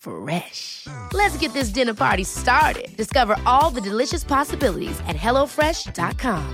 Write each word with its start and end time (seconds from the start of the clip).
Fresh. 0.00 0.86
Let's 1.12 1.36
get 1.36 1.52
this 1.52 1.68
dinner 1.68 1.92
party 1.92 2.24
started. 2.24 2.96
Discover 2.96 3.36
all 3.44 3.70
the 3.70 3.82
delicious 3.82 4.24
possibilities 4.24 4.98
at 5.06 5.14
hellofresh.com. 5.16 6.44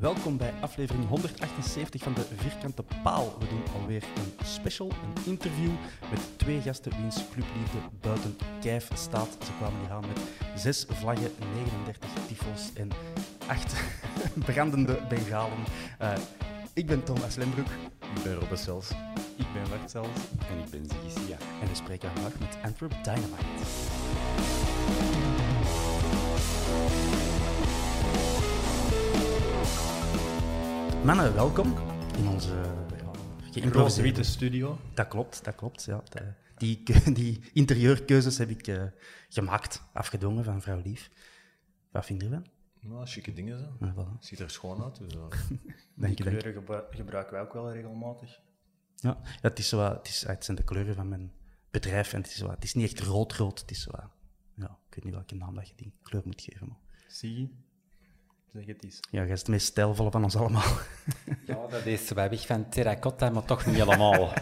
Welkom 0.00 0.36
bij 0.36 0.52
aflevering 0.60 1.08
178 1.08 2.02
van 2.02 2.14
de 2.14 2.26
Vierkante 2.36 2.84
Paal. 3.02 3.36
We 3.38 3.46
doen 3.48 3.80
alweer 3.80 4.02
een 4.02 4.46
special, 4.46 4.90
een 4.90 5.22
interview 5.26 5.70
met 6.10 6.38
twee 6.38 6.60
gasten 6.60 6.92
wiens 7.00 7.16
clubliefde 7.32 7.78
buiten 8.00 8.38
kijf 8.60 8.88
staat. 8.94 9.36
Ze 9.44 9.50
kwamen 9.58 9.80
hier 9.80 9.90
aan 9.90 10.04
met 10.06 10.20
zes 10.60 10.86
vlaggen, 10.88 11.30
39 11.54 12.10
tifos 12.28 12.70
en 12.74 12.90
acht 13.46 13.74
brandende 14.46 14.98
bengalen. 15.08 15.58
Eh, 15.98 16.12
ik 16.74 16.86
ben 16.86 17.04
Thomas 17.04 17.36
Lembroek. 17.36 17.66
Ik 18.16 18.22
ben 18.22 18.34
Robert 18.34 18.60
Sels. 18.60 18.90
Ik 19.36 19.46
ben 19.52 19.68
Bart 19.68 19.90
Zelf. 19.90 20.30
En 20.50 20.58
ik 20.58 20.70
ben 20.70 20.86
Ziggy 20.88 21.20
Sia. 21.26 21.36
En 21.62 21.68
we 21.68 21.74
spreken 21.74 22.10
vandaag 22.10 22.38
met 22.38 22.56
Antwerp 22.62 22.94
Dynamite. 23.04 24.58
Mannen, 31.04 31.34
welkom 31.34 31.74
in 32.18 32.28
onze 32.28 32.48
ja, 32.52 33.50
geïmproviseerde- 33.50 34.08
witte 34.08 34.22
studio. 34.22 34.78
Dat 34.94 35.08
klopt, 35.08 35.44
dat 35.44 35.54
klopt. 35.54 35.84
Ja. 35.84 36.02
Die, 36.56 36.82
die 37.12 37.40
interieurkeuzes 37.52 38.38
heb 38.38 38.50
ik 38.50 38.66
eh, 38.66 38.82
gemaakt, 39.28 39.82
afgedwongen 39.92 40.44
van 40.44 40.62
vrouw 40.62 40.80
Lief. 40.84 41.10
Wat 41.90 42.06
vind 42.06 42.20
je 42.22 42.28
ervan? 42.28 42.46
Nou, 42.80 43.06
chique 43.06 43.32
dingen 43.32 43.58
zo. 43.58 43.86
Ja, 43.86 43.94
voilà. 43.94 44.18
Ziet 44.20 44.38
er 44.40 44.50
schoon 44.50 44.82
uit. 44.82 44.98
Dus, 44.98 45.14
uh, 45.14 45.20
Dank 45.30 45.36
die 45.36 45.68
je, 45.94 45.96
dank 45.96 46.18
je. 46.18 46.24
kleuren 46.24 46.52
gebru- 46.52 46.84
gebruiken 46.90 47.32
wij 47.32 47.42
ook 47.42 47.52
wel 47.52 47.72
regelmatig. 47.72 48.40
Ja, 48.96 49.18
ja, 49.22 49.28
het, 49.40 49.58
is 49.58 49.68
zo, 49.68 49.80
het, 49.92 50.08
is, 50.08 50.26
het 50.26 50.44
zijn 50.44 50.56
de 50.56 50.64
kleuren 50.64 50.94
van 50.94 51.08
mijn 51.08 51.32
bedrijf 51.70 52.12
en 52.12 52.20
het 52.20 52.30
is, 52.30 52.36
zo, 52.36 52.50
het 52.50 52.64
is 52.64 52.74
niet 52.74 52.84
echt 52.90 53.00
rood-rood. 53.00 53.60
Het 53.60 53.70
is 53.70 53.82
zo, 53.82 53.90
ja, 54.54 54.64
ik 54.88 54.94
weet 54.94 55.04
niet 55.04 55.14
welke 55.14 55.34
naam 55.34 55.54
dat 55.54 55.68
je 55.68 55.74
die 55.76 55.92
kleur 56.02 56.22
moet 56.24 56.40
geven. 56.42 56.66
Maar. 56.68 56.76
Zie 57.08 57.40
je? 57.40 57.48
Zeg 58.52 58.66
het 58.66 58.84
eens. 58.84 59.00
Ja, 59.10 59.22
jij 59.22 59.32
is 59.32 59.38
het 59.38 59.48
meest 59.48 59.66
stijlvolle 59.66 60.10
van 60.10 60.22
ons 60.24 60.36
allemaal. 60.36 60.62
Ja, 61.46 61.66
dat 61.66 61.86
is 61.86 62.10
wij 62.10 62.30
weg 62.30 62.46
van 62.46 62.68
terracotta, 62.68 63.30
maar 63.30 63.44
toch 63.44 63.66
niet 63.66 63.74
helemaal. 63.76 64.32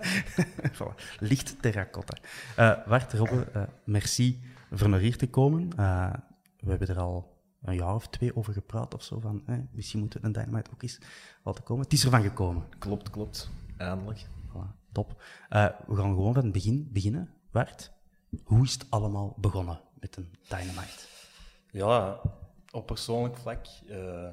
Voilà. 0.76 1.18
Licht 1.18 1.62
terracotta. 1.62 2.16
Eh 2.56 2.86
Bart, 2.86 3.12
Robbe, 3.12 3.44
eh, 3.52 3.62
merci 3.84 4.40
voor 4.70 4.88
naar 4.88 5.00
hier 5.00 5.16
te 5.16 5.28
komen. 5.28 5.70
Eh, 5.76 6.12
we 6.60 6.70
hebben 6.70 6.88
er 6.88 6.98
al 6.98 7.37
een 7.62 7.74
jaar 7.74 7.94
of 7.94 8.08
twee 8.08 8.36
over 8.36 8.52
gepraat 8.52 8.94
of 8.94 9.02
zo. 9.02 9.20
Van, 9.20 9.42
eh, 9.46 9.58
misschien 9.70 10.00
moeten 10.00 10.20
we 10.20 10.26
een 10.26 10.32
Dynamite 10.32 10.70
ook 10.72 10.82
eens 10.82 11.00
laten 11.42 11.64
komen. 11.64 11.84
Het 11.84 11.92
is 11.92 12.04
ervan 12.04 12.22
gekomen. 12.22 12.64
Klopt, 12.78 13.10
klopt. 13.10 13.50
Eindelijk. 13.76 14.26
Voilà, 14.48 14.92
top. 14.92 15.22
Eh, 15.48 15.68
we 15.86 15.96
gaan 15.96 16.14
gewoon 16.14 16.34
van 16.34 16.42
het 16.42 16.52
begin 16.52 16.88
beginnen. 16.92 17.30
Bart, 17.50 17.92
hoe 18.44 18.64
is 18.64 18.72
het 18.72 18.86
allemaal 18.90 19.34
begonnen 19.36 19.80
met 20.00 20.16
een 20.16 20.28
Dynamite? 20.48 21.06
Ja, 21.70 22.20
op 22.70 22.86
persoonlijk 22.86 23.36
vlak 23.36 23.66
eh, 23.88 24.28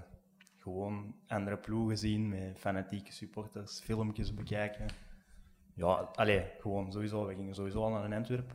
gewoon 0.60 1.16
andere 1.28 1.58
ploegen 1.58 1.98
zien 1.98 2.30
met 2.30 2.60
fanatieke 2.60 3.14
supporters, 3.14 3.80
filmpjes 3.80 4.34
bekijken. 4.34 4.86
Ja, 5.74 6.10
allee, 6.16 6.46
gewoon 6.60 6.92
sowieso. 6.92 7.26
We 7.26 7.36
gingen 7.36 7.56
sowieso 7.56 7.84
al 7.84 7.90
naar 7.90 8.04
een 8.04 8.14
Antwerp. 8.14 8.54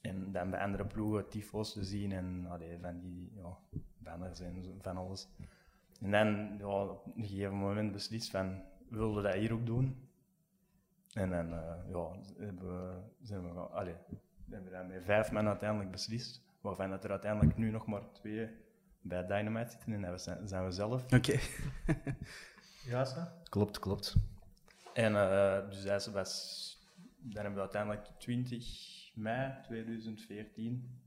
En 0.00 0.32
dan 0.32 0.50
bij 0.50 0.60
andere 0.60 0.84
ploegen 0.84 1.28
tyfo's 1.28 1.72
te 1.72 1.84
zien 1.84 2.12
en 2.12 2.46
allee, 2.48 2.78
van 2.80 3.00
die 3.00 3.32
ja, 3.36 3.58
banners 3.98 4.40
en 4.40 4.78
van 4.80 4.96
alles. 4.96 5.28
En 6.00 6.10
dan 6.10 6.56
ja, 6.58 6.84
op 6.84 7.06
een 7.16 7.26
gegeven 7.26 7.56
moment 7.56 7.92
beslist 7.92 8.30
van, 8.30 8.62
wilden 8.88 9.22
we 9.22 9.28
dat 9.28 9.38
hier 9.38 9.52
ook 9.52 9.66
doen? 9.66 10.08
En 11.12 11.30
dan 11.30 11.52
eh, 11.52 11.74
ja, 11.88 12.10
hebben 12.38 12.66
we, 12.68 13.00
zijn 13.22 13.42
we, 13.42 13.60
allee, 13.60 13.94
hebben 14.50 14.70
we 14.70 14.76
dat 14.76 14.88
met 14.88 15.04
vijf 15.04 15.32
man 15.32 15.46
uiteindelijk 15.46 15.90
beslist. 15.90 16.42
Waarvan 16.60 16.90
dat 16.90 17.04
er 17.04 17.10
uiteindelijk 17.10 17.56
nu 17.56 17.70
nog 17.70 17.86
maar 17.86 18.12
twee 18.12 18.48
bij 19.00 19.26
Dynamite 19.26 19.70
zitten 19.70 19.92
en 19.92 20.02
dat 20.02 20.22
zijn, 20.22 20.48
zijn 20.48 20.64
we 20.64 20.70
zelf. 20.70 21.12
Oké. 21.12 21.38
Ja, 22.84 23.04
zo? 23.04 23.20
Klopt, 23.48 23.78
klopt. 23.78 24.16
En 24.92 25.16
eh, 25.16 25.68
dus 25.68 25.82
dat 25.82 26.06
was, 26.06 26.78
dan 27.16 27.34
hebben 27.34 27.54
we 27.54 27.60
uiteindelijk 27.60 28.06
20 28.18 28.99
mei 29.20 29.52
2014 29.62 30.98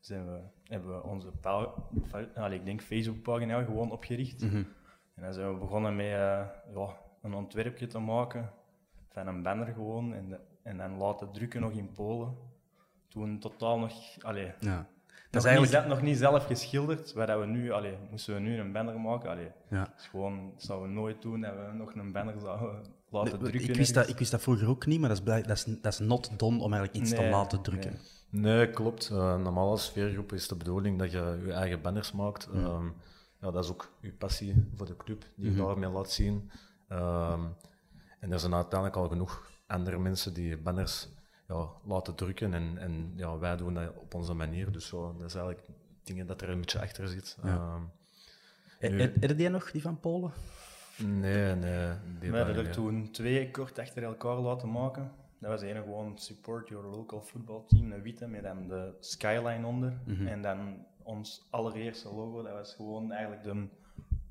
zijn 0.00 0.26
we, 0.26 0.40
hebben 0.64 0.94
we 0.96 1.02
onze 1.02 1.30
pa- 1.30 1.74
fa- 2.06 2.28
allee, 2.34 2.58
ik 2.58 2.64
denk 2.64 2.82
Facebookpagina 2.82 3.62
gewoon 3.64 3.90
opgericht. 3.90 4.42
Mhm. 4.44 4.56
En 5.14 5.22
dan 5.22 5.32
zijn 5.32 5.52
we 5.52 5.58
begonnen 5.58 5.96
met 5.96 6.06
eh, 6.06 6.46
ja, 6.74 6.96
een 7.22 7.34
ontwerpje 7.34 7.86
te 7.86 7.98
maken 7.98 8.52
van 9.08 9.26
een 9.26 9.42
banner 9.42 9.66
gewoon 9.66 10.14
en, 10.14 10.28
de- 10.28 10.40
en 10.62 10.76
dan 10.76 10.96
laten 10.96 11.32
drukken 11.32 11.60
nog 11.60 11.72
in 11.72 11.92
Polen. 11.92 12.36
Toen 13.08 13.38
totaal 13.38 13.78
nog, 13.78 13.92
allee, 14.22 14.52
Ja. 14.60 14.86
dat 15.30 15.42
is 15.44 15.48
eigenlijk... 15.48 15.78
niet, 15.84 15.94
nog 15.94 16.02
niet 16.02 16.16
zelf 16.16 16.46
geschilderd, 16.46 17.12
waar 17.12 17.40
we 17.40 17.46
nu, 17.46 17.70
allee, 17.70 17.96
moesten 18.10 18.34
we 18.34 18.40
nu 18.40 18.58
een 18.58 18.72
banner 18.72 19.00
maken. 19.00 19.30
Allee, 19.30 19.50
Ja. 19.70 19.92
gewoon, 19.96 20.50
dat 20.50 20.62
zouden 20.62 20.88
we 20.88 20.94
nooit 20.94 21.22
doen 21.22 21.40
dat 21.40 21.54
we 21.54 21.72
nog 21.74 21.94
een 21.94 22.12
banner 22.12 22.40
zouden 22.40 22.84
laten 23.10 23.30
Nee, 23.40 23.50
drukken. 23.50 23.70
ik, 23.70 23.76
wist 23.76 23.94
dat, 23.94 24.08
ik 24.08 24.18
wist 24.18 24.30
dat 24.30 24.40
vroeger 24.42 24.68
ook 24.68 24.86
niet, 24.86 25.00
maar 25.00 25.08
dat 25.08 25.18
is, 25.18 25.24
blij- 25.24 25.42
dat 25.42 25.56
is, 25.56 25.64
dat 25.64 25.92
is 25.92 25.98
not 25.98 26.30
done 26.38 26.62
om 26.62 26.72
eigenlijk 26.72 27.02
iets 27.04 27.14
te 27.14 27.28
laten 27.28 27.62
drukken. 27.62 27.90
nee. 27.90 28.00
Nee, 28.42 28.70
klopt. 28.70 29.08
Eh, 29.10 29.36
normaal 29.36 29.70
als 29.70 29.90
veergroep 29.90 30.32
is 30.32 30.48
de 30.48 30.56
bedoeling 30.56 30.98
dat 30.98 31.10
je 31.10 31.42
je 31.46 31.52
eigen 31.52 31.82
banners 31.82 32.12
maakt. 32.12 32.46
Ehm, 32.54 32.84
ja, 33.40 33.50
dat 33.50 33.64
is 33.64 33.70
ook 33.70 33.92
je 34.00 34.12
passie 34.12 34.68
voor 34.76 34.86
de 34.86 34.96
club, 34.96 35.24
die 35.36 35.50
je 35.50 35.56
daarmee 35.56 35.90
laat 35.90 36.10
zien. 36.10 36.50
Ehm, 36.88 37.40
en 38.20 38.32
er 38.32 38.40
zijn 38.40 38.54
uiteindelijk 38.54 38.96
al 39.00 39.08
genoeg 39.08 39.50
andere 39.66 39.98
mensen 39.98 40.34
die 40.34 40.56
banners 40.56 41.08
ja, 41.48 41.66
laten 41.84 42.14
drukken. 42.14 42.54
En, 42.54 42.78
en 42.78 43.12
ja, 43.16 43.38
wij 43.38 43.56
doen 43.56 43.74
dat 43.74 43.92
op 43.96 44.14
onze 44.14 44.34
manier. 44.34 44.72
Dus 44.72 44.86
zo, 44.86 45.14
dat 45.18 45.26
is 45.28 45.34
eigenlijk 45.34 45.66
dingen 46.02 46.26
dat 46.26 46.42
er 46.42 46.48
een 46.48 46.60
beetje 46.60 46.80
achter 46.80 47.08
zit. 47.08 47.36
Nu- 47.42 47.50
eh, 47.50 48.98
Heb 49.20 49.22
je 49.22 49.34
die 49.34 49.48
nog, 49.48 49.70
die 49.70 49.82
van 49.82 50.00
Polen? 50.00 50.32
Nee, 51.04 51.54
nee. 51.54 51.92
Die 52.20 52.30
We 52.30 52.36
hebben 52.36 52.56
er 52.56 52.70
toen 52.70 53.10
twee 53.10 53.50
kort 53.50 53.78
achter 53.78 54.02
elkaar 54.02 54.36
laten 54.36 54.70
maken. 54.70 55.12
Dat 55.40 55.50
was 55.50 55.62
ene 55.62 55.82
gewoon 55.82 56.18
support 56.18 56.68
your 56.68 56.86
local 56.86 57.20
football 57.20 57.62
team, 57.66 57.92
een 57.92 58.02
witte 58.02 58.26
met 58.26 58.42
dan 58.42 58.68
de 58.68 58.94
skyline 59.00 59.66
onder. 59.66 60.00
En 60.26 60.42
dan 60.42 60.86
ons 61.02 61.46
allereerste 61.50 62.14
logo, 62.14 62.42
dat 62.42 62.52
was 62.52 62.74
gewoon 62.74 63.12
eigenlijk 63.12 63.42
de, 63.42 63.66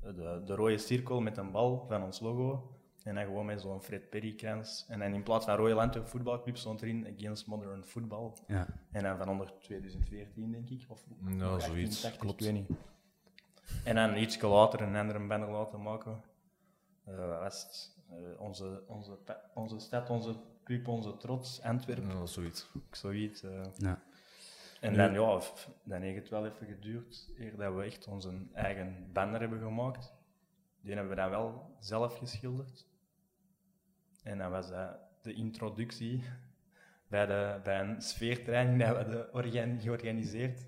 de, 0.00 0.42
de 0.44 0.54
rode 0.54 0.78
cirkel 0.78 1.20
met 1.20 1.36
een 1.36 1.50
bal 1.50 1.84
van 1.88 2.02
ons 2.02 2.20
logo. 2.20 2.72
En 3.02 3.14
dan 3.14 3.24
gewoon 3.24 3.46
met 3.46 3.60
zo'n 3.60 3.82
Fred 3.82 4.10
Perry-krans. 4.10 4.84
En 4.88 4.98
dan 4.98 5.14
in 5.14 5.22
plaats 5.22 5.44
van 5.44 5.56
Royal 5.56 5.80
Antwerp 5.80 6.08
Voetbalclub 6.08 6.56
stond 6.56 6.82
erin 6.82 7.06
Against 7.16 7.46
Modern 7.46 7.84
Football. 7.84 8.32
Ja. 8.46 8.66
En 8.90 9.02
dan 9.02 9.16
van 9.16 9.28
onder 9.28 9.52
2014, 9.60 10.50
denk 10.50 10.68
ik. 10.70 10.84
Of 10.88 11.04
nog 11.20 11.62
zoiets, 11.62 12.02
1880, 12.02 12.16
klopt. 12.16 12.40
Ik 12.40 12.46
weet 12.46 12.54
niet. 12.54 12.78
En 13.84 13.94
dan 13.94 14.16
iets 14.16 14.40
later 14.40 14.80
een 14.80 14.96
andere 14.96 15.26
banner 15.26 15.50
laten 15.50 15.82
maken. 15.82 16.20
Eh, 17.08 17.38
was 17.40 17.62
het? 17.62 17.96
Eh, 18.10 18.40
onze, 18.40 18.82
onze, 18.86 19.18
onze 19.54 19.78
stad, 19.78 20.10
onze 20.10 20.34
club, 20.64 20.88
onze 20.88 21.16
trots, 21.16 21.62
Antwerpen. 21.62 22.08
Ja, 22.08 22.26
zoiets. 22.26 22.70
Zoiets. 22.90 23.42
eh. 23.42 23.62
Ja. 23.76 24.02
En 24.80 24.94
dan, 24.94 25.12
ja, 25.12 25.40
dan 25.84 26.00
heeft 26.00 26.18
het 26.18 26.28
wel 26.28 26.46
even 26.46 26.66
geduurd 26.66 27.28
eer 27.38 27.56
dat 27.56 27.74
we 27.74 27.82
echt 27.82 28.06
onze 28.06 28.46
eigen 28.52 29.12
banner 29.12 29.40
hebben 29.40 29.58
gemaakt. 29.60 30.12
Die 30.80 30.92
hebben 30.94 31.10
we 31.10 31.20
dan 31.20 31.30
wel 31.30 31.76
zelf 31.80 32.18
geschilderd. 32.18 32.86
En 34.22 34.38
dan 34.38 34.50
was 34.50 34.68
dat 34.70 34.96
de 35.22 35.32
introductie 35.32 36.22
bij, 37.08 37.26
de, 37.26 37.60
bij 37.62 37.80
een 37.80 38.02
sfeertraining 38.02 38.78
dat 38.80 38.88
we 38.88 38.94
hadden 38.96 39.34
organ- 39.34 39.80
georganiseerd. 39.80 40.60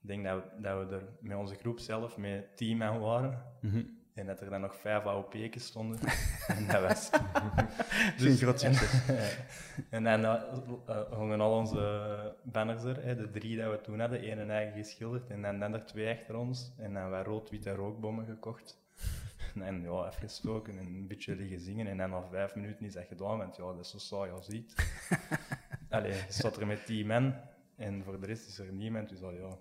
Ik 0.00 0.08
denk 0.08 0.24
dat 0.24 0.42
we, 0.44 0.60
dat 0.60 0.88
we 0.88 0.94
er 0.94 1.08
met 1.20 1.36
onze 1.36 1.54
groep 1.54 1.78
zelf 1.78 2.16
met 2.16 2.56
tien 2.56 2.76
man 2.76 3.00
waren. 3.00 3.42
Mhm. 3.60 3.84
En 4.18 4.26
dat 4.26 4.40
er 4.40 4.50
dan 4.50 4.60
nog 4.60 4.76
vijf 4.76 5.06
AOP'en 5.06 5.60
stonden. 5.60 5.98
en 6.56 6.66
dat 6.66 6.82
was... 6.82 7.10
een 8.18 8.36
groot 8.36 8.62
en, 8.62 8.74
en 9.90 10.04
dan 10.04 10.24
eh, 10.24 10.42
eh, 10.86 11.12
hongen 11.12 11.40
al 11.40 11.52
onze 11.52 12.36
banners 12.42 12.82
er, 12.82 13.04
hè, 13.04 13.16
de 13.16 13.30
drie 13.30 13.56
dat 13.56 13.70
we 13.70 13.80
toen 13.80 14.00
hadden, 14.00 14.20
één 14.20 14.38
en 14.38 14.50
eigen 14.50 14.74
geschilderd. 14.74 15.30
En 15.30 15.42
dan, 15.42 15.58
dan 15.58 15.74
er 15.74 15.84
twee 15.84 16.18
achter 16.18 16.36
ons. 16.36 16.72
En 16.78 16.94
dan 16.94 17.10
wat 17.10 17.26
rood-witte 17.26 17.74
rookbommen 17.74 18.26
gekocht. 18.26 18.76
En 19.54 19.82
ja, 19.82 19.90
afgestoken 19.90 20.78
en 20.78 20.86
een 20.86 21.06
beetje 21.06 21.36
liggen 21.36 21.60
zingen. 21.60 21.86
En 21.86 21.96
dan 21.96 22.10
na 22.10 22.22
vijf 22.30 22.54
minuten 22.54 22.86
is 22.86 22.92
dat 22.92 23.04
gedaan, 23.08 23.38
want 23.38 23.56
ja, 23.56 23.64
dat 23.64 23.80
is 23.80 23.90
zo 23.90 23.98
saai 23.98 24.30
als 24.30 24.48
iets. 24.48 24.74
Allee, 25.88 26.12
je 26.12 26.24
staat 26.28 26.56
er 26.56 26.66
met 26.66 26.86
tien 26.86 27.06
man. 27.06 27.34
En 27.76 28.04
voor 28.04 28.20
de 28.20 28.26
rest 28.26 28.48
is 28.48 28.58
er 28.58 28.72
niemand. 28.72 29.08
Dus 29.08 29.22
al, 29.22 29.32
ja, 29.32 29.58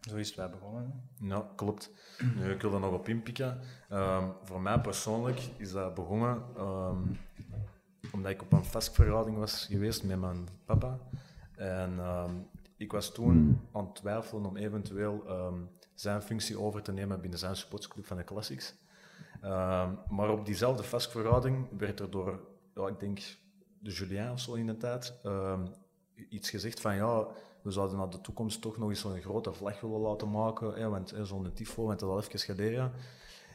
zo 0.00 0.16
is 0.16 0.26
het 0.28 0.36
wel 0.36 0.48
begonnen. 0.50 1.02
hè. 1.18 1.26
Ja, 1.26 1.48
klopt. 1.56 1.90
Nu, 2.34 2.50
ik 2.50 2.62
wil 2.62 2.74
er 2.74 2.80
nog 2.80 2.92
op 2.92 3.08
inpikken. 3.08 3.60
Ehm, 3.88 4.24
voor 4.42 4.60
mij 4.60 4.80
persoonlijk 4.80 5.40
is 5.56 5.72
dat 5.72 5.94
begonnen 5.94 6.42
ehm, 6.56 7.02
omdat 8.12 8.30
ik 8.32 8.42
op 8.42 8.52
een 8.52 8.64
festvergadering 8.64 9.38
was 9.38 9.66
geweest 9.70 10.04
met 10.04 10.20
mijn 10.20 10.48
papa. 10.64 10.98
En 11.56 11.98
ehm, 11.98 12.32
ik 12.76 12.92
was 12.92 13.12
toen 13.12 13.60
aan 13.72 13.84
het 13.84 13.94
twijfelen 13.94 14.46
om 14.46 14.56
eventueel 14.56 15.24
zijn 15.94 16.22
functie 16.22 16.60
over 16.60 16.82
te 16.82 16.92
nemen 16.92 17.20
binnen 17.20 17.38
zijn 17.38 17.56
sportsclub 17.56 18.06
van 18.06 18.16
de 18.16 18.24
Classics. 18.24 18.74
Maar 20.08 20.30
op 20.30 20.46
diezelfde 20.46 20.82
festvergadering 20.82 21.68
werd 21.78 22.00
er 22.00 22.10
door, 22.10 22.40
ja, 22.74 22.86
ik 22.86 23.00
denk, 23.00 23.20
de 23.78 23.90
Julien 23.90 24.30
of 24.30 24.40
zo 24.40 24.54
in 24.54 24.66
de 24.66 24.76
tijd, 24.76 25.14
iets 26.28 26.50
gezegd 26.50 26.80
van 26.80 26.94
ja, 26.94 27.26
we 27.68 27.74
zouden 27.74 27.98
naar 27.98 28.10
de 28.10 28.20
toekomst 28.20 28.60
toch 28.60 28.78
nog 28.78 28.88
eens 28.88 29.00
zo'n 29.00 29.20
grote 29.20 29.52
vlag 29.52 29.80
willen 29.80 30.00
laten 30.00 30.30
maken, 30.30 30.74
hè, 30.74 30.88
want 30.88 31.14
zo'n 31.22 31.52
tifo, 31.52 31.84
want 31.86 32.00
dat 32.00 32.08
al 32.08 32.18
even 32.18 32.38
geleden. 32.38 32.92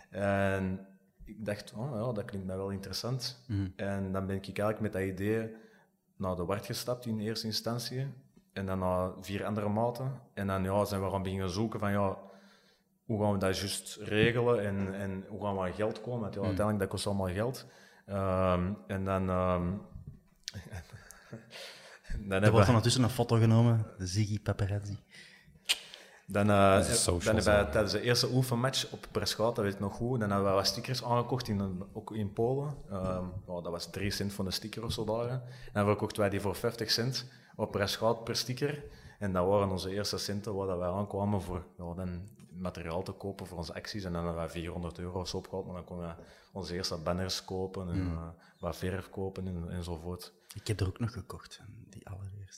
En 0.10 0.88
ik 1.25 1.45
dacht, 1.45 1.74
oh 1.75 1.92
ja, 1.95 2.12
dat 2.12 2.25
klinkt 2.25 2.48
mij 2.48 2.57
wel 2.57 2.69
interessant. 2.69 3.44
En 3.75 4.12
dan 4.12 4.25
ben 4.25 4.36
ik 4.36 4.45
eigenlijk 4.45 4.80
met 4.80 4.94
dat 4.94 5.01
idee 5.01 5.56
naar 6.15 6.36
de 6.36 6.45
Wart 6.45 6.65
gestapt 6.65 7.06
in 7.06 7.19
eerste 7.19 7.48
instantie. 7.48 8.07
En 8.54 8.65
dan 8.65 8.80
naar 8.80 9.12
vier 9.19 9.45
andere 9.45 9.69
maten. 9.69 10.21
En 10.33 10.48
dan 10.48 10.63
ja, 10.63 10.86
zijn 10.86 11.04
we 11.04 11.10
gaan 11.10 11.24
beginnen 11.24 11.50
zoeken 11.50 11.80
van 11.80 11.92
ja, 11.92 12.18
hoe 13.06 13.21
gaan 13.21 13.31
we 13.31 13.38
dat 13.38 13.57
juist 13.57 13.98
regelen 14.01 14.65
en, 14.65 14.94
en 14.94 15.25
hoe 15.27 15.42
gaan 15.42 15.56
we 15.56 15.62
aan 15.62 15.74
geld 15.74 16.01
komen. 16.01 16.21
Want 16.21 16.33
ja, 16.33 16.42
uiteindelijk 16.42 16.80
dat 16.80 16.89
kost 16.89 17.07
allemaal 17.07 17.33
geld. 17.33 17.65
Ehm, 18.06 18.74
en 18.88 19.06
dan... 19.06 19.30
ehm, 19.30 19.71
dan 22.18 22.25
Er 22.25 22.31
hebben 22.31 22.51
wordt 22.51 22.65
we- 22.65 22.68
ondertussen 22.68 23.04
een 23.04 23.10
foto 23.10 23.36
genomen, 23.38 23.86
de 23.98 24.07
Ziggy 24.07 24.39
Paparazzi. 24.42 24.98
dan, 26.27 26.50
eh, 26.50 26.71
Dat 26.74 26.81
is 26.81 26.88
de 26.88 26.94
socials, 26.94 27.24
dan 27.25 27.36
hebben 27.36 27.65
we 27.65 27.71
tijdens 27.71 27.94
de 27.94 28.01
eerste 28.01 28.30
oefenmatch 28.33 28.92
op 28.92 29.07
Preschout, 29.12 29.56
dat 29.56 29.63
weet 29.65 29.74
ik 29.74 29.80
nog 29.80 29.95
goed, 29.95 30.19
dan 30.19 30.30
hebben 30.30 30.48
we 30.50 30.54
wat 30.56 30.68
stickers 30.68 31.04
aangekocht, 31.04 31.48
in, 31.48 31.83
ook 31.94 32.12
in 32.12 32.33
Polen. 32.33 32.75
Ehm, 32.89 33.24
ja, 33.48 33.62
dat 33.62 33.68
was 33.71 33.89
3 33.92 34.12
cent 34.12 34.33
voor 34.33 34.45
een 34.45 34.51
sticker 34.54 34.83
of 34.83 34.92
zo 34.92 35.04
daar. 35.06 35.30
hè. 35.30 35.38
Dan 35.74 35.86
verkochten 35.86 36.19
wij 36.21 36.30
die 36.30 36.42
voor 36.42 36.56
50 36.56 36.92
cent 36.92 37.25
op 37.56 37.71
Preschout 37.71 38.24
per 38.24 38.36
sticker. 38.36 38.83
En 39.19 39.33
dat 39.33 39.48
waren 39.48 39.69
onze 39.69 39.89
eerste 39.89 40.18
centen 40.18 40.56
waar 40.56 40.68
dat 40.68 40.77
wij 40.77 40.89
aankwamen 40.89 41.42
voor 41.42 41.65
ja, 41.77 41.94
dan 41.94 42.21
materiaal 42.57 43.04
te 43.04 43.12
kopen 43.12 43.48
voor 43.48 43.57
onze 43.57 43.74
acties. 43.74 44.04
En 44.04 44.12
dan 44.13 44.24
hebben 44.25 44.42
wij 44.42 44.50
400 44.50 45.00
euro 45.00 45.25
opgehaald, 45.33 45.65
maar 45.65 45.75
dan 45.75 45.83
konden 45.83 46.07
we 46.07 46.13
onze 46.51 46.74
eerste 46.74 46.98
banners 46.98 47.45
kopen 47.45 47.89
en 47.89 47.95
Hmm. 47.95 48.18
eh, 48.18 48.24
wat 48.60 48.75
verf 48.77 49.10
kopen 49.10 49.48
en, 49.48 49.65
enzovoort. 49.69 50.33
Ik 50.56 50.68
heb 50.68 50.80
er 50.80 50.88
ook 50.88 51.00
nog 51.00 51.12
gekocht. 51.13 51.62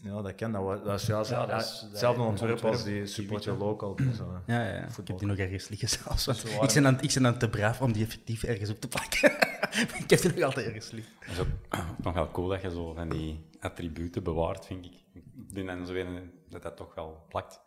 Ja, 0.04 0.22
dat 0.22 0.36
kan. 0.36 0.52
Dat, 0.52 0.84
dat 0.86 1.00
is 1.02 1.08
ja, 1.08 1.24
Ja, 1.30 1.46
dat 1.46 1.62
is- 1.62 1.86
hetzelfde 1.90 2.20
dat- 2.22 2.30
ontwerp 2.30 2.64
als 2.64 2.84
die 2.84 3.06
support 3.06 3.44
your 3.44 3.60
local. 3.60 3.96
Dus, 3.96 4.20
eh, 4.20 4.26
Ja, 4.46 4.64
ja, 4.66 4.74
ja. 4.76 4.84
ik 4.98 5.08
heb 5.08 5.18
die 5.18 5.28
nog 5.28 5.38
ergens 5.38 5.70
liggen 5.70 5.90
zelfs. 5.90 6.28
ik, 6.28 6.74
ben 6.74 6.84
dan, 6.84 7.02
ik 7.02 7.14
ben 7.14 7.24
dan 7.24 7.38
te 7.38 7.50
braaf 7.50 7.82
om 7.82 7.92
die 7.92 8.04
effectief 8.06 8.44
ergens 8.44 8.70
op 8.70 8.80
te 8.80 8.88
plakken. 8.88 9.32
ik 10.04 10.10
heb 10.10 10.22
die 10.22 10.34
nog 10.34 10.42
altijd 10.44 10.66
ergens 10.66 10.92
liggen. 10.92 11.14
Dat 11.20 11.30
is 11.30 11.40
ook 11.40 11.48
ook 11.70 11.98
nog 12.04 12.14
wel 12.14 12.32
cool 12.32 12.48
dat 12.48 12.62
je 12.62 12.70
zo 12.72 12.94
van 12.94 13.10
die 13.10 13.46
attributen 13.60 14.24
bewaart, 14.24 14.66
vind 14.66 14.86
ik. 14.86 14.94
Ik 15.14 15.24
ben 15.54 15.66
dan 15.66 15.86
zo 15.86 15.94
een 15.94 16.32
dat 16.50 16.62
dat 16.64 16.78
toch 16.78 16.96
wel 16.96 17.26
plakt. 17.30 17.62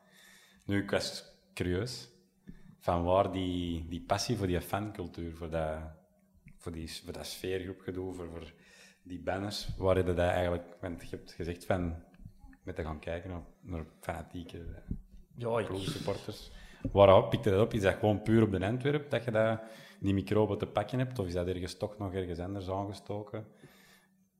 Nu, 0.64 0.82
ik 0.82 0.90
was 0.90 1.24
curieus 1.54 2.08
van 2.80 3.04
waar 3.04 3.32
die, 3.32 3.86
die 3.88 4.00
passie 4.06 4.36
voor 4.36 4.46
die 4.46 4.60
fancultuur, 4.60 5.36
voor 5.36 5.50
dat, 5.50 5.78
voor 6.58 6.72
die, 6.72 7.00
voor 7.04 7.12
dat 7.12 7.26
sfeergroepgedoe, 7.26 8.14
voor, 8.14 8.28
voor 8.30 8.52
die 9.02 9.20
banners, 9.20 9.68
waar 9.76 9.96
je 9.96 10.02
dat 10.04 10.18
eigenlijk... 10.18 10.64
Want 10.80 11.00
je 11.02 11.16
hebt 11.16 11.32
gezegd 11.32 11.64
van 11.64 11.94
met 12.68 12.76
te 12.76 12.82
gaan 12.82 12.98
kijken 12.98 13.30
naar, 13.30 13.42
naar 13.60 13.84
fanatieke 14.00 14.58
Ja, 15.34 15.58
ik, 15.58 15.66
ploegsupporters. 15.66 16.50
Waarop 16.92 17.30
pikte 17.30 17.50
dat 17.50 17.60
op? 17.64 17.74
Is 17.74 17.82
dat 17.82 17.94
gewoon 17.94 18.22
puur 18.22 18.42
op 18.42 18.50
de 18.50 18.66
Antwerp 18.66 19.10
dat 19.10 19.24
je 19.24 19.30
dat, 19.30 19.60
die 20.00 20.14
microben 20.14 20.58
te 20.58 20.66
pakken 20.66 20.98
hebt? 20.98 21.18
Of 21.18 21.26
is 21.26 21.32
dat 21.32 21.46
ergens 21.46 21.76
toch 21.76 21.98
nog 21.98 22.14
ergens 22.14 22.38
anders 22.38 22.70
aangestoken? 22.70 23.46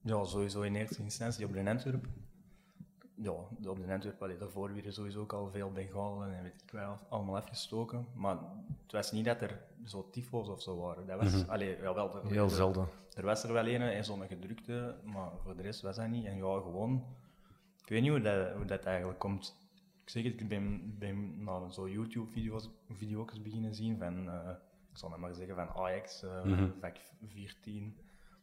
Ja, 0.01 0.25
sowieso 0.25 0.61
in 0.63 0.75
eerste 0.75 1.03
instantie 1.03 1.45
op 1.47 1.53
de 1.53 1.69
Antwerp. 1.71 2.07
Ja, 3.15 3.31
op 3.69 3.87
de 3.87 3.93
Antwerp, 3.93 4.23
allee, 4.23 4.37
daarvoor 4.37 4.73
weer 4.73 4.93
sowieso 4.93 5.21
ook 5.21 5.33
al 5.33 5.51
veel 5.51 5.73
Bengalen 5.73 6.35
en 6.37 6.43
weet 6.43 6.63
ik 6.67 6.71
wel, 6.71 6.99
allemaal 7.09 7.37
afgestoken. 7.37 8.07
Maar 8.15 8.37
het 8.83 8.93
was 8.93 9.13
niet 9.13 9.25
dat 9.25 9.41
er 9.41 9.61
zo 9.85 10.09
tyfo's 10.11 10.49
of 10.49 10.63
zo 10.63 10.77
waren. 10.77 11.07
Dat 11.07 11.21
was, 11.23 11.49
allee, 11.49 11.77
ja, 11.83 11.95
wel, 11.95 12.17
er, 12.17 12.31
Heel 12.31 12.45
er- 12.45 12.51
zelden. 12.51 12.89
Er 13.15 13.25
was 13.25 13.43
er 13.45 13.53
wel 13.53 13.67
een 13.69 13.81
en 13.83 14.05
zo'n 14.05 14.27
gedrukte, 14.27 14.97
maar 15.05 15.31
voor 15.43 15.57
de 15.57 15.63
rest 15.63 15.81
was 15.81 15.97
dat 15.97 16.09
niet. 16.09 16.25
En 16.27 16.37
ja, 16.37 16.61
gewoon, 16.61 17.05
ik 17.89 17.95
weet 17.95 18.03
niet 18.03 18.13
hoe 18.13 18.21
dat, 18.21 18.53
hoe 18.55 18.65
dat 18.65 18.85
eigenlijk 18.85 19.19
komt. 19.19 19.57
Ik 20.03 20.09
zeg 20.09 20.23
het, 20.23 20.41
ik 20.41 20.49
ben, 20.49 20.95
ben 20.99 21.45
naar 21.45 21.73
zo 21.73 21.89
YouTube-video's 21.89 22.69
video's 22.91 23.43
beginnen 23.43 23.75
zien 23.75 23.99
van, 23.99 24.29
eh, 24.29 24.51
ik 24.91 24.97
zal 24.97 25.11
het 25.11 25.21
maar 25.21 25.35
zeggen, 25.35 25.55
van 25.55 25.69
Ajax, 25.69 26.23
eh 26.23 26.65
vak 26.81 26.97
14, 27.27 27.97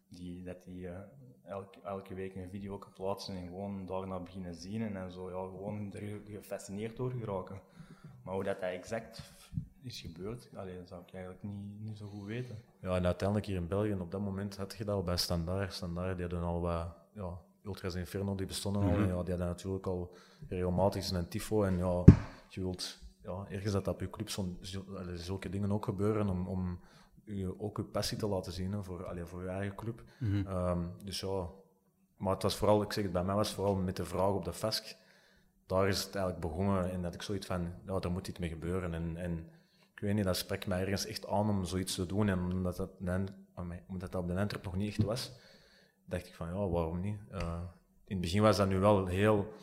die, 0.10 0.44
dat 0.44 0.64
die 0.64 0.88
eh, 0.88 1.00
elke, 1.44 1.80
elke 1.84 2.14
week 2.14 2.36
een 2.36 2.50
video 2.50 2.80
plaatsen 2.94 3.36
en 3.36 3.46
gewoon 3.46 3.86
daarna 3.86 4.20
beginnen 4.20 4.56
zien 4.56 4.82
en 4.82 4.94
dan 4.94 5.12
zo, 5.12 5.30
ja, 5.30 5.50
gewoon 5.50 5.94
er 5.94 6.22
gefascineerd 6.26 6.96
door 6.96 7.12
geraken. 7.12 7.62
Maar 8.24 8.34
hoe 8.34 8.44
dat, 8.44 8.62
dat 8.62 8.70
exact 8.70 9.34
is 9.82 10.02
gebeurd, 10.02 10.50
allee, 10.56 10.78
dat 10.78 10.88
zou 10.88 11.02
ik 11.02 11.14
eigenlijk 11.14 11.44
niet, 11.44 11.82
niet 11.82 11.98
zo 11.98 12.08
goed 12.08 12.26
weten. 12.26 12.58
Ja, 12.80 12.96
en 12.96 13.06
uiteindelijk 13.06 13.48
hier 13.48 13.58
in 13.58 13.68
België, 13.68 13.94
op 13.94 14.12
dat 14.12 14.22
moment 14.22 14.58
had 14.58 14.76
je 14.78 14.86
dat 14.86 14.96
al 14.96 15.04
bij 15.04 15.18
Standaard. 15.18 15.74
Standaard, 15.74 16.18
die 16.18 16.28
hadden 16.28 16.48
al 16.48 16.62
wat, 16.62 16.96
ja, 17.14 17.40
Ultras 17.66 17.96
Inferno, 17.96 18.36
die 18.36 18.46
bestonden 18.46 18.82
al. 18.82 18.90
En 18.90 19.00
ja, 19.00 19.06
die 19.06 19.16
hadden 19.16 19.38
natuurlijk 19.38 19.86
al 19.86 20.16
regelmatig 20.48 21.10
een 21.10 21.28
tifo. 21.28 21.64
En 21.64 21.78
ja, 21.78 22.04
je 22.50 22.62
wilt 22.62 23.00
ja, 23.24 23.46
ergens 23.50 23.74
dat 23.74 23.88
op 23.88 24.00
je 24.00 24.10
club 24.10 24.30
zulke 25.14 25.50
dingen 25.50 25.72
ook 25.72 25.86
gebeuren 25.86 26.30
om, 26.30 26.48
om 26.48 26.80
je, 27.24 27.60
ook 27.60 27.78
je 27.78 27.84
passie 27.84 28.18
te 28.18 28.28
laten 28.28 28.52
zien 28.52 28.72
hè, 28.72 28.84
voor, 28.84 29.06
allee, 29.06 29.26
voor 29.26 29.42
je 29.42 29.50
eigen 29.50 29.76
club. 29.76 30.04
Ehm, 30.46 30.80
dus 31.04 31.20
ja, 31.20 31.48
maar 32.18 32.34
het 32.34 32.44
was 32.44 32.56
vooral, 32.56 32.82
ik 32.82 32.94
zeg 32.94 33.04
het, 33.04 33.14
bij 33.14 33.24
mij 33.24 33.36
was 33.36 33.54
vooral 33.54 33.76
met 33.76 33.96
de 33.96 34.06
vraag 34.06 34.32
op 34.32 34.46
de 34.46 34.54
FASC. 34.54 34.96
Daar 35.66 35.88
is 35.88 36.04
het 36.04 36.16
eigenlijk 36.16 36.48
begonnen 36.48 36.92
en 36.92 37.02
dat 37.02 37.14
ik 37.14 37.22
zoiets 37.22 37.48
van, 37.48 37.74
ja, 37.86 38.00
daar 38.00 38.12
moet 38.12 38.28
iets 38.28 38.40
mee 38.40 38.50
gebeuren. 38.50 38.94
En, 38.94 39.18
en 39.18 39.50
ik 39.94 40.00
weet 40.00 40.14
niet, 40.14 40.24
dat 40.24 40.38
spreekt 40.38 40.68
mij 40.68 40.82
ergens 40.82 41.06
echt 41.06 41.28
aan 41.28 41.50
om 41.50 41.66
zoiets 41.66 41.96
te 41.96 42.06
doen. 42.06 42.30
En 42.30 42.40
omdat 42.40 42.76
dat, 42.76 42.90
omdat 43.88 44.12
dat 44.12 44.22
op 44.22 44.28
de 44.28 44.40
Antwerp 44.40 44.64
nog 44.64 44.76
niet 44.76 44.90
echt 44.90 45.04
was, 45.04 45.32
dacht 46.06 46.28
ik 46.28 46.34
van, 46.36 46.48
ja, 46.48 46.68
waarom 46.68 47.00
niet? 47.02 47.18
Eh, 47.32 47.60
in 48.08 48.16
het 48.16 48.22
begin 48.22 48.42
was 48.42 48.58
dat 48.58 48.68
nu 48.68 48.80
wel 48.80 49.06
heel 49.06 49.54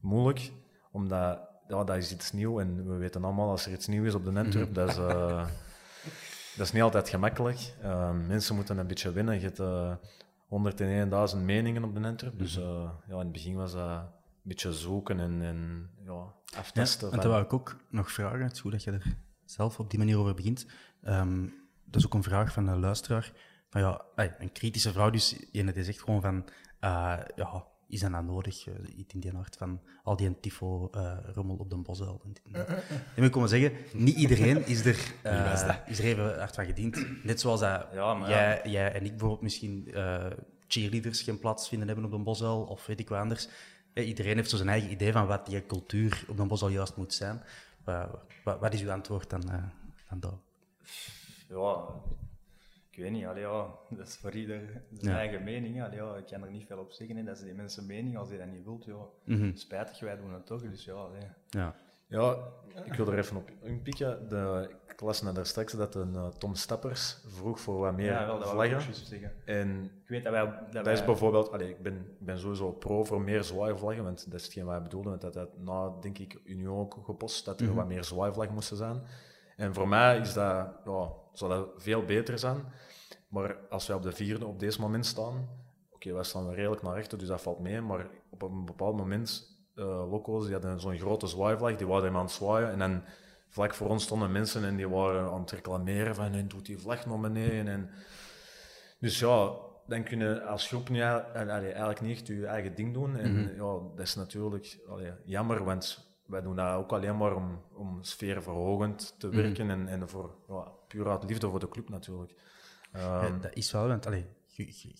moeilijk, 0.00 0.52
omdat 0.90 1.40
ja, 1.68 1.84
dat 1.84 1.96
is 1.96 2.12
iets 2.12 2.32
nieuws 2.32 2.60
en 2.60 2.88
we 2.88 2.96
weten 2.96 3.24
allemaal, 3.24 3.50
als 3.50 3.66
er 3.66 3.72
iets 3.72 3.86
nieuws 3.86 4.06
is 4.06 4.14
op 4.14 4.24
de 4.24 4.38
Antwerp, 4.38 4.74
dat 4.74 4.88
is... 4.88 4.96
eh, 4.96 5.46
dat 6.56 6.66
is 6.66 6.72
niet 6.72 6.82
altijd 6.82 7.08
gemakkelijk. 7.08 7.74
Eh, 7.80 8.10
mensen 8.26 8.54
moeten 8.54 8.78
een 8.78 8.86
beetje 8.86 9.12
winnen. 9.12 9.34
Je 9.34 9.40
hebt 9.40 9.58
eh 9.60 9.94
101.000 11.34 11.38
meningen 11.44 11.84
op 11.84 11.94
de 11.94 12.00
Antwerp. 12.02 12.38
Dus 12.38 12.56
eh, 12.56 12.90
ja, 13.06 13.12
in 13.12 13.18
het 13.18 13.32
begin 13.32 13.54
was 13.54 13.72
dat 13.72 13.88
een 13.88 14.06
beetje 14.42 14.72
zoeken 14.72 15.20
en, 15.20 15.42
en 15.42 15.90
ja, 16.04 16.12
Ja, 16.12 16.58
aftesten. 16.58 17.06
en 17.08 17.12
van- 17.14 17.22
dat 17.22 17.30
wou 17.32 17.44
ik 17.44 17.52
ook 17.52 17.76
nog 17.90 18.12
vragen. 18.12 18.42
Het 18.42 18.52
is 18.52 18.60
goed 18.60 18.72
dat 18.72 18.84
je 18.84 18.90
er 18.90 19.16
zelf 19.44 19.78
op 19.78 19.90
die 19.90 19.98
manier 19.98 20.18
over 20.18 20.34
begint. 20.34 20.66
Ehm, 21.02 21.42
dat 21.84 22.00
is 22.00 22.06
ook 22.06 22.14
een 22.14 22.22
vraag 22.22 22.52
van 22.52 22.66
een 22.66 22.80
luisteraar. 22.80 23.32
Van 23.80 23.80
ja, 23.80 24.04
een 24.38 24.52
kritische 24.52 24.92
vrouw, 24.92 25.10
dus 25.10 25.36
ene 25.52 25.72
die 25.72 25.84
zegt 25.84 26.00
gewoon 26.02 26.20
van, 26.20 26.44
eh, 26.80 27.18
ja, 27.36 27.64
is 27.88 28.00
dat 28.00 28.10
nou 28.10 28.24
nodig? 28.24 28.66
eh, 28.66 28.74
iets 28.98 29.14
in 29.14 29.20
die 29.20 29.30
hart 29.32 29.56
van 29.56 29.80
al 30.02 30.16
die 30.16 30.40
tifo-rommel 30.40 31.56
op 31.56 31.70
de 31.70 31.76
bosel. 31.76 32.20
En, 32.24 32.32
en. 32.52 32.66
En 33.16 33.22
ik 33.24 33.30
komen 33.30 33.48
zeggen, 33.48 33.72
niet 33.92 34.16
iedereen 34.16 34.66
is 34.66 34.84
er, 34.84 35.12
eh, 35.22 35.76
is 35.86 35.98
er 35.98 36.04
even 36.04 36.38
hard 36.38 36.54
van 36.54 36.64
gediend. 36.66 37.24
Net 37.24 37.40
zoals 37.40 37.60
dat 37.60 37.86
Ja, 37.92 38.28
jij, 38.28 38.60
jij 38.64 38.92
en 38.92 39.04
ik 39.04 39.10
bijvoorbeeld 39.10 39.40
misschien 39.42 39.92
eh, 39.94 40.26
cheerleaders 40.68 41.22
geen 41.22 41.38
plaats 41.38 41.68
vinden 41.68 41.86
hebben 41.86 42.04
op 42.04 42.10
de 42.10 42.18
bosel, 42.18 42.62
of 42.64 42.86
weet 42.86 43.00
ik 43.00 43.08
wat 43.08 43.18
anders. 43.18 43.48
Iedereen 43.94 44.36
heeft 44.36 44.50
zo 44.50 44.56
zijn 44.56 44.68
eigen 44.68 44.90
idee 44.90 45.12
van 45.12 45.26
wat 45.26 45.46
die 45.46 45.66
cultuur 45.66 46.24
op 46.28 46.36
de 46.36 46.46
bosel 46.46 46.68
juist 46.68 46.96
moet 46.96 47.14
zijn. 47.14 47.42
Wa- 47.84 48.10
wa- 48.44 48.58
wat 48.58 48.74
is 48.74 48.82
uw 48.82 48.90
antwoord 48.92 49.30
dan, 49.30 49.50
eh 49.50 49.62
dan 50.08 50.20
dat? 50.20 50.34
Ja, 51.48 51.84
ik 52.96 53.02
weet 53.02 53.10
niet. 53.12 53.26
Allee, 53.26 53.42
ja, 53.42 53.66
dat 53.90 54.06
is 54.06 54.16
voor 54.16 54.30
ieder 54.32 54.60
zijn 54.92 55.12
Ja. 55.12 55.18
eigen 55.18 55.44
mening. 55.44 55.82
Allee, 55.82 55.96
ja, 55.98 56.16
ik 56.16 56.26
kan 56.26 56.42
er 56.42 56.50
niet 56.50 56.66
veel 56.66 56.78
op 56.78 56.92
zeggen. 56.92 57.16
hè. 57.16 57.24
Dat 57.24 57.36
is 57.36 57.42
die 57.42 57.54
mensen 57.54 57.86
mening. 57.86 58.16
Als 58.18 58.30
je 58.30 58.38
dat 58.38 58.46
niet 58.46 58.64
wilt, 58.64 58.84
ja, 58.84 58.96
Mhm. 59.24 59.50
spijtig, 59.56 60.00
wij 60.00 60.16
doen 60.16 60.32
het 60.32 60.46
toch. 60.46 60.62
Dus 60.62 60.84
ja, 60.84 60.92
allee. 60.92 61.28
Ja. 61.48 61.74
Ja, 62.08 62.36
ik 62.84 62.92
wil 62.94 63.06
er 63.12 63.18
even 63.18 63.36
op 63.36 63.50
inpikken. 63.62 64.28
De, 64.28 64.70
ik 64.88 65.00
las 65.00 65.22
net 65.22 65.34
daar 65.34 65.46
straks 65.46 65.72
dat 65.72 65.94
een 65.94 66.14
eh, 66.14 66.26
Tom 66.28 66.54
Stappers 66.54 67.18
vroeg 67.26 67.60
voor 67.60 67.78
wat 67.78 67.96
meer 67.96 68.06
ja, 68.12 68.26
wel, 68.26 68.38
dat 68.38 68.46
ik 68.46 68.52
vlaggen. 68.52 68.94
zeggen. 68.94 69.32
En 69.44 69.84
Ik 69.84 70.08
weet 70.08 70.22
dat 70.24 70.32
wij... 70.32 70.44
Dat, 70.44 70.72
dat 70.72 70.84
wij 70.84 70.92
is 70.94 71.04
bijvoorbeeld, 71.04 71.52
allee, 71.52 71.68
ik, 71.68 71.82
ben, 71.82 71.94
ik 71.94 72.26
ben 72.26 72.38
sowieso 72.38 72.72
pro 72.72 73.04
voor 73.04 73.20
meer 73.20 73.44
zwaaivlaggen, 73.44 74.04
want 74.04 74.24
dat 74.30 74.40
is 74.40 74.44
hetgeen 74.44 74.64
wat 74.64 74.72
hij 74.74 74.82
bedoelde, 74.82 75.08
want 75.08 75.20
dat 75.20 75.32
dat 75.32 75.58
na, 75.58 75.92
denk 76.00 76.18
ik, 76.18 76.40
Union 76.44 76.78
ook 76.78 76.98
gepost, 77.04 77.44
dat 77.44 77.60
er 77.60 77.74
wat 77.74 77.88
meer 77.88 78.04
zwaaivlaggen 78.04 78.54
moesten 78.54 78.76
zijn. 78.76 79.00
En 79.56 79.74
voor 79.74 79.88
mij 79.88 80.18
is 80.18 80.32
dat, 80.32 80.68
ja, 80.84 81.12
zou 81.32 81.50
dat 81.50 81.68
veel 81.76 82.04
beter 82.04 82.38
zijn. 82.38 82.64
Maar 83.28 83.56
als 83.70 83.86
wij 83.86 83.96
op 83.96 84.02
de 84.02 84.12
vierde 84.12 84.46
op 84.46 84.58
deze 84.58 84.80
moment 84.80 85.06
staan, 85.06 85.48
oké, 85.90 86.12
wij 86.12 86.24
staan 86.24 86.52
redelijk 86.52 86.82
naar 86.82 86.94
rechter, 86.94 87.18
dus 87.18 87.28
dat 87.28 87.42
valt 87.42 87.60
mee, 87.60 87.80
maar 87.80 88.06
op 88.30 88.42
een 88.42 88.64
bepaald 88.64 88.96
moment, 88.96 89.56
eh 89.74 90.10
loco's, 90.10 90.44
die 90.44 90.52
hadden 90.52 90.80
zo'n 90.80 90.98
grote 90.98 91.26
zwaaivlag, 91.26 91.76
die 91.76 91.86
waren 91.86 92.04
hem 92.04 92.16
aan 92.16 92.24
het 92.24 92.30
zwaaien, 92.30 92.70
en 92.70 92.78
dan 92.78 93.02
vlak 93.48 93.74
voor 93.74 93.88
ons 93.88 94.02
stonden 94.02 94.32
mensen 94.32 94.64
en 94.64 94.76
die 94.76 94.88
waren 94.88 95.30
aan 95.30 95.40
het 95.40 95.50
reclameren 95.50 96.14
van, 96.14 96.32
en 96.32 96.48
doet 96.48 96.66
die 96.66 96.78
vlag 96.78 97.06
naar 97.06 97.20
beneden, 97.20 97.68
en 97.68 97.90
dus 98.98 99.18
ja, 99.18 99.52
dan 99.86 100.04
kun 100.04 100.18
je 100.18 100.42
als 100.42 100.68
groep 100.68 100.88
nu 100.88 101.00
eigenlijk, 101.00 102.00
niet 102.00 102.16
echt 102.16 102.26
je 102.26 102.46
eigen 102.46 102.74
ding 102.74 102.94
doen. 102.94 103.16
En 103.16 103.54
ja, 103.54 103.78
dat 103.94 104.06
is 104.06 104.14
natuurlijk 104.14 104.78
allee, 104.88 105.12
jammer, 105.24 105.64
want 105.64 106.15
wij 106.26 106.40
doen 106.40 106.56
dat 106.56 106.74
ook 106.74 106.92
alleen 106.92 107.16
maar 107.16 107.36
om, 107.36 107.62
om 107.72 108.02
sfeerverhogend 108.02 109.14
te 109.18 109.28
werken 109.28 109.70
en, 109.70 109.88
en 109.88 110.08
voor 110.08 110.34
ja, 110.48 110.72
puur 110.88 111.08
uit 111.08 111.24
liefde 111.24 111.48
voor 111.48 111.60
de 111.60 111.68
club 111.68 111.88
natuurlijk. 111.88 112.34
Ehm, 112.92 113.32
Ja, 113.32 113.38
dat 113.40 113.54
is 113.54 113.72
wel, 113.72 113.88
want 113.88 114.06
allee, 114.06 114.26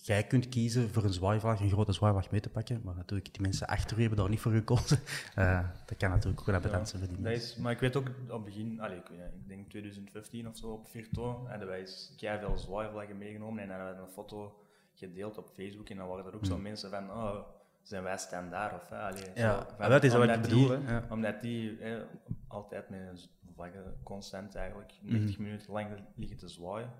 jij 0.01 0.23
kunt 0.23 0.49
kiezen 0.49 0.89
voor 0.89 1.03
een 1.03 1.13
zwaaivlag, 1.13 1.59
een 1.59 1.69
grote 1.69 1.91
zwaaivlag 1.91 2.31
mee 2.31 2.39
te 2.39 2.49
pakken, 2.49 2.81
maar 2.83 2.95
natuurlijk, 2.95 3.33
die 3.33 3.41
mensen 3.41 3.67
achter 3.67 3.97
u 3.97 3.99
hebben 3.99 4.19
daar 4.19 4.29
niet 4.29 4.39
voor 4.39 4.51
gekozen. 4.51 4.99
Eh, 5.35 5.69
dat 5.85 5.97
kan 5.97 6.09
natuurlijk 6.09 6.39
ook 6.39 6.45
wel 6.45 6.59
bedankt 6.59 6.89
zijn 6.89 7.01
voor 7.01 7.13
die 7.13 7.21
mensen. 7.21 7.61
maar 7.61 7.71
ik 7.71 7.79
weet 7.79 7.95
ook, 7.95 8.07
op 8.07 8.31
het 8.31 8.43
begin, 8.43 8.79
allee, 8.81 8.97
ik, 8.97 9.07
weet 9.07 9.19
ik 9.19 9.47
denk 9.47 9.69
2015 9.69 10.47
of 10.47 10.57
zo, 10.57 10.67
op 10.67 10.87
Virto, 10.87 11.45
hadden 11.47 11.67
wij 11.67 11.87
veel 12.17 12.57
zwaaivlaggen 12.57 13.17
meegenomen 13.17 13.63
en 13.63 13.69
hadden 13.69 13.95
we 13.95 14.01
een 14.01 14.13
foto 14.13 14.61
gedeeld 14.93 15.37
op 15.37 15.49
Facebook 15.53 15.89
en 15.89 15.97
dan 15.97 16.07
waren 16.07 16.25
er 16.25 16.35
ook 16.35 16.45
zo 16.45 16.57
mensen 16.57 16.89
van, 16.89 17.11
oh, 17.11 17.39
zijn 17.87 18.03
wij 18.03 18.17
standaard 18.17 18.73
of 18.81 18.89
hè? 18.89 18.97
Allee, 18.99 19.23
Ja, 19.35 19.65
dat 19.77 20.03
is 20.03 20.13
wat 20.13 20.29
ik 20.29 20.41
bedoel, 20.41 20.67
die- 20.67 20.87
ja. 20.87 21.03
Omdat 21.09 21.41
die 21.41 21.77
hè, 21.79 22.03
altijd 22.47 22.89
met 22.89 22.99
een 22.99 23.19
vlaggen 23.53 23.97
constant 24.03 24.55
eigenlijk 24.55 24.93
Mhm. 25.01 25.11
90 25.13 25.39
minuten 25.39 25.73
lang 25.73 25.87
liggen 26.15 26.37
te 26.37 26.47
zwaaien. 26.47 26.91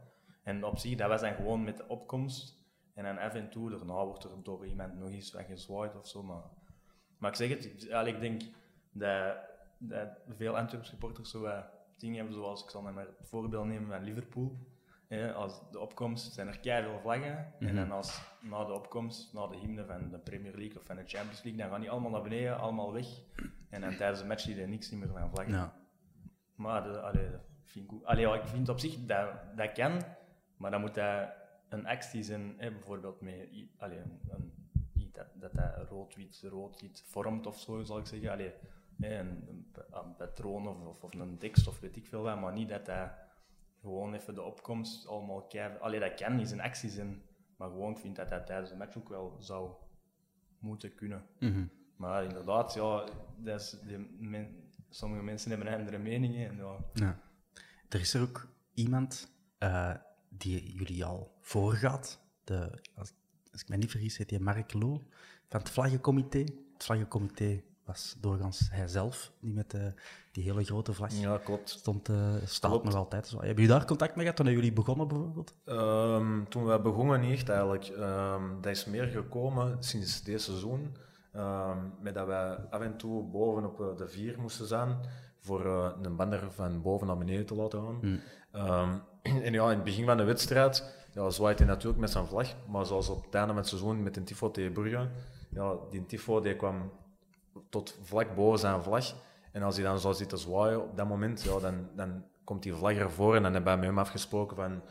En 0.43 0.63
op 0.65 0.77
zich, 0.77 0.95
dat 0.97 1.09
was 1.09 1.21
dan 1.21 1.33
gewoon 1.33 1.63
met 1.63 1.77
de 1.77 1.87
opkomst 1.87 2.57
en 2.93 3.03
dan 3.03 3.17
af 3.17 3.33
en 3.33 3.49
toe, 3.49 3.69
daarna 3.69 4.05
wordt 4.05 4.23
er 4.23 4.29
door 4.43 4.65
iemand 4.65 4.99
nog 4.99 5.09
eens 5.09 5.31
wat 5.31 5.45
gezwaaid 5.45 5.95
of 5.95 6.07
zo, 6.07 6.23
maar... 6.23 6.43
Maar 7.17 7.29
ik 7.29 7.35
zeg 7.35 7.49
het, 7.49 7.91
allee, 7.91 8.13
ik 8.13 8.19
denk 8.19 8.41
dat, 8.91 9.35
dat 9.77 10.07
veel 10.35 10.57
Antwerp 10.57 10.85
supporters 10.85 11.29
zo 11.29 11.41
wat 11.41 11.65
dingen 11.97 12.15
hebben, 12.15 12.33
zoals 12.33 12.63
ik 12.63 12.69
zal 12.69 12.81
maar 12.81 12.95
het 12.95 13.09
voorbeeld 13.21 13.65
nemen 13.65 13.89
van 13.89 14.03
Liverpool. 14.03 14.57
Als 15.35 15.61
de 15.71 15.79
opkomst 15.79 16.33
zijn 16.33 16.47
er 16.47 16.59
keihard 16.59 17.01
vlaggen. 17.01 17.53
En 17.59 17.75
dan 17.75 17.91
als 17.91 18.21
na 18.41 18.65
de 18.65 18.73
opkomst, 18.73 19.33
na 19.33 19.47
de 19.47 19.55
hymne 19.57 19.85
van 19.85 20.09
de 20.09 20.19
Premier 20.19 20.55
League 20.55 20.77
of 20.79 20.85
van 20.85 20.95
de 20.95 21.03
Champions 21.05 21.43
League, 21.43 21.61
dan 21.61 21.69
gaan 21.69 21.81
die 21.81 21.89
allemaal 21.91 22.11
naar 22.11 22.21
beneden, 22.21 22.57
allemaal 22.59 22.93
weg. 22.93 23.07
En 23.69 23.81
dan 23.81 23.95
tijdens 23.95 24.19
de 24.19 24.25
match 24.25 24.41
zie 24.41 24.55
je 24.55 24.67
niks 24.67 24.91
niet 24.91 24.99
meer 24.99 25.09
van 25.09 25.29
vlaggen. 25.29 25.53
Ja. 25.53 25.73
Maar 26.55 26.83
de, 26.83 27.01
allee, 27.01 27.31
dat 27.31 27.41
vind 27.63 27.85
ik, 27.85 27.91
goed. 27.91 28.05
allee, 28.05 28.27
ja, 28.27 28.35
ik 28.35 28.47
vind 28.47 28.69
op 28.69 28.79
zich 28.79 29.05
dat 29.05 29.29
dat 29.55 29.71
kan, 29.71 30.01
maar 30.57 30.71
dan 30.71 30.81
moet 30.81 30.95
dat 30.95 31.29
een 31.69 31.87
actie 31.87 32.23
zijn, 32.23 32.53
hè, 32.57 32.71
bijvoorbeeld 32.71 33.21
met 33.21 33.49
allee, 33.77 33.99
een, 34.29 34.53
iets 34.93 35.13
dat, 35.13 35.27
dat 35.33 35.53
dat 35.53 35.89
rood-wit, 35.89 36.41
rood-wit 36.49 37.03
vormt 37.07 37.45
of 37.45 37.59
zo, 37.59 37.83
zal 37.83 37.97
ik 37.97 38.05
zeggen. 38.05 38.31
Allee, 38.31 38.53
hè, 38.99 39.19
een, 39.19 39.45
een, 39.47 39.67
pa- 39.71 39.99
een 40.03 40.15
patroon 40.15 40.67
of, 40.67 40.85
of, 40.85 41.03
of 41.03 41.13
een 41.13 41.37
tekst 41.37 41.67
of 41.67 41.79
weet 41.79 41.95
ik 41.95 42.05
veel 42.07 42.21
wat, 42.21 42.39
maar 42.39 42.53
niet 42.53 42.69
dat 42.69 42.85
dat 42.85 43.09
gewoon 43.87 44.13
even 44.13 44.35
de 44.35 44.41
opkomst 44.41 45.07
allemaal 45.07 45.41
keihard... 45.41 45.79
Allee, 45.81 45.99
dat 45.99 46.13
kan 46.13 46.35
niet 46.35 46.47
zijn 46.47 46.61
actie 46.61 46.89
zijn, 46.89 47.21
maar 47.57 47.69
gewoon 47.69 47.91
ik 47.91 47.97
vind 47.97 48.15
dat 48.15 48.29
dat 48.29 48.45
tijdens 48.45 48.69
de 48.69 48.75
match 48.75 48.97
ook 48.97 49.09
wel 49.09 49.35
zou 49.39 49.71
moeten 50.59 50.95
kunnen. 50.95 51.25
Mhm. 51.39 51.65
Maar 51.95 52.23
inderdaad, 52.23 52.73
ja, 52.73 53.05
dat 53.37 53.61
is, 53.61 53.79
die 53.85 53.97
men- 54.19 54.71
sommige 54.89 55.23
mensen 55.23 55.49
hebben 55.51 55.73
andere 55.73 55.97
meningen. 55.97 56.49
En, 56.49 56.57
ja, 56.57 56.77
Ja. 56.93 57.19
Er 57.89 57.99
is 57.99 58.13
er 58.13 58.21
ook 58.21 58.47
iemand 58.73 59.31
eh, 59.57 59.95
die 60.29 60.73
jullie 60.73 61.05
al 61.05 61.37
voorgaat. 61.41 62.19
De, 62.43 62.83
als, 62.95 63.13
als 63.51 63.61
ik 63.61 63.69
me 63.69 63.77
niet 63.77 63.91
vergis, 63.91 64.17
heet 64.17 64.29
die 64.29 64.39
Mark 64.39 64.73
Loo 64.73 65.03
van 65.49 65.59
het 65.59 65.69
Vlaggencomité. 65.69 66.39
Het 66.73 66.83
Vlaggencomité 66.83 67.63
was 67.87 68.17
doorgaans 68.21 68.67
hijzelf, 68.71 69.31
die 69.39 69.53
met 69.53 69.71
de, 69.71 69.93
die 70.31 70.43
hele 70.43 70.63
grote 70.63 70.93
vlag 70.93 71.13
ja, 71.13 71.37
klopt. 71.37 71.69
stond, 71.69 72.09
eh, 72.09 72.15
staat 72.45 72.71
Klopt. 72.71 72.85
nog 72.85 72.95
altijd. 72.95 73.27
Zo. 73.27 73.35
Hebben 73.37 73.53
jullie 73.55 73.69
daar 73.69 73.85
contact 73.85 74.15
mee 74.15 74.25
gehad 74.25 74.45
toen 74.45 74.53
jullie 74.53 74.73
begonnen, 74.73 75.07
bijvoorbeeld? 75.07 75.53
Ehm, 75.65 76.43
toen 76.49 76.65
we 76.65 76.79
begonnen 76.79 77.19
niet 77.21 77.31
echt 77.31 77.49
eigenlijk. 77.49 77.85
Ehm, 77.85 78.43
dat 78.61 78.71
is 78.71 78.85
meer 78.85 79.07
gekomen 79.07 79.83
sinds 79.83 80.23
dit 80.23 80.41
seizoen. 80.41 80.95
Ehm, 81.31 81.77
met 82.01 82.13
dat 82.13 82.27
wij 82.27 82.55
af 82.69 82.81
en 82.81 82.97
toe 82.97 83.23
boven 83.23 83.65
op 83.65 83.81
eh, 83.81 83.97
de 83.97 84.07
vier 84.07 84.39
moesten 84.39 84.67
zijn 84.67 84.97
voor 85.39 85.65
eh, 85.65 85.91
een 86.01 86.15
bander 86.15 86.51
van 86.51 86.81
boven 86.81 87.07
naar 87.07 87.17
beneden 87.17 87.45
te 87.45 87.55
laten 87.55 87.81
gaan. 87.81 88.19
Ehm, 88.51 88.97
en 89.45 89.53
ja, 89.53 89.63
in 89.63 89.75
het 89.75 89.83
begin 89.83 90.05
van 90.05 90.17
de 90.17 90.23
wedstrijd 90.23 90.95
ja, 91.13 91.29
zwaait 91.29 91.59
hij 91.59 91.67
natuurlijk 91.67 91.99
met 91.99 92.09
zijn 92.11 92.25
vlag. 92.27 92.47
Maar 92.67 92.85
zoals 92.85 93.09
op 93.09 93.25
het 93.25 93.33
einde 93.33 93.47
van 93.47 93.57
het 93.57 93.67
seizoen 93.67 94.03
met 94.03 94.17
een 94.17 94.23
tifo 94.23 94.51
tegen 94.51 94.71
Brugge, 94.73 95.09
ja, 95.49 95.75
die 95.89 96.05
tifo 96.05 96.41
die 96.41 96.55
kwam 96.55 96.91
tot 97.69 97.97
vlak 98.01 98.35
boven 98.35 98.59
zijn 98.59 98.81
vlag. 98.83 99.13
En 99.51 99.63
als 99.63 99.75
hij 99.75 99.85
dan 99.85 99.99
zo 99.99 100.11
zit 100.11 100.29
te 100.29 100.37
zwaaien 100.37 100.83
op 100.83 100.97
dat 100.97 101.07
moment, 101.07 101.43
ja, 101.43 101.59
dan, 101.59 101.89
dan 101.95 102.23
komt 102.43 102.63
die 102.63 102.73
vlag 102.73 102.93
ervoor. 102.93 103.35
En 103.35 103.43
dan 103.43 103.53
hebben 103.53 103.71
wij 103.71 103.79
met 103.79 103.89
hem 103.89 103.99
afgesproken 103.99 104.55
van, 104.55 104.81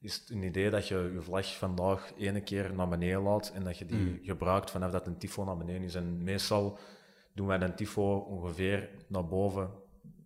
is 0.00 0.14
het 0.14 0.30
een 0.30 0.42
idee 0.42 0.70
dat 0.70 0.88
je 0.88 1.10
je 1.14 1.22
vlag 1.22 1.56
vandaag 1.56 2.12
ene 2.16 2.40
keer 2.40 2.74
naar 2.74 2.88
beneden 2.88 3.22
laat 3.22 3.52
en 3.54 3.64
dat 3.64 3.78
je 3.78 3.86
die 3.86 4.18
gebruikt 4.22 4.70
vanaf 4.70 4.90
dat 4.90 5.06
een 5.06 5.18
tifo 5.18 5.44
naar 5.44 5.56
beneden 5.56 5.82
is. 5.82 5.94
En 5.94 6.22
meestal 6.22 6.78
doen 7.32 7.46
wij 7.46 7.60
een 7.60 7.74
tifo 7.74 8.16
ongeveer 8.16 8.90
naar 9.08 9.26
boven 9.26 9.70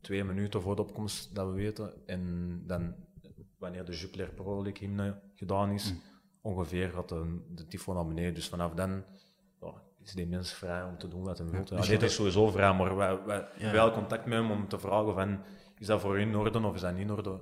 twee 0.01 0.25
minuten 0.25 0.63
voor 0.63 0.77
de 0.77 0.83
opkomst, 0.83 1.35
dat 1.35 1.47
we 1.47 1.53
weten. 1.53 2.07
En 2.07 2.63
dan, 2.67 2.95
wanneer 3.59 3.85
de 3.85 3.93
Jupiler 3.93 4.29
Pro 4.29 4.63
League 4.63 4.89
hymne 4.89 5.21
gedaan 5.35 5.71
is, 5.71 5.95
ongeveer 6.41 6.91
gaat 6.91 7.09
de, 7.09 7.41
de 7.55 7.67
tifo 7.67 7.93
naar 7.93 8.07
beneden. 8.07 8.35
Dus 8.35 8.49
vanaf 8.49 8.75
dan 8.75 9.05
is 10.05 10.13
die 10.13 10.27
mens 10.27 10.53
vrij 10.53 10.83
om 10.83 10.99
te 10.99 11.09
doen 11.09 11.23
wat 11.23 11.39
hij 11.39 11.47
wil. 11.47 11.61
Ja, 11.65 11.77
dus 11.77 11.87
dit 11.89 12.01
je- 12.01 12.07
is 12.07 12.15
sowieso 12.15 12.51
vrij, 12.51 12.73
maar 12.75 12.97
wij, 12.97 13.19
wij 13.27 13.47
Ja. 13.59 13.73
wel 13.73 13.93
contact 13.93 14.25
met 14.27 14.39
hem 14.39 14.51
om 14.51 14.69
te 14.69 14.79
vragen 14.79 15.15
van, 15.15 15.41
is 15.79 15.87
dat 15.87 16.01
voor 16.01 16.19
u 16.19 16.21
in 16.21 16.37
orde 16.37 16.67
of 16.67 16.75
is 16.75 16.81
dat 16.81 16.93
niet 16.93 17.01
in 17.09 17.13
orde? 17.13 17.39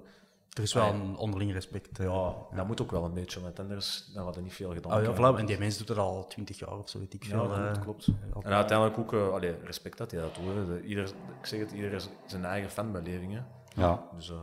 Er 0.50 0.62
is 0.62 0.72
wel 0.74 0.92
een 0.92 1.16
onderling 1.16 1.52
respect. 1.52 1.98
eh. 1.98 2.06
Ja, 2.06 2.34
dat 2.56 2.66
moet 2.66 2.82
ook 2.82 2.90
wel 2.90 3.04
een 3.04 3.12
beetje, 3.14 3.40
want 3.40 3.58
anders 3.60 4.10
dan 4.14 4.24
had 4.24 4.36
er 4.36 4.42
niet 4.42 4.52
veel 4.52 4.72
gedaan. 4.72 4.98
Oh, 4.98 5.02
ja, 5.04 5.14
voilà. 5.34 5.38
En 5.38 5.46
die 5.46 5.58
mens 5.58 5.78
doet 5.78 5.88
het 5.88 5.98
al 5.98 6.26
twintig 6.26 6.58
jaar 6.58 6.78
of 6.78 6.88
zo, 6.88 6.98
weet 6.98 7.14
ik 7.14 7.22
Ja, 7.24 7.28
veel. 7.30 7.48
dat 7.48 7.56
eh, 7.58 7.62
klopt, 7.82 7.82
klopt. 8.04 8.08
altijd- 8.24 8.44
En 8.44 8.52
uiteindelijk 8.52 8.98
ook, 8.98 9.12
eh, 9.12 9.28
allee, 9.32 9.54
respect 9.64 9.98
dat 9.98 10.10
hij 10.10 10.20
dat 10.20 10.34
doet. 10.34 10.84
Ieder, 10.84 11.04
ik 11.40 11.46
zeg 11.46 11.60
het, 11.60 11.72
ieder 11.72 11.92
is 11.92 12.08
zijn 12.26 12.44
eigen 12.44 12.70
fanbeleving. 12.70 13.32
Hè. 13.32 13.40
Ja. 13.82 14.02
Dus, 14.14 14.30
eh, 14.30 14.36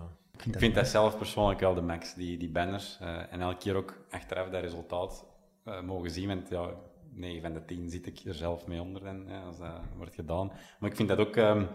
Ik 0.45 0.57
vind 0.57 0.75
dat 0.75 0.87
zelf 0.87 1.17
persoonlijk 1.17 1.59
wel 1.59 1.73
de 1.73 1.81
max, 1.81 2.13
die, 2.13 2.37
die 2.37 2.49
banners. 2.49 2.97
eh, 3.01 3.33
en 3.33 3.41
elke 3.41 3.57
keer 3.57 3.75
ook 3.75 3.93
achteraf 4.11 4.49
dat 4.49 4.61
resultaat 4.61 5.25
eh, 5.63 5.81
mogen 5.81 6.11
zien. 6.11 6.27
Want 6.27 6.49
ja, 6.49 6.69
9 7.17 7.41
van 7.41 7.53
de 7.53 7.65
10 7.65 7.89
zit 7.89 8.07
ik 8.07 8.19
er 8.19 8.33
zelf 8.33 8.67
mee 8.67 8.81
onder 8.81 9.05
hè, 9.05 9.39
als 9.39 9.57
dat 9.57 9.81
wordt 9.95 10.15
gedaan. 10.15 10.51
Maar 10.79 10.89
ik 10.89 10.95
vind 10.95 11.09
dat 11.09 11.17
ook, 11.17 11.35
ehm, 11.35 11.65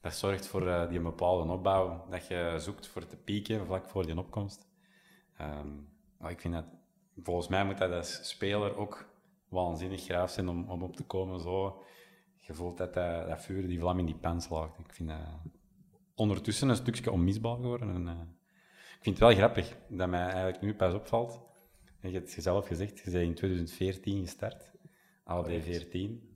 dat 0.00 0.14
zorgt 0.14 0.46
voor 0.46 0.68
eh, 0.68 0.88
die 0.88 1.00
bepaalde 1.00 1.52
opbouw. 1.52 2.06
Dat 2.10 2.26
je 2.26 2.54
zoekt 2.58 2.86
voor 2.86 3.06
te 3.06 3.16
pieken 3.16 3.66
vlak 3.66 3.86
voor 3.86 4.06
die 4.06 4.18
opkomst. 4.18 4.68
Ehm, 5.36 5.68
maar 6.18 6.30
ik 6.30 6.40
vind 6.40 6.54
dat, 6.54 6.64
volgens 7.22 7.48
mij 7.48 7.64
moet 7.64 7.78
dat 7.78 7.92
als 7.92 8.28
speler 8.28 8.76
ook 8.76 9.08
waanzinnig 9.48 10.02
graaf 10.02 10.30
zijn 10.30 10.48
om, 10.48 10.70
om 10.70 10.82
op 10.82 10.96
te 10.96 11.04
komen. 11.04 11.40
Zo. 11.40 11.82
Je 12.36 12.54
voelt 12.54 12.78
dat, 12.78 12.94
dat, 12.94 13.28
dat 13.28 13.42
vuur, 13.42 13.66
die 13.66 13.78
vlam 13.78 13.98
in 13.98 14.06
die 14.06 14.14
pen 14.14 14.40
slaagt. 14.40 14.78
Ik 14.78 14.92
vind 14.92 15.08
dat 15.08 15.18
ondertussen 16.14 16.68
een 16.68 16.76
stukje 16.76 17.10
onmisbaar 17.10 17.56
geworden. 17.56 17.94
En, 17.94 18.08
eh, 18.08 18.14
ik 18.96 19.06
vind 19.06 19.18
het 19.18 19.28
wel 19.28 19.36
grappig 19.36 19.76
dat 19.88 20.08
mij 20.08 20.22
eigenlijk 20.22 20.60
nu 20.60 20.74
pas 20.74 20.94
opvalt 20.94 21.40
En 22.00 22.10
je 22.10 22.18
hebt 22.18 22.30
zelf 22.30 22.66
gezegd, 22.66 22.98
je 22.98 23.10
bent 23.10 23.24
in 23.24 23.34
2014 23.34 24.20
gestart. 24.22 24.69
AD 25.30 25.46
14. 25.46 26.28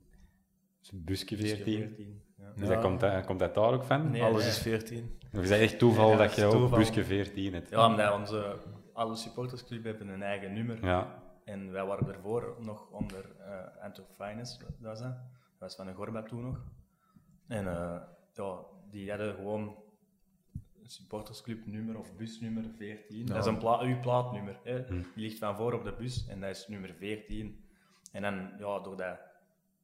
Dus 0.79 0.91
busje 0.93 1.37
14. 1.37 1.57
14, 1.63 2.21
ja. 2.37 2.51
Dus 2.55 2.67
dat 2.67 2.81
komt, 2.81 2.99
dat, 2.99 3.25
komt 3.25 3.39
dat 3.39 3.55
daar 3.55 3.73
ook 3.73 3.83
van? 3.83 4.11
Nee, 4.11 4.23
Alles 4.23 4.41
nee. 4.41 4.49
is 4.49 4.57
14. 4.57 5.19
Of 5.33 5.41
is 5.41 5.49
dat 5.49 5.59
echt 5.59 5.79
toeval 5.79 6.17
dat 6.17 6.35
je 6.35 6.45
ook 6.45 6.75
busje 6.75 7.03
14 7.03 7.53
hebt? 7.53 7.69
Ja, 7.69 7.87
omdat 7.87 8.13
onze, 8.13 8.57
alle 8.93 9.15
supportersclub 9.15 9.83
hebben 9.83 10.07
een 10.07 10.23
eigen 10.23 10.53
nummer. 10.53 10.85
Ja. 10.85 11.23
En 11.43 11.71
wij 11.71 11.85
waren 11.85 12.07
ervoor 12.07 12.57
nog 12.61 12.89
onder 12.91 13.35
eh 13.39 13.83
Antwerp 13.83 14.09
Finance, 14.17 14.59
dat 14.59 14.69
was 14.79 14.99
dat. 14.99 15.07
Dat 15.09 15.59
was 15.59 15.75
van 15.75 15.87
een 15.87 15.95
Gorba 15.95 16.23
toen 16.23 16.41
nog. 16.41 16.63
En 17.47 17.67
eh, 17.67 18.01
ja, 18.33 18.59
die 18.89 19.09
hadden 19.09 19.35
gewoon 19.35 19.75
een 20.81 20.89
supportersclub 20.89 21.65
nummer 21.65 21.97
of 21.97 22.15
busnummer 22.15 22.63
14. 22.77 23.25
Dat 23.25 23.37
is 23.37 23.45
een 23.45 23.57
pla 23.57 23.79
uw 23.79 23.99
plaatnummer. 23.99 24.59
Hè. 24.63 24.85
Die 24.87 25.05
ligt 25.15 25.37
van 25.37 25.55
voor 25.55 25.73
op 25.73 25.83
de 25.83 25.93
bus 25.93 26.27
en 26.27 26.39
dat 26.39 26.49
is 26.49 26.67
nummer 26.67 26.93
14. 26.93 27.64
En 28.15 28.21
dan, 28.21 28.49
ja, 28.57 28.79
doordat 28.79 29.17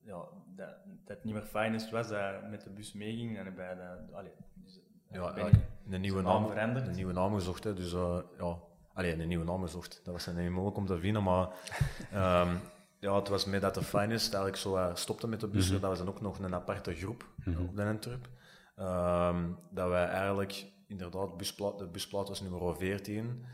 ja, 0.03 0.23
dat, 0.55 0.67
dat 1.05 1.15
het 1.15 1.23
niet 1.23 1.33
meer 1.33 1.43
Finance 1.43 1.91
was, 1.91 2.07
dat 2.07 2.49
met 2.49 2.63
de 2.63 2.69
bus 2.69 2.93
meeging, 2.93 3.35
hebben 3.35 3.55
wij 3.55 3.75
dat... 3.75 4.13
Allee, 4.17 4.31
dus, 4.53 4.79
Ja, 5.09 5.19
ben 5.19 5.43
eigenlijk 5.43 5.55
ik 5.85 5.93
een 5.93 6.01
nieuwe 6.01 6.21
naam 6.21 6.47
veranderd. 6.47 6.87
een 6.87 6.95
nieuwe 6.95 7.13
naam 7.13 7.33
gezocht. 7.33 7.63
Hè, 7.63 7.73
dus 7.73 7.93
eh, 7.93 8.17
ja, 8.37 8.57
alleen 8.93 9.19
een 9.19 9.27
nieuwe 9.27 9.45
naam 9.45 9.61
gezocht. 9.61 10.01
Dat 10.03 10.13
was 10.13 10.35
niet 10.35 10.49
moeilijk 10.49 10.77
om 10.77 10.85
te 10.85 10.99
vinden, 10.99 11.23
maar 11.23 11.47
ehm, 12.11 12.55
ja, 12.99 13.15
het 13.15 13.27
was 13.27 13.45
met 13.45 13.61
dat 13.61 13.73
de 13.73 13.83
Finest 13.83 14.33
eigenlijk 14.33 14.61
zo 14.61 14.75
eh, 14.75 14.95
stopte 14.95 15.27
met 15.27 15.39
de 15.39 15.47
bussen. 15.47 15.81
Dat 15.81 15.89
was 15.89 15.99
dan 15.99 16.07
ook 16.07 16.21
nog 16.21 16.39
een 16.39 16.55
aparte 16.55 16.95
groep 16.95 17.25
op 17.59 17.75
de 17.75 17.83
Antwerp. 17.83 18.29
Ehm, 18.75 19.49
dat 19.69 19.89
wij 19.89 20.05
eigenlijk 20.05 20.65
inderdaad, 20.87 21.37
busplaat, 21.37 21.79
de 21.79 21.87
busplaat 21.87 22.27
was 22.27 22.41
nummer 22.41 22.75
14. 22.75 23.45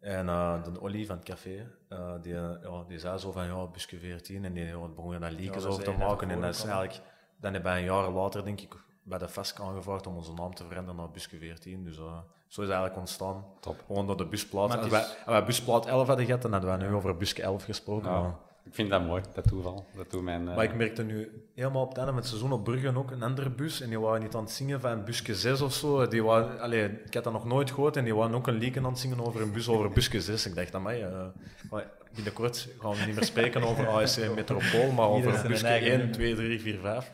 En 0.00 0.28
eh, 0.28 0.64
de 0.64 0.80
Olly 0.80 1.06
van 1.06 1.16
het 1.16 1.24
café, 1.24 1.70
eh, 1.88 2.12
die, 2.22 2.34
eh, 2.34 2.50
ja, 2.62 2.84
die 2.88 2.98
zei 2.98 3.18
zo 3.18 3.32
van 3.32 3.46
ja, 3.46 3.66
busje 3.66 3.98
14 3.98 4.44
en 4.44 4.52
die 4.52 4.64
ja, 4.64 4.78
begon 4.94 5.20
daar 5.20 5.30
leakjes 5.30 5.62
dat 5.62 5.72
over 5.72 5.84
te 5.84 5.90
maken. 5.92 6.30
En 6.30 6.40
dat 6.40 6.54
is 6.54 6.62
eigenlijk, 6.64 7.00
dan 7.40 7.52
hebben 7.52 7.70
wij 7.72 7.80
een 7.80 7.86
jaar 7.86 8.10
later, 8.10 8.44
denk 8.44 8.60
ik, 8.60 8.74
bij 9.02 9.18
de 9.18 9.28
FESC 9.28 9.60
aangevraagd 9.60 10.06
om 10.06 10.16
onze 10.16 10.32
naam 10.32 10.54
te 10.54 10.64
veranderen 10.66 10.96
naar 11.00 11.10
busje 11.10 11.38
14. 11.38 11.84
Dus 11.84 11.96
eh, 11.98 12.02
zo 12.46 12.60
is 12.60 12.66
het 12.66 12.76
eigenlijk 12.76 12.96
ontstaan. 12.96 13.44
Top. 13.60 13.82
Gewoon 13.86 14.06
door 14.06 14.16
de 14.16 14.26
busplaat. 14.26 14.68
Maar 14.68 14.78
Als 14.78 14.88
wij, 14.88 15.00
is- 15.00 15.06
als 15.06 15.24
wij 15.24 15.44
busplaat 15.44 15.86
11 15.86 16.06
hadden 16.06 16.26
gehad, 16.26 16.42
dan 16.42 16.52
hadden 16.52 16.70
wij 16.78 16.88
nu 16.88 16.94
over 16.94 17.16
busje 17.16 17.42
11 17.42 17.64
gesproken. 17.64 18.10
Ja. 18.10 18.20
maar- 18.20 18.34
Ik 18.68 18.74
vind 18.74 18.90
dat 18.90 19.04
mooi, 19.06 19.22
dat 19.34 19.48
toeval. 19.48 19.86
Dat 19.96 20.10
doet 20.10 20.22
mijn... 20.22 20.48
eh, 20.48 20.54
maar 20.56 20.64
ik 20.64 20.74
merkte 20.74 21.02
nu 21.02 21.30
helemaal 21.54 21.82
op 21.82 21.88
het 21.88 21.96
einde 21.96 22.12
van 22.12 22.20
het 22.20 22.28
seizoen 22.30 22.52
op 22.52 22.64
Brugge 22.64 22.96
ook 22.96 23.10
een 23.10 23.22
andere 23.22 23.50
bus. 23.50 23.80
En 23.80 23.88
die 23.88 24.00
waren 24.00 24.20
niet 24.22 24.34
aan 24.34 24.42
het 24.42 24.50
zingen 24.50 24.80
van 24.80 25.04
busje 25.04 25.34
6 25.34 25.60
of 25.60 25.72
zo. 25.74 26.08
Die 26.08 26.22
waren, 26.22 26.60
allee, 26.60 26.84
ik 26.84 27.14
had 27.14 27.24
dat 27.24 27.32
nog 27.32 27.44
nooit 27.44 27.70
gehoord. 27.70 27.96
En 27.96 28.04
die 28.04 28.14
waren 28.14 28.34
ook 28.34 28.46
een 28.46 28.58
lieken 28.58 28.84
aan 28.84 28.90
het 28.90 28.98
zingen 28.98 29.26
over 29.26 29.40
een 29.42 29.52
bus 29.52 29.68
over 29.68 29.90
busje 29.90 30.20
6. 30.20 30.46
Ik 30.46 30.54
dacht, 30.54 30.74
amai, 30.74 31.02
uh, 31.04 31.78
binnenkort 32.14 32.68
gaan 32.78 32.92
we 32.92 33.04
niet 33.06 33.14
meer 33.14 33.24
spreken 33.24 33.62
over 33.62 33.88
ASC 33.88 34.34
Metropool, 34.34 34.90
maar 34.90 35.08
over 35.08 35.48
busje 35.48 35.66
eigen 35.66 35.88
1, 35.90 35.98
nummer. 35.98 36.14
2, 36.14 36.34
3, 36.34 36.60
4, 36.60 36.78
5. 36.78 37.10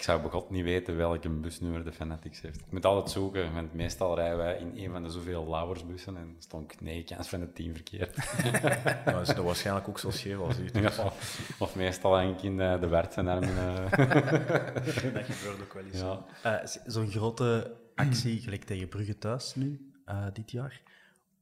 Ik 0.00 0.06
zou 0.06 0.20
bij 0.20 0.30
God 0.30 0.50
niet 0.50 0.64
weten 0.64 0.96
welke 0.96 1.28
busnummer 1.28 1.84
de 1.84 1.92
Fanatics 1.92 2.40
heeft. 2.40 2.60
Ik 2.60 2.72
moet 2.72 2.84
altijd 2.84 3.10
zoeken, 3.10 3.52
want 3.54 3.74
meestal 3.74 4.14
rijden 4.14 4.36
wij 4.38 4.58
in 4.58 4.72
een 4.84 4.90
van 4.90 5.02
de 5.02 5.10
zoveel 5.10 5.48
Lauwersbussen 5.48 6.16
en 6.16 6.36
stond 6.38 6.72
ik 6.72 6.80
nee, 6.80 7.04
kans 7.04 7.28
van 7.28 7.40
het 7.40 7.54
team 7.54 7.74
verkeerd. 7.74 8.16
Dat 9.04 9.20
is 9.28 9.34
dat 9.34 9.44
waarschijnlijk 9.44 9.88
ook 9.88 9.98
zo 9.98 10.10
scheef 10.10 10.38
als 10.38 10.58
u. 10.58 10.68
Ja, 10.72 11.12
of 11.58 11.76
meestal 11.76 12.14
hang 12.16 12.36
ik 12.36 12.42
in 12.42 12.56
de, 12.56 12.76
de 12.80 12.88
Wert 12.88 13.12
zijn 13.12 13.28
armen. 13.28 13.56
eh. 13.56 13.90
Dat 15.14 15.24
gebeurt 15.24 15.60
ook 15.62 15.72
wel 15.74 15.84
eens. 15.84 16.00
ja. 16.00 16.24
Eh, 16.42 16.66
Zo'n 16.86 17.10
grote 17.10 17.76
actie, 17.94 18.40
gelijk 18.40 18.64
tegen 18.64 18.88
Brugge 18.88 19.18
thuis 19.18 19.54
nu, 19.54 19.90
eh, 20.04 20.26
dit 20.32 20.50
jaar. 20.50 20.80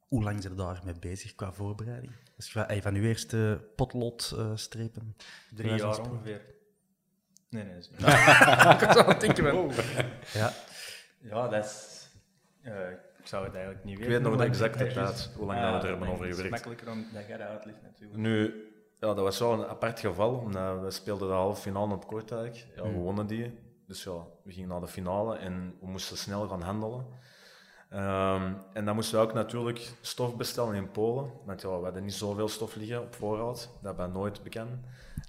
Hoe 0.09 0.23
lang 0.23 0.43
zijn 0.43 0.53
er 0.53 0.59
daarmee 0.59 0.95
bezig 1.01 1.35
qua 1.35 1.53
voorbereiding? 1.53 2.13
Dus 2.37 2.55
eh, 2.55 2.83
van 2.83 2.95
uw 2.95 3.03
eerste 3.03 3.65
potlot 3.77 4.35
eh, 4.37 4.51
strepen? 4.55 5.17
Drie 5.55 5.75
jaar 5.75 6.01
ongeveer. 6.11 6.57
Nee, 7.51 7.65
nee, 7.65 7.75
dat 7.75 7.83
is 7.83 7.91
niet. 7.91 8.01
Ik 8.83 8.93
zou 8.93 9.13
aan 9.13 9.19
denken 9.19 9.51
van... 9.51 9.85
Ja, 10.33 10.53
Ja, 11.21 11.49
dat 11.49 11.65
is... 11.65 12.09
eh, 12.63 12.91
ik 13.19 13.27
zou 13.27 13.45
het 13.45 13.55
eigenlijk 13.55 13.85
niet 13.85 13.97
weten. 13.99 14.13
weet 14.13 14.23
nog 14.23 14.37
de 14.37 14.45
exacte 14.45 14.79
het 14.85 14.95
tijd, 14.95 15.31
hoe 15.37 15.47
lang 15.47 15.59
Ah, 15.61 15.73
dat 15.73 15.83
we 15.83 15.87
er 15.89 15.93
hebben 15.93 16.09
over 16.09 16.25
Het 16.27 16.35
is 16.35 16.41
gewerkt. 16.43 16.51
makkelijker 16.65 16.91
om 16.91 17.07
dat 17.13 17.27
jij 17.27 17.37
dat 17.37 17.47
uitlegt, 17.49 17.83
natuurlijk. 17.83 18.19
Nu, 18.19 18.55
ja, 19.01 19.07
dat 19.07 19.19
was 19.19 19.39
wel 19.39 19.53
een 19.53 19.67
apart 19.67 20.01
geval, 20.01 20.35
omdat 20.35 20.81
we 20.81 20.91
speelden 20.91 21.29
de 21.29 21.35
halve 21.35 21.61
finale 21.61 21.95
op 21.95 22.07
Kortrijk. 22.07 22.67
Ja, 22.77 22.83
we 22.83 22.89
wonnen 22.93 23.27
die. 23.27 23.59
Dus 23.87 24.05
ja, 24.05 24.27
we 24.45 24.53
gingen 24.53 24.69
naar 24.69 24.81
de 24.81 24.87
finale 24.89 25.37
en 25.37 25.75
we 25.81 25.87
moesten 25.87 26.17
snel 26.17 26.49
gaan 26.49 26.63
handelen. 26.63 27.07
Ehm, 27.91 28.53
en 28.73 28.85
dan 28.85 28.95
moesten 28.95 29.19
we 29.19 29.25
ook 29.25 29.33
natuurlijk 29.35 29.91
stof 30.01 30.37
bestellen 30.37 30.75
in 30.75 30.91
Polen. 30.91 31.31
Want 31.45 31.61
ja, 31.61 31.79
we 31.79 31.85
hadden 31.85 32.03
niet 32.03 32.15
zoveel 32.15 32.49
stof 32.49 32.75
liggen 32.75 33.01
op 33.01 33.15
voorraad. 33.15 33.71
Dat 33.83 33.97
ben 33.97 34.13
nooit 34.13 34.43
bekend. 34.43 34.69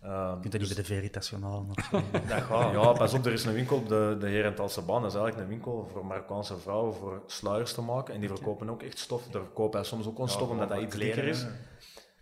Ehm, 0.04 0.30
je 0.34 0.38
kunt 0.40 0.52
dat 0.52 0.62
niet 0.62 0.74
bij 0.74 0.78
de 0.78 0.84
Veritas 0.84 1.30
gaan 1.30 1.44
halen 1.44 1.70
of 1.70 1.86
zo. 1.92 2.02
Dat 2.28 2.42
gaat. 2.42 2.72
ja, 2.72 2.92
pas 2.92 3.14
op, 3.14 3.26
er 3.26 3.34
is 3.34 3.46
een 3.46 3.54
winkel 3.54 3.78
op 3.78 3.88
de, 3.88 4.18
de 4.20 4.28
Herentalse 4.28 4.82
baan. 4.82 5.02
Dat 5.02 5.12
is 5.12 5.18
eigenlijk 5.18 5.50
een 5.50 5.56
winkel 5.56 5.90
voor 5.92 6.06
Marokkaanse 6.06 6.58
vrouwen 6.58 6.94
voor 6.94 7.22
sluiers 7.26 7.74
te 7.74 7.82
maken. 7.82 8.14
En 8.14 8.20
die 8.20 8.30
verkopen 8.30 8.70
ook 8.70 8.84
echt 8.84 8.98
stof. 8.98 9.28
Daar 9.28 9.42
verkopen 9.42 9.80
wij 9.80 9.90
soms 9.90 10.08
ook 10.08 10.18
wel 10.18 10.28
stof, 10.28 10.50
omdat 10.50 10.70
dat 10.70 10.80
iets 10.82 10.96
dikker 10.96 11.24
is. 11.24 11.46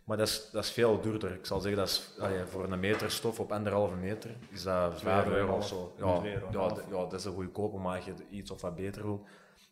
Maar 0.04 0.17
dat 0.17 0.28
is, 0.28 0.50
dat 0.52 0.63
is 0.63 0.71
veel 0.71 1.02
duurder. 1.02 1.34
Ik 1.34 1.45
zal 1.45 1.60
zeggen, 1.60 1.80
dat 1.80 1.89
is, 1.89 2.12
allee, 2.19 2.45
voor 2.45 2.71
een 2.71 2.80
meter 2.80 3.12
stof 3.12 3.39
op 3.39 3.52
anderhalve 3.52 3.95
meter 3.95 4.36
is 4.50 4.63
dat 4.63 5.02
5 5.02 5.26
euro, 5.26 5.38
euro 5.38 5.56
of 5.56 5.67
zo. 5.67 5.93
Ja, 5.97 6.21
ja, 6.23 6.71
ja, 6.89 6.97
dat 7.00 7.13
is 7.13 7.26
een 7.26 7.34
goedkope, 7.34 7.78
maar 7.78 7.95
als 7.95 8.06
je 8.06 8.13
iets 8.30 8.52
of 8.52 8.62
wat 8.62 8.76
beter 8.76 9.02
wil, 9.04 9.26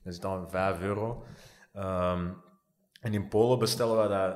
dan 0.06 0.14
is 0.14 0.20
dan 0.20 0.50
5 0.50 0.82
euro. 0.82 1.24
Ehm, 1.74 2.28
en 3.02 3.14
in 3.14 3.28
Polen 3.28 3.60
bestellen 3.60 4.02
we 4.02 4.08
dat, 4.08 4.36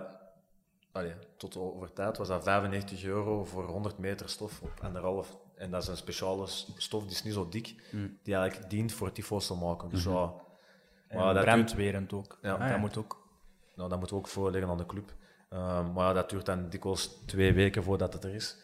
allee, 0.92 1.14
tot 1.38 1.58
over 1.58 1.94
tijd 1.94 2.18
was 2.18 2.28
dat 2.28 2.44
95 2.44 3.04
euro 3.04 3.44
voor 3.46 3.64
100 3.68 3.98
meter 3.98 4.30
stof 4.30 4.62
op 4.62 4.72
anderhalf. 4.84 5.38
En 5.56 5.72
dat 5.72 5.82
is 5.82 5.88
een 5.88 5.98
speciale 5.98 6.44
stof, 6.78 7.02
die 7.04 7.12
is 7.12 7.24
niet 7.24 7.34
zo 7.34 7.50
dik, 7.50 7.76
die 8.24 8.36
eigenlijk 8.36 8.70
dient 8.70 8.92
voor 8.94 9.12
tyfo's 9.12 9.48
te 9.48 9.56
maken. 9.56 9.90
Dus 9.90 10.04
ja, 10.04 10.34
En 11.08 11.18
maar 11.18 11.34
dat 11.34 11.44
duurt- 11.44 11.46
brandwerend 11.56 12.14
ook. 12.14 12.38
Ja. 12.42 12.50
dat 12.52 12.60
Ah, 12.60 12.68
ja. 12.70 12.78
moet 12.78 12.98
ook. 12.98 13.28
nou, 13.76 13.90
dat 13.90 13.98
moeten 14.00 14.16
we 14.18 14.22
ook 14.24 14.28
voorleggen 14.30 14.70
aan 14.72 14.78
de 14.78 14.86
club. 14.86 15.14
Ehm, 15.50 15.92
maar 15.94 16.06
ja, 16.08 16.14
dat 16.14 16.30
duurt 16.30 16.46
dan 16.46 16.70
dikwijls 16.70 17.08
twee 17.26 17.54
weken 17.54 17.84
voordat 17.84 18.14
het 18.14 18.24
er 18.24 18.34
is. 18.36 18.58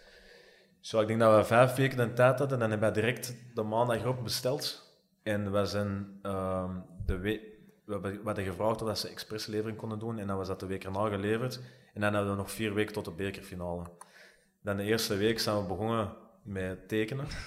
Zo, 0.80 1.00
ik 1.00 1.08
denk 1.08 1.20
dat 1.20 1.36
we 1.38 1.44
vijf 1.44 1.76
weken 1.76 1.98
de 1.98 2.14
tijd 2.14 2.40
hadden 2.40 2.54
en 2.54 2.60
dan 2.60 2.70
hebben 2.70 2.88
we 2.94 2.94
direct 3.02 3.36
de 3.54 3.64
maandag 3.64 3.98
erop 4.02 4.24
besteld. 4.24 4.94
En 5.24 5.52
we 5.52 5.66
zijn 5.66 6.20
ehm, 6.22 6.76
de 7.06 7.18
we 7.18 7.54
we 7.86 7.92
hebben- 7.94 8.12
we 8.20 8.26
hadden 8.26 8.44
gevraagd 8.46 8.82
of 8.82 8.88
dat 8.88 9.00
ze 9.00 9.08
expresslevering 9.10 9.78
konden 9.78 10.00
doen 10.00 10.20
en 10.20 10.28
dan 10.28 10.38
was 10.38 10.48
dat 10.48 10.60
de 10.60 10.66
week 10.66 10.84
erna 10.84 11.10
geleverd. 11.10 11.60
En 11.94 12.02
dan 12.02 12.14
hadden 12.14 12.32
we 12.32 12.38
nog 12.38 12.52
vier 12.52 12.74
weken 12.74 12.94
tot 12.94 13.06
de 13.06 13.12
bekerfinale. 13.12 13.84
Dan 14.62 14.78
de 14.78 14.84
eerste 14.84 15.16
week 15.16 15.40
zijn 15.40 15.62
we 15.62 15.68
begonnen 15.68 16.14
met 16.44 16.88
tekenen. 16.88 17.26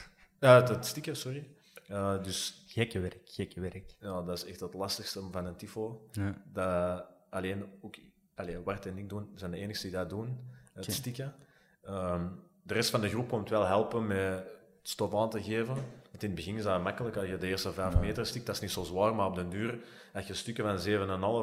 Ja, 0.40 0.62
het 0.62 0.86
stikken, 0.86 1.16
sorry. 1.16 1.48
Eh, 1.86 2.22
dus 2.22 2.64
Gekke 2.68 3.00
werk, 3.00 3.18
gekke 3.24 3.60
werk. 3.60 3.96
ja, 4.00 4.22
dat 4.22 4.36
is 4.36 4.44
echt 4.44 4.60
het 4.60 4.74
lastigste 4.74 5.22
van 5.30 5.46
een 5.46 5.56
tifo. 5.56 6.08
Ja. 6.12 6.42
Dat 6.52 7.04
alleen, 7.30 7.64
ook, 7.80 7.94
alleen 8.34 8.62
Bart 8.62 8.86
en 8.86 8.98
ik 8.98 9.08
doen, 9.08 9.30
zijn 9.34 9.50
de 9.50 9.56
enigste 9.56 9.86
die 9.86 9.96
dat 9.96 10.08
doen, 10.10 10.50
het 10.72 10.92
stikken. 10.92 11.34
Ehm, 11.82 12.26
de 12.62 12.74
rest 12.74 12.90
van 12.90 13.00
de 13.00 13.08
groep 13.08 13.28
komt 13.28 13.48
wel 13.48 13.64
helpen 13.66 14.06
met 14.06 14.18
het 14.18 14.46
stof 14.82 15.14
aan 15.14 15.30
te 15.30 15.42
geven. 15.42 15.76
In 16.22 16.26
het 16.26 16.34
begin 16.34 16.56
is 16.56 16.62
dat 16.62 16.82
makkelijk, 16.82 17.16
als 17.16 17.28
je 17.28 17.38
de 17.38 17.46
eerste 17.46 17.72
vijf 17.72 17.98
meter 17.98 18.26
stikt, 18.26 18.46
dat 18.46 18.54
is 18.54 18.60
niet 18.60 18.70
zo 18.70 18.82
zwaar, 18.82 19.14
maar 19.14 19.26
op 19.26 19.34
den 19.34 19.50
duur, 19.50 19.78
als 20.14 20.26
je 20.26 20.34
stukken 20.34 20.64
van 20.64 20.78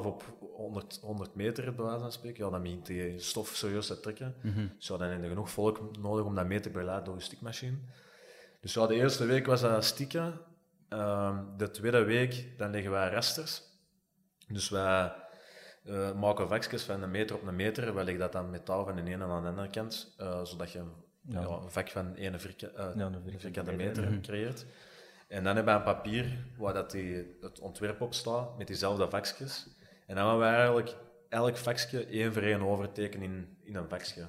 7,5 0.01 0.05
op 0.05 0.23
100, 0.55 0.99
100 1.01 1.35
meter, 1.35 1.75
bij 1.75 1.85
wijze 1.85 1.99
van 1.99 2.11
spreken, 2.11 2.45
ja, 2.45 2.51
dan 2.51 2.61
begint 2.61 2.85
die 2.85 3.19
stof 3.19 3.47
serieus 3.47 3.87
te 3.87 3.99
trekken. 3.99 4.35
Dus 4.77 4.87
ja, 4.87 4.97
dan 4.97 5.09
heb 5.09 5.21
je 5.21 5.27
genoeg 5.27 5.49
volk 5.49 5.97
nodig 5.97 6.25
om 6.25 6.35
dat 6.35 6.47
mee 6.47 6.59
te 6.59 6.69
begeleiden 6.69 7.05
door 7.05 7.15
je 7.15 7.21
stikmachine. 7.21 7.77
Dus 8.61 8.73
ja, 8.73 8.87
de 8.87 8.95
eerste 8.95 9.25
week 9.25 9.45
was 9.45 9.61
dat 9.61 9.85
stikken. 9.85 10.39
Ehm, 10.89 11.43
de 11.57 11.71
tweede 11.71 12.03
week, 12.03 12.53
dan 12.57 12.71
leggen 12.71 12.91
wij 12.91 13.09
rasters. 13.09 13.61
Dus 14.47 14.69
wij 14.69 15.13
eh, 15.83 16.13
maken 16.13 16.47
vakjes 16.47 16.83
van 16.83 17.01
een 17.01 17.11
meter 17.11 17.35
op 17.35 17.47
een 17.47 17.55
meter. 17.55 17.93
Wij 17.93 18.03
leggen 18.03 18.23
dat 18.23 18.31
dan 18.31 18.49
metaal 18.49 18.85
van 18.85 18.95
de 18.95 19.01
ene 19.01 19.23
aan 19.23 19.43
de 19.43 19.49
andere 19.49 19.69
kant, 19.69 20.13
eh, 20.17 20.45
zodat 20.45 20.71
je 20.71 20.83
ja. 21.27 21.39
een 21.41 21.71
vak 21.71 21.89
van 21.89 22.15
één 22.15 22.39
vierka- 22.39 22.67
eh, 22.67 22.95
Ja, 22.95 23.05
een 23.05 23.13
vierkante 23.13 23.39
vierkante 23.39 23.71
meter. 23.71 24.19
creëert. 24.21 24.65
En 25.27 25.43
dan 25.43 25.55
hebben 25.55 25.73
we 25.73 25.79
een 25.79 25.85
papier 25.95 26.45
waar 26.57 26.73
dat 26.73 26.91
die, 26.91 27.37
het 27.41 27.59
ontwerp 27.59 28.01
op 28.01 28.13
staat, 28.13 28.57
met 28.57 28.67
diezelfde 28.67 29.09
vakjes. 29.09 29.67
En 30.07 30.15
dan 30.15 30.25
gaan 30.25 30.37
we 30.37 30.43
eigenlijk 30.45 30.95
elk 31.29 31.57
vakje 31.57 32.05
één 32.05 32.33
voor 32.33 32.41
één 32.41 32.61
overtekenen 32.61 33.25
in, 33.27 33.57
in 33.63 33.75
een 33.75 33.89
vakje. 33.89 34.27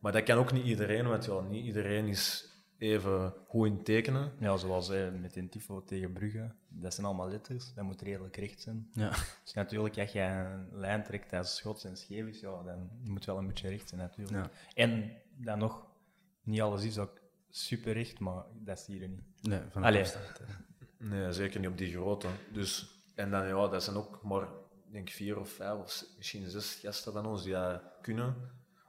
Maar 0.00 0.12
dat 0.12 0.22
kan 0.22 0.38
ook 0.38 0.52
niet 0.52 0.64
iedereen, 0.64 1.06
want 1.08 1.24
ja, 1.24 1.40
niet 1.40 1.64
iedereen 1.64 2.06
is 2.06 2.50
even 2.78 3.34
goed 3.48 3.66
in 3.66 3.82
tekenen. 3.82 4.32
Ja, 4.38 4.56
zoals 4.56 4.90
eh, 4.90 5.08
met 5.20 5.36
een 5.36 5.48
tifo 5.48 5.84
tegen 5.84 6.12
Brugge. 6.12 6.54
Dat 6.68 6.94
zijn 6.94 7.06
allemaal 7.06 7.28
letters. 7.28 7.74
Dat 7.74 7.84
moet 7.84 8.02
redelijk 8.02 8.36
recht 8.36 8.60
zijn. 8.60 8.88
Ja. 8.92 9.08
Dus 9.44 9.52
natuurlijk, 9.54 9.98
als 9.98 10.12
je 10.12 10.20
een 10.20 10.68
lijn 10.72 11.02
trekt 11.02 11.30
dat 11.30 11.48
schots 11.48 11.84
en 11.84 11.96
scheef 11.96 12.26
is, 12.26 12.40
ja, 12.40 12.62
dan 12.62 12.90
moet 13.04 13.24
wel 13.24 13.38
een 13.38 13.46
beetje 13.46 13.68
recht 13.68 13.88
zijn 13.88 14.00
natuurlijk. 14.00 14.36
Ja. 14.36 14.50
En 14.74 15.12
dan 15.36 15.58
nog, 15.58 15.85
niet 16.46 16.60
alles 16.60 16.84
is 16.84 16.98
ook 16.98 17.18
super 17.50 17.92
recht, 17.92 18.18
maar 18.18 18.44
dat 18.52 18.80
zie 18.80 19.00
je 19.00 19.08
niet. 19.08 19.24
Nee, 19.40 19.60
van 19.68 19.84
Allee. 19.84 20.00
afstand, 20.00 20.38
hè. 20.38 20.44
Nee, 20.98 21.32
zeker 21.32 21.60
niet 21.60 21.68
op 21.68 21.78
die 21.78 21.92
grootte. 21.92 22.28
Dus, 22.52 23.00
en 23.14 23.30
dan, 23.30 23.46
ja, 23.46 23.68
dat 23.68 23.82
zijn 23.82 23.96
ook 23.96 24.22
maar 24.22 24.42
ik 24.42 24.92
denk 24.92 25.08
vier 25.08 25.38
of 25.38 25.48
vijf 25.48 25.78
of 25.78 26.04
misschien 26.16 26.50
zes 26.50 26.74
gasten 26.74 27.12
van 27.12 27.26
ons 27.26 27.42
die 27.42 27.52
dat 27.52 27.82
kunnen 28.00 28.34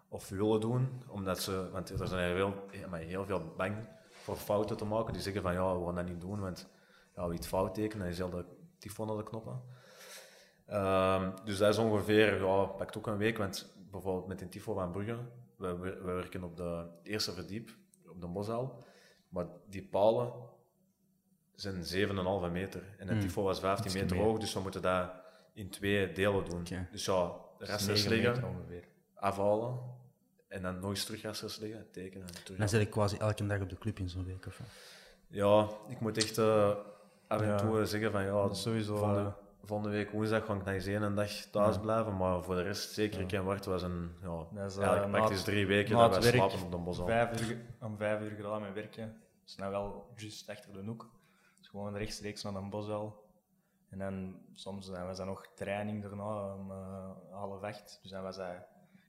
of 0.09 0.29
willen 0.29 0.59
doen. 0.61 1.03
Omdat 1.07 1.41
ze, 1.41 1.69
want 1.71 1.89
er 1.89 2.07
zijn 2.07 2.35
heel, 2.35 2.53
heel 2.91 3.25
veel 3.25 3.53
bang 3.57 3.75
voor 4.11 4.35
fouten 4.35 4.77
te 4.77 4.85
maken. 4.85 5.13
Die 5.13 5.21
zeggen 5.21 5.41
van 5.41 5.53
ja, 5.53 5.79
we 5.79 5.85
gaan 5.85 5.95
dat 5.95 6.05
niet 6.05 6.21
doen, 6.21 6.39
want 6.39 6.67
ja, 7.15 7.27
wie 7.27 7.37
het 7.37 7.47
fout 7.47 7.73
tekent, 7.73 8.01
dan 8.01 8.11
is 8.11 8.17
heel 8.17 8.29
de 8.29 8.45
tifo 8.77 9.05
naar 9.05 9.17
de 9.17 9.23
knoppen. 9.23 9.61
Ehm, 10.65 11.31
dus 11.43 11.57
dat 11.57 11.69
is 11.69 11.77
ongeveer, 11.77 12.43
ja, 12.45 12.65
pakt 12.65 12.97
ook 12.97 13.07
een 13.07 13.17
week, 13.17 13.37
want 13.37 13.73
bijvoorbeeld 13.91 14.27
met 14.27 14.41
een 14.41 14.49
tifo 14.49 14.73
van 14.73 14.91
Brugge, 14.91 15.17
we, 15.57 15.77
we, 15.77 15.89
we 16.01 16.11
werken 16.11 16.43
op 16.43 16.57
de 16.57 16.85
eerste 17.03 17.33
verdiep, 17.33 17.69
op 18.09 18.21
de 18.21 18.27
Mosel, 18.27 18.83
maar 19.29 19.45
die 19.69 19.83
palen 19.87 20.33
zijn 21.55 21.75
7,5 22.47 22.51
meter 22.51 22.95
en 22.97 23.07
het 23.07 23.21
tifo 23.21 23.43
was 23.43 23.59
15 23.59 23.85
ietsje 23.85 24.01
meter 24.01 24.17
hoog, 24.17 24.39
dus 24.39 24.53
we 24.53 24.59
moeten 24.59 24.81
dat 24.81 25.11
in 25.53 25.69
twee 25.69 26.11
delen 26.11 26.45
doen. 26.45 26.65
Dus 26.91 27.05
ja, 27.05 27.31
resters 27.57 28.05
liggen, 28.05 28.43
afhalen 29.13 29.79
en 30.47 30.61
dan 30.61 30.79
nog 30.79 30.89
eens 30.89 31.05
terug 31.05 31.21
resters 31.21 31.57
liggen, 31.57 31.91
tekenen 31.91 32.27
en 32.27 32.43
terug. 32.43 32.59
Dan 32.59 32.69
zit 32.69 32.81
ik 32.81 32.89
quasi 32.89 33.17
elke 33.17 33.45
dag 33.45 33.61
op 33.61 33.69
de 33.69 33.77
club 33.77 33.99
in 33.99 34.09
zo'n 34.09 34.25
week. 34.25 34.45
Of? 34.45 34.61
Ja, 35.27 35.69
ik 35.87 35.99
moet 35.99 36.17
echt 36.17 36.37
eh, 36.37 36.75
af 37.27 37.41
en 37.41 37.47
Ja. 37.47 37.57
toe 37.57 37.85
zeggen 37.85 38.11
van 38.11 38.23
ja, 38.23 38.31
Dat 38.31 38.51
is 38.51 38.61
sowieso, 38.61 39.35
volgende 39.67 39.91
week 39.95 40.11
woensdag 40.11 40.45
ga 40.45 40.53
ik 40.53 40.59
nog 40.59 40.67
eens 40.67 40.85
één 40.85 41.15
dag 41.15 41.29
thuis 41.31 41.79
blijven, 41.79 42.17
maar 42.17 42.43
voor 42.43 42.55
de 42.55 42.61
rest, 42.61 42.91
zeker 42.93 43.19
ik 43.19 43.31
en 43.31 43.43
Wart 43.43 43.65
was 43.65 43.81
een, 43.83 44.11
ja, 44.21 44.45
Dat 44.53 44.71
is, 44.71 44.77
eigenlijk 44.77 45.11
na 45.11 45.17
praktisch 45.17 45.37
het- 45.37 45.45
drie 45.45 45.65
weken 45.67 45.95
na 45.95 46.07
dat 46.07 46.11
wij 46.11 46.21
werk 46.21 46.35
slapen 46.49 46.65
op 46.65 46.71
de 46.71 46.77
bos 46.77 46.99
al. 46.99 47.05
Vijf 47.05 47.41
uur, 47.49 47.57
om 47.81 47.97
vijf 47.97 48.21
uur 48.21 48.35
gedaan 48.35 48.61
met 48.61 48.73
werken. 48.73 49.05
Dat 49.07 49.47
is 49.49 49.55
nou 49.55 49.71
wel 49.71 50.11
juist 50.15 50.49
achter 50.49 50.73
de 50.73 50.83
hoek. 50.83 51.09
Dus 51.57 51.67
gewoon 51.67 51.95
rechtstreeks 51.97 52.43
naar 52.43 52.55
een 52.55 52.69
boswel. 52.69 53.25
En 53.89 53.97
dan 53.99 54.35
soms 54.53 54.87
dan 54.91 55.05
was 55.05 55.17
dat 55.17 55.25
nog 55.25 55.47
training 55.55 56.01
daarna 56.03 56.53
om 56.53 56.71
uh, 56.71 57.09
half 57.31 57.61
acht. 57.61 57.99
Dus 58.01 58.11
dan 58.11 58.23
was 58.23 58.35
dat, 58.37 58.47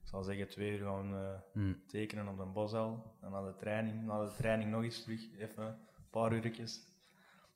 ik 0.03 0.09
zal 0.14 0.23
zeggen, 0.23 0.49
twee 0.49 0.71
uur 0.79 0.87
gaan 0.87 1.14
eh, 1.14 1.29
Hmm. 1.53 1.83
tekenen 1.87 2.29
op 2.29 2.38
een 2.38 2.53
boswel. 2.53 3.16
Dan 3.21 3.31
naar 3.31 3.44
de 3.44 3.55
training. 3.57 4.05
Na 4.07 4.25
de 4.25 4.33
training 4.37 4.71
nog 4.71 4.83
eens 4.83 5.03
terug, 5.03 5.21
even 5.38 5.62
een 5.66 5.75
paar 6.11 6.33
uurtjes. 6.33 6.83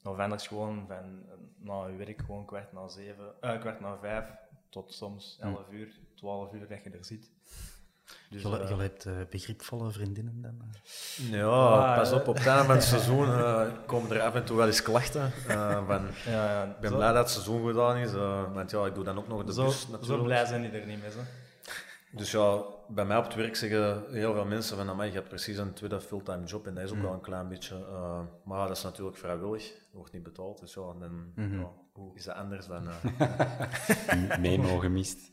Of 0.05 0.19
anders 0.19 0.47
gewoon 0.47 0.85
van 0.89 0.97
eh, 1.29 1.35
na 1.59 1.87
je 1.87 1.97
werk 1.97 2.21
gewoon 2.27 2.45
kwart 2.47 2.73
na 2.73 2.89
zeven, 2.89 3.33
eh, 3.41 3.61
kwart 3.61 3.81
na 3.81 3.97
vijf 4.01 4.25
tot 4.69 4.93
soms 4.93 5.39
elf 5.41 5.71
uur, 5.71 5.95
twaalf 6.15 6.53
uur 6.53 6.69
dat 6.69 6.83
je 6.85 6.91
er 6.91 7.05
zit. 7.05 7.31
Dus, 8.31 8.43
Je, 8.43 8.59
eh, 8.61 8.69
je 8.69 8.75
hebt 8.77 9.05
eh, 9.07 9.13
begripvolle 9.31 9.91
vriendinnen 9.93 10.43
dan? 10.43 10.61
eh? 10.61 11.31
Ja, 11.31 11.47
Ah, 11.49 11.97
pas 11.97 12.11
eh. 12.11 12.17
op, 12.17 12.29
op 12.29 12.35
het 12.37 12.47
einde 12.47 12.65
van 12.65 12.75
het 12.75 12.85
seizoen 12.85 13.27
eh, 13.27 13.67
komen 13.87 14.11
er 14.11 14.21
af 14.23 14.35
en 14.35 14.45
toe 14.45 14.57
wel 14.57 14.67
eens 14.67 14.83
klachten. 14.83 15.33
eh, 15.49 15.87
van, 15.87 16.07
ja, 16.27 16.53
ja, 16.53 16.65
ik 16.65 16.79
ben 16.81 16.91
zo- 16.91 16.97
blij 16.97 17.13
dat 17.13 17.23
het 17.23 17.31
seizoen 17.31 17.67
gedaan 17.67 17.97
is, 17.97 18.13
eh, 18.15 18.53
want 18.55 18.71
ja, 18.71 18.87
ik 18.87 18.95
doe 18.95 19.05
dan 19.05 19.19
ook 19.19 19.29
nog 19.29 19.45
de 19.45 19.53
Zo, 19.53 19.65
bus 19.65 19.81
zo 19.81 19.91
natuurlijk. 19.91 20.23
blij 20.25 20.45
zijn 20.47 20.63
die 20.63 20.71
er 20.71 20.87
niet 20.87 21.01
mee. 21.03 21.11
Zo. 21.11 21.19
Dus 22.15 22.31
ja, 22.31 22.65
bij 22.89 23.05
mij 23.05 23.17
op 23.17 23.25
het 23.25 23.35
werk 23.35 23.57
zeggen 23.57 24.05
heel 24.11 24.33
veel 24.35 24.45
mensen 24.45 24.77
van, 24.77 24.89
"Amai, 24.89 25.09
je 25.09 25.15
hebt 25.17 25.29
precies 25.29 25.57
een 25.57 25.73
tweede 25.73 26.01
fulltime 26.01 26.45
job 26.45 26.67
en 26.67 26.75
dat 26.75 26.85
is 26.85 26.91
ook 26.93 27.01
wel 27.03 27.13
een 27.13 27.21
klein 27.21 27.49
beetje, 27.49 27.75
eh, 27.77 28.21
maar 28.45 28.59
ja, 28.59 28.67
dat 28.67 28.77
is 28.77 28.83
natuurlijk 28.83 29.17
vrijwillig, 29.17 29.73
dat 29.73 29.93
wordt 29.93 30.13
niet 30.13 30.23
betaald, 30.23 30.61
dus 30.61 30.75
ja, 30.75 30.93
dan 30.99 31.33
ja, 31.37 31.71
hoe 31.93 32.15
is 32.15 32.25
dat 32.25 32.35
anders 32.37 32.67
dan... 32.67 32.89
eh, 32.89 34.39
memo 34.47 34.79
gemist. 34.79 35.31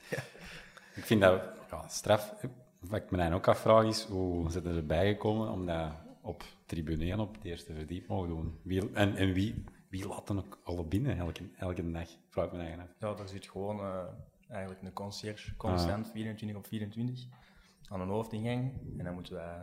Ik 0.95 1.05
vind 1.05 1.21
dat 1.21 1.41
ja, 1.71 1.87
straf. 1.87 2.35
Wat 2.79 3.01
ik 3.01 3.11
me 3.11 3.17
dan 3.17 3.33
ook 3.33 3.47
afvraag 3.47 3.85
is, 3.85 4.03
hoe 4.03 4.51
zijn 4.51 4.63
ze 4.63 4.69
erbij 4.69 5.07
gekomen 5.07 5.49
om 5.49 5.65
dat 5.65 5.91
op 6.21 6.43
tribune 6.65 7.03
1 7.05 7.19
op 7.19 7.33
het 7.35 7.43
eerste 7.43 7.73
verdiep 7.73 8.07
mogen 8.07 8.27
doen? 8.29 8.59
Wie, 8.63 8.91
en 8.93 9.15
en 9.15 9.33
wie, 9.33 9.63
wie 9.89 10.07
laat 10.07 10.27
dan 10.27 10.37
ook 10.37 10.59
alle 10.63 10.83
binnen 10.83 11.17
elke, 11.17 11.41
elke 11.57 11.91
dag? 11.91 12.07
Vraag 12.29 12.45
ik 12.45 12.51
me 12.51 12.59
eigen 12.59 12.79
af. 12.79 12.87
Ja, 12.99 13.13
daar 13.13 13.27
zit 13.27 13.47
gewoon 13.49 13.79
eh, 13.79 14.03
eigenlijk 14.49 14.81
een 14.81 14.93
concierge, 14.93 15.55
constant, 15.55 16.11
24 16.11 16.57
op 16.57 16.67
24, 16.67 17.25
aan 17.89 18.01
een 18.01 18.07
hoofdingang. 18.07 18.73
En 18.97 19.03
dan 19.03 19.13
moeten 19.13 19.33
wij 19.33 19.55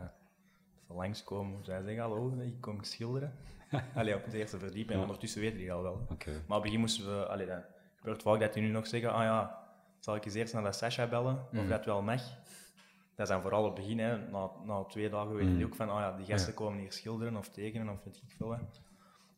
even 0.83 0.95
langskomen, 0.95 1.53
moeten 1.53 1.71
wij 1.71 1.81
zeggen, 1.81 2.01
hallo, 2.01 2.39
ik 2.39 2.61
kom 2.61 2.83
schilderen. 2.83 3.33
Allee, 3.95 4.15
op 4.15 4.25
het 4.25 4.33
eerste 4.33 4.59
verdiep, 4.59 4.89
en 4.89 4.99
ondertussen 4.99 5.41
weten 5.41 5.57
die 5.57 5.73
al 5.73 5.81
wel. 5.81 6.05
Maar 6.25 6.37
op 6.37 6.53
het 6.53 6.61
begin 6.61 6.79
moesten 6.79 7.05
we, 7.05 7.25
allee, 7.25 7.47
dat 7.47 7.63
gebeurt 7.95 8.21
vaak 8.21 8.39
dat 8.39 8.53
die 8.53 8.63
nu 8.63 8.69
nog 8.69 8.87
zeggen, 8.87 9.13
ah 9.13 9.23
ja, 9.23 9.65
zal 9.99 10.15
ik 10.15 10.25
eens 10.25 10.33
eerst 10.33 10.53
naar 10.53 10.63
de 10.63 10.71
Sasha 10.71 11.07
bellen, 11.07 11.45
of 11.55 11.67
dat 11.67 11.85
wel 11.85 12.01
mag. 12.01 12.21
Dat 13.15 13.25
is 13.27 13.33
dan 13.33 13.41
vooral 13.41 13.63
op 13.63 13.75
het 13.75 13.85
begin, 13.85 13.99
hè. 13.99 14.17
Na, 14.17 14.49
na 14.63 14.83
twee 14.83 15.09
dagen 15.09 15.35
weten 15.35 15.55
die 15.55 15.65
ook 15.65 15.75
van, 15.75 15.89
ah 15.89 15.99
ja, 15.99 16.17
die 16.17 16.25
gasten 16.25 16.53
komen 16.53 16.79
hier 16.79 16.91
schilderen 16.91 17.35
of 17.35 17.49
tekenen 17.49 17.89
of 17.89 18.03
weet 18.03 18.17
ik 18.17 18.31
veel. 18.37 18.51
Hè. 18.51 18.59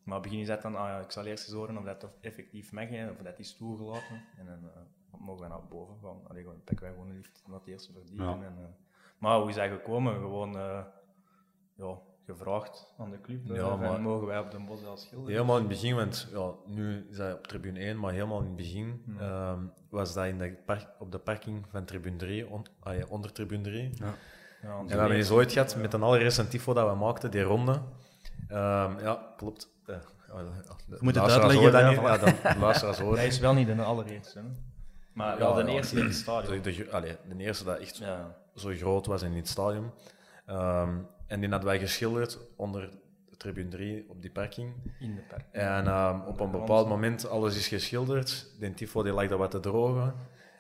Maar 0.04 0.18
op 0.18 0.24
het 0.24 0.32
begin 0.32 0.40
is 0.40 0.48
dat 0.48 0.62
dan, 0.62 0.76
ah 0.76 0.88
ja, 0.88 1.00
ik 1.00 1.12
zal 1.12 1.26
eerst 1.26 1.48
eens 1.48 1.56
horen 1.56 1.78
of 1.78 1.84
dat 1.84 2.08
effectief 2.22 2.72
mag, 2.72 2.90
hè, 2.90 3.10
of 3.10 3.18
dat 3.18 3.40
is 3.40 3.56
toegelaten. 3.56 4.24
En 4.38 4.46
dan 4.46 4.70
eh, 4.70 4.82
mogen 5.20 5.42
we 5.44 5.48
naar 5.50 5.68
boven 5.70 5.96
gaan. 6.04 6.18
Allee, 6.28 6.42
gewoon, 6.44 6.64
pakken 6.64 6.86
wij 6.86 6.94
gewoon 6.94 7.10
een 7.10 7.16
lift 7.16 7.44
naar 7.48 7.60
het 7.60 7.68
eerste 7.68 7.92
verdieping. 7.94 8.42
Ja. 8.42 8.46
En, 8.46 8.56
eh, 8.58 8.66
maar 9.18 9.40
hoe 9.40 9.50
is 9.50 9.56
dat 9.56 9.70
gekomen? 9.70 10.14
Gewoon 10.14 10.58
eh, 10.58 10.80
ja, 11.76 11.98
gevraagd 12.26 12.94
aan 12.98 13.10
de 13.10 13.22
club. 13.22 13.40
Ja, 13.44 13.56
Ja, 13.56 13.76
maar- 13.76 14.02
mogen 14.02 14.28
wij 14.28 14.40
op 14.40 14.52
de 14.52 14.60
bos 14.60 14.80
schilderen? 15.02 15.34
Helemaal 15.34 15.56
in 15.58 15.62
het 15.62 15.72
begin, 15.72 15.96
want 15.96 16.28
ja, 16.32 16.52
nu 16.66 17.08
is 17.10 17.18
dat 17.18 17.38
op 17.38 17.48
tribune 17.48 17.80
1, 17.80 18.00
maar 18.00 18.14
helemaal 18.14 18.40
in 18.40 18.46
het 18.46 18.56
begin 18.56 19.04
ehm, 19.20 19.60
was 19.90 20.14
dat 20.14 20.26
in 20.26 20.38
de 20.38 20.58
park, 20.66 20.88
op 21.00 21.12
de 21.12 21.20
parking 21.20 21.66
van 21.70 21.86
tribune 21.86 22.16
3, 22.18 22.50
on, 22.50 22.66
ah 22.80 22.96
ja, 22.98 23.06
onder 23.10 23.32
tribune 23.32 23.64
3. 23.64 23.90
Ja, 23.94 24.14
En 24.62 24.86
we 24.86 24.92
hebben 24.94 25.18
eens 25.18 25.32
ooit 25.32 25.52
gehad 25.52 25.76
met 25.76 25.94
een 25.94 26.04
allereerste 26.04 26.48
tifo 26.48 26.74
dat 26.74 26.90
we 26.90 26.96
maakten, 26.96 27.32
die 27.32 27.42
ronde. 27.42 27.82
Ehm, 28.48 29.00
ja, 29.00 29.34
klopt. 29.38 29.70
Eh, 29.86 29.96
ja, 30.28 30.44
de 30.88 30.98
moet 31.00 31.16
het 31.16 31.24
uitleggen, 31.24 31.72
dat 31.72 31.82
ja, 31.82 32.26
niet. 32.26 32.42
Ja, 32.44 32.58
luisteraars 32.60 33.00
horen 33.00 33.16
Dat 33.16 33.26
is 33.26 33.40
wel 33.40 33.54
niet 33.54 33.68
de 33.68 33.84
allereerste. 33.84 34.40
Hè? 34.40 34.46
Maar 35.20 35.38
wel 35.38 35.54
de 35.54 35.62
ja. 35.64 35.68
eerste 35.68 36.00
in 36.00 36.06
het 36.06 36.16
stadion. 36.24 36.62
De, 36.62 36.72
de, 36.76 36.92
allee, 36.92 37.16
de 37.28 37.44
eerste 37.44 37.64
dat 37.64 37.80
echt 37.80 37.96
zo 38.56 38.70
groot 38.76 39.06
was 39.06 39.22
in 39.22 39.34
het 39.34 39.48
stadion. 39.48 39.92
Ehm, 40.46 40.98
en 41.28 41.40
die 41.40 41.50
hadden 41.50 41.70
wij 41.70 41.80
geschilderd 41.80 42.40
onder 42.56 42.90
de 43.30 43.38
tribune 43.38 43.70
3 43.70 44.06
op 44.10 44.22
die 44.22 44.32
parking. 44.32 44.74
In 45.00 45.16
de 45.16 45.22
park. 45.22 45.46
En 45.52 45.88
ehm, 45.88 46.20
op 46.22 46.40
een 46.40 46.52
bepaald 46.52 46.88
moment, 46.88 47.30
alles 47.30 47.58
is 47.58 47.68
geschilderd. 47.68 48.52
De 48.60 48.74
tifo 48.74 49.04
die 49.04 49.14
lag 49.14 49.28
daar 49.28 49.38
wat 49.38 49.52
te 49.52 49.60
drogen. 49.60 50.14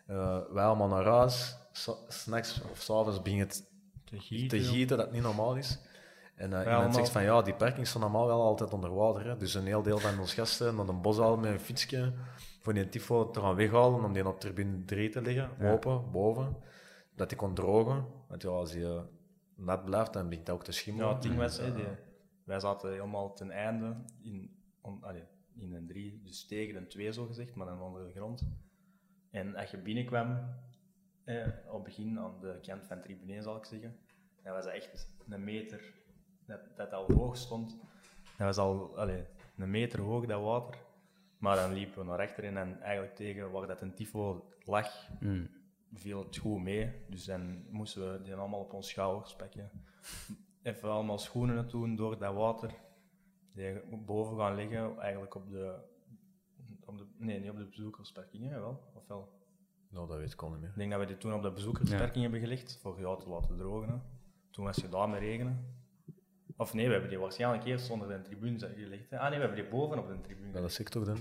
Eh, 0.07 0.37
wij 0.51 0.63
allemaal 0.63 0.87
naar 0.87 1.05
huis. 1.05 1.55
S- 1.71 1.89
S'nachts 2.07 2.61
of 2.71 2.81
s'avonds 2.81 3.21
begint 3.21 3.41
het 3.41 3.63
Te 4.05 4.19
gieten. 4.19 4.59
te 4.59 4.63
gieten, 4.65 4.97
dat 4.97 5.11
niet 5.11 5.21
normaal 5.21 5.55
is. 5.55 5.79
En 6.35 6.53
eh, 6.53 6.71
iemand 6.71 6.95
zegt 6.95 7.09
van 7.09 7.23
ja, 7.23 7.41
die 7.41 7.53
parking 7.53 7.87
staat 7.87 8.01
normaal 8.01 8.25
wel 8.27 8.41
altijd 8.41 8.73
onder 8.73 8.93
water. 8.95 9.25
Hè. 9.25 9.37
Dus 9.37 9.53
een 9.53 9.65
heel 9.65 9.81
deel 9.81 9.97
van 9.99 10.19
onze 10.19 10.35
gasten 10.35 10.75
naar 10.75 10.87
een 10.87 11.01
bos 11.01 11.17
halen 11.17 11.39
met 11.39 11.51
een 11.51 11.59
fietsje 11.59 12.13
voor 12.59 12.73
die 12.73 12.89
tifo 12.89 13.31
te 13.31 13.39
gaan 13.39 13.55
weghalen 13.55 14.03
om 14.03 14.13
die 14.13 14.27
op 14.27 14.39
tribune 14.39 14.85
3 14.85 15.09
te 15.09 15.21
leggen, 15.21 15.49
open, 15.61 16.11
boven. 16.11 16.55
Dat 17.15 17.29
die 17.29 17.37
kon 17.37 17.53
drogen. 17.53 18.05
Want 18.27 18.41
ja, 18.41 18.49
als 18.49 18.71
die 18.71 18.87
nat 19.55 19.85
blijft, 19.85 20.13
dan 20.13 20.29
begint 20.29 20.45
dat 20.45 20.55
ook 20.55 20.63
te 20.63 20.71
schimmelen. 20.71 21.07
Ja, 21.07 21.13
het 21.13 21.23
ding 21.23 21.35
was, 21.35 21.57
die, 21.57 21.85
wij 22.43 22.59
zaten 22.59 22.91
helemaal 22.91 23.33
ten 23.33 23.51
einde 23.51 23.95
in, 24.21 24.57
on, 24.81 25.03
allee, 25.03 25.23
in 25.55 25.73
een 25.73 25.87
drie, 25.87 26.21
dus 26.23 26.45
tegen 26.45 26.75
een 26.75 26.87
twee 26.87 27.11
zo 27.11 27.25
gezegd, 27.25 27.55
maar 27.55 27.67
dan 27.67 27.81
onder 27.81 28.05
de 28.05 28.11
grond. 28.11 28.47
En 29.31 29.55
als 29.55 29.71
je 29.71 29.77
binnenkwam, 29.77 30.55
eh, 31.23 31.47
op 31.67 31.73
het 31.73 31.83
begin 31.83 32.19
aan 32.19 32.39
de 32.41 32.59
kant 32.61 32.85
van 32.85 33.01
tribune 33.01 33.33
1, 33.33 33.43
zal 33.43 33.57
ik 33.57 33.65
zeggen, 33.65 33.97
dan 34.43 34.53
was 34.53 34.65
dat 34.65 34.73
echt 34.73 35.09
een 35.29 35.43
meter, 35.43 35.93
dat, 36.45 36.59
dat 36.75 36.93
al 36.93 37.11
hoog 37.11 37.37
stond. 37.37 37.77
Dat 38.37 38.47
was 38.47 38.57
al 38.57 38.97
allee, 38.97 39.25
een 39.57 39.69
meter 39.69 39.99
hoog, 39.99 40.25
dat 40.25 40.41
water. 40.41 40.87
Maar 41.39 41.55
dan 41.55 41.73
liepen 41.73 41.99
we 41.99 42.05
naar 42.05 42.17
rechter 42.17 42.43
en 42.43 42.81
eigenlijk 42.81 43.15
tegen 43.15 43.51
waar 43.51 43.67
dat 43.67 43.81
een 43.81 43.93
tifo 43.93 44.49
lag, 44.63 45.09
viel 45.93 46.23
het 46.23 46.37
goed 46.37 46.61
mee. 46.61 46.91
Dus 47.07 47.25
dan 47.25 47.65
moesten 47.69 48.11
we 48.11 48.21
die 48.21 48.35
allemaal 48.35 48.59
op 48.59 48.73
ons 48.73 48.89
schouders 48.89 49.35
pakken. 49.35 49.71
Even 50.61 50.89
allemaal 50.89 51.17
schoenen 51.17 51.67
doen 51.67 51.95
door 51.95 52.17
dat 52.17 52.33
water. 52.33 52.73
Die 53.53 53.81
boven 54.05 54.37
gaan 54.37 54.55
liggen, 54.55 54.99
eigenlijk 54.99 55.35
op 55.35 55.49
de... 55.49 55.75
Op 56.85 56.97
de 56.97 57.05
nee, 57.17 57.39
niet 57.39 57.49
op 57.49 57.57
de 57.57 57.65
bezoekersparking, 57.65 58.49
hè, 58.49 58.59
wel? 58.59 58.91
Of 58.93 59.07
wel? 59.07 59.29
Nou, 59.89 60.07
dat 60.07 60.17
weet 60.17 60.33
ik 60.33 60.41
al 60.41 60.49
niet 60.49 60.59
meer. 60.59 60.69
Ik 60.69 60.75
denk 60.75 60.91
dat 60.91 60.99
we 60.99 61.05
die 61.05 61.17
toen 61.17 61.33
op 61.33 61.41
de 61.41 61.51
bezoekersparking 61.51 62.21
hebben 62.21 62.39
gelegd, 62.39 62.79
voor 62.81 62.99
jou 62.99 63.19
te 63.19 63.29
laten 63.29 63.57
drogen. 63.57 63.89
hè. 63.89 63.95
Toen 64.51 64.65
was 64.65 64.75
het 64.75 64.91
daar 64.91 65.09
met 65.09 65.19
regenen. 65.19 65.78
Of 66.59 66.73
nee, 66.73 66.85
we 66.85 66.91
hebben 66.91 67.09
die 67.09 67.19
waarschijnlijk 67.19 67.65
eerst 67.65 67.89
onder 67.89 68.07
de 68.07 68.21
tribune 68.21 68.59
gelegd. 68.59 69.09
hè. 69.09 69.19
Ah 69.19 69.29
nee, 69.29 69.39
we 69.39 69.45
hebben 69.45 69.63
die 69.63 69.71
boven 69.71 69.99
op 69.99 70.07
de 70.07 70.21
tribune 70.21 70.61
dat 70.61 70.79
ik 70.79 70.89
toch 70.89 71.05
dan? 71.05 71.17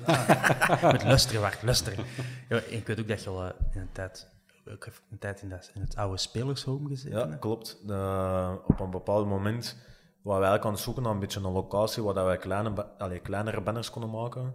Met 0.93 1.05
luisteren, 1.05 1.41
wacht, 1.41 1.63
luisteren. 1.63 2.05
Ja, 2.49 2.57
ik 2.57 2.87
weet 2.87 3.01
ook 3.01 3.09
dat 3.09 3.23
je 3.23 3.31
al 3.31 3.45
eh, 3.45 3.51
in 3.75 3.81
een 3.81 3.93
tijd, 3.93 4.29
een 4.65 5.19
tijd 5.19 5.43
in, 5.43 5.49
dat, 5.49 5.71
in 5.75 5.81
het 5.81 5.97
oude 5.97 6.17
spelershome 6.17 6.89
gezeten. 6.89 7.19
Ja, 7.19 7.29
hè? 7.29 7.39
klopt. 7.39 7.81
Op 8.67 8.81
een 8.81 8.91
bepaald 8.91 9.27
moment 9.27 9.77
waren 10.23 10.41
wij 10.41 10.49
eigenlijk 10.49 10.65
aan 10.65 10.73
het 10.73 10.81
zoeken 10.81 11.03
naar 11.03 11.13
een 11.13 11.19
beetje 11.19 11.41
een 11.41 11.53
locatie 11.53 12.03
waar 12.03 12.15
dat 12.15 12.25
wij 12.25 12.37
kleine, 12.37 12.87
allee, 12.99 13.21
kleinere 13.21 13.61
banners 13.61 13.91
konden 13.91 14.11
maken. 14.11 14.55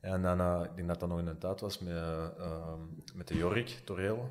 En 0.00 0.22
dan, 0.22 0.40
eh, 0.40 0.60
ik 0.64 0.76
denk 0.76 0.88
dat 0.88 1.00
dat 1.00 1.08
nog 1.08 1.18
in 1.18 1.24
de 1.24 1.38
tijd 1.38 1.60
was 1.60 1.78
met, 1.78 1.92
eh, 1.92 2.24
ehm, 2.38 2.80
met 3.14 3.28
de 3.28 3.36
Jorik 3.36 3.68
Toreel. 3.84 4.30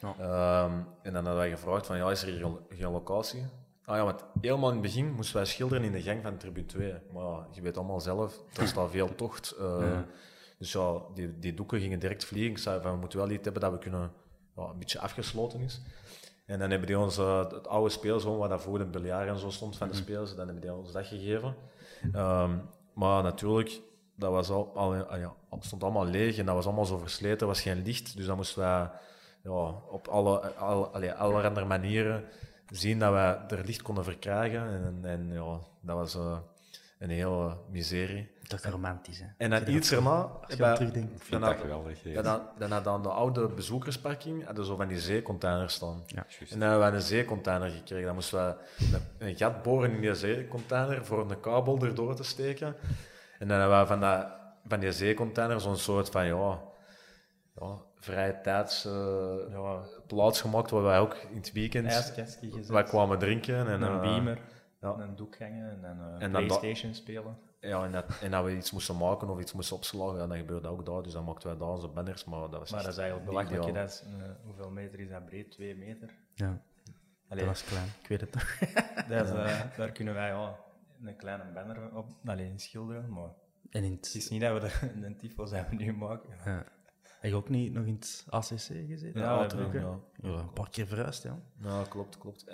Ja. 0.00 0.14
Ehm, 0.18 0.72
en 1.02 1.12
dan 1.12 1.14
hadden 1.14 1.34
wij 1.34 1.50
gevraagd 1.50 1.86
van, 1.86 1.96
ja, 1.96 2.10
is 2.10 2.22
er 2.22 2.28
hier 2.28 2.48
geen 2.68 2.90
locatie? 2.90 3.46
Ah 3.86 3.96
ja, 3.96 4.04
want 4.04 4.24
helemaal 4.40 4.68
in 4.68 4.74
het 4.76 4.84
begin 4.84 5.12
moesten 5.12 5.36
wij 5.36 5.44
schilderen 5.44 5.84
in 5.84 5.92
de 5.92 6.02
gang 6.02 6.22
van 6.22 6.36
tribune 6.36 6.66
2. 6.66 6.94
Maar 7.12 7.46
je 7.50 7.60
weet 7.60 7.76
allemaal 7.76 8.00
zelf, 8.00 8.42
er 8.58 8.66
staat 8.66 8.90
veel 8.90 9.14
tocht. 9.14 9.50
eh, 9.50 9.98
Dus 10.58 10.72
ja, 10.72 11.00
die, 11.14 11.38
die 11.38 11.54
doeken 11.54 11.80
gingen 11.80 11.98
direct 11.98 12.24
vliegen. 12.24 12.50
Ik 12.50 12.58
zei 12.58 12.80
van, 12.82 12.92
we 12.92 12.96
moeten 12.98 13.18
wel 13.18 13.30
iets 13.30 13.44
hebben 13.44 13.62
dat 13.62 13.72
we 13.72 13.78
kunnen, 13.78 14.12
ja, 14.56 14.62
een 14.62 14.78
beetje 14.78 14.98
afgesloten 15.00 15.60
is. 15.60 15.80
En 16.46 16.58
dan 16.58 16.70
hebben 16.70 16.86
die 16.88 16.98
ons 16.98 17.18
eh, 17.18 17.38
het 17.50 17.66
oude 17.68 17.90
speelzone, 17.90 18.36
waar 18.38 18.48
daarvoor 18.48 18.80
een 18.80 18.90
biljart 18.90 19.28
en 19.28 19.38
zo 19.38 19.50
stond 19.50 19.76
van 19.76 19.88
de 19.88 19.94
spelers, 19.94 20.34
dan 20.34 20.44
hebben 20.44 20.60
die 20.62 20.74
ons 20.74 20.92
dat 20.92 21.06
gegeven. 21.06 21.54
Ehm, 22.12 22.50
maar 22.94 23.22
natuurlijk, 23.22 23.80
dat 24.16 24.30
was 24.30 24.50
al, 24.50 24.72
al, 24.74 24.94
ah 24.94 25.18
ja, 25.20 25.32
stond 25.60 25.82
allemaal 25.82 26.06
leeg 26.06 26.38
en 26.38 26.46
dat 26.46 26.54
was 26.54 26.64
allemaal 26.66 26.84
zo 26.84 26.98
versleten, 26.98 27.38
er 27.40 27.46
was 27.46 27.60
geen 27.60 27.82
licht. 27.82 28.16
Dus 28.16 28.26
dan 28.26 28.36
moesten 28.36 28.58
wij 28.62 28.90
ja, 29.42 29.50
op 29.90 30.08
alle, 30.08 30.40
alle, 30.54 30.86
allee, 30.86 31.12
allerhande 31.12 31.64
manieren 31.64 32.24
zien 32.70 32.98
dat 32.98 33.12
wij 33.12 33.38
er 33.48 33.64
licht 33.64 33.82
konden 33.82 34.04
verkrijgen. 34.04 34.60
En, 34.62 34.98
en 35.10 35.32
ja, 35.32 35.58
dat 35.80 35.96
was 35.96 36.14
eh, 36.14 36.38
een 36.98 37.10
hele 37.10 37.56
miserie. 37.70 38.32
Dat 38.48 38.64
is 38.64 38.70
romantisch, 38.70 39.18
hè? 39.18 39.26
En 39.38 39.50
dan 39.50 39.68
iets 39.68 39.88
dat- 39.90 39.98
erna, 39.98 40.30
terugdenkt. 40.48 40.96
Ik 41.14 41.22
vind 41.22 41.30
dan 41.30 41.40
dat 41.40 41.50
had- 41.50 41.60
geweldig. 41.60 42.02
ja, 42.04 42.22
dan, 42.22 42.40
dan 42.58 42.70
had 42.70 42.86
aan 42.86 43.02
de 43.02 43.08
oude 43.08 43.48
bezoekersparking 43.48 44.44
hadden 44.46 44.64
zo 44.64 44.76
van 44.76 44.88
die 44.88 45.00
zeecontainers 45.00 45.74
staan. 45.74 46.02
Ja. 46.06 46.26
En 46.50 46.58
dan 46.58 46.68
hebben 46.70 46.90
we 46.90 46.96
een 46.96 47.02
zeecontainer 47.02 47.70
gekregen. 47.70 48.04
Dan 48.06 48.14
moesten 48.14 48.46
we 48.46 48.54
een- 49.18 49.28
een 49.28 49.36
gat 49.36 49.62
boren 49.62 49.90
in 49.90 50.00
die 50.00 50.14
zeecontainer 50.14 51.04
voor 51.04 51.30
een 51.30 51.40
kabel 51.40 51.78
erdoor 51.82 52.14
te 52.14 52.24
steken. 52.24 52.76
En 53.38 53.48
dan 53.48 53.58
hebben 53.60 53.80
we 53.80 53.86
van, 53.86 54.00
dat, 54.00 54.26
van 54.66 54.80
die 54.80 54.92
zeecontainer 54.92 55.60
zo'n 55.60 55.76
soort 55.76 56.10
van 56.10 56.26
ja, 56.26 56.60
ja, 57.60 57.76
vrije 57.98 58.40
tijds 58.42 58.84
eh, 58.84 58.92
ja, 59.50 59.80
plaats 60.06 60.40
gemaakt 60.40 60.70
waar 60.70 60.82
wij 60.82 60.98
ook 60.98 61.14
in 61.14 61.36
het 61.36 61.52
weekend 61.52 61.86
ijskastje 61.86 62.50
gezet. 62.50 62.68
wij 62.68 62.82
kwamen 62.82 63.18
drinken. 63.18 63.56
En, 63.56 63.66
En 63.66 63.82
een 63.82 63.94
eh, 63.94 64.00
beamer, 64.00 64.38
ja. 64.80 64.88
een 64.98 65.16
doekgangen 65.16 65.70
en 65.70 65.80
dan 65.80 66.00
eh, 66.00 66.22
En 66.22 66.32
dat- 66.32 66.46
Playstation 66.46 66.94
spelen. 66.94 67.38
Ja, 67.60 67.84
en 67.84 67.92
dat, 67.92 68.04
en 68.22 68.30
dat 68.30 68.44
we 68.44 68.56
iets 68.56 68.70
moesten 68.72 68.96
maken 68.96 69.28
of 69.28 69.40
iets 69.40 69.52
moesten 69.52 69.76
opslagen, 69.76 70.18
ja, 70.18 70.26
dat 70.26 70.36
gebeurde 70.36 70.68
ook 70.68 70.86
daar. 70.86 71.02
Dus 71.02 71.12
dan 71.12 71.24
maakten 71.24 71.48
wij 71.48 71.58
daar 71.58 71.68
onze 71.68 71.88
banners, 71.88 72.24
maar 72.24 72.40
dat 72.40 72.50
was 72.58 72.70
Maar 72.70 72.82
dat 72.82 72.92
is 72.92 72.98
eigenlijk 72.98 73.28
belachelijk. 73.28 73.74
Dat 73.74 73.88
is, 73.88 74.02
eh, 74.02 74.30
hoeveel 74.44 74.70
meter 74.70 75.00
is 75.00 75.08
dat 75.08 75.24
breed? 75.24 75.50
Twee 75.50 75.76
meter. 75.76 76.14
Ja, 76.34 76.60
Allee, 77.28 77.44
dat 77.44 77.52
was 77.52 77.64
klein. 77.64 77.86
Ik 78.02 78.08
weet 78.08 78.20
het 78.20 78.32
toch. 78.32 78.58
daar 79.76 79.92
kunnen 79.92 80.14
wij 80.14 80.28
ja, 80.28 80.56
een 81.02 81.16
kleine 81.16 81.44
banner 81.54 81.96
op 81.96 82.10
alleen 82.24 82.58
schilderen. 82.60 83.12
Maar 83.12 83.28
En 83.70 83.84
in 83.84 83.92
het 83.92 84.14
is 84.14 84.28
niet 84.30 84.40
dat 84.40 84.62
we 84.62 84.68
de, 84.68 85.00
de 85.00 85.16
tyfo 85.16 85.46
zijn 85.46 85.66
we 85.70 85.74
nu 85.74 85.92
maken. 85.92 86.28
Ja. 86.44 86.64
Heb 87.24 87.32
je 87.32 87.38
ook 87.38 87.48
niet 87.48 87.72
nog 87.72 87.84
in 87.84 87.94
het 87.94 88.24
ACC 88.28 88.58
gezeten? 88.88 89.20
Ja, 89.20 89.46
we 89.46 89.56
hè? 89.56 89.78
ja. 89.78 89.98
Ja, 90.22 90.28
een 90.38 90.52
paar 90.52 90.70
keer 90.70 90.86
verhuisd, 90.86 91.22
ja. 91.22 91.38
Ja, 91.62 91.82
klopt, 91.88 92.18
klopt. 92.18 92.44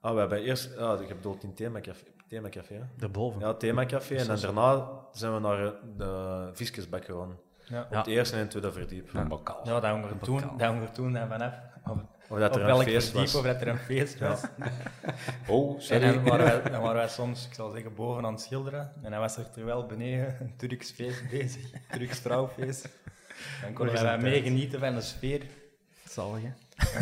Ah, 0.00 0.12
we 0.12 0.18
hebben 0.18 0.42
eerst, 0.42 0.74
ja, 0.78 0.92
je 0.92 1.14
bedoelt 1.14 1.42
in 1.42 1.54
Themacafé, 1.54 2.04
Themacafé 2.28 2.74
hè? 2.74 2.82
Daarboven. 2.96 3.40
Ja, 3.40 3.54
Themacafé. 3.54 4.14
En 4.16 4.26
dan 4.26 4.40
daarna 4.40 4.90
zijn 5.12 5.34
we 5.34 5.40
naar 5.40 5.64
eh, 5.66 5.72
de 5.96 6.50
Viskesbak 6.52 7.04
gegaan. 7.04 7.38
Ja. 7.68 7.82
Op 7.82 7.90
het 7.90 8.06
eerste 8.06 8.36
en 8.36 8.48
tweede 8.48 8.72
verdiep. 8.72 9.14
Een 9.14 9.28
bokaal. 9.28 9.60
Ja, 9.64 9.72
dat 9.72 9.82
hangt 9.82 10.10
er 10.10 10.18
toen, 10.18 10.40
dat 10.40 10.60
hangt 10.60 10.88
er 10.88 10.92
toen 10.94 11.16
vanaf. 11.28 11.54
Of, 11.84 11.98
Of 12.28 12.38
dat 12.38 12.50
op 12.50 12.56
er 12.56 12.60
een 12.60 12.66
welk 12.66 12.82
feest 12.82 13.08
verdiep 13.08 13.24
was. 13.26 13.34
of 13.34 13.42
dat 13.46 13.60
er 13.60 13.68
een 13.68 13.78
feest 13.78 14.18
was. 14.18 14.42
Oh, 15.48 15.74
En 15.74 15.82
sorry. 15.82 16.12
dan 16.12 16.24
waren, 16.24 16.44
wij, 16.62 16.70
dan 16.70 16.80
waren 16.82 16.96
wij 16.96 17.08
soms, 17.08 17.46
ik 17.46 17.54
zal 17.54 17.70
zeggen, 17.70 17.94
boven 17.94 18.24
aan 18.24 18.32
het 18.32 18.40
schilderen. 18.42 18.92
En 19.02 19.10
dan 19.10 19.20
was 19.20 19.36
er 19.36 19.50
terwijl 19.50 19.86
beneden 19.86 20.36
een 20.40 20.56
Turks 20.56 20.90
feest 20.90 21.30
bezig. 21.30 21.72
Een 21.72 21.98
Turks 21.98 22.20
trouwfeest. 22.22 22.88
Dan 23.62 23.72
konden 23.72 23.94
wij 23.94 24.02
Organisatie. 24.02 24.30
mee 24.30 24.42
genieten 24.42 24.80
van 24.80 24.94
de 24.94 25.00
sfeer. 25.00 25.42
Zalig, 26.08 26.42
hè? 26.42 26.50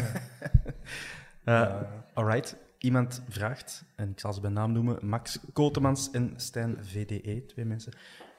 Eh, 1.45 1.83
alright. 2.15 2.57
Iemand 2.79 3.23
vraagt, 3.29 3.85
en 3.95 4.11
ik 4.11 4.21
zal 4.21 4.33
ze 4.33 4.41
bij 4.41 4.51
naam 4.51 4.73
noemen, 4.73 4.99
Max 5.07 5.39
Kotemans 5.53 6.11
en 6.11 6.33
Stijn 6.37 6.77
VDE, 6.81 7.45
twee 7.47 7.65
mensen, 7.65 7.93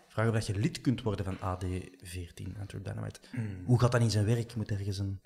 vragen 0.07 0.31
of 0.31 0.37
dat 0.37 0.47
je 0.47 0.61
lid 0.61 0.81
kunt 0.81 1.01
worden 1.01 1.25
van 1.25 1.37
AD14, 1.37 2.59
Antwerp 2.59 2.83
Dynamite. 2.85 3.19
Hoe 3.65 3.79
gaat 3.79 3.91
dat 3.91 4.01
in 4.01 4.11
zijn 4.11 4.25
werk? 4.25 4.55
Moet 4.55 4.71
ergens 4.71 4.97
een, 4.97 5.21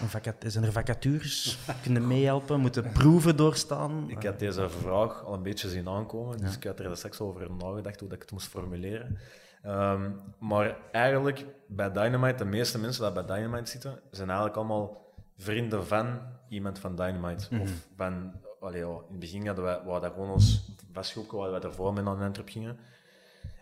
een 0.00 0.08
vacat 0.08 0.34
zijn 0.46 0.64
er 0.64 0.72
vacatures? 0.72 1.58
Kunnen 1.82 2.06
meehelpen? 2.06 2.60
Moeten 2.60 2.92
proeven 2.92 3.36
doorstaan? 3.36 4.10
Ik 4.10 4.22
had 4.22 4.38
deze 4.38 4.68
vraag 4.70 5.24
al 5.24 5.34
een 5.34 5.42
beetje 5.42 5.68
zien 5.68 5.88
aankomen, 5.88 6.38
dus 6.38 6.56
ik 6.56 6.64
had 6.64 6.80
er 6.80 6.96
straks 6.96 7.20
over 7.20 7.50
nagedacht 7.50 8.00
hoe 8.00 8.08
dat 8.08 8.16
ik 8.16 8.22
het 8.22 8.32
moest 8.32 8.46
formuleren. 8.48 9.18
Ehm, 9.62 10.10
maar 10.38 10.76
eigenlijk, 10.92 11.46
bij 11.66 11.92
Dynamite, 11.92 12.36
de 12.36 12.44
meeste 12.44 12.78
mensen 12.78 13.04
die 13.04 13.24
bij 13.24 13.36
Dynamite 13.36 13.70
zitten, 13.70 14.00
zijn 14.10 14.28
eigenlijk 14.28 14.58
allemaal 14.58 15.06
vrienden 15.36 15.86
van 15.86 16.20
iemand 16.48 16.78
van 16.78 16.96
Dynamite. 16.96 17.60
Of 17.60 17.70
van, 17.96 18.32
allee, 18.60 18.80
ja, 18.80 18.86
in 18.86 19.10
het 19.10 19.18
begin 19.18 19.46
hadden 19.46 19.64
wij, 19.64 19.80
we 19.84 19.90
hadden 19.90 20.10
gewoon 20.10 20.30
ons 20.30 20.76
vastgroepje 20.92 21.36
waar 21.36 21.50
wij 21.50 21.60
ervoor 21.60 21.92
mee 21.92 22.02
naar 22.02 22.22
Antwerp 22.22 22.48
gingen. 22.48 22.78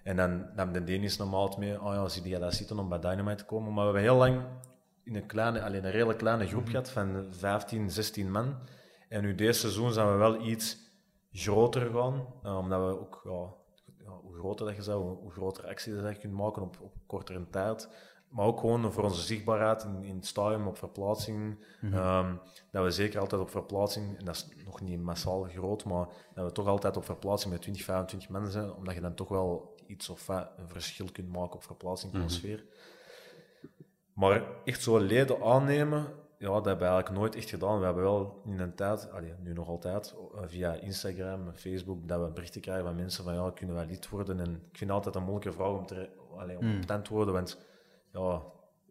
En 0.03 0.17
dan 0.17 0.47
nam 0.55 0.73
de 0.73 0.85
Denis 0.85 1.17
normaal 1.17 1.57
mee, 1.59 1.83
oh 1.83 1.95
ja, 1.95 2.09
zie 2.09 2.29
je 2.29 2.39
dat 2.39 2.55
zitten 2.55 2.79
om 2.79 2.89
bij 2.89 2.99
Dynamite 2.99 3.37
te 3.37 3.45
komen. 3.45 3.73
Maar 3.73 3.93
we 3.93 3.99
hebben 3.99 4.03
heel 4.03 4.17
lang 4.17 4.43
in 5.05 5.15
een, 5.15 5.27
kleine, 5.27 5.63
alleen 5.63 5.85
een 5.85 5.91
redelijk 5.91 6.19
kleine 6.19 6.47
groep 6.47 6.69
gehad 6.69 6.91
van 6.91 7.27
15, 7.31 7.91
16 7.91 8.31
man. 8.31 8.57
En 9.09 9.23
nu 9.23 9.35
deze 9.35 9.61
seizoen 9.61 9.93
zijn 9.93 10.11
we 10.11 10.17
wel 10.17 10.47
iets 10.47 10.77
groter 11.33 11.91
gaan, 11.91 12.27
eh, 12.43 12.59
omdat 12.59 12.81
we 12.81 13.01
ook, 13.01 13.21
ja, 13.25 13.65
hoe 14.37 14.45
groter 14.45 14.67
dat 14.67 14.77
je 14.77 14.83
zou, 14.83 15.03
hoe, 15.03 15.17
hoe 15.17 15.31
grotere 15.31 15.69
acties 15.69 15.95
dat 15.95 16.15
je 16.15 16.21
kunt 16.21 16.33
maken 16.33 16.63
op, 16.63 16.77
op 16.81 16.93
kortere 17.07 17.51
tijd. 17.51 17.89
Maar 18.29 18.47
ook 18.47 18.61
gewoon 18.61 18.93
voor 18.93 19.05
onze 19.05 19.23
zichtbaarheid 19.23 19.85
in, 19.85 20.05
in 20.05 20.17
het 20.17 20.27
stadion, 20.27 20.67
op 20.67 20.79
verplaatsing. 20.79 21.65
ehm, 21.93 22.35
dat 22.71 22.85
we 22.85 22.91
zeker 22.91 23.21
altijd 23.21 23.41
op 23.41 23.51
verplaatsing, 23.51 24.19
en 24.19 24.25
dat 24.25 24.35
is 24.35 24.65
nog 24.65 24.81
niet 24.81 25.03
massaal 25.03 25.43
groot, 25.43 25.85
maar 25.85 26.09
dat 26.35 26.45
we 26.45 26.53
toch 26.53 26.67
altijd 26.67 26.97
op 26.97 27.05
verplaatsing 27.05 27.53
met 27.53 27.63
20, 27.63 27.85
25 27.85 28.29
mensen 28.29 28.53
zijn, 28.53 28.73
omdat 28.73 28.95
je 28.95 29.01
dan 29.01 29.15
toch 29.15 29.29
wel 29.29 29.75
iets 29.87 30.09
of 30.09 30.29
een 30.29 30.69
verschil 30.69 31.07
kunt 31.13 31.33
maken 31.33 31.55
op 31.55 31.63
verplaatsing 31.63 32.13
van 32.13 32.21
de 32.21 32.29
sfeer. 32.29 32.65
Maar 34.13 34.43
echt 34.65 34.83
zo 34.83 34.99
leden 34.99 35.43
aannemen, 35.43 36.07
ja, 36.39 36.47
dat 36.47 36.65
hebben 36.65 36.87
we 36.87 36.93
eigenlijk 36.93 37.21
nooit 37.21 37.35
echt 37.35 37.49
gedaan. 37.51 37.79
We 37.79 37.85
hebben 37.85 38.03
wel 38.03 38.41
in 38.45 38.61
een 38.61 38.75
tijd, 38.75 39.11
allee, 39.13 39.33
nu 39.43 39.53
nog 39.53 39.69
altijd, 39.69 40.15
eh, 40.35 40.41
via 40.47 40.73
Instagram, 40.75 41.53
Facebook, 41.55 42.09
dat 42.09 42.21
we 42.21 42.31
berichten 42.31 42.61
krijgen 42.61 42.85
van 42.85 42.97
mensen 42.97 43.25
van 43.25 43.35
ja, 43.35 43.51
kunnen 43.55 43.75
wij 43.77 43.87
lid 43.87 44.09
worden? 44.09 44.41
En 44.41 44.51
ik 44.51 44.79
vind 44.79 44.91
het 44.91 44.91
altijd 44.91 45.15
een 45.15 45.23
moeilijke 45.23 45.53
vraag 45.53 45.69
om, 45.69 45.87
te, 45.87 46.09
allee, 46.37 46.59
om 46.59 46.77
op 46.77 46.83
te 46.83 46.93
antwoorden, 46.93 47.35
want 47.35 47.59
ja, 48.13 48.43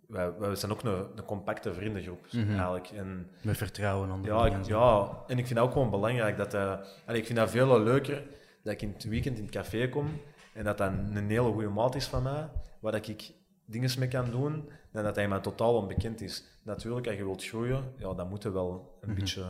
wij, 0.08 0.38
wij 0.38 0.55
zijn 0.55 0.71
ook 0.71 0.84
een, 0.84 1.08
een 1.15 1.25
compacte 1.25 1.73
vriendengroep 1.73 2.25
eigenlijk. 2.49 2.89
En, 2.89 3.29
Met 3.41 3.58
vertrouwen 3.58 4.12
onder 4.12 4.31
ja, 4.31 4.45
ik, 4.45 4.65
ja, 4.65 5.10
en 5.27 5.38
ik 5.38 5.45
vind 5.45 5.60
het 5.60 5.67
ook 5.67 5.73
gewoon 5.73 5.89
belangrijk 5.89 6.38
dat... 6.38 6.53
eh, 6.53 6.77
allee, 7.05 7.19
ik 7.19 7.25
vind 7.25 7.38
dat 7.38 7.49
veel 7.49 7.79
leuker 7.81 8.23
dat 8.63 8.73
ik 8.73 8.81
in 8.81 8.91
het 8.93 9.03
weekend 9.03 9.38
in 9.38 9.43
het 9.43 9.53
café 9.53 9.89
kom 9.89 10.08
en 10.53 10.63
dat 10.63 10.77
dat 10.77 10.91
een 10.91 11.29
hele 11.29 11.51
goede 11.51 11.69
maat 11.69 11.95
is 11.95 12.08
van 12.08 12.23
mij, 12.23 12.49
waar 12.79 12.91
dat 12.91 13.08
ik 13.08 13.31
dingen 13.65 13.89
mee 13.99 14.08
kan 14.08 14.32
doen, 14.32 14.69
dan 14.91 15.04
dat 15.04 15.15
hij 15.15 15.28
mij 15.28 15.39
totaal 15.39 15.75
onbekend 15.75 16.21
is. 16.21 16.43
Natuurlijk, 16.63 17.08
als 17.08 17.15
je 17.15 17.23
wilt 17.25 17.45
groeien, 17.45 17.84
ja, 17.97 18.13
dan 18.13 18.28
moet 18.28 18.43
je 18.43 18.51
wel 18.51 18.97
een 19.01 19.15
beetje 19.15 19.45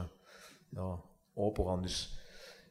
ja, 0.70 1.00
open 1.34 1.66
gaan. 1.66 1.82
Dus 1.82 2.20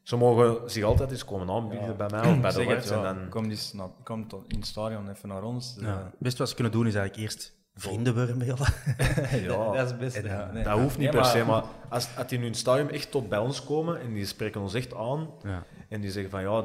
ze 0.03 0.17
mogen 0.17 0.71
zich 0.71 0.85
altijd 0.85 1.11
eens 1.11 1.25
komen 1.25 1.51
aanbieden 1.51 1.97
bij 1.97 2.09
mij 2.11 2.21
of 2.33 2.41
bij 2.41 2.53
de 2.53 2.65
het, 2.65 2.89
ja. 2.89 3.03
dan, 3.03 3.29
Kom, 3.29 3.45
eens 3.51 3.73
naar, 3.73 3.89
kom 4.03 4.29
tot 4.29 4.45
in 4.49 4.57
het 4.59 4.67
stadion 4.67 5.09
even 5.11 5.29
naar 5.29 5.43
ons. 5.43 5.77
Ja. 5.81 5.87
Eh, 5.87 6.07
Best 6.19 6.39
wat 6.39 6.49
ze 6.49 6.55
kunnen 6.55 6.73
doen 6.73 6.87
is 6.87 6.95
eigenlijk 6.95 7.29
eerst 7.29 7.53
vrienden 7.75 8.15
worden 8.15 8.47
ja, 8.47 9.73
dat 9.73 9.85
is 9.85 9.91
het 9.91 9.99
beste. 9.99 10.23
ja. 10.23 10.51
Nee, 10.53 10.65
dat 10.65 10.79
hoeft 10.79 10.99
niet 10.99 11.13
nee, 11.13 11.21
per 11.21 11.31
se, 11.31 11.45
maar 11.45 11.65
als, 11.89 12.17
als 12.17 12.27
die 12.27 12.39
nu 12.39 12.45
in 12.45 12.51
het 12.51 12.61
stadium 12.61 12.89
echt 12.89 13.11
tot 13.11 13.29
bij 13.29 13.39
ons 13.39 13.65
komen 13.65 14.01
en 14.01 14.13
die 14.13 14.27
spreken 14.27 14.61
ons 14.61 14.75
echt 14.75 14.95
aan, 14.95 15.31
Ja. 15.43 15.63
En 15.89 16.01
die 16.01 16.11
zeggen 16.11 16.31
van 16.31 16.43
ja, 16.43 16.65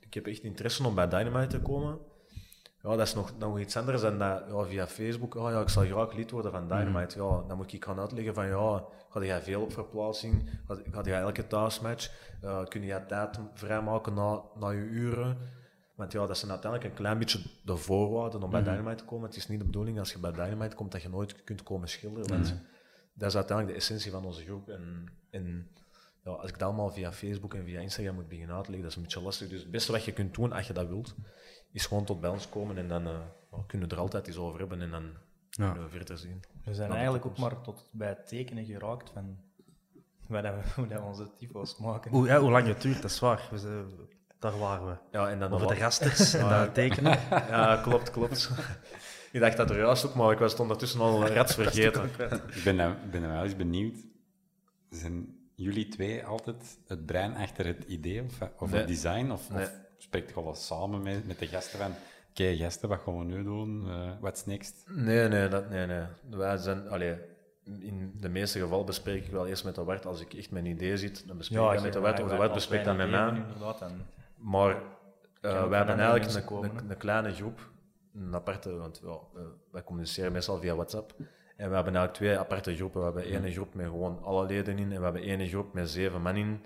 ik 0.00 0.14
heb 0.14 0.26
echt 0.26 0.42
interesse 0.42 0.86
om 0.86 0.94
bij 0.94 1.08
Dynamite 1.08 1.46
te 1.46 1.60
komen. 1.60 1.98
Ja, 2.84 2.96
dat 2.96 3.06
is 3.06 3.14
nog, 3.14 3.38
nog 3.38 3.58
iets 3.60 3.76
anders 3.76 4.00
dan 4.00 4.18
dat 4.18 4.44
ja, 4.48 4.64
via 4.64 4.86
Facebook. 4.86 5.34
Oh, 5.34 5.50
ja, 5.50 5.60
ik 5.60 5.68
zal 5.68 5.84
graag 5.84 6.12
lid 6.12 6.30
worden 6.30 6.50
van 6.50 6.68
Dynamite. 6.68 7.22
Ja, 7.22 7.42
dan 7.48 7.56
moet 7.56 7.72
ik 7.72 7.84
gaan 7.84 7.98
uitleggen 7.98 8.34
van 8.34 8.46
ja, 8.46 8.84
ga 9.08 9.24
jij 9.24 9.42
veel 9.42 9.62
op 9.62 9.72
verplaatsing? 9.72 10.50
Ga, 10.66 10.76
ga 10.90 11.02
jij 11.02 11.20
elke 11.20 11.46
thuismatch? 11.46 12.10
Uh, 12.42 12.64
kun 12.64 12.82
je 12.82 13.06
tijd 13.06 13.38
vrijmaken 13.54 14.14
na, 14.14 14.42
na 14.54 14.70
je 14.70 14.80
uren? 14.80 15.38
Want 15.94 16.12
ja, 16.12 16.26
dat 16.26 16.38
zijn 16.38 16.50
uiteindelijk 16.50 16.90
een 16.90 16.96
klein 16.96 17.18
beetje 17.18 17.40
de 17.64 17.76
voorwaarden 17.76 18.42
om 18.42 18.50
bij 18.50 18.62
Dynamite 18.62 18.96
te 18.96 19.04
komen. 19.04 19.26
Het 19.26 19.36
is 19.36 19.48
niet 19.48 19.58
de 19.58 19.64
bedoeling 19.64 19.98
als 19.98 20.12
je 20.12 20.18
bij 20.18 20.32
Dynamite 20.32 20.76
komt 20.76 20.92
dat 20.92 21.02
je 21.02 21.08
nooit 21.08 21.44
kunt 21.44 21.62
komen 21.62 21.88
schilderen. 21.88 22.28
Want 22.28 22.54
dat 23.14 23.28
is 23.28 23.36
uiteindelijk 23.36 23.78
de 23.78 23.84
essentie 23.84 24.10
van 24.10 24.24
onze 24.24 24.44
groep. 24.44 24.68
En, 24.68 25.12
en 25.30 25.68
ja, 26.24 26.30
als 26.30 26.48
ik 26.50 26.58
dat 26.58 26.68
allemaal 26.68 26.90
via 26.90 27.12
Facebook 27.12 27.54
en 27.54 27.64
via 27.64 27.80
Instagram 27.80 28.14
moet 28.14 28.28
beginnen 28.28 28.56
uitleggen, 28.56 28.82
dat 28.82 28.90
is 28.90 28.96
een 28.96 29.02
beetje 29.02 29.20
lastig. 29.20 29.48
Dus 29.48 29.60
het 29.60 29.70
beste 29.70 29.92
wat 29.92 30.04
je 30.04 30.12
kunt 30.12 30.34
doen, 30.34 30.52
als 30.52 30.66
je 30.66 30.72
dat 30.72 30.88
wilt, 30.88 31.14
is 31.74 31.86
gewoon 31.86 32.04
tot 32.04 32.20
bij 32.20 32.30
ons 32.30 32.48
komen 32.48 32.78
en 32.78 32.88
dan 32.88 33.06
uh, 33.06 33.18
kunnen 33.66 33.88
we 33.88 33.94
er 33.94 34.00
altijd 34.00 34.26
eens 34.26 34.36
over 34.36 34.58
hebben 34.58 34.80
en 34.82 34.90
dan 34.90 35.02
Ja. 35.50 35.66
kunnen 35.70 35.82
we 35.90 35.96
verder 35.96 36.18
zien. 36.18 36.42
We 36.64 36.74
zijn 36.74 36.90
eigenlijk 36.90 37.24
ook 37.26 37.34
toekomst. 37.34 37.54
maar 37.56 37.64
tot 37.64 37.88
bij 37.92 38.08
het 38.08 38.28
tekenen 38.28 38.64
geraakt 38.64 39.10
van 39.10 39.36
waar 40.26 40.42
dat 40.42 40.54
we, 40.54 40.60
hoe 40.80 40.86
dat 40.88 40.98
we 41.00 41.04
onze 41.06 41.30
tyfo's 41.38 41.76
maken. 41.78 42.10
Hoe, 42.10 42.26
ja, 42.26 42.40
hoe 42.40 42.50
lang 42.50 42.66
het 42.66 42.80
duurt, 42.82 43.02
dat 43.02 43.10
is 43.10 43.18
waar. 43.20 43.48
We 43.50 43.58
zijn- 43.58 43.86
daar 44.38 44.58
waren 44.58 44.86
we. 44.86 44.94
Ja, 45.10 45.28
en 45.30 45.38
dan 45.38 45.52
Over 45.52 45.66
de 45.66 45.74
rasters 45.74 46.34
en 46.34 46.48
dat 46.48 46.74
tekenen. 46.74 47.18
Ja, 47.30 47.80
klopt, 47.82 48.10
klopt. 48.10 48.50
ik 49.32 49.40
dacht 49.40 49.56
dat 49.56 49.70
er 49.70 49.76
juist 49.78 50.06
ook, 50.06 50.14
maar 50.14 50.32
ik 50.32 50.38
was 50.38 50.54
ondertussen 50.56 51.00
al 51.00 51.26
rats 51.28 51.54
vergeten. 51.54 52.04
Ik 52.54 52.60
ben, 52.64 52.76
nou, 52.76 52.94
ben 53.10 53.20
nou 53.20 53.32
wel 53.32 53.42
eens 53.44 53.56
benieuwd. 53.56 53.96
Zijn 54.90 55.36
jullie 55.54 55.88
twee 55.88 56.24
altijd 56.24 56.78
het 56.86 57.06
brein 57.06 57.36
achter 57.36 57.66
het 57.66 57.84
idee 57.84 58.22
of, 58.22 58.38
of 58.58 58.70
Nee. 58.70 58.78
het 58.80 58.88
design? 58.88 59.30
Of, 59.30 59.50
Nee. 59.50 59.62
of 59.62 59.72
spreekt 59.98 60.28
je 60.28 60.34
wel 60.34 60.48
eens 60.48 60.66
samen 60.66 61.02
met, 61.02 61.26
met 61.26 61.38
de 61.38 61.46
gasten 61.46 61.78
van 61.78 61.94
Kijk, 62.34 62.58
gasten, 62.58 62.88
wat 62.88 63.00
gaan 63.00 63.18
we 63.18 63.24
nu 63.24 63.42
doen? 63.42 63.84
Uh, 63.86 64.10
what's 64.20 64.44
next? 64.44 64.84
Nee, 64.88 65.28
nee, 65.28 65.48
dat, 65.48 65.70
nee, 65.70 65.86
nee. 65.86 66.04
Wij 66.30 66.56
zijn, 66.56 66.88
allee, 66.88 67.18
in 67.64 68.12
de 68.20 68.28
meeste 68.28 68.58
gevallen 68.58 68.86
bespreek 68.86 69.24
ik 69.24 69.30
wel 69.30 69.46
eerst 69.46 69.64
met 69.64 69.74
de 69.74 69.84
wart. 69.84 70.06
Als 70.06 70.20
ik 70.20 70.34
echt 70.34 70.50
mijn 70.50 70.66
idee 70.66 70.96
zit, 70.96 71.26
dan 71.26 71.36
bespreek 71.36 71.58
ik 71.60 71.72
dat 71.72 71.82
met 71.82 71.92
de 71.92 72.00
wart. 72.00 72.20
Of 72.20 72.28
de 72.28 72.36
wart 72.36 72.52
bespreekt 72.52 72.84
dat 72.84 72.96
met 72.96 73.10
mij. 73.10 73.42
Maar 74.36 74.74
uh, 74.74 75.68
wij 75.68 75.78
hebben 75.78 75.98
eigenlijk 75.98 76.50
een, 76.50 76.64
een, 76.64 76.90
een, 76.90 76.96
kleine 76.96 77.34
groep, 77.34 77.70
een 78.14 78.34
aparte, 78.34 78.76
want 78.76 79.00
ja, 79.04 79.18
wij 79.70 79.84
communiceren 79.84 80.32
meestal 80.32 80.58
via 80.58 80.74
WhatsApp. 80.74 81.14
En 81.56 81.68
we 81.68 81.74
hebben 81.74 81.96
eigenlijk 81.96 82.14
twee 82.14 82.38
aparte 82.38 82.76
groepen. 82.76 82.98
We 83.00 83.04
hebben 83.04 83.44
één 83.44 83.52
groep 83.52 83.74
met 83.74 83.86
gewoon 83.86 84.22
alle 84.22 84.46
leden 84.46 84.78
in 84.78 84.92
en 84.92 84.98
we 84.98 85.04
hebben 85.04 85.22
één 85.22 85.48
groep 85.48 85.72
met 85.72 85.90
zeven 85.90 86.22
man 86.22 86.36
in. 86.36 86.64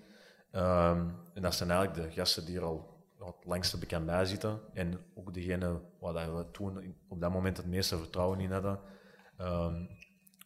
Um, 0.53 1.15
en 1.35 1.43
dat 1.43 1.55
zijn 1.55 1.71
eigenlijk 1.71 2.09
de 2.09 2.15
gasten 2.15 2.45
die 2.45 2.57
er 2.57 2.65
al 2.65 2.98
het 3.37 3.45
langste 3.45 3.79
bekend 3.79 4.07
bij 4.07 4.25
zitten. 4.25 4.61
En 4.73 5.01
ook 5.15 5.35
degene 5.35 5.81
waar 6.01 6.37
we 6.37 6.51
toen 6.51 6.95
op 7.09 7.21
dat 7.21 7.33
moment 7.33 7.57
het 7.57 7.67
meeste 7.67 7.99
vertrouwen 7.99 8.41
in 8.41 8.53
hadden. 8.53 8.81
Um, 9.41 9.89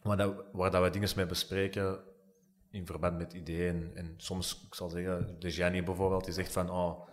waar, 0.03 0.17
dat, 0.17 0.35
waar 0.51 0.71
dat 0.71 0.83
we 0.83 0.89
dingen 0.89 1.09
mee 1.15 1.25
bespreken 1.25 1.99
in 2.71 2.85
verband 2.85 3.17
met 3.17 3.33
ideeën. 3.33 3.91
En 3.95 4.13
soms, 4.17 4.65
ik 4.67 4.75
zal 4.75 4.89
zeggen, 4.89 5.35
de 5.39 5.49
Jenny 5.49 5.83
bijvoorbeeld, 5.83 6.25
die 6.25 6.33
zegt 6.33 6.51
van, 6.51 6.69
oh, 6.69 7.07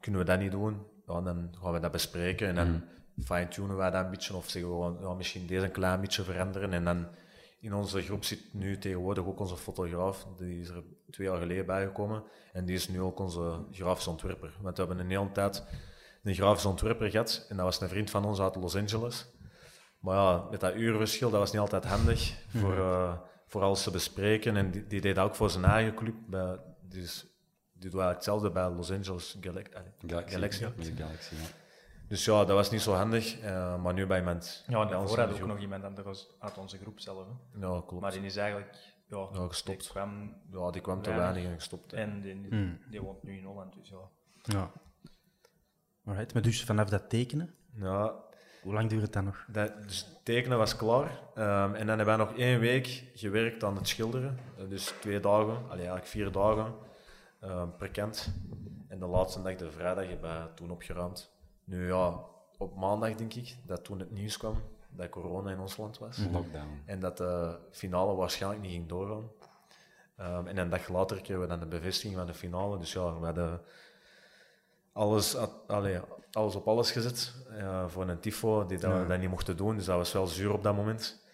kunnen 0.00 0.20
we 0.20 0.26
dat 0.26 0.38
niet 0.38 0.50
doen? 0.50 0.86
Ja, 1.06 1.20
dan 1.20 1.54
gaan 1.62 1.72
we 1.72 1.80
dat 1.80 1.92
bespreken 1.92 2.48
en 2.48 2.54
dan 2.54 2.68
mm. 2.68 2.84
fine-tunen 3.24 3.76
wij 3.76 3.90
dat 3.90 4.04
een 4.04 4.10
beetje. 4.10 4.36
Of 4.36 4.48
zeggen 4.48 4.70
we 4.70 4.76
gewoon, 4.76 4.98
ja, 5.00 5.14
misschien 5.14 5.46
deze 5.46 5.64
een 5.64 5.70
klein 5.70 6.00
beetje 6.00 6.22
veranderen. 6.22 6.72
En 6.72 6.84
dan 6.84 7.06
in 7.60 7.74
onze 7.74 8.02
groep 8.02 8.24
zit 8.24 8.54
nu 8.54 8.78
tegenwoordig 8.78 9.24
ook 9.24 9.40
onze 9.40 9.56
fotograaf. 9.56 10.26
Die 10.36 10.60
is 10.60 10.68
er 10.68 10.82
twee 11.10 11.26
jaar 11.26 11.38
geleden 11.38 11.66
bijgekomen. 11.66 12.22
En 12.52 12.64
die 12.64 12.74
is 12.74 12.88
nu 12.88 13.00
ook 13.00 13.18
onze 13.18 13.64
grafisch 13.70 14.06
ontwerper. 14.06 14.52
Want 14.60 14.76
we 14.76 14.84
hebben 14.84 15.04
een 15.04 15.10
hele 15.10 15.32
tijd 15.32 15.64
een 16.22 16.34
grafisch 16.34 16.64
ontwerper 16.64 17.10
gehad. 17.10 17.46
En 17.48 17.56
dat 17.56 17.64
was 17.64 17.80
een 17.80 17.88
vriend 17.88 18.10
van 18.10 18.24
ons 18.24 18.40
uit 18.40 18.56
Los 18.56 18.76
Angeles. 18.76 19.26
Maar 19.98 20.16
ja, 20.16 20.46
met 20.50 20.60
dat 20.60 20.74
uurverschil, 20.74 21.30
dat 21.30 21.40
was 21.40 21.52
niet 21.52 21.60
altijd 21.60 21.84
handig 21.84 22.34
voor, 22.60 22.76
uh, 22.76 23.18
voor 23.46 23.62
alles 23.62 23.82
te 23.82 23.90
bespreken. 23.90 24.56
En 24.56 24.70
die, 24.70 24.86
die 24.86 25.00
deed 25.00 25.14
dat 25.14 25.24
ook 25.24 25.34
voor 25.34 25.50
zijn 25.50 25.64
eigen 25.64 25.94
club. 25.94 26.14
Bij, 26.26 26.58
dus, 26.80 27.20
die 27.72 27.90
doet 27.90 28.00
eigenlijk 28.00 28.14
hetzelfde 28.14 28.50
bij 28.50 28.70
Los 28.70 28.90
Angeles 28.90 29.36
Galaxy. 29.40 29.70
Galaxy. 30.06 30.34
Galaxy. 30.34 31.34
ja. 31.34 31.40
Dus 32.08 32.24
ja, 32.24 32.44
dat 32.44 32.56
was 32.56 32.70
niet 32.70 32.80
zo 32.80 32.92
handig. 32.92 33.42
Uh, 33.42 33.82
maar 33.82 33.94
nu 33.94 34.06
bij 34.06 34.18
iemand. 34.18 34.64
Ja, 34.66 34.82
en 34.82 34.88
daarvoor 34.88 35.18
had 35.18 35.40
ook 35.40 35.46
nog 35.46 35.60
iemand 35.60 35.84
anders 35.84 36.28
uit 36.38 36.58
onze 36.58 36.78
groep 36.78 37.00
zelf. 37.00 37.26
Hè. 37.26 37.66
Ja, 37.66 37.82
klopt. 37.86 38.00
Maar 38.00 38.12
die 38.12 38.22
is 38.22 38.36
eigenlijk 38.36 38.97
ja, 39.08 39.28
ja 39.32 39.46
gestopt. 39.46 39.80
Die 39.80 39.90
kwam, 39.90 40.34
ja, 40.50 40.70
die 40.70 40.80
kwam 40.80 41.02
te 41.02 41.14
weinig 41.14 41.44
en 41.44 41.54
gestopt. 41.54 41.92
En 41.92 42.20
die, 42.20 42.40
die, 42.40 42.50
hmm. 42.50 42.78
die, 42.90 43.00
woont 43.00 43.22
nu 43.22 43.36
in 43.36 43.44
Holland, 43.44 43.74
dus 43.74 43.88
ja. 43.88 44.08
Ja. 44.42 44.72
Alright, 46.04 46.34
maar 46.34 46.42
dus 46.42 46.64
vanaf 46.64 46.88
dat 46.88 47.10
tekenen? 47.10 47.54
Ja. 47.72 48.26
Hoe 48.62 48.72
lang 48.72 48.88
duurt 48.88 49.02
het 49.02 49.12
dan 49.12 49.24
nog? 49.24 49.44
Dat, 49.48 49.82
dus 49.82 50.20
tekenen 50.22 50.58
was 50.58 50.76
klaar. 50.76 51.22
Um, 51.34 51.74
en 51.74 51.86
dan 51.86 51.96
hebben 51.98 52.06
wij 52.06 52.16
nog 52.16 52.36
één 52.36 52.60
week 52.60 53.10
gewerkt 53.14 53.64
aan 53.64 53.76
het 53.76 53.88
schilderen. 53.88 54.38
Uh, 54.58 54.68
dus 54.68 54.94
twee 55.00 55.20
dagen, 55.20 55.56
allee, 55.56 55.86
eigenlijk 55.86 56.06
vier 56.06 56.32
dagen 56.32 56.74
um, 57.44 57.76
per 57.76 57.90
kant. 57.90 58.34
En 58.88 58.98
de 58.98 59.06
laatste 59.06 59.42
dag, 59.42 59.54
de 59.54 59.70
vrijdag, 59.70 60.06
hebben 60.06 60.42
we 60.42 60.54
toen 60.54 60.70
opgeruimd. 60.70 61.32
Nu 61.64 61.86
ja, 61.86 62.20
op 62.58 62.76
maandag 62.76 63.14
denk 63.14 63.34
ik, 63.34 63.56
dat 63.66 63.84
toen 63.84 63.98
het 63.98 64.10
nieuws 64.10 64.36
kwam 64.36 64.62
dat 64.98 65.10
corona 65.10 65.50
in 65.50 65.60
ons 65.60 65.76
land 65.76 65.98
was. 65.98 66.18
Lockdown. 66.32 66.82
En 66.84 67.00
dat 67.00 67.16
de 67.16 67.58
finale 67.70 68.14
waarschijnlijk 68.14 68.62
niet 68.62 68.72
ging 68.72 68.88
doorgaan. 68.88 69.30
Um, 70.20 70.46
en 70.46 70.56
een 70.56 70.68
dag 70.68 70.88
later 70.88 71.16
kregen 71.16 71.40
we 71.40 71.46
dan 71.46 71.60
de 71.60 71.66
bevestiging 71.66 72.16
van 72.16 72.26
de 72.26 72.34
finale. 72.34 72.78
Dus 72.78 72.92
ja, 72.92 73.18
we 73.18 73.24
hadden 73.24 73.60
alles, 74.92 75.36
allee, 75.66 76.00
alles 76.32 76.54
op 76.54 76.68
alles 76.68 76.90
gezet 76.90 77.34
uh, 77.50 77.88
voor 77.88 78.08
een 78.08 78.20
tifo 78.20 78.66
die 78.66 78.78
dat 78.78 79.00
we 79.00 79.06
dat 79.06 79.18
niet 79.18 79.30
mochten 79.30 79.56
doen. 79.56 79.76
Dus 79.76 79.84
dat 79.84 79.96
was 79.96 80.12
wel 80.12 80.26
zuur 80.26 80.52
op 80.52 80.62
dat 80.62 80.74
moment. 80.74 81.26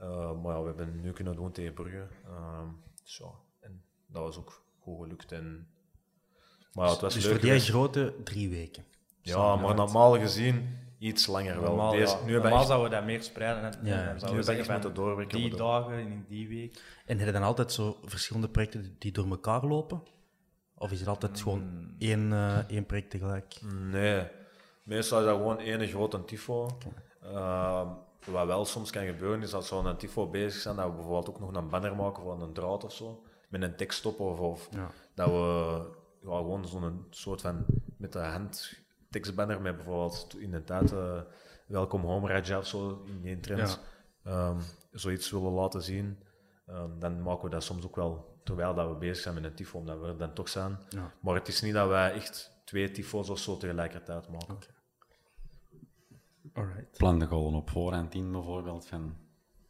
Uh, 0.00 0.32
maar 0.42 0.54
ja, 0.54 0.60
we 0.60 0.66
hebben 0.66 0.86
het 0.86 1.02
nu 1.02 1.12
kunnen 1.12 1.36
doen 1.36 1.52
tegen 1.52 1.74
Brugge. 1.74 2.06
Uh, 2.28 2.60
dus 3.02 3.16
ja, 3.16 3.30
en 3.60 3.84
dat 4.06 4.22
was 4.22 4.38
ook 4.38 4.64
goed 4.80 5.02
gelukt. 5.02 5.32
En, 5.32 5.68
maar 6.72 6.86
ja, 6.86 6.92
het 6.92 7.00
was 7.00 7.14
dus 7.14 7.24
leuk 7.24 7.40
voor 7.40 7.50
die 7.50 7.60
grote 7.60 8.14
drie 8.24 8.48
weken? 8.50 8.84
Ja, 9.20 9.56
maar 9.56 9.74
normaal 9.74 10.18
gezien 10.18 10.81
iets 11.02 11.26
langer 11.26 11.60
wel. 11.60 11.68
Normaal, 11.68 11.92
Deze, 11.92 12.16
ja. 12.16 12.24
nu 12.24 12.32
normaal 12.32 12.58
echt... 12.58 12.66
zouden 12.66 12.90
we 12.90 12.96
dat 12.96 13.04
meer 13.04 13.22
spreiden. 13.22 13.62
En, 13.62 13.78
ja. 13.82 14.04
dan 14.06 14.18
zouden 14.18 14.40
we 14.44 14.52
zeggen 14.54 14.82
van 14.82 14.92
doorwerken, 14.94 15.38
die 15.38 15.56
dagen 15.56 15.98
in 15.98 16.24
die 16.28 16.48
week. 16.48 16.82
En 17.06 17.16
heb 17.18 17.26
je 17.26 17.32
dan 17.32 17.42
altijd 17.42 17.72
zo 17.72 17.96
verschillende 18.04 18.48
projecten 18.48 18.96
die 18.98 19.12
door 19.12 19.28
elkaar 19.30 19.64
lopen? 19.64 20.02
Of 20.74 20.90
is 20.92 21.00
er 21.00 21.08
altijd 21.08 21.40
gewoon 21.40 21.60
Hmm. 21.60 21.94
één, 21.98 22.30
uh, 22.30 22.58
één 22.70 22.86
project 22.86 23.10
tegelijk? 23.10 23.60
Nee, 23.90 24.26
meestal 24.82 25.18
is 25.18 25.24
dat 25.24 25.36
gewoon 25.36 25.58
één 25.58 25.88
grote 25.88 26.24
tifo. 26.24 26.68
Uh, 27.24 27.90
wat 28.24 28.46
wel 28.46 28.64
soms 28.64 28.90
kan 28.90 29.06
gebeuren 29.06 29.42
is 29.42 29.50
dat 29.50 29.66
zo'n 29.66 29.86
een 29.86 29.96
tifo 29.96 30.26
bezig 30.30 30.60
zijn, 30.60 30.76
dat 30.76 30.86
we 30.86 30.92
bijvoorbeeld 30.92 31.28
ook 31.28 31.40
nog 31.40 31.54
een 31.54 31.68
banner 31.68 31.96
maken 31.96 32.22
van 32.22 32.42
een 32.42 32.52
draad 32.52 32.84
of 32.84 32.92
zo, 32.92 33.22
met 33.48 33.62
een 33.62 33.76
tekst 33.76 34.06
op, 34.06 34.20
of, 34.20 34.38
of 34.38 34.68
Ja. 34.70 34.90
dat 35.14 35.28
we 35.28 35.80
ja, 36.22 36.36
gewoon 36.36 36.66
zo'n 36.68 37.06
soort 37.10 37.40
van 37.40 37.64
met 37.96 38.12
de 38.12 38.18
hand 38.18 38.80
tekstbanner 39.12 39.60
met 39.60 39.76
bijvoorbeeld 39.76 40.36
in 40.38 40.50
de 40.50 40.64
tijd 40.64 40.92
uh, 40.92 41.20
welkom 41.66 42.02
home 42.02 42.28
Raja 42.28 42.58
of 42.58 42.66
zo 42.66 43.04
in 43.06 43.20
die 43.20 43.40
trend 43.40 43.80
um, 44.24 44.58
zoiets 44.90 45.30
willen 45.30 45.52
laten 45.52 45.82
zien, 45.82 46.18
um, 46.68 46.98
dan 46.98 47.22
maken 47.22 47.44
we 47.44 47.50
dat 47.50 47.64
soms 47.64 47.84
ook 47.84 47.96
wel 47.96 48.40
terwijl 48.44 48.74
dat 48.74 48.88
we 48.88 48.94
bezig 48.94 49.22
zijn 49.22 49.34
met 49.34 49.44
een 49.44 49.54
tifo, 49.54 49.78
omdat 49.78 50.00
we 50.00 50.06
er 50.06 50.18
dan 50.18 50.32
toch 50.32 50.48
zijn. 50.48 50.78
Ja. 50.88 51.12
Maar 51.20 51.34
het 51.34 51.48
is 51.48 51.60
niet 51.60 51.74
dat 51.74 51.88
wij 51.88 52.12
echt 52.12 52.62
twee 52.64 52.90
tifo's 52.90 53.28
of 53.28 53.38
zo 53.38 53.56
tegelijkertijd 53.56 54.28
maken. 54.28 54.54
Oké. 54.54 54.66
Alright. 56.52 56.98
Plan 56.98 57.18
de 57.18 57.26
gewoon 57.26 57.54
op 57.54 57.70
voorhand 57.70 58.14
in, 58.14 58.32
bijvoorbeeld, 58.32 58.86
van 58.86 59.16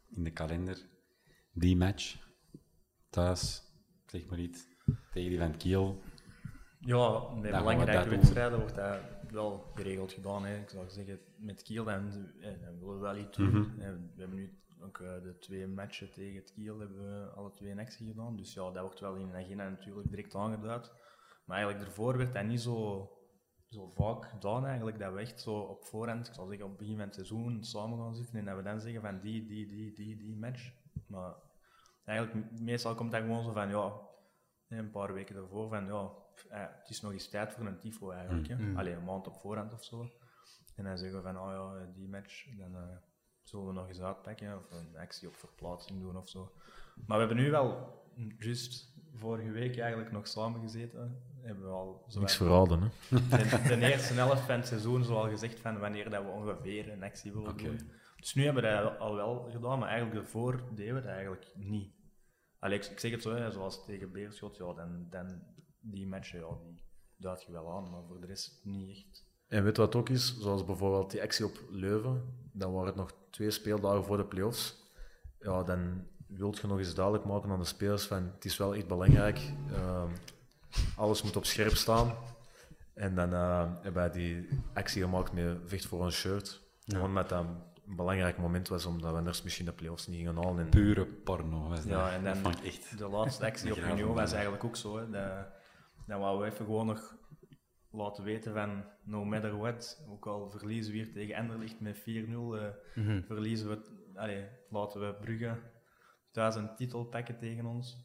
in 0.09 0.23
de 0.23 0.31
kalender. 0.31 0.77
Die 1.51 1.77
match, 1.77 2.15
thuis, 3.09 3.61
zeg 4.05 4.25
maar 4.25 4.39
iets, 4.39 4.67
tegen 5.13 5.29
die 5.29 5.39
van 5.39 5.57
Kiel. 5.57 6.01
Ja, 6.79 7.35
we 7.35 7.41
belangrijke 7.41 8.09
wedstrijden 8.09 8.59
wordt 8.59 8.75
dat 8.75 8.99
wel 9.33 9.71
geregeld 9.75 10.11
gedaan. 10.11 10.45
Hè. 10.45 10.57
Ik 10.57 10.69
zou 10.69 10.89
zeggen, 10.89 11.19
met 11.37 11.63
Kiel 11.63 11.83
dan, 11.83 12.31
eh, 12.39 12.51
we 12.79 12.97
wel 12.99 13.17
iets 13.17 13.37
doen. 13.37 13.47
Mhm. 13.47 13.79
Eh, 13.81 13.91
We 14.15 14.19
hebben 14.21 14.37
nu 14.37 14.61
ook 14.81 14.99
eh, 14.99 15.23
de 15.23 15.37
twee 15.39 15.67
matchen 15.67 16.11
tegen 16.11 16.35
het 16.35 16.51
Kiel 16.51 16.79
hebben 16.79 16.97
we 16.97 17.29
alle 17.29 17.51
twee 17.51 17.71
een 17.71 17.79
actie 17.79 18.07
gedaan. 18.07 18.35
Dus 18.35 18.53
ja, 18.53 18.71
dat 18.71 18.83
wordt 18.83 18.99
wel 18.99 19.15
in 19.15 19.27
de 19.27 19.37
agenda 19.37 19.69
natuurlijk 19.69 20.09
direct 20.09 20.35
aangeduid. 20.35 20.91
Maar 21.45 21.57
eigenlijk 21.57 21.85
daarvoor 21.85 22.17
werd 22.17 22.33
dat 22.33 22.45
niet 22.45 22.61
zo, 22.61 23.09
zo 23.69 23.91
vaak 23.95 24.25
gedaan 24.25 24.65
eigenlijk, 24.65 24.99
dat 24.99 25.13
we 25.13 25.19
echt 25.19 25.41
zo 25.41 25.55
op 25.59 25.85
voorhand, 25.85 26.27
ik 26.27 26.33
zal 26.33 26.47
zeggen 26.47 26.65
op 26.65 26.71
het 26.71 26.79
begin 26.79 26.95
van 26.95 27.05
het 27.05 27.15
seizoen, 27.15 27.63
samen 27.63 27.97
gaan 27.97 28.15
zitten 28.15 28.39
en 28.39 28.45
dat 28.45 28.55
we 28.55 28.63
dan 28.63 28.81
zeggen 28.81 29.01
van 29.01 29.19
die, 29.19 29.45
die, 29.45 29.67
die, 29.67 29.93
die, 29.93 30.17
die 30.17 30.35
match. 30.35 30.71
Maar 31.07 31.35
eigenlijk, 32.05 32.59
meestal 32.59 32.95
komt 32.95 33.11
dat 33.11 33.21
gewoon 33.21 33.43
zo 33.43 33.51
van, 33.51 33.69
ja, 33.69 33.93
een 34.67 34.91
paar 34.91 35.13
weken 35.13 35.35
daarvoor 35.35 35.69
van, 35.69 35.85
ja, 35.85 36.11
eh, 36.49 36.59
het 36.79 36.89
is 36.89 37.01
nog 37.01 37.11
eens 37.11 37.29
tijd 37.29 37.53
voor 37.53 37.65
een 37.65 37.79
tifo 37.79 38.11
eigenlijk. 38.11 38.57
Mm. 38.57 38.77
Alleen 38.77 38.97
een 38.97 39.03
maand 39.03 39.27
op 39.27 39.35
voorhand 39.35 39.73
of 39.73 39.83
zo. 39.83 40.09
En 40.75 40.83
dan 40.83 40.97
zeggen 40.97 41.17
we 41.17 41.23
van, 41.23 41.39
oh 41.39 41.51
ja, 41.51 41.91
die 41.95 42.07
match, 42.07 42.45
dan 42.57 42.75
eh, 42.75 42.81
zullen 43.43 43.67
we 43.67 43.73
nog 43.73 43.87
eens 43.87 44.01
uitpakken 44.01 44.57
of 44.57 44.71
een 44.71 44.97
actie 44.97 45.27
op 45.27 45.35
verplaatsing 45.35 45.99
doen 45.99 46.17
of 46.17 46.29
zo. 46.29 46.51
Maar 46.95 47.19
we 47.19 47.25
hebben 47.25 47.43
nu 47.43 47.51
wel, 47.51 48.01
juist 48.37 48.93
vorige 49.13 49.51
week 49.51 49.77
eigenlijk 49.77 50.11
nog 50.11 50.27
samen 50.27 50.61
gezeten. 50.61 51.21
Hebben 51.41 51.63
we 51.63 51.71
al 51.71 52.05
Niks 52.19 52.35
verraden, 52.35 52.81
hè? 52.81 52.87
de, 53.09 53.61
de 53.67 53.91
eerste 53.91 54.13
helft 54.13 54.41
van 54.41 54.55
het 54.55 54.67
seizoen, 54.67 55.03
zoal 55.03 55.29
gezegd, 55.29 55.59
van 55.59 55.79
wanneer 55.79 56.09
dat 56.09 56.23
we 56.23 56.29
ongeveer 56.29 56.91
een 56.91 57.03
actie 57.03 57.33
willen 57.33 57.57
doen. 57.57 57.79
Dus 58.15 58.33
nu 58.33 58.43
hebben 58.43 58.63
we 58.63 58.69
dat 58.69 58.99
al 58.99 59.15
wel 59.15 59.49
gedaan, 59.51 59.79
maar 59.79 59.89
eigenlijk 59.89 60.19
daarvoor 60.19 60.63
deden 60.75 60.95
we 60.95 61.01
dat 61.01 61.09
eigenlijk 61.09 61.51
niet. 61.55 61.91
Allee, 62.59 62.77
ik, 62.77 62.85
ik 62.85 62.99
zeg 62.99 63.11
het 63.11 63.21
zo, 63.21 63.35
hè, 63.35 63.51
zoals 63.51 63.85
tegen 63.85 64.11
Beerschot, 64.11 64.57
ja, 64.57 64.73
dan, 64.73 65.07
dan 65.09 65.41
die 65.83 66.07
matchen, 66.07 66.39
ja, 66.39 66.57
die 66.63 66.81
duid 67.17 67.43
je 67.43 67.51
wel 67.51 67.71
aan, 67.71 67.89
maar 67.89 68.03
voor 68.07 68.19
de 68.19 68.27
rest 68.27 68.59
niet 68.63 68.89
echt. 68.97 69.25
En 69.47 69.63
weet 69.63 69.77
wat 69.77 69.95
ook 69.95 70.09
is? 70.09 70.37
Zoals 70.39 70.65
bijvoorbeeld 70.65 71.11
die 71.11 71.21
actie 71.21 71.45
op 71.45 71.59
Leuven, 71.69 72.21
dan 72.51 72.71
waren 72.71 72.87
het 72.87 72.95
nog 72.95 73.13
twee 73.29 73.51
speeldagen 73.51 74.03
voor 74.03 74.17
de 74.17 74.25
play-offs. 74.25 74.91
Ja, 75.39 75.63
dan 75.63 76.07
wilt 76.27 76.57
je 76.57 76.67
nog 76.67 76.77
eens 76.77 76.95
duidelijk 76.95 77.25
maken 77.25 77.49
aan 77.49 77.59
de 77.59 77.65
spelers 77.65 78.05
van 78.05 78.31
het 78.35 78.45
is 78.45 78.57
wel 78.57 78.75
echt 78.75 78.87
belangrijk. 78.87 79.39
ehm, 79.71 80.09
alles 80.95 81.21
moet 81.21 81.35
op 81.35 81.45
scherp 81.45 81.75
staan. 81.75 82.15
En 82.93 83.15
dan 83.15 83.33
eh, 83.33 83.71
hebben 83.73 83.93
wij 83.93 84.11
die 84.11 84.47
actie 84.73 85.01
gemaakt 85.01 85.31
met 85.33 85.57
vecht 85.65 85.85
voor 85.85 86.05
een 86.05 86.11
shirt. 86.11 86.61
Gewoon 86.85 87.13
met 87.13 87.29
dat 87.29 87.45
een 87.85 87.95
belangrijk 87.95 88.37
moment 88.37 88.67
was, 88.67 88.85
omdat 88.85 89.11
we 89.11 89.17
anders 89.17 89.41
misschien 89.41 89.65
de 89.65 89.71
play-offs 89.71 90.07
niet 90.07 90.17
gingen 90.17 90.35
halen. 90.35 90.59
En 90.59 90.69
Pure 90.69 91.05
porno 91.05 91.67
was 91.67 91.77
dat. 91.77 91.87
Ja, 91.87 92.11
en 92.11 92.23
dat 92.23 92.33
dan 92.33 92.43
vond 92.43 92.57
ik 92.57 92.65
echt... 92.65 92.97
de 92.97 93.07
laatste 93.07 93.45
actie 93.45 93.71
op 93.71 93.77
Union 93.77 94.13
was 94.13 94.31
eigenlijk 94.31 94.63
ook 94.63 94.75
zo. 94.75 94.97
Hè. 94.97 95.09
Dat, 95.09 95.47
dan 96.07 96.19
wouden 96.19 96.45
we 96.47 96.53
even 96.53 96.65
gewoon 96.65 96.85
nog 96.85 97.15
laten 97.91 98.23
weten 98.23 98.53
van 98.53 98.83
no 99.03 99.25
matter 99.25 99.57
what, 99.57 100.05
ook 100.09 100.27
al 100.27 100.49
verliezen 100.49 100.91
we 100.93 100.97
hier 100.97 101.11
tegen 101.11 101.35
Anderlecht 101.35 101.79
met 101.79 101.97
4-0, 101.97 102.01
eh, 102.57 102.67
Mhm. 102.95 103.21
verliezen 103.23 103.69
we, 103.69 103.81
allee, 104.15 104.47
laten 104.69 104.99
we 105.01 105.15
Brugge 105.21 105.57
thuis 106.31 106.55
een 106.55 106.75
titel 106.75 107.05
pakken 107.05 107.37
tegen 107.37 107.65
ons. 107.65 108.03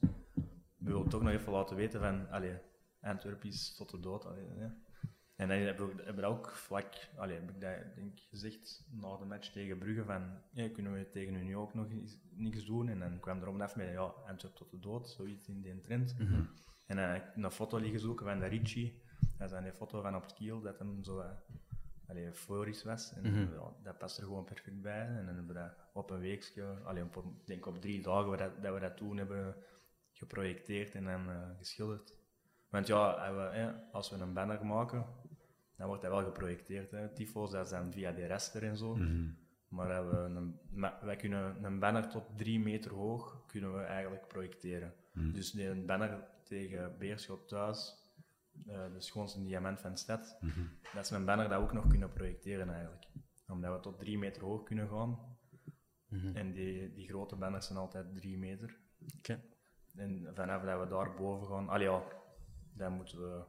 We 0.78 0.90
willen 0.92 1.09
toch 1.09 1.22
nog 1.22 1.32
even 1.32 1.53
laten 1.53 1.76
weten 1.76 2.01
van, 2.01 2.30
allee, 2.30 2.59
Antwerpen 3.01 3.49
is 3.49 3.74
tot 3.76 3.90
de 3.90 4.01
dood. 4.01 4.24
Allee, 4.26 4.49
hè. 4.57 4.66
En 5.36 5.49
dan 5.49 5.59
heb 5.59 5.80
ik, 5.80 5.92
heb 6.05 6.18
ik 6.18 6.24
ook 6.24 6.51
vlak, 6.51 7.09
allee, 7.16 7.34
heb 7.34 7.51
ik 7.51 7.61
dat 7.61 7.94
denk, 7.94 8.18
gezegd 8.18 8.84
na 8.90 9.16
de 9.16 9.24
match 9.24 9.53
tegen 9.53 9.78
Brugge 9.78 10.05
van, 10.05 10.38
ja, 10.53 10.68
kunnen 10.68 10.92
we 10.92 11.09
tegen 11.11 11.34
u 11.34 11.44
nu 11.44 11.57
ook 11.57 11.74
nog 11.74 11.86
niks 12.30 12.64
doen? 12.64 12.88
En 12.88 12.99
dan 12.99 13.20
kwam 13.20 13.42
er 13.42 13.62
af 13.62 13.76
met, 13.76 13.88
ja, 13.92 14.12
Antwerp 14.26 14.55
tot 14.55 14.70
de 14.70 14.78
dood, 14.78 15.09
zoiets 15.09 15.49
in 15.49 15.61
die 15.61 15.80
trend. 15.80 16.14
En 16.18 16.26
dan 16.30 16.49
heb 16.97 17.16
ik 17.36 17.45
een 17.45 17.51
foto 17.51 17.78
liggen 17.78 18.01
zoeken 18.01 18.26
van 18.26 18.39
de 18.39 18.47
Ricci. 18.47 19.03
Dat 19.39 19.47
is 19.47 19.53
dan 19.53 19.62
die 19.62 19.72
foto 19.72 20.01
van 20.01 20.16
op 20.16 20.22
het 20.22 20.34
kiel, 20.34 20.61
dat 20.61 20.78
hem 20.78 21.03
zo 21.05 21.18
eh, 21.20 21.30
allee, 22.09 22.24
euforisch 22.24 22.84
was. 22.84 23.12
En 23.12 23.22
ja, 23.53 23.72
dat 23.82 23.99
past 23.99 24.18
er 24.18 24.24
gewoon 24.24 24.45
perfect 24.45 24.82
bij. 24.82 25.07
En 25.07 25.14
dan 25.26 25.34
hebben 25.34 25.47
we 25.47 25.53
dat 25.61 25.72
op 25.93 26.11
een 26.11 26.20
weekje, 26.20 26.64
allee, 26.84 27.03
op, 27.03 27.16
ik 27.16 27.47
denk 27.47 27.66
op 27.66 27.80
drie 27.80 28.03
dagen, 28.03 28.39
dat, 28.39 28.62
dat 28.62 28.74
we 28.74 28.80
dat 28.80 28.97
toen 28.97 29.16
hebben 29.16 29.55
geprojecteerd 30.12 30.95
en 30.95 31.05
dan 31.05 31.28
eh, 31.30 31.36
geschilderd. 31.59 32.14
Want 32.68 32.86
ja, 32.86 33.11
als 33.93 34.11
we, 34.11 34.16
een 34.16 34.32
banner 34.32 34.66
maken, 34.66 35.07
dan 35.76 35.86
wordt 35.86 36.03
dat 36.03 36.11
wel 36.11 36.24
geprojecteerd. 36.24 36.91
Hè. 36.91 37.09
Tyfo's, 37.09 37.51
dat 37.51 37.64
is 37.64 37.70
dan 37.70 37.93
via 37.93 38.12
de 38.12 38.26
raster 38.26 38.62
en 38.64 38.76
zo. 38.76 38.95
Maar 39.68 39.89
dat 39.89 40.11
we 40.11 40.16
een, 40.16 40.59
wij 41.03 41.16
kunnen 41.16 41.64
een 41.64 41.78
banner 41.78 42.09
tot 42.09 42.24
drie 42.36 42.61
meter 42.61 42.91
hoog 42.95 43.45
kunnen 43.47 43.74
we 43.74 43.80
eigenlijk 43.82 44.28
projecteren. 44.28 44.95
Dus 45.32 45.51
die- 45.51 45.66
een 45.68 45.86
banner 45.86 46.24
tegen 46.49 46.99
Beerschot 46.99 47.49
thuis, 47.49 47.96
eh 48.66 48.92
de 48.92 49.01
schoonste 49.01 49.44
diamant 49.44 49.80
van 49.80 49.96
stad, 49.96 50.38
dat 50.94 51.05
is 51.05 51.11
een 51.11 51.24
banner 51.24 51.49
dat 51.49 51.59
we 51.59 51.64
ook 51.64 51.72
nog 51.72 51.88
kunnen 51.88 52.12
projecteren 52.12 52.70
eigenlijk. 52.70 53.07
Omdat 53.49 53.74
we 53.74 53.80
tot 53.80 53.99
drie 53.99 54.18
meter 54.18 54.42
hoog 54.42 54.62
kunnen 54.62 54.88
gaan. 54.88 55.36
En 56.34 56.53
die, 56.53 56.92
die 56.92 57.09
grote 57.09 57.36
banners 57.36 57.66
zijn 57.66 57.78
altijd 57.78 58.14
drie 58.14 58.38
meter. 58.38 58.78
Oké. 59.18 59.42
En 59.94 60.30
vanaf 60.34 60.62
dat 60.62 60.80
we 60.80 60.86
daar 60.86 61.14
boven 61.14 61.46
gaan, 61.46 61.68
al 61.68 61.80
ja, 61.80 62.03
dan 62.72 62.92
moeten 62.92 63.20
we 63.20 63.44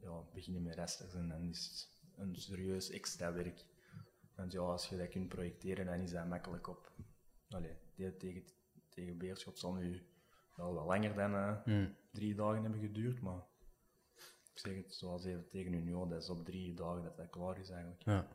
ja, 0.00 0.22
beginnen 0.32 0.62
met 0.62 0.74
rasters 0.74 1.14
en 1.14 1.28
dan 1.28 1.48
is 1.48 1.88
een 2.16 2.36
serieus 2.36 2.90
extra 2.90 3.32
werk. 3.32 3.64
Want 4.34 4.52
ja, 4.52 4.60
als 4.60 4.88
je 4.88 4.96
dat 4.96 5.08
kunt 5.08 5.28
projecteren, 5.28 5.86
dan 5.86 6.00
is 6.00 6.10
dat 6.10 6.26
makkelijk 6.26 6.66
op. 6.66 6.92
Allee, 7.48 7.76
tegen, 8.18 8.44
tegen 8.88 9.18
Beerschot 9.18 9.58
zal 9.58 9.74
nu 9.74 10.06
wel 10.58 10.74
wat 10.74 10.86
langer 10.86 11.14
dan 11.14 11.34
eh, 11.34 11.52
drie 12.12 12.34
dagen 12.34 12.62
hebben 12.62 12.80
geduurd, 12.80 13.20
maar 13.20 13.40
ik 14.52 14.58
zeg 14.58 14.74
het 14.76 14.94
zoals 14.94 15.24
even 15.24 15.48
tegen 15.50 15.72
Union, 15.72 16.08
dat 16.08 16.22
is 16.22 16.28
op 16.28 16.44
drie 16.44 16.74
dagen 16.74 17.02
dat 17.02 17.16
dat 17.16 17.30
klaar 17.30 17.58
is 17.58 17.70
eigenlijk. 17.70 18.02
Ja. 18.04 18.28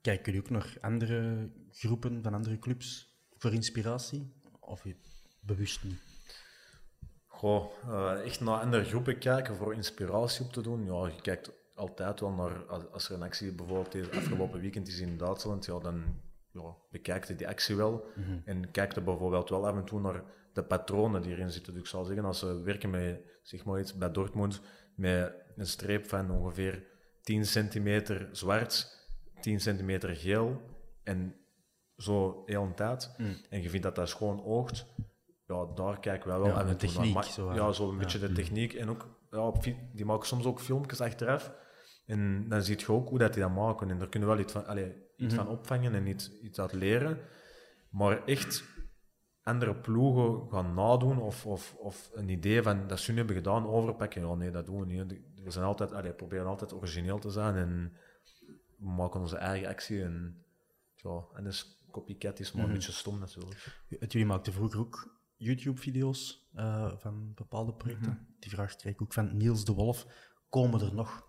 Kijken 0.00 0.24
jullie 0.32 0.40
ook 0.40 0.50
naar 0.50 0.76
andere 0.80 1.50
groepen 1.70 2.22
van 2.22 2.34
andere 2.34 2.58
clubs 2.58 3.16
voor 3.36 3.52
inspiratie? 3.52 4.32
Of 4.60 4.84
je- 4.84 4.96
bewust 5.40 5.84
niet? 5.84 6.00
Goh, 7.26 7.72
eh, 7.84 8.24
echt 8.24 8.40
naar 8.40 8.60
andere 8.60 8.84
groepen 8.84 9.18
kijken 9.18 9.56
voor 9.56 9.74
inspiratie 9.74 10.44
op 10.44 10.52
te 10.52 10.60
doen. 10.60 10.84
Ja, 10.84 11.06
je 11.06 11.20
kijkt 11.20 11.52
altijd 11.74 12.20
wel 12.20 12.30
naar, 12.30 12.64
als, 12.66 13.08
er 13.08 13.14
een 13.14 13.22
actie 13.22 13.52
bijvoorbeeld 13.52 13.92
deze 13.92 14.10
afgelopen 14.10 14.60
weekend 14.60 14.88
is 14.88 14.98
in 14.98 15.16
Duitsland, 15.18 15.64
ja, 15.64 15.78
dan 15.78 16.04
ja, 16.50 16.74
bekijkt 16.90 17.28
je 17.28 17.34
die 17.34 17.48
actie 17.48 17.76
wel. 17.76 18.06
En 18.44 18.70
kijkt 18.70 18.96
er 18.96 19.02
bijvoorbeeld 19.04 19.48
wel 19.48 19.66
af 19.66 19.76
en 19.76 19.84
toe 19.84 20.00
naar 20.00 20.22
de 20.56 20.64
patronen 20.64 21.22
die 21.22 21.32
erin 21.32 21.50
zitten. 21.50 21.72
Dus 21.72 21.82
ik 21.82 21.88
zal 21.88 22.04
zeggen, 22.04 22.24
als 22.24 22.38
ze 22.38 22.60
werken 22.60 22.90
met, 22.90 23.20
zeg 23.42 23.64
maar 23.64 23.80
iets 23.80 23.96
bij 23.96 24.10
Dortmund, 24.10 24.60
met 24.94 25.34
een 25.56 25.66
streep 25.66 26.06
van 26.06 26.30
ongeveer 26.30 26.84
10 27.22 27.46
centimeter 27.46 28.28
zwart, 28.32 29.00
10 29.40 29.60
centimeter 29.60 30.16
geel 30.16 30.60
en 31.02 31.34
zo 31.96 32.42
heel 32.46 32.62
een 32.62 32.74
tijd. 32.74 33.14
En 33.50 33.62
je 33.62 33.70
vindt 33.70 33.84
dat 33.86 33.94
dat 33.94 34.08
schoon 34.08 34.42
oogt. 34.44 34.86
Ja, 35.46 35.66
daar 35.74 36.00
kijken 36.00 36.28
wij 36.28 36.38
wel 36.38 36.46
Ja, 36.46 36.52
af 36.54 36.68
de 36.68 36.76
techniek, 36.76 37.22
zo, 37.22 37.54
ja, 37.54 37.72
zo 37.72 37.84
een 37.88 37.92
Ja. 37.92 37.98
beetje 37.98 38.18
de 38.18 38.32
techniek. 38.32 38.72
En 38.74 38.88
ook, 38.88 39.08
ja, 39.30 39.52
die 39.92 40.04
maken 40.04 40.26
soms 40.26 40.44
ook 40.44 40.60
filmpjes 40.60 41.00
achteraf. 41.00 41.52
En 42.06 42.48
dan 42.48 42.62
zie 42.62 42.78
je 42.78 42.88
ook 42.92 43.08
hoe 43.08 43.18
dat 43.18 43.32
die 43.32 43.42
dat 43.42 43.52
maken. 43.54 43.90
En 43.90 43.98
daar 43.98 44.08
kunnen 44.08 44.28
we 44.28 44.34
wel 44.34 44.44
iets 44.44 44.52
van, 44.52 44.66
allee, 44.66 44.94
iets 45.16 45.34
Mhm. 45.34 45.44
van 45.44 45.52
opvangen 45.52 45.94
en 45.94 46.06
iets, 46.06 46.40
iets 46.40 46.60
uit 46.60 46.72
leren. 46.72 47.18
Maar 47.90 48.24
echt 48.24 48.64
andere 49.46 49.74
ploegen 49.74 50.48
gaan 50.50 50.74
nadoen 50.74 51.18
of, 51.18 51.46
of, 51.46 51.74
of 51.78 52.10
een 52.14 52.28
idee 52.28 52.62
van 52.62 52.86
dat 52.86 52.98
ze 53.00 53.10
nu 53.12 53.16
hebben 53.18 53.36
gedaan 53.36 53.66
overpakken. 53.66 54.26
Ja, 54.28 54.34
nee, 54.34 54.50
dat 54.50 54.66
doen 54.66 54.80
we 54.80 54.86
niet. 54.86 55.20
We 55.44 55.50
zijn 55.50 55.64
altijd, 55.64 55.92
allee, 55.92 56.12
proberen 56.12 56.46
altijd 56.46 56.72
origineel 56.74 57.18
te 57.18 57.30
zijn 57.30 57.54
en 57.56 57.92
we 58.78 58.86
maken 58.90 59.20
onze 59.20 59.36
eigen 59.36 59.68
actie. 59.68 60.02
En, 60.02 60.44
ja, 60.94 61.24
en 61.34 61.44
dus 61.44 61.80
copycat 61.90 62.38
is 62.40 62.52
maar 62.52 62.62
Mhm. 62.62 62.70
een 62.70 62.76
beetje 62.78 62.92
stom 62.92 63.18
natuurlijk. 63.18 63.78
Het- 63.98 64.12
Jullie 64.12 64.26
maakten 64.28 64.52
vroeger 64.52 64.80
ook 64.80 65.14
YouTube-video's 65.36 66.48
eh, 66.54 66.92
van 66.96 67.32
bepaalde 67.34 67.72
projecten. 67.74 68.26
Die 68.38 68.50
vraag 68.50 68.76
kreeg 68.76 68.92
ik 68.92 69.02
ook 69.02 69.12
van 69.12 69.36
Niels 69.36 69.64
de 69.64 69.72
Wolf. 69.72 70.06
Komen 70.48 70.80
er 70.80 70.94
nog? 70.94 71.24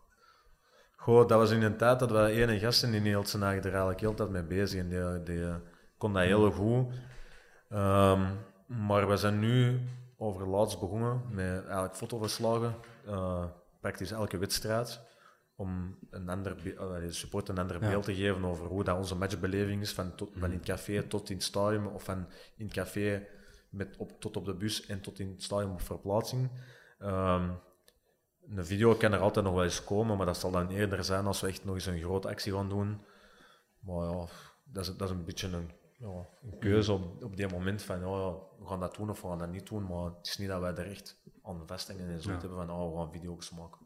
Goh, 0.95 1.27
dat 1.27 1.39
was 1.39 1.51
in 1.51 1.61
een 1.61 1.77
tijd 1.77 1.99
dat 1.99 2.11
we 2.11 2.17
ene 2.31 2.59
gasten 2.59 2.93
in 2.93 3.03
Nielsen 3.03 3.41
er 3.41 3.63
eigenlijk 3.63 3.99
heel 3.99 4.09
de 4.09 4.15
tijd 4.15 4.29
mee 4.29 4.43
bezig 4.43 4.79
en 4.79 4.89
die, 4.89 5.23
die 5.23 5.45
kon 5.97 6.13
dat 6.13 6.23
heel 6.23 6.51
goed. 6.51 6.93
Ehm, 7.69 8.21
maar 8.65 9.07
we 9.09 9.17
zijn 9.17 9.39
nu 9.39 9.79
over 10.17 10.47
laatst 10.47 10.79
begonnen 10.79 11.21
met 11.29 11.65
eigenlijk 11.65 11.95
fotoverslagen, 11.95 12.75
eh, 13.05 13.45
praktisch 13.81 14.11
elke 14.11 14.37
wedstrijd, 14.37 15.01
om 15.55 15.97
een 16.09 16.29
ander 16.29 16.63
de 16.63 17.11
support 17.11 17.49
een 17.49 17.57
ander 17.57 17.81
Ja. 17.81 17.89
beeld 17.89 18.03
te 18.03 18.15
geven 18.15 18.45
over 18.45 18.65
hoe 18.67 18.83
dat 18.83 18.97
onze 18.97 19.15
matchbeleving 19.15 19.81
is, 19.81 19.93
van, 19.93 20.15
tot, 20.15 20.29
van 20.33 20.51
in 20.51 20.57
het 20.57 20.65
café 20.65 21.03
tot 21.03 21.29
in 21.29 21.35
het 21.35 21.45
stadion, 21.45 21.87
of 21.93 22.03
van 22.03 22.27
in 22.55 22.65
het 22.65 22.73
café 22.73 23.27
met 23.69 23.95
op, 23.97 24.19
tot 24.19 24.37
op 24.37 24.45
de 24.45 24.53
bus 24.53 24.85
en 24.85 25.01
tot 25.01 25.19
in 25.19 25.29
het 25.29 25.43
stadion 25.43 25.71
op 25.71 25.81
verplaatsing. 25.81 26.49
Ehm, 26.99 27.49
een 28.49 28.65
video 28.65 28.93
kan 28.95 29.13
er 29.13 29.19
altijd 29.19 29.45
nog 29.45 29.53
wel 29.53 29.63
eens 29.63 29.83
komen, 29.83 30.17
maar 30.17 30.25
dat 30.25 30.37
zal 30.37 30.51
dan 30.51 30.69
eerder 30.69 31.03
zijn 31.03 31.25
als 31.25 31.41
we 31.41 31.47
echt 31.47 31.65
nog 31.65 31.75
eens 31.75 31.85
een 31.85 32.01
grote 32.01 32.27
actie 32.27 32.53
gaan 32.53 32.69
doen. 32.69 33.01
Maar 33.79 34.09
ja, 34.09 34.25
dat 34.63 34.83
is, 34.87 34.95
dat 34.95 35.09
is 35.09 35.15
een 35.15 35.25
beetje 35.25 35.47
een, 35.47 35.71
ja, 35.97 36.27
een 36.43 36.59
keuze 36.59 36.93
op, 36.93 37.23
op 37.23 37.37
die 37.37 37.47
moment 37.47 37.81
van 37.81 37.99
ja, 37.99 38.33
we 38.59 38.65
gaan 38.65 38.79
dat 38.79 38.95
doen 38.95 39.09
of 39.09 39.21
we 39.21 39.27
gaan 39.27 39.37
dat 39.37 39.51
niet 39.51 39.67
doen. 39.67 39.87
Maar 39.87 40.03
het 40.03 40.27
is 40.27 40.37
niet 40.37 40.47
dat 40.47 40.61
wij 40.61 40.75
er 40.75 40.89
echt 40.89 41.21
aan 41.43 41.67
vasthangen 41.67 42.09
en 42.09 42.21
zo 42.21 42.29
hebben 42.29 42.49
van 42.49 42.71
oh, 42.71 42.91
we 42.91 42.97
gaan 42.97 43.11
video's 43.11 43.51
maken. 43.51 43.79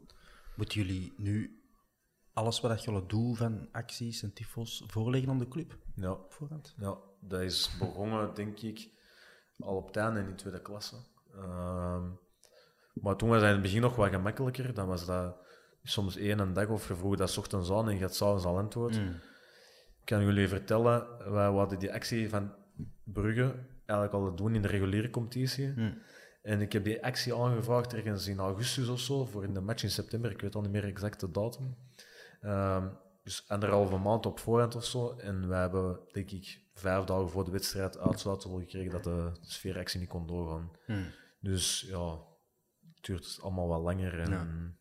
Moeten 0.56 0.80
jullie 0.82 1.12
nu 1.16 1.62
alles 2.32 2.60
wat 2.60 2.70
dat 2.70 2.84
jullie 2.84 3.06
doen 3.06 3.36
van 3.36 3.68
acties 3.72 4.22
en 4.22 4.32
tifos 4.32 4.84
voorleggen 4.86 5.30
aan 5.30 5.38
de 5.38 5.48
club? 5.48 5.76
Ja, 5.94 6.10
Op 6.10 6.32
voorhand? 6.32 6.74
ja, 6.78 6.96
dat 7.20 7.40
is 7.40 7.76
begonnen, 7.78 8.34
denk 8.34 8.58
ik, 8.60 8.90
al 9.58 9.76
op 9.76 9.86
het 9.86 9.96
einde 9.96 10.20
in 10.20 10.26
de 10.26 10.34
tweede 10.34 10.62
klasse. 10.62 10.96
Ehm, 11.34 12.04
maar 12.92 13.16
toen 13.16 13.28
was 13.28 13.38
het 13.38 13.46
in 13.46 13.52
het 13.52 13.62
begin 13.62 13.80
nog 13.80 13.96
wat 13.96 14.10
gemakkelijker. 14.10 14.74
Dan 14.74 14.86
was 14.86 15.06
dat 15.06 15.36
soms 15.82 16.16
één 16.16 16.52
dag 16.54 16.68
of 16.68 16.88
je 16.88 16.94
vroeg 16.96 17.16
dat 17.16 17.30
's 17.30 17.36
ochtends 17.36 17.70
aan 17.70 17.88
en 17.88 17.94
je 17.94 18.00
had 18.02 18.14
s'avonds 18.14 18.44
al 18.44 18.58
antwoord. 18.58 18.96
Kan 20.04 20.24
jullie 20.24 20.48
vertellen, 20.48 21.06
wij 21.32 21.50
hadden 21.50 21.78
die 21.78 21.92
actie 21.92 22.28
van 22.28 22.52
Brugge 23.04 23.54
eigenlijk 23.86 24.12
al 24.12 24.34
doen 24.34 24.54
in 24.54 24.62
de 24.62 24.68
reguliere 24.68 25.10
competitie. 25.10 25.74
En 26.42 26.60
ik 26.60 26.72
heb 26.72 26.84
die 26.84 27.04
actie 27.04 27.34
aangevraagd 27.34 27.94
ergens 27.94 28.26
in 28.26 28.38
augustus 28.38 28.88
of 28.88 29.00
zo, 29.00 29.24
voor 29.24 29.44
in 29.44 29.54
de 29.54 29.60
match 29.60 29.82
in 29.82 29.90
september. 29.90 30.30
Ik 30.30 30.40
weet 30.40 30.54
al 30.54 30.62
niet 30.62 30.70
meer 30.70 30.84
exact 30.84 31.20
de 31.20 31.30
datum. 31.30 31.76
Ehm, 32.40 32.88
dus 33.22 33.48
anderhalve 33.48 33.96
maand 33.96 34.26
op 34.26 34.38
voorhand 34.38 34.74
of 34.74 34.84
zo. 34.84 35.16
En 35.16 35.48
wij 35.48 35.60
hebben, 35.60 36.00
denk 36.12 36.30
ik, 36.30 36.60
vijf 36.74 37.04
dagen 37.04 37.30
voor 37.30 37.44
de 37.44 37.50
wedstrijd 37.50 37.98
uitsluitsel 37.98 38.58
gekregen 38.58 38.90
dat 38.90 39.04
de 39.04 39.30
sfeeractie 39.40 40.00
niet 40.00 40.08
kon 40.08 40.26
doorgaan. 40.26 40.70
Dus 41.40 41.86
ja, 41.88 42.10
het 42.94 43.04
duurt 43.04 43.38
allemaal 43.42 43.68
wat 43.68 43.82
langer. 43.82 44.20
En, 44.20 44.76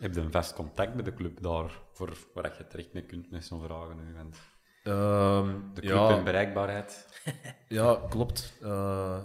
Heb 0.00 0.14
je 0.14 0.20
een 0.20 0.32
vast 0.32 0.54
contact 0.54 0.94
met 0.94 1.04
de 1.04 1.14
club 1.14 1.42
daar, 1.42 1.82
voor 1.92 2.16
waar 2.34 2.54
je 2.58 2.66
terecht 2.66 2.92
mee 2.92 3.04
kunt 3.04 3.30
met 3.30 3.44
zo'n 3.44 3.62
vragen 3.62 3.96
nu? 3.96 4.14
Want 4.14 4.36
Ehm, 4.82 5.58
de 5.74 5.80
club 5.80 5.94
ja, 5.94 6.08
en 6.16 6.24
bereikbaarheid. 6.24 7.08
Ja, 7.68 8.00
klopt. 8.08 8.52
Eh, 8.62 9.18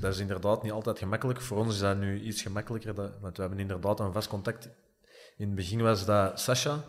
dat 0.00 0.14
is 0.14 0.20
inderdaad 0.20 0.62
niet 0.62 0.72
altijd 0.72 0.98
gemakkelijk. 0.98 1.40
Voor 1.40 1.58
ons 1.58 1.74
is 1.74 1.80
dat 1.80 1.98
nu 1.98 2.20
iets 2.20 2.42
gemakkelijker, 2.42 2.94
dat, 2.94 3.12
want 3.20 3.36
we 3.36 3.42
hebben 3.42 3.60
inderdaad 3.60 4.00
een 4.00 4.12
vast 4.12 4.28
contact. 4.28 4.68
In 5.36 5.46
het 5.46 5.54
begin 5.54 5.82
was 5.82 6.04
dat 6.04 6.40
Sasha, 6.40 6.84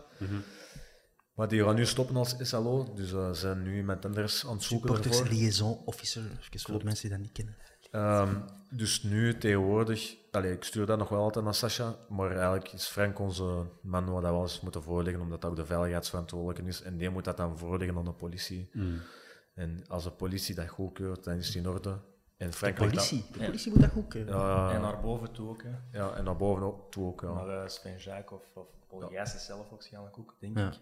maar 1.34 1.48
die 1.48 1.64
gaan 1.64 1.76
nu 1.76 1.86
stoppen 1.86 2.16
als 2.16 2.36
SLO, 2.40 2.94
dus 2.94 3.10
ze 3.10 3.30
zijn 3.32 3.64
nu 3.64 3.84
met 3.84 4.06
anders 4.06 4.46
aan 4.46 4.54
het 4.54 4.64
zoeken 4.64 4.88
Supporters 4.90 5.20
ervoor. 5.20 5.36
liaison 5.36 5.82
officer, 5.86 6.24
even 6.24 6.60
voor 6.60 6.80
de 6.80 6.86
mensen 6.86 7.10
die 7.10 7.18
dat 7.18 7.26
niet 7.26 7.32
kennen. 7.32 7.58
Ehm, 7.92 8.36
dus 8.70 9.04
nu 9.04 9.38
tegenwoordig, 9.38 10.16
allee, 10.36 10.52
ik 10.52 10.64
stuur 10.64 10.86
dat 10.86 10.98
nog 10.98 11.10
wel 11.10 11.22
altijd 11.22 11.46
naar 11.46 11.54
Sasha, 11.54 11.96
maar 12.10 12.32
eigenlijk 12.32 12.72
is 12.74 12.88
Frank 12.88 13.20
onze 13.20 13.66
man 13.82 14.10
wat 14.12 14.22
dat 14.22 14.32
wel 14.32 14.42
eens 14.42 14.62
moeten 14.62 14.84
voorleggen, 14.84 15.22
omdat 15.22 15.42
dat 15.42 15.50
ook 15.52 15.56
de 15.58 15.66
veiligheidsverantwoordelijke 15.66 16.70
is. 16.70 16.82
En 16.82 16.98
die 16.98 17.10
moet 17.10 17.24
dat 17.24 17.38
dan 17.38 17.58
voorleggen 17.58 17.98
aan 17.98 18.06
de 18.06 18.12
politie. 18.14 18.70
En 19.54 19.84
als 19.88 20.04
de 20.04 20.12
politie 20.12 20.56
dat 20.56 20.68
goedkeurt, 20.68 21.24
dan 21.24 21.34
is 21.36 21.48
het 21.48 21.56
in 21.56 21.68
orde. 21.70 21.90
En 22.38 22.48
De 22.50 22.54
Frank 22.54 22.78
dat- 22.78 22.88
politie, 22.88 23.26
de 23.32 23.40
politie 23.46 23.72
moet 23.72 23.82
dat 23.82 23.92
goed 23.92 24.08
kunnen. 24.08 24.36
Ja, 24.38 24.72
En 24.74 24.82
naar 24.82 25.00
boven 25.02 25.32
toe 25.32 25.50
ook, 25.50 25.64
hè. 25.64 25.98
ja, 26.00 26.14
en 26.16 26.24
naar 26.24 26.38
boven 26.38 26.64
ook, 26.64 26.92
toe 26.92 27.06
ook. 27.06 27.22
Ja. 27.22 27.34
Naar 27.34 27.64
uh, 27.64 27.68
Sven 27.68 27.98
Jacques 27.98 28.40
of, 28.40 28.56
of 28.56 28.68
Paul 28.88 29.02
Gijsens 29.10 29.46
zelf 29.46 29.70
waarschijnlijk 29.70 30.20
ook, 30.20 30.36
denk 30.40 30.58
Ja. 30.58 30.68
ik. 30.68 30.80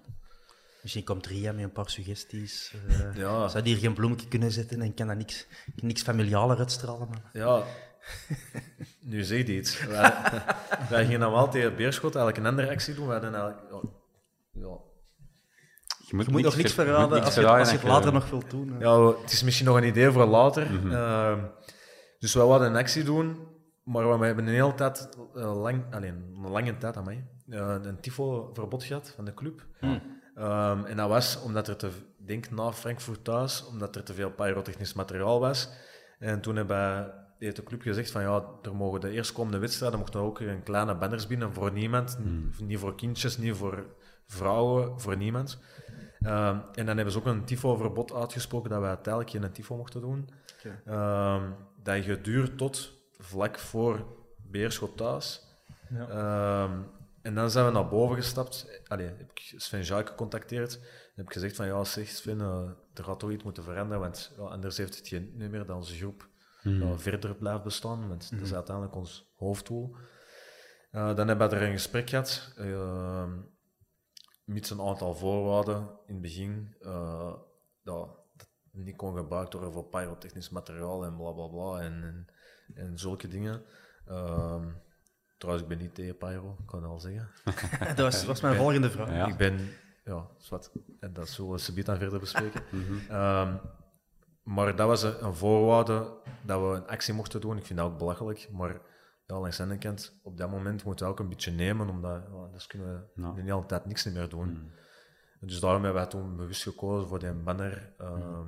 Misschien 0.81 1.03
komt 1.03 1.25
Ria 1.25 1.51
met 1.51 1.63
een 1.63 1.71
paar 1.71 1.89
suggesties. 1.89 2.73
eh 2.87 3.15
Ja. 3.15 3.47
Zou 3.47 3.63
die 3.63 3.73
hier 3.73 3.83
geen 3.83 3.93
bloemetje 3.93 4.27
kunnen 4.27 4.51
zetten 4.51 4.81
en 4.81 4.93
kan 4.93 5.07
dat 5.07 5.17
niks, 5.17 5.47
niks 5.75 6.01
familialer 6.01 6.57
uitstralen? 6.57 7.07
Man. 7.09 7.21
Ja, 7.33 7.63
nu 9.01 9.23
zeg 9.23 9.47
je 9.47 9.55
iets. 9.55 9.85
Wij, 9.85 10.13
wij 10.89 11.03
gingen 11.05 11.19
dan 11.19 11.31
wel 11.31 11.49
tegen 11.49 11.75
Beerschot 11.75 12.15
eigenlijk 12.15 12.45
een 12.45 12.51
andere 12.51 12.69
actie 12.71 12.93
doen. 12.93 13.05
We 13.07 13.11
hadden 13.11 13.33
eigenlijk... 13.35 13.61
Ja, 13.71 13.79
ja, 14.61 14.77
Je 16.07 16.15
moet, 16.15 16.25
Je 16.25 16.31
moet 16.31 16.41
nog 16.41 16.55
niks 16.55 16.73
ver- 16.73 16.85
je 16.85 16.91
moet 16.91 16.99
verraden 16.99 17.09
niks 17.13 17.25
als 17.25 17.33
je, 17.35 17.39
verraden 17.41 17.59
als 17.61 17.69
je 17.71 17.77
het 17.77 17.87
later 17.87 18.13
nog 18.13 18.29
wilt 18.29 18.49
doen. 18.49 18.71
hè. 18.71 18.79
Ja, 18.79 19.05
het 19.21 19.31
is 19.31 19.43
misschien 19.43 19.65
nog 19.67 19.77
een 19.77 19.83
idee 19.87 20.11
voor 20.11 20.25
later. 20.25 20.91
Ehm, 20.93 21.39
dus 22.19 22.33
we 22.33 22.39
wilden 22.39 22.67
een 22.67 22.75
actie 22.75 23.03
doen, 23.03 23.47
maar 23.83 24.19
we 24.19 24.25
hebben 24.25 24.47
een 24.47 24.53
hele 24.53 24.73
tijd, 24.73 25.09
eh, 25.35 25.61
lang, 25.61 25.83
alleen, 25.93 26.33
een 26.43 26.49
lange 26.51 26.77
tijd 26.77 26.97
aan 26.97 27.03
mij, 27.03 27.27
eh, 27.49 27.75
een 27.81 27.99
tifo-verbod 27.99 28.83
gehad 28.83 29.13
van 29.15 29.25
de 29.25 29.33
club. 29.33 29.65
Ehm, 30.35 30.85
en 30.85 30.97
dat 30.97 31.09
was 31.09 31.41
omdat 31.41 31.67
er 31.67 31.75
te, 31.75 31.89
denk 32.25 32.49
na 32.51 32.71
Frankfurt 32.71 33.23
thuis, 33.23 33.65
omdat 33.65 33.95
er 33.95 34.03
te 34.03 34.13
veel 34.13 34.31
pyrotechnisch 34.31 34.93
materiaal 34.93 35.39
was. 35.39 35.69
En 36.19 36.41
toen 36.41 36.55
hebben 36.55 37.13
heeft 37.43 37.55
de 37.55 37.63
club 37.63 37.81
gezegd 37.81 38.11
van 38.11 38.21
ja, 38.21 38.45
er 38.61 38.75
mogen 38.75 39.01
de 39.01 39.09
eerstkomende 39.09 39.57
wedstrijden 39.57 39.99
mochten 39.99 40.19
ook 40.19 40.39
een 40.39 40.63
kleine 40.63 40.95
banners 40.95 41.27
binnen 41.27 41.53
voor 41.53 41.71
niemand. 41.71 42.17
Niet 42.59 42.79
voor 42.79 42.95
kindjes, 42.95 43.37
niet 43.37 43.55
voor 43.55 43.85
vrouwen, 44.27 44.99
voor 44.99 45.17
niemand. 45.17 45.59
Ehm, 46.21 46.59
en 46.73 46.85
dan 46.85 46.95
hebben 46.95 47.11
ze 47.11 47.17
ook 47.17 47.25
een 47.25 47.45
tifo-verbod 47.45 48.13
uitgesproken 48.13 48.69
dat 48.69 48.79
wij 48.79 48.89
uiteindelijk 48.89 49.35
geen 49.35 49.51
tifo 49.51 49.75
mochten 49.77 50.01
doen. 50.01 50.29
Ehm, 50.85 51.51
dat 51.83 52.05
je 52.05 52.21
duurt 52.21 52.57
tot 52.57 52.91
vlak 53.17 53.59
voor 53.59 54.05
Beerschot 54.37 54.97
thuis. 54.97 55.41
Ehm, 56.09 56.81
en 57.21 57.35
dan 57.35 57.51
zijn 57.51 57.65
we 57.65 57.71
naar 57.71 57.87
boven 57.87 58.15
gestapt. 58.15 58.81
Allee, 58.87 59.05
heb 59.05 59.21
ik 59.21 59.53
Sven 59.57 59.81
Jacques 59.81 60.09
gecontacteerd. 60.09 60.75
En 60.75 61.13
heb 61.15 61.25
ik 61.25 61.33
gezegd 61.33 61.55
van 61.55 61.65
ja, 61.65 61.83
zeg 61.83 62.07
Sven, 62.07 62.41
eh, 62.41 62.69
er 62.93 63.03
gaat 63.03 63.19
toch 63.19 63.31
iets 63.31 63.43
moeten 63.43 63.63
veranderen, 63.63 63.99
want 63.99 64.33
ja, 64.37 64.43
anders 64.43 64.77
heeft 64.77 64.97
het 64.97 65.07
geen 65.07 65.31
nut 65.35 65.51
meer 65.51 65.65
dat 65.65 65.75
onze 65.75 65.95
groep 65.95 66.27
ja, 66.63 66.97
verder 66.97 67.35
blijft 67.35 67.63
bestaan. 67.63 68.07
Want 68.07 68.31
dat 68.31 68.41
is 68.41 68.53
uiteindelijk 68.53 68.95
ons 68.95 69.31
hoofddoel. 69.35 69.95
Eh, 70.91 71.15
dan 71.15 71.27
hebben 71.27 71.49
we 71.49 71.55
er 71.55 71.61
een 71.61 71.71
gesprek 71.71 72.09
gehad. 72.09 72.53
ehm, 72.57 73.31
met 74.43 74.69
een 74.69 74.81
aantal 74.81 75.15
voorwaarden 75.15 75.89
in 76.05 76.13
het 76.13 76.21
begin. 76.21 76.75
eh, 76.81 77.33
dat 77.83 78.09
dat 78.35 78.49
niet 78.71 78.95
kon 78.95 79.15
gebruikt 79.17 79.53
worden 79.53 79.71
voor 79.73 79.85
pyrotechnisch 79.85 80.49
materiaal 80.49 81.05
en 81.05 81.15
bla 81.17 81.31
bla 81.31 81.47
bla 81.47 81.79
en, 81.79 82.03
en, 82.03 82.27
en 82.75 82.97
zulke 82.99 83.27
dingen. 83.27 83.63
Ehm, 84.07 84.67
trouwens, 85.37 85.63
ik 85.63 85.69
ben 85.69 85.77
niet 85.77 85.95
tegen 85.95 86.17
pyro, 86.17 86.55
ik 86.59 86.65
kan 86.65 86.81
het 86.81 86.91
al 86.91 86.99
zeggen. 86.99 87.29
Dat 87.95 87.97
was, 87.97 88.25
was 88.25 88.41
mijn 88.41 88.55
volgende 88.55 88.89
vraag. 88.89 89.09
Ja. 89.09 89.27
Ik 89.27 89.37
ben, 89.37 89.69
ja, 90.05 90.27
zwart. 90.37 90.71
En 90.99 91.13
dat 91.13 91.29
zullen 91.29 91.51
we 91.51 91.57
subiet 91.57 91.85
dan 91.85 91.97
verder 91.97 92.19
bespreken. 92.19 92.63
Ehm, 93.09 93.55
maar 94.43 94.75
dat 94.75 94.87
was 94.87 95.03
een, 95.03 95.25
een 95.25 95.33
voorwaarde 95.33 96.13
dat 96.45 96.59
we 96.59 96.65
een 96.75 96.87
actie 96.87 97.13
mochten 97.13 97.41
doen. 97.41 97.57
Ik 97.57 97.65
vind 97.65 97.79
dat 97.79 97.91
ook 97.91 97.97
belachelijk. 97.97 98.49
Maar 98.51 98.81
ja, 99.27 99.39
langs 99.39 99.57
de 99.57 99.63
andere 99.63 99.79
kant, 99.81 100.19
op 100.23 100.37
dat 100.37 100.49
moment 100.49 100.83
moeten 100.83 101.05
we 101.05 101.11
ook 101.11 101.19
een 101.19 101.29
beetje 101.29 101.51
nemen, 101.51 101.89
omdat 101.89 102.21
ja, 102.27 102.33
anders 102.33 102.67
kunnen 102.67 102.87
we 103.15 103.21
Ja. 103.21 103.31
de 103.31 103.41
hele 103.41 103.65
tijd 103.65 103.85
niks 103.85 104.03
meer 104.05 104.29
doen. 104.29 104.71
Dus 105.39 105.59
daarom 105.59 105.83
hebben 105.83 106.01
wij 106.01 106.09
toen 106.09 106.35
bewust 106.35 106.63
gekozen 106.63 107.07
voor 107.07 107.19
die 107.19 107.33
banner 107.33 107.93
ehm, 107.97 108.47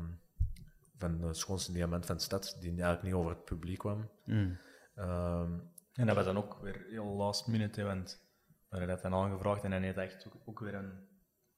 van 0.97 1.17
de 1.17 1.33
schoonste 1.33 1.71
diamant 1.71 2.05
van 2.05 2.15
de 2.15 2.21
stad, 2.21 2.57
die 2.59 2.69
eigenlijk 2.69 3.03
niet 3.03 3.13
over 3.13 3.29
het 3.31 3.43
publiek 3.45 3.77
kwam. 3.77 4.09
Mm. 4.25 4.57
Ehm, 4.95 5.51
En 5.93 6.05
dat 6.05 6.15
was 6.15 6.25
dan 6.25 6.37
ook 6.37 6.57
weer 6.61 6.85
heel 6.89 7.05
last 7.05 7.47
minute, 7.47 7.79
hè, 7.79 7.85
want 7.85 8.21
we 8.47 8.65
hadden 8.69 8.87
dat 8.87 9.01
dan 9.01 9.13
aangevraagd 9.13 9.63
en 9.63 9.71
dan 9.71 9.81
heeft 9.81 9.97
echt 9.97 10.27
ook, 10.27 10.33
ook 10.45 10.59
weer 10.59 10.73
een, 10.75 10.91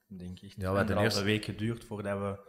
denk 0.08 0.40
ik, 0.40 0.54
Ja, 0.58 0.86
we 0.86 0.96
eerst- 1.00 1.24
week 1.24 1.46
geduurd 1.46 1.84
voordat 1.86 2.20
we 2.20 2.40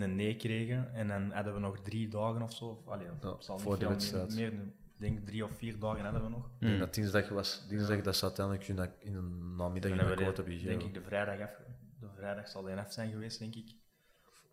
een 0.00 0.16
nee 0.16 0.36
kregen. 0.36 0.92
En 0.94 1.08
dan 1.08 1.30
hadden 1.30 1.54
we 1.54 1.60
nog 1.60 1.80
drie 1.80 2.08
dagen 2.08 2.42
of 2.42 2.52
zo. 2.54 2.64
Of, 2.64 2.88
allee, 2.88 3.06
Ja, 3.06 3.32
het 3.32 3.44
zal 3.44 3.54
niet 3.54 3.64
voor 3.64 3.78
de 3.78 3.88
wedstrijd. 3.88 4.34
Meer, 4.34 4.52
meer, 4.54 4.64
ik 4.66 4.72
denk 5.04 5.26
drie 5.26 5.44
of 5.44 5.56
vier 5.56 5.78
dagen 5.78 6.02
hadden 6.04 6.22
we 6.22 6.28
nog. 6.28 6.44
ik 6.46 6.66
denk 6.66 6.78
dat 6.78 6.94
dinsdag 6.94 7.28
was, 7.28 7.68
dinsdag 7.68 8.00
dat 8.00 8.16
ze 8.16 8.24
uiteindelijk 8.24 8.68
in 8.68 8.76
de- 8.76 8.90
in 8.98 9.12
de 9.12 9.20
namiddag 9.56 9.90
in 9.90 9.96
de 9.96 10.02
we 10.02 10.08
hebben 10.08 10.34
de, 10.34 10.42
gegeven. 10.42 10.68
denk 10.68 10.82
ik 10.82 10.94
de 10.94 11.02
vrijdag 11.02 11.40
af. 11.40 11.56
De 12.00 12.08
vrijdag 12.14 12.48
zal 12.48 12.62
de 12.62 12.74
af 12.76 12.92
zijn 12.92 13.10
geweest, 13.10 13.38
denk 13.38 13.54
ik. 13.54 13.70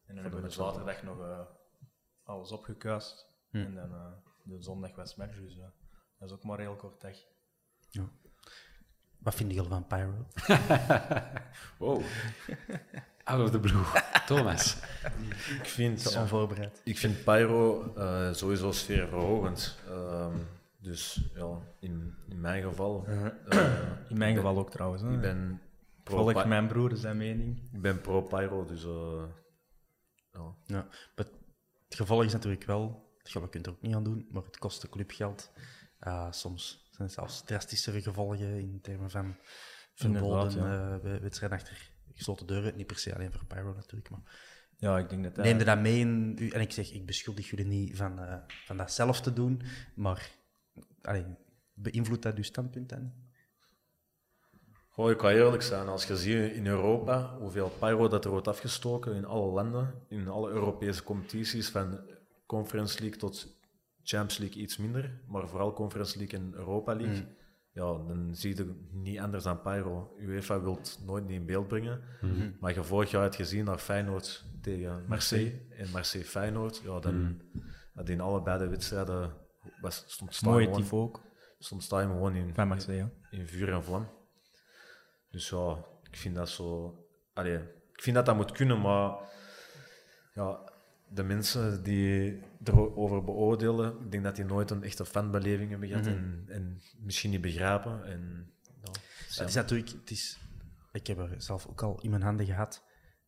En 0.05 0.15
dan 0.15 0.23
hebben 0.23 0.41
we 0.41 0.47
de 0.47 0.53
zaterdag 0.53 1.03
nog 1.03 1.19
eh, 1.21 1.39
alles 2.23 2.51
opgekuist. 2.51 3.27
En 3.51 3.75
dan 3.75 3.91
eh, 3.93 4.11
de 4.43 4.61
zondag 4.61 4.95
was 4.95 5.15
match, 5.15 5.35
dus 5.39 5.55
ja, 5.55 5.71
dat 6.19 6.29
is 6.29 6.35
ook 6.35 6.43
maar 6.43 6.57
een 6.59 6.65
heel 6.65 6.75
kort 6.75 7.01
dag. 7.01 7.17
Wat 9.19 9.35
vinden 9.35 9.55
jullie 9.55 9.69
van 9.71 9.87
Pyro? 9.87 10.25
Wow. 11.79 12.01
Out 13.27 13.41
of 13.41 13.51
the 13.51 13.59
blue. 13.59 13.83
Thomas. 14.27 14.77
Ik 15.59 15.65
vind, 15.65 16.01
Zo 16.01 16.19
onvoorbereid. 16.19 16.81
ik 16.83 16.97
vind 16.97 17.23
Pyro 17.23 17.93
eh, 17.95 18.33
sowieso 18.33 18.71
sfeerverhogend. 18.71 19.77
Ehm, 19.89 20.37
dus 20.77 21.29
ja, 21.35 21.57
in, 21.79 22.13
in 22.29 22.41
mijn 22.41 22.63
geval. 22.63 23.05
eh, 23.07 23.25
In 24.09 24.17
mijn 24.17 24.35
geval 24.35 24.53
ben- 24.53 24.61
ook 24.63 24.71
trouwens. 24.71 25.01
Hè. 25.01 25.13
Ik 25.13 25.21
ben 25.21 25.61
pro, 26.03 26.17
Volg 26.23 26.45
mijn 26.45 26.67
broer 26.67 26.95
zijn 26.95 27.17
mening. 27.17 27.69
ik 27.73 27.81
ben 27.81 28.01
pro 28.01 28.21
Pyro, 28.21 28.65
dus 28.65 28.83
eh, 28.83 29.23
ja. 30.31 30.55
Ja, 30.65 30.87
maar 31.15 31.25
het 31.87 31.95
gevolg 31.95 32.23
is 32.23 32.33
natuurlijk 32.33 32.63
wel, 32.63 33.09
ja, 33.23 33.41
we 33.41 33.49
kunnen 33.49 33.69
er 33.69 33.75
ook 33.75 33.81
niet 33.81 33.95
aan 33.95 34.03
doen, 34.03 34.27
maar 34.31 34.43
het 34.43 34.57
kost 34.57 34.81
de 34.81 34.89
club 34.89 35.11
geld. 35.11 35.51
Eh, 35.99 36.27
soms 36.31 36.87
zijn 36.91 37.07
er 37.07 37.13
zelfs 37.13 37.43
drastischere 37.43 38.01
gevolgen 38.01 38.59
in 38.59 38.79
termen 38.81 39.09
van 39.09 39.35
verboden 39.93 41.01
eh, 41.03 41.19
wedstrijden 41.21 41.57
achter 41.57 41.93
gesloten 42.15 42.47
deuren. 42.47 42.75
Niet 42.75 42.87
per 42.87 42.97
se 42.97 43.15
alleen 43.15 43.31
voor 43.31 43.45
Pyro 43.45 43.73
natuurlijk, 43.73 44.09
maar 44.09 44.21
Ja, 44.77 44.97
ik 44.97 45.09
denk 45.09 45.23
dat 45.23 45.35
dat... 45.35 45.45
neem 45.45 45.57
je 45.57 45.63
dat 45.63 45.79
mee 45.79 45.99
in 45.99 46.35
u? 46.39 46.49
En 46.49 46.61
ik 46.61 46.71
zeg, 46.71 46.91
ik 46.91 47.05
beschuldig 47.05 47.49
jullie 47.49 47.65
niet 47.65 47.95
van, 47.95 48.19
eh, 48.19 48.37
van 48.65 48.77
dat 48.77 48.91
zelf 48.91 49.21
te 49.21 49.33
doen, 49.33 49.61
maar 49.95 50.29
allee, 51.01 51.25
beïnvloedt 51.73 52.23
dat 52.23 52.35
uw 52.35 52.43
standpunt 52.43 52.89
dan? 52.89 53.13
Goh, 54.87 55.09
ik 55.09 55.17
kan 55.17 55.29
eerlijk 55.29 55.63
zijn, 55.63 55.87
als 55.87 56.05
je 56.05 56.17
ziet 56.17 56.51
in 56.51 56.67
Europa 56.67 57.37
hoeveel 57.37 57.69
pyro 57.69 58.07
dat 58.07 58.25
er 58.25 58.31
wordt 58.31 58.47
afgestoken 58.47 59.15
in 59.15 59.25
alle 59.25 59.51
landen, 59.51 59.93
in 60.07 60.27
alle 60.27 60.49
Europese 60.49 61.03
competities, 61.03 61.69
van 61.69 61.99
Conference 62.45 62.99
League 62.99 63.19
tot 63.19 63.57
Champions 64.03 64.37
League 64.37 64.61
iets 64.61 64.77
minder, 64.77 65.21
maar 65.27 65.47
vooral 65.47 65.73
Conference 65.73 66.17
League 66.17 66.39
en 66.39 66.53
Europa 66.53 66.95
League, 66.95 67.27
ja, 67.75 67.83
dan 68.07 68.29
zie 68.35 68.55
je 68.55 68.73
niet 68.91 69.19
anders 69.19 69.43
dan 69.43 69.61
pyro. 69.61 70.15
UEFA 70.19 70.61
wil 70.61 70.75
het 70.75 70.99
nooit 71.05 71.25
niet 71.27 71.39
in 71.39 71.45
beeld 71.45 71.67
brengen, 71.67 72.01
maar 72.59 72.73
je 72.73 72.83
vorig 72.83 73.11
jaar 73.11 73.21
hebt 73.21 73.35
gezien 73.35 73.65
naar 73.65 73.77
Feyenoord 73.77 74.45
tegen 74.61 75.05
Marseille 75.07 75.61
en 75.77 75.89
Marseille 75.91 76.25
Feyenoord, 76.27 76.81
ja, 76.83 76.99
dan 76.99 77.41
dat 77.93 78.09
in 78.09 78.21
allebei 78.21 78.59
de 78.59 78.67
wedstrijden 78.67 79.33
was, 79.81 80.03
stond 80.07 80.35
stadion- 80.35 80.73
tifo 80.73 81.01
ook. 81.01 81.21
stond 81.59 81.83
stadion 81.83 82.11
gewoon 82.11 82.35
in, 82.35 82.53
Van 82.53 82.67
Marseille. 82.67 83.09
in 83.29 83.47
vuur 83.47 83.73
en 83.73 83.83
vlam. 83.83 84.09
Dus 85.29 85.49
ja, 85.49 85.77
ik 86.03 86.15
vind 86.17 86.35
dat 86.35 86.49
zo. 86.49 86.97
Allee, 87.33 87.57
ik 87.93 88.01
vind 88.01 88.15
dat 88.15 88.25
dat 88.25 88.35
moet 88.35 88.51
kunnen, 88.51 88.81
maar 88.81 89.17
ja, 90.33 90.71
de 91.09 91.23
mensen 91.23 91.83
die 91.83 92.39
erover 92.63 93.23
beoordelen, 93.23 93.99
ik 94.01 94.11
denk 94.11 94.23
dat 94.23 94.35
die 94.35 94.45
nooit 94.45 94.71
een 94.71 94.83
echte 94.83 95.05
fanbeleving 95.05 95.69
hebben 95.69 95.87
gehad 95.87 96.05
en, 96.05 96.45
en 96.47 96.81
misschien 96.99 97.31
niet 97.31 97.41
begrijpen. 97.41 98.05
En, 98.05 98.53
Het 99.27 99.47
is 99.47 99.53
natuurlijk, 99.55 99.89
het 99.89 100.11
is, 100.11 100.39
ik 100.91 101.07
heb 101.07 101.17
er 101.17 101.35
zelf 101.37 101.67
ook 101.67 101.81
al 101.81 102.01
in 102.01 102.09
mijn 102.09 102.21
handen 102.21 102.45
gehad. 102.45 102.83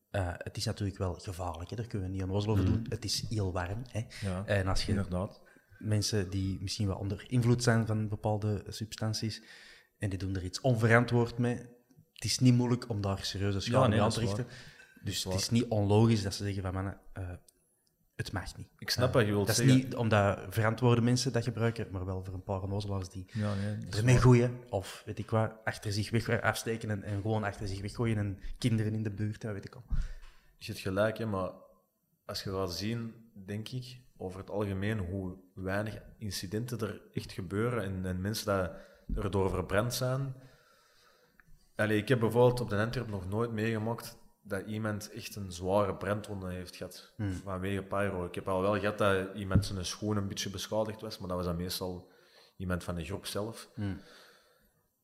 Eh, 0.10 0.34
het 0.38 0.58
is 0.58 0.66
natuurlijk 0.66 0.98
wel 0.98 1.14
gevaarlijk, 1.14 1.70
hè? 1.70 1.76
daar 1.76 1.88
kunnen 1.88 2.08
we 2.08 2.14
niet 2.14 2.24
aan 2.24 2.32
over 2.32 2.66
doen. 2.66 2.86
Het 2.90 3.06
is 3.06 3.26
heel 3.30 3.54
warm. 3.54 3.82
Hè? 3.88 4.06
Ja, 4.22 4.46
en 4.46 4.68
als 4.68 4.86
je 4.86 4.92
inderdaad. 4.92 5.42
mensen 5.78 6.30
die 6.30 6.58
misschien 6.62 6.88
wel 6.88 6.98
onder 6.98 7.26
invloed 7.28 7.64
zijn 7.64 7.86
van 7.86 8.08
bepaalde 8.08 8.64
substanties 8.68 9.44
en 9.98 10.10
die 10.10 10.20
doen 10.20 10.36
er 10.36 10.44
iets 10.44 10.62
onverantwoord 10.62 11.38
mee, 11.38 11.56
het 12.14 12.24
is 12.24 12.40
niet 12.40 12.54
moeilijk 12.54 12.90
om 12.90 13.02
daar 13.02 13.24
serieuze 13.24 13.60
schade 13.60 13.88
nee, 13.88 14.02
aan 14.02 14.10
te 14.10 14.20
richten. 14.20 14.48
Dus 15.04 15.24
het 15.24 15.34
is 15.34 15.50
niet 15.50 15.66
onlogisch 15.68 16.24
dat 16.24 16.34
ze 16.34 16.44
zeggen 16.44 16.62
van 16.64 16.74
mannen, 16.74 17.00
eh, 17.14 17.30
het 18.18 18.32
mag 18.32 18.58
niet. 18.58 18.68
ik 18.78 18.90
snap 18.90 19.14
wat 19.14 19.26
je 19.26 19.32
wilt 19.32 19.48
Dat 19.48 19.58
is 19.58 19.66
zeggen. 19.66 19.84
niet 19.86 19.96
omdat 19.96 20.40
verantwoorde 20.50 21.02
mensen 21.02 21.34
dat 21.34 21.44
gebruiken, 21.44 21.88
maar 21.92 22.06
wel 22.06 22.24
voor 22.24 22.34
een 22.34 22.44
paar 22.44 22.62
onnozelaars 22.62 23.10
die 23.10 23.26
Ja, 23.34 23.54
nee, 23.54 23.90
ermee 23.90 24.18
gooien 24.18 24.60
of 24.70 25.04
weet 25.06 25.20
ik 25.20 25.30
wat, 25.30 25.52
achter 25.64 25.92
zich 25.92 26.10
weg 26.10 26.42
afsteken 26.42 26.90
en, 26.90 27.04
en 27.04 27.22
gewoon 27.22 27.44
achter 27.44 27.68
zich 27.68 27.82
weggooien 27.82 28.18
en 28.18 28.40
kinderen 28.58 28.94
in 28.94 29.04
de 29.04 29.12
buurt, 29.12 29.42
dat 29.42 29.54
weet 29.54 29.66
ik 29.66 29.76
al. 29.76 29.84
Je 30.58 30.66
hebt 30.72 30.80
gelijk, 30.80 31.18
hè, 31.18 31.26
maar 31.26 31.52
als 32.26 32.44
je 32.44 32.52
gaat 32.52 32.74
zien, 32.74 33.14
denk 33.46 33.70
ik, 33.70 34.00
over 34.18 34.40
het 34.40 34.50
algemeen, 34.50 35.00
hoe 35.00 35.38
weinig 35.54 36.02
incidenten 36.18 36.80
er 36.80 37.02
echt 37.14 37.32
gebeuren 37.32 37.84
en, 37.84 38.06
en 38.06 38.22
mensen 38.22 38.46
dat 38.46 38.72
erdoor 39.16 39.50
verbrand 39.50 39.94
zijn. 39.94 40.36
Allee, 41.76 41.98
ik 41.98 42.08
heb 42.08 42.20
bijvoorbeeld 42.20 42.60
op 42.60 42.70
de 42.70 42.76
Antwerp 42.78 43.08
nog 43.08 43.30
nooit 43.30 43.52
meegemaakt 43.52 44.18
dat 44.48 44.66
iemand 44.66 45.12
echt 45.12 45.36
een 45.36 45.52
zware 45.52 45.96
brandwonde 45.96 46.52
heeft 46.52 46.76
gehad 46.76 47.14
vanwege 47.44 47.84
pyro. 47.84 48.26
Ik 48.26 48.36
heb 48.36 48.48
al 48.48 48.62
wel 48.62 48.80
gehad 48.80 48.98
dat 48.98 49.36
iemand 49.36 49.66
zijn 49.66 49.86
schoen 49.86 50.18
een 50.18 50.28
beetje 50.28 50.50
beschadigd 50.50 51.02
was, 51.02 51.18
maar 51.18 51.28
dat 51.28 51.38
was 51.38 51.46
dan 51.46 51.56
meestal 51.56 52.12
iemand 52.58 52.84
van 52.84 52.96
de 52.96 53.06
groep 53.06 53.26
zelf. 53.26 53.70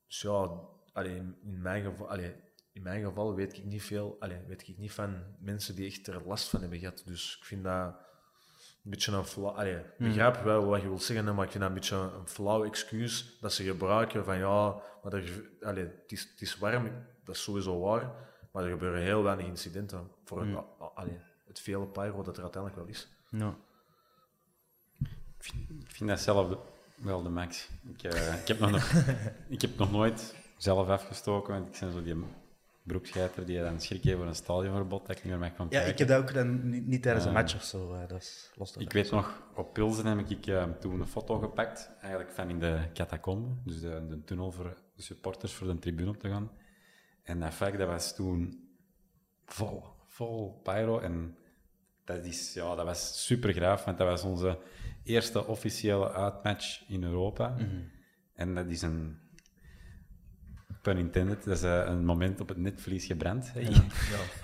Dus 0.07 0.21
ja, 0.21 0.59
allee, 0.93 1.15
in, 1.43 1.61
mijn 1.61 1.83
geval, 1.83 2.09
allee, 2.09 2.35
in 2.71 2.81
mijn 2.81 3.03
geval 3.03 3.35
weet 3.35 3.57
ik 3.57 3.63
niet 3.63 3.83
veel, 3.83 4.15
allee, 4.19 4.39
weet 4.47 4.67
ik 4.67 4.77
niet 4.77 4.91
van 4.91 5.23
mensen 5.39 5.75
die 5.75 5.87
echt 5.87 6.07
er 6.07 6.21
last 6.25 6.49
van 6.49 6.61
hebben 6.61 6.79
gehad. 6.79 7.03
Dus 7.05 7.37
ik 7.39 7.45
vind 7.45 7.63
dat, 7.63 7.95
een 8.83 8.89
beetje 8.89 9.11
een 9.11 9.25
flauw... 9.25 9.51
Allee, 9.51 9.75
ik 9.75 9.97
begrijp 9.97 10.43
wel 10.43 10.65
wat 10.65 10.81
je 10.81 10.87
wilt 10.87 11.03
zeggen, 11.03 11.35
maar 11.35 11.45
ik 11.45 11.51
vind 11.51 11.63
dat 11.63 11.71
een 11.71 11.79
beetje 11.79 11.95
een 11.95 12.27
flauw 12.27 12.63
excuus 12.63 13.37
dat 13.41 13.53
ze 13.53 13.63
gebruiken 13.63 14.25
van 14.25 14.37
ja, 14.37 14.81
maar 15.03 15.13
er, 15.13 15.49
allee, 15.61 15.83
het, 15.83 16.11
is, 16.11 16.21
het 16.31 16.41
is 16.41 16.57
warm, 16.57 16.91
dat 17.23 17.35
is 17.35 17.43
sowieso 17.43 17.79
waar, 17.79 18.31
maar 18.53 18.63
er 18.63 18.69
gebeuren 18.69 19.01
heel 19.01 19.23
weinig 19.23 19.45
incidenten 19.45 20.07
voor 20.23 20.45
het, 20.45 20.55
a- 20.57 20.65
allee, 20.95 21.19
het 21.47 21.59
vele 21.59 21.85
pyro 21.87 22.23
dat 22.23 22.35
er 22.37 22.43
uiteindelijk 22.43 22.81
wel 22.81 22.89
is. 22.91 23.07
Ja. 23.29 23.55
Ik 25.79 25.91
vind 25.91 26.09
dat 26.09 26.19
zelf 26.19 26.57
wel 26.97 27.23
de 27.23 27.29
max. 27.29 27.69
Ik, 27.97 28.03
eh, 28.03 28.39
ik, 28.41 28.47
heb, 28.47 28.59
nog, 28.59 28.71
nog- 28.71 28.91
ik 29.47 29.61
heb 29.61 29.77
nog 29.77 29.91
nooit 29.91 30.35
zelf 30.57 30.87
afgestoken, 30.87 31.53
want 31.53 31.73
ik 31.75 31.79
ben 31.79 31.91
zo 31.91 32.03
die 32.03 32.23
broekscheiter 32.83 33.45
die 33.45 33.59
dan 33.59 33.79
schrik 33.81 34.03
heeft 34.03 34.17
voor 34.17 34.25
een 34.25 34.35
stadionverbod, 34.35 35.05
dat 35.07 35.17
ik 35.17 35.23
niet 35.23 35.31
meer 35.31 35.41
mag 35.41 35.55
van 35.55 35.67
ja, 35.69 35.81
ik 35.81 35.97
heb 35.97 36.07
dat 36.07 36.21
ook 36.21 36.33
dan 36.33 36.69
niet, 36.69 36.87
niet 36.87 37.01
tijdens 37.01 37.25
een 37.25 37.33
match 37.33 37.55
of 37.55 37.63
zo. 37.63 37.93
eh, 37.93 38.07
dat 38.07 38.21
is 38.21 38.51
los 38.55 38.75
Ik 38.77 38.91
weet 38.93 39.11
nog, 39.11 39.41
op 39.55 39.73
Pilsen 39.73 40.05
heb 40.05 40.29
ik 40.29 40.47
eh, 40.47 40.63
toen 40.79 40.99
een 40.99 41.07
foto 41.07 41.39
gepakt, 41.39 41.91
eigenlijk 42.01 42.31
van 42.31 42.49
in 42.49 42.59
de 42.59 42.79
catacombe, 42.93 43.55
dus 43.63 43.79
de, 43.79 44.05
de 44.07 44.23
tunnel 44.23 44.51
voor 44.51 44.77
de 44.95 45.01
supporters 45.01 45.53
voor 45.53 45.67
de 45.67 45.79
tribune 45.79 46.09
op 46.09 46.17
te 46.17 46.29
gaan. 46.29 46.51
En 47.23 47.39
dat 47.39 47.53
vak, 47.53 47.77
dat 47.77 47.87
was 47.87 48.15
toen 48.15 48.67
vol, 49.45 49.83
vol 50.07 50.59
pyro. 50.63 50.99
En 50.99 51.35
dat, 52.03 52.25
is, 52.25 52.53
ja, 52.53 52.75
dat 52.75 52.85
was 52.85 53.25
super 53.25 53.53
graaf, 53.53 53.83
want 53.85 53.97
dat 53.97 54.07
was 54.07 54.23
onze 54.23 54.59
eerste 55.03 55.45
officiële 55.45 56.11
uitmatch 56.11 56.83
in 56.89 57.03
Europa. 57.03 57.55
En 58.33 58.55
dat 58.55 58.67
is 58.67 58.81
een, 58.81 59.17
pun 60.81 60.97
intended, 60.97 61.43
dat 61.43 61.57
is 61.57 61.63
eh, 61.63 61.83
een 61.85 62.05
moment 62.05 62.39
op 62.41 62.47
het 62.49 62.57
netvlies 62.57 63.05
gebrand. 63.05 63.51
hè. 63.53 63.61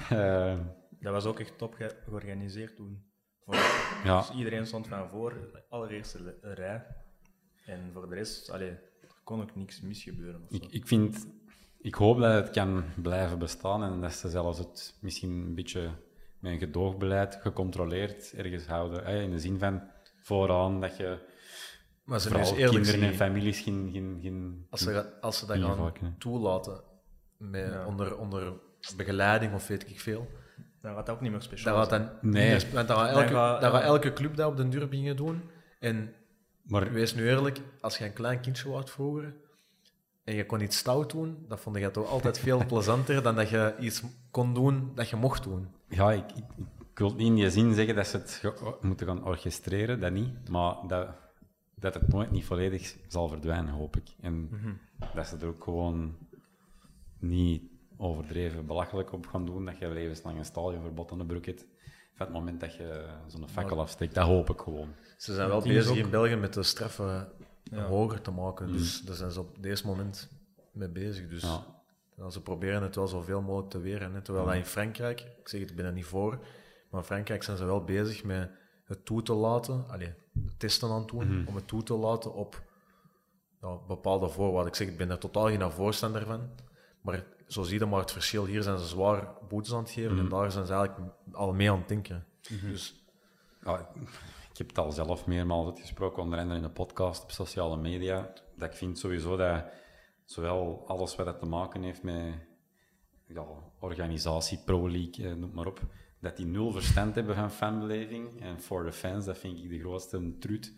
Eh, 0.09 0.59
Dat 0.99 1.13
was 1.13 1.25
ook 1.25 1.39
echt 1.39 1.57
top 1.57 1.73
ge- 1.73 1.95
georganiseerd 2.05 2.75
toen. 2.75 3.03
Ja, 4.03 4.19
dus 4.19 4.31
iedereen 4.37 4.65
stond 4.65 4.87
van 4.87 5.09
voor, 5.09 5.33
de 5.33 5.63
allereerste 5.69 6.23
le- 6.23 6.53
rij. 6.53 6.85
En 7.65 7.89
voor 7.93 8.09
de 8.09 8.15
rest, 8.15 8.49
allee, 8.49 8.77
kon 9.23 9.41
ook 9.41 9.55
niks 9.55 9.81
misgebeuren. 9.81 10.45
Ik, 10.49 10.65
ik 10.65 10.87
vind, 10.87 11.27
ik 11.81 11.95
hoop 11.95 12.19
dat 12.19 12.33
het 12.33 12.49
kan 12.49 12.83
blijven 13.01 13.39
bestaan 13.39 13.83
en 13.83 14.01
dat 14.01 14.13
ze 14.13 14.29
zelfs 14.29 14.57
het 14.57 14.97
misschien 15.01 15.31
een 15.31 15.55
beetje 15.55 15.89
met 16.39 16.51
een 16.51 16.59
gedoogbeleid 16.59 17.37
gecontroleerd 17.41 18.33
ergens 18.33 18.65
houden. 18.65 19.05
Hè, 19.05 19.21
in 19.21 19.31
de 19.31 19.39
zin 19.39 19.59
van 19.59 19.81
vooraan 20.21 20.81
dat 20.81 20.97
je 20.97 21.17
Maar 22.03 22.19
ze 22.19 22.55
eerlijk 22.55 22.83
kinderen 22.83 23.09
en 23.09 23.15
families 23.15 23.59
geen... 23.59 23.89
geen, 23.93 24.19
geen 24.21 24.65
als 24.69 24.81
ze, 24.81 25.19
als 25.21 25.37
ze 25.39 25.45
dat 25.45 25.57
gaan 25.57 26.15
toelaten, 26.17 26.81
met, 27.37 27.85
onder, 27.85 28.17
onder 28.17 28.53
begeleiding 28.95 29.53
of 29.53 29.67
weet 29.67 29.89
ik 29.89 29.99
veel, 29.99 30.27
Dan 30.81 30.95
gaat 30.95 31.05
dat 31.05 31.15
ook 31.15 31.21
niet 31.21 31.31
meer 31.31 31.41
speciaal 31.41 31.73
dan 31.73 31.81
gaat 31.83 31.89
zijn. 31.91 32.01
dan, 32.21 32.31
Nee. 32.31 32.53
niet 32.53 32.63
meer- 32.63 32.73
want 32.73 32.87
dan 32.87 32.97
gaat 32.97 33.09
elke, 33.09 33.33
Dan 33.33 33.59
dan 33.61 33.71
gaat 33.71 33.83
elke 33.83 34.13
club 34.13 34.35
dat 34.35 34.49
op 34.51 34.57
de 34.57 34.69
duur 34.69 34.87
beginnen 34.89 35.15
doen. 35.15 35.41
En 35.79 36.13
Maar 36.63 36.91
wees 36.91 37.15
nu 37.15 37.27
eerlijk, 37.29 37.61
als 37.81 37.97
je 37.97 38.05
een 38.05 38.13
klein 38.13 38.39
kindje 38.41 38.69
was 38.69 38.91
vroeger 38.91 39.33
en 40.29 40.35
je 40.35 40.45
kon 40.45 40.61
iets 40.61 40.77
stout 40.77 41.11
doen, 41.11 41.45
dat 41.47 41.59
vond 41.59 41.75
ik 41.75 41.93
toch 41.93 42.07
altijd 42.09 42.39
veel 42.39 42.65
plezanter 42.71 43.23
dan 43.23 43.35
dat 43.35 43.49
je 43.49 43.75
iets 43.79 44.03
kon 44.31 44.53
doen 44.53 44.91
dat 44.95 45.09
je 45.09 45.15
mocht 45.15 45.43
doen. 45.43 45.67
ja, 45.89 46.11
ik, 46.11 46.31
ik, 46.31 46.43
ik 46.91 46.97
wil 46.99 47.09
niet 47.15 47.27
in 47.27 47.35
die 47.35 47.49
zin 47.49 47.73
zeggen 47.73 47.95
dat 47.95 48.07
ze 48.07 48.17
het 48.17 48.31
ge- 48.31 48.77
moeten 48.81 49.07
gaan 49.07 49.25
orchestreren, 49.25 49.99
dat 49.99 50.11
niet. 50.11 50.49
Maar 50.49 50.75
dat, 50.87 51.07
dat 51.75 51.93
het 51.93 52.07
nooit 52.07 52.31
niet 52.31 52.45
volledig 52.45 52.95
zal 53.07 53.27
verdwijnen, 53.27 53.73
hoop 53.73 53.95
ik. 53.95 54.07
En 54.21 54.49
dat 55.15 55.27
ze 55.27 55.37
er 55.37 55.47
ook 55.47 55.63
gewoon 55.63 56.15
niet 57.19 57.63
overdreven 57.97 58.65
belachelijk 58.65 59.11
op 59.13 59.27
gaan 59.27 59.45
doen, 59.45 59.65
dat 59.65 59.77
je 59.77 59.89
levenslang 59.89 60.37
een 60.37 60.45
stadionverbod 60.45 61.11
aan 61.11 61.17
de 61.17 61.25
broek 61.25 61.45
hebt. 61.45 61.65
Van 62.15 62.25
het 62.25 62.35
moment 62.35 62.59
dat 62.59 62.75
je 62.75 63.05
zo'n 63.27 63.49
fakkel 63.49 63.79
afsteekt, 63.79 64.15
dat 64.15 64.25
hoop 64.27 64.49
ik 64.49 64.59
gewoon. 64.59 64.89
Ze 65.17 65.33
zijn 65.33 65.47
wel 65.49 65.61
bezig 65.61 65.91
ook- 65.91 65.97
in 65.97 66.09
België 66.09 66.35
met 66.35 66.53
de 66.53 66.63
straffen 66.63 67.27
Ja. 67.71 67.83
hoger 67.83 68.21
te 68.21 68.31
maken. 68.31 68.71
Dus 68.71 69.01
daar 69.01 69.15
zijn 69.15 69.31
ze 69.31 69.39
op 69.39 69.61
deze 69.61 69.85
moment 69.85 70.29
mee 70.71 70.89
bezig. 70.89 71.27
Dus 71.27 71.41
Ja. 72.17 72.29
ze 72.29 72.41
proberen 72.41 72.81
het 72.83 72.95
wel 72.95 73.07
zoveel 73.07 73.41
mogelijk 73.41 73.69
te 73.69 73.79
weren. 73.79 74.13
Hè. 74.13 74.21
Terwijl 74.21 74.45
dat 74.45 74.55
in 74.55 74.65
Frankrijk, 74.65 75.19
ik 75.19 75.47
zeg 75.47 75.59
het, 75.61 75.69
ik 75.69 75.75
ben 75.75 75.85
er 75.85 75.91
niet 75.93 76.05
voor, 76.05 76.37
maar 76.89 76.99
in 76.99 77.05
Frankrijk 77.05 77.43
zijn 77.43 77.57
ze 77.57 77.65
wel 77.65 77.83
bezig 77.83 78.23
met 78.23 78.51
het 78.85 79.05
toe 79.05 79.21
te 79.21 79.33
laten, 79.33 79.85
allee, 79.89 80.13
testen 80.57 80.89
aan 80.89 80.99
het 80.99 81.07
doen, 81.07 81.47
om 81.47 81.55
het 81.55 81.67
toe 81.67 81.83
te 81.83 81.93
laten 81.93 82.33
op 82.33 82.61
ja, 83.61 83.77
bepaalde 83.87 84.29
voorwaarden. 84.29 84.67
Ik 84.71 84.75
zeg, 84.77 84.87
ik 84.87 84.97
ben 84.97 85.09
er 85.09 85.17
totaal 85.17 85.47
geen 85.47 85.71
voorstander 85.71 86.25
van. 86.25 86.49
Maar 87.01 87.23
zo 87.47 87.63
zie 87.63 87.79
je 87.79 87.85
maar 87.85 87.99
het 87.99 88.11
verschil. 88.11 88.45
Hier 88.45 88.63
zijn 88.63 88.77
ze 88.79 88.85
zwaar 88.87 89.27
boetes 89.49 89.73
aan 89.73 89.79
het 89.79 89.91
geven 89.91 90.17
en 90.19 90.29
daar 90.29 90.51
zijn 90.51 90.65
ze 90.65 90.73
eigenlijk 90.73 91.11
al 91.31 91.53
mee 91.53 91.71
aan 91.71 91.77
het 91.77 91.87
denken. 91.87 92.25
Dus 92.61 93.03
Ja, 93.63 93.89
ik 94.51 94.57
heb 94.57 94.67
het 94.67 94.77
al 94.77 94.91
zelf 94.91 95.25
meermaals 95.25 95.67
uitgesproken, 95.67 96.23
onder 96.23 96.39
andere 96.39 96.59
in 96.59 96.65
de 96.65 96.71
podcast, 96.71 97.23
op 97.23 97.31
sociale 97.31 97.77
media, 97.77 98.33
dat 98.55 98.69
ik 98.69 98.77
vind 98.77 98.99
sowieso 98.99 99.37
dat 99.37 99.63
zowel 100.25 100.83
alles 100.87 101.15
wat 101.15 101.25
dat 101.25 101.39
te 101.39 101.45
maken 101.45 101.83
heeft 101.83 102.03
met 102.03 102.33
ja, 103.25 103.45
organisatie, 103.79 104.59
pro-league, 104.65 105.29
eh, 105.29 105.35
noem 105.35 105.51
maar 105.53 105.65
op, 105.65 105.81
dat 106.19 106.37
die 106.37 106.45
nul 106.45 106.71
verstand 106.71 107.15
hebben 107.15 107.35
van 107.35 107.51
fanbeleving. 107.51 108.41
En 108.41 108.61
voor 108.61 108.83
de 108.83 108.91
fans, 108.91 109.25
dat 109.25 109.37
vind 109.37 109.57
ik 109.57 109.69
de 109.69 109.79
grootste 109.79 110.37
truth. 110.39 110.73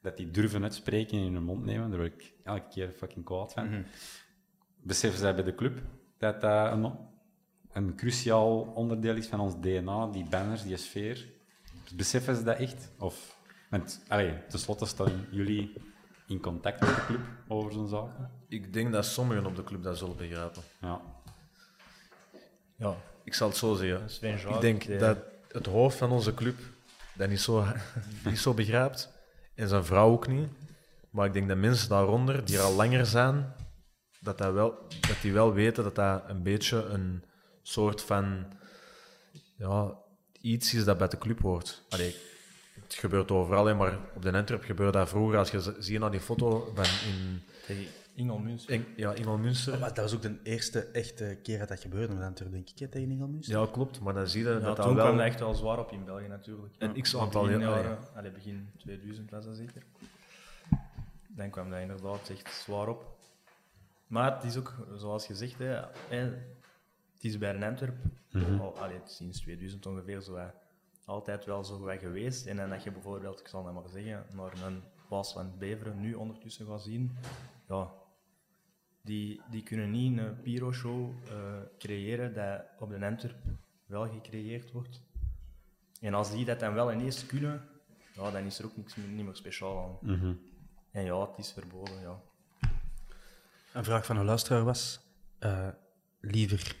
Dat 0.00 0.16
die 0.16 0.30
durven 0.30 0.62
uitspreken 0.62 1.18
en 1.18 1.24
in 1.24 1.34
hun 1.34 1.42
mond 1.42 1.64
nemen, 1.64 1.90
daar 1.90 1.98
word 1.98 2.12
ik 2.12 2.34
elke 2.44 2.68
keer 2.68 2.90
fucking 2.90 3.24
kwaad 3.24 3.52
van. 3.52 3.84
Beseffen 4.82 5.20
zij 5.20 5.34
bij 5.34 5.44
de 5.44 5.54
club 5.54 5.82
dat 6.18 6.40
dat 6.40 6.72
een, 6.72 6.92
een 7.72 7.96
cruciaal 7.96 8.60
onderdeel 8.60 9.16
is 9.16 9.26
van 9.26 9.40
ons 9.40 9.60
DNA, 9.60 10.06
die 10.06 10.26
banners, 10.28 10.62
die 10.62 10.76
sfeer? 10.76 11.34
Beseffen 11.94 12.36
ze 12.36 12.42
dat 12.42 12.58
echt? 12.58 12.90
Of, 12.98 13.36
want, 13.70 14.00
allee, 14.08 14.46
tenslotte 14.48 14.86
staan 14.86 15.26
jullie 15.30 15.72
in 16.26 16.40
contact 16.40 16.80
met 16.80 16.88
de 16.94 17.04
club 17.06 17.20
over 17.48 17.72
zo'n 17.72 17.88
zaken. 17.88 18.30
ik 18.48 18.72
denk 18.72 18.92
dat 18.92 19.04
sommigen 19.06 19.46
op 19.46 19.56
de 19.56 19.64
club 19.64 19.82
dat 19.82 19.98
zullen 19.98 20.16
begrijpen. 20.16 20.62
Ja. 20.80 21.00
Ja, 22.76 22.96
Ik 23.24 23.34
zal 23.34 23.48
het 23.48 23.56
zo 23.56 23.74
zeggen. 23.74 24.10
Sven 24.10 24.34
Ik 24.54 24.60
denk 24.60 24.86
die- 24.86 24.96
dat 24.98 25.18
het 25.48 25.66
hoofd 25.66 25.96
van 25.96 26.10
onze 26.10 26.34
club 26.34 26.58
dat 27.14 27.28
niet 27.28 27.40
zo, 27.40 27.64
niet 28.24 28.38
zo 28.38 28.54
begrijpt. 28.54 29.12
En 29.54 29.68
zijn 29.68 29.84
vrouw 29.84 30.10
ook 30.10 30.26
niet. 30.28 30.48
Maar 31.10 31.26
ik 31.26 31.32
denk 31.32 31.48
dat 31.48 31.56
mensen 31.56 31.88
daaronder, 31.88 32.44
die 32.44 32.56
er 32.56 32.62
al 32.62 32.74
langer 32.74 33.06
zijn, 33.06 33.52
dat, 34.20 34.38
dat, 34.38 34.52
wel, 34.52 34.78
dat 35.00 35.16
die 35.22 35.32
wel 35.32 35.52
weten 35.52 35.84
dat 35.84 35.94
dat 35.94 36.22
een 36.26 36.42
beetje 36.42 36.84
een 36.84 37.24
soort 37.62 38.02
van 38.02 38.46
ja, 39.56 39.94
iets 40.52 40.74
is 40.74 40.84
dat 40.84 40.98
bij 40.98 41.08
de 41.08 41.18
club 41.18 41.40
hoort. 41.40 41.82
Allee, 41.88 42.14
het 42.82 42.94
gebeurt 42.94 43.30
overal, 43.30 43.66
hè, 43.66 43.74
maar 43.74 43.98
op 44.14 44.22
de 44.22 44.32
Antwerp 44.32 44.62
gebeurde 44.62 44.98
dat 44.98 45.08
vroeger. 45.08 45.38
Als 45.38 45.50
je 45.50 45.76
ziet 45.78 45.98
naar 45.98 46.10
die 46.10 46.20
foto 46.20 46.72
van 46.74 46.84
in, 46.84 47.42
tegen 47.66 47.86
in 48.16 48.86
ja, 48.96 49.12
Ingelmünster. 49.12 49.78
Maar 49.78 49.94
dat 49.94 50.04
was 50.04 50.14
ook 50.14 50.22
de 50.22 50.38
eerste 50.42 50.80
echte 50.80 51.38
keer 51.42 51.58
dat 51.58 51.68
dat 51.68 51.80
gebeurde 51.80 52.14
met 52.14 52.24
Antwerp, 52.24 52.52
denk 52.52 52.68
ik, 52.70 52.78
hè, 52.78 52.88
tegen 52.88 53.10
Engelmünster. 53.10 53.60
Ja, 53.60 53.66
klopt. 53.72 54.00
Maar 54.00 54.14
dan 54.14 54.28
zie 54.28 54.42
je 54.42 54.48
Ja, 54.48 54.54
dat 54.54 54.76
dat 54.76 54.86
toen 54.86 54.94
wel... 54.94 55.04
kwam 55.04 55.16
dat 55.16 55.26
echt 55.26 55.40
wel 55.40 55.54
zwaar 55.54 55.78
op 55.78 55.92
in 55.92 56.04
België 56.04 56.28
natuurlijk. 56.28 56.74
Een 56.78 56.94
Ja, 56.94 57.00
x-aantal 57.02 57.50
jaren, 57.50 57.98
allee, 58.14 58.30
begin 58.30 58.68
2000 58.76 59.30
was 59.30 59.44
dat 59.44 59.56
zeker. 59.56 59.82
Dan 61.28 61.50
kwam 61.50 61.70
dat 61.70 61.80
inderdaad 61.80 62.30
echt 62.30 62.54
zwaar 62.54 62.88
op. 62.88 63.16
Maar 64.06 64.34
het 64.34 64.44
is 64.44 64.56
ook, 64.56 64.74
zoals 64.96 65.26
gezegd, 65.26 65.58
hè, 65.58 66.32
het 67.16 67.24
is 67.24 67.38
bij 67.38 67.54
een 67.54 67.62
Antwerp, 67.62 67.96
al, 68.60 68.78
allee, 68.78 69.00
sinds 69.04 69.40
2000 69.40 69.86
ongeveer, 69.86 70.20
zo, 70.20 70.50
altijd 71.04 71.44
wel 71.44 71.64
zo 71.64 71.78
geweest. 71.78 72.46
En 72.46 72.56
dan 72.56 72.70
dat 72.70 72.82
je 72.82 72.92
bijvoorbeeld, 72.92 73.40
ik 73.40 73.48
zal 73.48 73.64
dat 73.64 73.74
maar 73.74 73.88
zeggen, 73.88 74.26
naar 74.32 74.62
een 74.62 74.82
Waasland 75.08 75.58
Beveren 75.58 76.00
nu 76.00 76.14
ondertussen 76.14 76.66
gaat 76.66 76.82
zien, 76.82 77.16
ja, 77.68 77.92
die, 79.02 79.40
die 79.50 79.62
kunnen 79.62 79.90
niet 79.90 80.18
een 80.18 80.40
pyro-show 80.40 81.10
eh, 81.28 81.60
creëren 81.78 82.34
dat 82.34 82.64
op 82.78 82.90
de 82.90 83.06
Antwerp 83.06 83.36
wel 83.86 84.08
gecreëerd 84.08 84.72
wordt. 84.72 85.02
En 86.00 86.14
als 86.14 86.30
die 86.30 86.44
dat 86.44 86.60
dan 86.60 86.74
wel 86.74 86.92
ineens 86.92 87.26
kunnen, 87.26 87.68
ja, 88.14 88.30
dan 88.30 88.44
is 88.44 88.58
er 88.58 88.64
ook 88.64 88.76
niks 88.76 88.94
meer, 88.94 89.08
niet 89.08 89.24
meer 89.24 89.36
speciaal 89.36 89.82
aan. 89.84 90.16
Mhm. 90.16 90.32
En 90.90 91.04
ja, 91.04 91.20
het 91.20 91.38
is 91.38 91.52
verboden, 91.52 92.00
ja. 92.00 92.20
Een 93.72 93.84
vraag 93.84 94.06
van 94.06 94.16
een 94.16 94.24
luisteraar 94.24 94.64
was: 94.64 95.00
eh, 95.38 95.68
liever 96.20 96.76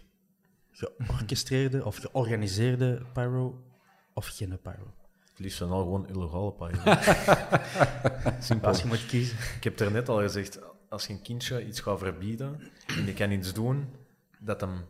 georchestreerde 0.76 1.84
of 1.84 1.96
georganiseerde 1.96 3.02
pyro 3.12 3.62
of 4.14 4.26
geen 4.26 4.58
pyro? 4.62 4.94
Het 5.30 5.38
liefst 5.38 5.58
zijn 5.58 5.70
al 5.70 5.82
gewoon 5.82 6.08
illegale 6.08 6.52
paaien. 6.52 6.82
Als 8.62 8.82
je 8.82 8.86
moet 8.86 9.06
kiezen. 9.06 9.38
Ik 9.56 9.64
heb 9.64 9.80
er 9.80 9.92
net 9.92 10.08
al 10.08 10.18
gezegd, 10.18 10.58
als 10.88 11.06
je 11.06 11.12
een 11.12 11.22
kindje 11.22 11.66
iets 11.66 11.80
gaat 11.80 11.98
verbieden 11.98 12.60
en 12.86 13.04
die 13.04 13.14
kan 13.14 13.30
iets 13.30 13.52
doen 13.52 13.94
dat 14.38 14.60
hem 14.60 14.84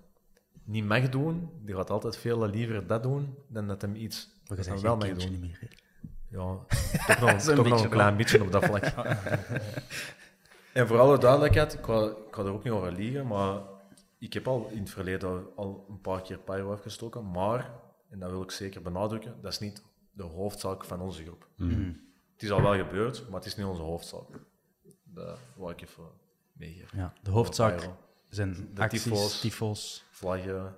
niet 0.64 0.84
mag 0.84 1.08
doen, 1.08 1.50
die 1.64 1.74
gaat 1.74 1.90
altijd 1.90 2.16
veel 2.16 2.48
liever 2.48 2.86
dat 2.86 3.02
doen 3.02 3.34
dan 3.48 3.66
dat 3.66 3.82
hem 3.82 3.94
iets 3.94 4.28
Maar 4.48 4.56
dat 4.56 4.66
je 4.66 4.72
hem 4.72 4.80
bent 4.82 5.02
wel 5.02 5.10
mag 5.10 5.18
doen. 5.18 5.30
niet 5.30 5.40
meer. 5.40 5.58
hè. 5.60 5.66
Ja, 6.28 6.58
toch 7.06 7.20
nog, 7.20 7.40
toch 7.56 7.68
nog 7.68 7.82
een 7.84 7.90
klein 7.90 8.16
beetje 8.16 8.42
op 8.42 8.52
dat 8.52 8.64
vlak. 8.64 8.84
en 10.72 10.86
voor 10.86 10.98
alle 10.98 11.18
duidelijkheid, 11.18 11.74
ik 11.74 11.84
ga, 11.84 12.04
ik 12.04 12.34
ga 12.34 12.42
er 12.42 12.52
ook 12.52 12.64
niet 12.64 12.72
over 12.72 12.92
liegen, 12.92 13.26
maar 13.26 13.60
ik 14.18 14.32
heb 14.32 14.48
al 14.48 14.68
in 14.68 14.78
het 14.78 14.90
verleden 14.90 15.46
al 15.56 15.86
een 15.88 16.00
paar 16.00 16.22
keer 16.22 16.38
pyro 16.38 16.72
afgestoken, 16.72 17.30
maar, 17.30 17.70
en 18.10 18.18
dat 18.18 18.30
wil 18.30 18.42
ik 18.42 18.50
zeker 18.50 18.82
benadrukken, 18.82 19.34
dat 19.42 19.52
is 19.52 19.58
niet 19.58 19.82
de 20.12 20.22
hoofdzaak 20.22 20.84
van 20.84 21.00
onze 21.00 21.22
groep. 21.22 21.48
Mhm. 21.56 21.92
Het 22.32 22.42
is 22.44 22.50
al 22.50 22.62
wel 22.62 22.74
gebeurd, 22.76 23.24
maar 23.28 23.38
het 23.38 23.46
is 23.48 23.56
niet 23.56 23.66
onze 23.66 23.82
hoofdzaak. 23.82 24.26
Dat 25.04 25.38
wil 25.56 25.70
ik 25.70 25.80
even 25.82 26.04
meegeven. 26.52 26.98
Ja, 26.98 27.12
de 27.22 27.30
hoofdzaak 27.30 27.88
zijn 28.28 28.70
De 28.74 28.80
acties, 28.82 29.02
tyfo's. 29.02 29.40
tyfo's, 29.40 30.04
Vlaggen, 30.10 30.76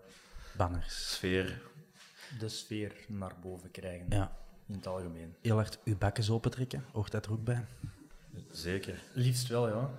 banners. 0.57 1.12
sfeer. 1.14 1.62
De 2.39 2.49
sfeer 2.49 3.05
naar 3.09 3.34
boven 3.43 3.70
krijgen. 3.70 4.07
Ja, 4.09 4.36
In 4.66 4.74
het 4.74 4.86
algemeen. 4.86 5.34
heel 5.41 5.55
hard 5.57 5.78
uw 5.84 5.97
bakken 5.99 6.32
opentrekken. 6.32 6.84
Hoort 6.93 7.11
dat 7.11 7.26
er 7.26 7.32
ook 7.32 7.45
bij? 7.45 7.64
Zeker. 8.51 9.03
Liefst 9.12 9.49
wel, 9.49 9.68
ja. 9.68 9.91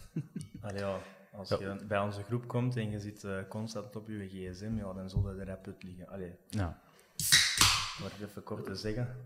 Allee, 0.60 0.78
ja. 0.78 0.98
Als 1.32 1.48
Ja. 1.48 1.58
je 1.58 1.84
bij 1.84 1.98
onze 2.00 2.22
groep 2.22 2.46
komt 2.48 2.76
en 2.76 2.90
je 2.90 3.00
zit 3.00 3.24
eh, 3.24 3.48
constant 3.48 3.96
op 3.96 4.08
je 4.08 4.28
gsm, 4.28 4.76
ja, 4.76 4.92
dan 4.92 5.10
zal 5.10 5.28
er 5.28 5.46
rap 5.46 5.66
liggen. 5.80 6.08
Allee, 6.08 6.36
Ja. 6.48 6.80
maar 8.00 8.12
even 8.22 8.42
kort 8.42 8.64
te 8.64 8.74
zeggen. 8.76 9.16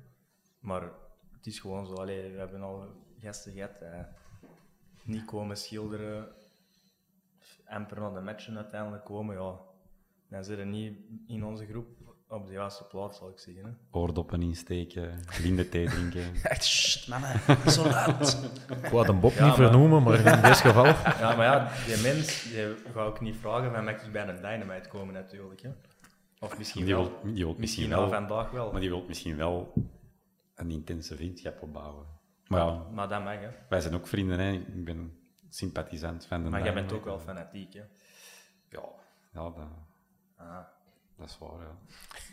Maar 0.60 0.82
het 1.32 1.46
is 1.46 1.60
gewoon 1.60 1.86
zo. 1.86 1.94
Allee, 1.94 2.32
we 2.32 2.38
hebben 2.38 2.62
al 2.62 2.86
gasten 3.18 3.52
gehad 3.52 3.78
die 3.80 5.14
niet 5.14 5.24
komen 5.24 5.56
schilderen, 5.56 6.28
amper 7.66 8.00
naar 8.00 8.14
de 8.14 8.20
matchen 8.20 8.56
uiteindelijk 8.56 9.04
komen. 9.04 9.34
Ja, 9.36 9.58
dan 10.28 10.44
zitten 10.44 10.70
niet 10.70 10.98
in 11.26 11.44
onze 11.44 11.66
groep 11.66 12.05
op 12.28 12.46
de 12.46 12.52
juiste 12.52 12.84
plaats, 12.84 13.18
zal 13.18 13.28
ik 13.28 13.38
zeggen. 13.38 13.64
Hè. 13.64 13.70
Oordoppen 13.98 14.42
insteken, 14.42 15.20
linde 15.42 15.68
thee 15.68 15.88
drinken. 15.88 16.34
Echt, 16.42 16.64
sst, 16.64 17.08
mannen, 17.08 17.40
zo 17.70 17.88
luid. 17.88 18.38
Ik 18.82 18.86
wou 18.90 19.08
een 19.08 19.20
Bob 19.20 19.32
Ja, 19.32 19.46
niet 19.46 19.56
maar- 19.56 19.68
vernoemen, 19.68 20.02
maar 20.02 20.18
in 20.36 20.42
dit 20.42 20.56
geval. 20.56 20.84
Ja, 21.22 21.36
maar 21.36 21.44
ja, 21.44 21.70
die 21.86 22.02
mens 22.02 22.42
die 22.42 22.74
ga 22.92 23.00
ook 23.00 23.20
niet 23.20 23.36
vragen 23.36 23.72
van 23.74 23.84
mag 23.84 24.02
ik 24.06 24.12
bij 24.12 24.28
een 24.28 24.36
dynamite 24.36 24.88
komen 24.88 25.14
natuurlijk. 25.14 25.60
Hè. 25.62 25.70
Of 26.40 26.58
misschien 26.58 26.84
Die 26.84 26.94
wel. 26.94 27.02
wil, 27.04 27.12
die 27.12 27.20
wil 27.22 27.32
misschien 27.32 27.60
Misschien 27.60 27.88
wel, 27.88 28.00
al 28.02 28.08
vandaag 28.08 28.50
wel. 28.50 28.72
maar 28.72 28.80
die 28.80 28.90
wil 28.90 29.04
misschien 29.08 29.36
wel 29.36 29.72
een 30.54 30.70
intense 30.70 31.16
vriendschap 31.16 31.62
opbouwen. 31.62 32.06
Maar 32.46 32.60
ja, 32.60 32.82
Maar 32.92 33.08
dat 33.08 33.24
mag, 33.24 33.34
hè. 33.40 33.48
wij 33.68 33.80
zijn 33.80 33.94
ook 33.94 34.06
vrienden, 34.06 34.38
hè. 34.38 34.50
ik 34.52 34.84
ben 34.84 35.18
sympathisant 35.48 36.26
van 36.26 36.42
de 36.44 36.50
Maar 36.50 36.62
jij 36.64 36.74
bent 36.74 36.92
ook 36.92 37.04
wel 37.04 37.18
fanatiek, 37.18 37.72
hè. 37.74 37.82
Ja, 38.68 38.82
ja 39.32 39.42
dat, 39.42 39.56
Ah. 40.36 40.58
Dat 41.16 41.28
is 41.28 41.38
waar, 41.38 41.60
ja. 41.60 41.78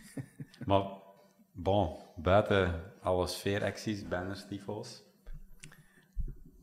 maar, 0.66 0.84
bon, 1.52 1.98
buiten 2.16 2.94
alle 3.02 3.28
sfeeracties, 3.28 4.08
banners, 4.08 4.48
tyfo's, 4.48 5.04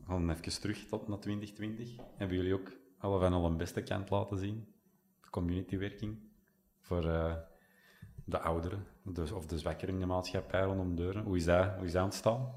gaan 0.07 0.29
even 0.29 0.61
terug 0.61 0.87
tot 0.87 1.07
naar 1.07 1.19
2020. 1.19 1.89
Hebben 2.15 2.37
jullie 2.37 2.53
ook 2.53 2.71
alle 2.97 3.19
van 3.19 3.33
al 3.33 3.45
een 3.45 3.57
beste 3.57 3.81
kant 3.81 4.09
laten 4.09 4.37
zien? 4.37 4.73
Communitywerking 5.29 6.17
voor 6.79 7.09
eh, 7.09 7.33
de 8.25 8.39
ouderen, 8.39 8.87
dus, 9.03 9.31
of 9.31 9.45
de 9.45 9.57
zwakkeren 9.57 9.93
in 9.93 9.99
de 9.99 10.05
maatschappij 10.05 10.61
rondom 10.61 10.95
deuren. 10.95 11.23
Hoe 11.23 11.37
is 11.37 11.45
dat, 11.45 11.75
hoe 11.75 11.85
is 11.85 11.91
dat 11.91 12.03
ontstaan? 12.03 12.53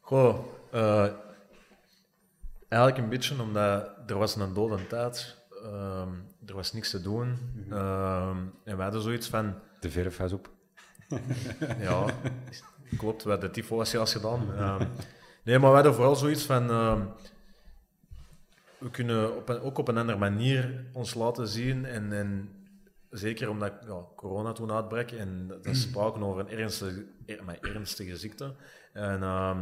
Goh, 0.00 0.38
eh, 0.70 1.12
eigenlijk 2.68 3.02
een 3.02 3.08
beetje 3.08 3.42
omdat 3.42 3.90
er 4.06 4.18
was 4.18 4.36
een 4.36 4.54
dode 4.54 4.86
tijd. 4.86 5.39
Ehm, 5.64 6.08
er 6.46 6.54
was 6.54 6.72
niks 6.72 6.90
te 6.90 7.00
doen. 7.00 7.38
ehm, 7.70 8.36
en 8.64 8.76
wij 8.76 8.84
hadden 8.84 9.02
zoiets 9.02 9.28
van... 9.28 9.54
De 9.80 9.90
verf 9.90 10.16
was 10.16 10.32
op. 10.32 10.50
Ja, 11.78 12.04
klopt. 12.96 13.22
We 13.22 13.30
hadden 13.30 13.48
de 13.48 13.54
tyfoasjas 13.60 14.12
gedaan. 14.12 14.54
Ehm, 14.54 14.86
nee, 15.42 15.58
maar 15.58 15.68
we 15.68 15.74
hadden 15.74 15.94
vooral 15.94 16.16
zoiets 16.16 16.44
van... 16.44 16.70
ehm, 16.70 17.02
we 18.78 18.90
kunnen 18.90 19.36
op 19.36 19.48
een, 19.48 19.60
ook 19.60 19.78
op 19.78 19.88
een 19.88 19.98
andere 19.98 20.18
manier 20.18 20.84
ons 20.92 21.14
laten 21.14 21.48
zien. 21.48 21.84
En, 21.84 22.12
en 22.12 22.50
zeker 23.10 23.48
omdat 23.48 23.72
ja, 23.86 24.04
corona 24.16 24.52
toen 24.52 24.72
uitbrak 24.72 25.10
en 25.10 25.46
dat 25.48 25.66
is 25.66 25.80
spraken 25.82 26.22
over 26.22 26.40
een 26.40 26.58
ernstige, 26.58 27.06
er, 27.26 27.44
maar 27.44 27.58
ernstige 27.60 28.16
ziekte. 28.16 28.54
En 28.92 29.22
ehm, 29.22 29.58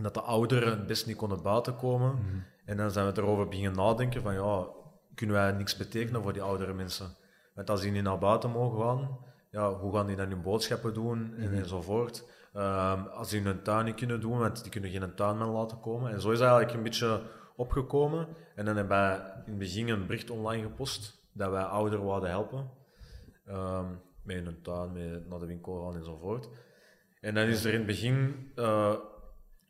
dat 0.00 0.14
de 0.14 0.20
ouderen 0.20 0.70
het 0.70 0.86
best 0.86 1.06
niet 1.06 1.16
konden 1.16 1.42
buiten 1.42 1.76
komen. 1.76 2.18
En 2.64 2.76
dan 2.76 2.90
zijn 2.90 3.12
we 3.12 3.20
erover 3.20 3.48
beginnen 3.48 3.72
nadenken 3.76 4.22
van 4.22 4.34
ja, 4.34 4.66
kunnen 5.16 5.36
wij 5.36 5.52
niks 5.52 5.76
betekenen 5.76 6.22
voor 6.22 6.32
die 6.32 6.42
oudere 6.42 6.72
mensen? 6.72 7.16
Want 7.54 7.70
als 7.70 7.80
die 7.80 7.90
niet 7.90 8.02
naar 8.02 8.18
buiten 8.18 8.50
mogen 8.50 8.80
gaan, 8.80 9.18
ja, 9.50 9.72
hoe 9.72 9.94
gaan 9.94 10.06
die 10.06 10.16
dan 10.16 10.28
hun 10.28 10.42
boodschappen 10.42 10.94
doen 10.94 11.34
en, 11.36 11.52
enzovoort. 11.52 12.24
Ehm, 12.52 13.06
als 13.06 13.30
die 13.30 13.40
hun 13.40 13.62
tuin 13.62 13.84
niet 13.84 13.94
kunnen 13.94 14.20
doen, 14.20 14.38
want 14.38 14.62
die 14.62 14.70
kunnen 14.70 14.90
geen 14.90 15.14
tuinman 15.14 15.48
laten 15.48 15.80
komen. 15.80 16.12
En 16.12 16.20
zo 16.20 16.30
is 16.30 16.40
eigenlijk 16.40 16.72
een 16.72 16.82
beetje 16.82 17.22
opgekomen. 17.56 18.28
En 18.54 18.64
dan 18.64 18.76
hebben 18.76 18.96
wij 18.96 19.14
in 19.16 19.50
het 19.50 19.58
begin 19.58 19.88
een 19.88 20.06
bericht 20.06 20.30
online 20.30 20.62
gepost 20.62 21.28
dat 21.32 21.50
wij 21.50 21.62
ouderen 21.62 22.04
wilden 22.04 22.30
helpen. 22.30 22.70
Ehm, 23.46 23.86
met 24.22 24.44
hun 24.44 24.62
tuin, 24.62 24.92
met 24.92 25.28
naar 25.28 25.38
de 25.38 25.46
winkel 25.46 25.84
gaan 25.84 25.96
enzovoort. 25.96 26.48
En 27.20 27.34
dan 27.34 27.44
is 27.44 27.64
er 27.64 27.72
in 27.72 27.78
het 27.78 27.86
begin 27.86 28.50
eh, 28.54 28.94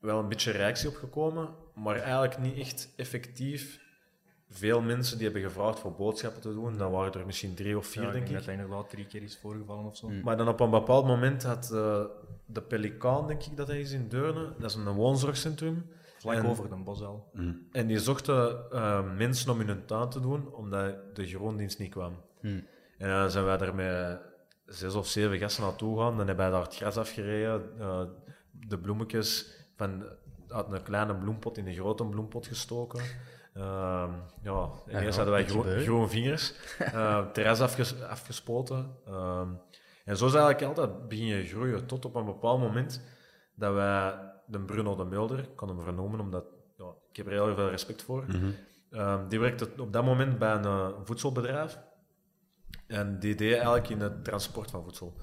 wel 0.00 0.18
een 0.18 0.28
beetje 0.28 0.50
reactie 0.50 0.88
op 0.88 0.94
gekomen, 0.94 1.54
maar 1.74 1.96
eigenlijk 1.96 2.38
niet 2.38 2.58
echt 2.58 2.92
effectief. 2.96 3.84
Veel 4.50 4.80
mensen 4.80 5.16
die 5.18 5.24
hebben 5.30 5.44
gevraagd 5.44 5.78
voor 5.78 5.92
boodschappen 5.92 6.40
te 6.40 6.52
doen, 6.54 6.76
dan 6.78 6.90
waren 6.90 7.12
er 7.12 7.26
misschien 7.26 7.54
drie 7.54 7.76
of 7.78 7.86
vier, 7.86 8.02
Ja, 8.02 8.08
ik 8.08 8.14
denk 8.14 8.26
denk 8.26 8.38
ik. 8.38 8.44
dat 8.46 8.54
dat 8.56 8.64
inderdaad 8.64 8.90
drie 8.90 9.06
keer 9.06 9.22
is 9.22 9.38
voorgevallen 9.38 9.84
of 9.84 9.96
zo. 9.96 10.08
Maar 10.24 10.36
dan 10.36 10.48
op 10.48 10.60
een 10.60 10.70
bepaald 10.70 11.06
moment 11.06 11.42
had 11.42 11.70
eh, 11.72 12.04
de 12.46 12.62
Pelikaan, 12.62 13.26
denk 13.26 13.42
ik 13.42 13.56
dat 13.56 13.66
hij 13.68 13.80
is 13.80 13.90
in 13.92 14.08
Deurne, 14.08 14.52
dat 14.58 14.70
is 14.70 14.76
een 14.76 14.88
woonzorgcentrum. 14.92 15.86
Vlak 16.18 16.36
En- 16.36 16.46
over 16.46 16.68
de 16.68 16.76
bosel. 16.76 17.30
En 17.72 17.86
die 17.86 17.98
zochten 17.98 18.70
eh, 18.72 19.16
mensen 19.16 19.50
om 19.52 19.60
in 19.60 19.68
hun 19.68 19.84
tuin 19.86 20.08
te 20.08 20.20
doen, 20.20 20.54
omdat 20.54 20.94
de 21.16 21.26
groendienst 21.26 21.78
niet 21.78 21.90
kwam. 21.90 22.14
En 22.98 23.08
dan 23.08 23.30
zijn 23.30 23.44
wij 23.44 23.56
daar 23.56 23.74
met 23.74 24.18
zes 24.66 24.94
of 24.94 25.06
zeven 25.06 25.38
gasten 25.38 25.62
naartoe 25.64 25.96
gegaan. 25.96 26.16
Dan 26.16 26.26
hebben 26.26 26.44
wij 26.44 26.54
daar 26.54 26.64
het 26.64 26.76
gras 26.76 26.96
afgereden, 26.96 27.62
eh, 27.78 28.02
de 28.50 28.78
bloemetjes 28.78 29.54
van, 29.76 30.04
uit 30.48 30.66
een 30.72 30.82
kleine 30.82 31.14
bloempot 31.16 31.56
in 31.58 31.66
een 31.66 31.74
grote 31.74 32.04
bloempot 32.04 32.46
gestoken. 32.46 33.00
Ehm, 33.56 34.10
ja, 34.42 34.70
eerst 34.86 35.18
ja, 35.18 35.24
hadden 35.24 35.30
wij 35.30 35.44
groen 35.82 36.08
vingers, 36.08 36.54
eh 36.78 37.26
terras 37.32 37.60
afges, 37.60 38.02
afgespoten. 38.02 38.96
Ehm, 39.06 39.48
en 40.04 40.16
zo 40.16 40.26
is 40.26 40.34
eigenlijk 40.34 40.62
altijd 40.62 41.08
begin 41.08 41.26
je 41.26 41.44
groeien, 41.44 41.86
tot 41.86 42.04
op 42.04 42.14
een 42.14 42.24
bepaald 42.24 42.60
moment 42.60 43.02
dat 43.54 43.74
wij 43.74 44.14
de 44.46 44.60
Bruno 44.60 44.96
de 44.96 45.04
Mulder, 45.04 45.38
ik 45.38 45.56
kan 45.56 45.68
hem 45.68 45.82
vernoemen 45.82 46.20
omdat 46.20 46.44
ja, 46.76 46.94
ik 47.10 47.16
heb 47.16 47.26
er 47.26 47.32
heel 47.32 47.54
veel 47.54 47.70
respect 47.70 48.02
voor, 48.02 48.24
Ehm, 48.90 49.28
die 49.28 49.40
werkte 49.40 49.68
op 49.78 49.92
dat 49.92 50.04
moment 50.04 50.38
bij 50.38 50.52
een 50.52 50.64
eh, 50.64 50.88
voedselbedrijf. 51.04 51.78
En 52.86 53.18
die 53.18 53.34
deed 53.34 53.52
eigenlijk 53.52 53.88
in 53.88 54.00
het 54.00 54.24
transport 54.24 54.70
van 54.70 54.82
voedsel. 54.82 55.16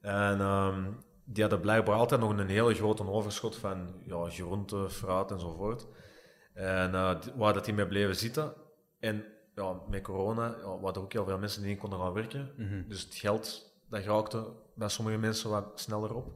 En 0.00 0.40
ehm, 0.40 0.90
die 1.24 1.42
hadden 1.42 1.60
blijkbaar 1.60 1.96
altijd 1.96 2.20
nog 2.20 2.30
een 2.30 2.48
hele 2.48 2.74
grote 2.74 3.08
overschot 3.08 3.56
van 3.56 3.94
ja, 4.02 4.30
groente, 4.30 4.90
fruit 4.90 5.30
enzovoort. 5.30 5.86
En 6.54 6.94
eh, 6.94 7.20
waar 7.36 7.52
dat 7.52 7.64
die 7.64 7.74
mee 7.74 7.86
bleven 7.86 8.16
zitten. 8.16 8.54
En 8.98 9.24
ja, 9.54 9.80
met 9.88 10.02
corona 10.02 10.46
ja, 10.46 10.78
waren 10.78 10.94
er 10.94 11.00
ook 11.00 11.12
heel 11.12 11.24
veel 11.24 11.38
mensen 11.38 11.60
die 11.60 11.70
niet 11.70 11.80
konden 11.80 11.98
gaan 11.98 12.12
werken. 12.12 12.50
Dus 12.88 13.02
het 13.02 13.14
geld 13.14 13.72
dat 13.88 14.04
raakte 14.04 14.46
bij 14.74 14.88
sommige 14.88 15.18
mensen 15.18 15.50
wat 15.50 15.80
sneller 15.80 16.14
op. 16.14 16.32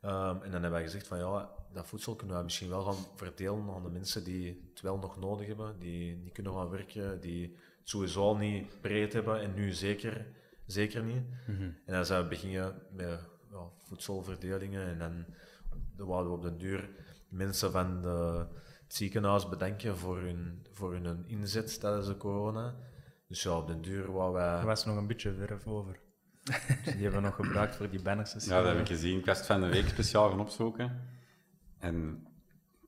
Ehm, 0.00 0.34
en 0.34 0.40
dan 0.40 0.52
hebben 0.52 0.70
wij 0.70 0.82
gezegd 0.82 1.06
van 1.06 1.18
ja, 1.18 1.50
dat 1.72 1.86
voedsel 1.86 2.16
kunnen 2.16 2.36
we 2.36 2.42
misschien 2.42 2.68
wel 2.68 2.82
gaan 2.82 3.04
verdelen 3.14 3.74
aan 3.74 3.82
de 3.82 3.90
mensen 3.90 4.24
die 4.24 4.68
het 4.70 4.80
wel 4.80 4.98
nog 4.98 5.18
nodig 5.18 5.46
hebben, 5.46 5.78
die 5.78 6.16
niet 6.16 6.32
kunnen 6.32 6.52
gaan 6.52 6.68
werken, 6.68 7.20
die 7.20 7.42
het 7.78 7.88
sowieso 7.88 8.20
al 8.20 8.36
niet 8.36 8.80
breed 8.80 9.12
hebben 9.12 9.40
en 9.40 9.54
nu 9.54 9.72
zeker, 9.72 10.26
zeker 10.66 11.02
niet. 11.02 11.22
En 11.86 11.94
dan 11.94 12.06
zijn 12.06 12.22
we 12.22 12.28
beginnen 12.28 12.82
met 12.90 13.20
ja, 13.50 13.70
voedselverdelingen 13.84 14.86
en 14.86 14.98
dan 15.96 16.06
wouden 16.06 16.32
we 16.32 16.36
op 16.36 16.42
den 16.42 16.58
duur 16.58 16.88
mensen 17.28 17.72
van 17.72 18.02
de, 18.02 18.46
het 18.86 18.94
ziekenhuis 18.94 19.48
bedanken 19.48 19.96
voor 19.96 20.18
hun, 20.18 20.66
voor 20.72 20.92
hun 20.92 21.24
inzet 21.26 21.80
tijdens 21.80 22.06
de 22.06 22.16
corona. 22.16 22.74
Dus 23.28 23.42
ja, 23.42 23.56
op 23.56 23.66
den 23.66 23.82
duur 23.82 24.12
wou 24.12 24.32
wij... 24.32 24.58
Er 24.58 24.66
was 24.66 24.84
nog 24.84 24.96
een 24.96 25.06
beetje 25.06 25.32
verf 25.32 25.66
over. 25.66 25.98
Dus 26.42 26.56
die 26.84 27.02
hebben 27.02 27.12
we 27.12 27.26
nog 27.26 27.34
gebruikt 27.34 27.76
voor 27.76 27.90
die 27.90 28.02
banners. 28.02 28.44
Ja, 28.44 28.62
dat 28.62 28.68
heb 28.72 28.80
ik 28.80 28.86
gezien. 28.86 29.18
Ik 29.18 29.26
was 29.26 29.38
het 29.38 29.46
van 29.46 29.60
de 29.60 29.66
week 29.68 29.88
speciaal 29.88 30.28
gaan 30.30 30.40
opzoeken. 30.40 31.00
En 31.78 32.26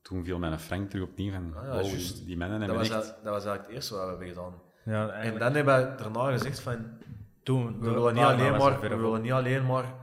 toen 0.01 0.25
viel 0.25 0.39
mijn 0.39 0.59
Frank 0.59 0.89
terug 0.89 1.07
opnieuw 1.07 1.31
van, 1.31 1.53
Ah 1.55 1.83
ja, 1.83 1.97
die, 2.25 2.37
mannen 2.37 2.59
dat, 2.59 2.67
hebben 2.69 2.77
was, 2.77 2.87
echt... 2.87 2.93
eigenlijk- 2.93 3.23
dat 3.23 3.33
was 3.33 3.45
eigenlijk 3.45 3.63
het 3.65 3.71
eerste 3.75 3.93
wat 3.93 4.03
we 4.03 4.09
hebben 4.09 4.27
gedaan. 4.27 4.53
Ja, 4.85 5.09
En 5.09 5.39
dan 5.39 5.53
hebben 5.55 5.89
we 5.91 6.03
daarna 6.03 6.31
gezegd 6.31 6.59
van, 6.59 6.87
toen, 7.43 7.79
we 7.79 7.89
willen 7.91 8.13
niet 8.13 8.23
alleen 8.23 8.57
maar, 8.57 8.79
we 8.79 8.87
willen 8.95 9.21
niet 9.21 9.31
alleen 9.31 9.65
maar, 9.65 9.93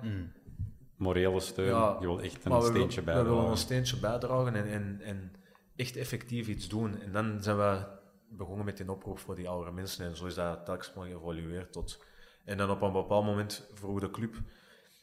morele 0.97 1.41
steun. 1.41 1.67
Ja, 1.67 1.97
je 2.01 2.07
wil 2.07 2.21
echt 2.21 2.45
een 2.45 2.63
steentje 2.63 3.01
we 3.01 3.07
willen 3.07 3.25
bijdragen. 3.25 3.51
een 3.51 3.57
steentje 3.57 3.97
bijdragen 4.01 4.55
en, 4.55 4.67
en, 4.67 5.01
en 5.01 5.33
echt 5.77 5.97
effectief 5.97 6.49
iets 6.49 6.69
doen. 6.69 7.01
En 7.01 7.13
dan 7.13 7.43
zijn 7.43 7.57
we 7.57 7.85
begonnen 8.29 8.65
met 8.65 8.77
die 8.77 8.91
oproep 8.91 9.19
voor 9.19 9.35
die 9.35 9.49
oudere 9.49 9.73
mensen 9.73 10.07
en 10.07 10.17
zo 10.17 10.27
is 10.27 10.35
dat 10.35 10.65
telkens 10.65 10.93
maar 10.95 11.07
geëvolueerd 11.07 11.73
tot... 11.73 12.05
En 12.45 12.57
dan 12.57 12.71
op 12.71 12.83
een 12.83 12.93
bepaald 12.93 13.25
moment 13.25 13.69
vroeg 13.75 14.01
de 14.01 14.11
club 14.11 14.35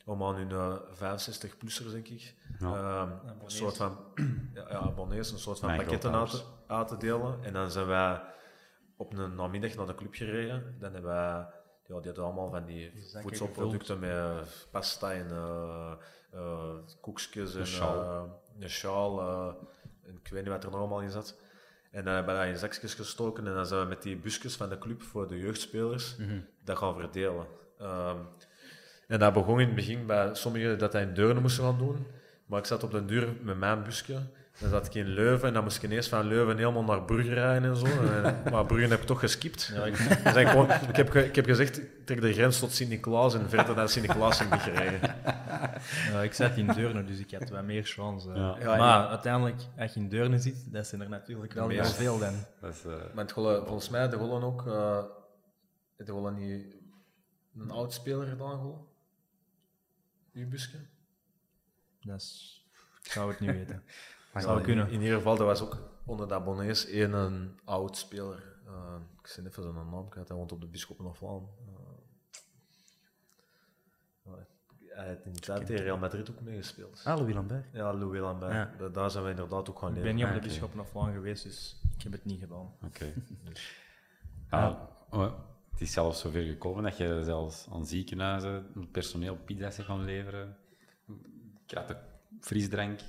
om 0.05 0.23
aan 0.23 0.35
hun 0.35 0.51
eh 0.51 0.77
65-plussers, 0.93 1.91
denk 1.91 2.07
ik, 2.07 2.35
ehm, 2.61 3.09
een 3.27 3.41
soort 3.51 3.77
van 3.77 3.97
ja, 4.53 4.67
abonnees, 4.67 5.31
een 5.31 5.39
soort 5.39 5.59
van 5.59 5.67
Mijn 5.67 5.79
pakketten 5.81 6.13
uit 6.15 6.29
te, 6.29 6.35
grootouders. 6.37 6.67
uit 6.67 6.87
te 6.87 6.97
delen. 7.07 7.43
En 7.43 7.53
dan 7.53 7.71
zijn 7.71 7.85
wij 7.85 8.21
op 8.97 9.13
een 9.13 9.35
namiddag 9.35 9.75
naar 9.75 9.85
de 9.87 9.95
club 9.95 10.13
gereden. 10.13 10.75
Dan 10.79 10.93
hebben 10.93 11.11
wij 11.11 11.19
ja, 11.85 11.99
die 11.99 12.05
hadden 12.05 12.23
allemaal 12.23 12.49
van 12.49 12.65
die 12.65 12.91
voedselproducten 13.21 13.99
met 13.99 14.09
eh, 14.11 14.37
pasta 14.71 15.11
en 15.13 15.29
eh, 15.31 15.91
eh, 16.31 16.73
koekjes 17.01 17.55
en 17.55 17.67
sjaal. 17.67 18.01
eh, 18.01 18.23
een 18.59 18.69
sjaal. 18.69 19.57
En 20.07 20.19
ik 20.23 20.31
weet 20.31 20.41
niet 20.43 20.51
wat 20.51 20.63
er 20.63 20.69
nog 20.69 20.79
allemaal 20.79 21.01
in 21.01 21.09
zat. 21.09 21.37
En 21.91 22.03
dan 22.03 22.13
hebben 22.13 22.33
we 22.33 22.39
dat 22.39 22.49
in 22.49 22.57
zakjes 22.57 22.93
gestoken 22.93 23.47
en 23.47 23.53
dan 23.53 23.65
zijn 23.65 23.81
we 23.81 23.87
met 23.87 24.01
die 24.01 24.17
busjes 24.17 24.55
van 24.55 24.69
de 24.69 24.77
club 24.77 25.01
voor 25.01 25.27
de 25.27 25.39
jeugdspelers 25.39 26.15
dat 26.63 26.77
gaan 26.77 26.95
verdelen. 26.95 27.47
Ehm, 27.77 28.17
en 29.07 29.19
dat 29.19 29.33
begon 29.33 29.59
in 29.59 29.65
het 29.65 29.75
begin 29.75 30.05
bij 30.05 30.35
sommigen 30.35 30.79
dat 30.79 30.93
hij 30.93 31.01
in 31.01 31.13
Deurne 31.13 31.39
moesten 31.39 31.63
gaan 31.63 31.77
doen. 31.77 32.07
Maar 32.45 32.59
ik 32.59 32.65
zat 32.65 32.83
op 32.83 32.91
de 32.91 33.05
deur 33.05 33.35
met 33.41 33.57
mijn 33.57 33.83
busje. 33.83 34.21
Dan 34.59 34.69
zat 34.69 34.85
ik 34.85 34.93
in 34.93 35.07
Leuven 35.07 35.47
en 35.47 35.53
dan 35.53 35.63
moest 35.63 35.77
ik 35.77 35.83
ineens 35.83 36.07
van 36.07 36.25
Leuven 36.27 36.57
helemaal 36.57 36.83
naar 36.83 37.03
Brugge 37.03 37.33
rijden 37.33 37.69
en 37.69 37.77
zo. 37.77 37.85
En, 37.85 38.41
maar 38.51 38.65
Brugge 38.65 38.87
heb 38.89 38.99
ik 38.99 39.05
toch 39.05 39.19
geskipt. 39.19 39.71
Ja, 39.73 39.85
ik, 39.85 39.97
Dus 40.23 40.35
ik, 40.35 40.47
gewoon, 40.47 40.69
ik, 40.71 40.95
heb, 40.95 41.15
ik 41.15 41.35
heb 41.35 41.45
gezegd, 41.45 41.77
ik 41.81 42.05
trek 42.05 42.21
de 42.21 42.33
grens 42.33 42.59
tot 42.59 42.71
Sint-Niklaas 42.71 43.33
en 43.33 43.49
verder 43.49 43.75
dan 43.75 43.89
Sint-Niklaas 43.89 44.39
heb 44.39 44.53
ik 44.53 44.59
gereden. 44.59 44.99
ja, 46.11 46.21
ik 46.21 46.33
zat 46.33 46.57
in 46.57 46.67
Deurne, 46.67 47.03
dus 47.03 47.19
ik 47.19 47.31
had 47.31 47.49
wat 47.49 47.63
meer 47.63 47.83
chance. 47.83 48.29
eh. 48.29 48.35
Ja. 48.35 48.55
Ja, 48.59 48.77
maar 48.77 49.07
uiteindelijk, 49.07 49.61
als 49.77 49.93
je 49.93 49.99
in 49.99 50.09
Deurne 50.09 50.39
zit, 50.39 50.71
dat 50.73 50.87
zijn 50.87 51.01
er 51.01 51.09
natuurlijk 51.09 51.53
wel 51.53 51.67
heel 51.69 51.83
veel 51.85 52.19
dan. 52.19 52.33
Dat 52.61 52.73
is, 52.73 52.83
eh, 52.85 52.91
Maar 53.13 53.23
het 53.23 53.31
gollen, 53.33 53.65
volgens 53.65 53.89
mij, 53.89 54.09
de 54.09 54.17
Gollen 54.17 54.43
ook, 54.43 54.67
eh 54.67 55.03
de 55.97 56.11
Gollen 56.11 56.33
niet 56.33 56.75
een 57.57 57.71
oud 57.71 57.93
speler 57.93 58.27
gedaan? 58.27 58.85
Uw 60.33 60.47
busje? 60.49 60.77
Dat 62.01 62.21
is, 62.21 62.63
ik 63.03 63.11
zou 63.11 63.29
het 63.31 63.39
niet 63.39 63.51
weten. 63.51 63.83
Zou 64.41 64.57
in- 64.57 64.63
kunnen. 64.63 64.89
In, 64.89 65.01
ieder 65.01 65.17
geval, 65.17 65.37
dat 65.37 65.45
was 65.47 65.61
ook 65.61 65.77
onder 66.05 66.27
de 66.27 66.33
abonnees 66.33 66.85
één 66.85 67.13
een 67.13 67.59
oud 67.63 67.97
speler. 67.97 68.43
Eh, 68.65 68.95
ik 69.21 69.27
zie 69.27 69.45
even 69.45 69.63
zijn 69.63 69.75
naam 69.75 70.09
kwijt, 70.09 70.27
hij 70.27 70.37
woont 70.37 70.51
op 70.51 70.61
de 70.61 70.67
Bisschoppen 70.67 71.05
of 71.05 71.17
Vlaam. 71.17 71.49
hij 74.95 75.07
heeft 75.07 75.25
in 75.25 75.33
tijd 75.33 75.65
tegen 75.65 75.83
Real 75.83 75.97
Madrid 75.97 76.29
ook 76.31 76.41
meegespeeld. 76.41 77.01
Ah, 77.05 77.17
Louis 77.19 77.33
Lambert. 77.33 77.65
Ja, 77.73 77.93
Louis 77.93 78.19
Lambert. 78.19 78.51
Ja. 78.51 78.73
Da- 78.77 78.89
Daar 78.89 79.11
zijn 79.11 79.23
we 79.23 79.29
inderdaad 79.29 79.69
ook 79.69 79.79
gaan 79.79 79.89
Ik 79.89 79.95
leren. 79.95 80.07
ben 80.09 80.15
niet 80.15 80.25
op 80.25 80.31
de 80.31 80.37
oké. 80.37 80.47
Bisschoppen 80.47 80.79
of 80.79 80.93
Laan 80.93 81.13
geweest, 81.13 81.43
dus 81.43 81.81
ik 81.97 82.01
heb 82.03 82.11
het 82.11 82.25
niet 82.25 82.39
gedaan. 82.39 82.73
Oké. 82.85 83.13
Ja, 84.51 84.89
oh, 85.09 85.33
het 85.71 85.81
is 85.81 85.91
zelfs 85.91 86.19
zover 86.19 86.41
gekomen 86.43 86.83
dat 86.83 86.97
je 86.97 87.21
zelfs 87.23 87.67
aan 87.71 87.85
ziekenhuizen 87.85 88.87
personeel 88.91 89.35
pizza's 89.35 89.77
gaan 89.79 90.03
leveren. 90.03 90.57
Kratten, 91.65 91.97
frisdrank, 92.41 92.99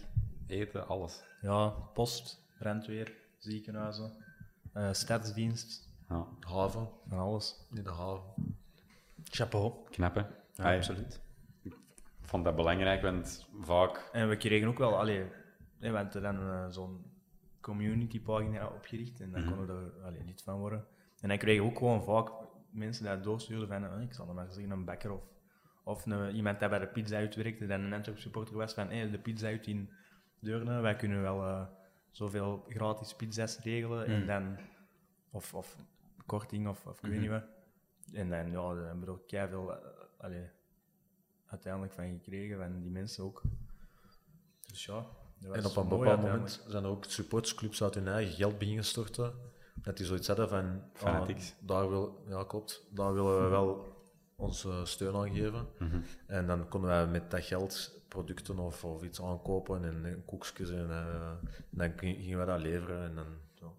eten, 0.47 0.86
alles. 0.88 1.22
Ja, 1.40 1.68
post, 1.68 2.42
brandweer, 2.59 3.12
ziekenhuizen, 3.38 4.12
eh, 4.72 4.92
stadsdienst, 4.92 5.92
Ja, 6.09 6.26
Haven, 6.40 6.88
van 7.09 7.18
alles. 7.18 7.66
in 7.74 7.82
de 7.82 7.90
haven. 7.90 8.57
Chapeau. 9.24 9.72
knap 9.90 10.14
hè? 10.14 10.22
Ja, 10.53 10.76
absoluut. 10.76 11.20
Ik 11.62 11.74
vond 12.20 12.45
dat 12.45 12.57
belangrijk, 12.57 13.03
want 13.03 13.47
vaak... 13.61 14.09
En 14.12 14.28
we 14.28 14.36
kregen 14.36 14.68
ook 14.68 14.78
wel, 14.78 14.99
allee, 14.99 15.24
we 15.78 15.88
hadden 15.88 16.22
dan 16.22 16.40
eh, 16.40 16.66
zo'n 16.70 17.05
community 17.61 18.20
pagina 18.20 18.66
opgericht 18.66 19.20
en 19.20 19.30
dan 19.30 19.45
konden 19.45 19.66
we 19.66 19.92
er 19.99 20.05
allee, 20.05 20.24
lid 20.24 20.42
van 20.42 20.59
worden. 20.59 20.84
En 21.20 21.28
dan 21.28 21.38
kregen 21.38 21.64
we 21.64 21.70
ook 21.70 21.78
gewoon 21.78 22.05
vaak 22.05 22.30
mensen 22.70 23.05
die 23.14 23.20
doorstuurden 23.24 23.68
van, 23.68 23.84
eh, 23.84 24.01
ik 24.03 24.12
zal 24.14 24.28
er 24.28 24.34
maar 24.34 24.47
zeggen, 24.53 24.70
een 24.70 24.84
bakker 24.84 25.12
of, 25.12 25.22
of 25.84 26.07
een, 26.07 26.34
iemand 26.34 26.59
die 26.59 26.68
bij 26.68 26.78
de 26.78 26.86
pizza 26.86 27.16
uitwerkte, 27.16 27.66
dan 27.66 27.80
een 27.80 27.92
Antwerp 27.92 28.18
supporter 28.18 28.57
was 28.57 28.74
van, 28.74 28.88
hey, 28.88 29.11
de 29.11 29.18
pizza 29.18 29.47
uit 29.47 29.66
in 29.66 29.90
Deurne, 30.45 30.80
wij 30.80 30.97
kunnen 30.97 31.22
wel 31.22 31.45
eh, 31.45 31.66
zoveel 32.11 32.64
gratis 32.68 33.14
pizza's 33.14 33.59
regelen 33.59 34.07
en 34.07 34.26
dan, 34.26 34.57
of, 35.30 35.55
of 35.55 35.76
korting 36.26 36.68
of, 36.68 36.86
of 36.86 37.03
ik 37.03 37.11
weet 37.11 37.20
niet 37.20 37.30
wat. 37.30 37.45
En 38.12 38.28
dan, 38.28 38.51
ja, 38.51 38.74
daar 38.74 38.86
hebben 38.86 39.05
we 39.05 39.11
ook 39.11 39.28
veel 39.28 39.72
allee, 40.16 40.51
uiteindelijk 41.47 41.92
van 41.92 42.05
gekregen, 42.05 42.59
van 42.59 42.80
die 42.80 42.90
mensen 42.90 43.24
ook. 43.24 43.42
Dus 44.70 44.84
ja. 44.84 45.07
dat 45.38 45.49
was 45.49 45.57
En 45.57 45.66
op 45.66 45.76
een 45.76 45.99
bepaald 45.99 46.20
moment 46.20 46.64
zijn 46.68 46.84
er 46.84 46.90
ook 46.90 47.05
supportersclubs 47.05 47.82
uit 47.82 47.95
hun 47.95 48.09
eigen 48.09 48.34
geld 48.34 48.59
beginnen 48.59 48.84
storten. 48.84 49.34
Dat 49.74 49.97
die 49.97 50.07
zoiets 50.07 50.26
hadden 50.26 50.49
van... 50.49 50.82
Fanatics. 50.92 51.51
ah, 51.51 51.68
daar 51.68 51.88
wil, 51.88 52.24
ja, 52.28 52.45
klopt. 52.45 52.86
Daar 52.90 53.14
willen 53.14 53.42
we 53.42 53.49
wel 53.49 53.97
onze 54.36 54.80
steun 54.84 55.14
aan 55.14 55.34
geven. 55.34 55.66
En 56.26 56.47
dan 56.47 56.68
konden 56.68 56.90
wij 56.90 57.07
met 57.07 57.30
dat 57.30 57.45
geld 57.45 58.03
producten 58.15 58.59
of, 58.59 58.85
of 58.85 59.03
iets 59.03 59.23
aankopen 59.23 59.85
en, 59.85 60.05
en 60.05 60.25
koekjes 60.25 60.71
en, 60.71 60.91
eh, 60.91 61.29
en 61.31 61.39
dan 61.71 61.93
ging- 61.99 62.17
gingen 62.17 62.39
we 62.39 62.45
dat 62.45 62.61
leveren. 62.61 63.05
En 63.05 63.15
dan, 63.15 63.27
zo. 63.55 63.77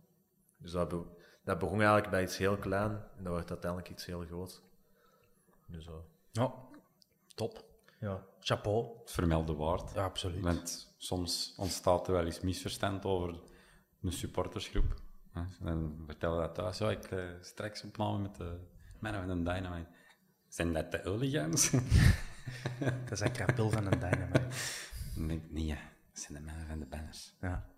Dus 0.57 0.71
dat, 0.71 0.89
be- 0.89 1.05
dat 1.43 1.59
begon 1.59 1.77
eigenlijk 1.77 2.09
bij 2.09 2.23
iets 2.23 2.37
heel 2.37 2.57
klein 2.57 2.91
en 3.17 3.23
dat 3.23 3.33
werd 3.33 3.49
uiteindelijk 3.49 3.91
iets 3.91 4.05
heel 4.05 4.25
groot. 4.25 4.61
Dus, 5.67 5.87
eh, 5.87 5.93
Ja, 6.31 6.53
top. 7.35 7.63
Ja, 7.99 8.25
chapeau. 8.39 8.97
Het 8.99 9.11
vermelden 9.11 9.57
waard. 9.57 9.91
Ja, 9.93 10.03
absoluut. 10.03 10.43
Want 10.43 10.93
soms 10.97 11.55
ontstaat 11.57 12.07
er 12.07 12.13
wel 12.13 12.25
eens 12.25 12.39
misverstand 12.41 13.05
over 13.05 13.39
een 14.01 14.11
supportersgroep. 14.11 14.95
Dan 15.59 16.03
vertellen 16.05 16.39
dat 16.39 16.55
thuis. 16.55 16.77
Ja, 16.77 16.91
ik 16.91 17.03
eh, 17.11 17.23
straks 17.41 17.83
opname 17.83 18.17
met 18.19 18.35
de 18.35 18.59
mannen 18.99 19.27
van 19.27 19.43
de 19.43 19.51
Dynamite. 19.51 19.89
Zijn 20.47 20.73
dat 20.73 20.91
de 20.91 21.01
hooligans? 21.03 21.71
Dat 23.03 23.11
is 23.11 23.19
een 23.19 23.31
krapel 23.31 23.69
van 23.69 23.85
een 23.85 23.99
dynamite. 23.99 24.47
Ik, 25.33 25.51
nee, 25.51 25.65
ja, 25.65 25.77
dat 26.13 26.23
zijn 26.23 26.33
de 26.33 26.45
mannen 26.45 26.67
van 26.67 26.79
de 26.79 26.85
banners. 26.85 27.33
Ja. 27.41 27.69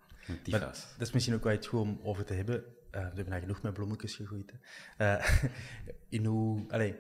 Maar 0.50 0.60
dat 0.60 0.88
is 1.00 1.12
misschien 1.12 1.36
ook 1.36 1.44
wel 1.44 1.54
iets 1.54 1.68
goed 1.68 1.80
om 1.80 2.00
over 2.04 2.26
te 2.26 2.34
hebben. 2.34 2.64
Eh, 2.92 3.02
we 3.02 3.06
hebben 3.06 3.30
daar 3.30 3.40
genoeg 3.40 3.62
met 3.62 3.74
bloemetjes 3.74 4.16
gegooid. 4.16 4.54
hè. 4.98 5.16
Eh, 5.16 5.44
in 6.10 6.26
hoe... 6.26 6.66
Allee, 6.70 6.96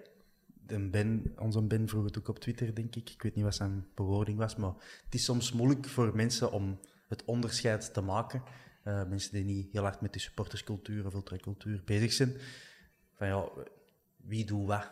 de 0.68 0.89
ben, 0.89 1.34
onze 1.38 1.61
Ben 1.61 1.88
vroeg 1.88 2.03
het 2.03 2.18
ook 2.18 2.28
op 2.28 2.39
Twitter, 2.39 2.76
denk 2.76 2.95
ik. 2.95 3.09
Ik 3.09 3.22
weet 3.22 3.36
niet 3.36 3.43
wat 3.43 3.55
zijn 3.55 3.88
bewoording 3.95 4.38
was, 4.38 4.55
maar 4.55 4.74
het 5.05 5.13
is 5.13 5.24
soms 5.24 5.51
moeilijk 5.51 5.86
voor 5.86 6.15
mensen 6.15 6.51
om 6.51 6.80
het 7.07 7.26
onderscheid 7.26 7.93
te 7.93 8.01
maken. 8.01 8.43
Eh, 8.84 9.05
mensen 9.05 9.32
die 9.32 9.43
niet 9.43 9.72
heel 9.72 9.82
hard 9.82 10.01
met 10.01 10.13
de 10.13 10.20
supporterscultuur 10.20 11.05
of 11.05 11.13
ultracultuur 11.13 11.82
bezig 11.86 12.13
zijn. 12.13 12.38
Van 13.13 13.28
ja, 13.28 13.49
wie 14.15 14.45
doet 14.45 14.68
wat? 14.68 14.91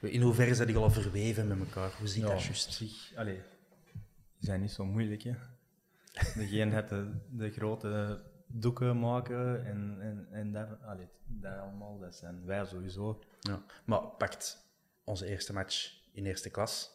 In 0.00 0.20
hoeverre 0.20 0.54
zijn 0.54 0.66
die 0.66 0.76
al 0.76 0.90
verweven 0.90 1.48
met 1.48 1.58
elkaar? 1.58 1.92
Hoe 1.98 2.08
zit 2.08 2.22
dat 2.22 2.42
juist? 2.42 2.72
Zich, 2.72 3.12
allee, 3.16 3.42
die 4.38 4.46
zijn 4.46 4.60
niet 4.60 4.70
zo 4.70 4.84
moeilijk, 4.84 5.22
hè. 5.22 5.32
Degene 6.34 6.74
had 6.74 6.88
de, 6.88 7.10
de 7.30 7.50
grote 7.50 8.20
doeken 8.46 8.98
maken 8.98 9.66
en, 9.66 9.96
en, 10.00 10.28
en 10.30 10.52
dat, 10.52 10.68
allee, 10.82 11.08
dat 11.24 11.58
allemaal, 11.58 11.98
dat 11.98 12.14
zijn 12.14 12.44
wij 12.44 12.64
sowieso. 12.64 13.22
Ja. 13.40 13.62
Maar 13.84 14.00
pakt 14.00 14.66
onze 15.04 15.26
eerste 15.26 15.52
match 15.52 15.94
in 16.12 16.26
eerste 16.26 16.50
klas, 16.50 16.90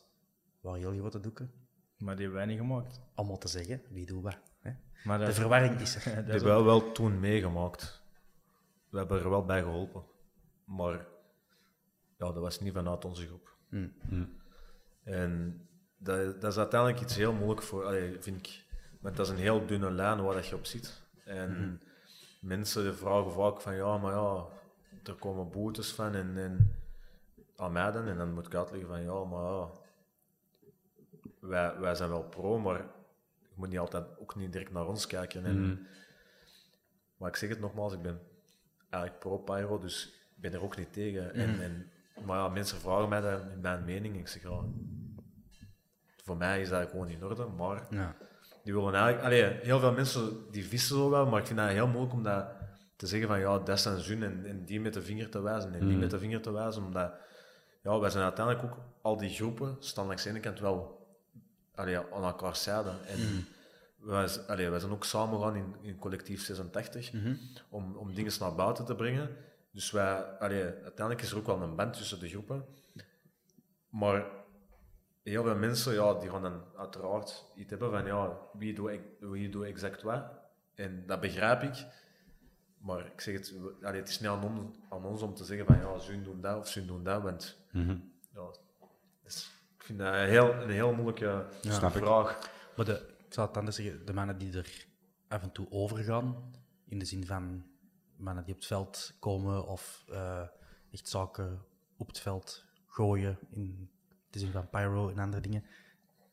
waren 0.62 0.80
heel 0.80 1.00
grote 1.00 1.20
doeken. 1.20 1.52
Maar 1.98 2.16
die 2.16 2.26
hebben 2.26 2.46
wij 2.46 2.56
niet 2.56 2.60
gemaakt. 2.60 3.00
Allemaal 3.14 3.38
te 3.38 3.48
zeggen, 3.48 3.82
wie 3.90 4.06
doet 4.06 4.24
wat. 4.24 4.38
Hè? 4.60 4.72
Maar 5.04 5.18
dat, 5.18 5.28
De 5.28 5.34
verwarring 5.34 5.80
is 5.80 5.96
er. 5.96 6.04
dat 6.16 6.26
Die 6.26 6.34
hebben 6.34 6.58
we 6.58 6.64
wel 6.64 6.92
toen 6.92 7.20
meegemaakt. 7.20 8.02
We 8.90 8.98
hebben 8.98 9.20
er 9.20 9.30
wel 9.30 9.46
bij 9.46 9.62
geholpen. 9.62 10.04
Maar 10.66 11.06
ja, 12.22 12.32
dat 12.32 12.42
was 12.42 12.60
niet 12.60 12.74
vanuit 12.74 13.06
onze 13.06 13.26
groep. 13.26 13.56
En 15.04 15.62
dat, 15.98 16.42
dat 16.42 16.52
is 16.52 16.58
uiteindelijk 16.58 17.02
iets 17.02 17.16
heel 17.16 17.34
moeilijk 17.34 17.62
voor, 17.62 17.86
allee, 17.86 18.18
vind 18.20 18.38
ik. 18.38 18.66
Want 19.00 19.16
dat 19.16 19.26
is 19.26 19.32
een 19.32 19.40
heel 19.40 19.66
dunne 19.66 19.92
lijn 19.92 20.24
waar 20.24 20.34
dat 20.34 20.48
je 20.48 20.56
op 20.56 20.66
zit. 20.66 21.02
En 21.26 21.82
mensen 22.42 22.96
vragen 22.96 23.32
vaak 23.32 23.62
van 23.62 23.76
ja, 23.76 23.98
maar 23.98 24.14
ja, 24.14 24.46
er 25.04 25.16
komen 25.16 25.50
boetes 25.50 25.92
van 25.92 26.16
en, 26.16 26.38
en 26.38 26.76
aan 27.56 27.72
mij 27.72 27.92
dan. 27.92 28.08
En 28.08 28.18
dan 28.18 28.34
moet 28.34 28.46
ik 28.46 28.56
uitleggen 28.56 28.90
van 28.90 29.02
ja, 29.02 29.24
maar 29.24 29.44
ja, 29.44 29.70
wij, 31.40 31.80
wij 31.80 31.96
zijn 31.96 32.10
wel 32.10 32.24
pro, 32.24 32.60
maar 32.60 32.78
je 33.40 33.56
moet 33.56 33.70
niet 33.70 33.80
altijd 33.80 34.06
ook 34.20 34.36
niet 34.36 34.52
direct 34.52 34.72
naar 34.72 34.88
ons 34.88 35.08
kijken. 35.08 35.46
En, 35.46 35.88
Maar 37.18 37.30
ik 37.30 37.36
zeg 37.36 37.50
het 37.50 37.60
nogmaals, 37.60 37.94
ik 37.94 38.02
ben 38.02 38.22
eigenlijk 38.90 39.20
pro-pyro, 39.24 39.80
dus 39.80 40.08
ik 40.36 40.42
ben 40.42 40.54
er 40.54 40.64
ook 40.64 40.78
niet 40.78 40.94
tegen. 40.94 41.34
En, 41.34 41.62
en, 41.62 41.92
maar 42.26 42.38
ja, 42.38 42.48
mensen 42.48 42.78
vragen 42.80 43.10
mij 43.10 43.22
dan 43.22 43.42
mijn 43.62 43.86
mening. 43.86 44.18
Ik 44.18 44.28
zeg 44.28 44.42
ja, 44.42 44.62
voor 46.24 46.38
mij 46.38 46.62
is 46.62 46.70
dat 46.70 46.90
gewoon 46.90 47.10
in 47.10 47.24
orde, 47.26 47.46
maar 47.46 47.88
Ja. 47.90 48.16
die 48.64 48.74
willen 48.74 48.94
eigenlijk... 48.94 49.24
Allee, 49.26 49.44
heel 49.44 49.80
veel 49.80 49.92
mensen 49.94 50.52
die 50.52 50.66
vissen 50.66 50.96
zo 50.98 51.10
wel, 51.10 51.26
maar 51.28 51.40
ik 51.40 51.46
vind 51.46 51.60
dat 51.60 51.70
heel 51.70 51.88
moeilijk 51.88 52.14
om 52.14 52.24
dat 52.24 52.46
te 52.96 53.08
zeggen 53.08 53.28
van 53.28 53.40
ja, 53.40 53.60
dat 53.60 53.80
zijn 53.80 54.00
zin 54.00 54.24
en, 54.24 54.46
en 54.46 54.66
die 54.66 54.82
met 54.82 54.94
de 54.94 55.02
vinger 55.02 55.30
te 55.30 55.42
wijzen 55.42 55.74
en 55.74 55.88
die 55.88 55.98
met 55.98 56.10
de 56.12 56.20
vinger 56.20 56.42
te 56.42 56.52
wijzen, 56.52 56.84
omdat 56.84 57.14
ja, 57.84 58.00
wij 58.00 58.10
zijn 58.10 58.24
uiteindelijk 58.24 58.66
ook, 58.66 58.78
al 59.02 59.18
die 59.18 59.30
groepen 59.30 59.76
staan 59.80 60.06
langs 60.08 60.24
de 60.24 60.30
ene 60.30 60.40
kant 60.40 60.60
wel 60.60 61.00
allee, 61.76 61.98
aan 61.98 62.24
elkaar 62.24 62.56
zijde. 62.56 62.90
En 62.90 63.48
wij, 63.98 64.28
z- 64.28 64.40
allee, 64.48 64.70
wij 64.70 64.80
zijn 64.80 64.92
ook 64.92 65.04
samen 65.06 65.40
gaan 65.42 65.56
in, 65.56 65.76
in 65.82 65.98
collectief 65.98 66.42
86 66.46 67.12
om, 67.70 67.96
om 67.96 68.14
dingen 68.14 68.32
naar 68.40 68.56
buiten 68.56 68.86
te 68.86 68.96
brengen. 68.96 69.30
Dus 69.72 69.92
wij, 69.92 70.24
allee, 70.24 70.64
uiteindelijk 70.64 71.22
is 71.22 71.32
er 71.32 71.38
ook 71.38 71.46
wel 71.46 71.62
een 71.62 71.76
band 71.76 71.94
tussen 71.94 72.20
de 72.20 72.30
groepen. 72.30 72.66
Maar 73.90 74.26
heel 75.24 75.44
veel 75.44 75.56
mensen, 75.56 75.94
ja, 75.94 76.14
die 76.14 76.30
gaan 76.30 76.42
dan 76.42 76.64
uiteraard 76.78 77.46
iets 77.56 77.70
hebben 77.70 77.92
van, 77.92 78.06
ja, 78.06 78.38
wie 78.54 78.74
doet, 78.74 78.92
wie 79.20 79.50
doet 79.50 79.66
exact 79.66 80.02
wat? 80.02 80.24
En 80.76 81.04
dat 81.08 81.20
begrijp 81.20 81.62
ik. 81.62 81.86
maar 82.78 83.06
ik 83.06 83.22
zeg 83.22 83.34
het, 83.34 83.54
allee, 83.84 84.00
het 84.00 84.10
is 84.10 84.20
niet 84.20 84.30
aan 84.30 84.44
ons, 84.44 84.76
aan 84.90 85.06
ons 85.06 85.22
om 85.22 85.34
te 85.34 85.44
zeggen 85.44 85.66
van 85.66 85.78
ja, 85.78 86.00
ze 86.00 86.22
doen 86.22 86.42
dat 86.42 86.58
of 86.58 86.68
ze 86.68 86.86
doen 86.86 87.04
dat, 87.04 87.22
want 87.22 87.60
Mhm. 87.72 87.98
ja, 88.34 88.56
dus, 89.24 89.52
ik 89.78 89.84
vind 89.84 90.00
dat 90.00 90.14
een 90.14 90.28
heel, 90.28 90.54
een 90.54 90.70
heel 90.70 90.94
moeilijke 90.94 91.46
Snap 91.62 91.96
ik. 91.96 92.04
vraag. 92.04 92.50
Maar 92.76 92.86
de, 92.86 93.14
ik 93.28 93.34
zou 93.34 93.48
het 93.48 93.58
anders 93.58 93.76
zeggen, 93.76 94.06
de 94.06 94.14
mannen 94.14 94.38
die 94.38 94.58
er 94.58 94.86
af 95.28 95.42
en 95.44 95.52
toe 95.52 95.68
overgaan, 95.70 96.52
in 96.88 97.00
de 97.00 97.06
zin 97.06 97.26
van 97.26 97.66
mannen 98.22 98.44
die 98.44 98.54
op 98.54 98.60
het 98.60 98.68
veld 98.68 99.16
komen 99.20 99.68
of 99.68 100.06
eh, 100.10 100.48
echt 100.92 101.10
zaken 101.10 101.66
op 101.98 102.08
het 102.08 102.20
veld 102.20 102.66
gooien, 102.88 103.38
in 103.50 103.90
de 104.30 104.40
zin 104.40 104.52
van 104.52 104.70
pyro 104.70 105.10
en 105.10 105.20
andere 105.20 105.42
dingen, 105.42 105.64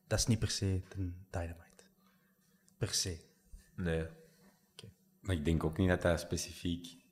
dat 0.06 0.18
is 0.18 0.26
niet 0.26 0.38
per 0.38 0.50
se 0.50 0.82
de 0.88 1.12
dynamite. 1.30 1.84
Per 2.78 2.94
se. 2.94 3.20
Nee. 3.74 4.06
Maar 5.20 5.36
ik 5.36 5.44
denk 5.44 5.64
ook 5.64 5.76
niet 5.76 5.88
dat 5.88 6.02
dat 6.02 6.20
specifiek 6.20 7.04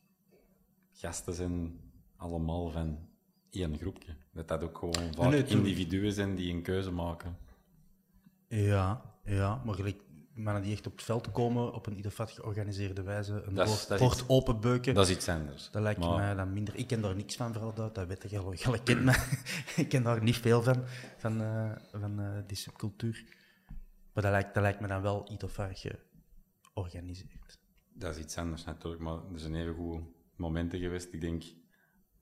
gasten 0.92 1.34
zijn, 1.34 1.80
allemaal 2.16 2.70
van 2.70 3.08
één 3.50 3.78
groepje. 3.78 4.16
Dat 4.32 4.48
dat 4.48 4.62
ook 4.62 4.78
gewoon 4.78 5.14
vaak 5.14 5.30
nee, 5.30 5.44
tuurlijk. 5.44 5.50
individuen 5.50 6.12
zijn 6.12 6.34
die 6.34 6.54
een 6.54 6.62
keuze 6.62 6.90
maken. 6.90 7.38
Ja, 8.48 9.14
ja, 9.24 9.62
maar 9.64 9.74
gelijk 9.74 10.02
mannen 10.36 10.62
die 10.62 10.72
echt 10.72 10.86
op 10.86 10.92
het 10.92 11.02
veld 11.02 11.30
komen 11.32 11.72
op 11.72 11.86
een 11.86 11.96
ieder 11.96 12.10
vat 12.10 12.30
georganiseerde 12.30 13.02
wijze, 13.02 13.42
een 13.46 13.54
Dat 13.54 13.66
is- 13.68 13.72
bord, 13.74 13.88
dat 13.88 14.00
is 14.00 14.06
bord 14.06 14.18
iets- 14.20 14.28
openbeuken. 14.28 14.94
Dat 14.94 15.08
is 15.08 15.14
iets 15.16 15.28
anders. 15.28 15.70
Dat 15.70 15.82
lijkt 15.82 16.00
Maar- 16.00 16.16
mij 16.16 16.34
dan 16.34 16.52
minder. 16.52 16.74
Ik 16.74 16.86
ken 16.86 17.00
daar 17.00 17.14
niks 17.16 17.36
van, 17.36 17.52
vooral 17.52 17.74
dat. 17.74 17.94
Dat 17.94 18.06
weet 18.06 18.24
kent 18.82 19.04
mij. 19.04 19.16
ik 19.76 19.88
ken 19.88 20.02
daar 20.02 20.22
niet 20.22 20.36
veel 20.36 20.62
van, 20.62 20.84
van, 21.16 21.40
eh, 21.40 21.72
van 21.92 22.20
eh, 22.20 22.38
die 22.46 22.56
subcultuur. 22.56 23.24
Maar 24.12 24.22
dat 24.22 24.32
lijkt, 24.32 24.54
dat 24.54 24.62
lijkt 24.62 24.80
me 24.80 24.86
dan 24.86 25.02
wel 25.02 25.32
iets 25.32 25.44
of 25.44 25.56
waar 25.56 25.74
georganiseerd. 26.74 27.58
Dat 27.92 28.16
is 28.16 28.22
iets 28.22 28.36
anders 28.38 28.64
natuurlijk, 28.64 29.02
maar 29.02 29.14
er 29.32 29.38
zijn 29.40 29.54
even 29.54 29.74
goede 29.74 30.02
momenten 30.36 30.78
geweest. 30.78 31.12
Ik 31.12 31.20
denk, 31.20 31.42
we 31.42 31.52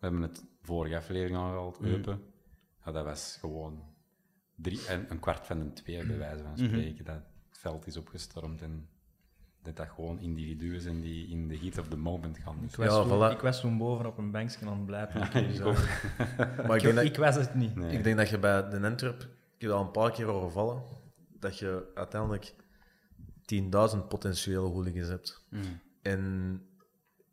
hebben 0.01 0.23
het 0.23 0.45
vorige 0.63 0.97
aflevering 0.97 1.37
aangehaald, 1.39 1.81
Mhm. 1.81 1.89
Eupen. 1.91 2.23
Ja, 2.85 2.93
dat 2.93 3.05
was 3.05 3.37
gewoon 3.41 3.83
drie, 4.57 4.87
en 4.87 5.11
een 5.11 5.19
kwart 5.21 5.47
van 5.47 5.61
een 5.61 5.75
twee, 5.75 6.07
bij 6.07 6.19
wijze 6.19 6.43
van 6.43 6.53
Mhm. 6.53 6.65
spreken, 6.65 7.05
dat 7.05 7.23
veld 7.65 7.87
is 7.87 7.97
opgestormd 7.97 8.63
en 8.63 8.89
dat 9.63 9.77
dat 9.77 9.89
gewoon 9.89 10.21
individuen 10.21 10.81
zijn 10.81 11.01
die 11.01 11.29
in 11.29 11.49
de 11.49 11.59
heat 11.59 11.79
of 11.79 11.89
the 11.89 11.97
moment 11.97 12.39
gaan. 12.39 12.57
Dus 12.61 12.71
Ik 12.71 12.77
was, 12.77 12.87
Ja, 12.87 13.03
toen, 13.03 13.11
voilà. 13.31 13.33
ik 13.35 13.41
was 13.41 13.61
toen 13.61 13.79
boven 13.79 14.07
op 14.07 14.19
een 14.19 14.31
bankje 14.31 14.67
aan 14.67 14.77
het 14.77 14.87
blijven. 14.87 15.21
ik 15.55 15.65
ook. 15.67 15.77
Maar 16.67 16.77
ik 16.77 16.83
ik, 16.83 16.83
denk, 16.83 16.95
dat, 16.95 17.05
ik 17.05 17.17
was 17.17 17.35
het 17.37 17.55
niet. 17.55 17.75
Nee. 17.77 17.97
ik 17.97 18.05
denk 18.05 18.17
dat 18.17 18.29
je 18.29 18.39
bij 18.39 18.69
de 18.69 18.81
Antwerp, 18.81 19.23
ik 19.23 19.61
heb 19.61 19.71
dat 19.71 19.79
al 19.79 19.85
een 19.85 19.91
paar 19.91 20.11
keer 20.13 20.27
horen 20.27 20.53
vallen, 20.53 20.83
dat 21.41 21.59
je 21.59 21.91
uiteindelijk 21.95 22.55
10.000 23.95 24.09
potentiële 24.09 24.59
hooligans 24.59 25.09
hebt. 25.09 25.45
En 26.03 26.63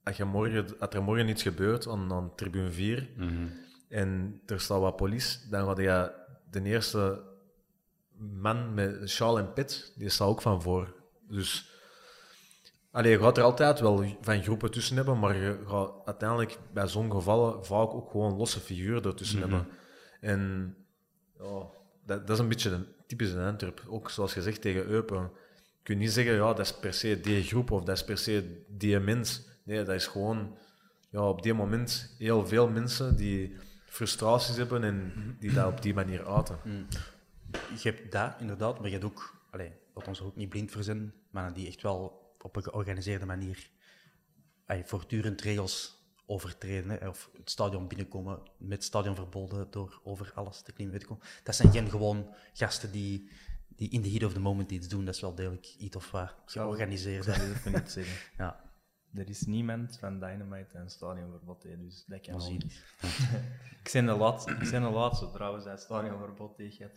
als, 0.04 0.18
je 0.18 0.26
morgen, 0.26 0.80
als 0.80 0.94
er 0.96 1.04
morgen 1.04 1.28
iets 1.28 1.44
gebeurt 1.44 1.88
aan, 1.88 2.14
aan 2.14 2.36
tribune 2.36 2.72
4 2.72 3.10
Mhm. 3.18 3.48
en 3.90 4.42
er 4.46 4.60
staat 4.62 4.80
wat 4.80 4.96
politie, 4.96 5.50
dan 5.50 5.66
ga 5.76 5.82
je 5.82 6.12
de 6.52 6.64
eerste 6.64 7.24
man 8.22 8.74
met 8.74 9.10
sjaal 9.10 9.38
en 9.38 9.54
pit, 9.54 9.94
die 9.96 10.10
staat 10.10 10.28
ook 10.28 10.42
van 10.42 10.62
voor. 10.62 10.94
Dus 11.28 11.70
allee, 12.92 13.12
je 13.12 13.20
gaat 13.20 13.38
er 13.38 13.44
altijd 13.44 13.80
wel 13.80 14.06
van 14.22 14.44
groepen 14.44 14.72
tussen 14.72 14.96
hebben, 14.96 15.20
maar 15.20 15.36
je 15.36 15.64
gaat 15.68 15.92
uiteindelijk 16.06 16.58
bij 16.74 16.88
zo'n 16.88 17.12
gevallen 17.12 17.66
vaak 17.66 17.94
ook 17.94 18.12
gewoon 18.12 18.38
losse 18.38 18.60
figuren 18.60 19.04
ertussen 19.04 19.40
hebben. 19.40 19.68
En 20.20 20.76
ja, 21.38 21.68
dat, 22.06 22.28
dat 22.28 22.30
is 22.30 22.40
een 22.40 22.48
beetje 22.48 22.70
een 22.70 22.88
typische 23.08 23.40
Antwerp. 23.40 23.84
Ook 23.88 24.10
zoals 24.10 24.34
je 24.34 24.42
zegt 24.42 24.62
tegen 24.62 24.86
Eupen. 24.86 25.22
Je 25.22 25.84
kunt 25.84 26.00
niet 26.00 26.12
zeggen, 26.12 26.34
ja, 26.34 26.54
dat 26.54 26.60
is 26.60 26.80
per 26.80 26.94
se 26.94 27.20
die 27.20 27.44
groep 27.44 27.72
of 27.72 27.84
dat 27.84 27.96
is 27.96 28.04
per 28.04 28.18
se 28.18 28.64
die 28.68 29.00
mens. 29.00 29.50
Nee, 29.64 29.84
dat 29.84 29.96
is 29.96 30.08
gewoon 30.08 30.58
ja, 31.10 31.28
op 31.30 31.44
die 31.44 31.54
moment 31.54 32.16
heel 32.18 32.48
veel 32.48 32.70
mensen 32.70 33.16
die 33.16 33.56
frustraties 33.86 34.58
hebben 34.58 34.84
en 34.84 35.14
die 35.40 35.54
dat 35.54 35.68
op 35.68 35.82
die 35.82 35.94
manier 35.94 36.28
uiten. 36.28 36.58
Je 37.52 37.80
hebt 37.90 38.12
dat 38.12 38.34
inderdaad, 38.40 38.76
maar 38.80 38.86
je 38.86 38.92
hebt 38.94 39.06
ook, 39.06 39.44
allee, 39.52 39.74
laat 39.94 40.08
ons 40.08 40.22
ook 40.22 40.36
niet 40.36 40.50
blind 40.50 40.76
zijn, 40.80 41.14
mannen 41.30 41.54
die 41.54 41.68
echt 41.68 41.82
wel 41.82 42.34
op 42.40 42.56
een 42.56 42.64
georganiseerde 42.64 43.26
manier 43.26 43.70
allee, 44.66 44.84
voortdurend 44.86 45.42
regels 45.42 46.00
overtreden. 46.26 46.90
Hè, 46.90 47.08
of 47.08 47.30
het 47.38 47.50
stadion 47.50 47.88
binnenkomen 47.88 48.42
met 48.58 48.84
stadionverboden 48.84 49.72
door 49.72 50.02
over 50.04 50.32
alles 50.36 50.62
te 50.62 50.72
klimmen. 50.72 50.96
Ik. 50.96 51.08
Dat 51.44 51.56
zijn 51.56 51.72
geen 51.72 51.90
gewoon 51.90 52.36
gasten 52.54 52.92
die, 52.92 53.30
die 53.68 53.90
in 53.90 54.02
the 54.02 54.10
heat 54.10 54.24
of 54.24 54.34
the 54.34 54.40
moment 54.40 54.72
iets 54.72 54.88
doen. 54.88 55.06
Dat 55.06 55.16
is 55.16 55.22
wel 55.22 55.36
degelijk 55.36 55.76
iets 55.78 55.96
of 55.96 56.12
wat 56.12 56.36
georganiseerd. 56.46 57.28
Ik 57.28 57.36
even 57.36 57.72
niet 57.74 57.92
zeggen. 57.92 58.32
Ja, 58.38 58.70
Er 59.14 59.30
is 59.30 59.42
niemand 59.42 59.98
van 60.00 60.20
Dynamite 60.20 60.78
en 60.78 60.90
stadionverbod, 60.90 61.64
hè, 61.64 61.78
dus 61.78 62.06
dat 62.08 62.22
kan 62.22 62.34
dat 62.34 62.42
wel 62.42 62.52
zie 62.52 62.60
je. 62.60 62.66
niet. 62.66 62.84
Ik 63.84 63.90
ben 63.92 64.06
de 64.06 64.12
laatste, 64.12 64.52
ik 64.52 64.70
ben 64.72 64.82
de 64.82 64.90
laatste 64.90 65.32
trouwens 65.32 65.66
dat 65.66 65.82
stadionverbod 65.82 66.56
tegen. 66.56 66.92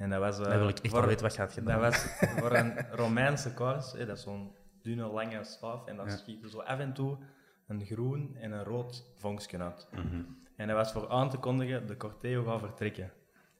En 0.00 0.10
dat 0.10 0.20
was... 0.20 0.38
eh, 0.38 0.44
Dan 0.44 0.58
wil 0.58 0.68
ik 0.68 0.78
echt 0.78 0.88
voor- 0.90 0.98
wel 1.00 1.08
weten 1.08 1.22
wat 1.24 1.34
je 1.34 1.40
had 1.40 1.52
gedaan. 1.52 1.80
Dat 1.80 1.90
was 1.92 2.02
voor 2.38 2.52
een 2.56 2.90
Romeinse 2.90 3.52
hè, 3.96 4.06
dat 4.06 4.16
is 4.16 4.22
zo'n 4.22 4.56
dunne, 4.82 5.06
lange 5.06 5.44
staaf, 5.44 5.86
en 5.86 5.96
dat 5.96 6.10
schiet 6.12 6.42
er 6.44 6.50
zo 6.50 6.58
af 6.60 6.78
en 6.78 6.92
toe 6.92 7.18
een 7.66 7.84
groen 7.84 8.36
en 8.36 8.52
een 8.52 8.64
rood 8.64 9.04
vonkje 9.16 9.58
uit. 9.58 9.88
En 10.56 10.66
dat 10.66 10.76
was 10.76 10.92
voor 10.92 11.08
aan 11.08 11.30
te 11.30 11.36
kondigen, 11.38 11.86
de 11.86 11.96
corteo 11.96 12.44
gaat 12.44 12.60
vertrekken. 12.60 13.12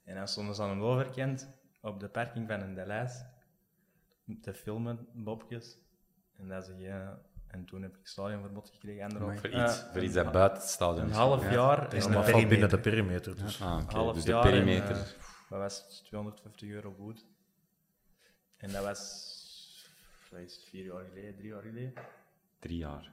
En 0.05 0.14
dan 0.14 0.28
stonden 0.28 0.55
ze 0.55 0.62
aan 0.62 0.70
een 0.70 0.80
overkant 0.82 1.51
op 1.82 2.01
de 2.01 2.09
parking 2.09 2.49
van 2.49 2.61
een 2.61 2.74
Deleuze 2.74 3.26
te 4.43 4.55
filmen, 4.55 5.07
bobjes. 5.12 5.78
En 6.38 6.49
dat 6.49 6.64
zeg 6.64 6.76
je... 6.78 7.09
En 7.47 7.64
toen 7.64 7.82
heb 7.82 7.97
ik 7.97 8.07
stadionverbod 8.07 8.70
gekregen. 8.70 9.03
Anderhalf, 9.03 9.41
Voor 9.41 9.49
eh, 9.51 9.62
iets, 9.64 9.84
voor 9.93 10.03
iets 10.03 10.14
dat 10.14 10.32
buiten 10.32 10.59
het 10.61 10.70
stadion 10.70 11.05
een 11.05 11.11
is. 11.11 11.16
half 11.16 11.43
Ja. 11.45 11.53
jaar. 11.53 11.95
is 11.95 12.05
en, 12.05 12.11
een 12.11 12.16
Maar 12.18 12.26
eh, 12.26 12.32
valt 12.32 12.49
binnen 12.49 12.68
de 12.68 12.78
perimeter. 12.78 13.36
Dus. 13.36 13.62
Ah, 13.62 13.88
half 13.88 14.14
Dus 14.14 14.24
de 14.24 14.30
jaar 14.30 14.45
en, 14.45 14.51
perimeter. 14.51 15.14
Dat 15.51 15.59
was 15.59 16.03
250 16.05 16.68
euro 16.68 16.94
goed. 16.98 17.26
En 18.57 18.72
dat 18.72 18.84
was... 18.84 19.38
Is 20.36 20.66
vier 20.68 20.84
jaar 20.84 21.05
geleden, 21.05 21.36
drie 21.36 21.48
jaar 21.48 21.62
geleden. 21.62 21.92
Drie 22.59 22.76
jaar. 22.76 23.11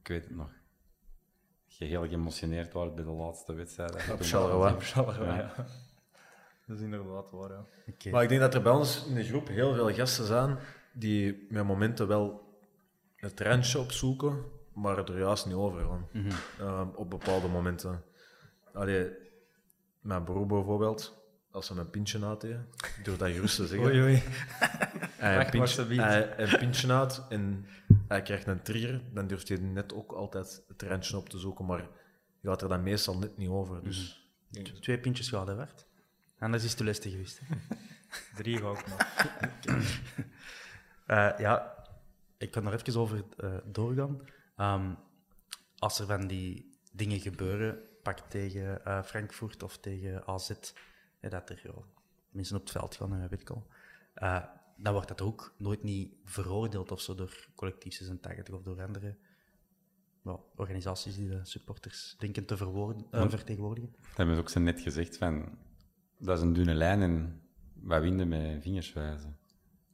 Ik 0.00 0.08
weet 0.08 0.24
het 0.24 0.36
nog. 0.36 0.50
Je 1.66 1.84
heel 1.84 2.08
geëmotioneerd 2.08 2.72
wordt 2.72 2.94
bij 2.94 3.04
de 3.04 3.10
laatste 3.10 3.52
wedstrijd. 3.52 4.10
Op 4.12 4.20
Charleroi. 4.20 4.76
Ja. 4.94 5.36
Ja. 5.36 5.54
Dat 6.66 6.78
is 6.78 6.84
inderdaad 6.84 7.30
waar, 7.30 7.50
ja. 7.50 8.10
Maar 8.10 8.22
ik 8.22 8.28
denk 8.28 8.40
dat 8.40 8.54
er 8.54 8.62
bij 8.62 8.72
ons 8.72 9.06
in 9.06 9.14
de 9.14 9.24
groep 9.24 9.48
heel 9.48 9.74
veel 9.74 9.92
gasten 9.92 10.26
zijn 10.26 10.58
die 10.92 11.46
met 11.48 11.64
momenten 11.64 12.08
wel 12.08 12.54
het 13.16 13.40
randje 13.40 13.78
opzoeken, 13.78 14.44
maar 14.72 14.98
er 14.98 15.18
juist 15.18 15.46
niet 15.46 15.54
over 15.54 15.84
gaan. 15.84 16.08
Ehm, 16.58 16.88
op 16.94 17.10
bepaalde 17.10 17.48
momenten. 17.48 18.02
Allee, 18.72 19.10
mijn 20.00 20.24
broer 20.24 20.46
bijvoorbeeld, 20.46 21.19
als 21.50 21.68
hij 21.68 21.78
een 21.78 21.90
pintje 21.90 22.36
ik 22.96 23.04
durf 23.04 23.16
dat 23.16 23.30
gerust 23.30 23.56
te 23.56 23.66
zeggen. 23.66 23.88
Oei, 23.88 24.02
oei. 24.02 24.22
Hij 25.16 25.36
Wacht 25.36 25.76
een 25.76 25.86
pintje, 25.86 26.02
hij 26.02 26.38
een 26.38 26.58
pintje 26.58 27.24
en 27.28 27.66
hij 28.08 28.22
krijgt 28.22 28.46
een 28.46 28.62
trier, 28.62 29.00
dan 29.12 29.26
durft 29.26 29.48
hij 29.48 29.58
net 29.58 29.94
ook 29.94 30.12
altijd 30.12 30.62
het 30.68 30.82
randje 30.82 31.16
op 31.16 31.28
te 31.28 31.38
zoeken, 31.38 31.66
maar 31.66 31.88
je 32.40 32.48
gaat 32.48 32.62
er 32.62 32.68
dan 32.68 32.82
meestal 32.82 33.18
net 33.18 33.36
niet 33.36 33.48
over. 33.48 33.82
Dus 33.82 34.20
Twee 34.80 34.98
pintjes 34.98 35.28
gaat 35.28 35.46
hè, 35.46 35.54
Bart. 35.54 35.86
Anders 36.38 36.62
is 36.62 36.68
het 36.68 36.78
te 36.78 36.84
lustig 36.84 37.12
geweest. 37.12 37.40
Drie 38.36 38.58
ga 38.58 38.70
ik 38.70 38.86
nog. 38.86 39.06
Eh, 41.06 41.30
ja, 41.38 41.84
ik 42.38 42.50
kan 42.50 42.66
er 42.66 42.72
even 42.72 43.00
over 43.00 43.24
eh, 43.36 43.54
doorgaan. 43.64 44.20
Ehm, 44.56 44.94
als 45.78 45.98
er 45.98 46.06
van 46.06 46.26
die 46.26 46.78
dingen 46.92 47.20
gebeuren, 47.20 47.78
pak 48.02 48.18
tegen 48.18 48.84
eh, 48.84 49.02
Frankfurt 49.02 49.62
of 49.62 49.78
tegen 49.78 50.26
AZ, 50.26 50.50
dat 51.20 51.50
er 51.50 51.62
mensen 52.30 52.56
op 52.56 52.62
het 52.62 52.70
veld 52.70 52.96
gaan, 52.96 53.12
en 53.12 53.28
weet 53.28 53.40
ik 53.40 53.50
al, 53.50 53.66
eh, 54.14 54.44
dan 54.76 54.92
wordt 54.92 55.08
dat 55.08 55.20
ook 55.20 55.54
nooit 55.58 55.82
niet 55.82 56.14
veroordeeld 56.24 56.90
of 56.90 57.00
zo 57.00 57.14
door 57.14 57.48
collectief 57.54 57.94
86 57.94 58.54
of 58.54 58.62
door 58.62 58.82
andere 58.82 59.16
organisaties 60.56 61.16
die 61.16 61.28
de 61.28 61.40
supporters 61.42 62.16
denken 62.18 62.46
te 62.46 62.54
eh, 62.54 62.66
Want- 62.66 63.30
vertegenwoordigen. 63.30 63.90
Dat 64.00 64.16
hebben 64.16 64.34
ze 64.34 64.40
ook 64.40 64.48
zo 64.48 64.60
net 64.60 64.80
gezegd 64.80 65.16
van... 65.16 65.58
Dat 66.18 66.36
is 66.36 66.44
een 66.44 66.52
dunne 66.52 66.74
lijn 66.74 67.02
en 67.02 67.42
wij 67.72 68.00
winnen 68.00 68.28
met 68.28 68.62
vingers 68.62 68.92
wijzen. 68.92 69.38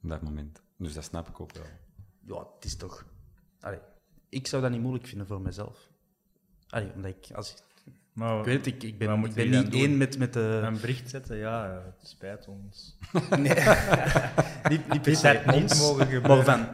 Op 0.03 0.09
dat 0.09 0.23
moment. 0.23 0.63
Dus 0.77 0.95
dat 0.95 1.05
snap 1.05 1.29
ik 1.29 1.41
ook 1.41 1.53
wel. 1.53 1.67
Ja, 2.27 2.51
het 2.55 2.65
is 2.65 2.77
toch... 2.77 3.07
Allee, 3.61 3.79
ik 4.29 4.47
zou 4.47 4.63
dat 4.63 4.71
niet 4.71 4.81
moeilijk 4.81 5.07
vinden 5.07 5.27
voor 5.27 5.41
mezelf. 5.41 5.91
Allee, 6.69 6.93
omdat 6.93 7.15
ik... 7.17 7.31
Als, 7.35 7.63
Maar 8.17 8.39
Ik 8.39 8.45
weet 8.45 8.57
het, 8.57 8.67
ik, 8.67 8.83
ik 8.83 8.99
ben, 8.99 9.25
ik 9.25 9.51
niet 9.51 9.75
één 9.75 9.97
met, 9.97 10.19
met 10.19 10.33
de... 10.33 10.41
een 10.41 10.81
bericht 10.81 11.11
zetten, 11.11 11.37
ja, 11.37 11.71
eh, 11.71 11.85
het 11.85 12.09
spijt 12.09 12.49
ons. 12.49 12.99
Nee, 13.31 13.55
niet, 14.71 14.89
niet 14.89 15.03
per 15.03 15.03
Dit 15.03 15.19
se 15.19 15.43
ons, 15.53 15.81
mogen 15.81 16.23
maar 16.23 16.45
van... 16.45 16.69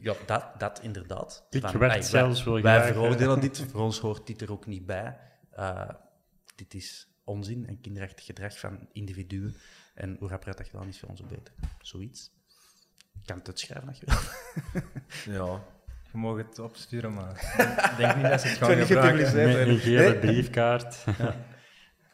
Ja, 0.00 0.14
dat, 0.26 0.44
dat 0.58 0.80
inderdaad. 0.82 1.46
Ik 1.50 1.62
Van, 1.62 1.78
werd 1.78 2.04
zelfs 2.04 2.44
wel 2.44 2.60
wij, 2.60 2.92
veroordelen 2.92 3.40
dit, 3.40 3.66
voor 3.70 3.80
ons 3.80 3.98
hoort 3.98 4.26
dit 4.26 4.40
er 4.40 4.52
ook 4.52 4.66
niet 4.66 4.86
bij. 4.86 5.18
Eh, 5.50 5.88
dit 6.54 6.74
is 6.74 7.08
onzin 7.24 7.66
en 7.66 7.80
kinderachtig 7.80 8.24
gedrag 8.24 8.58
van 8.58 8.88
individuen. 8.92 9.56
En 9.94 10.16
hoe 10.18 10.28
rapper 10.28 10.56
dat 10.56 10.66
gedaan 10.66 10.88
is, 10.88 10.98
voor 10.98 11.08
ons 11.08 11.22
ook 11.22 11.28
beter. 11.28 11.54
Zoiets. 11.80 12.30
Ik 13.12 13.26
kan 13.26 13.38
het 13.38 13.48
uitschrijven 13.48 13.88
als 13.88 14.00
je 14.00 14.06
wil. 14.06 15.34
ja, 15.34 15.62
Je 16.12 16.18
mag 16.18 16.36
het 16.36 16.58
opsturen, 16.58 17.14
maar 17.14 17.30
ik 17.90 17.96
denk 17.96 18.16
niet 18.16 18.24
dat 18.26 18.40
ze 18.40 18.48
het 18.48 18.56
gaan 18.58 18.76
niet 18.78 18.86
gebruiken. 18.86 19.26
gepubliceerd 19.26 19.46
Met 19.46 19.56
worden. 19.56 19.74
een 19.74 19.80
gele 19.80 20.08
Nee. 20.10 20.18
briefkaart. 20.18 21.04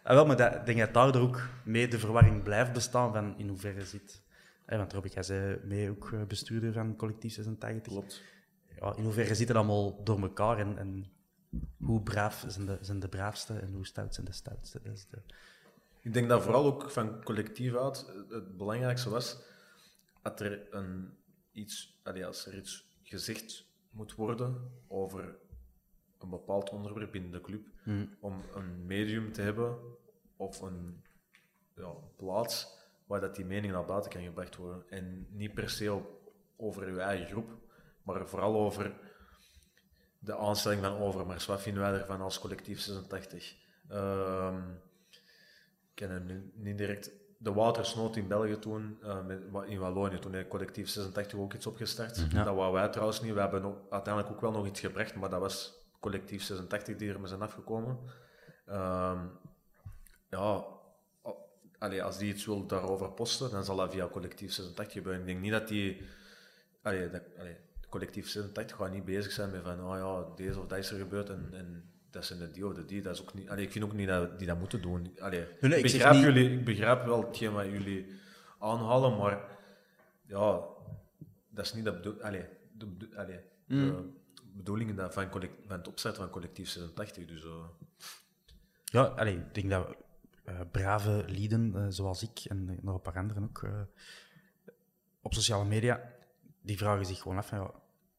Ah, 0.03 0.15
wel, 0.15 0.27
maar 0.27 0.37
dat, 0.37 0.55
ik 0.55 0.67
denk 0.67 0.79
dat 0.79 0.95
daardoor 0.95 1.23
ook 1.23 1.49
mee 1.65 1.89
de 1.89 1.99
verwarring 1.99 2.43
blijft 2.43 2.73
bestaan 2.73 3.13
van 3.13 3.39
in 3.39 3.49
hoeverre 3.49 3.85
zit. 3.85 4.23
Eh, 4.67 4.79
want 4.79 4.93
Robert, 4.93 5.13
jij 5.13 5.23
zei 5.23 5.59
mee 5.65 5.91
ook 5.91 6.13
eh, 6.13 6.23
bestuurder 6.23 6.73
van 6.73 6.97
Collectief 6.97 7.33
86. 7.33 7.93
Klopt. 7.93 8.23
Ja, 8.81 8.95
in 8.97 9.05
hoeverre 9.05 9.35
zit 9.35 9.49
het 9.49 9.57
allemaal 9.57 10.05
door 10.05 10.21
elkaar 10.21 10.59
en, 10.59 10.79
en 10.79 11.07
hoe 11.79 12.03
braaf 12.03 12.45
zijn 12.49 12.67
de, 12.67 12.79
zijn 12.81 13.01
de 13.01 13.09
braafste 13.09 13.59
en 13.59 13.73
hoe 13.73 13.87
stout 13.87 14.15
zijn 14.15 14.27
de 14.27 14.33
stoutste? 14.33 14.81
Dat 14.83 14.93
is 14.93 15.07
de... 15.11 15.19
Ik 16.03 16.13
denk 16.13 16.29
dat 16.29 16.43
vooral 16.43 16.65
ook 16.65 16.91
van 16.91 17.23
collectief 17.25 17.75
uit 17.77 18.13
het 18.29 18.57
belangrijkste 18.57 19.11
was 19.11 19.39
dat 20.23 20.41
er 20.41 20.67
een 20.71 21.17
iets, 21.53 21.99
allee, 22.03 22.27
als 22.27 22.47
er 22.47 22.57
iets 22.57 22.87
gezegd 23.03 23.66
moet 23.97 24.15
worden 24.15 24.71
over 24.89 25.39
een 26.19 26.31
bepaald 26.31 26.71
onderwerp 26.71 27.13
binnen 27.13 27.31
de 27.31 27.41
club, 27.41 27.67
om 28.21 28.43
een 28.55 28.87
medium 28.87 29.33
te 29.33 29.43
hebben 29.43 29.79
of 30.37 30.61
een 30.61 31.03
ja, 31.75 31.93
plaats 32.17 32.79
waar 33.07 33.21
dat 33.21 33.37
die 33.37 33.45
mening 33.45 33.73
naar 33.73 33.85
buiten 33.85 34.11
kan 34.11 34.23
gebracht 34.23 34.57
worden. 34.57 34.85
En 34.89 35.27
niet 35.31 35.55
per 35.55 35.71
se 35.71 36.03
over 36.57 36.87
uw 36.87 36.99
eigen 36.99 37.27
groep, 37.27 37.51
maar 38.03 38.29
vooral 38.29 38.55
over 38.55 38.95
de 40.19 40.37
aanstelling 40.37 40.83
van 40.83 40.99
Overmars. 40.99 41.47
Wat 41.47 41.63
vinden 41.63 41.83
wij 41.83 41.93
ervan 41.93 42.21
als 42.21 42.39
collectief 42.39 42.81
86? 42.81 43.57
Ehm, 43.89 44.71
ik 45.11 45.95
ken 45.95 46.11
hem 46.11 46.27
nu 46.27 46.53
niet 46.55 46.79
direct. 46.79 47.11
De 47.47 47.53
watersnood 47.53 48.17
in 48.17 48.29
België 48.29 48.59
toen, 48.59 48.99
eh, 49.03 49.19
in 49.67 49.79
Wallonië, 49.79 50.19
toen 50.19 50.35
heeft 50.35 50.49
collectief 50.49 50.89
86 50.89 51.39
ook 51.39 51.53
iets 51.55 51.67
opgestart. 51.67 52.35
Dat 52.45 52.55
wou 52.55 52.73
wij 52.73 52.89
trouwens 52.89 53.21
niet. 53.21 53.33
We 53.35 53.41
hebben 53.41 53.65
ook- 53.65 53.91
uiteindelijk 53.91 54.35
ook 54.35 54.41
wel 54.41 54.51
nog 54.51 54.67
iets 54.67 54.81
gebracht, 54.81 55.15
maar 55.15 55.31
dat 55.31 55.41
was 55.41 55.87
collectief 56.01 56.43
86 56.43 56.97
die 56.97 57.13
er 57.13 57.19
mee 57.19 57.29
zijn 57.29 57.43
afgekomen. 57.43 57.99
Ehm, 58.67 59.19
ja, 60.31 60.65
allee, 61.79 62.03
als 62.03 62.19
die 62.19 62.33
iets 62.33 62.47
wil 62.47 62.67
daarover 62.67 63.11
posten, 63.11 63.51
dan 63.51 63.65
zal 63.65 63.77
dat 63.77 63.93
via 63.93 64.09
collectief 64.09 64.53
86 64.53 64.97
gebeuren. 64.97 65.21
Ik 65.21 65.27
denk 65.27 65.41
niet 65.41 65.53
dat 65.53 65.69
die... 65.69 66.03
Allee, 66.83 67.11
dat, 67.11 67.23
allee, 67.39 67.57
collectief 67.89 68.29
86 68.29 68.77
gaat 68.77 68.93
niet 68.93 69.05
bezig 69.05 69.33
zijn 69.33 69.51
met 69.51 69.63
van, 69.63 69.85
oh 69.85 69.97
ja, 69.97 70.35
deze 70.37 70.61
of 70.61 70.67
dat 70.67 70.79
is 70.79 70.91
er 70.91 70.99
gebeurd 70.99 71.31
en, 71.31 71.49
en 71.53 71.91
dat 72.17 72.25
zijn 72.25 72.39
de 72.39 72.51
die 72.51 72.67
of 72.67 72.75
de 72.75 72.85
die. 72.85 73.03
Dat 73.03 73.15
is 73.15 73.21
ook 73.23 73.35
niet, 73.35 73.49
allee, 73.49 73.65
ik 73.65 73.73
vind 73.73 73.85
ook 73.85 73.93
niet 73.93 74.09
dat 74.09 74.39
die 74.39 74.47
dat 74.47 74.59
moeten 74.59 74.83
doen. 74.83 75.13
Allee, 75.19 75.47
nee, 75.61 75.77
ik, 75.77 75.83
begrijp 75.83 76.13
niet- 76.15 76.23
jullie, 76.23 76.51
ik 76.59 76.65
begrijp 76.65 77.05
wel 77.05 77.27
hetgeen 77.27 77.53
wat 77.53 77.65
jullie 77.67 78.07
aanhalen, 78.59 79.17
maar 79.17 79.59
ja, 80.27 80.61
dat 81.49 81.65
is 81.65 81.73
niet 81.75 81.85
de, 81.85 81.93
bedoel, 81.93 82.23
allee, 82.23 82.45
de, 82.73 83.09
allee, 83.17 83.41
de 83.67 84.05
bedoeling 84.57 84.95
dat 84.97 85.13
van, 85.15 85.29
collect, 85.31 85.53
van 85.67 85.77
het 85.79 85.89
opzetten 85.89 86.23
van 86.23 86.31
collectief 86.33 86.69
86. 86.69 87.27
Dus, 87.27 87.45
eh, 87.45 87.65
Ja, 88.85 89.03
allee, 89.03 89.37
ik 89.37 89.55
denk 89.55 89.71
dat 89.71 89.95
eh, 90.45 90.61
brave 90.71 91.25
lieden, 91.27 91.73
eh, 91.75 91.87
zoals 91.89 92.23
ik 92.23 92.39
en 92.45 92.79
nog 92.83 92.95
een 92.95 93.01
paar 93.01 93.17
anderen 93.17 93.43
ook, 93.43 93.63
eh, 93.63 93.81
op 95.21 95.35
sociale 95.35 95.65
media, 95.65 96.13
die 96.63 96.77
vragen 96.77 97.07
zich 97.07 97.19
gewoon 97.21 97.37
af 97.39 97.47
van, 97.49 97.59
ja, 97.59 97.71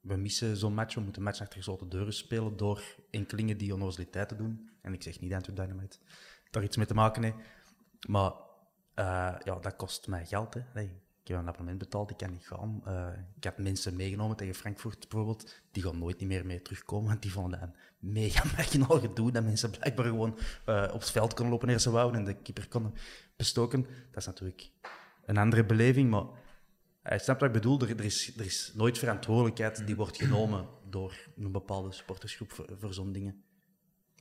we 0.07 0.15
missen 0.15 0.57
zo'n 0.57 0.73
match, 0.73 0.95
we 0.95 1.01
moeten 1.01 1.23
match 1.23 1.41
achter 1.41 1.57
gesloten 1.57 1.89
deuren 1.89 2.13
spelen 2.13 2.57
door 2.57 2.83
enkelingen 3.09 3.57
die 3.57 3.73
onnozeliteiten 3.73 4.37
doen. 4.37 4.69
En 4.81 4.93
ik 4.93 5.03
zeg 5.03 5.19
niet 5.19 5.33
Antwerp 5.33 5.57
Dynamite 5.57 5.97
daar 6.51 6.63
iets 6.63 6.77
mee 6.77 6.85
te 6.85 6.93
maken 6.93 7.23
heeft, 7.23 7.35
maar 8.07 8.31
eh, 8.93 9.35
ja, 9.43 9.59
dat 9.61 9.75
kost 9.75 10.07
mij 10.07 10.25
geld. 10.25 10.53
Hè. 10.53 10.61
Allee, 10.73 10.91
ik 11.21 11.27
heb 11.27 11.37
een 11.37 11.47
abonnement 11.47 11.79
betaald, 11.79 12.11
ik 12.11 12.17
kan 12.17 12.31
niet 12.31 12.47
gaan. 12.47 12.81
Eh, 12.85 13.07
ik 13.35 13.43
had 13.43 13.57
mensen 13.57 13.95
meegenomen 13.95 14.37
tegen 14.37 14.55
Frankfurt 14.55 15.09
bijvoorbeeld, 15.09 15.61
die 15.71 15.83
gaan 15.83 15.97
nooit 15.97 16.21
meer 16.21 16.45
mee 16.45 16.61
terugkomen, 16.61 17.07
want 17.09 17.21
die 17.21 17.31
vonden 17.31 17.59
dat 17.59 17.69
een 17.69 17.75
mega 17.99 18.43
marginaal 18.55 18.99
gedoe, 18.99 19.31
dat 19.31 19.43
mensen 19.43 19.69
blijkbaar 19.69 20.05
gewoon 20.05 20.37
eh, 20.65 20.89
op 20.93 20.99
het 20.99 21.11
veld 21.11 21.33
konden 21.33 21.53
lopen 21.53 21.69
eerst 21.69 21.83
ze 21.83 21.91
wouden 21.91 22.19
en 22.19 22.25
de 22.25 22.41
keeper 22.41 22.67
konden 22.67 22.93
bestoken. 23.35 23.81
Dat 23.81 24.17
is 24.21 24.25
natuurlijk 24.25 24.71
een 25.25 25.37
andere 25.37 25.65
beleving, 25.65 26.09
maar 26.09 26.25
hij 27.07 27.19
snapt 27.19 27.39
wat 27.39 27.49
ik 27.49 27.55
bedoel. 27.55 27.81
Er, 27.81 27.89
er, 27.89 28.05
is, 28.05 28.37
er 28.37 28.45
is 28.45 28.71
nooit 28.73 28.97
verantwoordelijkheid 28.97 29.85
die 29.85 29.95
wordt 29.95 30.17
genomen 30.17 30.67
door 30.89 31.17
een 31.35 31.51
bepaalde 31.51 31.91
supportersgroep 31.91 32.51
voor, 32.51 32.65
voor 32.79 32.93
zo'n 32.93 33.11
dingen. 33.11 33.43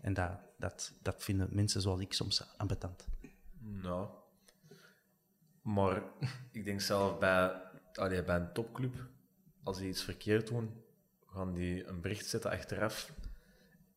En 0.02 0.14
dat, 0.14 0.30
dat, 0.58 0.92
dat 1.02 1.22
vinden 1.24 1.48
mensen 1.50 1.80
zoals 1.80 2.00
ik 2.00 2.12
soms 2.12 2.56
ambetant. 2.56 3.06
Nou, 3.58 4.08
maar 5.62 6.02
ik 6.52 6.64
denk 6.64 6.80
zelf 6.80 7.18
bij, 7.18 7.52
allee, 7.94 8.22
bij 8.22 8.36
een 8.36 8.52
topclub, 8.52 8.94
als 9.62 9.78
die 9.78 9.88
iets 9.88 10.02
verkeerd 10.02 10.46
doen, 10.46 10.84
gaan 11.26 11.52
die 11.52 11.86
een 11.86 12.00
bericht 12.00 12.26
zetten 12.26 12.50
achteraf 12.50 13.12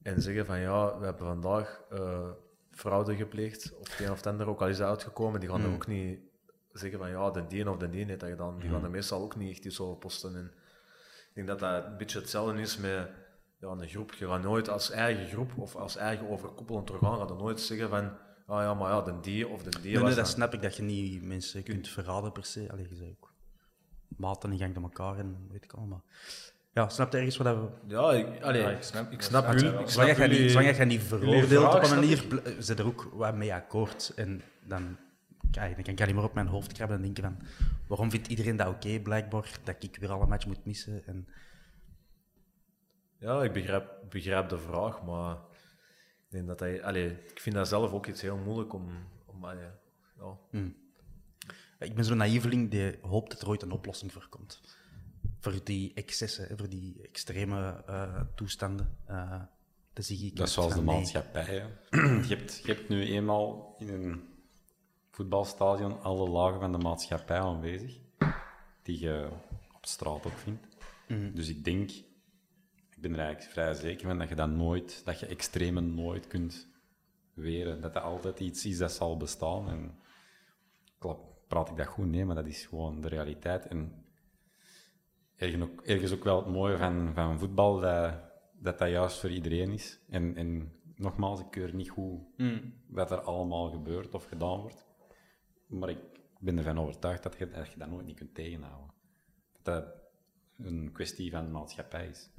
en 0.01 0.21
zeggen 0.21 0.45
van 0.45 0.59
ja, 0.59 0.99
we 0.99 1.05
hebben 1.05 1.25
vandaag 1.25 1.81
eh, 1.89 2.29
fraude 2.71 3.15
gepleegd 3.15 3.75
of 3.75 3.89
het 3.89 3.99
een 3.99 4.11
of 4.11 4.17
het 4.17 4.27
ander, 4.27 4.47
ook 4.47 4.61
al 4.61 4.67
is 4.67 4.77
dat 4.77 4.87
uitgekomen, 4.87 5.39
die 5.39 5.49
gaan 5.49 5.63
er 5.63 5.73
ook 5.73 5.87
niet 5.87 6.19
zeggen 6.79 6.99
van 6.99 7.09
ja, 7.09 7.31
de 7.31 7.47
die 7.47 7.69
of 7.69 7.77
de 7.77 7.89
die 7.89 8.05
heeft 8.05 8.19
dat 8.19 8.29
gedaan. 8.29 8.59
Die 8.59 8.69
gaan 8.69 8.83
er 8.83 8.89
meestal 8.89 9.21
ook 9.21 9.35
niet 9.35 9.49
echt 9.51 9.65
iets 9.65 9.79
over 9.79 9.97
posten. 9.97 10.35
En 10.35 10.51
ik 11.29 11.35
denk 11.35 11.47
dat 11.47 11.59
dat 11.59 11.85
een 11.85 11.97
beetje 11.97 12.19
hetzelfde 12.19 12.61
is 12.61 12.77
met 12.77 13.09
ja, 13.59 13.67
een 13.67 13.87
groep. 13.87 14.13
Je 14.13 14.27
gaat 14.27 14.41
nooit 14.41 14.69
als 14.69 14.91
eigen 14.91 15.27
groep 15.27 15.51
of 15.57 15.75
als 15.75 15.95
eigen 15.95 16.29
overkoepelend 16.29 16.91
orgaan 16.91 17.17
gaat 17.17 17.37
nooit 17.37 17.59
zeggen 17.59 17.89
van 17.89 18.11
ah 18.45 18.61
ja, 18.61 18.73
maar 18.73 18.91
ja, 18.91 19.01
de 19.01 19.19
die 19.19 19.47
of 19.47 19.63
de 19.63 19.81
die 19.81 19.95
Nee, 19.95 20.03
dat 20.03 20.15
dan- 20.15 20.25
snap 20.25 20.53
ik, 20.53 20.61
dat 20.61 20.75
je 20.75 20.83
niet 20.83 21.23
mensen 21.23 21.63
kunt 21.63 21.87
verraden 21.87 22.31
per 22.31 22.45
se. 22.45 22.67
Allee, 22.71 22.89
je 22.89 22.95
zei 22.95 23.09
ook 23.09 23.33
maten 24.17 24.51
in 24.51 24.57
gang 24.57 24.73
door 24.73 24.83
elkaar 24.83 25.17
en 25.17 25.47
weet 25.51 25.63
ik 25.63 25.73
allemaal. 25.73 26.03
Ja, 26.73 26.89
snap 26.89 27.11
je 27.11 27.17
ergens 27.17 27.37
wat 27.37 27.47
dat 27.47 27.57
we... 27.57 27.67
Ja, 27.87 28.11
ik, 28.11 28.43
allee, 28.43 28.61
Ja, 28.61 28.69
ik 28.69 28.77
ik 28.77 28.83
snap, 28.83 29.11
ik 29.11 29.21
snap 29.21 29.45
wel. 29.45 29.53
Ik 29.53 29.89
snap 29.89 30.15
Zolang 30.15 30.77
je 30.77 30.85
niet, 30.85 31.03
veroordeelt 31.03 31.73
op 31.75 31.83
een 31.83 31.89
manier, 31.89 32.25
ze 32.59 32.73
er 32.75 32.85
ook 32.85 33.09
wat 33.13 33.35
mee 33.35 33.53
akkoord. 33.53 34.11
En 34.15 34.41
dan, 34.63 34.97
kijk, 35.51 35.75
dan 35.75 35.83
kan 35.83 35.93
ik 35.93 36.01
alleen 36.01 36.15
maar 36.15 36.23
op 36.23 36.33
mijn 36.33 36.47
hoofd 36.47 36.73
krabben 36.73 36.97
en 36.97 37.03
denken 37.03 37.23
van... 37.23 37.37
Waarom 37.87 38.11
vindt 38.11 38.27
iedereen 38.27 38.55
dat 38.55 38.67
oké, 38.67 38.99
blijkbaar? 38.99 39.59
Dat 39.63 39.83
ik 39.83 39.97
weer 39.99 40.11
alle 40.11 40.27
match 40.27 40.45
moet 40.45 40.65
missen. 40.65 41.05
En, 41.05 41.27
Ja, 43.17 43.43
ik 43.43 43.53
begrijp, 43.53 44.03
begrijp 44.09 44.49
de 44.49 44.57
vraag, 44.57 45.03
maar 45.03 45.35
ik 45.35 46.29
denk 46.29 46.47
dat 46.47 46.59
hij, 46.59 46.83
allee, 46.83 47.09
ik 47.09 47.39
vind 47.39 47.55
dat 47.55 47.67
zelf 47.67 47.91
ook 47.91 48.07
iets 48.07 48.21
heel 48.21 48.37
moeilijk 48.37 48.73
om, 48.73 48.89
om 49.25 49.45
allee, 49.45 49.67
ja. 50.17 50.37
ik 51.79 51.95
ben 51.95 52.05
zo'n 52.05 52.17
naïveling 52.17 52.71
die 52.71 52.97
hoopt 53.01 53.31
dat 53.31 53.41
er 53.41 53.47
ooit 53.47 53.61
een 53.61 53.71
oplossing 53.71 54.11
voor 54.11 54.27
komt. 54.29 54.61
Voor 55.39 55.63
die 55.63 55.93
excessen, 55.93 56.57
voor 56.57 56.69
die 56.69 57.01
extreme 57.01 57.83
eh, 57.85 58.21
toestanden. 58.35 58.97
eh 59.05 59.41
dan 59.93 60.03
zie 60.03 60.27
ik 60.27 60.35
Dat 60.35 60.47
is 60.47 60.53
zoals 60.53 60.73
de 60.73 60.81
nee. 60.81 60.95
maatschappij. 60.95 61.45
je, 62.29 62.35
hebt, 62.35 62.61
je 62.65 62.73
hebt 62.73 62.89
nu 62.89 63.03
eenmaal 63.03 63.75
in 63.79 63.89
een 63.89 64.28
voetbalstadion 65.19 66.01
alle 66.01 66.29
lagen 66.29 66.59
van 66.59 66.71
de 66.71 66.77
maatschappij 66.77 67.39
aanwezig, 67.39 67.99
die 68.81 68.99
je 68.99 69.27
op 69.75 69.85
straat 69.85 70.25
ook 70.25 70.37
vindt. 70.37 70.67
Dus 71.35 71.49
ik 71.49 71.63
denk, 71.63 71.89
ik 72.89 72.97
ben 72.97 73.13
er 73.13 73.19
eigenlijk 73.19 73.51
vrij 73.51 73.73
zeker 73.73 74.07
van 74.07 74.17
dat 74.17 74.29
je 74.29 74.35
dat 74.35 74.49
nooit, 74.49 75.01
dat 75.05 75.19
je 75.19 75.25
extremen 75.25 75.95
nooit 75.95 76.27
kunt 76.27 76.67
weren. 77.33 77.81
Dat 77.81 77.93
dat 77.93 78.03
altijd 78.03 78.39
iets 78.39 78.65
is 78.65 78.77
dat 78.77 78.91
zal 78.91 79.17
bestaan. 79.17 79.69
En 79.69 79.99
klap, 80.97 81.19
praat 81.47 81.69
ik 81.69 81.77
dat 81.77 81.87
goed? 81.87 82.07
Nee, 82.07 82.25
maar 82.25 82.35
dat 82.35 82.47
is 82.47 82.65
gewoon 82.65 83.01
de 83.01 83.07
realiteit. 83.07 83.67
En 83.67 84.05
ergens 85.35 85.63
ook, 85.63 85.81
ergens 85.81 86.11
ook 86.11 86.23
wel 86.23 86.37
het 86.37 86.53
mooie 86.53 86.77
van, 86.77 87.11
van 87.13 87.39
voetbal, 87.39 87.79
dat, 87.79 88.13
dat 88.59 88.79
dat 88.79 88.89
juist 88.89 89.19
voor 89.19 89.31
iedereen 89.31 89.71
is. 89.71 89.99
En, 90.09 90.35
en 90.35 90.71
nogmaals, 90.95 91.39
ik 91.39 91.51
keur 91.51 91.75
niet 91.75 91.89
goed 91.89 92.21
wat 92.87 93.11
er 93.11 93.21
allemaal 93.21 93.71
gebeurt 93.71 94.13
of 94.13 94.25
gedaan 94.25 94.59
wordt. 94.59 94.87
Maar 95.69 95.89
ik 95.89 95.99
ben 96.39 96.57
ervan 96.57 96.79
overtuigd 96.79 97.23
dat 97.23 97.35
je 97.37 97.49
dat, 97.49 97.71
je 97.71 97.79
dat 97.79 97.89
nooit 97.89 98.05
niet 98.05 98.17
kunt 98.17 98.33
tegenhouden. 98.35 98.93
Dat 99.61 99.65
dat 99.65 99.85
een 100.57 100.91
kwestie 100.91 101.31
van 101.31 101.51
maatschappij 101.51 102.07
is. 102.07 102.29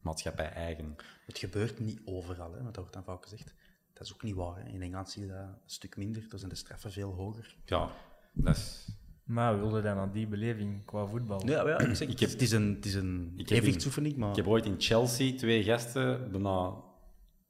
Maatschappij 0.00 0.52
eigen. 0.52 0.96
Het 1.26 1.38
gebeurt 1.38 1.78
niet 1.80 2.00
overal, 2.04 2.52
hè, 2.52 2.62
want 2.62 2.74
dat 2.74 2.76
wordt 2.76 2.92
dan 2.92 3.04
vaak 3.04 3.22
gezegd. 3.22 3.54
Dat 3.92 4.06
is 4.06 4.12
ook 4.14 4.22
niet 4.22 4.34
waar. 4.34 4.56
Hè. 4.56 4.68
In 4.68 4.82
Engeland 4.82 5.10
zie 5.10 5.22
je 5.22 5.28
dat 5.28 5.38
een 5.38 5.54
stuk 5.66 5.96
minder. 5.96 6.28
Daar 6.28 6.38
zijn 6.38 6.50
de 6.50 6.56
straffen 6.56 6.92
veel 6.92 7.12
hoger. 7.12 7.56
Ja, 7.64 7.90
dat 8.32 8.56
is... 8.56 8.88
Maar 9.24 9.54
we 9.54 9.60
wilden 9.60 9.82
dan 9.82 9.96
aan 9.96 10.12
die 10.12 10.26
beleving 10.26 10.84
qua 10.84 11.06
voetbal. 11.06 11.46
Ja, 11.46 11.68
ja 11.68 11.78
ik 11.78 11.94
zeg, 11.96 12.08
Ik 12.08 12.20
heb- 12.20 12.30
het 12.30 12.42
is 12.42 12.52
een, 12.52 12.74
het 12.74 12.84
is 12.84 12.94
een 12.94 13.32
Ik 13.36 13.48
heb 13.48 13.58
evenwichtsoefening, 13.58 14.16
maar... 14.16 14.30
Ik 14.30 14.36
heb 14.36 14.46
ooit 14.46 14.64
in 14.64 14.74
Chelsea 14.78 15.36
twee 15.36 15.64
gasten 15.64 16.30
bijna 16.30 16.74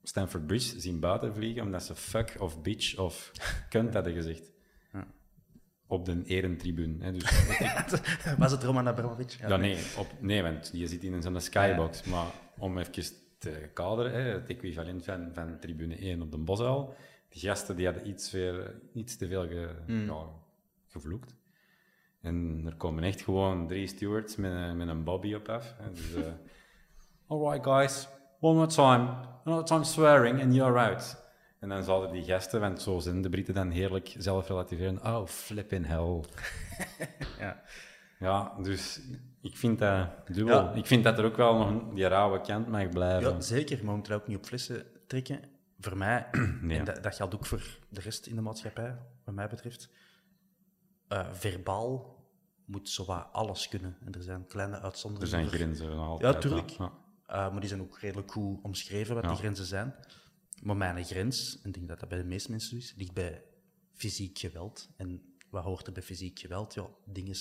Stamford 0.02 0.46
Bridge 0.46 0.80
zien 0.80 1.00
buiten 1.00 1.34
vliegen 1.34 1.62
omdat 1.62 1.82
ze 1.82 1.94
fuck 1.94 2.36
of 2.38 2.62
bitch 2.62 2.98
of 2.98 3.32
kunt 3.68 3.94
hadden 3.94 4.12
gezegd. 4.12 4.52
Op 5.88 6.04
de 6.04 6.22
erentribune. 6.24 7.04
Hè. 7.04 7.12
Dus, 7.12 7.24
Was 8.38 8.52
het 8.52 8.62
Roman 8.62 8.88
Abramovic? 8.88 9.30
ja, 9.40 9.56
nee, 9.56 9.78
op, 9.98 10.06
nee, 10.20 10.42
want 10.42 10.70
je 10.72 10.86
zit 10.86 11.04
in 11.04 11.22
zo'n 11.22 11.40
skybox. 11.40 12.04
Maar 12.04 12.26
om 12.58 12.78
even 12.78 13.04
te 13.38 13.70
kaderen, 13.74 14.12
hè, 14.12 14.20
het 14.20 14.48
equivalent 14.48 15.04
van, 15.04 15.28
van 15.32 15.58
tribune 15.60 15.96
1 15.96 16.22
op 16.22 16.30
de 16.30 16.38
Bosuil, 16.38 16.94
die 17.28 17.40
gasten 17.40 17.76
die 17.76 17.84
hadden 17.86 18.08
iets, 18.08 18.30
weer, 18.30 18.74
iets 18.94 19.16
te 19.16 19.26
veel 19.28 19.46
ge, 19.48 19.68
ja, 19.86 20.24
gevloekt. 20.86 21.34
En 22.22 22.62
er 22.66 22.74
komen 22.76 23.02
echt 23.04 23.20
gewoon 23.22 23.68
drie 23.68 23.86
stewards 23.86 24.36
met, 24.36 24.52
een- 24.52 24.76
met 24.76 24.88
een 24.88 25.04
bobby 25.04 25.34
op 25.34 25.48
af. 25.48 25.74
Dus, 25.92 26.14
eh, 26.14 26.32
alright 27.28 27.64
guys, 27.64 28.08
one 28.40 28.54
more 28.54 28.66
time, 28.66 29.08
another 29.44 29.64
time 29.64 29.84
swearing 29.84 30.42
and 30.42 30.54
you're 30.54 30.78
out. 30.78 31.24
En 31.66 31.72
dan 31.72 31.84
zouden 31.84 32.12
die 32.12 32.24
gasten, 32.24 32.60
want 32.60 32.82
zo 32.82 32.98
zijn 32.98 33.22
de 33.22 33.28
Britten 33.28 33.54
dan 33.54 33.70
heerlijk 33.70 34.14
zelf 34.18 34.48
relativeren. 34.48 35.04
Oh, 35.04 35.26
flipping 35.26 35.86
hell. 35.86 36.20
Ja. 37.38 37.62
Ja, 38.18 38.54
dus 38.62 39.00
ik 39.42 39.56
vind 39.56 39.78
dat 39.78 40.08
dubbel. 40.26 40.54
Ja. 40.62 40.72
Ik 40.72 40.86
vind 40.86 41.04
dat 41.04 41.18
er 41.18 41.24
ook 41.24 41.36
wel 41.36 41.56
nog 41.58 41.68
een- 41.68 41.94
die 41.94 42.06
rauwe 42.06 42.40
kant 42.40 42.66
mag 42.68 42.88
blijven. 42.88 43.32
Ja, 43.32 43.40
zeker. 43.40 43.76
Maar 43.76 43.86
we 43.86 43.92
moeten 43.92 44.12
dat 44.12 44.20
ook 44.20 44.28
niet 44.28 44.36
op 44.36 44.44
flessen 44.46 44.86
trekken. 45.06 45.40
Voor 45.78 45.96
mij, 45.96 46.26
Nee. 46.60 46.78
en 46.78 46.84
dat, 46.84 47.02
dat 47.02 47.14
geldt 47.14 47.34
ook 47.34 47.46
voor 47.46 47.78
de 47.88 48.00
rest 48.00 48.26
in 48.26 48.34
de 48.34 48.40
maatschappij, 48.42 48.96
wat 49.24 49.34
mij 49.34 49.48
betreft. 49.48 49.88
eh, 51.08 51.26
verbaal 51.32 52.16
moet 52.64 52.88
zowat 52.88 53.28
alles 53.32 53.68
kunnen. 53.68 53.96
En 54.04 54.12
er 54.12 54.22
zijn 54.22 54.46
kleine 54.46 54.76
er 54.76 54.82
uitzonderingen. 54.82 55.28
zijn 55.30 55.48
voor. 55.48 55.54
grenzen 55.58 55.98
altijd. 55.98 56.34
Ja, 56.34 56.40
tuurlijk. 56.40 56.70
Ja. 56.70 56.92
Eh, 57.26 57.50
maar 57.50 57.60
die 57.60 57.68
zijn 57.68 57.80
ook 57.80 57.98
redelijk 57.98 58.30
goed 58.32 58.58
omschreven 58.62 59.14
wat 59.14 59.24
Ja. 59.24 59.28
die 59.30 59.38
grenzen 59.38 59.64
zijn. 59.66 59.94
Maar 60.62 60.76
mijn 60.76 61.04
grens, 61.04 61.58
en 61.62 61.68
ik 61.68 61.74
denk 61.74 61.88
dat 61.88 62.00
dat 62.00 62.08
bij 62.08 62.18
de 62.18 62.24
meeste 62.24 62.50
mensen 62.50 62.76
is, 62.76 62.94
ligt 62.96 63.12
bij 63.12 63.42
fysiek 63.92 64.38
geweld. 64.38 64.88
En 64.96 65.34
wat 65.50 65.64
hoort 65.64 65.86
er 65.86 65.92
bij 65.92 66.02
fysiek 66.02 66.38
geweld? 66.38 66.74
Ja, 66.74 66.86
dingen 67.04 67.36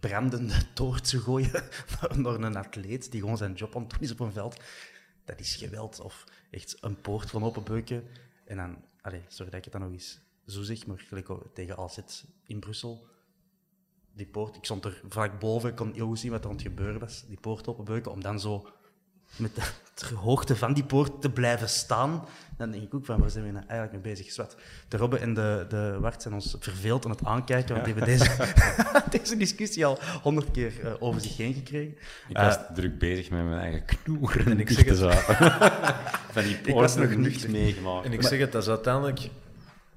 brandende 0.00 0.72
toortsen 0.74 1.20
gooien 1.20 1.68
naar 2.16 2.34
een 2.34 2.56
atleet 2.56 3.10
die 3.10 3.20
gewoon 3.20 3.36
zijn 3.36 3.54
job 3.54 3.76
aan 3.76 3.82
het 3.82 3.90
doen 3.90 4.00
is 4.00 4.10
op 4.10 4.20
een 4.20 4.32
veld. 4.32 4.60
Dat 5.24 5.40
is 5.40 5.54
geweld. 5.56 6.00
Of 6.00 6.24
echt 6.50 6.76
een 6.80 7.00
poort 7.00 7.30
van 7.30 7.44
openbeuken. 7.44 8.08
En 8.44 8.56
dan, 8.56 8.84
allez, 9.00 9.22
sorry 9.28 9.50
dat 9.50 9.58
ik 9.58 9.64
het 9.64 9.72
dan 9.72 9.82
nog 9.82 9.92
eens 9.92 10.20
zo 10.46 10.62
zeg, 10.62 10.86
maar 10.86 10.98
gelijk 10.98 11.28
tegen 11.54 11.76
AZ 11.76 11.98
in 12.46 12.60
Brussel 12.60 13.10
die 14.14 14.26
poort, 14.26 14.56
ik 14.56 14.64
stond 14.64 14.84
er 14.84 15.00
vlak 15.08 15.40
boven, 15.40 15.70
ik 15.70 15.76
kon 15.76 15.92
heel 15.92 16.06
goed 16.06 16.18
zien 16.18 16.30
wat 16.30 16.44
er 16.44 16.50
aan 16.50 16.56
het 16.56 16.62
gebeuren 16.62 17.00
was, 17.00 17.24
die 17.26 17.40
poort 17.40 17.66
openbeuken, 17.66 18.12
om 18.12 18.22
dan 18.22 18.40
zo 18.40 18.68
met 19.36 19.74
de 19.94 20.14
hoogte 20.14 20.56
van 20.56 20.72
die 20.72 20.84
poort 20.84 21.20
te 21.20 21.30
blijven 21.30 21.68
staan. 21.68 22.24
Dan 22.56 22.70
denk 22.70 22.82
ik 22.82 22.94
ook 22.94 23.04
van, 23.04 23.20
waar 23.20 23.30
zijn 23.30 23.44
we 23.44 23.50
nou 23.50 23.64
eigenlijk 23.66 24.04
mee 24.04 24.14
bezig? 24.14 24.32
Zwat. 24.32 24.56
De 24.88 24.96
Robbe 24.96 25.18
en 25.18 25.34
de, 25.34 25.66
de 25.68 25.96
Wart 26.00 26.22
zijn 26.22 26.34
ons 26.34 26.56
verveeld 26.58 27.04
aan 27.04 27.10
het 27.10 27.24
aankijken, 27.24 27.74
want 27.74 27.84
die 27.84 27.94
hebben 27.94 28.18
deze, 28.18 28.54
deze 29.18 29.36
discussie 29.36 29.86
al 29.86 29.98
honderd 30.22 30.50
keer 30.50 30.72
eh, 30.86 30.92
over 30.98 31.20
zich 31.20 31.36
heen 31.36 31.54
gekregen. 31.54 31.96
Ik 32.28 32.36
was 32.36 32.58
druk 32.74 32.98
bezig 32.98 33.30
met 33.30 33.44
mijn 33.44 33.60
eigen 33.60 33.84
knoer 33.84 34.46
en 34.46 34.60
ik 34.60 34.70
zeg 34.70 34.84
het. 34.84 34.98
Van 36.32 36.42
die 36.42 36.56
Ik 36.62 36.74
was 36.74 36.94
poort 36.94 37.08
nog 37.08 37.18
nuchter. 37.18 37.50
meegemaakt. 37.50 38.04
En 38.04 38.12
ik 38.12 38.22
zeg 38.22 38.38
het, 38.38 38.52
dat 38.52 38.62
is 38.62 38.68
uiteindelijk... 38.68 39.28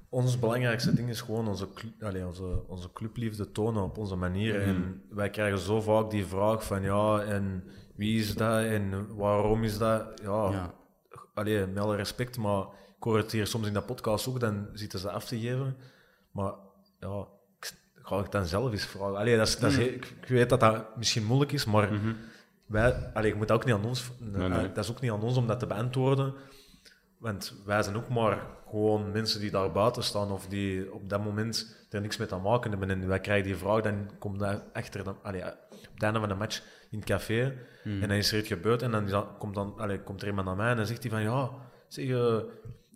Ons 0.08 0.38
belangrijkste 0.38 0.94
ding 0.94 1.08
is 1.08 1.20
gewoon 1.20 1.48
onze, 1.48 1.68
allee, 2.00 2.26
onze, 2.26 2.62
onze 2.66 2.92
clubliefde 2.92 3.52
tonen 3.52 3.82
op 3.82 3.98
onze 3.98 4.16
manier. 4.16 4.62
En 4.62 5.02
wij 5.10 5.30
krijgen 5.30 5.58
zo 5.58 5.80
vaak 5.80 6.10
die 6.10 6.26
vraag 6.26 6.64
van, 6.64 6.82
ja, 6.82 7.20
en 7.20 7.64
wie 7.96 8.18
is 8.20 8.34
dat 8.34 8.62
en 8.64 9.16
waarom 9.16 9.64
is 9.64 9.78
dat? 9.78 10.20
Ja, 10.22 10.50
Ja. 10.50 10.74
allee, 11.34 11.66
met 11.66 11.78
alle 11.82 11.96
respect, 11.96 12.38
maar 12.38 12.60
ik 12.96 13.02
hoor 13.02 13.16
het 13.16 13.32
hier 13.32 13.46
soms 13.46 13.66
in 13.66 13.72
dat 13.72 13.86
podcast 13.86 14.28
ook, 14.28 14.40
dan 14.40 14.68
zitten 14.72 14.98
ze 14.98 15.10
af 15.10 15.24
te 15.24 15.38
geven. 15.40 15.76
Maar 16.30 16.52
ja, 17.00 17.26
ik, 17.58 17.72
ga 17.94 18.18
ik 18.18 18.30
dan 18.30 18.46
zelf 18.46 18.72
eens 18.72 18.84
vragen. 18.86 19.16
Allee, 19.16 19.36
dat 19.36 19.46
is, 19.48 19.58
dat 19.58 19.70
is, 19.70 19.76
heel- 19.76 19.86
ik, 19.92 20.04
ik 20.22 20.28
weet 20.28 20.48
dat 20.48 20.60
dat 20.60 20.96
misschien 20.96 21.24
moeilijk 21.24 21.52
is, 21.52 21.64
maar 21.64 21.90
wij, 22.66 23.10
allee, 23.14 23.30
je 23.30 23.36
moet 23.36 23.48
dat 23.48 23.56
ook 23.56 23.64
niet 23.64 23.74
aan 23.74 23.84
ons... 23.84 24.10
Nee, 24.18 24.48
nee. 24.48 24.72
Dat 24.72 24.84
is 24.84 24.90
ook 24.90 25.00
niet 25.00 25.10
aan 25.10 25.22
ons 25.22 25.36
om 25.36 25.46
dat 25.46 25.58
te 25.58 25.66
beantwoorden. 25.66 26.34
Want 27.18 27.54
wij 27.64 27.82
zijn 27.82 27.96
ook 27.96 28.08
maar 28.08 28.46
gewoon 28.70 29.10
mensen 29.12 29.40
die 29.40 29.50
daar 29.50 29.72
buiten 29.72 30.02
staan 30.04 30.30
of 30.30 30.46
die 30.46 30.92
op 30.94 31.08
dat 31.08 31.24
moment 31.24 31.76
er 31.90 32.00
niks 32.00 32.16
mee 32.16 32.28
te 32.28 32.36
maken 32.36 32.70
hebben. 32.70 32.90
En 32.90 33.08
wij 33.08 33.20
krijgen 33.20 33.46
die 33.46 33.56
vraag, 33.56 33.80
dan 33.82 34.10
komt 34.18 34.38
dat 34.38 34.62
achter 34.72 35.04
de, 35.04 35.14
allee, 35.22 35.44
op 35.44 35.78
het 35.94 36.02
einde 36.02 36.18
van 36.18 36.28
de 36.28 36.34
match 36.34 36.62
in 36.90 36.98
het 36.98 37.08
café. 37.08 37.56
En 37.84 38.08
dan 38.08 38.10
is 38.16 38.32
er 38.32 38.38
iets 38.38 38.48
gebeurd 38.48 38.82
en 38.82 38.90
dan, 38.90 39.04
is 39.04 39.10
dat- 39.10 39.28
komt, 39.38 39.54
dan, 39.54 39.74
allee, 39.78 40.02
komt 40.02 40.22
er 40.22 40.28
iemand 40.28 40.46
naar 40.46 40.56
mij 40.56 40.70
en 40.70 40.76
dan 40.76 40.86
zegt 40.86 41.02
hij 41.02 41.10
van 41.10 41.22
ja, 41.22 41.50
zeg, 41.88 42.08
eh, 42.08 42.38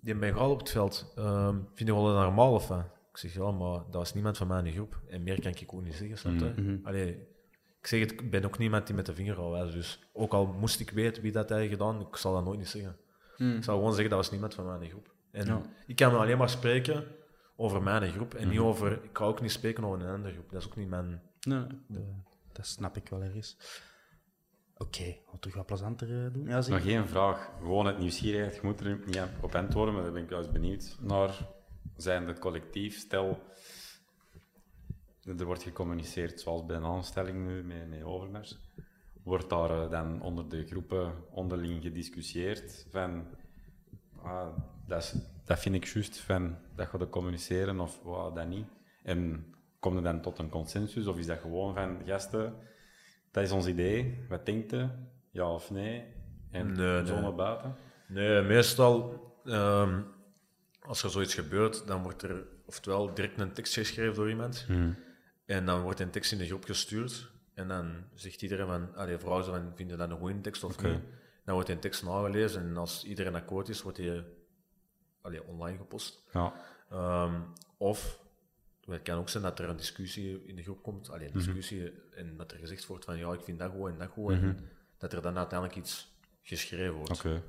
die 0.01 0.15
Bengaal 0.15 0.51
op 0.51 0.59
het 0.59 0.71
veld, 0.71 1.12
ehm 1.17 1.55
vind 1.75 1.89
je 1.89 1.95
wel 1.95 2.05
dat 2.05 2.15
normaal 2.23 2.53
of 2.53 2.69
wat? 2.69 2.85
Ik 3.11 3.17
zeg 3.17 3.35
ja, 3.35 3.51
maar 3.51 3.73
dat 3.79 3.95
was 3.95 4.15
niemand 4.15 4.37
van 4.37 4.47
mij 4.47 4.59
in 4.59 4.65
de 4.65 4.73
groep. 4.73 5.01
En 5.09 5.23
meer 5.23 5.41
kan 5.41 5.51
ik 5.51 5.73
ook 5.75 5.83
niet 5.83 5.95
zeggen, 5.95 6.19
snap 6.19 6.33
je? 6.39 6.53
Allee, 6.85 7.09
ik 7.81 7.87
zeg 7.87 8.01
het, 8.01 8.12
ik 8.12 8.31
ben 8.31 8.45
ook 8.45 8.59
niemand 8.59 8.87
die 8.87 8.97
met 8.97 9.07
de 9.07 9.15
vinger 9.15 9.37
al 9.37 9.51
wijst. 9.51 9.73
Dus 9.73 10.01
ook 10.12 10.33
al 10.33 10.47
moest 10.47 10.81
ik 10.81 10.91
weten 10.91 11.23
wie 11.23 11.33
dat 11.33 11.49
hij 11.49 11.69
gedaan, 11.69 12.01
ik 12.01 12.17
zal 12.17 12.33
dat 12.35 12.45
nooit 12.45 12.59
niet 12.59 12.69
zeggen. 12.69 12.97
Ik 13.57 13.65
zal 13.65 13.77
gewoon 13.77 13.91
zeggen, 13.93 14.09
dat 14.11 14.19
was 14.19 14.31
niemand 14.31 14.55
van 14.55 14.67
mijn 14.67 14.91
groep. 14.91 15.15
En 15.33 15.47
Ja. 15.47 15.61
ik 15.87 15.97
kan 15.97 16.19
alleen 16.19 16.39
maar 16.39 16.49
spreken 16.49 17.05
over 17.57 17.83
mijn 17.83 18.12
groep 18.12 18.35
en 18.35 18.49
niet 18.49 18.59
over... 18.59 18.93
Ik 18.93 19.11
ga 19.12 19.25
ook 19.25 19.41
niet 19.41 19.51
spreken 19.51 19.85
over 19.85 20.01
een 20.01 20.15
andere 20.15 20.35
groep. 20.35 20.51
Dat 20.51 20.61
is 20.61 20.67
ook 20.69 20.77
niet 20.77 20.89
mijn... 20.89 21.23
Nee, 21.41 21.65
de- 21.89 22.15
dat 22.61 22.69
snap 22.69 22.97
ik 22.97 23.09
wel 23.09 23.23
ergens. 23.23 23.57
Oké, 24.74 24.85
okay, 24.85 25.23
we 25.32 25.39
terug 25.39 25.57
wat 25.57 25.66
plezanter 25.66 26.24
eh, 26.27 26.32
doen. 26.32 26.47
Ja, 26.47 26.61
zeg. 26.61 26.78
Nog 26.78 26.87
één 26.87 27.09
vraag. 27.09 27.51
Gewoon 27.59 27.87
het 27.87 27.99
nieuwsgierigheid. 27.99 28.55
Je 28.55 28.61
moet 28.62 28.81
er 28.81 29.01
niet 29.07 29.23
op 29.41 29.55
antwoorden, 29.55 29.95
maar 29.95 30.03
daar 30.03 30.12
ben 30.12 30.23
ik 30.23 30.28
wel 30.28 30.39
eens 30.39 30.53
benieuwd 30.53 30.97
naar. 31.01 31.49
Zijn 31.97 32.27
het 32.27 32.39
collectief, 32.39 32.99
stel, 32.99 33.43
er 35.24 35.45
wordt 35.45 35.62
gecommuniceerd 35.62 36.41
zoals 36.41 36.66
bij 36.66 36.77
een 36.77 36.85
aanstelling 36.85 37.47
nu 37.47 37.62
met, 37.62 37.89
met 37.89 38.03
Overmars. 38.03 38.59
Wordt 39.23 39.51
daar 39.51 39.70
eh, 39.70 39.91
dan 39.91 40.23
onder 40.23 40.49
de 40.49 40.66
groepen 40.66 41.15
onderling 41.31 41.82
gediscussieerd 41.82 42.87
van, 42.91 43.27
ah, 44.23 44.57
dat, 44.87 45.03
is, 45.03 45.15
dat 45.45 45.59
vind 45.59 45.74
ik 45.74 45.85
juist, 45.85 46.19
van, 46.19 46.57
dat 46.74 46.89
gaat 46.89 47.01
er 47.01 47.09
communiceren 47.09 47.81
of 47.81 48.03
wow, 48.03 48.35
dat 48.35 48.49
niet. 48.49 48.66
En 49.03 49.45
komt 49.81 49.97
er 49.97 50.02
dan 50.02 50.20
tot 50.20 50.39
een 50.39 50.48
consensus 50.48 51.07
of 51.07 51.19
is 51.19 51.27
dat 51.27 51.39
gewoon 51.39 51.74
van, 51.74 51.98
gasten, 52.07 52.55
dat 53.31 53.44
is 53.44 53.51
ons 53.51 53.66
idee, 53.66 54.24
wat 54.28 54.47
denkt 54.47 54.73
u? 54.73 54.89
Ja 55.31 55.52
of 55.52 55.70
nee? 55.70 56.05
En 56.51 56.73
Nee, 56.73 57.07
zo 57.07 57.12
nee. 57.12 57.23
naar 57.23 57.35
buiten? 57.35 57.74
Nee, 58.09 58.43
meestal... 58.43 59.20
ehm, 59.44 60.01
als 60.81 61.02
er 61.02 61.11
zoiets 61.11 61.35
gebeurt, 61.35 61.86
dan 61.86 62.02
wordt 62.02 62.23
er 62.23 62.47
oftewel 62.66 63.15
direct 63.15 63.40
een 63.40 63.52
tekst 63.52 63.74
geschreven 63.74 64.15
door 64.15 64.28
iemand. 64.28 64.66
En 65.47 65.66
dan 65.66 65.82
wordt 65.82 66.01
een 66.01 66.11
tekst 66.11 66.32
in 66.32 66.39
de 66.39 66.47
groep 66.47 66.65
gestuurd. 66.65 67.31
En 67.55 67.69
dan 67.69 68.05
zegt 68.15 68.43
iedereen 68.43 68.66
van... 68.66 68.94
Allee, 68.94 69.19
ze 69.19 69.24
van, 69.51 69.73
vinden 69.74 69.98
dat 69.98 70.11
een 70.11 70.19
goede 70.19 70.40
tekst 70.40 70.65
of 70.65 70.73
Oké. 70.73 70.89
niet? 70.89 71.01
Dan 71.44 71.55
wordt 71.55 71.69
die 71.69 71.78
tekst 71.78 72.02
nagelezen 72.05 72.62
en 72.62 72.77
als 72.77 73.05
iedereen 73.05 73.35
akkoord 73.35 73.69
is, 73.69 73.82
wordt 73.82 73.98
die 73.98 74.23
allee, 75.23 75.47
online 75.47 75.77
gepost. 75.77 76.23
Ja. 76.32 76.52
Ehm, 76.90 77.40
of 77.77 78.20
het 78.93 79.03
kan 79.03 79.19
ook 79.19 79.29
zijn 79.29 79.43
dat 79.43 79.59
er 79.59 79.69
een 79.69 79.77
discussie 79.77 80.47
in 80.47 80.57
de 80.57 80.62
groep 80.62 80.83
komt, 80.83 81.11
alleen 81.11 81.27
een 81.27 81.33
discussie, 81.33 81.93
en 82.15 82.37
dat 82.37 82.53
er 82.53 82.59
gezegd 82.59 82.87
wordt 82.87 83.05
van 83.05 83.19
ja, 83.19 83.33
ik 83.33 83.43
vind 83.43 83.59
dat 83.59 83.71
goed 83.71 83.91
en 83.91 83.99
dat 83.99 84.09
goed, 84.09 84.33
en 84.33 84.59
dat 84.99 85.12
er 85.12 85.23
dan 85.23 85.37
uiteindelijk 85.37 85.79
iets 85.79 86.15
geschreven 86.43 86.95
wordt. 86.95 87.11
Oké. 87.11 87.43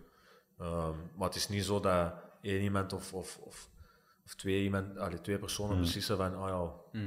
Ehm, 0.58 0.96
maar 1.16 1.28
het 1.28 1.36
is 1.36 1.50
niet 1.50 1.64
zo 1.64 1.80
dat 1.80 2.14
één 2.42 2.62
iemand 2.62 2.94
of, 2.94 3.14
of, 3.14 3.38
of, 3.38 3.70
of 4.26 4.36
twee, 4.36 4.64
iemand, 4.64 4.98
allee, 4.98 5.22
twee 5.22 5.38
personen 5.38 5.80
beslissen 5.80 6.18
van 6.18 6.38
oh 6.38 6.48
ja, 6.94 7.00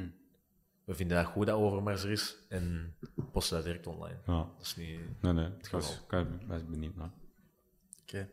we 0.85 0.94
vinden 0.94 1.16
dat 1.16 1.27
goed 1.27 1.47
dat 1.47 1.59
Overmars 1.59 2.05
er 2.05 2.11
is, 2.11 2.36
en 2.48 2.94
posten 3.32 3.56
dat 3.56 3.65
direct 3.65 3.86
online. 3.86 4.19
Ja. 4.27 4.39
Dat 4.56 4.66
is 4.66 4.77
niet... 4.77 5.23
Nee, 5.23 5.32
nee. 5.32 5.47
Ik 5.47 5.66
geval. 5.66 6.20
ik 6.20 6.47
was 6.47 6.65
benieuwd 6.66 6.97
naar. 6.97 7.11
Oké. 8.02 8.28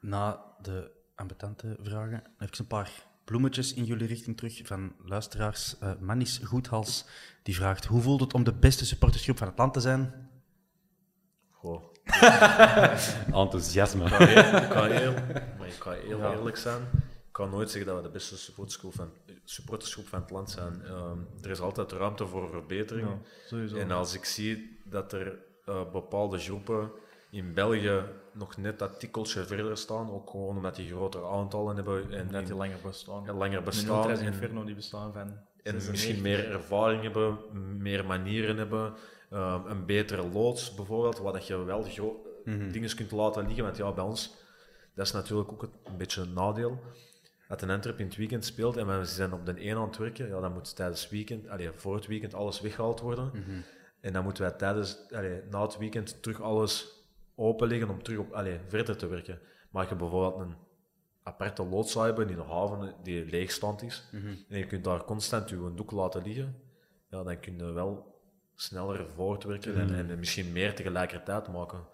Na 0.00 0.54
de 0.62 0.90
ambetante 1.14 1.76
vragen 1.80 2.22
heb 2.36 2.48
ik 2.48 2.58
een 2.58 2.66
paar 2.66 3.06
bloemetjes 3.28 3.74
in 3.74 3.84
jullie 3.84 4.06
richting 4.06 4.36
terug 4.36 4.60
van 4.64 4.92
luisteraars. 5.04 5.78
Eh 5.78 5.92
Manis 6.00 6.40
Goedhals 6.44 7.04
die 7.42 7.54
vraagt: 7.54 7.84
Hoe 7.84 8.00
voelt 8.00 8.20
het 8.20 8.34
om 8.34 8.44
de 8.44 8.52
beste 8.52 8.86
supportersgroep 8.86 9.38
van 9.38 9.46
het 9.46 9.58
land 9.58 9.72
te 9.72 9.80
zijn? 9.80 10.28
Goh. 11.50 11.82
Enthousiasme. 13.42 14.04
Ik 14.04 14.10
ga 14.12 14.24
heel, 14.24 14.62
ik 14.62 14.72
ga 14.72 14.84
heel, 15.00 15.12
maar 15.58 15.66
ik 15.66 15.78
ga 15.78 15.90
heel 15.92 16.30
eerlijk 16.32 16.56
zijn. 16.56 16.82
Ik 17.26 17.32
kan 17.32 17.50
nooit 17.50 17.70
zeggen 17.70 17.90
dat 17.90 18.00
we 18.00 18.06
de 18.06 18.12
beste 18.12 18.38
supportersgroep 18.38 18.94
van, 18.94 19.10
supportersgroep 19.44 20.08
van 20.08 20.20
het 20.20 20.30
land 20.30 20.50
zijn. 20.50 20.82
Ehm, 20.84 21.18
er 21.42 21.50
is 21.50 21.60
altijd 21.60 21.92
ruimte 21.92 22.26
voor 22.26 22.50
verbetering. 22.50 23.08
sowieso. 23.46 23.76
En 23.76 23.90
als 23.90 24.14
ik 24.14 24.24
zie 24.24 24.80
dat 24.84 25.12
er 25.12 25.38
eh, 25.64 25.90
bepaalde 25.92 26.38
groepen 26.38 26.90
in 27.30 27.54
België 27.54 28.02
nog 28.38 28.56
net 28.56 28.78
dat 28.78 29.00
tikkeltje 29.00 29.44
verder 29.44 29.76
staan, 29.76 30.10
ook 30.10 30.30
gewoon 30.30 30.56
omdat 30.56 30.76
die 30.76 30.88
grotere 30.88 31.26
aantallen 31.26 31.76
hebben 31.76 32.12
en, 32.12 32.28
Dat 32.30 32.46
die 32.46 32.54
langer 32.54 32.78
bestaan. 32.82 33.28
en 33.28 33.34
langer 33.34 33.62
bestaan. 33.62 34.10
En, 34.10 34.26
Inferno 34.26 34.64
die 34.64 34.74
bestaan 34.74 35.12
van... 35.12 35.20
en 35.22 35.80
96. 35.80 35.90
misschien 35.90 36.22
meer 36.22 36.50
ervaring 36.50 37.02
hebben, 37.02 37.38
meer 37.82 38.04
manieren 38.06 38.56
hebben, 38.56 38.94
ehm, 39.30 39.66
een 39.66 39.86
betere 39.86 40.28
loods 40.28 40.74
bijvoorbeeld, 40.74 41.18
waar 41.18 41.32
dat 41.32 41.46
je 41.46 41.64
wel 41.64 41.82
gro- 41.82 42.22
dingen 42.72 42.94
kunt 42.94 43.10
laten 43.10 43.46
liggen. 43.46 43.64
Want 43.64 43.76
ja, 43.76 43.92
bij 43.92 44.04
ons, 44.04 44.34
dat 44.94 45.06
is 45.06 45.12
natuurlijk 45.12 45.52
ook 45.52 45.62
het- 45.62 45.70
een 45.84 45.96
beetje 45.96 46.20
een 46.22 46.32
nadeel. 46.32 46.78
Dat 47.48 47.62
een 47.62 47.70
Antwerp 47.70 47.98
in 47.98 48.06
het 48.06 48.16
weekend 48.16 48.44
speelt 48.44 48.76
en 48.76 48.98
we 48.98 49.04
zijn 49.04 49.32
op 49.32 49.46
de 49.46 49.66
een 49.68 49.76
aan 49.76 49.86
het 49.88 49.96
werken, 49.96 50.28
ja, 50.28 50.40
dan 50.40 50.52
moet 50.52 50.76
tijdens 50.76 51.02
het 51.02 51.10
weekend, 51.10 51.48
allee, 51.48 51.70
voor 51.74 51.94
het 51.94 52.06
weekend 52.06 52.34
alles 52.34 52.60
weggehaald 52.60 53.00
worden. 53.00 53.30
En 54.00 54.12
dan 54.12 54.24
moeten 54.24 54.42
wij 54.42 54.52
tijdens, 54.52 54.98
allee, 55.10 55.42
na 55.50 55.62
het 55.62 55.78
weekend 55.78 56.22
terug 56.22 56.40
alles 56.40 56.97
openleggen 57.38 57.90
om 57.90 58.02
terug 58.02 58.18
op, 58.18 58.32
allee, 58.32 58.60
verder 58.68 58.96
te 58.96 59.06
werken. 59.06 59.40
Maar 59.70 59.82
als 59.82 59.90
je 59.90 59.96
bijvoorbeeld 59.96 60.40
een 60.40 60.56
aparte 61.22 61.64
loods 61.64 61.92
zou 61.92 62.06
hebben 62.06 62.28
in 62.28 62.36
de 62.36 62.42
haven 62.42 62.94
die 63.02 63.24
leegstand 63.24 63.82
is, 63.82 64.08
en 64.48 64.58
je 64.58 64.66
kunt 64.66 64.84
daar 64.84 65.04
constant 65.04 65.48
je 65.48 65.72
doek 65.74 65.90
laten 65.90 66.22
liggen, 66.22 66.62
ja, 67.10 67.22
dan 67.22 67.40
kun 67.40 67.56
je 67.56 67.72
wel 67.72 68.20
sneller 68.54 69.10
voortwerken 69.10 69.76
en, 69.80 70.10
en 70.10 70.18
misschien 70.18 70.52
meer 70.52 70.74
tegelijkertijd 70.74 71.48
maken. 71.48 71.86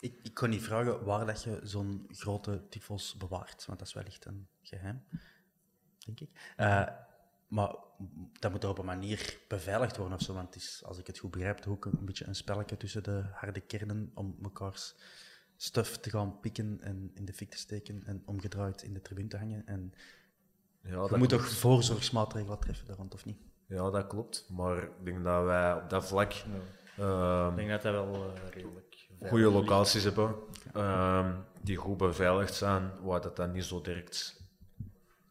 Ik, 0.00 0.18
ik 0.22 0.34
kan 0.34 0.50
niet 0.50 0.62
vragen 0.62 1.04
waar 1.04 1.26
dat 1.26 1.42
je 1.42 1.60
zo'n 1.62 2.06
grote 2.08 2.68
tyfus 2.68 3.16
bewaart, 3.16 3.66
want 3.66 3.78
dat 3.78 3.88
is 3.88 3.94
wellicht 3.94 4.24
een 4.24 4.48
geheim, 4.62 5.04
denk 6.04 6.20
ik. 6.20 6.52
Eh, 6.56 6.86
maar 7.48 7.74
dat 8.38 8.50
moet 8.50 8.62
er 8.62 8.68
op 8.68 8.78
een 8.78 8.84
manier 8.84 9.38
beveiligd 9.48 9.96
worden 9.96 10.18
of 10.18 10.24
zo, 10.24 10.32
want 10.34 10.46
het 10.54 10.62
is, 10.62 10.82
als 10.84 10.98
ik 10.98 11.06
het 11.06 11.18
goed 11.18 11.30
begrijp, 11.30 11.66
ook 11.68 11.84
een, 11.84 11.98
een 11.98 12.04
beetje 12.04 12.26
een 12.26 12.34
spelletje 12.34 12.76
tussen 12.76 13.02
de 13.02 13.22
harde 13.32 13.60
kernen 13.60 14.10
om 14.14 14.36
mekaars 14.38 14.94
stuff 15.56 15.96
te 15.98 16.10
gaan 16.10 16.40
pikken 16.40 16.78
en 16.80 17.10
in 17.14 17.24
de 17.24 17.32
fik 17.32 17.50
te 17.50 17.58
steken 17.58 18.02
en 18.06 18.22
omgedraaid 18.26 18.82
in 18.82 18.92
de 18.94 19.02
tribune 19.02 19.28
te 19.28 19.36
hangen. 19.36 19.66
En 19.66 19.92
Ja, 20.80 20.90
je 20.90 20.96
dat 20.96 21.16
moet 21.16 21.28
klopt. 21.28 21.44
toch 21.44 21.52
voorzorgsmaatregelen 21.52 22.58
treffen 22.58 22.86
daar 22.86 22.96
rond, 22.96 23.14
of 23.14 23.24
niet? 23.24 23.38
Ja, 23.66 23.90
dat 23.90 24.06
klopt. 24.06 24.46
Maar 24.50 24.82
ik 24.82 24.90
denk 25.04 25.24
dat 25.24 25.44
wij 25.44 25.74
op 25.74 25.90
dat 25.90 26.06
vlak 26.06 26.32
ehm, 26.96 27.48
Ik 27.50 27.56
denk 27.56 27.68
dat 27.70 27.82
dat 27.82 27.92
wel 27.92 28.14
eh, 28.34 28.48
redelijk 28.52 29.06
goede 29.18 29.44
ligt. 29.50 29.52
locaties 29.52 30.04
hebben 30.04 30.34
ehm, 30.72 31.34
die 31.62 31.76
goed 31.76 31.96
beveiligd 31.96 32.54
zijn, 32.54 32.90
waar 33.02 33.20
dat 33.20 33.36
dan 33.36 33.52
niet 33.52 33.64
zo 33.64 33.80
direct 33.80 34.42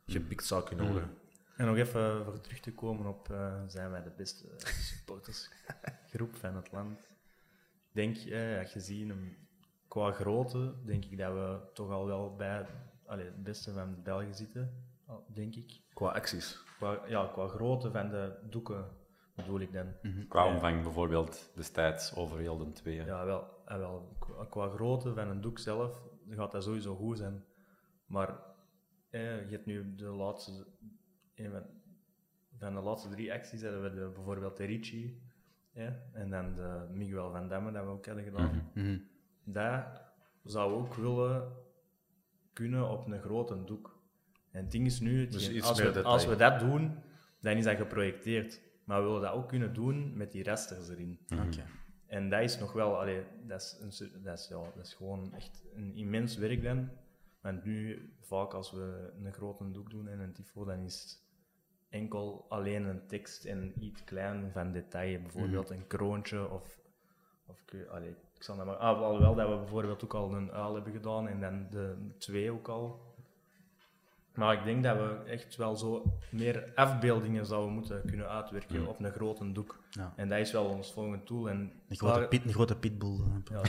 gepikt 0.05 0.45
zou 0.45 0.63
kunnen 0.63 0.91
worden. 0.91 1.17
En 1.57 1.65
nog 1.65 1.75
even 1.77 2.23
voor 2.25 2.41
terug 2.41 2.59
te 2.59 2.73
komen 2.73 3.05
op, 3.05 3.29
eh, 3.29 3.61
zijn 3.67 3.91
wij 3.91 4.03
de 4.03 4.11
beste 4.17 4.45
supportersgroep 4.57 6.35
van 6.43 6.55
het 6.55 6.71
land? 6.71 6.99
Ik 6.99 7.91
denk, 7.91 8.17
eh, 8.17 8.55
ja, 8.55 8.63
gezien 8.63 9.09
hem 9.09 9.37
qua 9.87 10.11
grootte, 10.11 10.73
denk 10.85 11.05
ik 11.05 11.17
dat 11.17 11.33
we 11.33 11.59
toch 11.73 11.91
al 11.91 12.05
wel 12.05 12.35
bij 12.35 12.65
allee, 13.05 13.25
het 13.25 13.43
beste 13.43 13.73
van 13.73 14.03
België 14.03 14.33
zitten, 14.33 14.83
denk 15.27 15.55
ik. 15.55 15.81
Qua 15.93 16.09
acties. 16.09 16.63
Qua, 16.77 16.99
ja, 17.07 17.29
qua 17.33 17.47
grootte 17.47 17.91
van 17.91 18.09
de 18.09 18.33
doeken 18.49 18.85
bedoel 19.35 19.59
ik 19.59 19.73
dan. 19.73 19.93
Qua 20.27 20.53
omvang 20.53 20.83
bijvoorbeeld 20.83 21.51
destijds 21.55 22.15
over 22.15 22.39
heel 22.39 22.57
de 22.57 22.71
twee. 22.71 23.05
Ja, 23.05 23.25
wel, 23.25 23.47
eh, 23.65 23.77
wel. 23.77 24.15
Qua, 24.19 24.45
qua 24.45 24.69
grootte 24.69 25.13
van 25.13 25.27
een 25.27 25.41
doek 25.41 25.59
zelf 25.59 26.01
gaat 26.29 26.51
dat 26.51 26.63
sowieso 26.63 26.95
goed 26.95 27.17
zijn. 27.17 27.43
Maar 28.05 28.39
eh, 29.09 29.49
je 29.49 29.51
hebt 29.51 29.65
nu 29.65 29.95
de 29.95 30.05
laatste, 30.05 30.67
van, 31.35 31.63
van 32.57 32.73
de 32.73 32.81
laatste 32.81 33.09
drie 33.09 33.33
acties 33.33 33.61
hebben 33.61 33.81
we 33.83 33.89
de, 33.89 34.11
bijvoorbeeld 34.13 34.57
de 34.57 34.65
Ricci 34.65 35.21
en 36.11 36.29
dan 36.29 36.53
de 36.55 36.85
Miguel 36.93 37.31
van 37.31 37.47
Damme 37.47 37.71
dat 37.71 37.83
we 37.83 37.89
ook 37.89 38.05
hadden 38.05 38.23
gedaan. 38.23 38.69
Dat 39.43 40.01
zou 40.43 40.73
ook 40.73 40.93
willen 40.93 41.51
kunnen 42.53 42.89
op 42.89 43.07
een 43.07 43.21
grote 43.21 43.63
doek. 43.63 43.99
En 44.51 44.61
het 44.61 44.71
ding 44.71 44.85
is 44.85 44.99
nu, 44.99 45.21
het 45.21 45.31
Dus 45.31 45.47
geen- 45.47 45.61
als, 45.61 45.79
we, 45.81 46.03
als 46.03 46.25
we 46.25 46.35
dat 46.35 46.59
doen, 46.59 46.97
dan 47.39 47.55
is 47.57 47.63
dat 47.63 47.77
geprojecteerd. 47.77 48.61
Maar 48.83 48.99
we 49.01 49.05
willen 49.07 49.21
dat 49.21 49.33
ook 49.33 49.47
kunnen 49.47 49.73
doen 49.73 50.17
met 50.17 50.31
die 50.31 50.43
resters 50.43 50.89
erin. 50.89 51.19
Oké. 51.33 51.63
En 52.05 52.29
dat 52.29 52.41
is 52.41 52.59
nog 52.59 52.73
wel, 52.73 52.99
allee, 52.99 53.23
dat, 53.47 53.61
is 53.61 53.99
een, 53.99 54.21
dat, 54.23 54.39
is, 54.39 54.47
ja, 54.47 54.55
dat 54.75 54.85
is 54.85 54.93
gewoon 54.93 55.33
echt 55.33 55.63
een 55.75 55.95
immens 55.95 56.37
werk 56.37 56.63
dan. 56.63 56.89
Want 57.41 57.63
nu, 57.65 58.09
vaak 58.21 58.53
als 58.53 58.71
we 58.71 59.11
een 59.23 59.33
grote 59.33 59.71
doek 59.71 59.89
doen 59.89 60.07
en 60.07 60.19
een 60.19 60.33
tifo, 60.33 60.65
dan 60.65 60.79
is 60.79 61.01
het 61.01 61.23
enkel 61.95 62.45
alleen 62.49 62.85
een 62.85 63.01
tekst 63.07 63.45
en 63.45 63.73
iets 63.79 64.03
klein 64.03 64.49
van 64.53 64.71
detail. 64.71 65.21
Bijvoorbeeld 65.21 65.69
een 65.69 65.87
kroontje 65.87 66.49
of, 66.49 66.79
of 67.45 67.61
ik, 67.65 67.71
weet- 67.71 67.89
allee, 67.89 68.09
ik 68.35 68.43
zal 68.43 68.55
dat 68.57 68.65
maar, 68.65 68.75
ah, 68.75 69.01
alhoewel 69.01 69.35
dat 69.35 69.49
we 69.49 69.55
bijvoorbeeld 69.55 70.03
ook 70.03 70.13
al 70.13 70.33
een 70.33 70.51
uil 70.51 70.73
hebben 70.73 70.93
gedaan 70.93 71.27
en 71.27 71.39
dan 71.39 71.67
de 71.69 71.95
twee 72.17 72.51
ook 72.51 72.67
al. 72.67 73.13
Maar 74.33 74.53
ik 74.53 74.63
denk 74.63 74.83
dat 74.83 74.97
we 74.97 75.17
echt 75.31 75.55
wel 75.55 75.75
zo 75.75 76.03
meer 76.29 76.71
afbeeldingen 76.75 77.45
zouden 77.45 77.73
moeten 77.73 78.01
kunnen 78.05 78.29
uitwerken 78.29 78.87
op 78.87 78.99
een 78.99 79.11
grote 79.11 79.51
doek. 79.51 79.79
Ja. 79.89 80.13
En 80.15 80.29
dat 80.29 80.39
is 80.39 80.51
wel 80.51 80.65
ons 80.65 80.93
volgende 80.93 81.23
tool. 81.23 81.49
En 81.49 81.71
Een 81.87 81.95
grote, 81.97 82.27
pit, 82.27 82.45
een 82.45 82.53
grote 82.53 82.77
pitbull. 82.77 83.17
ja, 83.51 83.61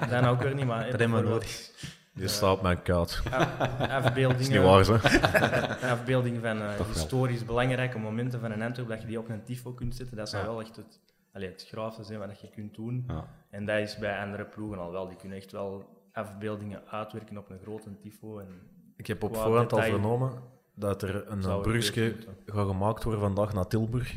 dat, 0.00 0.10
dat 0.10 0.26
ook 0.26 0.42
weer 0.42 0.54
niet, 0.54 0.64
maar... 0.66 0.80
Dat 0.90 1.00
hebben 1.00 1.16
we 1.18 1.22
bijvoorbeeld 1.22 1.42
nodig. 1.42 1.97
Die 2.18 2.28
staat 2.28 2.56
op 2.56 2.62
mijn 2.62 2.82
koud. 2.82 3.22
Afbeeldingen, 3.78 4.38
is 4.40 4.48
niet 4.48 4.58
waar, 4.62 5.90
afbeeldingen 5.92 6.40
van 6.42 6.60
eh, 6.62 6.86
historisch 6.92 7.44
belangrijke 7.44 7.98
momenten 7.98 8.40
van 8.40 8.50
een 8.50 8.62
Antwerp, 8.62 8.88
dat 8.88 9.00
je 9.00 9.06
die 9.06 9.18
op 9.18 9.28
een 9.28 9.44
tifo 9.44 9.72
kunt 9.72 9.94
zetten, 9.94 10.16
dat 10.16 10.28
zou 10.28 10.42
Ja. 10.42 10.48
wel 10.50 10.60
echt 10.60 10.76
het, 10.76 11.00
allee, 11.32 11.48
het 11.48 11.66
graafste 11.68 12.04
zijn 12.04 12.18
wat 12.18 12.40
je 12.40 12.50
kunt 12.50 12.74
doen. 12.74 13.04
Ja. 13.08 13.24
En 13.50 13.64
dat 13.66 13.78
is 13.78 13.96
bij 13.98 14.20
andere 14.20 14.44
ploegen 14.44 14.78
al 14.78 14.92
wel. 14.92 15.08
Die 15.08 15.16
kunnen 15.16 15.38
echt 15.38 15.52
wel 15.52 15.96
afbeeldingen 16.12 16.82
uitwerken 16.90 17.38
op 17.38 17.50
een 17.50 17.58
grote 17.62 17.98
tifo. 18.00 18.38
En 18.38 18.48
Ik 18.96 19.06
heb 19.06 19.22
op 19.22 19.36
voorhand 19.36 19.72
al 19.72 19.82
vernomen 19.82 20.32
dat 20.74 21.02
er 21.02 21.24
een 21.30 21.60
brugje 21.60 22.16
gaat 22.46 22.66
gemaakt 22.68 23.02
worden 23.04 23.22
vandaag 23.22 23.52
naar 23.52 23.66
Tilburg. 23.66 24.14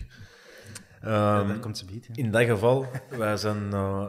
Ja, 1.01 1.39
Ehm, 1.39 1.47
dat 1.47 1.59
komt 1.59 1.77
ze 1.77 1.85
bieden. 1.85 2.15
in 2.15 2.31
dat 2.31 2.43
geval, 2.43 2.85
wij 3.09 3.37
zijn 3.37 3.69
uh, 3.73 4.05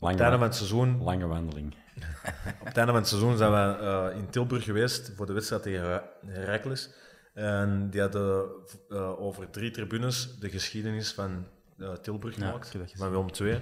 op 0.00 0.08
het 0.08 0.20
einde 0.20 0.36
van 0.38 0.46
het 0.46 0.54
seizoen 0.56 1.02
Lange 1.02 1.26
wandeling. 1.26 1.74
Op 2.60 2.66
het 2.66 2.76
einde 2.76 2.92
van 2.92 3.00
het 3.00 3.08
seizoen 3.08 3.36
zijn 3.36 3.50
we 3.52 3.84
eh, 3.84 4.18
in 4.18 4.30
Tilburg 4.30 4.64
geweest 4.64 5.12
voor 5.16 5.26
de 5.26 5.32
wedstrijd 5.32 5.62
tegen 5.62 5.80
Her- 5.86 6.08
Heracles. 6.26 6.90
En 7.34 7.90
die 7.90 8.00
hadden 8.00 8.48
eh, 8.88 9.20
over 9.20 9.50
drie 9.50 9.70
tribunes 9.70 10.38
de 10.38 10.50
geschiedenis 10.50 11.12
van 11.12 11.46
eh, 11.78 11.92
Tilburg 11.92 12.36
Ja, 12.36 12.46
gemaakt, 12.46 12.68
gezien. 12.70 12.88
van 12.96 13.10
Willem 13.10 13.28
II. 13.40 13.60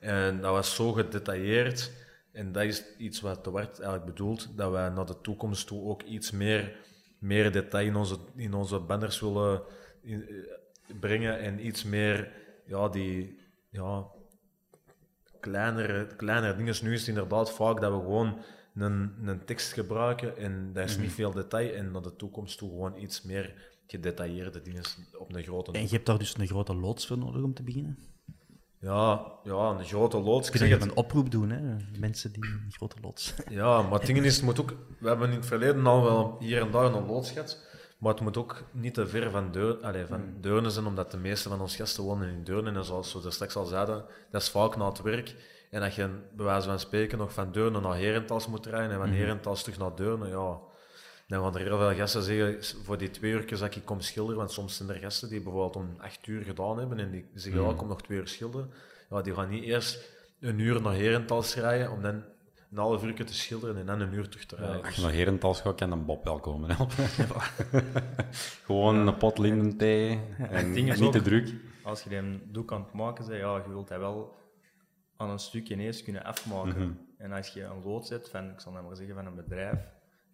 En 0.00 0.40
dat 0.40 0.52
was 0.52 0.74
zo 0.74 0.92
gedetailleerd. 0.92 1.90
En 2.32 2.52
dat 2.52 2.62
is 2.62 2.84
iets 2.98 3.20
wat 3.20 3.44
de 3.44 3.50
Wart 3.50 3.76
eigenlijk 3.80 4.04
bedoelt, 4.04 4.56
dat 4.56 4.70
wij 4.70 4.88
naar 4.88 5.06
de 5.06 5.20
toekomst 5.20 5.66
toe 5.66 5.84
ook 5.88 6.02
iets 6.02 6.30
meer, 6.30 6.76
meer 7.18 7.52
detail 7.52 7.86
in 7.86 7.96
onze, 7.96 8.16
in 8.36 8.54
onze 8.54 8.78
banners 8.78 9.20
willen 9.20 9.62
in- 10.02 10.46
brengen. 11.00 11.38
En 11.38 11.66
iets 11.66 11.84
meer 11.84 12.32
ja, 12.66 12.88
die... 12.88 13.38
Ja, 13.70 14.06
kleinere, 15.40 16.06
kleinere 16.16 16.56
dingen. 16.56 16.74
Nu 16.82 16.92
is 16.92 17.00
het 17.00 17.08
inderdaad 17.08 17.52
vaak 17.52 17.80
dat 17.80 17.92
we 17.92 17.98
gewoon 17.98 18.38
een, 18.76 19.12
een 19.24 19.44
tekst 19.44 19.72
gebruiken 19.72 20.36
en 20.36 20.70
dat 20.72 20.84
is 20.84 20.92
Mhm. 20.94 21.02
niet 21.02 21.12
veel 21.12 21.30
detail. 21.32 21.74
En 21.74 21.90
naar 21.90 22.02
de 22.02 22.16
toekomst 22.16 22.58
toe 22.58 22.68
gewoon 22.68 22.96
iets 22.96 23.22
meer 23.22 23.54
gedetailleerde 23.86 24.62
dingen 24.62 24.82
op 25.18 25.34
een 25.34 25.42
grote. 25.42 25.72
En 25.72 25.82
je 25.82 25.88
hebt 25.88 26.06
daar 26.06 26.18
dus 26.18 26.34
een 26.38 26.46
grote 26.46 26.74
loods 26.74 27.06
voor 27.06 27.18
nodig 27.18 27.42
om 27.42 27.54
te 27.54 27.62
beginnen. 27.62 27.98
Ja, 28.80 29.32
ja, 29.44 29.70
een 29.78 29.84
grote 29.84 30.18
loods. 30.20 30.48
Ik 30.50 30.58
Kun 30.58 30.66
je 30.68 30.74
het, 30.74 30.82
een 30.82 30.96
oproep 30.96 31.30
doen, 31.30 31.50
hè? 31.50 31.76
mensen 31.98 32.32
die 32.32 32.44
een 32.44 32.70
grote 32.72 32.96
loods. 33.02 33.34
Ja, 33.48 33.82
maar 33.82 33.92
het 33.98 34.06
ding 34.06 34.18
is, 34.18 34.40
moet 34.42 34.60
ook... 34.60 34.74
We 35.00 35.08
hebben 35.08 35.28
in 35.30 35.36
het 35.36 35.46
verleden 35.46 35.86
al 35.86 36.02
wel 36.02 36.36
hier 36.38 36.60
en 36.60 36.70
daar 36.70 36.94
een 36.94 37.06
loods 37.06 37.30
gehad. 37.30 37.66
Maar 37.98 38.12
het 38.12 38.22
moet 38.22 38.36
ook 38.36 38.62
niet 38.72 38.94
te 38.94 39.06
ver 39.06 39.30
van, 39.30 39.52
Deur, 39.52 39.76
allez, 39.82 40.08
van 40.08 40.34
Deurne 40.40 40.70
zijn, 40.70 40.86
omdat 40.86 41.10
de 41.10 41.16
meeste 41.16 41.48
van 41.48 41.60
onze 41.60 41.76
gasten 41.76 42.04
wonen 42.04 42.28
in 42.28 42.44
Deurne. 42.44 42.72
En 42.72 42.84
zoals 42.84 43.14
we 43.14 43.30
straks 43.30 43.56
al 43.56 43.64
zeiden, 43.64 44.04
dat 44.30 44.42
is 44.42 44.50
vaak 44.50 44.76
na 44.76 44.88
het 44.88 45.02
werk. 45.02 45.34
En 45.70 45.80
dat 45.80 45.94
je, 45.94 46.08
bij 46.32 46.44
wijze 46.44 46.68
van 46.68 46.80
spreken, 46.80 47.18
nog 47.18 47.32
van 47.32 47.52
Deurne 47.52 47.80
naar 47.80 47.96
Herentals 47.96 48.46
moet 48.46 48.66
rijden 48.66 48.90
en 48.90 48.98
van 48.98 49.08
Herentals 49.08 49.62
terug 49.62 49.78
naar 49.78 49.94
Deurne, 49.94 50.28
ja... 50.28 50.58
Dan 51.28 51.42
gaan 51.42 51.54
er 51.54 51.66
heel 51.66 51.78
veel 51.78 51.94
gasten 51.94 52.22
zeggen, 52.22 52.84
voor 52.84 52.98
die 52.98 53.10
twee 53.10 53.32
uur 53.32 53.58
dat 53.58 53.74
ik 53.74 53.84
kom 53.84 54.00
schilderen, 54.00 54.38
want 54.38 54.52
soms 54.52 54.76
zijn 54.76 54.88
er 54.88 54.94
gasten 54.94 55.28
die 55.28 55.40
bijvoorbeeld 55.40 55.76
om 55.76 55.96
acht 56.00 56.26
uur 56.26 56.42
gedaan 56.42 56.78
hebben 56.78 56.98
en 56.98 57.10
die 57.10 57.30
zeggen, 57.34 57.62
ja, 57.62 57.70
ik 57.70 57.76
kom 57.76 57.88
nog 57.88 58.02
twee 58.02 58.18
uur 58.18 58.28
schilderen. 58.28 58.70
Ja, 59.10 59.22
die 59.22 59.34
gaan 59.34 59.48
niet 59.48 59.64
eerst 59.64 60.08
een 60.40 60.58
uur 60.58 60.82
naar 60.82 60.94
Herentals 60.94 61.54
rijden 61.54 61.90
om 61.90 62.02
dan 62.02 62.24
een 62.70 62.78
half 62.78 63.04
uur 63.04 63.24
te 63.24 63.34
schilderen 63.34 63.76
en 63.76 63.86
dan 63.86 64.00
een 64.00 64.12
uur 64.12 64.28
terug 64.28 64.46
te 64.46 64.56
rijden. 64.56 64.84
Als 64.84 64.94
je 64.94 65.02
naar 65.02 65.12
Herentals 65.12 65.60
gaat, 65.60 65.74
kan 65.74 65.90
dan 65.90 66.04
Bob 66.04 66.24
wel 66.24 66.40
komen 66.40 66.70
helpen. 66.76 67.04
Gewoon 68.64 69.06
een 69.06 69.16
pot 69.16 69.38
lindenthee 69.38 70.20
en 70.38 70.72
ding 70.72 70.92
is 70.92 71.00
niet 71.00 71.12
te 71.12 71.22
druk. 71.22 71.54
als 71.84 72.02
je 72.02 72.08
die 72.08 72.52
doek 72.52 72.72
aan 72.72 72.82
het 72.82 72.92
maken 72.92 73.26
bent, 73.26 73.40
ja, 73.40 73.56
je 73.56 73.68
wilt 73.68 73.88
dat 73.88 73.98
wel 73.98 74.36
aan 75.16 75.30
een 75.30 75.38
stukje 75.38 75.74
ineens 75.74 76.02
kunnen 76.02 76.24
afmaken. 76.24 76.82
Mhm. 76.82 76.92
En 77.18 77.32
als 77.32 77.48
je 77.48 77.62
een 77.62 77.82
lood 77.84 78.06
zet 78.06 78.28
van, 78.28 78.50
ik 78.50 78.60
zal 78.60 78.72
nou 78.72 78.84
maar 78.86 78.96
zeggen, 78.96 79.14
van 79.14 79.26
een 79.26 79.34
bedrijf, 79.34 79.78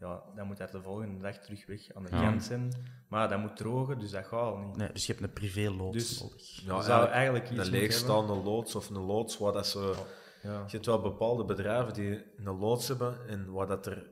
ja, 0.00 0.22
dan 0.36 0.46
moet 0.46 0.56
dat 0.56 0.72
de 0.72 0.82
volgende 0.82 1.22
dag 1.22 1.38
terug 1.38 1.66
weg 1.66 1.94
aan 1.94 2.02
de 2.04 2.10
Ja. 2.10 2.20
kant 2.22 2.44
zijn. 2.44 2.72
Maar 3.08 3.28
dat 3.28 3.38
moet 3.38 3.56
drogen, 3.56 3.98
dus 3.98 4.10
dat 4.10 4.24
gaat 4.26 4.40
al 4.40 4.56
niet. 4.58 4.76
Nee, 4.76 4.92
dus 4.92 5.06
je 5.06 5.12
hebt 5.12 5.24
een 5.24 5.32
privé 5.32 5.70
loods 5.70 5.96
Dus- 5.96 6.20
nodig. 6.20 6.60
Ja, 6.64 6.82
zou 6.82 7.08
eigenlijk 7.08 7.50
iets 7.50 7.66
een 7.66 7.72
leegstaande 7.72 8.34
loods 8.34 8.74
of 8.74 8.90
een 8.90 8.98
loods 9.04 9.38
waar 9.38 9.52
dat 9.52 9.66
ze... 9.66 9.78
Ja. 9.96 10.02
Je 10.44 10.64
hebt 10.66 10.86
wel 10.86 11.00
bepaalde 11.00 11.44
bedrijven 11.44 11.94
die 11.94 12.24
een 12.36 12.58
loods 12.58 12.88
hebben 12.88 13.28
en 13.28 13.52
waar 13.52 13.66
dat 13.66 13.86
er 13.86 14.10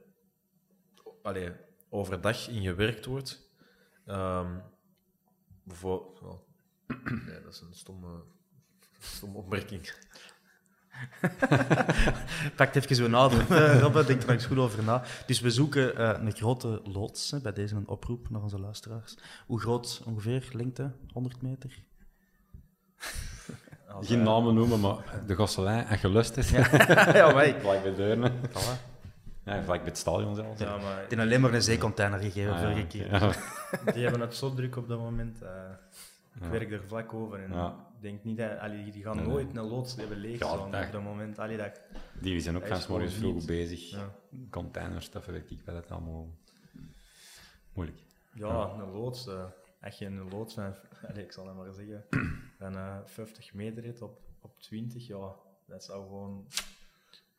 allee, 1.22 1.52
overdag 1.88 2.48
in 2.48 2.62
gewerkt 2.62 3.04
wordt. 3.04 3.50
Ehm 4.06 4.58
bijvoorbeeld... 5.64 6.44
nee, 7.26 7.42
dat 7.42 7.52
is 7.52 7.60
een 7.60 7.74
stomme, 7.74 8.22
stomme 8.98 9.36
opmerking. 9.38 9.92
Pak 12.56 12.74
even 12.74 12.96
zo 12.96 13.08
nader, 13.08 13.50
eh, 13.50 13.80
Robbe. 13.80 14.04
Denk 14.04 14.20
er 14.20 14.26
nog 14.26 14.34
eens 14.34 14.46
goed 14.46 14.58
over 14.58 14.84
na. 14.84 15.04
Dus 15.26 15.40
we 15.40 15.50
zoeken 15.50 15.96
eh, 15.96 16.24
een 16.24 16.32
grote 16.32 16.80
loods. 16.84 17.30
hè, 17.30 17.40
bij 17.40 17.52
deze 17.52 17.74
een 17.74 17.88
oproep 17.88 18.30
naar 18.30 18.42
onze 18.42 18.58
luisteraars. 18.58 19.16
Hoe 19.46 19.60
groot 19.60 20.02
ongeveer? 20.04 20.48
Lengte? 20.52 20.92
100 21.12 21.42
meter? 21.42 21.84
Als, 23.92 24.06
Geen 24.06 24.18
eh, 24.18 24.24
namen 24.24 24.54
noemen, 24.54 24.80
maar 24.80 24.96
de 25.26 25.34
Gosselijn, 25.34 25.86
en 25.86 25.98
gelust 25.98 26.36
is. 26.36 26.50
ja, 26.50 27.32
wij. 27.34 27.60
Vlak 27.60 27.82
bij 27.82 27.94
Deurne. 27.94 28.30
Ja, 29.44 29.62
vlak 29.62 29.78
bij 29.78 29.88
het 29.88 29.98
stadion 29.98 30.34
zelfs. 30.34 30.60
Ja, 30.60 30.76
maar 30.76 31.02
Ik 31.02 31.10
heb 31.10 31.18
alleen 31.18 31.40
maar 31.40 31.54
een 31.54 31.62
zeecontainer 31.62 32.18
gegeven 32.20 32.52
Ah, 32.52 32.60
ja, 32.60 32.68
vorige 32.68 32.86
keer. 32.86 33.10
Ja. 33.10 33.32
die 33.92 34.02
hebben 34.02 34.20
het 34.20 34.34
zo 34.34 34.54
druk 34.54 34.76
op 34.76 34.88
dat 34.88 34.98
moment. 34.98 35.42
eh, 35.42 35.48
ik 36.34 36.42
Ja. 36.42 36.50
werk 36.50 36.72
er 36.72 36.82
vlak 36.86 37.14
over 37.14 37.42
en 37.42 37.52
Ja. 37.52 37.66
ik 37.96 38.02
denk 38.02 38.24
niet 38.24 38.36
dat... 38.38 38.58
Allee, 38.58 38.90
die 38.90 39.02
gaan 39.02 39.16
Nee, 39.16 39.26
nooit 39.26 39.56
een 39.56 39.68
loods 39.68 39.96
hebben 39.96 40.16
leeg 40.18 40.38
Ja, 40.38 40.50
dat- 40.56 40.60
op 40.60 40.72
dat 40.92 41.02
moment. 41.02 41.38
Allee, 41.38 41.56
dat, 41.56 41.80
Die 42.20 42.40
zijn 42.40 42.56
ook 42.56 42.68
Dat 42.68 42.78
van 42.84 42.90
morgens 42.96 43.14
vroeg 43.14 43.34
niet- 43.34 43.46
bezig. 43.46 43.90
Ja. 43.90 44.10
Containerstuffen, 44.50 45.32
weet 45.32 45.50
ik 45.50 45.60
wat 45.64 45.74
het 45.74 45.90
allemaal... 45.90 46.28
Moeilijk. 47.72 47.98
Ja, 48.34 48.70
een 48.78 48.90
loods. 48.92 49.26
eh, 49.26 49.44
als 49.82 49.98
je 49.98 50.06
een 50.06 50.28
loods 50.30 50.54
van, 50.54 50.74
allee, 51.10 51.24
ik 51.24 51.32
zal 51.32 51.46
het 51.46 51.56
maar 51.56 51.72
zeggen, 51.72 52.04
eh 52.62 52.98
50 53.04 53.54
meter 53.54 53.82
rit 53.82 54.02
op, 54.02 54.20
op 54.40 54.60
20, 54.60 55.06
ja, 55.06 55.34
dat 55.66 55.84
zou 55.84 56.02
gewoon 56.02 56.46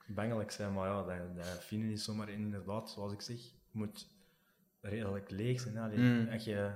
bangelijk 0.08 0.52
zijn. 0.52 0.74
Maar 0.74 0.88
ja, 0.88 1.04
dat, 1.04 1.36
dat 1.36 1.64
vinden 1.64 1.88
niet 1.88 2.02
zomaar 2.02 2.30
in, 2.30 2.40
inderdaad, 2.40 2.90
zoals 2.90 3.14
ik 3.14 3.22
zeg, 3.22 3.40
moet 3.72 4.08
redelijk 4.82 5.32
leeg 5.32 5.60
zijn. 5.60 6.00
Mm. 6.00 6.28
Als 6.32 6.44
je 6.44 6.72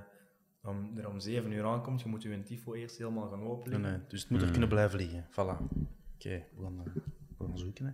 om, 0.62 0.98
er 0.98 1.08
om 1.08 1.20
7 1.20 1.52
uur 1.52 1.64
aankomt, 1.64 2.02
je 2.02 2.08
moet 2.08 2.22
je 2.22 2.42
tifo 2.42 2.74
eerst 2.74 2.98
helemaal 2.98 3.28
gaan 3.28 3.42
openen. 3.42 3.80
nee, 3.80 3.98
dus 4.08 4.20
het 4.20 4.30
moet 4.30 4.42
er 4.42 4.50
kunnen 4.50 4.68
blijven 4.68 4.98
liggen. 4.98 5.26
Voilà. 5.30 5.76
Oké, 6.14 6.44
we, 6.56 6.62
gaan, 6.62 6.82
eh, 6.84 6.92
we 7.38 7.44
gaan 7.44 7.58
zoeken. 7.58 7.86
Hè. 7.86 7.92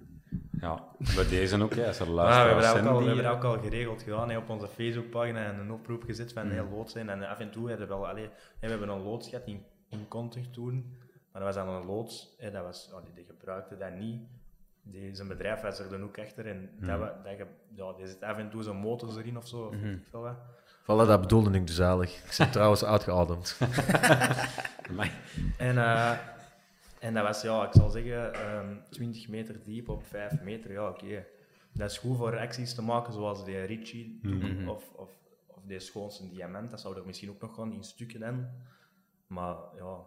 Ja, 0.60 0.88
bij 1.14 1.28
deze 1.28 1.62
ook, 1.62 1.74
ja, 1.74 1.86
als 1.86 2.00
er 2.00 2.06
Ja, 2.06 2.10
we 2.10 2.16
luisteraars 2.16 2.46
hebben 2.46 2.62
dat 2.62 2.72
zijn 2.72 2.86
ook 2.86 2.92
al, 2.92 2.98
we 3.00 3.06
hebben 3.06 3.24
dat 3.24 3.32
eh, 3.32 3.38
ook 3.38 3.56
al 3.56 3.62
geregeld 3.62 4.02
gedaan 4.02 4.30
hè, 4.30 4.36
op 4.36 4.48
onze 4.48 4.68
Facebookpagina 4.68 5.52
en 5.52 5.58
een 5.58 5.72
oproep 5.72 6.02
gezet 6.02 6.32
van 6.32 6.50
heel 6.50 6.68
lood 6.68 6.90
zijn. 6.90 7.08
En 7.08 7.28
af 7.28 7.38
en 7.38 7.50
toe 7.50 7.68
hebben 7.68 7.88
we 7.88 7.94
wel, 7.94 8.08
allee, 8.08 8.24
hè, 8.24 8.30
we 8.60 8.66
hebben 8.66 8.88
een 8.88 9.02
loods 9.02 9.28
gehad 9.28 9.46
in, 9.46 9.64
in 9.94 10.08
Contig 10.08 10.50
toen, 10.50 10.96
maar 11.32 11.42
dat 11.42 11.54
was 11.54 11.64
dan 11.64 11.74
een 11.74 11.86
loods, 11.86 12.34
hè, 12.38 12.50
dat 12.50 12.64
was, 12.64 12.90
oh, 12.94 13.04
die, 13.04 13.12
die 13.14 13.24
gebruikte 13.24 13.76
dat 13.76 13.92
niet. 13.94 14.20
Die, 14.86 15.14
zijn 15.14 15.28
bedrijf 15.28 15.60
was 15.60 15.78
er 15.78 15.90
dan 15.90 16.02
ook 16.02 16.18
achter 16.18 16.46
en 16.46 16.70
dat, 16.80 16.98
wa- 16.98 17.20
dat, 17.24 17.46
ja, 17.74 17.92
die 17.92 18.06
zit 18.06 18.22
af 18.22 18.36
en 18.38 18.50
toe 18.50 18.62
zijn 18.62 18.76
motors 18.76 19.16
erin 19.16 19.36
of 19.36 19.46
zo. 19.48 19.56
Of 19.66 19.70
weet 19.80 19.92
ik 19.96 20.06
veel 20.10 20.20
wat. 20.20 20.36
Voilà, 20.82 21.08
dat 21.08 21.20
bedoelde 21.20 21.50
ik 21.58 21.66
dus 21.66 21.78
eigenlijk. 21.78 22.10
Ik 22.24 22.32
zit 22.32 22.52
trouwens 22.52 22.84
uitgeademd. 22.84 23.58
En, 25.56 25.78
eh, 25.78 26.12
en 26.98 27.14
dat 27.14 27.22
was, 27.22 27.42
ja, 27.42 27.66
ik 27.66 27.72
zal 27.72 27.88
zeggen, 27.90 28.34
ehm 28.34 28.74
20 28.90 29.28
meter 29.28 29.64
diep 29.64 29.88
op 29.88 30.06
5 30.06 30.40
meter. 30.42 30.72
Ja, 30.72 30.88
oké. 30.88 31.24
Dat 31.72 31.90
is 31.90 31.98
goed 31.98 32.16
voor 32.16 32.38
acties 32.38 32.74
te 32.74 32.82
maken 32.82 33.12
zoals 33.12 33.44
die 33.44 33.60
Ritchie 33.64 34.18
doek 34.22 34.68
of, 34.70 34.92
of, 34.96 35.10
of 35.46 35.62
die 35.66 35.80
schoonste 35.80 36.28
diamant. 36.28 36.70
Dat 36.70 36.80
zou 36.80 36.96
er 36.96 37.06
misschien 37.06 37.30
ook 37.30 37.40
nog 37.40 37.54
gaan 37.54 37.72
in 37.72 37.84
stukken 37.84 38.20
dan. 38.20 38.48
Maar 39.26 39.56
ja, 39.76 40.06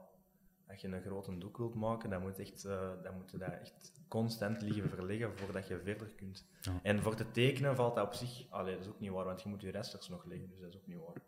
als 0.68 0.82
je 0.82 0.88
een 0.88 1.02
grote 1.02 1.38
doek 1.38 1.58
wilt 1.58 1.76
maken, 1.76 2.10
dan 2.10 2.22
moet, 2.22 2.40
echt, 2.40 2.66
eh, 2.66 2.92
dan 3.04 3.16
moet 3.16 3.32
je 3.32 3.38
dat 3.38 3.52
echt 3.62 3.92
constant 4.08 4.62
liggen 4.62 4.90
verleggen 4.90 5.38
voordat 5.38 5.68
je 5.68 5.80
verder 5.84 6.08
kunt. 6.16 6.46
Ja. 6.62 6.80
En 6.84 7.02
voor 7.02 7.16
te 7.16 7.32
tekenen 7.32 7.76
valt 7.76 7.96
dat 7.96 8.06
op 8.06 8.14
zich, 8.14 8.46
allee, 8.50 8.74
dat 8.74 8.84
is 8.84 8.90
ook 8.90 9.00
niet 9.00 9.12
waar, 9.12 9.26
want 9.26 9.42
je 9.42 9.50
moet 9.50 9.62
je 9.62 9.72
resters 9.72 10.10
nog 10.10 10.26
leggen, 10.26 10.50
dus 10.50 10.60
dat 10.60 10.70
is 10.70 10.76
ook 10.76 10.88
niet 10.88 10.98
waar. 10.98 11.22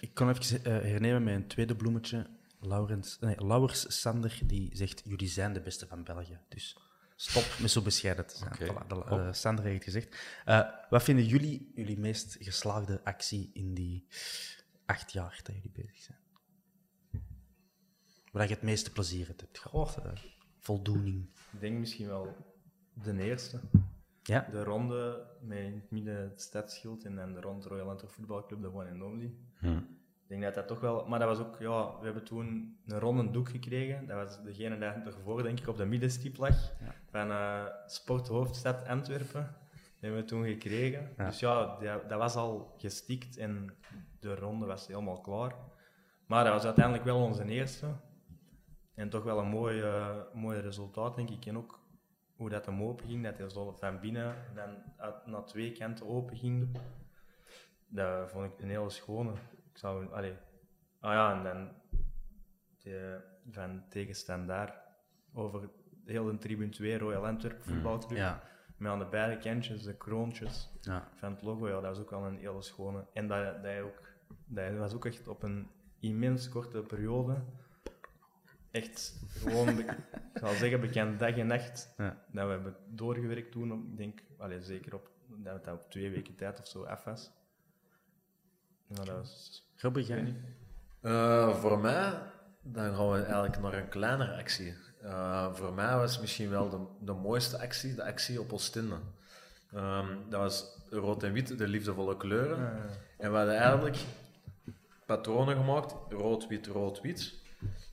Ik 0.00 0.14
kan 0.14 0.28
even 0.28 0.64
eh, 0.64 0.72
hernemen 0.72 1.22
met 1.22 1.34
een 1.34 1.46
tweede 1.46 1.76
bloemetje. 1.76 2.26
Laurens, 2.60 3.18
nee, 3.18 3.44
Lauwers 3.44 4.00
Sander 4.00 4.40
die 4.44 4.76
zegt: 4.76 5.02
Jullie 5.04 5.28
zijn 5.28 5.52
de 5.52 5.60
beste 5.60 5.86
van 5.86 6.04
België. 6.04 6.38
Dus 6.48 6.76
stop 7.16 7.58
met 7.60 7.70
zo 7.70 7.82
bescheiden 7.82 8.26
te 8.26 8.36
zijn. 8.36 8.54
Voilà, 8.54 8.86
de, 8.86 9.04
eh, 9.04 9.32
Sander 9.32 9.64
heeft 9.64 9.84
gezegd. 9.84 10.16
Eh, 10.44 10.68
wat 10.90 11.02
vinden 11.02 11.24
jullie 11.24 11.72
jullie 11.74 11.98
meest 11.98 12.36
geslaagde 12.40 13.00
actie 13.04 13.50
in 13.52 13.74
die 13.74 14.06
acht 14.86 15.12
jaar 15.12 15.40
dat 15.42 15.54
jullie 15.54 15.70
bezig 15.72 15.98
zijn? 15.98 16.18
Waar 18.32 18.48
je 18.48 18.54
het 18.54 18.62
meeste 18.62 18.92
plezier 18.92 19.26
uit 19.28 19.40
hebt 19.40 19.58
gehad? 19.58 19.96
eh, 19.96 20.12
voldoening. 20.58 21.28
Ik 21.52 21.60
denk 21.60 21.78
misschien 21.78 22.06
wel 22.06 22.36
de 22.92 23.22
eerste. 23.22 23.60
Ja? 24.22 24.48
De 24.50 24.64
ronde 24.64 25.26
met 25.40 25.58
in 25.58 25.74
het 25.74 25.90
midden 25.90 26.22
het 26.22 26.40
stadsschild 26.40 27.04
en 27.04 27.16
dan 27.16 27.32
de 27.32 27.40
rond 27.40 27.64
Royal 27.64 27.88
Antwerp 27.88 28.12
voetbalclub, 28.12 28.60
de 28.62 28.74
one 28.74 28.90
and 28.90 29.02
only. 29.02 29.34
Hm. 29.58 29.76
Ik 30.22 30.28
denk 30.28 30.42
dat 30.42 30.54
dat 30.54 30.66
toch 30.68 30.80
wel... 30.80 31.06
Maar 31.08 31.18
dat 31.18 31.28
was 31.28 31.46
ook... 31.46 31.56
Ja, 31.58 31.98
we 31.98 32.04
hebben 32.04 32.24
toen 32.24 32.76
een 32.86 32.98
ronde 32.98 33.30
doek 33.30 33.48
gekregen. 33.48 34.06
Dat 34.06 34.16
was 34.16 34.42
degene 34.42 34.78
die 34.78 35.12
ervoor, 35.12 35.42
denk 35.42 35.60
ik, 35.60 35.68
op 35.68 35.76
de 35.76 35.84
middenstip 35.84 36.36
lag. 36.36 36.72
Van 37.10 37.30
eh 37.30 37.64
Sporthoofdstad 37.86 38.86
Antwerpen. 38.86 39.56
Die 39.70 40.10
hebben 40.10 40.20
we 40.20 40.26
toen 40.26 40.44
gekregen. 40.46 41.10
Ja. 41.16 41.26
Dus 41.26 41.38
ja, 41.38 41.76
dat, 41.80 42.08
dat 42.08 42.18
was 42.18 42.34
al 42.34 42.74
gestikt 42.76 43.36
en 43.36 43.74
de 44.20 44.34
ronde 44.34 44.66
was 44.66 44.86
helemaal 44.86 45.20
klaar. 45.20 45.54
Maar 46.26 46.44
dat 46.44 46.52
was 46.52 46.64
uiteindelijk 46.64 47.04
wel 47.04 47.22
onze 47.22 47.44
eerste. 47.44 47.86
En 48.94 49.08
toch 49.08 49.24
wel 49.24 49.38
een 49.38 49.48
mooi, 49.48 49.80
eh, 49.80 50.16
mooi 50.32 50.60
resultaat, 50.60 51.16
denk 51.16 51.30
ik. 51.30 51.46
En 51.46 51.56
ook 51.56 51.80
hoe 52.36 52.48
dat 52.48 52.66
hem 52.66 52.82
open 52.82 53.06
ging, 53.06 53.24
dat 53.24 53.38
hij 53.38 53.48
zo 53.48 53.72
van 53.72 54.00
binnen 54.00 54.36
dan 54.54 54.82
uit, 54.96 55.26
naar 55.26 55.44
twee 55.44 55.72
kanten 55.72 56.06
open 56.06 56.36
ging. 56.36 56.78
Dat 57.86 58.30
vond 58.30 58.52
ik 58.52 58.60
een 58.60 58.70
hele 58.70 58.90
schone. 58.90 59.32
Ik 59.72 59.78
zou, 59.78 60.12
allee, 60.12 60.34
ah 61.00 61.12
ja, 61.12 61.36
en 61.36 61.42
dan 61.42 61.70
de, 62.82 63.20
van 63.50 63.84
tegenstandaard 63.88 64.74
over 65.32 65.70
heel 66.04 66.24
de 66.24 66.38
tribune 66.38 66.70
2, 66.70 66.98
Royal 66.98 67.26
Antwerp 67.26 67.62
voetbalclub. 67.62 68.18
Ja. 68.18 68.42
Met 68.76 68.90
aan 68.90 68.98
de 68.98 69.06
beide 69.06 69.38
kantjes 69.38 69.82
de 69.82 69.96
kroontjes 69.96 70.70
ja. 70.80 71.08
van 71.14 71.32
het 71.32 71.42
logo, 71.42 71.68
ja, 71.68 71.72
dat 71.72 71.82
was 71.82 71.98
ook 71.98 72.10
wel 72.10 72.24
een 72.24 72.38
hele 72.38 72.62
schone. 72.62 73.06
En 73.12 73.28
dat, 73.28 73.44
dat, 73.44 73.62
hij 73.62 73.82
ook, 73.82 74.00
dat 74.46 74.76
was 74.76 74.94
ook 74.94 75.06
echt 75.06 75.28
op 75.28 75.42
een 75.42 75.70
immens 76.00 76.48
korte 76.48 76.80
periode. 76.80 77.44
Echt 78.72 79.14
gewoon, 79.28 79.78
ik 79.78 79.96
zal 80.34 80.54
zeggen, 80.54 80.80
bekend 80.80 81.18
dag 81.18 81.36
en 81.36 81.46
nacht. 81.46 81.94
Ja. 81.96 82.24
Dat 82.32 82.46
we 82.46 82.52
hebben 82.52 82.76
doorgewerkt 82.88 83.52
toen, 83.52 83.72
op, 83.72 83.78
ik 83.84 83.96
denk, 83.96 84.20
allee, 84.38 84.62
zeker 84.62 84.94
op, 84.94 85.10
dat 85.26 85.54
het 85.54 85.72
op 85.74 85.90
twee 85.90 86.10
weken 86.10 86.34
tijd 86.34 86.60
of 86.60 86.68
zo 86.68 86.84
af 86.84 87.04
was. 87.04 87.30
Dat 88.86 89.08
was... 89.08 89.62
Grappig, 89.76 90.08
niet. 90.08 90.36
Eh, 91.00 91.60
voor 91.60 91.78
mij, 91.78 92.12
dan 92.62 92.94
gaan 92.94 93.10
we 93.10 93.22
eigenlijk 93.22 93.60
naar 93.60 93.74
een 93.74 93.88
kleinere 93.88 94.36
actie. 94.36 94.74
Eh, 95.02 95.54
voor 95.54 95.72
mij 95.72 95.96
was 95.96 96.20
misschien 96.20 96.50
wel 96.50 96.68
de, 96.68 96.86
de 97.00 97.12
mooiste 97.12 97.58
actie, 97.58 97.94
de 97.94 98.04
actie 98.04 98.40
op 98.40 98.52
Oostende. 98.52 98.96
Ehm, 99.72 100.06
dat 100.28 100.40
was 100.40 100.78
rood 100.90 101.22
en 101.22 101.32
wit, 101.32 101.58
de 101.58 101.68
liefdevolle 101.68 102.16
kleuren. 102.16 102.90
En 103.18 103.30
we 103.30 103.36
hadden 103.36 103.56
eigenlijk 103.56 103.96
patronen 105.06 105.56
gemaakt, 105.56 105.94
rood, 106.08 106.46
wit, 106.46 106.66
rood, 106.66 107.00
wit. 107.00 107.40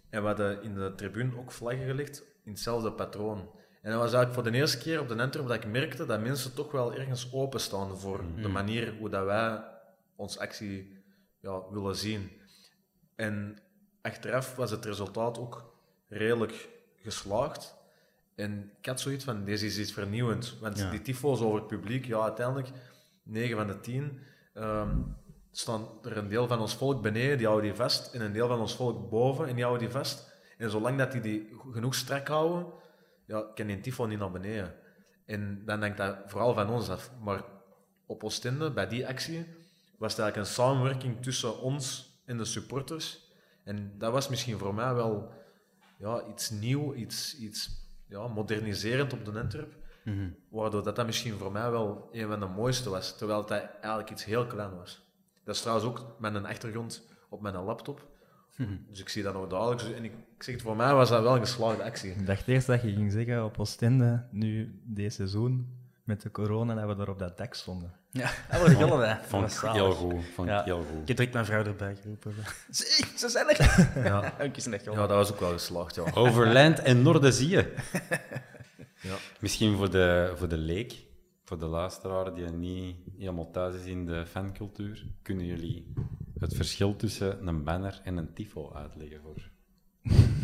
En 0.10 0.22
we 0.22 0.28
hadden 0.28 0.64
in 0.64 0.74
de 0.74 0.94
tribune 0.96 1.38
ook 1.38 1.52
vlaggen 1.52 1.86
gelegd 1.86 2.24
in 2.44 2.52
hetzelfde 2.52 2.92
patroon. 2.92 3.38
En 3.82 3.92
dat 3.92 4.00
was 4.02 4.14
eigenlijk 4.14 4.34
voor 4.34 4.44
de 4.52 4.58
eerste 4.58 4.78
keer 4.78 5.00
op 5.00 5.08
de 5.08 5.22
Antwerp 5.22 5.48
dat 5.48 5.64
ik 5.64 5.72
merkte 5.72 6.06
dat 6.06 6.22
mensen 6.22 6.54
toch 6.54 6.72
wel 6.72 6.94
ergens 6.94 7.34
openstaan 7.34 7.98
voor 7.98 8.24
de 8.42 8.48
manier 8.48 8.96
hoe 8.98 9.10
dat 9.10 9.26
wij 9.26 9.64
onze 10.16 10.40
actie 10.40 10.98
ja, 11.42 11.70
willen 11.70 11.96
zien. 11.96 12.32
En 13.16 13.58
achteraf 14.02 14.56
was 14.56 14.72
het 14.72 14.86
resultaat 14.86 15.38
ook 15.38 15.74
redelijk 16.08 16.70
geslaagd. 17.02 17.76
En 18.36 18.72
ik 18.80 18.86
had 18.86 19.00
zoiets 19.00 19.24
van, 19.24 19.44
deze 19.44 19.66
is 19.66 19.80
iets 19.80 19.92
vernieuwend. 19.94 20.58
Want 20.60 20.78
Ja. 20.78 20.90
die 20.90 21.02
tyfo's 21.02 21.42
over 21.42 21.58
het 21.60 21.68
publiek, 21.68 22.06
ja, 22.06 22.22
uiteindelijk, 22.22 22.70
9 23.24 23.58
van 23.58 23.68
de 23.68 23.80
10, 23.80 24.20
ehm, 24.54 24.98
staan 25.52 25.88
er 26.02 26.18
een 26.18 26.30
deel 26.30 26.48
van 26.48 26.60
ons 26.60 26.76
volk 26.76 27.02
beneden, 27.02 27.38
die 27.38 27.48
houden 27.48 27.70
die 27.70 27.78
vast, 27.78 28.14
en 28.14 28.22
een 28.22 28.34
deel 28.34 28.48
van 28.48 28.60
ons 28.60 28.76
volk 28.76 29.10
boven, 29.10 29.48
en 29.48 29.56
die 29.56 29.64
houden 29.64 29.88
die 29.88 29.98
vast. 29.98 30.38
En 30.58 30.70
zolang 30.70 30.98
dat 30.98 31.12
die 31.12 31.22
die 31.22 31.56
genoeg 31.72 31.96
strak 31.96 32.28
houden, 32.28 32.74
ja, 33.26 33.52
kan 33.56 33.68
die 33.68 33.80
tifo 33.80 34.06
niet 34.06 34.20
naar 34.20 34.32
beneden. 34.32 34.76
En 35.26 35.66
dan 35.66 35.80
denk 35.80 35.92
ik 35.92 35.98
dat 35.98 36.18
vooral 36.26 36.54
van 36.54 36.70
ons 36.70 36.90
af. 36.90 37.12
Maar 37.22 37.44
op 38.06 38.24
Oostende, 38.24 38.72
bij 38.72 38.88
die 38.88 39.08
actie, 39.08 39.46
was 39.98 40.12
het 40.12 40.22
eigenlijk 40.22 40.36
een 40.38 40.54
samenwerking 40.54 41.22
tussen 41.22 41.60
ons 41.60 42.14
en 42.26 42.38
de 42.38 42.46
supporters. 42.46 43.28
En 43.64 43.94
dat 43.98 44.12
was 44.12 44.30
misschien 44.30 44.58
voor 44.58 44.74
mij 44.74 44.94
wel 44.94 45.32
ja, 45.98 46.24
iets 46.26 46.50
nieuw, 46.50 46.94
iets, 46.94 47.38
iets 47.38 47.70
ja, 48.08 48.28
moderniserend 48.28 49.14
op 49.14 49.26
de 49.26 49.40
Antwerp. 49.40 49.74
Mhm. 50.04 50.30
Waardoor 50.50 50.84
dat, 50.84 50.96
dat 50.96 51.06
misschien 51.06 51.38
voor 51.38 51.52
mij 51.52 51.72
wel 51.72 52.10
een 52.12 52.28
van 52.28 52.40
de 52.40 52.46
mooiste 52.46 52.90
was. 52.90 53.18
Terwijl 53.18 53.46
dat 53.46 53.52
eigenlijk 53.52 54.10
iets 54.10 54.26
heel 54.26 54.48
klein 54.48 54.76
was. 54.76 55.09
Dat 55.50 55.58
is 55.58 55.64
trouwens 55.64 55.90
ook 55.90 56.06
met 56.20 56.36
een 56.36 56.46
achtergrond 56.46 57.04
op 57.30 57.42
mijn 57.42 57.56
laptop. 57.56 58.08
Dus 58.90 59.00
ik 59.00 59.10
zie 59.10 59.24
dat 59.24 59.34
nog 59.34 59.48
dagelijks. 59.48 59.92
En 59.92 60.04
ik, 60.04 60.12
ik 60.38 60.44
zeg 60.44 60.54
het, 60.56 60.64
voor 60.64 60.76
mij 60.76 60.94
was 60.94 61.10
dat 61.10 61.22
wel 61.22 61.34
een 61.36 61.40
geslaagde 61.42 61.84
actie. 61.84 62.12
Ik 62.12 62.26
dacht 62.26 62.48
eerst 62.48 62.68
dat 62.68 62.82
je 62.82 62.94
ging 62.94 63.12
zeggen 63.12 63.44
op 63.46 63.60
Oostende, 63.60 64.26
nu 64.32 64.80
deze 64.84 65.16
seizoen, 65.16 65.78
met 66.04 66.22
de 66.22 66.32
corona, 66.32 66.76
dat 66.76 66.88
we 66.88 66.96
daar 66.96 67.10
op 67.10 67.20
dat 67.20 67.38
dak 67.38 67.54
stonden. 67.54 67.94
Ja, 68.12 68.30
dat 68.52 68.62
was 68.62 68.70
gillen, 68.74 69.10
hè. 69.10 69.16
Vond 69.28 69.52
ik 69.64 69.70
heel 69.72 69.92
goed. 69.92 70.26
Vond 70.34 70.48
Ja. 70.48 70.64
heel 70.64 70.78
goed. 70.92 71.02
Ik 71.02 71.08
heb 71.08 71.18
direct 71.18 71.34
mijn 71.34 71.46
vrouw 71.46 71.64
erbij 71.64 71.96
geroepen. 72.02 72.34
Zie, 72.70 73.06
ze 73.18 73.30
zijn 73.30 73.50
er! 73.50 73.88
Ja. 74.10 74.34
Ja, 74.82 74.94
dat 75.08 75.10
was 75.10 75.32
ook 75.32 75.40
wel 75.40 75.52
geslaagd, 75.52 75.96
ja. 75.96 76.04
Overland 76.14 76.80
en 76.80 77.02
Noorden 77.02 77.34
zie 77.34 77.50
je. 77.50 77.74
Ja. 79.02 79.16
Misschien 79.40 79.78
voor 79.78 79.90
de, 79.92 80.34
voor 80.36 80.48
de 80.48 80.58
leek, 80.58 80.94
voor 81.50 81.60
de 81.60 81.66
luisteraar 81.66 82.34
die 82.34 82.46
niet 82.46 82.96
helemaal 83.18 83.52
thuis 83.52 83.76
is 83.76 83.86
in 83.86 84.06
de 84.06 84.26
fancultuur, 84.26 85.06
kunnen 85.22 85.46
jullie 85.46 85.94
het 86.40 86.56
verschil 86.56 86.96
tussen 86.96 87.48
een 87.48 87.64
banner 87.64 88.02
en 88.04 88.18
een 88.18 88.34
tifo 88.34 88.74
uitleggen 88.74 89.20
voor 89.22 89.50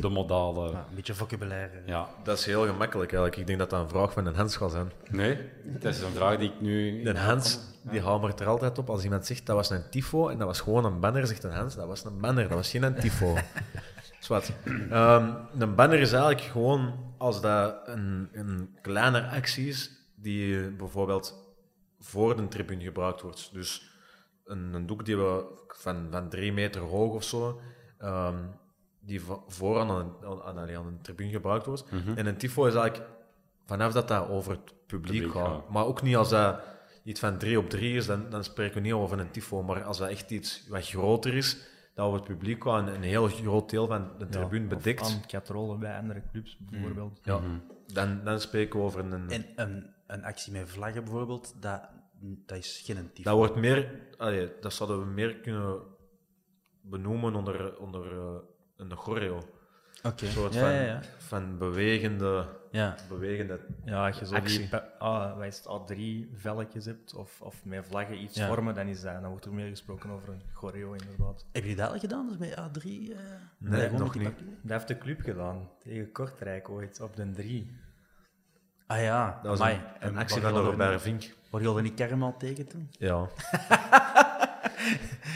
de 0.01 0.09
modale... 0.09 0.69
Ja, 0.71 0.85
een 0.89 0.95
beetje 0.95 1.13
vocabulaire. 1.13 1.81
Ja, 1.85 2.09
Dat 2.23 2.37
is 2.37 2.45
heel 2.45 2.65
gemakkelijk 2.65 3.11
eigenlijk. 3.11 3.41
Ik 3.41 3.47
denk 3.47 3.59
dat 3.59 3.69
dat 3.69 3.81
een 3.81 3.89
vraag 3.89 4.13
van 4.13 4.25
een 4.25 4.35
Hans 4.35 4.55
gaat 4.55 4.71
zijn. 4.71 4.91
nee, 5.09 5.37
dat 5.63 5.93
is 5.93 6.01
een 6.01 6.11
vraag 6.11 6.37
die 6.37 6.49
ik 6.49 6.61
nu... 6.61 7.03
De 7.03 7.17
Hans, 7.17 7.59
die 7.81 8.01
hamert 8.01 8.39
er 8.39 8.47
altijd 8.47 8.77
op 8.77 8.89
als 8.89 9.03
iemand 9.03 9.25
zegt 9.25 9.45
dat 9.45 9.55
was 9.55 9.69
een 9.69 9.89
tifo 9.89 10.29
en 10.29 10.37
dat 10.37 10.47
was 10.47 10.61
gewoon 10.61 10.85
een 10.85 10.99
banner, 10.99 11.27
zegt 11.27 11.43
een 11.43 11.51
Hans, 11.51 11.75
dat 11.75 11.87
was 11.87 12.03
een 12.03 12.19
banner, 12.19 12.47
dat 12.47 12.57
was 12.57 12.69
geen 12.69 12.83
een 12.83 12.95
tifo. 12.95 13.37
Zwat. 14.19 14.51
Ehm, 14.89 15.33
een 15.59 15.75
banner 15.75 15.99
is 15.99 16.11
eigenlijk 16.11 16.41
gewoon 16.41 16.93
als 17.17 17.41
dat 17.41 17.75
een, 17.85 18.29
een 18.33 18.75
kleine 18.81 19.27
actie 19.27 19.67
is 19.67 20.03
die 20.25 20.69
bijvoorbeeld 20.69 21.55
voor 21.99 22.35
de 22.35 22.47
tribune 22.47 22.83
gebruikt 22.83 23.21
wordt. 23.21 23.49
Dus 23.53 23.91
een, 24.45 24.73
een 24.73 24.85
doek 24.85 25.05
die 25.05 25.17
we 25.17 25.45
van, 25.67 26.07
van 26.11 26.29
drie 26.29 26.53
meter 26.53 26.81
hoog 26.81 27.13
of 27.13 27.23
zo, 27.23 27.59
ehm, 27.97 28.37
die 28.99 29.21
vo- 29.21 29.43
voor 29.47 29.79
aan 29.79 29.89
een, 29.89 30.11
aan, 30.25 30.41
aan, 30.41 30.57
aan 30.75 30.85
een 30.87 31.01
tribune 31.01 31.29
gebruikt 31.31 31.65
wordt. 31.65 31.83
En 32.15 32.25
een 32.25 32.37
tifo 32.37 32.65
is 32.65 32.75
eigenlijk 32.75 33.09
vanaf 33.65 33.93
dat 33.93 34.07
dat 34.07 34.29
over 34.29 34.51
het 34.51 34.63
publiek, 34.87 35.21
Publiek 35.21 35.31
gaat. 35.31 35.69
Maar 35.69 35.85
ook 35.85 36.01
niet 36.01 36.15
als 36.15 36.29
dat 36.29 36.59
iets 37.03 37.19
van 37.19 37.37
drie 37.37 37.57
op 37.59 37.69
drie 37.69 37.95
is, 37.95 38.05
dan, 38.05 38.29
dan 38.29 38.43
spreken 38.43 38.75
we 38.75 38.81
niet 38.81 38.93
over 38.93 39.19
een 39.19 39.31
tifo. 39.31 39.63
Maar 39.63 39.83
als 39.83 39.97
dat 39.97 40.09
echt 40.09 40.31
iets 40.31 40.67
wat 40.67 40.87
groter 40.87 41.33
is, 41.33 41.57
dat 41.93 42.05
over 42.05 42.19
het 42.19 42.27
publiek 42.27 42.63
gaat 42.63 42.87
en 42.87 42.93
een 42.95 43.03
heel 43.03 43.27
groot 43.27 43.69
deel 43.69 43.87
van 43.87 44.11
de 44.17 44.27
tribune 44.29 44.67
bedekt, 44.67 45.01
Of 45.01 45.71
aan 45.71 45.79
bij 45.79 45.97
andere 45.97 46.21
clubs, 46.31 46.57
bijvoorbeeld. 46.69 47.19
ja, 47.23 47.39
dan, 47.93 48.21
dan 48.23 48.39
spreken 48.39 48.79
we 48.79 48.85
over 48.85 48.99
een... 48.99 49.29
En 49.29 49.45
een, 49.55 49.93
een 50.07 50.23
actie 50.23 50.51
met 50.51 50.69
vlaggen 50.69 51.03
bijvoorbeeld, 51.03 51.55
dat, 51.61 51.89
dat 52.19 52.57
is 52.57 52.81
geen 52.85 53.09
tifo. 53.13 53.29
Dat 53.29 53.37
wordt 53.37 53.55
meer, 53.55 54.01
allee, 54.17 54.51
dat 54.59 54.73
zouden 54.73 54.99
we 54.99 55.05
meer 55.05 55.35
kunnen 55.35 55.79
benoemen 56.81 57.35
onder, 57.35 57.77
onder 57.77 58.11
eh, 58.19 58.35
een 58.77 58.95
choreo. 58.95 59.41
Oké. 60.03 60.25
Een 60.25 60.31
soort 60.31 60.53
Ja, 60.53 60.59
van, 60.59 60.69
ja, 60.71 60.81
ja. 60.81 61.01
van 61.17 61.57
bewegende, 61.57 62.45
Ja. 62.71 62.95
bewegende 63.09 63.59
Ja, 63.85 64.07
als 64.07 64.19
je 64.19 64.25
zo 64.25 64.35
Actie. 64.35 64.59
die 64.69 64.77
ah, 64.99 65.39
het, 65.41 65.67
A3-velletjes 65.67 66.85
hebt, 66.85 67.13
of, 67.15 67.41
of 67.41 67.65
met 67.65 67.85
vlaggen 67.85 68.21
iets 68.23 68.35
Ja. 68.37 68.47
vormen, 68.47 68.75
dan, 68.75 68.87
is 68.87 69.01
dat, 69.01 69.21
dan 69.21 69.29
wordt 69.29 69.45
er 69.45 69.53
meer 69.53 69.69
gesproken 69.69 70.09
over 70.09 70.29
een 70.29 70.41
choreo, 70.53 70.93
inderdaad. 70.93 71.45
Heb 71.51 71.63
je 71.63 71.75
dat 71.75 71.89
al 71.91 71.99
gedaan? 71.99 72.27
Dus 72.27 72.37
met 72.37 72.51
A3? 72.51 72.83
eh? 72.83 73.17
Nee, 73.57 73.89
nog 73.89 74.15
niet. 74.15 74.23
papier? 74.23 74.47
Dat 74.61 74.71
heeft 74.71 74.87
de 74.87 74.97
club 74.97 75.21
gedaan, 75.21 75.69
tegen 75.79 76.11
Kortrijk 76.11 76.69
ooit, 76.69 77.01
op 77.01 77.15
de 77.15 77.31
3. 77.31 77.71
Ah 78.87 79.01
ja, 79.01 79.39
Dat 79.43 79.51
was 79.51 79.59
amai. 79.59 79.75
een, 79.75 79.81
een 79.99 80.09
En 80.13 80.17
actie 80.17 80.41
van 80.41 80.51
Robert 80.57 81.01
Vink. 81.01 81.33
Waar 81.49 81.61
jullie 81.61 81.81
niet 81.81 81.93
kerm 81.93 82.23
al 82.23 82.35
tegen 82.37 82.67
toen? 82.67 82.87
Ja. 82.91 83.17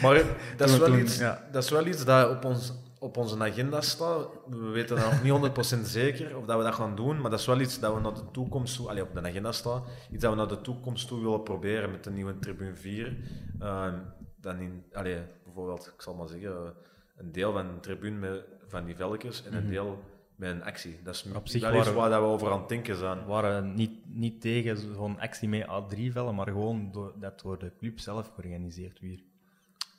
maar 0.01 0.23
dat 0.57 0.67
is, 0.69 0.73
we 0.73 0.79
wel 0.79 0.87
toen- 0.87 0.99
iets, 0.99 1.17
ja. 1.17 1.43
dat 1.51 1.63
is 1.63 1.69
wel 1.69 1.85
iets 1.85 2.05
dat 2.05 2.29
op, 2.29 2.45
ons, 2.45 2.73
op 2.99 3.17
onze 3.17 3.39
agenda 3.43 3.81
staat. 3.81 4.27
We 4.49 4.57
weten 4.57 4.95
dat 4.95 5.11
nog 5.11 5.23
niet 5.23 5.77
100% 5.77 5.81
zeker 5.81 6.37
of 6.37 6.45
dat 6.45 6.57
we 6.57 6.63
dat 6.63 6.73
gaan 6.75 6.95
doen, 6.95 7.21
maar 7.21 7.31
dat 7.31 7.39
is 7.39 7.45
wel 7.45 7.59
iets 7.59 7.79
dat 7.79 7.93
we 7.93 7.99
naar 7.99 8.13
de 8.13 8.31
toekomst 8.31 8.75
toe, 8.75 8.89
allee, 8.89 9.03
op 9.03 9.13
de 9.13 9.21
agenda 9.21 9.51
staat, 9.51 9.83
iets 10.11 10.21
dat 10.21 10.31
we 10.31 10.37
naar 10.37 10.47
de 10.47 10.61
toekomst 10.61 11.07
toe 11.07 11.21
willen 11.21 11.43
proberen 11.43 11.91
met 11.91 12.03
de 12.03 12.11
nieuwe 12.11 12.39
Tribune 12.39 12.75
4. 12.75 13.17
Ehm, 13.59 13.93
dan 14.41 14.59
in, 14.59 14.83
allee, 14.93 15.17
bijvoorbeeld, 15.43 15.91
ik 15.95 16.01
zal 16.01 16.13
maar 16.15 16.27
zeggen, 16.27 16.73
een 17.17 17.31
deel 17.31 17.51
van 17.53 17.67
de 17.67 17.79
tribune 17.79 18.17
met, 18.17 18.43
van 18.67 18.85
die 18.85 18.95
velkens 18.95 19.43
en 19.45 19.53
een 19.55 19.69
deel 19.69 20.03
met 20.39 20.49
een 20.49 20.63
actie. 20.63 20.99
Dat 21.03 21.15
is 21.15 21.25
Op 21.33 21.47
zich 21.47 21.61
waren 21.61 21.83
we- 21.83 21.91
waar 21.91 22.09
dat 22.09 22.19
we 22.19 22.25
over 22.25 22.51
aan 22.51 22.59
het 22.59 22.69
denken 22.69 22.95
zijn. 22.95 23.17
We 23.19 23.25
waren 23.25 23.73
niet, 23.73 23.91
niet 24.05 24.41
tegen 24.41 24.77
zo'n 24.77 25.19
actie 25.19 25.49
met 25.49 25.65
A3-vellen, 25.67 26.35
maar 26.35 26.45
gewoon 26.47 26.91
door, 26.91 27.13
dat 27.19 27.39
door 27.41 27.59
de 27.59 27.71
club 27.77 27.99
zelf 27.99 28.31
georganiseerd 28.35 28.99
werd. 28.99 29.21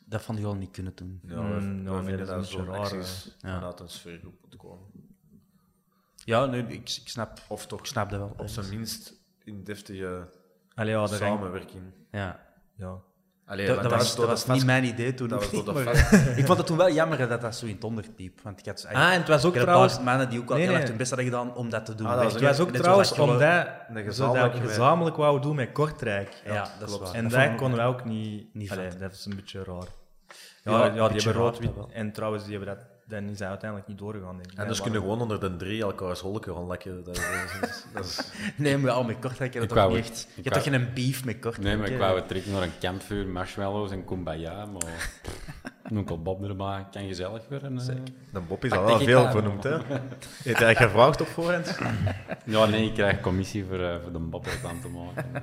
Dat 0.06 0.22
vonden 0.22 0.44
jullie 0.44 0.58
niet 0.58 0.70
kunnen 0.70 0.92
doen. 0.94 1.20
Ja, 1.26 1.34
we, 1.54 1.60
Mm, 1.60 1.84
we 1.84 1.96
vinden 2.02 2.18
dat 2.18 2.26
dat 2.26 2.46
zo'n 2.46 2.68
acties 2.68 3.36
ja. 3.40 3.54
vanuit 3.54 3.80
een 3.80 3.88
sfeergroep 3.88 4.34
moeten 4.40 4.58
komen. 4.58 4.86
Ja, 6.24 6.46
nee, 6.46 6.62
ik, 6.62 6.70
ik, 6.70 6.88
snap, 7.08 7.40
Of 7.48 7.66
toch 7.66 7.78
ik 7.80 7.86
snap 7.86 8.10
dat 8.10 8.18
wel. 8.18 8.34
op 8.36 8.48
zijn 8.48 8.68
minst 8.68 9.20
in 9.44 9.64
deftige 9.64 10.28
Allee, 10.74 10.92
ja, 10.92 11.06
samenwerking. 11.06 11.82
Ja. 12.10 12.46
Ja. 12.76 13.00
Allee, 13.50 13.66
Dat, 13.66 13.74
dat 13.82 13.90
dat 13.90 13.92
was, 13.98 14.16
dat 14.16 14.26
was 14.26 14.46
niet 14.46 14.64
mijn 14.64 14.84
idee 14.84 15.14
toen. 15.14 15.28
dat 15.28 15.50
was 15.50 15.64
maar 15.84 15.96
ik 16.40 16.46
vond 16.46 16.58
het 16.58 16.66
toen 16.66 16.76
wel 16.76 16.90
jammer 16.90 17.28
dat 17.28 17.40
dat 17.40 17.56
zo 17.56 17.66
in 17.66 17.74
het 17.74 17.84
onderliep. 17.84 18.40
Want 18.42 18.58
ik 18.60 18.66
had 18.66 18.86
Ah, 18.92 19.12
en 19.12 19.18
het 19.18 19.28
was 19.28 19.44
ook 19.44 19.56
trouwens... 19.56 19.92
een 19.92 19.98
paar 19.98 20.06
mannen 20.06 20.28
die 20.30 20.40
ook 20.40 20.50
al 20.50 20.56
Nee, 20.56 20.66
heel 20.66 20.74
erg 20.74 20.88
hun 20.88 20.96
best 20.96 21.10
hadden 21.10 21.28
gedaan 21.28 21.54
om 21.54 21.70
dat 21.70 21.84
te 21.86 21.94
doen. 21.94 22.06
Ah, 22.06 22.14
dat 22.14 22.22
was. 22.24 22.32
Het 22.32 22.42
was 22.42 22.60
ook 22.60 22.70
trouwens 22.72 23.12
omdat 23.12 23.38
dat 23.40 24.04
gezamenlijke- 24.04 24.66
gezamenlijk 24.68 25.16
wouden 25.16 25.42
doen 25.42 25.56
met 25.56 25.72
Kortrijk. 25.72 26.42
Ja, 26.44 26.68
dat 26.78 26.98
waar. 26.98 27.12
En 27.14 27.22
Dat 27.22 27.32
dat 27.32 27.40
vond 27.40 27.52
ik 27.52 27.56
konden 27.58 27.76
wij 27.78 27.86
ook 27.86 28.04
niet... 28.04 28.54
niet 28.54 28.70
Allee, 28.70 28.88
dat 28.98 29.12
is 29.12 29.24
een 29.26 29.36
beetje 29.36 29.64
raar. 29.64 29.86
Ja, 30.64 30.84
Ja, 30.94 31.08
die 31.08 31.22
hebben 31.22 31.42
rood-wit. 31.42 31.74
wel. 31.74 31.90
En 31.92 32.12
trouwens, 32.12 32.44
die 32.44 32.56
hebben 32.56 32.76
dat, 32.76 32.84
dan 33.10 33.28
is 33.28 33.38
dat 33.38 33.48
uiteindelijk 33.48 33.88
niet 33.88 33.98
doorgegaan. 33.98 34.36
denk 34.36 34.52
ik. 34.52 34.58
En 34.58 34.68
dus 34.68 34.80
kunnen 34.80 35.00
gewoon 35.00 35.20
onder 35.20 35.40
de 35.40 35.56
drie 35.56 35.82
elkaars 35.82 36.20
holken 36.20 36.54
gaan 36.54 36.66
lekken. 36.66 37.04
Dat, 37.04 37.16
is- 37.16 37.22
dat 37.60 37.70
is- 37.70 37.84
dat 37.92 38.04
is- 38.04 38.30
Nee, 38.56 38.78
maar 38.78 38.90
al 38.90 39.04
met 39.04 39.18
Kortrijk 39.18 39.54
heb 39.54 39.62
je 39.62 39.68
Ik 39.68 39.74
toch 39.74 39.88
niet 39.88 39.98
echt... 39.98 40.26
Je 40.34 40.42
hebt 40.42 40.54
toch 40.64 40.74
geen 40.74 40.88
beef 40.94 41.24
met 41.24 41.38
Kortrijk? 41.38 41.66
Nee, 41.66 41.76
maar 41.76 41.88
ik 41.90 41.98
wou 41.98 42.16
het 42.16 42.28
trekken 42.28 42.52
naar 42.52 42.62
een 42.62 42.78
kampvuur, 42.80 43.26
marshmallows 43.26 43.90
en 43.90 44.04
kumbaya, 44.04 44.64
maar 44.66 45.10
onkel 45.98 46.22
Bob 46.22 46.44
erbij 46.44 46.86
kan 46.90 47.06
gezellig 47.06 47.42
worden. 47.48 47.78
eh. 47.78 47.86
de 48.32 48.40
Bob 48.40 48.64
is 48.64 48.72
al 48.72 48.84
wel 48.84 48.98
veel 49.00 49.26
aan. 49.26 49.32
vernoemd, 49.32 49.62
hè? 49.62 49.76
Heeft 50.44 50.58
hij 50.58 50.74
gevraagd 50.74 51.20
op 51.20 51.26
voorhand? 51.26 51.78
Ja, 52.44 52.66
nee, 52.66 52.86
ik 52.86 52.94
krijg 52.94 53.20
commissie 53.20 53.64
voor, 53.64 53.80
eh, 53.80 53.94
voor 54.02 54.12
de 54.12 54.18
Bob 54.18 54.46
aan 54.66 54.80
te 54.80 54.88
maken. 54.88 55.42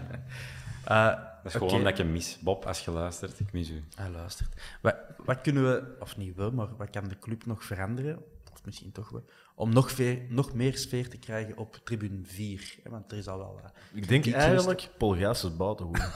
Eh, 0.86 1.06
Dat 1.06 1.20
is 1.48 1.52
gewoon 1.54 1.68
oké. 1.68 1.78
omdat 1.78 1.92
ik 1.92 1.98
je 1.98 2.04
mis. 2.04 2.38
Bob, 2.42 2.66
als 2.66 2.86
je 2.86 2.92
luistert, 2.92 3.40
ik 3.40 3.54
mis 3.54 3.70
u. 3.70 3.84
Hij 3.96 4.10
luistert. 4.10 4.62
Wat, 4.82 4.96
wat 5.26 5.42
kunnen 5.42 5.64
we, 5.64 5.96
of 6.00 6.18
niet 6.18 6.36
we, 6.36 6.50
maar 6.54 6.68
wat 6.78 6.90
kan 6.90 7.08
de 7.08 7.20
club 7.20 7.46
nog 7.46 7.64
veranderen? 7.64 8.20
Of 8.54 8.66
misschien 8.66 8.92
toch 8.92 9.10
wel. 9.10 9.24
Om 9.56 9.74
nog, 9.74 9.92
veer, 9.92 10.20
nog 10.30 10.54
meer 10.54 10.78
sfeer 10.78 11.10
te 11.10 11.18
krijgen 11.18 11.58
op 11.58 11.80
tribune 11.84 12.20
4. 12.24 12.76
Hè? 12.84 12.90
Want 12.90 13.12
er 13.12 13.18
is 13.18 13.28
al 13.28 13.38
wel... 13.38 13.60
eh, 13.64 13.70
Ik 14.02 14.08
denk 14.08 14.26
eigenlijk 14.34 14.90
Paul 14.98 15.14
is 15.14 15.56
buitengoed. 15.58 15.98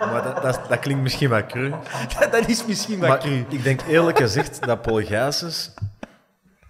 maar 0.00 0.22
dat, 0.22 0.42
dat, 0.42 0.60
dat 0.68 0.78
klinkt 0.78 1.02
misschien 1.02 1.28
wat 1.28 1.46
cru. 1.46 1.70
dat 2.30 2.48
is 2.48 2.66
misschien 2.66 2.98
wat 2.98 3.08
Maar 3.08 3.18
cru. 3.18 3.44
ik 3.48 3.62
denk 3.62 3.80
eerlijk 3.82 4.18
gezegd 4.18 4.64
dat 4.66 4.82
Paul 4.82 5.00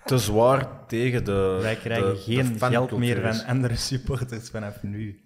te 0.04 0.18
zwaar 0.18 0.68
tegen 0.86 1.24
de 1.24 1.58
Wij 1.62 1.76
krijgen 1.76 2.08
de- 2.08 2.14
de 2.14 2.20
geen 2.20 2.58
geld 2.58 2.90
meer 2.90 3.34
van 3.34 3.46
andere 3.46 3.76
supporters 3.76 4.50
vanaf 4.50 4.82
nu. 4.82 5.20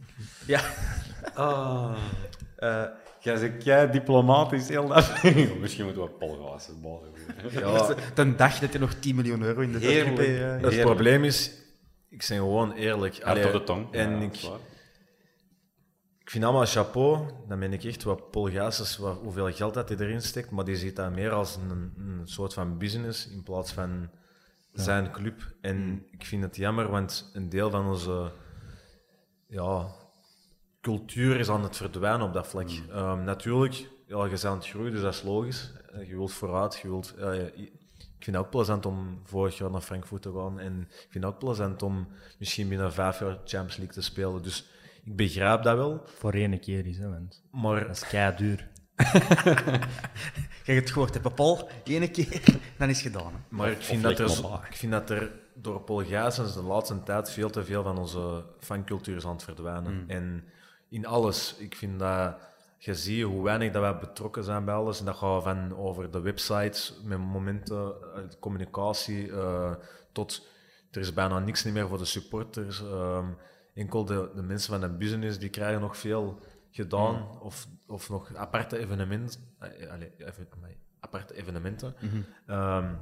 Ja. 0.47 0.61
Eh, 2.57 2.85
Jij 3.21 3.37
zegt 3.37 3.65
kei 3.65 3.91
diplomatisch 3.91 4.69
heel 4.69 4.89
dat. 4.89 5.23
Misschien 5.61 5.85
moeten 5.85 6.03
we 6.03 6.09
Paul 6.09 6.47
Gaassen 6.47 6.81
balen. 6.81 7.11
Ja, 7.51 7.95
De 8.15 8.35
dag 8.35 8.59
dat 8.59 8.73
je 8.73 8.79
nog 8.79 8.95
10 8.95 9.15
miljoen 9.17 9.43
euro 9.43 9.61
in 9.61 9.73
de 9.73 9.79
Heerlijk. 9.79 10.17
het 10.17 10.27
Heerlijk. 10.27 10.81
probleem 10.81 11.25
is, 11.25 11.53
ik 12.09 12.25
ben 12.29 12.37
gewoon 12.39 12.73
eerlijk. 12.73 13.23
Allee, 13.23 13.47
op 13.47 13.53
de 13.53 13.65
tong. 13.65 13.93
En 13.95 14.21
Ja, 14.21 14.27
ik, 16.21 16.31
vind 16.31 16.45
allemaal 16.45 16.67
chapeau, 16.67 17.31
dan 17.49 17.59
ben 17.59 17.73
ik 17.73 17.85
echt 17.85 18.03
wat 18.03 18.31
Paul 18.31 18.51
wat, 18.99 19.19
hoeveel 19.23 19.53
geld 19.53 19.75
dat 19.75 19.89
hij 19.89 19.99
erin 19.99 20.23
steekt, 20.23 20.51
maar 20.51 20.65
die 20.65 20.77
ziet 20.77 20.97
dat 20.97 21.11
meer 21.15 21.31
als 21.31 21.57
een, 21.57 21.93
een 21.97 22.21
soort 22.25 22.55
van 22.55 22.79
business 22.79 23.29
in 23.29 23.43
plaats 23.43 23.73
van 23.73 24.11
zijn 24.73 25.13
club. 25.13 25.55
En 25.61 26.07
ik 26.11 26.25
vind 26.27 26.43
het 26.43 26.57
jammer, 26.57 26.91
want 26.91 27.31
een 27.33 27.49
deel 27.49 27.71
van 27.71 27.87
onze 27.87 28.33
ja, 29.47 29.87
cultuur 30.81 31.39
is 31.39 31.49
aan 31.49 31.63
het 31.63 31.77
verdwijnen 31.77 32.27
op 32.27 32.33
dat 32.33 32.47
vlak. 32.47 32.69
Ehm, 32.91 33.25
natuurlijk, 33.25 33.75
ja, 34.07 34.23
je 34.25 34.29
bent 34.29 34.45
aan 34.45 34.57
het 34.57 34.67
groeien, 34.69 34.93
dus 34.93 35.01
dat 35.03 35.15
is 35.15 35.23
logisch. 35.23 35.73
Eh, 35.93 36.09
Je 36.09 36.17
wilt 36.17 36.33
vooruit, 36.33 36.79
je 36.83 36.89
wilt... 36.89 37.15
ja, 37.19 37.33
ik 37.33 38.27
vind 38.27 38.37
het 38.37 38.45
ook 38.45 38.51
plezant 38.51 38.87
om 38.87 39.21
vorig 39.25 39.59
jaar 39.59 39.71
naar 39.71 39.81
Frankfurt 39.81 40.23
te 40.23 40.33
gaan. 40.33 40.61
En 40.61 40.81
ik 40.91 41.07
vind 41.11 41.25
het 41.25 41.33
ook 41.33 41.39
plezant 41.39 41.83
om 41.83 42.09
misschien 42.39 42.69
binnen 42.69 42.93
vijf 42.93 43.21
jaar 43.21 43.33
Champions 43.45 43.77
League 43.77 43.95
te 43.95 44.03
spelen. 44.03 44.43
Dus 44.43 44.69
ik 45.05 45.17
begrijp 45.17 45.63
dat 45.63 45.77
wel. 45.77 46.03
Voor 46.07 46.33
één 46.33 46.61
keer 46.61 46.87
is, 46.87 46.99
hè, 46.99 47.09
want 47.09 47.43
Maar 47.51 47.87
dat 47.87 47.97
is 47.97 48.07
kei 48.09 48.37
duur. 48.37 48.69
Hebt 50.65 50.81
het 50.81 50.91
gehoord, 50.91 51.15
hè, 51.15 51.31
Paul? 51.31 51.69
Ene 51.85 52.11
keer, 52.11 52.43
dan 52.79 52.89
is 52.89 53.03
het 53.03 53.13
gedaan. 53.13 53.33
Hè. 53.33 53.39
Maar 53.57 53.71
ik 53.71 53.83
vind, 53.83 54.07
of 54.07 54.15
dat 54.15 54.29
er, 54.39 54.61
ik 54.69 54.77
vind 54.77 54.93
dat 54.93 55.11
er 55.11 55.31
door 55.55 55.81
Paul 55.81 56.05
Gijsens 56.05 56.55
de 56.55 56.63
laatste 56.63 57.03
tijd 57.03 57.31
veel 57.31 57.51
te 57.51 57.65
veel 57.65 57.83
van 57.83 57.99
onze 57.99 58.45
fancultuur 58.59 59.17
is 59.17 59.25
aan 59.25 59.33
het 59.33 59.43
verdwijnen. 59.43 60.05
En 60.07 60.45
in 60.91 61.07
alles. 61.07 61.55
Ik 61.59 61.75
vind 61.77 61.99
dat 61.99 62.37
je 62.79 62.95
ziet 62.95 63.25
hoe 63.25 63.43
weinig 63.45 63.73
dat 63.73 63.83
wij 63.83 63.99
betrokken 63.99 64.45
zijn 64.45 64.65
bij 64.65 64.75
alles. 64.75 64.99
En 64.99 65.05
dat 65.05 65.17
gaat 65.17 65.43
van 65.43 65.77
over 65.77 66.11
de 66.11 66.21
websites, 66.21 67.01
met 67.05 67.19
momenten, 67.19 67.95
eh, 68.15 68.23
communicatie, 68.41 69.33
eh, 69.33 69.75
tot 70.13 70.47
er 70.91 71.01
is 71.01 71.15
bijna 71.15 71.39
niks 71.39 71.65
meer 71.65 71.89
voor 71.89 71.99
de 71.99 72.05
supporters. 72.05 72.83
Ehm, 72.83 73.27
enkel 73.75 74.05
de, 74.05 74.31
de 74.35 74.43
mensen 74.43 74.71
van 74.73 74.81
de 74.81 74.97
business 74.97 75.39
die 75.39 75.49
krijgen 75.51 75.81
nog 75.81 75.97
veel 75.97 76.39
gedaan. 76.71 77.15
Hmm. 77.15 77.41
Of, 77.41 77.67
of 77.87 78.09
nog 78.09 78.35
aparte 78.35 78.79
evenementen. 78.79 79.41
eh, 79.59 79.91
allee, 79.91 80.13
even- 80.19 80.49
aparte 81.01 81.35
evenementen. 81.35 81.95
Mhm. 82.01 82.21
Ehm, 82.47 82.95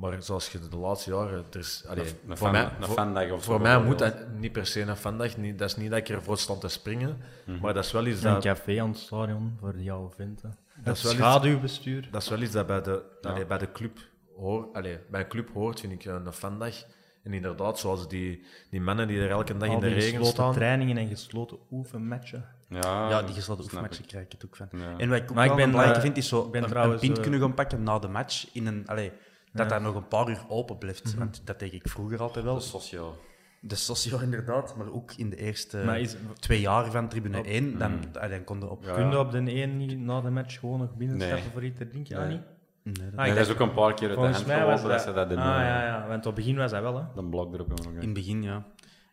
maar 0.00 0.22
zoals 0.22 0.52
je 0.52 0.58
de 0.70 0.76
laatste 0.76 1.10
jaren... 1.10 1.44
Er 1.52 1.58
is, 1.58 1.84
allee, 1.88 2.04
Een- 2.04 2.10
een 2.28 2.36
voor 2.36 2.36
fan- 2.36 2.52
mij, 2.52 2.64
een 2.64 2.84
voor, 2.84 2.94
fandag 2.94 3.30
of 3.30 3.44
zo 3.44 3.50
voor 3.52 3.60
mij 3.60 3.82
moet 3.82 3.98
dat 3.98 4.14
niet 4.38 4.52
per 4.52 4.66
se 4.66 4.80
een 4.80 4.96
vandaag. 4.96 5.36
Niet, 5.36 5.58
dat 5.58 5.68
is 5.68 5.76
niet 5.76 5.90
dat 5.90 5.98
ik 5.98 6.08
ervoor 6.08 6.38
sta 6.38 6.54
te 6.54 6.68
springen. 6.68 7.18
Mhm. 7.46 7.58
Maar 7.60 7.74
dat 7.74 7.84
is 7.84 7.92
wel 7.92 8.06
iets 8.06 8.22
Een 8.22 8.32
dat... 8.32 8.42
café 8.42 8.80
aan 8.82 8.88
het 8.88 8.98
stadion 8.98 9.56
voor 9.60 9.78
jouw 9.78 10.10
vinten. 10.16 10.54
Dat 10.74 10.84
Dat 10.84 10.96
is 10.96 11.02
wel 11.02 11.12
iets- 11.12 11.20
schaduwbestuur. 11.20 12.08
Dat 12.10 12.22
is 12.22 12.28
wel 12.28 12.40
iets 12.40 12.52
dat 12.52 12.66
bij 12.66 12.82
de, 12.82 13.02
Ja. 13.20 13.30
allee, 13.30 13.46
bij 13.46 13.58
de 13.58 13.72
club 13.72 13.98
hoort. 14.36 14.74
Allee, 14.74 14.98
bij 15.10 15.20
een 15.20 15.28
club 15.28 15.50
hoort, 15.52 15.80
vind 15.80 15.92
ik, 15.92 16.04
een 16.04 16.32
vandaag. 16.32 16.84
En 17.22 17.32
inderdaad, 17.32 17.78
zoals 17.78 18.08
die, 18.08 18.44
die 18.70 18.80
mannen 18.80 19.08
die 19.08 19.20
er 19.20 19.30
elke 19.30 19.56
dag 19.56 19.68
Al 19.68 19.74
in 19.74 19.80
de 19.80 19.86
die 19.86 19.94
regen 19.94 20.08
gesloten 20.10 20.32
staan. 20.32 20.52
trainingen 20.52 20.96
en 20.96 21.08
gesloten 21.08 21.58
oefenmatchen. 21.70 22.44
Ja, 22.68 23.08
ja, 23.10 23.22
die 23.22 23.34
gesloten 23.34 23.62
oefenmatchen 23.64 24.02
ik. 24.02 24.08
krijg 24.08 24.24
ik 24.24 24.32
het 24.32 24.44
ook 24.44 24.56
van. 24.56 24.68
Ja. 24.72 24.94
En 24.98 25.08
wat 25.08 25.18
ik 25.18 25.30
ook 25.30 25.36
Maar 25.36 25.46
ik 25.46 25.54
ben, 25.56 25.74
eh, 25.74 26.00
vind, 26.00 26.16
is 26.16 26.28
zo 26.28 26.48
ben 26.50 26.62
een, 26.62 26.68
trouwens, 26.68 26.94
een 27.02 27.06
pint 27.06 27.16
eh, 27.16 27.22
kunnen 27.22 27.40
gaan 27.40 27.54
pakken 27.54 27.82
na 27.82 27.98
de 27.98 28.08
match 28.08 28.46
in 28.54 28.66
een... 28.66 28.82
Allee, 28.86 29.12
dat 29.52 29.68
dat 29.68 29.80
nog 29.82 29.94
een 29.94 30.08
paar 30.08 30.28
uur 30.28 30.44
open 30.48 30.78
blijft. 30.78 31.14
Want 31.14 31.42
dat 31.44 31.58
denk 31.58 31.72
ik 31.72 31.88
vroeger 31.88 32.20
altijd 32.20 32.44
wel. 32.44 32.54
De 32.54 32.60
socio. 32.60 33.16
De 33.60 33.74
socio 33.74 34.18
inderdaad, 34.18 34.76
maar 34.76 34.92
ook 34.92 35.12
in 35.12 35.30
de 35.30 35.36
eerste 35.36 35.78
is- 35.98 36.16
twee 36.38 36.60
jaar 36.60 36.90
van 36.90 37.08
tribune 37.08 37.38
Op- 37.38 37.44
1, 37.46 37.78
dan, 37.78 38.00
dan 38.12 38.44
kon 38.44 38.58
je 38.58 38.68
op... 38.70 38.84
Ja. 38.84 38.94
Kun 38.94 39.10
je 39.10 39.18
op 39.18 39.30
de 39.30 39.38
1 39.52 39.76
niet 39.76 39.98
na 39.98 40.20
de 40.20 40.30
match 40.30 40.58
gewoon 40.58 40.78
nog 40.78 40.94
binnenstappen 40.94 41.40
Nee. 41.42 41.52
voor 41.52 41.64
iets 41.64 41.78
te 41.78 41.86
drinken? 41.88 42.16
Nee. 42.16 42.24
Ah, 42.24 42.30
niet? 42.30 42.40
Nee, 42.82 42.94
dat- 42.94 43.04
Ah, 43.12 43.16
Nee, 43.18 43.28
ik 43.30 43.34
dat 43.36 43.46
is 43.46 43.52
ook 43.52 43.60
een 43.60 43.72
paar 43.74 43.94
keer 43.94 44.08
uit 44.08 44.16
de 44.18 44.22
Volgens 44.24 44.36
hand 44.36 44.46
mij 44.46 44.66
was 44.66 44.80
gelopen 44.80 44.96
dat 44.96 45.00
ze 45.06 45.12
dat 45.12 45.30
in 45.30 45.38
Ah, 45.38 45.44
de, 45.58 45.64
ja, 45.64 45.84
ja. 45.84 46.06
Want 46.08 46.26
op 46.26 46.36
het 46.36 46.44
begin 46.44 46.56
was 46.56 46.70
dat 46.70 46.82
wel, 46.82 46.96
hè. 46.96 47.02
de 47.14 47.24
blok 47.24 47.54
erop 47.54 47.68
hebben 47.68 47.92
in 47.92 48.00
het 48.00 48.12
begin, 48.12 48.42
ja. 48.42 48.64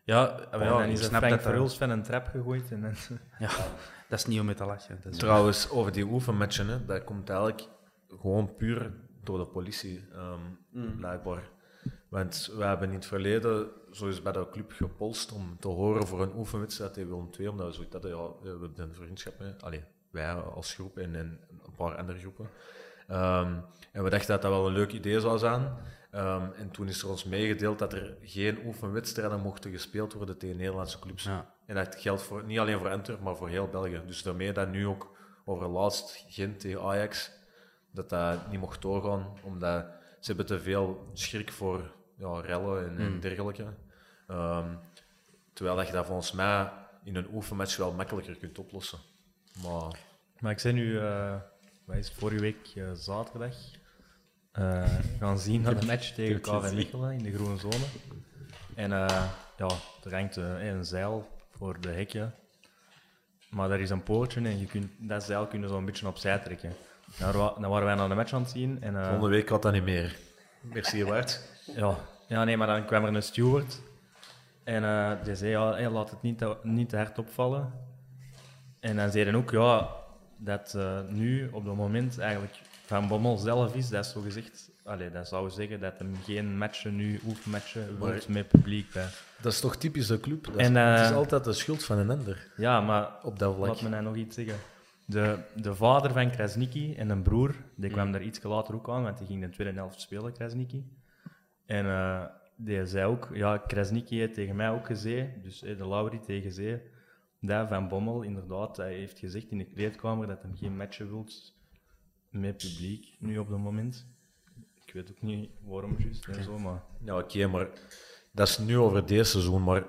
Ja, 0.04 0.38
en 0.50 0.60
ja 0.60 0.68
dan 0.68 0.82
is 0.82 0.98
snap 0.98 1.08
Frank 1.10 1.22
dat 1.22 1.30
dat... 1.30 1.42
Verhulst 1.42 1.78
van 1.78 1.90
een 1.90 2.02
trap 2.02 2.26
gegooid. 2.26 2.70
En 2.70 2.80
dan... 2.80 2.92
Ja, 3.38 3.48
dat 4.08 4.18
is 4.18 4.26
niet 4.26 4.40
om 4.40 4.46
mee 4.46 4.54
te 4.54 4.64
lachen. 4.64 4.98
Dat 5.02 5.12
is 5.12 5.18
Trouwens, 5.24 5.70
over 5.70 5.92
die 5.92 6.04
oefenmatchen, 6.04 6.68
hè, 6.68 6.84
dat 6.84 7.04
komt 7.04 7.28
eigenlijk 7.30 7.62
gewoon 8.20 8.56
puur 8.56 8.90
door 9.28 9.38
de 9.38 9.46
politie, 9.46 10.04
ehm, 10.12 10.96
blijkbaar. 10.96 11.50
Want 12.08 12.52
we 12.56 12.64
hebben 12.64 12.88
in 12.88 12.94
het 12.94 13.06
verleden 13.06 13.68
zo 13.92 14.06
eens 14.06 14.22
bij 14.22 14.32
de 14.32 14.48
club 14.50 14.72
gepolst 14.72 15.32
om 15.32 15.56
te 15.60 15.68
horen 15.68 16.06
voor 16.06 16.22
een 16.22 16.36
oefenwedstrijd 16.36 16.94
tegen 16.94 17.08
Willem 17.08 17.30
II, 17.38 17.48
omdat 17.48 17.66
we 17.66 17.72
zoiets 17.72 17.92
hadden, 17.92 18.10
ja, 18.10 18.28
we 18.42 18.48
hebben 18.48 18.72
een 18.76 18.94
vriendschap 18.94 19.38
mee. 19.38 19.52
Allee, 19.60 19.84
wij 20.10 20.32
als 20.32 20.74
groep 20.74 20.98
en, 20.98 21.14
en 21.14 21.40
een 21.64 21.74
paar 21.76 21.96
andere 21.96 22.18
groepen. 22.18 22.48
Ehm, 23.08 23.54
en 23.92 24.04
we 24.04 24.10
dachten 24.10 24.28
dat 24.28 24.42
dat 24.42 24.50
wel 24.50 24.66
een 24.66 24.72
leuk 24.72 24.92
idee 24.92 25.20
zou 25.20 25.38
zijn. 25.38 25.72
Ehm, 26.10 26.50
en 26.52 26.70
toen 26.70 26.88
is 26.88 27.02
er 27.02 27.08
ons 27.08 27.24
meegedeeld 27.24 27.78
dat 27.78 27.92
er 27.92 28.16
geen 28.22 28.58
oefenwedstrijden 28.66 29.40
mochten 29.40 29.70
gespeeld 29.70 30.12
worden 30.12 30.38
tegen 30.38 30.56
Nederlandse 30.56 30.98
clubs. 30.98 31.24
Ja. 31.24 31.54
En 31.66 31.74
dat 31.74 31.96
geldt 31.98 32.22
voor, 32.22 32.44
niet 32.44 32.58
alleen 32.58 32.78
voor 32.78 32.90
Antwerpen, 32.90 33.24
maar 33.24 33.36
voor 33.36 33.48
heel 33.48 33.68
België. 33.68 34.02
Dus 34.06 34.22
daarmee 34.22 34.52
dat 34.52 34.68
nu 34.68 34.86
ook 34.86 35.16
over 35.44 35.68
laatst 35.68 36.24
Gent 36.28 36.60
tegen 36.60 36.82
Ajax, 36.82 37.37
dat 37.98 38.08
dat 38.08 38.50
niet 38.50 38.60
mocht 38.60 38.82
doorgaan, 38.82 39.26
omdat 39.42 39.86
ze 40.20 40.26
hebben 40.26 40.46
te 40.46 40.60
veel 40.60 41.10
schrik 41.12 41.52
voor 41.52 41.90
ja, 42.16 42.40
rellen 42.40 42.88
en, 42.88 42.98
en 42.98 43.20
dergelijke. 43.20 43.66
Ehm, 44.26 44.74
terwijl 45.52 45.76
dat 45.76 45.86
je 45.86 45.92
dat 45.92 46.06
volgens 46.06 46.32
mij 46.32 46.70
in 47.04 47.16
een 47.16 47.28
oefenmatch 47.32 47.76
wel 47.76 47.92
makkelijker 47.92 48.36
kunt 48.36 48.58
oplossen. 48.58 48.98
Maar 49.62 49.98
Maar 50.38 50.52
ik 50.52 50.62
ben 50.62 50.74
nu, 50.74 50.98
eh 50.98 51.34
wat 51.88 51.96
is 51.96 52.12
vorige 52.12 52.40
week 52.40 52.72
eh, 52.74 52.92
zaterdag, 52.92 53.54
eh, 54.52 54.94
gaan 55.20 55.38
zien 55.38 55.60
naar 55.60 55.80
de 55.80 55.86
match 55.86 56.12
tegen 56.12 56.40
KV. 56.40 56.72
Mechelen 56.72 57.12
in 57.12 57.22
de 57.22 57.32
groene 57.32 57.58
zone. 57.58 57.84
En 58.74 58.92
eh, 58.92 59.24
ja, 59.56 59.68
er 60.04 60.14
hangt 60.14 60.36
een 60.36 60.84
zeil 60.84 61.28
voor 61.50 61.80
de 61.80 61.88
hekje. 61.88 62.30
Maar 63.50 63.68
daar 63.68 63.80
is 63.80 63.90
een 63.90 64.02
poortje 64.02 64.40
en 64.40 64.58
je 64.58 64.66
kunt, 64.66 64.90
dat 64.98 65.24
zeil 65.24 65.46
kun 65.46 65.60
je 65.60 65.68
zo 65.68 65.76
een 65.76 65.84
beetje 65.84 66.06
opzij 66.06 66.38
trekken. 66.38 66.72
Daar 67.16 67.32
dan 67.32 67.68
waren 67.68 67.84
wij 67.84 67.94
naar 67.94 68.08
de 68.08 68.14
match 68.14 68.32
aan 68.32 68.42
het 68.42 68.50
zien. 68.50 68.82
En, 68.82 68.96
eh, 68.96 69.02
volgende 69.08 69.28
week 69.28 69.48
gaat 69.48 69.62
dat 69.62 69.72
niet 69.72 69.84
meer. 69.84 70.16
Merci, 70.60 71.04
Bart. 71.04 71.42
ja. 71.76 71.96
ja, 72.26 72.44
nee, 72.44 72.56
maar 72.56 72.66
dan 72.66 72.84
kwam 72.84 73.04
er 73.04 73.14
een 73.14 73.22
steward. 73.22 73.80
En 74.64 74.84
eh, 74.84 75.10
die 75.24 75.34
zei, 75.34 75.50
ja, 75.50 75.72
hey, 75.72 75.88
laat 75.88 76.10
het 76.10 76.22
niet 76.22 76.38
te, 76.38 76.56
niet 76.62 76.88
te 76.88 76.96
hard 76.96 77.18
opvallen. 77.18 77.72
En 78.80 78.96
dan 78.96 79.10
zei 79.10 79.24
hij 79.24 79.34
ook, 79.34 79.50
ja, 79.50 79.88
dat 80.36 80.74
eh, 80.76 80.98
nu 81.08 81.48
op 81.52 81.64
het 81.64 81.74
moment 81.74 82.18
eigenlijk 82.18 82.54
Van 82.86 83.08
Bommel 83.08 83.36
zelf 83.36 83.74
is, 83.74 83.88
dat 83.88 84.04
is 84.04 84.12
zo 84.12 84.20
gezegd, 84.20 84.70
allee, 84.84 85.10
dat 85.10 85.28
zou 85.28 85.50
zeggen 85.50 85.80
dat 85.80 85.98
hem 85.98 86.14
geen 86.24 86.58
matchen 86.58 86.96
nu, 86.96 87.20
oefenmatchen, 87.26 87.98
wilt 88.00 88.28
met 88.28 88.48
publiek 88.48 88.92
bij. 88.92 89.06
Dat 89.40 89.52
is 89.52 89.60
toch 89.60 89.76
typisch 89.76 90.06
de 90.06 90.20
club? 90.20 90.44
Dat 90.44 90.56
is, 90.56 90.66
En, 90.66 90.74
het 90.74 91.10
is 91.10 91.16
altijd 91.16 91.44
de 91.44 91.52
schuld 91.52 91.84
van 91.84 91.98
een 91.98 92.10
ander 92.10 92.46
Ja, 92.56 92.80
maar 92.80 93.10
op 93.22 93.38
dat 93.38 93.54
vlak. 93.54 93.68
laat 93.68 93.82
me 93.82 93.88
nou 93.88 94.02
nog 94.02 94.16
iets 94.16 94.34
zeggen. 94.34 94.54
De, 95.10 95.38
de 95.54 95.74
vader 95.74 96.12
van 96.12 96.30
Krasniki 96.30 96.94
en 96.94 97.10
een 97.10 97.22
broer, 97.22 97.54
die 97.74 97.90
kwam 97.90 98.12
daar 98.12 98.22
iets 98.22 98.42
later 98.42 98.74
ook 98.74 98.88
aan, 98.88 99.02
want 99.02 99.18
die 99.18 99.26
ging 99.26 99.40
de 99.42 99.48
tweede 99.48 99.78
helft 99.78 100.00
spelen, 100.00 100.32
Krasniki. 100.32 100.84
En 101.66 101.86
eh, 101.86 102.24
die 102.56 102.86
zei 102.86 103.04
ook, 103.06 103.28
ja, 103.32 103.58
Krasniki 103.58 104.18
heeft 104.18 104.34
tegen 104.34 104.56
mij 104.56 104.70
ook 104.70 104.86
gezegd, 104.86 105.42
dus 105.42 105.62
eh, 105.62 105.78
de 105.78 105.88
Laurie 105.88 106.20
tegen 106.20 106.52
zee, 106.52 106.80
dat 107.40 107.68
Van 107.68 107.88
Bommel 107.88 108.22
inderdaad, 108.22 108.76
hij 108.76 108.94
heeft 108.94 109.18
gezegd 109.18 109.50
in 109.50 109.58
de 109.58 109.64
kleedkamer 109.64 110.26
dat 110.26 110.42
hij 110.42 110.50
geen 110.54 110.76
matchen 110.76 111.08
wilt 111.10 111.54
met 112.30 112.56
publiek, 112.56 113.16
nu 113.18 113.38
op 113.38 113.48
het 113.48 113.58
moment. 113.58 114.06
Ik 114.84 114.92
weet 114.94 115.10
ook 115.10 115.22
niet 115.22 115.50
waarom 115.64 115.96
juist 115.98 116.26
en 116.26 116.42
zo, 116.44 116.58
maar... 116.58 116.82
Ja, 117.04 117.18
oké, 117.18 117.46
maar 117.46 117.68
dat 118.32 118.48
is 118.48 118.58
nu 118.58 118.78
over 118.78 119.06
dit 119.06 119.26
seizoen. 119.26 119.64
Maar 119.64 119.84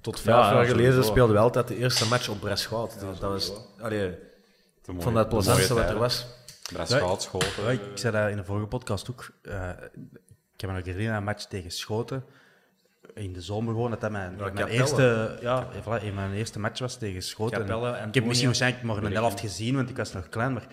tot 0.00 0.20
vijf 0.20 0.36
Ja, 0.36 0.52
jaar 0.52 0.62
ja, 0.62 0.68
geleden 0.68 0.90
sowieso. 0.92 1.10
speelden 1.10 1.34
we 1.36 1.42
altijd 1.42 1.68
de 1.68 1.76
eerste 1.76 2.08
match 2.08 2.28
op 2.28 2.40
Breschout. 2.40 2.92
Dus 3.00 3.18
dat 3.18 3.30
was, 3.30 3.52
allee, 3.80 4.18
ik 4.86 5.02
vond 5.02 5.14
dat 5.14 5.24
het 5.24 5.28
plezantste 5.28 5.74
wat 5.74 5.90
er 5.90 5.98
was. 5.98 6.26
Breschout, 6.72 7.22
Schoten. 7.22 7.62
Ja, 7.64 7.70
ik 7.70 7.80
zei 7.94 8.12
dat 8.12 8.30
in 8.30 8.36
de 8.36 8.44
vorige 8.44 8.66
podcast 8.66 9.10
ook. 9.10 9.30
Eh, 9.42 9.68
ik 10.54 10.60
heb 10.60 10.70
me 10.70 10.76
nog 10.76 10.84
herinnerd 10.84 11.10
aan 11.10 11.16
een 11.16 11.24
match 11.24 11.44
tegen 11.44 11.70
Schoten. 11.70 12.24
In 13.14 13.32
de 13.32 13.40
zomer 13.40 13.74
gewoon, 13.74 13.90
dat 13.90 14.00
dat 14.00 14.10
mijn, 14.10 14.36
Ja, 14.38 14.50
mijn 14.52 14.68
eerste, 14.68 15.38
ja, 15.40 15.68
voilà, 15.82 16.02
in 16.02 16.14
mijn 16.14 16.32
eerste 16.32 16.58
match 16.58 16.80
was 16.80 16.96
tegen 16.96 17.22
Schoten. 17.22 17.68
En 17.68 18.08
ik 18.08 18.14
heb 18.14 18.24
misschien 18.24 18.46
waarschijnlijk 18.46 18.84
maar 18.84 18.96
een 18.96 19.12
helft 19.12 19.40
gezien, 19.40 19.74
want 19.74 19.90
ik 19.90 19.96
was 19.96 20.12
nog 20.12 20.28
klein, 20.28 20.52
maar 20.52 20.66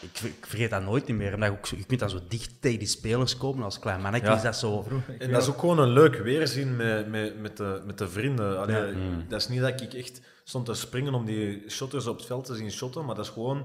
ik, 0.00 0.20
ik 0.20 0.46
vergeet 0.46 0.70
dat 0.70 0.82
nooit 0.82 1.08
meer. 1.08 1.34
Omdat 1.34 1.48
je, 1.48 1.54
ook 1.56 1.66
zo, 1.66 1.76
je 1.76 1.84
kunt 1.84 2.00
dan 2.00 2.10
zo 2.10 2.18
dicht 2.28 2.50
tegen 2.60 2.78
die 2.78 2.88
spelers 2.88 3.36
komen 3.36 3.64
als 3.64 3.78
klein 3.78 4.00
mannetje. 4.00 4.28
Ja. 4.28 4.34
Is 4.34 4.42
dat 4.42 4.56
zo... 4.56 4.86
En 5.18 5.30
dat 5.30 5.42
is 5.42 5.48
ook 5.48 5.58
gewoon 5.58 5.78
een 5.78 5.88
leuk 5.92 6.16
weerzien 6.16 6.76
met, 6.76 7.08
met, 7.08 7.40
met, 7.40 7.56
de, 7.56 7.82
met 7.86 7.98
de 7.98 8.08
vrienden. 8.08 8.60
Allee, 8.60 8.94
Dat 9.28 9.40
is 9.40 9.48
niet 9.48 9.60
dat 9.60 9.80
ik 9.80 9.94
echt 9.94 10.20
stond 10.48 10.66
te 10.66 10.74
springen 10.74 11.14
om 11.14 11.24
die 11.24 11.62
shotters 11.68 12.06
op 12.06 12.16
het 12.16 12.26
veld 12.26 12.44
te 12.44 12.54
zien 12.54 12.70
shotten, 12.70 13.04
maar 13.04 13.14
dat 13.14 13.24
is 13.24 13.30
gewoon... 13.30 13.56
Je 13.56 13.64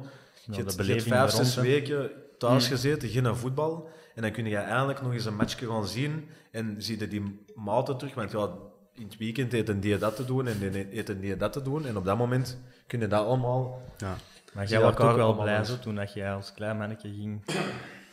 hebt, 0.51 0.57
je 0.57 0.63
hebt 0.63 0.77
beleving 0.77 1.15
vijf, 1.15 1.33
rond, 1.33 1.47
zes 1.47 1.55
weken 1.55 2.11
thuis 2.37 2.67
gezeten, 2.67 3.09
geen 3.09 3.35
voetbal. 3.35 3.89
En 4.15 4.21
dan 4.21 4.31
kun 4.31 4.45
je 4.45 4.57
eindelijk 4.57 5.01
nog 5.01 5.13
eens 5.13 5.25
een 5.25 5.35
matchje 5.35 5.67
gaan 5.67 5.87
zien 5.87 6.29
en 6.51 6.75
zie 6.77 6.99
je 6.99 7.07
die 7.07 7.45
maten 7.55 7.97
terug. 7.97 8.13
Want 8.13 8.31
ja, 8.31 8.49
in 8.93 9.03
het 9.03 9.17
weekend 9.17 9.53
eten 9.53 9.79
die 9.79 9.97
dat 9.97 10.15
te 10.15 10.25
doen 10.25 10.47
en 10.47 10.59
die 10.59 10.89
eten 10.89 11.19
die 11.19 11.37
dat 11.37 11.53
te 11.53 11.61
doen. 11.61 11.85
En 11.85 11.97
op 11.97 12.05
dat 12.05 12.17
moment 12.17 12.57
kun 12.87 12.99
je 12.99 13.07
dat 13.07 13.25
allemaal... 13.25 13.81
Ja. 13.97 14.15
Maar 14.53 14.67
jij 14.67 14.81
was 14.81 14.97
ook 14.97 15.15
wel 15.15 15.35
blij 15.35 15.63
zo, 15.63 15.79
toen 15.79 15.95
dat 15.95 16.13
jij 16.13 16.33
als 16.33 16.53
klein 16.53 16.77
mannetje 16.77 17.09
ging 17.09 17.45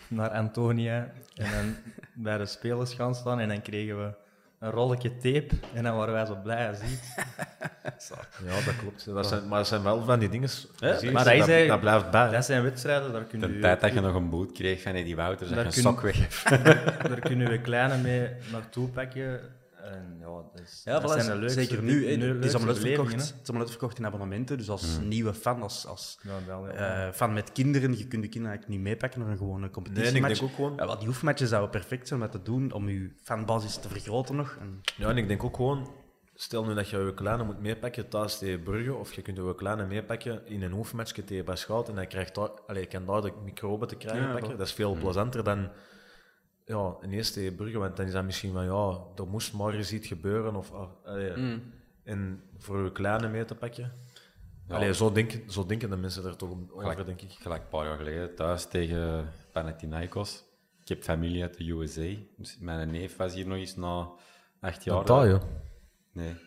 naar 0.08 0.30
Antonia 0.30 1.12
en 1.34 1.50
dan 1.50 1.76
bij 2.14 2.38
de 2.38 2.46
spelers 2.46 2.94
gaan 2.94 3.14
staan 3.14 3.40
en 3.40 3.48
dan 3.48 3.62
kregen 3.62 3.98
we 3.98 4.12
een 4.58 4.70
rolletje 4.70 5.16
tape 5.16 5.48
en 5.74 5.82
dan 5.82 5.96
waren 5.96 6.14
wij 6.14 6.26
zo 6.26 6.38
blij 6.42 6.68
als 6.68 6.78
iets. 6.80 7.08
Ja, 8.46 8.64
dat 8.64 8.76
klopt. 8.80 9.04
Dat 9.04 9.26
zijn, 9.26 9.48
maar 9.48 9.58
dat 9.58 9.66
zijn 9.68 9.82
wel 9.82 10.04
van 10.04 10.18
die 10.18 10.28
dingen... 10.28 10.48
je, 10.78 11.10
Maar 11.12 11.24
dat 11.24 11.68
dat, 11.68 11.80
blijft 11.80 12.10
bij. 12.10 12.30
Dat 12.30 12.44
zijn 12.44 12.62
wedstrijden, 12.62 13.12
daar 13.12 13.24
kun 13.24 13.40
De 13.40 13.52
je, 13.52 13.58
tijd 13.58 13.80
dat 13.80 13.92
je 13.92 14.00
nog 14.00 14.14
een 14.14 14.30
boot 14.30 14.52
kreeg 14.52 14.82
van 14.82 14.92
Eddie 14.92 15.16
Wouters, 15.16 15.50
dat 15.50 15.58
je 15.58 15.64
een 15.64 15.72
sok 15.72 16.00
weg 16.00 16.42
daar 17.08 17.20
kunnen 17.20 17.50
we 17.50 17.60
kleine 17.60 17.96
mee 17.96 18.28
naartoe 18.52 18.88
pakken. 18.88 19.40
En 19.90 20.16
ja, 20.20 20.26
dat, 20.26 20.60
is, 20.64 20.80
Ja, 20.84 21.00
dat 21.00 21.10
voilà, 21.10 21.22
zijn 21.24 21.40
de 21.40 21.48
zeker 21.48 21.82
nu. 21.82 22.06
Het 22.06 22.44
is 22.44 22.54
allemaal 22.54 22.74
uitverkocht, 22.74 23.12
het 23.12 23.20
is 23.22 23.32
allemaal 23.42 23.60
uitverkocht 23.60 23.98
in 23.98 24.06
abonnementen. 24.06 24.58
Dus 24.58 24.70
als 24.70 24.98
Mm. 24.98 25.08
nieuwe 25.08 25.34
fan, 25.34 25.62
als, 25.62 25.86
als 25.86 26.18
hè. 26.22 26.30
Ja, 26.30 26.44
wel, 26.46 26.66
ja. 26.66 27.06
eh, 27.06 27.12
fan 27.12 27.32
met 27.32 27.52
kinderen, 27.52 27.90
je 27.98 28.06
kunt 28.06 28.22
de 28.22 28.28
kinderen 28.28 28.48
eigenlijk 28.56 28.68
niet 28.68 28.80
meepakken 28.80 29.20
naar 29.20 29.28
een 29.28 29.36
gewone 29.36 29.56
Nee, 29.58 29.66
en 29.66 29.72
competitiematch. 29.72 30.32
ik 30.32 30.38
denk 30.38 30.50
ook 30.50 30.56
gewoon... 30.56 30.74
Ja, 30.76 30.86
wel, 30.86 30.98
die 30.98 31.06
hoefmatches 31.06 31.48
zouden 31.48 31.70
perfect 31.70 32.08
zijn 32.08 32.22
om 32.22 32.28
dat 32.30 32.44
te 32.44 32.50
doen, 32.50 32.72
om 32.72 32.88
je 32.88 33.10
fanbasis 33.22 33.76
te 33.76 33.88
vergroten 33.88 34.36
nog. 34.36 34.56
En, 34.60 34.80
Ja, 34.96 35.08
en 35.08 35.16
ik 35.16 35.28
denk 35.28 35.44
ook 35.44 35.56
gewoon, 35.56 35.90
stel 36.34 36.64
nu 36.64 36.74
dat 36.74 36.88
je 36.88 36.96
je 36.98 37.14
kleine 37.14 37.44
moet 37.44 37.60
meepakken 37.60 38.08
thuis 38.08 38.38
tegen 38.38 38.62
Brugge, 38.62 38.94
of 38.94 39.12
je 39.12 39.22
kunt 39.22 39.36
je 39.36 39.54
kleine 39.54 39.86
meepakken 39.86 40.46
in 40.46 40.62
een 40.62 40.72
oefenmatchje 40.72 41.24
tegen 41.24 41.44
Baschout, 41.44 41.88
en 41.88 41.94
dan 41.94 42.06
krijgt 42.06 42.34
daar, 42.34 42.78
je 42.78 42.86
kan 42.86 43.06
daar 43.06 43.22
de 43.22 43.32
microben 43.44 43.88
te 43.88 43.96
krijgen 43.96 44.32
pakken. 44.32 44.58
Dat 44.58 44.66
is 44.66 44.72
veel 44.72 44.94
plezanter 44.94 45.44
dan 45.44 45.68
ja, 46.68 46.96
ineens 47.02 47.30
tegen 47.30 47.54
Brugge, 47.54 47.78
want 47.78 47.96
dan 47.96 48.06
is 48.06 48.12
dat 48.12 48.24
misschien 48.24 48.52
van, 48.52 48.64
ja, 48.64 48.98
er 49.16 49.26
moest 49.28 49.52
maar 49.52 49.74
eens 49.74 49.92
iets 49.92 50.08
gebeuren, 50.08 50.56
of, 50.56 50.72
ah, 50.72 50.88
allee, 51.04 51.60
en 52.04 52.42
voor 52.56 52.84
je 52.84 52.92
kleine 52.92 53.28
mee 53.28 53.44
te 53.44 53.54
pakken. 53.54 53.92
Ja. 54.68 54.74
Allee, 54.74 54.94
zo, 54.94 55.12
denken, 55.12 55.50
zo 55.50 55.66
denken 55.66 55.90
de 55.90 55.96
mensen 55.96 56.24
er 56.24 56.36
toch 56.36 56.50
over, 56.50 56.66
Gelijk, 56.76 57.06
denk 57.06 57.20
ik. 57.22 57.30
gelijk 57.30 57.62
een 57.62 57.68
paar 57.68 57.86
jaar 57.86 57.96
geleden, 57.96 58.34
thuis 58.34 58.66
tegen 58.66 59.28
Panathinaikos. 59.52 60.44
Ik 60.82 60.88
heb 60.88 61.02
familie 61.02 61.42
uit 61.42 61.56
de 61.56 61.70
USA. 61.70 62.14
Dus 62.36 62.58
mijn 62.60 62.90
neef 62.90 63.16
was 63.16 63.34
hier 63.34 63.46
nog 63.46 63.58
eens 63.58 63.76
na 63.76 64.10
acht 64.60 64.84
jaar. 64.84 65.26
ja. 65.26 65.40
Nee. 66.12 66.34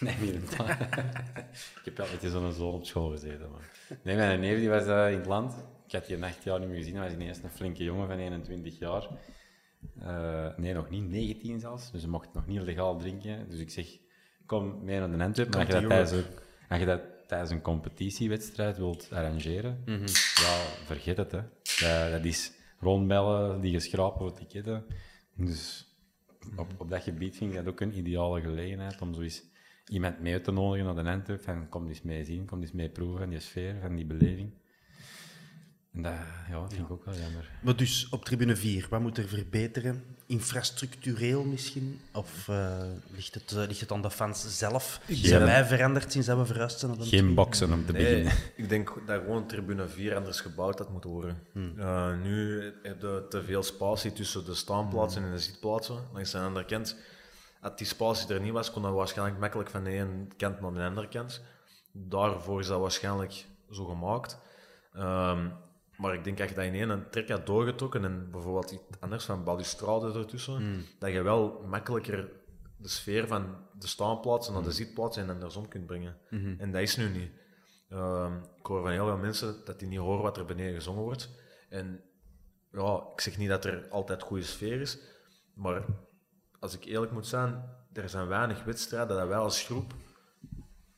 Nee, 0.00 0.14
niet 0.20 0.34
het 0.34 0.58
land. 0.58 0.70
ik 0.70 1.80
heb 1.84 2.00
altijd 2.00 2.32
zo'n 2.32 2.52
zoon 2.52 2.72
op 2.72 2.84
school 2.84 3.10
gezeten. 3.10 3.50
Maar. 3.50 3.70
Nee, 4.02 4.16
mijn 4.16 4.40
neef 4.40 4.58
die 4.58 4.68
was 4.68 4.86
eh, 4.86 5.10
in 5.10 5.18
het 5.18 5.26
land. 5.26 5.54
Ik 5.86 5.92
had 5.92 6.06
die 6.06 6.16
in 6.16 6.24
acht 6.24 6.44
jaar 6.44 6.58
niet 6.58 6.68
meer 6.68 6.76
gezien. 6.78 6.94
Hij 6.94 7.04
was 7.04 7.12
ineens 7.12 7.42
een 7.42 7.50
flinke 7.50 7.84
jongen 7.84 8.08
van 8.08 8.18
21 8.18 8.78
jaar. 8.78 9.08
Eh, 10.00 10.56
nee, 10.56 10.74
nog 10.74 10.90
niet. 10.90 11.08
19 11.08 11.60
zelfs. 11.60 11.90
Dus 11.92 12.00
hij 12.02 12.10
mocht 12.10 12.32
nog 12.34 12.46
niet 12.46 12.62
legaal 12.62 12.96
drinken. 12.98 13.48
Dus 13.50 13.58
ik 13.58 13.70
zeg, 13.70 13.98
kom 14.46 14.84
mee 14.84 14.98
naar 14.98 15.10
de 15.18 15.24
Antwerp. 15.24 15.54
Maar 15.54 15.66
als 15.66 15.74
je, 15.74 15.88
dat 15.88 15.90
tijdens, 16.08 16.26
een- 16.26 16.68
als 16.68 16.78
je 16.78 16.86
dat 16.86 17.00
tijdens 17.28 17.50
een 17.50 17.60
competitiewedstrijd 17.62 18.76
wilt 18.76 19.08
arrangeren, 19.12 19.82
ja, 20.34 20.56
vergeet 20.84 21.16
het. 21.16 21.32
Hè. 21.32 21.40
Dat, 21.80 22.10
dat 22.12 22.24
is 22.24 22.52
rondbellen, 22.80 23.60
die 23.60 23.72
geschrapen 23.72 24.18
voor 24.18 24.32
ticketten. 24.32 24.84
Dus 25.34 25.86
op, 26.56 26.66
op 26.76 26.90
dat 26.90 27.02
gebied 27.02 27.36
vind 27.36 27.50
ik 27.50 27.56
dat 27.56 27.66
ook 27.68 27.80
een 27.80 27.98
ideale 27.98 28.40
gelegenheid 28.40 29.00
om 29.00 29.14
zo 29.14 29.20
eens 29.20 29.42
iemand 29.88 30.20
mee 30.20 30.40
te 30.40 30.52
nodigen 30.52 30.94
naar 30.94 31.04
de 31.04 31.10
Antwerp. 31.10 31.42
Van 31.42 31.68
kom 31.68 31.88
eens 31.88 32.02
mee 32.02 32.24
zien, 32.24 32.46
kom 32.46 32.60
eens 32.60 32.72
mee 32.72 32.88
proeven 32.90 33.18
van 33.18 33.28
die 33.28 33.40
sfeer, 33.40 33.76
van 33.80 33.96
die 33.96 34.06
beleving. 34.06 34.50
En 35.98 36.04
dat 36.04 36.12
ja, 36.50 36.68
vind 36.68 36.84
ik 36.84 36.90
ook 36.90 37.04
wel 37.04 37.14
jammer. 37.14 37.50
Maar 37.62 37.76
dus 37.76 38.08
op 38.10 38.24
tribune 38.24 38.56
4, 38.56 38.86
wat 38.90 39.00
moet 39.00 39.18
er 39.18 39.28
verbeteren? 39.28 40.04
Infrastructureel 40.26 41.44
misschien? 41.44 42.00
Of 42.12 42.48
eh, 42.48 42.82
ligt, 43.14 43.34
het, 43.34 43.52
eh, 43.52 43.66
ligt 43.66 43.80
het 43.80 43.92
aan 43.92 44.02
de 44.02 44.10
fans 44.10 44.58
zelf? 44.58 45.00
Zijn 45.08 45.44
wij 45.44 45.64
veranderd 45.64 46.12
sinds 46.12 46.26
dat 46.26 46.38
we 46.38 46.46
verhuisd 46.46 46.78
zijn? 46.78 46.96
Geen 46.96 47.08
tribune? 47.08 47.34
boksen 47.34 47.72
om 47.72 47.86
te 47.86 47.92
Nee, 47.92 48.02
beginnen. 48.02 48.32
ik 48.56 48.68
denk 48.68 48.94
dat 49.06 49.20
gewoon 49.22 49.46
tribune 49.46 49.88
4 49.88 50.16
anders 50.16 50.40
gebouwd 50.40 50.78
had 50.78 50.90
moeten 50.90 51.10
worden. 51.10 51.38
Eh, 51.78 52.12
nu 52.22 52.62
heb 52.82 53.00
je 53.00 53.26
te 53.28 53.42
veel 53.44 53.62
spatie 53.62 54.12
tussen 54.12 54.44
de 54.44 54.54
staanplaatsen 54.54 55.22
en 55.22 55.30
de 55.30 55.38
zitplaatsen. 55.38 55.98
Langs 56.12 56.30
de 56.30 56.38
andere 56.38 56.64
kant, 56.64 56.96
als 57.60 57.76
die 57.76 57.86
spatie 57.86 58.34
er 58.34 58.40
niet 58.40 58.52
was, 58.52 58.70
kon 58.70 58.82
dat 58.82 58.92
waarschijnlijk 58.92 59.38
makkelijk 59.38 59.70
van 59.70 59.84
de 59.84 59.90
ene 59.90 60.26
kant 60.36 60.60
naar 60.60 60.72
de 60.72 60.82
andere 60.82 61.08
kant. 61.08 61.42
Daarvoor 61.92 62.60
is 62.60 62.66
dat 62.66 62.80
waarschijnlijk 62.80 63.44
zo 63.70 63.84
gemaakt. 63.84 64.38
Ehm, 64.94 65.46
maar 65.98 66.14
ik 66.14 66.24
denk 66.24 66.38
dat 66.38 66.48
je 66.48 66.54
dat 66.54 66.64
in 66.64 66.74
één 66.74 67.10
trek 67.10 67.28
had 67.28 67.46
doorgetrokken 67.46 68.04
en 68.04 68.30
bijvoorbeeld 68.30 68.70
iets 68.70 69.00
anders 69.00 69.24
van 69.24 69.44
balustrade 69.44 70.18
ertussen, 70.18 70.84
dat 70.98 71.12
je 71.12 71.22
wel 71.22 71.64
makkelijker 71.66 72.30
de 72.76 72.88
sfeer 72.88 73.26
van 73.26 73.56
de 73.78 73.86
staanplaatsen 73.86 74.52
naar 74.54 74.62
de 74.62 74.72
zitplaatsen 74.72 75.22
en 75.22 75.30
andersom 75.30 75.68
kunt 75.68 75.86
brengen. 75.86 76.16
En 76.58 76.72
dat 76.72 76.80
is 76.82 76.96
nu 76.96 77.08
niet. 77.08 77.30
Ehm, 77.88 78.36
ik 78.56 78.66
hoor 78.66 78.82
van 78.82 78.90
heel 78.90 79.06
veel 79.06 79.16
mensen 79.16 79.56
dat 79.64 79.78
die 79.78 79.88
niet 79.88 79.98
horen 79.98 80.22
wat 80.22 80.36
er 80.36 80.44
beneden 80.44 80.74
gezongen 80.74 81.02
wordt. 81.02 81.30
En 81.68 82.00
ja, 82.72 83.02
ik 83.12 83.20
zeg 83.20 83.38
niet 83.38 83.48
dat 83.48 83.64
er 83.64 83.88
altijd 83.88 84.22
goede 84.22 84.42
sfeer 84.44 84.80
is, 84.80 84.98
maar 85.54 85.84
als 86.60 86.74
ik 86.74 86.84
eerlijk 86.84 87.12
moet 87.12 87.26
zijn, 87.26 87.76
er 87.92 88.08
zijn 88.08 88.26
weinig 88.26 88.64
wedstrijden 88.64 89.16
dat 89.16 89.28
wij 89.28 89.36
als 89.36 89.62
groep 89.64 89.94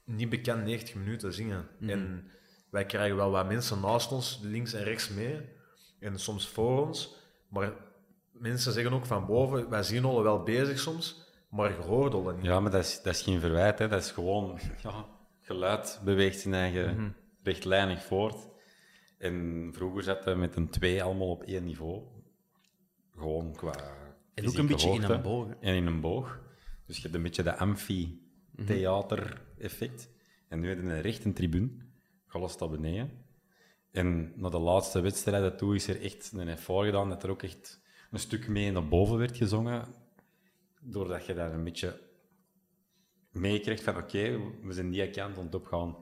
niet 0.04 0.28
bekend 0.28 0.64
90 0.64 0.94
minuten 0.94 1.32
zingen. 1.32 1.68
En 1.80 2.30
wij 2.70 2.86
krijgen 2.86 3.16
wel 3.16 3.30
wat 3.30 3.48
mensen 3.48 3.80
naast 3.80 4.12
ons, 4.12 4.40
links 4.42 4.72
en 4.72 4.84
rechts 4.84 5.08
mee, 5.08 5.40
en 5.98 6.18
soms 6.18 6.48
voor 6.48 6.86
ons, 6.86 7.16
maar 7.48 7.72
mensen 8.32 8.72
zeggen 8.72 8.92
ook 8.92 9.06
van 9.06 9.26
boven, 9.26 9.68
wij 9.68 9.82
zien 9.82 10.04
Olle 10.04 10.22
wel 10.22 10.42
bezig 10.42 10.78
soms, 10.78 11.28
maar 11.50 11.70
je 11.70 11.76
hoort 11.76 12.14
Olle 12.14 12.34
niet. 12.34 12.44
Ja, 12.44 12.60
maar 12.60 12.70
dat 12.70 12.84
is, 12.84 13.02
dat 13.02 13.14
is 13.14 13.22
geen 13.22 13.40
verwijt. 13.40 13.78
Hè. 13.78 13.88
Dat 13.88 14.02
is 14.02 14.10
gewoon... 14.10 14.58
Ja, 14.82 15.06
geluid 15.40 16.00
beweegt 16.04 16.40
zijn 16.40 16.54
eigen 16.54 17.14
rechtlijnig 17.42 18.02
voort. 18.02 18.48
En 19.18 19.68
vroeger 19.72 20.02
zaten 20.02 20.32
we 20.32 20.38
met 20.38 20.56
een 20.56 20.68
twee 20.68 21.02
allemaal 21.02 21.30
op 21.30 21.42
één 21.42 21.64
niveau. 21.64 22.02
Gewoon 23.16 23.52
qua 23.52 23.74
En 24.34 24.48
ook 24.48 24.54
een 24.54 24.66
beetje 24.66 24.90
in 24.90 25.02
een 25.02 25.22
boog, 25.22 25.48
hè. 25.48 25.54
En 25.60 25.74
in 25.74 25.86
een 25.86 26.00
boog. 26.00 26.40
Dus 26.86 26.96
je 26.96 27.02
hebt 27.02 27.14
een 27.14 27.22
beetje 27.22 27.42
dat 27.42 27.58
amphi-theater-effect. 27.58 30.10
En 30.48 30.60
nu 30.60 30.68
heb 30.68 30.82
je 30.82 30.84
een 30.84 31.00
rechte 31.00 31.32
tribune. 31.32 31.68
Staat 32.32 32.70
beneden. 32.70 33.10
En 33.90 34.32
na 34.36 34.48
de 34.48 34.58
laatste 34.58 35.00
wedstrijden 35.00 35.56
toe 35.56 35.74
is 35.74 35.88
er 35.88 36.02
echt 36.02 36.32
een 36.32 36.48
effort 36.48 36.86
gedaan 36.86 37.08
dat 37.08 37.22
er 37.22 37.30
ook 37.30 37.42
echt 37.42 37.80
een 38.10 38.18
stuk 38.18 38.48
mee 38.48 38.72
naar 38.72 38.88
boven 38.88 39.18
werd 39.18 39.36
gezongen. 39.36 39.84
Doordat 40.80 41.26
je 41.26 41.34
daar 41.34 41.52
een 41.52 41.64
beetje 41.64 42.00
meekrijgt 43.30 43.82
van 43.82 43.96
oké, 43.96 44.38
we 44.62 44.72
zijn 44.72 44.90
die 44.90 45.10
kant 45.10 45.38
aan 45.38 45.44
het 45.44 45.54
opgaan. 45.54 45.96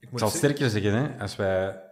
Ik 0.00 0.10
moet 0.10 0.20
zal 0.20 0.28
sterker 0.28 0.70
zeggen, 0.70 0.92
hè, 0.92 1.20
als 1.20 1.36
wij 1.36 1.82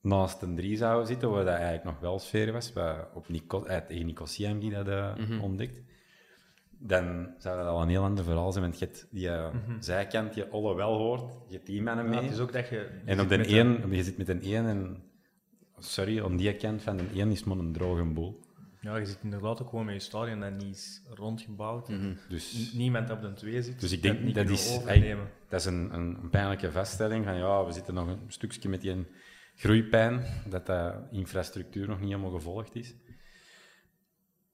naast 0.00 0.42
een 0.42 0.56
drie 0.56 0.76
zouden 0.76 1.06
zitten, 1.06 1.30
waar 1.30 1.44
dat 1.44 1.54
eigenlijk 1.54 1.84
nog 1.84 1.98
wel 1.98 2.18
sfeer 2.18 2.52
was, 2.52 2.72
waar 2.72 3.08
op 3.14 3.28
Nico, 3.28 3.64
eh, 3.64 3.76
tegen 3.76 4.06
Nicosia 4.06 4.54
dat 4.54 4.88
eh, 4.88 5.42
ontdekt, 5.42 5.80
dan 6.86 7.34
zou 7.38 7.56
dat 7.58 7.66
al 7.66 7.82
een 7.82 7.88
heel 7.88 8.02
ander 8.02 8.24
verhaal 8.24 8.52
zijn, 8.52 8.64
want 8.64 8.78
je 8.78 8.84
hebt 8.84 9.06
die 9.10 9.28
eh, 9.28 9.54
zijkant, 9.80 10.34
die 10.34 10.44
alle 10.44 10.74
wel 10.74 10.96
hoort, 10.98 11.32
je 11.48 11.54
hebt 11.54 11.66
die 11.66 11.82
mannen 11.82 12.04
Ja, 12.04 12.10
mee. 12.10 12.22
het 12.22 12.32
is 12.32 12.38
ook 12.38 12.52
dat 12.52 12.68
je... 12.68 12.74
je 12.74 13.00
En 13.04 13.20
op 13.20 13.28
de 13.28 13.36
één, 13.44 13.94
je 13.94 14.02
zit 14.04 14.18
met 14.18 14.28
een 14.28 14.42
één 14.42 14.66
en... 14.66 15.02
Sorry, 15.78 16.22
aan 16.24 16.36
die 16.36 16.56
kant 16.56 16.82
van 16.82 16.96
de 16.96 17.04
één 17.14 17.30
is 17.30 17.44
maar 17.44 17.56
een 17.58 17.72
droge 17.72 18.04
boel. 18.04 18.40
Ja, 18.80 18.96
je 18.96 19.06
zit 19.06 19.18
inderdaad 19.22 19.62
ook 19.62 19.68
gewoon 19.68 19.84
met 19.84 19.94
je 19.94 20.00
stadion 20.00 20.40
dat 20.40 20.52
niet 20.56 20.76
is 20.76 21.02
rondgebouwd. 21.14 21.88
Dus, 22.28 22.72
N- 22.74 22.76
Niemand 22.76 23.10
op 23.10 23.20
de 23.20 23.32
twee 23.32 23.62
zit. 23.62 23.80
dus 23.80 23.92
ik 23.92 24.02
dat 24.02 24.12
denk, 24.12 24.24
niet 24.24 24.34
dat 24.34 24.48
is, 24.48 24.76
overnemen. 24.76 25.28
dat 25.48 25.60
is 25.60 25.66
een, 25.66 25.94
een, 25.94 26.18
een 26.22 26.30
pijnlijke 26.30 26.72
vaststelling 26.72 27.24
van 27.24 27.36
ja, 27.36 27.64
we 27.64 27.72
zitten 27.72 27.94
nog 27.94 28.06
een 28.08 28.18
stukje 28.28 28.68
met 28.68 28.80
die 28.80 29.06
groeipijn, 29.54 30.24
dat 30.48 30.66
de 30.66 30.94
infrastructuur 31.10 31.88
nog 31.88 32.00
niet 32.00 32.08
helemaal 32.08 32.30
gevolgd 32.30 32.74
is. 32.74 32.94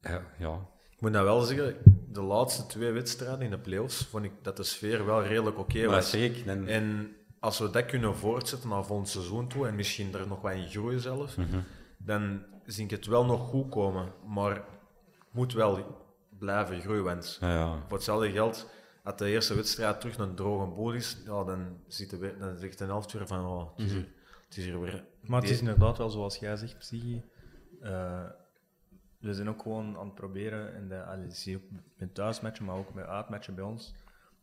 Ja, 0.00 0.22
ja. 0.38 0.66
Ik 0.90 1.00
moet 1.00 1.12
nou 1.12 1.24
wel 1.24 1.40
zeggen, 1.40 1.76
de 2.12 2.22
laatste 2.22 2.66
twee 2.66 2.92
wedstrijden 2.92 3.40
in 3.42 3.50
de 3.50 3.58
playoffs 3.58 4.06
vond 4.06 4.24
ik 4.24 4.32
dat 4.42 4.56
de 4.56 4.62
sfeer 4.62 5.04
wel 5.04 5.22
redelijk 5.24 5.58
oké 5.58 5.74
maar 5.78 5.84
dat 5.84 5.94
was. 5.94 6.10
zeg 6.10 6.20
ik. 6.20 6.46
Dan, 6.46 6.66
En 6.66 7.16
als 7.40 7.58
we 7.58 7.70
dat 7.70 7.86
kunnen 7.86 8.16
voortzetten 8.16 8.68
naar 8.68 8.84
volgend 8.84 9.08
seizoen 9.08 9.48
toe, 9.48 9.66
en 9.66 9.74
misschien 9.74 10.14
er 10.14 10.26
nog 10.28 10.40
wat 10.40 10.52
in 10.52 10.68
groeien 10.68 11.00
zelf, 11.00 11.36
Mhm. 11.36 11.58
dan 11.98 12.42
zie 12.66 12.84
ik 12.84 12.90
het 12.90 13.06
wel 13.06 13.24
nog 13.24 13.48
goed 13.48 13.68
komen. 13.70 14.12
Maar 14.26 14.50
het 14.54 14.62
moet 15.30 15.52
wel 15.52 15.96
blijven 16.38 16.80
groeien, 16.80 17.04
want 17.04 17.38
ja, 17.40 17.52
ja. 17.54 17.78
voor 17.86 17.96
hetzelfde 17.96 18.30
geld, 18.30 18.68
als 19.04 19.16
de 19.16 19.28
eerste 19.28 19.54
wedstrijd 19.54 20.00
terug 20.00 20.16
een 20.18 20.34
droge 20.34 20.66
boel 20.66 20.92
is, 20.92 21.16
ja, 21.24 21.44
dan, 21.44 21.76
zit 21.86 22.10
de, 22.10 22.34
dan 22.38 22.56
zegt 22.58 22.78
de 22.78 22.84
helft 22.84 23.12
weer 23.12 23.26
van, 23.26 23.46
oh, 23.46 23.70
het, 23.76 23.86
is 23.86 23.92
hier, 23.92 24.08
het 24.48 24.56
is 24.56 24.64
hier 24.64 24.80
weer... 24.80 25.04
Maar 25.22 25.40
het 25.40 25.50
is 25.50 25.58
inderdaad 25.58 25.98
wel 25.98 26.10
zoals 26.10 26.36
jij 26.36 26.56
zegt, 26.56 26.78
Psyche. 26.78 27.22
Eh, 27.80 28.24
we 29.18 29.34
zijn 29.34 29.48
ook 29.48 29.62
gewoon 29.62 29.96
aan 29.98 30.04
het 30.06 30.14
proberen, 30.14 30.74
en 30.74 30.88
de, 30.88 31.02
allee, 31.04 31.56
ook 31.56 31.62
met 31.96 32.14
thuismatchen, 32.14 32.64
maar 32.64 32.76
ook 32.76 32.94
met 32.94 33.06
uitmatchen 33.06 33.54
bij 33.54 33.64
ons, 33.64 33.94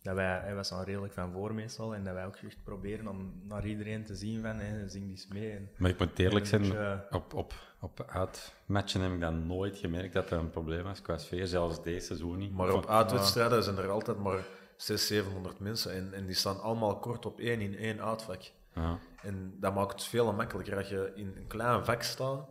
dat 0.01 0.15
wij, 0.15 0.39
hè, 0.43 0.53
wij 0.53 0.63
staan 0.63 0.83
redelijk 0.83 1.13
van 1.13 1.31
voor 1.31 1.53
meestal, 1.53 1.95
en 1.95 2.03
dat 2.03 2.13
wij 2.13 2.25
ook 2.25 2.35
echt 2.35 2.63
proberen 2.63 3.07
om 3.07 3.41
naar 3.43 3.65
iedereen 3.65 4.05
te 4.05 4.15
zien 4.15 4.41
van, 4.41 4.57
hè, 4.57 4.89
zing 4.89 5.09
eens 5.09 5.27
mee. 5.27 5.51
En, 5.51 5.69
Maar 5.77 5.89
ik 5.89 5.99
moet 5.99 6.19
eerlijk 6.19 6.45
zijn, 6.45 6.61
beetje- 6.61 7.07
op, 7.11 7.33
op, 7.33 7.53
op 7.79 8.05
uitmatchen 8.07 9.01
heb 9.01 9.13
ik 9.13 9.19
dan 9.19 9.47
nooit 9.47 9.77
gemerkt 9.77 10.13
dat 10.13 10.31
er 10.31 10.37
een 10.37 10.49
probleem 10.49 10.83
was 10.83 11.01
qua 11.01 11.17
sfeer, 11.17 11.47
zelfs 11.47 11.83
deze 11.83 12.05
seizoen 12.05 12.37
niet. 12.37 12.53
Maar 12.53 12.73
op 12.73 12.85
uitwedstrijden 12.87 13.63
zijn 13.63 13.77
er 13.77 13.89
altijd 13.89 14.17
maar 14.19 14.45
600, 14.75 15.07
700 15.07 15.59
mensen 15.59 15.91
en, 15.93 16.13
en 16.13 16.25
die 16.25 16.35
staan 16.35 16.61
allemaal 16.61 16.99
kort 16.99 17.25
op 17.25 17.39
één 17.39 17.59
in 17.61 17.77
één 17.77 18.01
uitvak. 18.01 18.41
Ja. 18.73 18.97
En 19.21 19.57
dat 19.59 19.75
maakt 19.75 19.91
het 19.91 20.03
veel 20.03 20.33
makkelijker. 20.33 20.77
Als 20.77 20.89
je 20.89 21.11
in 21.15 21.33
een 21.37 21.47
klein 21.47 21.85
vak 21.85 22.01
staat, 22.01 22.47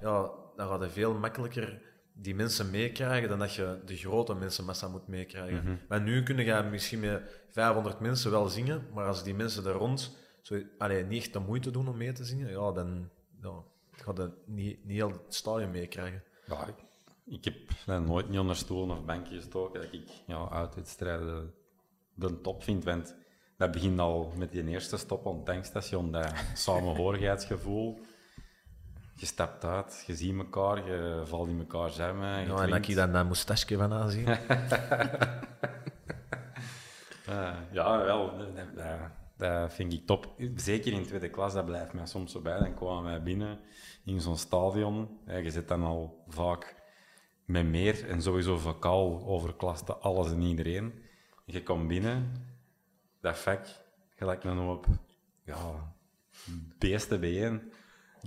ja, 0.00 0.30
dan 0.56 0.68
gaat 0.68 0.82
je 0.82 0.90
veel 0.90 1.14
makkelijker 1.14 1.82
die 2.12 2.34
mensen 2.34 2.70
meekrijgen 2.70 3.28
dan 3.28 3.38
dat 3.38 3.54
je 3.54 3.78
de 3.84 3.96
grote 3.96 4.34
mensenmassa 4.34 4.88
moet 4.88 5.06
meekrijgen. 5.06 5.80
Maar 5.88 6.00
nu 6.00 6.22
kun 6.22 6.36
je 6.36 6.68
misschien 6.70 7.00
met 7.00 7.22
500 7.48 8.00
mensen 8.00 8.30
wel 8.30 8.48
zingen, 8.48 8.86
maar 8.94 9.06
als 9.06 9.24
die 9.24 9.34
mensen 9.34 9.66
er 9.66 9.72
rond 9.72 10.16
zo, 10.42 10.62
allee, 10.78 11.04
niet 11.04 11.22
echt 11.22 11.32
de 11.32 11.38
moeite 11.38 11.70
doen 11.70 11.88
om 11.88 11.96
mee 11.96 12.12
te 12.12 12.24
zingen, 12.24 12.50
ja, 12.50 12.72
dan 12.72 13.08
ja, 13.42 13.62
ga 13.90 14.12
je 14.16 14.30
niet, 14.44 14.84
niet 14.84 14.96
heel 14.96 15.10
het 15.10 15.34
stadion 15.34 15.70
meekrijgen. 15.70 16.22
Ja, 16.46 16.66
ik, 16.66 16.74
ik 17.24 17.44
heb 17.44 17.54
nooit 18.06 18.28
niet 18.28 18.38
onder 18.38 18.56
stoelen 18.56 18.96
of 18.96 19.04
bankjes 19.04 19.36
gestoken 19.36 19.80
dat 19.80 19.92
ik 19.92 20.08
ja, 20.26 20.48
uitwedstrijden 20.48 21.54
de 22.14 22.40
top 22.40 22.62
vind. 22.62 22.84
Want 22.84 23.16
dat 23.56 23.70
begint 23.70 24.00
al 24.00 24.32
met 24.36 24.52
die 24.52 24.68
eerste 24.68 24.96
stop 24.96 25.26
op 25.26 25.36
het 25.36 25.46
tankstation, 25.46 26.12
dat 26.12 26.32
samenhorigheidsgevoel. 26.54 28.00
Je 29.22 29.28
stapt 29.28 29.64
uit, 29.64 30.04
je 30.06 30.16
ziet 30.16 30.36
elkaar, 30.38 30.86
je 30.86 31.22
valt 31.24 31.48
in 31.48 31.58
elkaar 31.58 31.90
samen. 31.90 32.40
je 32.40 32.46
Ja, 32.46 32.62
en 32.62 32.70
dat 32.70 32.88
ik 32.88 32.94
dan 32.94 33.12
dat 33.12 33.24
moustache 33.24 33.76
van 33.76 33.92
aanzien. 33.92 34.26
Eh, 37.26 37.54
ja, 37.78 38.04
wel, 38.04 38.38
dat, 38.38 38.56
dat- 38.56 38.76
dat, 38.76 38.98
dat 39.36 39.72
vind 39.74 39.92
ik 39.92 40.06
top. 40.06 40.34
Zeker 40.56 40.92
in 40.92 41.06
tweede 41.06 41.30
klas, 41.30 41.52
dat 41.52 41.64
blijft 41.64 41.92
mij 41.92 42.06
soms 42.06 42.32
zo 42.32 42.40
bij. 42.40 42.58
Dan 42.58 42.74
kwamen 42.74 43.04
wij 43.04 43.22
binnen 43.22 43.58
in 44.04 44.20
zo'n 44.20 44.36
stadion. 44.36 45.18
Ja, 45.26 45.36
je 45.36 45.50
zit 45.50 45.68
dan 45.68 45.82
al 45.82 46.24
vaak 46.28 46.74
met 47.44 47.66
meer 47.66 48.08
en 48.08 48.22
sowieso 48.22 48.58
vocaal 48.58 49.24
overklaste 49.26 49.94
alles 49.96 50.30
en 50.30 50.42
iedereen. 50.42 51.02
Je 51.44 51.62
komt 51.62 51.88
binnen, 51.88 52.32
dat 53.20 53.38
vak, 53.38 53.66
gelijk 54.16 54.42
dan 54.42 54.68
op 54.68 54.86
ja, 55.44 55.92
beesten 56.78 57.20
bijeen. 57.20 57.72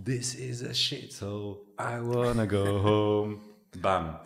This 0.03 0.35
is 0.35 0.63
a 0.63 0.73
shit, 0.73 1.13
so 1.13 1.57
I 1.79 1.99
wanna 2.01 2.45
go 2.45 2.77
home. 2.79 3.37
Bam. 3.81 4.17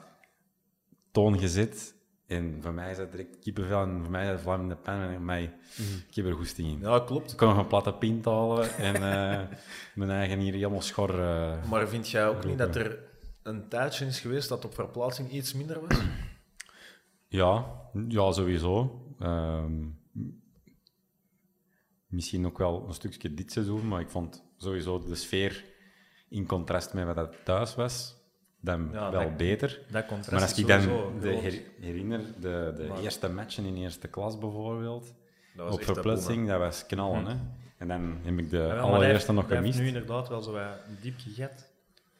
Toon 1.11 1.39
gezet. 1.39 1.97
En 2.27 2.57
voor 2.61 2.73
mij 2.73 2.91
is 2.91 2.97
dat 2.97 3.11
direct 3.11 3.39
kippenvel 3.39 3.81
en 3.81 3.99
voor 4.01 4.11
mij 4.11 4.23
is 4.25 4.29
dat 4.31 4.41
vlam 4.41 4.61
in 4.61 4.67
de 4.69 4.75
pan 4.75 4.93
en 5.01 5.11
voor 5.13 5.21
mij, 5.21 5.43
ik 6.09 6.15
heb 6.15 6.25
er 6.25 6.33
goesting 6.33 6.67
in. 6.67 6.79
Ja, 6.79 6.99
klopt. 6.99 7.31
Ik 7.31 7.37
kon 7.37 7.47
nog 7.47 7.57
een 7.57 7.67
platte 7.67 7.93
pint 7.93 8.25
halen 8.25 8.69
en 8.77 8.95
eh, 8.95 9.57
mijn 9.95 10.09
eigen 10.09 10.39
hier 10.39 10.53
helemaal 10.53 10.81
schor. 10.81 11.19
eh, 11.19 11.63
Maar 11.69 11.87
vind 11.87 12.09
jij 12.09 12.27
ook 12.27 12.45
niet 12.45 12.57
dat 12.57 12.75
er 12.75 12.99
een 13.43 13.67
tijdje 13.67 14.05
is 14.05 14.19
geweest 14.19 14.49
dat 14.49 14.65
op 14.65 14.73
verplaatsing 14.73 15.31
iets 15.31 15.53
minder 15.53 15.87
was? 15.87 15.97
Ja, 17.27 17.65
ja 18.07 18.31
sowieso. 18.31 19.01
Ehm, 19.19 19.85
misschien 22.07 22.45
ook 22.45 22.57
wel 22.57 22.85
een 22.87 22.93
stukje 22.93 23.33
dit 23.33 23.51
seizoen, 23.51 23.87
maar 23.87 24.01
ik 24.01 24.09
vond 24.09 24.43
sowieso 24.63 25.03
de 25.03 25.15
sfeer 25.15 25.63
in 26.29 26.45
contrast 26.45 26.93
met 26.93 27.05
wat 27.05 27.15
dat 27.15 27.35
thuis 27.43 27.75
was, 27.75 28.15
dan 28.61 28.89
Ja, 28.91 29.11
wel 29.11 29.21
dat- 29.21 29.37
beter. 29.37 29.79
dat 29.91 30.05
contrast 30.05 30.31
maar 30.31 30.41
als 30.41 30.57
ik 30.59 30.67
dan 30.67 30.81
de 31.19 31.35
her- 31.35 31.61
herinner, 31.79 32.19
de, 32.39 32.73
de 32.77 32.85
Maar- 32.89 32.99
eerste 32.99 33.29
matchen 33.29 33.65
in 33.65 33.77
eerste 33.77 34.07
klas 34.07 34.37
bijvoorbeeld, 34.37 35.13
Dat 35.55 35.65
was 35.65 35.75
op 35.75 35.83
verplaatsing, 35.83 36.47
dat 36.47 36.59
was 36.59 36.85
knallen. 36.85 37.25
hè. 37.25 37.35
En 37.77 37.87
dan 37.87 38.17
heb 38.23 38.37
ik 38.37 38.49
de 38.49 38.57
Ja, 38.57 38.77
allereerste 38.79 39.33
nog 39.33 39.47
gemist. 39.47 39.63
heeft 39.63 39.79
nu 39.79 39.87
inderdaad 39.87 40.27
wel 40.29 40.41
zo 40.41 40.59
diep 41.01 41.19
geget. 41.19 41.71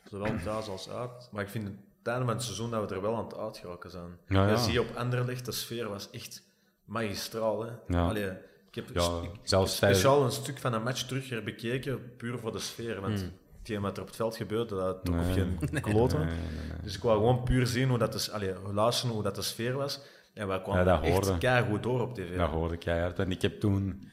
Zowel 0.09 0.33
thuis 0.43 0.67
als 0.67 0.89
uit. 0.89 1.29
Maar 1.31 1.43
ik 1.43 1.49
vind 1.49 1.67
het 1.67 2.07
einde 2.07 2.25
van 2.25 2.33
het 2.33 2.43
seizoen 2.43 2.71
dat 2.71 2.89
we 2.89 2.95
er 2.95 3.01
wel 3.01 3.15
aan 3.15 3.23
het 3.23 3.37
uitgeraken 3.37 3.89
zijn. 3.91 4.17
Ja, 4.27 4.49
Je 4.49 4.57
ziet 4.57 4.79
op 4.79 4.95
Anderlecht, 4.95 5.45
de 5.45 5.51
sfeer 5.51 5.89
was 5.89 6.09
echt 6.09 6.43
magistraal. 6.85 7.61
Hè? 7.63 7.71
Ja. 7.87 8.07
Allee, 8.07 8.31
ik 8.69 8.75
heb 8.75 8.89
Ja, 8.93 9.17
ik- 9.23 9.33
ik 9.33 9.39
zelfs 9.43 9.75
speciaal 9.75 10.23
een 10.23 10.31
stuk 10.31 10.57
van 10.57 10.73
een 10.73 10.83
match 10.83 11.03
terug 11.03 11.29
herbekeken, 11.29 12.15
puur 12.17 12.37
voor 12.39 12.51
de 12.51 12.59
sfeer. 12.59 13.01
Want 13.01 13.19
Hmm. 13.19 13.31
hetgeen 13.57 13.81
wat 13.81 13.95
er 13.95 14.01
op 14.01 14.07
het 14.07 14.15
veld 14.15 14.35
gebeurde, 14.35 14.75
dat 14.75 15.05
toch 15.05 15.15
Nee. 15.15 15.33
geen 15.33 15.81
kloten. 15.81 16.19
Nee, 16.19 16.27
nee, 16.27 16.67
nee. 16.69 16.81
Dus 16.83 16.95
ik 16.95 17.01
wou 17.01 17.17
gewoon 17.17 17.43
puur 17.43 17.67
zien 17.67 17.89
hoe 17.89 17.97
dat 17.97 18.13
de, 18.13 18.31
allee, 18.31 18.53
luisteren 18.73 19.13
hoe 19.13 19.23
dat 19.23 19.35
de 19.35 19.41
sfeer 19.41 19.73
was. 19.73 20.01
En 20.33 20.47
wij 20.47 20.61
kwamen 20.61 20.85
Ja, 20.85 21.01
echt 21.01 21.37
keigoed 21.37 21.83
door 21.83 22.01
op 22.01 22.13
tv. 22.15 22.37
Dat 22.37 22.49
hoorde 22.49 22.73
ik 22.73 22.79
keihard. 22.79 23.19
En 23.19 23.31
ik 23.31 23.41
heb 23.41 23.59
toen, 23.59 24.09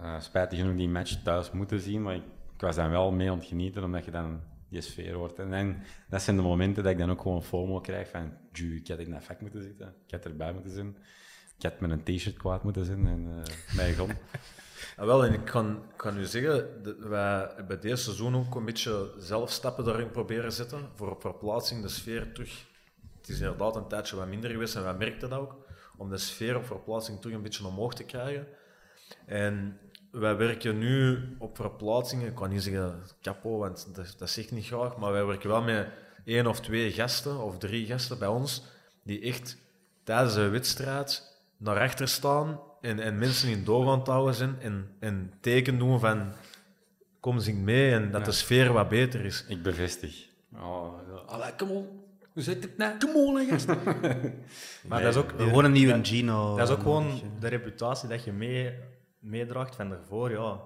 eh, 0.00 0.20
spijtig 0.20 0.58
genoeg, 0.58 0.76
die 0.76 0.88
match 0.88 1.22
thuis 1.22 1.50
moeten 1.50 1.80
zien, 1.80 2.02
maar 2.02 2.14
ik, 2.14 2.22
ik 2.54 2.60
was 2.60 2.76
dan 2.76 2.90
wel 2.90 3.10
mee 3.12 3.30
aan 3.30 3.38
het 3.38 3.46
genieten, 3.46 3.84
omdat 3.84 4.04
je 4.04 4.10
dan 4.10 4.40
die 4.68 4.80
sfeer 4.80 5.14
hoort. 5.14 5.38
En 5.38 5.50
dan, 5.50 5.76
dat 6.08 6.22
zijn 6.22 6.36
de 6.36 6.42
momenten 6.42 6.82
dat 6.82 6.92
ik 6.92 6.98
dan 6.98 7.10
ook 7.10 7.20
gewoon 7.20 7.42
FOMO 7.42 7.80
krijg 7.80 8.08
van, 8.08 8.32
"Ju, 8.52 8.76
ik 8.76 8.88
had 8.88 8.98
in 8.98 9.10
dat 9.10 9.24
vak 9.24 9.40
moeten 9.40 9.62
zitten, 9.62 9.94
ik 10.06 10.10
had 10.12 10.24
erbij 10.24 10.52
moeten 10.52 10.70
zijn, 10.72 10.96
ik 11.60 11.70
had 11.70 11.80
met 11.80 11.90
een 11.90 12.16
t-shirt 12.16 12.36
kwaad 12.36 12.62
moeten 12.62 12.84
zijn 12.84 13.06
en 13.06 13.26
uh, 13.26 13.76
mij 13.76 13.94
gon. 13.94 14.10
Ah, 14.96 15.06
wel, 15.06 15.24
en 15.24 15.32
ik 15.32 15.44
kan, 15.44 15.82
kan 15.96 16.18
u 16.18 16.24
zeggen, 16.24 16.82
wij 17.08 17.52
hebben 17.56 17.80
deze 17.80 18.02
seizoen 18.02 18.36
ook 18.36 18.54
een 18.54 18.64
beetje 18.64 19.12
zelf 19.18 19.50
stappen 19.50 19.84
daarin 19.84 20.10
proberen 20.10 20.52
zetten, 20.52 20.88
voor 20.94 21.10
op 21.10 21.20
verplaatsing 21.20 21.82
de 21.82 21.88
sfeer 21.88 22.32
terug. 22.32 22.66
Het 23.20 23.28
is 23.28 23.40
inderdaad 23.40 23.76
een 23.76 23.88
tijdje 23.88 24.16
wat 24.16 24.26
minder 24.26 24.50
geweest 24.50 24.76
en 24.76 24.82
wij 24.82 24.94
merkten 24.94 25.30
dat 25.30 25.38
ook, 25.38 25.56
om 25.96 26.10
de 26.10 26.18
sfeer 26.18 26.56
op 26.56 26.66
verplaatsing 26.66 27.20
terug 27.20 27.36
een 27.36 27.42
beetje 27.42 27.66
omhoog 27.66 27.94
te 27.94 28.04
krijgen. 28.04 28.46
En 29.26 29.78
wij 30.10 30.36
werken 30.36 30.78
nu 30.78 31.18
op 31.38 31.56
verplaatsingen, 31.56 32.26
ik 32.26 32.34
kan 32.34 32.50
niet 32.50 32.62
zeggen 32.62 33.02
capo, 33.22 33.58
want 33.58 33.94
dat, 33.94 34.14
dat 34.18 34.30
zeg 34.30 34.44
ik 34.44 34.50
niet 34.50 34.66
graag, 34.66 34.96
maar 34.96 35.12
wij 35.12 35.24
werken 35.24 35.48
wel 35.48 35.62
met 35.62 35.88
één 36.24 36.46
of 36.46 36.60
twee 36.60 36.92
gasten, 36.92 37.38
of 37.38 37.58
drie 37.58 37.86
gasten 37.86 38.18
bij 38.18 38.28
ons, 38.28 38.62
die 39.02 39.20
echt 39.20 39.56
tijdens 40.04 40.34
een 40.34 40.50
wedstrijd 40.50 41.29
naar 41.60 41.80
achter 41.80 42.08
staan 42.08 42.60
en, 42.80 43.00
en 43.00 43.18
mensen 43.18 43.48
in 43.48 43.64
door 43.64 43.88
aan 43.88 43.98
het 43.98 44.08
houden 44.08 44.34
zijn 44.34 44.56
en, 44.60 44.88
en 45.00 45.32
teken 45.40 45.78
doen 45.78 46.00
van 46.00 46.32
kom 47.20 47.38
zing 47.38 47.58
mee 47.58 47.92
en 47.92 48.10
dat 48.10 48.24
de 48.24 48.32
sfeer 48.32 48.72
wat 48.72 48.88
beter 48.88 49.24
is. 49.24 49.44
Ik 49.48 49.62
bevestig. 49.62 50.28
Oh. 50.54 50.92
Allee, 51.26 51.54
kom 51.56 51.70
on. 51.70 51.86
Hoe 52.32 52.42
zit 52.42 52.62
het 52.62 52.76
nou? 52.76 52.98
Kom 52.98 53.16
on, 53.16 53.36
hè, 53.36 53.44
gast. 53.44 53.66
Maar 54.88 55.02
dat 55.02 55.14
is 55.14 55.16
ook, 55.16 55.32
Gewoon 55.36 55.64
een 55.64 55.72
nieuwe 55.72 56.04
Gino. 56.04 56.56
dat 56.56 56.68
is 56.68 56.74
ook 56.74 56.80
gewoon 56.80 57.20
de 57.40 57.48
reputatie 57.48 58.08
dat 58.08 58.24
je 58.24 58.32
mee, 58.32 58.74
meedraagt 59.18 59.74
van 59.74 59.88
daarvoor. 59.88 60.30
Ja. 60.30 60.60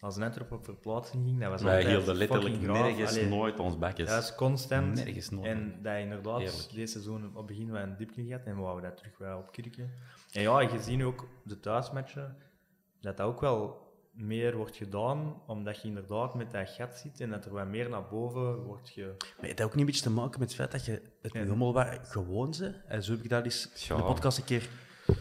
Als 0.00 0.16
Netwerp 0.16 0.52
op 0.52 0.64
verplaatsing 0.64 1.24
ging, 1.24 1.40
dat 1.40 1.50
was 1.50 1.62
Wij 1.62 1.74
altijd 1.76 1.96
hielden 1.96 2.16
letterlijk 2.16 2.60
nergens 2.60 3.10
Allee, 3.10 3.28
nooit 3.28 3.60
ons 3.60 3.78
bakjes. 3.78 4.08
Dat 4.08 4.22
is 4.22 4.34
constant. 4.34 4.94
Nergens 4.94 5.30
nooit. 5.30 5.46
En 5.46 5.78
dat 5.82 5.94
je 5.94 6.00
inderdaad 6.00 6.38
Heerlijk. 6.38 6.74
deze 6.74 6.92
seizoen 6.92 7.26
op 7.26 7.36
het 7.36 7.46
begin 7.46 7.70
wel 7.70 7.82
een 7.82 7.96
diepje 7.96 8.24
gehad 8.24 8.44
en 8.44 8.54
we 8.54 8.60
wouden 8.60 8.90
dat 8.90 8.98
terug 8.98 9.18
wel 9.18 9.38
opkrikken. 9.38 9.90
En 10.32 10.42
ja, 10.42 10.60
je 10.60 10.80
ziet 10.82 10.96
nu 10.96 11.04
ook 11.04 11.28
de 11.44 11.60
thuismatchen, 11.60 12.36
dat 13.00 13.16
dat 13.16 13.26
ook 13.26 13.40
wel 13.40 13.86
meer 14.12 14.56
wordt 14.56 14.76
gedaan, 14.76 15.42
omdat 15.46 15.82
je 15.82 15.88
inderdaad 15.88 16.34
met 16.34 16.50
dat 16.50 16.68
gat 16.70 16.98
zit 16.98 17.20
en 17.20 17.30
dat 17.30 17.44
er 17.44 17.52
wat 17.52 17.66
meer 17.66 17.88
naar 17.88 18.08
boven 18.08 18.56
wordt 18.56 18.88
ge... 18.88 19.14
Maar 19.18 19.28
heeft 19.44 19.56
dat 19.56 19.66
ook 19.66 19.72
niet 19.72 19.80
een 19.80 19.86
beetje 19.86 20.02
te 20.02 20.10
maken 20.10 20.40
met 20.40 20.48
het 20.48 20.58
feit 20.58 20.70
dat 20.72 20.84
je 20.84 21.02
het 21.22 21.32
nu 21.32 21.40
helemaal 21.40 21.72
wat 21.72 21.98
gewoon 22.02 22.54
bent? 22.58 22.74
En 22.86 23.02
zo 23.02 23.12
heb 23.12 23.22
ik 23.22 23.30
dat 23.30 23.44
eens 23.44 23.70
Ja. 23.88 23.94
in 23.94 24.00
de 24.00 24.06
podcast 24.06 24.38
een 24.38 24.44
keer 24.44 24.68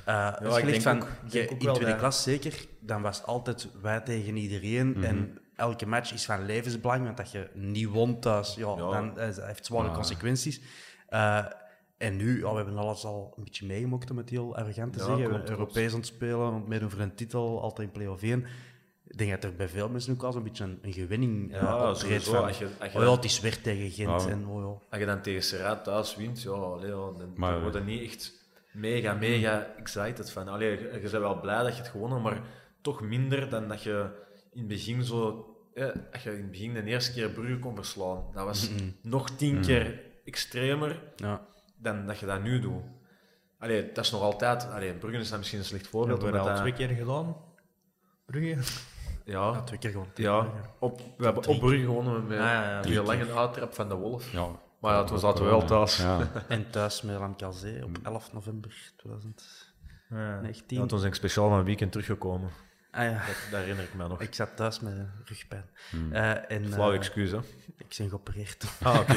uh, 0.07 0.35
ik 0.57 0.65
denk 0.65 0.81
van, 0.81 1.01
ook- 1.01 1.07
je, 1.25 1.29
denk 1.29 1.49
in 1.49 1.57
tweede 1.57 1.85
dat- 1.85 1.97
klas 1.97 2.23
zeker, 2.23 2.65
dan 2.79 3.01
was 3.01 3.17
het 3.17 3.25
altijd 3.25 3.69
wij 3.81 3.99
tegen 4.01 4.35
iedereen 4.37 4.89
Mhm. 4.89 5.03
en 5.03 5.39
elke 5.55 5.85
match 5.85 6.13
is 6.13 6.25
van 6.25 6.45
levensbelang, 6.45 7.03
want 7.03 7.17
dat 7.17 7.31
je 7.31 7.49
niet 7.53 7.87
won 7.89 8.19
thuis, 8.19 8.55
ja, 8.55 8.67
Ja. 8.69 8.75
dan 8.75 9.09
eh, 9.19 9.35
dat 9.35 9.45
heeft 9.45 9.65
zware 9.65 9.87
Ja. 9.87 9.93
consequenties. 9.93 10.61
Uh, 11.09 11.45
en 11.97 12.15
nu, 12.17 12.39
ja, 12.39 12.49
we 12.51 12.55
hebben 12.57 12.77
alles 12.77 13.03
al 13.05 13.33
een 13.37 13.43
beetje 13.43 13.65
meegemokt, 13.65 14.11
om 14.11 14.17
het 14.17 14.29
heel 14.29 14.55
arrogant 14.55 14.93
te 14.93 14.99
Ja, 14.99 15.05
zeggen. 15.05 15.31
We 15.43 15.49
Europees 15.49 15.91
aan 15.91 15.97
het 15.97 16.07
spelen, 16.07 16.53
het 16.53 16.67
meedoen 16.67 16.89
voor 16.89 16.99
een 16.99 17.15
titel, 17.15 17.61
altijd 17.61 17.87
in 17.87 17.93
play-off 17.93 18.23
1. 18.23 18.45
Ik 19.07 19.17
denk 19.17 19.31
dat 19.31 19.43
er 19.43 19.55
bij 19.55 19.69
veel 19.69 19.89
mensen 19.89 20.13
ook 20.13 20.23
al 20.23 20.31
zo'n 20.31 20.43
beetje 20.43 20.63
een, 20.63 20.79
een 20.81 20.93
gewinning 20.93 21.51
Ja, 21.51 21.61
uh, 21.61 21.95
sowieso. 21.95 22.31
van, 22.31 22.43
Als 22.43 22.57
je- 22.57 22.69
als 22.79 22.91
je 22.91 22.97
oh 22.97 23.03
ja, 23.03 23.11
het 23.11 23.23
is 23.23 23.39
weer 23.39 23.61
tegen 23.61 23.91
Gent 23.91 24.23
Ja. 24.23 24.29
en 24.29 24.47
oh 24.47 24.61
ja. 24.61 24.87
Als 24.89 24.99
je 24.99 25.05
dan 25.05 25.21
tegen 25.21 25.43
Serraat 25.43 25.83
thuis 25.83 26.15
wint, 26.15 26.41
ja, 26.41 26.49
allee, 26.51 26.87
ja, 26.89 26.95
dan, 26.95 27.31
Maar- 27.35 27.51
dan 27.53 27.61
word 27.61 27.73
je 27.73 27.79
niet 27.79 28.01
echt 28.03 28.33
mega, 28.73 29.13
mega 29.13 29.73
excited 29.77 30.31
van. 30.31 30.47
Allee, 30.47 30.69
je, 30.71 30.77
je 30.93 30.99
bent 30.99 31.11
wel 31.11 31.39
blij 31.39 31.63
dat 31.63 31.71
je 31.75 31.81
het 31.81 31.91
gewonnen, 31.91 32.21
maar 32.21 32.41
toch 32.81 33.01
minder 33.01 33.49
dan 33.49 33.67
dat 33.67 33.83
je 33.83 34.09
in 34.51 34.59
het 34.59 34.67
begin 34.67 35.03
zo... 35.03 35.45
Ja, 35.73 35.93
als 36.13 36.23
je 36.23 36.31
in 36.31 36.41
het 36.41 36.51
begin 36.51 36.73
de 36.73 36.83
eerste 36.83 37.13
keer 37.13 37.29
Brugge 37.29 37.59
kon 37.59 37.75
verslaan. 37.75 38.23
Dat 38.33 38.45
was 38.45 38.69
nog 39.01 39.29
tien 39.29 39.61
keer 39.61 40.01
extremer 40.25 41.03
Ja. 41.15 41.47
Dan 41.77 42.05
dat 42.05 42.19
je 42.19 42.25
dat 42.25 42.41
nu 42.41 42.59
doet. 42.59 42.81
Allee, 43.59 43.91
dat 43.91 44.05
is 44.05 44.11
nog 44.11 44.21
altijd... 44.21 44.69
Allee, 44.71 44.93
Brugge 44.93 45.17
is 45.19 45.29
dan 45.29 45.37
misschien 45.37 45.59
een 45.59 45.65
slecht 45.65 45.87
voorbeeld. 45.87 46.21
Hebben 46.21 46.39
we 46.41 46.45
dat 46.47 46.55
dat- 46.55 46.65
twee 46.65 46.87
keer 46.87 46.95
gedaan? 46.97 47.35
Brugge? 48.25 48.57
Ja, 49.25 49.61
twee 49.61 49.79
keer 49.79 49.91
gewoon. 49.91 50.07
ja 50.15 50.47
op, 50.79 51.01
we 51.17 51.23
hebben 51.25 51.47
op 51.47 51.59
Brugge 51.59 51.85
gewonnen 51.85 52.27
met 52.27 52.37
Ah, 52.39 52.43
ja, 52.45 52.69
ja. 52.69 52.81
die 52.81 53.01
lange 53.03 53.33
uittrap 53.33 53.73
van 53.73 53.89
de 53.89 53.95
Wolf. 53.95 54.31
Ja. 54.31 54.47
Maar 54.81 54.93
ja, 54.93 55.03
toen 55.03 55.19
zaten 55.19 55.43
we 55.43 55.49
wel 55.49 55.65
thuis. 55.65 55.97
Ja. 55.97 56.19
En 56.47 56.69
thuis 56.69 57.01
met 57.01 57.19
Lamkazé 57.19 57.81
op 57.83 57.97
11 58.03 58.33
november 58.33 58.91
2019. 58.97 60.77
Ja, 60.77 60.85
toen 60.85 60.99
ben 60.99 61.07
ik 61.07 61.13
speciaal 61.13 61.49
van 61.49 61.57
een 61.59 61.65
weekend 61.65 61.91
teruggekomen. 61.91 62.49
Ah 62.97 63.03
ja, 63.03 63.11
Dat, 63.25 63.35
dat 63.51 63.59
herinner 63.59 63.83
ik 63.83 63.93
me 63.93 64.07
nog. 64.07 64.21
ik 64.21 64.33
zat 64.33 64.49
thuis 64.55 64.79
met 64.79 64.93
rugpijn. 65.25 65.65
Eh, 66.11 66.51
en, 66.51 66.73
Flauw 66.73 66.91
eh, 66.91 66.97
excuus, 66.97 67.31
hè? 67.31 67.39
Ik 67.77 67.95
ben 67.97 68.09
geopereerd. 68.09 68.65
Ah, 68.81 68.99
oké. 68.99 69.13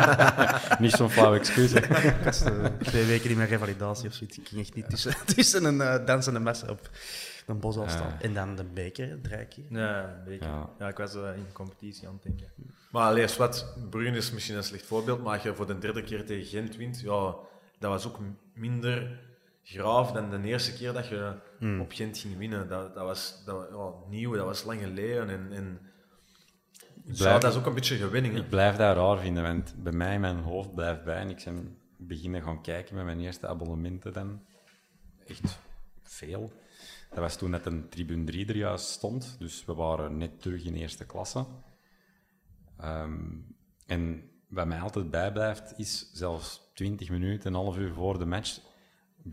Niet 0.82 0.92
zo'n 0.92 1.10
flauw 1.10 1.34
excuus. 1.34 1.72
hè. 1.72 1.78
ik 2.08 2.24
was 2.24 2.42
eh, 2.42 2.64
twee 2.64 3.04
weken 3.04 3.30
in 3.30 3.36
mijn 3.36 3.48
revalidatie 3.48 4.08
of 4.08 4.14
zoiets. 4.14 4.38
Ik 4.38 4.48
ging 4.48 4.60
echt 4.60 4.74
niet 4.74 4.90
tussen, 4.90 5.14
tussen 5.34 5.64
een 5.64 5.80
eh, 5.80 6.06
dansende 6.06 6.40
mes 6.40 6.62
op 6.62 6.90
een 7.46 7.60
bos 7.60 7.76
al 7.76 7.88
staan. 7.88 8.16
En 8.20 8.34
dan 8.34 8.56
de 8.56 8.64
beker, 8.64 9.20
drie 9.22 9.46
keer. 9.46 9.64
Ja, 9.68 10.04
een 10.04 10.24
beetje. 10.24 10.48
Ja. 10.48 10.70
Ja. 10.78 10.88
ik 10.88 10.96
was 10.96 11.14
eh, 11.14 11.36
in 11.36 11.52
competitie 11.52 12.08
aan 12.08 12.14
het 12.14 12.22
denken. 12.22 12.52
Maar 12.90 13.12
lees 13.12 13.36
wat, 13.36 13.76
Brugge 13.90 14.16
is 14.16 14.32
misschien 14.32 14.56
een 14.56 14.64
slecht 14.64 14.86
voorbeeld, 14.86 15.22
maar 15.22 15.32
als 15.32 15.42
je 15.42 15.54
voor 15.54 15.66
de 15.66 15.78
derde 15.78 16.02
keer 16.02 16.26
tegen 16.26 16.44
Gent 16.44 16.76
wint, 16.76 17.00
ja, 17.00 17.34
dat 17.78 17.90
was 17.90 18.06
ook 18.06 18.18
minder 18.52 19.18
graaf 19.64 20.12
dan 20.12 20.30
de 20.30 20.48
eerste 20.48 20.72
keer 20.72 20.92
dat 20.92 21.08
je 21.08 21.32
op 21.80 21.92
Gent 21.92 22.18
ging 22.18 22.36
winnen. 22.36 22.68
Dat, 22.68 22.94
dat 22.94 23.04
was 23.04 23.42
dat, 23.44 23.68
ja, 23.70 23.92
nieuw, 24.08 24.32
dat 24.32 24.44
was 24.44 24.64
lang 24.64 24.80
geleden. 24.80 25.28
En, 25.28 25.52
en, 25.52 25.80
ja, 27.04 27.38
dat 27.38 27.52
is 27.52 27.58
ook 27.58 27.66
een 27.66 27.74
beetje 27.74 27.96
gewinning. 27.96 28.34
Hè? 28.34 28.40
Ik 28.40 28.48
blijf 28.48 28.76
dat 28.76 28.96
raar 28.96 29.18
vinden, 29.18 29.42
want 29.42 29.74
bij 29.82 29.92
mij 29.92 30.18
mijn 30.18 30.38
hoofd 30.38 30.74
blijft 30.74 31.04
bij 31.04 31.16
en 31.16 31.30
ik 31.30 31.42
ben 31.44 31.78
beginnen 31.96 32.42
gaan 32.42 32.62
kijken 32.62 32.94
met 32.94 33.04
mijn 33.04 33.20
eerste 33.20 33.46
abonnementen 33.46 34.12
dan. 34.12 34.40
Echt 35.26 35.58
veel. 36.02 36.52
Dat 37.10 37.18
was 37.18 37.36
toen 37.36 37.50
dat 37.50 37.66
een 37.66 37.88
Tribune 37.88 38.24
3 38.24 38.46
er 38.46 38.56
juist 38.56 38.86
stond, 38.86 39.36
dus 39.38 39.64
we 39.64 39.74
waren 39.74 40.16
net 40.16 40.42
terug 40.42 40.64
in 40.64 40.74
eerste 40.74 41.06
klasse. 41.06 41.46
Ehm, 42.78 43.22
en 43.86 44.30
wat 44.48 44.66
mij 44.66 44.80
altijd 44.80 45.10
bijblijft, 45.10 45.74
is 45.76 46.10
zelfs 46.12 46.70
20 46.74 47.10
minuten, 47.10 47.46
een 47.46 47.60
half 47.60 47.76
uur 47.76 47.92
voor 47.92 48.18
de 48.18 48.26
match, 48.26 48.58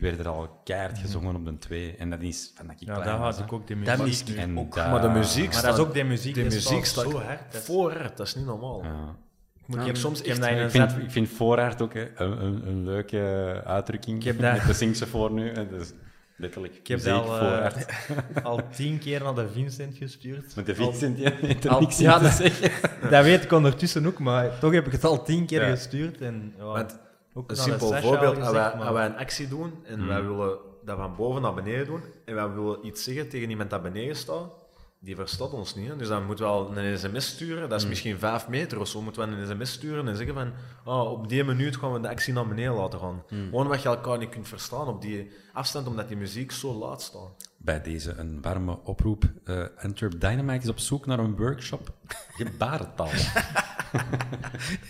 werd 0.00 0.18
er 0.18 0.28
al 0.28 0.60
keihard 0.64 0.98
gezongen 0.98 1.34
op 1.36 1.44
de 1.44 1.58
2. 1.58 1.96
En 1.96 2.10
dat 2.10 2.20
is 2.20 2.52
van 2.54 2.66
dat 2.66 2.74
ik 2.80 2.86
Ja, 2.86 2.92
klein 2.94 3.08
daar 3.08 3.18
was, 3.18 3.36
had 3.36 3.44
ik 3.44 3.52
ook 3.52 3.66
die 3.66 3.76
Dat 3.82 3.86
muziek. 3.98 4.06
mist 4.06 4.28
ik 4.28 4.36
En 4.36 4.58
ook. 4.58 4.74
daar- 4.74 4.90
Maar 4.90 5.00
de 5.00 5.08
muziek 5.08 5.52
Maar 5.52 5.62
dat 5.62 5.74
is 5.74 5.80
ook 5.80 5.94
die 5.94 6.04
muziek, 6.04 6.34
die 6.34 6.44
muziek 6.44 6.84
staat 6.84 7.04
zo 7.10 7.18
hard. 7.20 7.52
Dat 7.52 7.60
is- 7.60 7.66
voor 7.66 7.92
hard, 7.92 8.16
dat 8.16 8.26
is 8.26 8.34
niet 8.34 8.46
normaal. 8.46 8.82
Ja. 8.82 9.16
Ik 9.56 9.68
moet 9.68 9.76
Ik 9.76 9.82
ik 9.82 9.86
heb- 9.86 9.96
soms 9.96 10.22
echt... 10.22 10.40
dat 10.40 10.50
Ik 10.50 10.70
vind, 10.70 10.92
ik 11.02 11.10
vind 11.10 11.28
voorhard 11.28 11.82
ook 11.82 11.94
hè, 11.94 12.08
een, 12.20 12.44
een, 12.44 12.66
een 12.68 12.84
leuke 12.84 13.62
uitdrukking. 13.66 14.16
Ik 14.18 14.24
heb 14.24 14.38
dat- 14.40 14.66
Met 14.66 14.78
de 14.98 15.06
voor 15.06 15.32
nu. 15.32 15.52
Dus 15.52 15.92
letterlijk. 16.36 16.74
Ik 16.74 16.86
heb 16.86 16.98
muziek, 16.98 17.12
dat 17.12 17.24
al, 17.28 17.38
eh, 17.38 17.48
voorhard. 17.48 17.86
al 18.42 18.60
tien 18.70 18.98
keer 18.98 19.22
naar 19.22 19.34
de 19.34 19.48
Vincent 19.48 19.96
gestuurd. 19.96 20.56
Met 20.56 20.66
de 20.66 20.76
Al- 20.76 20.90
Vincent, 20.92 21.18
ja, 21.18 21.30
heeft 21.40 21.64
er 21.64 21.70
al- 21.70 21.80
niks 21.80 21.98
ja, 21.98 22.12
in 22.12 22.18
te 22.18 22.24
dat- 22.24 22.32
zeggen. 22.36 22.70
Dat 23.10 23.24
weet 23.24 23.44
ik 23.44 23.52
ondertussen 23.52 24.06
ook, 24.06 24.18
maar 24.18 24.58
toch 24.58 24.72
heb 24.72 24.86
ik 24.86 24.92
het 24.92 25.04
al 25.04 25.24
tien 25.24 25.46
keer 25.46 25.60
Ja. 25.62 25.70
gestuurd. 25.70 26.20
En, 26.20 26.54
ja, 26.58 26.64
Want 26.64 26.98
ook 27.34 27.50
Een 27.50 27.56
simpel 27.56 27.92
voorbeeld, 27.92 28.36
al 28.36 28.42
als 28.42 28.52
wij, 28.52 28.62
gezegd, 28.62 28.74
maar- 28.76 28.86
als 28.86 28.94
wij 28.96 29.06
een 29.06 29.16
actie 29.16 29.48
doen 29.48 29.72
en 29.84 30.06
wij 30.06 30.22
willen 30.22 30.58
dat 30.84 30.96
van 30.96 31.16
boven 31.16 31.42
naar 31.42 31.54
beneden 31.54 31.86
doen 31.86 32.02
en 32.24 32.34
wij 32.34 32.50
willen 32.52 32.86
iets 32.86 33.02
zeggen 33.04 33.28
tegen 33.28 33.50
iemand 33.50 33.70
dat 33.70 33.82
beneden 33.82 34.16
staat, 34.16 34.61
die 35.04 35.16
verstaat 35.16 35.52
ons 35.52 35.74
niet. 35.74 35.88
Hè. 35.88 35.96
Dus 35.96 36.08
dan 36.08 36.26
moeten 36.26 36.44
we 36.44 36.50
al 36.50 36.76
een 36.76 36.98
sms 36.98 37.26
sturen, 37.26 37.68
dat 37.68 37.80
is 37.80 37.86
misschien 37.86 38.18
vijf 38.18 38.48
meter 38.48 38.80
of 38.80 38.88
zo, 38.88 39.02
moeten 39.02 39.28
we 39.28 39.36
een 39.36 39.46
sms 39.46 39.72
sturen 39.72 40.08
en 40.08 40.16
zeggen 40.16 40.34
van 40.34 40.52
oh, 40.84 41.10
op 41.10 41.28
die 41.28 41.44
minuut 41.44 41.76
gaan 41.76 41.92
we 41.92 42.00
de 42.00 42.08
actie 42.08 42.32
naar 42.32 42.48
beneden 42.48 42.72
laten 42.72 42.98
gaan. 42.98 43.22
Gewoon 43.28 43.66
wat 43.66 43.82
je 43.82 43.88
elkaar 43.88 44.18
niet 44.18 44.28
kunt 44.28 44.48
verstaan 44.48 44.88
op 44.88 45.02
die 45.02 45.30
afstand, 45.52 45.86
omdat 45.86 46.08
die 46.08 46.16
muziek 46.16 46.52
zo 46.52 46.72
laat 46.74 47.02
staat. 47.02 47.50
Bij 47.56 47.82
deze 47.82 48.12
een 48.12 48.42
warme 48.42 48.78
oproep. 48.84 49.24
Eh 49.44 49.64
Antwerp 49.76 50.20
Dynamite 50.20 50.62
is 50.62 50.68
op 50.68 50.78
zoek 50.78 51.06
naar 51.06 51.18
een 51.18 51.36
workshop 51.36 51.92
gebarentaal. 52.32 53.10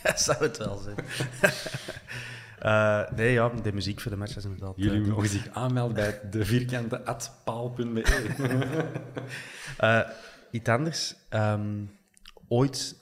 Dat 0.02 0.20
zou 0.26 0.43
het 0.43 0.59
wel 0.59 0.76
zijn. 0.76 0.97
Eh, 2.62 3.10
nee, 3.10 3.32
ja, 3.32 3.48
de 3.48 3.72
muziek 3.72 4.01
voor 4.01 4.10
de 4.10 4.16
match 4.16 4.36
is 4.36 4.44
inderdaad... 4.44 4.72
Jullie 4.76 5.02
eh, 5.02 5.09
mogen 5.09 5.28
zich 5.28 5.48
aanmelden 5.48 5.94
bij 5.94 6.20
de 6.30 6.44
vierkante 6.44 7.05
atpaal.be. 7.05 8.02
Eh, 9.76 10.01
iets 10.51 10.68
anders. 10.68 11.14
Ehm, 11.28 11.84
ooit, 12.48 12.97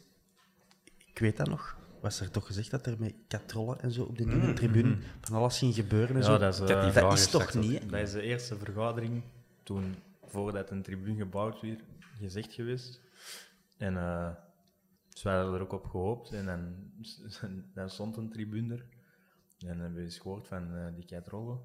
ik 1.07 1.19
weet 1.19 1.37
dat 1.37 1.49
nog, 1.49 1.77
was 2.01 2.21
er 2.21 2.31
toch 2.31 2.47
gezegd 2.47 2.71
dat 2.71 2.87
er 2.87 2.97
met 2.99 3.15
katrollen 3.29 3.81
en 3.81 3.93
zo 3.93 4.03
op 4.03 4.19
de 4.19 4.25
nieuwe 4.25 4.47
Mm, 4.47 4.55
tribune 4.55 4.89
mhm. 4.89 5.01
van 5.21 5.37
alles 5.37 5.59
ging 5.59 5.75
gebeuren 5.75 6.17
en 6.17 6.23
Ja, 6.23 6.27
zo. 6.27 6.39
dat 6.39 6.53
is, 6.53 6.59
dat 7.01 7.31
toch 7.31 7.57
ook. 7.57 7.63
niet, 7.63 7.81
hè? 7.81 7.87
Dat 7.87 8.01
is 8.01 8.13
de 8.13 8.23
eerste 8.23 8.57
vergadering 8.57 9.23
toen, 9.63 9.95
voordat 10.27 10.71
een 10.71 10.83
tribune 10.83 11.17
gebouwd 11.17 11.61
werd, 11.61 11.81
gezegd 12.19 12.53
geweest. 12.53 13.01
En 13.77 13.95
uh, 13.95 14.31
dus 15.09 15.23
wij 15.23 15.35
hadden 15.35 15.55
er 15.55 15.61
ook 15.61 15.73
op 15.73 15.87
gehoopt. 15.87 16.33
En 16.33 16.47
dan, 16.47 16.75
dan 17.75 17.91
stond 17.91 18.17
een 18.17 18.31
tribune 18.31 18.75
er. 18.75 18.85
En 19.61 19.67
dan 19.69 19.79
hebben 19.79 19.95
we 19.99 20.03
eens 20.05 20.19
gehoord 20.19 20.47
van 20.49 20.75
uh, 20.75 20.87
die 20.95 21.05
keitrollen. 21.05 21.61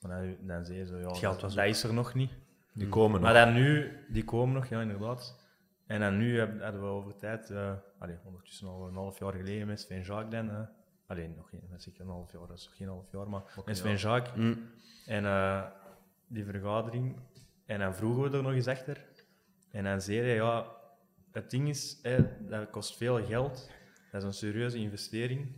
Maar 0.00 0.22
dan, 0.22 0.36
dan 0.46 0.64
zei 0.64 0.84
ze, 0.84 0.96
ja, 0.96 1.08
Het 1.08 1.18
geld 1.18 1.32
dat, 1.32 1.42
was 1.42 1.54
dat 1.54 1.66
is 1.66 1.82
er 1.82 1.94
nog 1.94 2.14
niet. 2.14 2.30
Die 2.74 2.88
komen 2.88 3.20
nog. 3.20 3.32
Maar 3.32 3.44
dan 3.44 3.54
nu, 3.54 3.92
die 4.08 4.24
komen 4.24 4.54
nog, 4.54 4.66
ja, 4.66 4.80
inderdaad. 4.80 5.40
En 5.86 6.00
dan 6.00 6.16
nu 6.18 6.38
heb- 6.38 6.60
hadden 6.62 6.80
we 6.80 6.86
over 6.86 7.16
tijd, 7.16 7.50
uh, 7.50 7.72
allee, 7.98 8.16
ondertussen 8.24 8.68
al 8.68 8.86
een 8.88 8.94
half 8.94 9.18
jaar 9.18 9.32
geleden 9.32 9.66
met 9.66 9.80
Sven 9.80 10.00
Jacques 10.02 10.30
dan. 10.30 10.50
Uh, 10.50 10.60
alleen 11.06 11.34
nog 11.36 11.48
geen, 11.48 11.60
dat 11.70 11.78
is 11.78 11.84
zeker 11.84 12.00
een 12.00 12.08
half 12.08 12.32
jaar, 12.32 12.46
dat 12.46 12.58
is 12.58 12.64
nog 12.64 12.76
geen 12.76 12.88
half 12.88 13.12
jaar, 13.12 13.28
maar 13.28 13.62
met 13.64 13.76
Sven 13.76 13.96
Jacques. 13.96 14.34
Mm. 14.36 14.70
En 15.06 15.24
uh, 15.24 15.64
die 16.26 16.44
vergadering. 16.44 17.16
En 17.66 17.78
dan 17.78 17.94
vroegen 17.94 18.30
we 18.30 18.36
er 18.36 18.42
nog 18.42 18.52
eens 18.52 18.66
achter. 18.68 19.04
En 19.70 19.84
dan 19.84 20.00
zei 20.00 20.18
hij, 20.18 20.34
ja, 20.34 20.66
het 21.32 21.50
ding 21.50 21.68
is, 21.68 21.98
hè, 22.02 22.46
dat 22.48 22.70
kost 22.70 22.96
veel 22.96 23.24
geld. 23.24 23.70
Dat 24.10 24.20
is 24.20 24.26
een 24.26 24.34
serieuze 24.34 24.78
investering. 24.78 25.52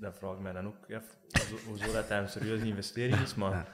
Dat 0.00 0.14
vraag 0.18 0.32
ik 0.32 0.40
mij 0.40 0.52
dan 0.52 0.66
ook 0.66 0.96
af, 0.96 1.02
hoezo, 1.66 1.92
dat, 1.92 2.08
dat 2.08 2.18
een 2.18 2.28
serieuze 2.28 2.66
investering 2.66 3.20
is. 3.20 3.34
Maar 3.34 3.66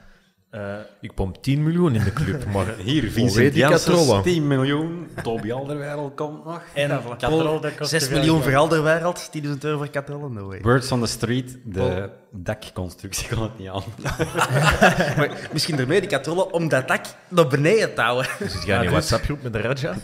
uh, 0.51 0.75
Ik 0.99 1.13
pomp 1.13 1.43
10 1.43 1.63
miljoen 1.63 1.95
in 1.95 2.03
de 2.03 2.13
club, 2.13 2.45
maar 2.53 2.75
Hier, 2.77 3.11
Vincent 3.11 3.53
die 3.53 3.61
Janssens, 3.61 3.97
katrollen? 3.97 4.23
10 4.23 4.47
miljoen. 4.47 5.09
Toby 5.23 5.51
Alderweireld 5.51 6.15
komt 6.15 6.45
nog. 6.45 6.61
en 6.73 6.89
dat 6.89 7.75
kost 7.75 7.89
6 7.89 8.03
te 8.03 8.09
veel 8.09 8.17
miljoen 8.17 8.43
voor 8.43 8.55
Alderwereld, 8.55 9.31
10.000 9.43 9.51
euro 9.59 9.77
voor 9.77 9.89
katrollen, 9.89 10.33
no 10.33 10.47
way. 10.47 10.61
Birds 10.61 10.91
on 10.91 11.01
the 11.01 11.07
Street, 11.07 11.57
de 11.63 12.09
dakconstructie 12.31 13.27
kan 13.35 13.43
het 13.43 13.57
niet 13.57 13.69
aan. 13.69 13.83
Maar 15.17 15.49
misschien 15.53 15.79
ermee 15.79 15.99
die 15.99 16.09
katrollen 16.09 16.53
om 16.53 16.67
dat 16.69 16.87
dak 16.87 17.05
naar 17.27 17.47
beneden 17.47 17.93
te 17.93 18.01
houden. 18.01 18.31
zit 18.39 18.63
jij 18.63 18.79
in 18.79 18.85
een 18.85 18.91
WhatsApp-groep 18.91 19.41
met 19.43 19.53
de 19.53 19.61
Raja? 19.61 19.91
Uh, 19.91 19.97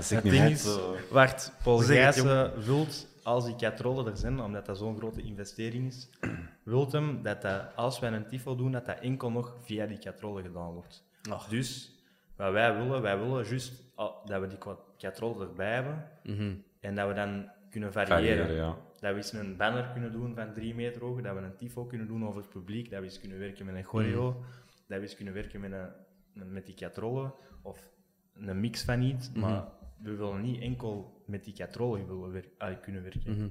zeg 0.00 0.08
Het 0.10 0.22
niet 0.22 0.32
ding 0.32 0.50
is, 0.50 0.64
eh, 0.64 0.72
Waart 1.10 1.52
Paul 1.62 1.78
het, 1.78 1.86
Gijssen 1.86 2.52
wilt, 2.64 3.06
als 3.24 3.44
die 3.44 3.56
katrollen 3.56 4.06
er 4.06 4.16
zijn, 4.16 4.40
omdat 4.40 4.66
dat 4.66 4.78
zo'n 4.78 4.96
grote 4.96 5.22
investering 5.22 5.86
is, 5.86 6.10
wilt 6.62 6.92
hem 6.92 7.22
dat, 7.22 7.42
dat 7.42 7.76
als 7.76 7.98
wij 7.98 8.12
een 8.12 8.26
tifo 8.26 8.54
doen, 8.56 8.72
dat 8.72 8.86
dat 8.86 8.98
enkel 8.98 9.30
nog 9.30 9.56
via 9.60 9.86
die 9.86 9.98
katrollen 9.98 10.42
gedaan 10.42 10.72
wordt. 10.72 11.04
Ach. 11.30 11.48
Dus 11.48 11.92
wat 12.36 12.52
wij 12.52 12.76
willen, 12.76 13.02
wij 13.02 13.18
willen 13.18 13.44
juist 13.44 13.82
ah, 13.94 14.26
dat 14.26 14.40
we 14.40 14.46
die 14.46 14.58
katrollen 14.98 15.48
erbij 15.48 15.74
hebben 15.74 16.08
Mhm. 16.22 16.54
en 16.80 16.94
dat 16.94 17.08
we 17.08 17.14
dan 17.14 17.50
kunnen 17.70 17.92
variëren. 17.92 18.44
variëren, 18.46 18.54
ja. 18.66 18.76
Dat 19.00 19.10
we 19.10 19.16
eens 19.16 19.32
een 19.32 19.56
banner 19.56 19.90
kunnen 19.92 20.12
doen 20.12 20.34
van 20.34 20.52
drie 20.52 20.74
meter 20.74 21.00
hoog, 21.02 21.20
dat 21.20 21.34
we 21.34 21.40
een 21.40 21.56
tifo 21.56 21.84
kunnen 21.84 22.06
doen 22.06 22.26
over 22.26 22.40
het 22.40 22.50
publiek, 22.50 22.90
dat 22.90 22.98
we 22.98 23.04
eens 23.04 23.20
kunnen 23.20 23.38
werken 23.38 23.66
met 23.66 23.74
een 23.74 23.84
choreo, 23.84 24.30
Mhm. 24.30 24.38
dat 24.86 24.98
we 24.98 25.00
eens 25.00 25.16
kunnen 25.16 25.34
werken 25.34 25.60
met, 25.60 25.72
een, 25.72 25.88
een- 26.34 26.52
met 26.52 26.66
die 26.66 26.74
katrollen, 26.74 27.32
of 27.62 27.88
een 28.34 28.60
mix 28.60 28.82
van 28.84 29.02
iets, 29.02 29.30
Mhm. 29.30 29.40
maar 29.40 29.64
we 30.04 30.14
willen 30.16 30.40
niet 30.40 30.60
enkel 30.60 31.22
met 31.26 31.44
die 31.44 31.54
katrollen 31.54 32.06
willen 32.06 32.32
wer- 32.58 32.76
kunnen 32.76 33.02
werken. 33.02 33.22
Mhm. 33.36 33.48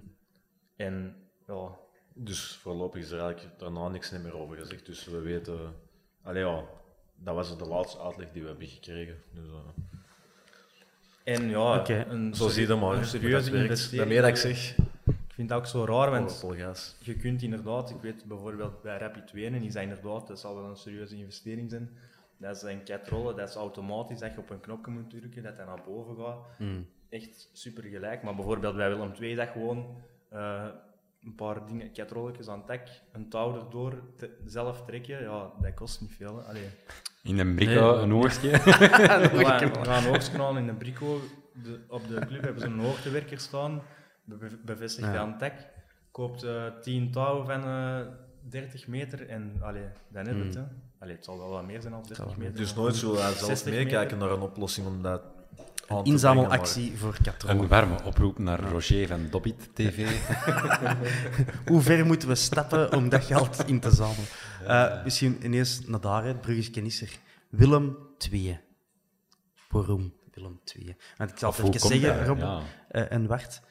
En 0.76 1.16
ja, 1.48 1.78
Dus 2.14 2.56
voorlopig 2.56 3.02
is 3.02 3.12
er 3.12 3.20
eigenlijk 3.20 3.60
daarna 3.60 3.88
niks 3.88 4.12
meer 4.12 4.38
over 4.38 4.58
gezegd. 4.58 4.86
Dus 4.86 5.06
we 5.06 5.20
weten... 5.20 5.74
Allee, 6.24 6.44
ja, 6.44 6.64
dat 7.16 7.36
was 7.36 7.58
de 7.58 7.66
laatste 7.66 8.00
uitleg 8.00 8.32
die 8.32 8.42
we 8.42 8.48
hebben 8.48 8.68
gekregen. 8.68 9.18
Dus, 9.34 9.46
eh, 9.48 11.34
en 11.34 11.50
ja 11.50 11.80
Oké, 11.80 12.06
een, 12.10 12.36
zo 12.36 12.48
zie 12.50 12.68
je 12.68 12.76
maar. 12.76 12.98
een 12.98 13.06
serieuze 13.06 13.52
dat. 13.52 13.90
Daarmee 13.92 14.20
dat 14.22 14.30
ik 14.30 14.36
zeg... 14.36 14.78
Ik 15.06 15.40
vind 15.40 15.50
dat 15.50 15.58
ook 15.58 15.66
zo 15.68 15.86
raar, 15.86 16.10
want 16.12 16.44
je 17.00 17.16
kunt 17.16 17.42
inderdaad, 17.42 17.90
ik 17.90 18.02
weet 18.02 18.26
bijvoorbeeld 18.26 18.82
bij 18.82 18.98
Rapid 18.98 19.28
2, 19.28 19.46
en 19.46 19.54
is 19.54 19.74
dat 19.74 19.84
inderdaad, 19.84 20.28
dat 20.28 20.40
zal 20.40 20.56
wel 20.56 20.70
een 20.70 20.76
serieuze 20.76 21.16
investering 21.18 21.70
zijn. 21.70 21.90
Dat 22.44 22.56
is 22.56 22.62
een 22.62 22.84
katrollen, 22.84 23.36
dat 23.36 23.50
is 23.50 23.56
automatisch, 23.56 24.20
dat 24.20 24.34
je 24.34 24.40
op 24.40 24.50
een 24.50 24.60
knopje 24.60 24.92
moet 24.92 25.10
drukken, 25.10 25.44
dat 25.44 25.58
dat 25.58 25.66
naar 25.66 25.82
boven 25.86 26.16
gaat. 26.26 26.38
Mm. 26.60 26.88
Echt 27.10 27.50
super 27.54 27.84
gelijk. 27.84 28.24
Maar 28.24 28.36
bijvoorbeeld 28.36 28.76
bij 28.76 28.90
Willem 28.90 29.14
2 29.14 29.36
dat 29.36 29.48
gewoon 29.50 30.02
eh, 30.30 30.66
een 31.24 31.36
paar 31.36 31.66
dingen, 31.68 31.92
katrolletjes 31.92 32.48
aan 32.48 32.58
het 32.58 32.68
tak, 32.68 32.82
een 33.12 33.30
touw 33.30 33.56
erdoor, 33.60 33.94
te- 34.18 34.38
zelf 34.46 34.86
trekken, 34.86 35.22
ja, 35.22 35.52
dat 35.62 35.74
kost 35.74 36.02
niet 36.02 36.14
veel. 36.16 36.38
Hè. 36.38 36.44
Allee. 36.44 36.68
In 37.24 37.40
een 37.40 37.56
brico, 37.56 37.98
een 38.02 38.14
oortje. 38.14 38.50
We 38.52 38.60
gaan, 39.46 39.70
we 39.72 39.86
gaan 39.86 40.04
een 40.06 40.14
oogskanaal 40.16 40.58
in 40.58 40.66
de 40.66 40.74
brico. 40.74 41.20
De, 41.64 41.80
op 41.88 42.08
de 42.08 42.20
club 42.26 42.42
hebben 42.44 42.62
ze 42.62 42.68
een 42.68 42.80
hoogtewerker 42.80 43.40
staan, 43.40 43.82
be- 44.24 44.60
bevestigd 44.66 45.14
Ja. 45.14 45.18
aan 45.20 45.38
tak. 45.38 45.54
Koopt 46.12 46.44
eh 46.44 46.66
10 46.82 47.12
touwen 47.12 47.46
van 47.46 47.64
eh 47.64 48.08
30 48.50 48.88
meter 48.88 49.28
en 49.30 49.58
allee, 49.62 49.88
dan 50.08 50.26
heb 50.28 50.36
je 50.38 50.44
het. 50.44 50.54
Hè. 50.56 50.64
Allee, 51.04 51.16
het 51.16 51.26
zal 51.26 51.38
wel 51.38 51.50
wat 51.50 51.66
meer 51.66 51.82
zijn 51.82 51.94
dan 51.94 52.04
30 52.08 52.38
meter. 52.38 52.56
Dus 52.56 52.76
nooit 52.76 52.96
zo 52.96 53.14
uh, 53.14 53.20
zelf 53.20 53.36
60 53.38 53.74
meekijken 53.74 53.98
meter. 54.02 54.18
naar 54.18 54.32
een 54.32 54.42
oplossing 54.42 54.88
om 54.88 55.02
dat 55.02 55.22
te 55.88 56.00
Inzamelactie 56.04 56.98
voor 56.98 57.18
katrollen. 57.24 57.62
Een 57.62 57.68
warme 57.68 58.04
oproep 58.04 58.38
naar 58.38 58.60
Roger 58.60 59.08
van 59.08 59.28
Dobbit 59.30 59.70
TV. 59.76 60.10
Hoe 61.70 61.82
ver 61.82 62.06
moeten 62.06 62.28
we 62.28 62.36
stappen 62.36 62.94
om 62.94 63.10
dat 63.10 63.24
geld 63.24 63.68
in 63.68 63.80
te 63.80 63.92
zamelen? 63.92 64.26
Eh, 64.68 65.04
misschien 65.04 65.46
ineens 65.46 65.88
naar 65.88 66.02
daar, 66.02 66.24
het 66.26 66.42
bruggetje 66.42 66.82
is 66.82 67.02
er. 67.02 67.18
Willem 67.50 67.98
II. 68.32 68.60
Waarom 69.70 70.14
Willem 70.34 70.60
II? 70.76 70.96
Want 71.18 71.32
ik 71.32 71.38
zal 71.38 71.50
Of 71.50 71.58
het 71.58 71.76
even 71.76 71.88
zeggen? 71.88 72.26
Rob 72.26 72.40
Ja. 72.40 72.62
eh, 72.90 73.12
en 73.12 73.28
Wart. 73.28 73.62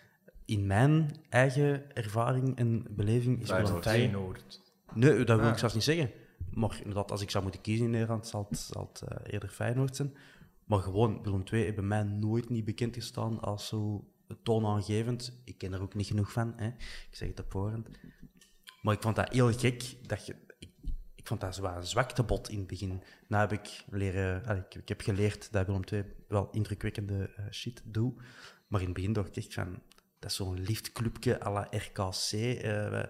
In 0.45 0.67
mijn 0.67 1.11
eigen 1.29 1.95
ervaring 1.95 2.57
en 2.57 2.87
beleving 2.91 3.43
is 3.43 3.51
Willem. 3.51 3.73
II... 3.73 3.83
Feyenoord. 3.83 4.61
Nee, 4.95 5.25
dat 5.25 5.37
wil 5.39 5.47
Ah. 5.47 5.53
ik 5.53 5.59
zelfs 5.59 5.75
niet 5.75 5.85
zeggen. 5.85 6.11
Maar 6.55 6.79
inderdaad, 6.79 7.11
als 7.11 7.23
ik 7.23 7.31
zou 7.31 7.43
moeten 7.43 7.61
kiezen 7.61 7.85
in 7.85 7.91
Nederland, 7.91 8.27
zal 8.27 8.47
het, 8.49 8.59
zal 8.59 8.93
eh, 9.09 9.33
eerder 9.33 9.49
Feyenoord 9.49 9.97
zijn. 9.97 10.16
Maar 10.65 10.79
gewoon, 10.79 11.23
Willem 11.23 11.43
II 11.53 11.62
heeft 11.62 11.81
mij 11.81 12.03
nooit 12.03 12.49
niet 12.49 12.65
bekend 12.65 12.95
gestaan 12.95 13.41
als 13.41 13.66
zo 13.66 14.09
toonaangevend. 14.43 15.41
Ik 15.45 15.59
ken 15.59 15.73
er 15.73 15.83
ook 15.83 15.95
niet 15.95 16.07
genoeg 16.07 16.33
van, 16.33 16.53
hè. 16.57 16.66
ik 16.66 17.09
zeg 17.11 17.29
het 17.29 17.41
op 17.41 17.51
voorhand. 17.51 17.89
Maar 18.83 18.95
ik 18.95 19.03
vond 19.03 19.16
dat 19.16 19.33
heel 19.33 19.53
gek. 19.53 19.97
Dat 20.07 20.27
je, 20.27 20.37
ik, 21.15 21.27
vond 21.27 21.41
dat 21.41 21.59
een 21.59 21.87
zwaktebod 21.87 22.49
in 22.49 22.59
het 22.59 22.66
begin. 22.66 23.03
Nou 23.29 23.49
heb 23.49 23.53
ik 23.53 23.85
leren... 23.91 24.65
ik, 24.73 24.89
heb 24.89 25.01
geleerd 25.01 25.53
dat 25.53 25.66
Willem 25.66 25.85
II 25.93 26.05
wel 26.29 26.49
indrukwekkende 26.51 27.31
eh, 27.37 27.45
shit 27.51 27.83
doet. 27.85 28.20
Maar 28.66 28.81
in 28.81 28.87
het 28.87 28.95
begin 28.95 29.12
dacht 29.12 29.29
ik 29.29 29.37
echt 29.37 29.55
van... 29.55 29.83
Dat 30.19 30.31
is 30.31 30.37
zo'n 30.37 30.61
liftclubje 30.61 31.45
à 31.45 31.53
la 31.53 31.69
RKC. 31.70 32.33
eh, 32.33 33.03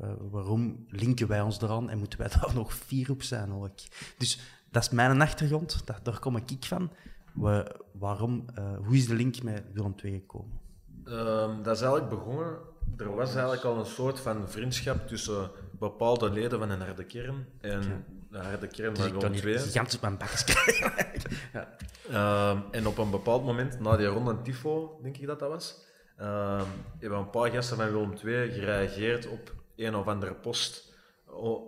wa- 0.00 0.16
waarom 0.30 0.84
linken 0.88 1.28
wij 1.28 1.40
ons 1.40 1.60
eraan 1.60 1.90
en 1.90 1.98
moeten 1.98 2.18
wij 2.18 2.28
daar 2.40 2.54
nog 2.54 2.72
vier 2.74 3.10
op 3.10 3.22
zijn? 3.22 3.50
Hoor 3.50 3.66
ik. 3.76 4.12
Dus 4.18 4.40
dat 4.70 4.82
is 4.82 4.90
mijn 4.90 5.20
achtergrond. 5.20 5.82
Dat, 5.86 6.00
daar 6.02 6.18
kom 6.18 6.36
ik 6.36 6.64
van. 6.64 6.90
Wa- 7.32 7.66
waarom, 7.92 8.44
eh, 8.54 8.76
hoe 8.84 8.96
is 8.96 9.06
de 9.06 9.14
link 9.14 9.42
met 9.42 9.62
Willem 9.72 9.94
II 10.04 10.12
gekomen? 10.12 10.60
Ehm, 11.04 11.62
dat 11.62 11.76
is 11.76 11.82
eigenlijk 11.82 12.08
begonnen. 12.10 12.58
Er 12.96 13.14
was 13.14 13.32
eigenlijk 13.32 13.64
al 13.64 13.78
een 13.78 13.86
soort 13.86 14.20
van 14.20 14.50
vriendschap 14.50 15.08
tussen 15.08 15.50
bepaalde 15.78 16.30
leden 16.30 16.58
van 16.58 16.70
een 16.70 16.80
harde 16.80 17.04
kern 17.04 17.46
en 17.60 18.04
de 18.30 18.38
harde 18.38 18.66
kern 18.66 18.96
van 18.96 19.12
Willem 19.12 19.32
II. 19.32 19.58
gigantisch 19.58 19.94
op 19.94 20.00
mijn 20.00 20.16
bakjes 20.16 20.44
krijgen. 20.44 20.92
ja. 21.52 21.68
Ehm, 22.10 22.58
en 22.70 22.86
op 22.86 22.98
een 22.98 23.10
bepaald 23.10 23.44
moment, 23.44 23.80
na 23.80 23.96
die 23.96 24.06
ronde 24.06 24.42
Tifo, 24.42 24.98
denk 25.02 25.16
ik 25.16 25.26
dat 25.26 25.38
dat 25.38 25.48
was, 25.48 25.84
ehm, 26.16 26.64
hebben 26.98 27.18
een 27.18 27.30
paar 27.30 27.50
gasten 27.50 27.76
van 27.76 27.92
Willem 27.92 28.12
II 28.24 28.50
gereageerd 28.50 29.26
op 29.28 29.54
een 29.86 29.94
of 29.94 30.06
andere 30.06 30.34
post 30.34 30.94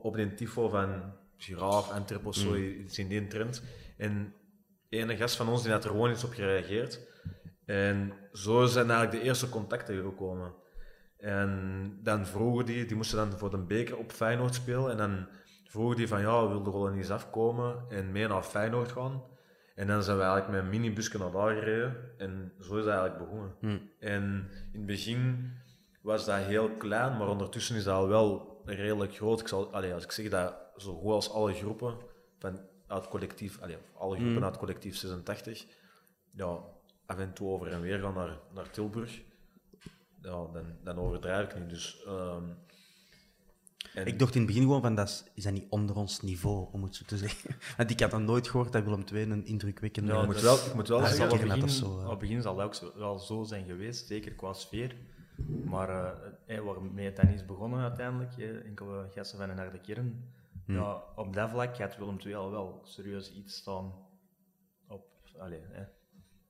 op 0.03 0.15
die 0.17 0.35
Tifo 0.35 0.69
van 0.69 1.13
Giraaf, 1.37 1.91
Antwerp 1.91 2.27
of 2.27 2.35
zo, 2.35 2.57
iets 2.57 2.99
in 2.99 3.09
die 3.09 3.27
trend. 3.27 3.63
En 3.97 4.35
ene 4.89 5.17
gast 5.17 5.37
van 5.37 5.49
ons 5.49 5.63
die 5.63 5.73
had 5.73 5.85
er 5.85 5.91
gewoon 5.91 6.11
iets 6.11 6.25
op 6.25 6.33
gereageerd. 6.33 7.01
En 7.65 8.13
zo 8.33 8.65
zijn 8.65 8.91
eigenlijk 8.91 9.23
de 9.23 9.29
eerste 9.29 9.49
contacten 9.49 10.03
gekomen. 10.03 10.55
En 11.17 11.99
dan 12.03 12.27
vroegen 12.27 12.67
die, 12.67 12.85
die 12.85 12.97
moesten 12.97 13.17
dan 13.17 13.39
voor 13.39 13.51
de 13.51 13.59
beker 13.59 13.97
op 13.97 14.13
Feyenoord 14.13 14.55
spelen. 14.55 14.91
En 14.91 14.97
dan 14.97 15.27
vroegen 15.65 15.97
die 15.97 16.09
van, 16.09 16.21
ja, 16.21 16.49
wilde 16.49 16.71
gewoon 16.71 16.97
eens 16.97 17.11
afkomen 17.11 17.85
en 17.89 18.13
mee 18.13 18.29
naar 18.29 18.43
Feyenoord 18.43 18.93
gaan. 18.93 19.23
En 19.75 19.87
dan 19.87 20.03
zijn 20.03 20.17
we 20.17 20.23
eigenlijk 20.23 20.53
met 20.53 20.63
een 20.63 20.81
minibusje 20.81 21.19
naar 21.19 21.31
daar 21.31 21.55
gereden. 21.55 21.97
En 22.19 22.53
zo 22.61 22.77
is 22.77 22.85
dat 22.85 22.95
eigenlijk 22.95 23.19
begonnen. 23.19 23.55
En 23.99 24.49
in 24.73 24.79
het 24.79 24.87
begin 24.87 25.51
was 26.03 26.25
dat 26.25 26.45
heel 26.45 26.71
klein, 26.71 27.17
maar 27.17 27.29
ondertussen 27.29 27.77
is 27.77 27.85
dat 27.85 27.95
al 27.95 28.09
wel 28.09 28.61
redelijk 28.65 29.15
groot. 29.15 29.41
Ik 29.41 29.49
zal, 29.49 29.73
allee, 29.73 29.95
als 29.95 30.05
ik 30.05 30.13
zeg 30.13 30.29
dat 30.29 30.55
zo 30.77 30.95
goed 30.95 31.11
als 31.11 31.31
alle 31.31 31.55
groepen 31.55 31.97
van, 32.39 32.61
uit 32.87 33.09
collectief, 33.09 33.61
allee, 33.61 33.77
alle 33.95 34.17
groepen 34.17 34.45
uit 34.45 34.57
collectief 34.57 34.97
86, 34.97 35.67
ja, 36.31 36.59
af 37.07 37.19
en 37.19 37.33
toe 37.33 37.49
over 37.49 37.67
en 37.67 37.81
weer 37.81 37.99
gaan 37.99 38.15
naar, 38.15 38.39
naar 38.55 38.71
Tilburg, 38.71 39.23
ja, 40.23 40.47
dan, 40.53 40.65
dan 40.85 40.99
overdrijf 40.99 41.49
ik 41.49 41.59
niet. 41.61 41.69
Dus 41.69 42.03
ehm, 42.07 42.45
En 43.95 44.07
ik 44.07 44.19
dacht 44.19 44.35
in 44.35 44.41
het 44.41 44.51
begin 44.51 44.63
gewoon 44.63 44.83
van, 44.83 44.95
dat 44.95 45.09
is, 45.09 45.25
is 45.35 45.45
dat 45.45 45.53
niet 45.53 45.67
onder 45.69 45.97
ons 45.97 46.21
niveau, 46.21 46.69
om 46.73 46.83
het 46.83 46.97
zo 46.97 47.05
te 47.07 47.19
zeggen. 47.19 47.57
Want 47.77 47.91
ik 47.91 48.01
had 48.01 48.11
dan 48.11 48.25
nooit 48.25 48.49
gehoord 48.49 48.73
dat 48.73 48.85
Willem 48.85 49.05
II 49.13 49.31
een 49.31 49.47
indrukwekkende... 49.47 50.13
Ja, 50.13 50.21
ik 50.21 50.27
moet 50.27 50.41
wel, 50.41 50.57
ik 50.57 50.75
moet 50.75 50.89
wel 50.89 51.07
zeggen, 51.07 51.25
op 51.25 51.39
het 51.39 51.49
begin, 51.49 52.09
het 52.09 52.19
begin 52.19 52.43
zal 52.43 52.57
dat 52.57 52.65
ook 52.65 52.75
zo, 52.75 52.93
wel 52.97 53.19
zo 53.19 53.43
zijn 53.43 53.65
geweest, 53.67 54.07
zeker 54.07 54.33
qua 54.33 54.53
sfeer. 54.53 54.97
Maar 55.65 55.89
uh, 56.49 56.59
waarmee 56.65 57.05
het 57.07 57.17
dan 57.17 57.29
is 57.29 57.45
begonnen 57.47 57.81
uiteindelijk, 57.81 58.37
eh, 58.39 58.65
enkele 58.65 59.09
gasten 59.15 59.39
van 59.39 59.51
een 59.51 59.59
harde 59.59 59.81
kern, 59.81 60.25
Hmm. 60.65 60.75
ja, 60.75 61.03
op 61.17 61.33
dat 61.35 61.51
vlak 61.51 61.77
gaat 61.77 61.97
Willem 61.97 62.19
II 62.25 62.35
al 62.35 62.51
wel 62.51 62.81
serieus 62.85 63.33
iets 63.35 63.57
staan 63.57 63.93
op, 64.89 65.07
allee, 65.39 65.61
hè, 65.71 65.85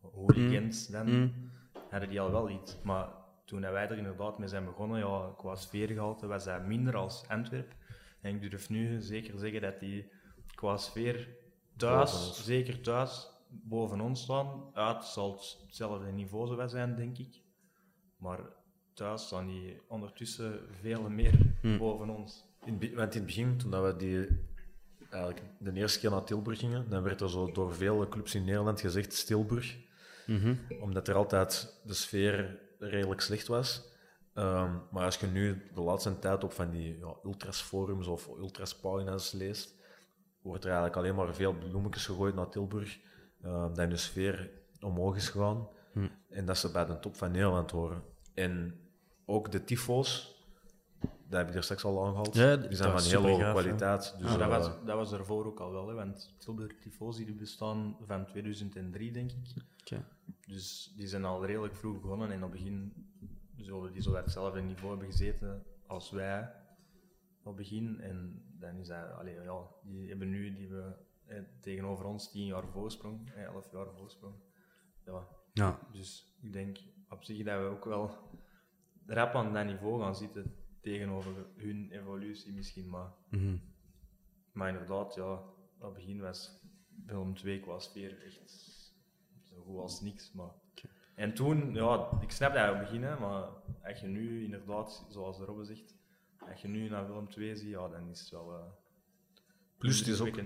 hooligans 0.01 0.87
dan, 0.87 1.11
Mm. 1.11 1.51
hadden 1.91 2.09
die 2.09 2.21
al 2.21 2.31
wel 2.31 2.51
iets. 2.51 2.77
Maar 2.83 3.09
toen 3.45 3.61
wij 3.61 3.89
er 3.89 3.97
inderdaad 3.97 4.39
mee 4.39 4.49
zijn 4.49 4.65
begonnen, 4.65 4.99
ja, 4.99 5.33
qua 5.37 5.55
sfeergehalte 5.55 6.27
was 6.27 6.45
dat 6.45 6.67
minder 6.67 6.97
als 6.97 7.29
Antwerp. 7.29 7.75
En 8.21 8.35
ik 8.35 8.51
durf 8.51 8.69
nu 8.71 9.01
zeker 9.01 9.39
zeggen 9.39 9.61
dat 9.61 9.81
die 9.81 10.11
qua 10.55 10.77
sfeer 10.77 11.29
thuis, 11.77 12.45
zeker 12.45 12.81
thuis, 12.81 13.31
boven 13.49 14.01
ons 14.01 14.23
staan. 14.23 14.71
Uit 14.75 15.05
zal 15.05 15.33
het 15.33 15.59
hetzelfde 15.67 16.13
niveau 16.13 16.47
zo 16.47 16.67
zijn, 16.67 16.97
denk 16.97 17.19
ik. 17.19 17.41
Maar 18.17 18.41
thuis 18.95 19.23
staan 19.27 19.47
die 19.47 19.81
ondertussen 19.89 20.61
veel 20.81 21.11
meer 21.11 21.51
Hmm. 21.61 21.79
boven 21.79 22.09
ons. 22.11 22.45
In, 22.65 22.73
want 22.79 23.15
in 23.15 23.21
het 23.21 23.27
begin, 23.27 23.57
toen 23.57 23.71
dat 23.71 23.85
we 23.85 23.97
die, 23.97 24.29
eigenlijk 25.11 25.43
de 25.59 25.73
eerste 25.73 25.99
keer 26.01 26.11
naar 26.11 26.25
Tilburg 26.25 26.59
gingen, 26.59 26.89
dan 26.89 27.03
werd 27.03 27.21
er 27.21 27.31
zo 27.31 27.53
door 27.53 27.75
vele 27.75 28.09
clubs 28.09 28.35
in 28.35 28.45
Nederland 28.45 28.81
gezegd 28.81 29.13
Stilburg. 29.13 29.77
Mhm. 30.27 30.55
Omdat 30.81 31.09
er 31.09 31.15
altijd 31.15 31.81
de 31.85 31.95
sfeer 31.95 32.59
redelijk 32.79 33.21
slecht 33.21 33.47
was. 33.47 33.91
Ehm, 34.35 34.73
maar 34.91 35.05
als 35.05 35.17
je 35.17 35.27
nu 35.27 35.71
de 35.75 35.81
laatste 35.81 36.19
tijd 36.19 36.45
op 36.45 36.53
van 36.53 36.71
die 36.71 36.99
ja, 36.99 37.15
ultras-forums 37.25 38.07
of 38.07 38.29
ultras-pagina's 38.39 39.33
leest, 39.33 39.75
wordt 40.43 40.65
er 40.65 40.71
eigenlijk 40.71 40.99
alleen 40.99 41.15
maar 41.15 41.35
veel 41.35 41.53
bloemetjes 41.59 42.07
gegooid 42.07 42.35
naar 42.35 42.49
Tilburg. 42.49 42.99
ehm, 43.43 43.75
dat 43.75 43.91
de 43.91 43.97
sfeer 43.97 44.51
omhoog 44.81 45.17
is 45.17 45.29
gegaan. 45.29 45.69
Hm. 45.93 46.09
En 46.29 46.45
dat 46.47 46.59
ze 46.59 46.71
bij 46.71 46.87
de 46.87 46.99
top 46.99 47.17
van 47.17 47.31
Nederland 47.31 47.71
horen. 47.71 48.03
En 48.35 48.81
ook 49.25 49.51
de 49.51 49.65
tyfo's, 49.65 50.37
dat 51.01 51.41
heb 51.41 51.49
ik 51.49 51.55
er 51.55 51.63
straks 51.63 51.85
al 51.85 52.05
aangehaald, 52.05 52.35
Ja, 52.35 52.57
die 52.57 52.69
dat 52.69 52.77
zijn 52.77 52.99
van 53.01 53.03
heel 53.03 53.29
hoge 53.29 53.51
kwaliteit. 53.51 54.15
Dus, 54.19 54.31
Ja, 54.31 54.37
dat, 54.37 54.51
eh, 54.51 54.59
was, 54.59 54.71
dat 54.85 54.97
was 54.97 55.13
ervoor 55.13 55.47
ook 55.47 55.61
al 55.61 55.73
wel, 55.73 55.89
hè, 55.89 55.95
want 55.95 56.35
Tilburg 56.39 56.79
Tifosi 56.81 57.25
die 57.25 57.35
bestaan 57.35 57.97
van 58.07 58.27
2003, 58.27 59.13
denk 59.13 59.31
ik. 59.31 59.63
Oké. 59.81 60.05
Dus 60.47 60.93
die 60.97 61.07
zijn 61.07 61.25
al 61.25 61.47
redelijk 61.47 61.77
vroeg 61.77 62.01
begonnen 62.01 62.31
en 62.31 62.45
op 62.45 62.53
het 62.53 62.61
begin 62.61 62.93
zullen 63.57 63.93
die 63.93 64.03
zo 64.03 64.11
op 64.11 64.17
hetzelfde 64.17 64.61
niveau 64.61 64.91
hebben 64.91 65.11
gezeten 65.11 65.63
als 65.87 66.11
wij 66.11 66.53
op 67.39 67.45
het 67.45 67.57
begin. 67.57 68.01
En 68.01 68.43
dan 68.59 68.77
is 68.77 68.89
dat, 68.89 69.13
allee, 69.13 69.35
ja, 69.41 69.67
die 69.83 70.09
hebben 70.09 70.31
nu 70.31 70.55
die 70.55 70.69
we, 70.69 70.93
eh, 71.27 71.43
tegenover 71.61 72.05
ons 72.05 72.31
10 72.31 72.47
jaar 72.47 72.67
voorsprong, 72.67 73.33
eh, 73.35 73.43
11 73.43 73.73
jaar 73.73 73.87
voorsprong. 73.97 74.35
Ja. 75.05 75.27
Ja. 75.53 75.79
Dus 75.93 76.37
ik 76.41 76.53
denk 76.53 76.79
op 77.09 77.25
zich 77.25 77.45
dat 77.45 77.61
we 77.61 77.67
ook 77.67 77.85
wel 77.85 78.17
rap 79.07 79.35
aan 79.35 79.53
dat 79.55 79.65
niveau 79.67 80.03
gaan 80.03 80.17
zitten 80.17 80.55
tegenover 80.81 81.33
hun 81.57 81.89
evolutie 81.91 82.53
misschien, 82.53 82.89
maar... 82.89 83.13
Mhm. 83.31 83.57
Maar 84.53 84.69
inderdaad, 84.69 85.15
ja, 85.15 85.33
op 85.79 85.83
het 85.83 85.93
begin 85.95 86.21
was 86.21 86.61
Willem 87.07 87.35
2 87.35 87.61
qua 87.61 87.79
sfeer 87.79 88.23
echt 88.25 88.51
zo 89.51 89.63
goed 89.63 89.79
als 89.79 90.01
niks. 90.01 90.33
Maar... 90.33 90.51
En 91.15 91.35
toen, 91.35 91.75
ja, 91.75 92.11
ik 92.21 92.31
snap 92.31 92.55
dat 92.55 92.69
op 92.71 92.75
het 92.77 92.85
begin, 92.85 93.03
hè, 93.03 93.19
maar 93.19 93.49
als 93.85 94.01
je 94.01 94.07
nu 94.07 94.45
inderdaad, 94.45 95.07
zoals 95.11 95.39
de 95.39 95.45
Robbe 95.45 95.65
zegt, 95.65 95.95
als 96.51 96.61
je 96.63 96.69
nu 96.69 96.89
naar 96.89 97.07
Willem 97.07 97.29
2 97.31 97.57
ziet, 97.57 97.69
ja, 97.71 97.89
dan 97.89 98.09
is 98.11 98.21
het 98.21 98.31
wel. 98.31 98.53
eh, 98.53 98.65
Plus, 99.79 99.99
het 99.99 100.09
is, 100.09 100.21
ook, 100.21 100.37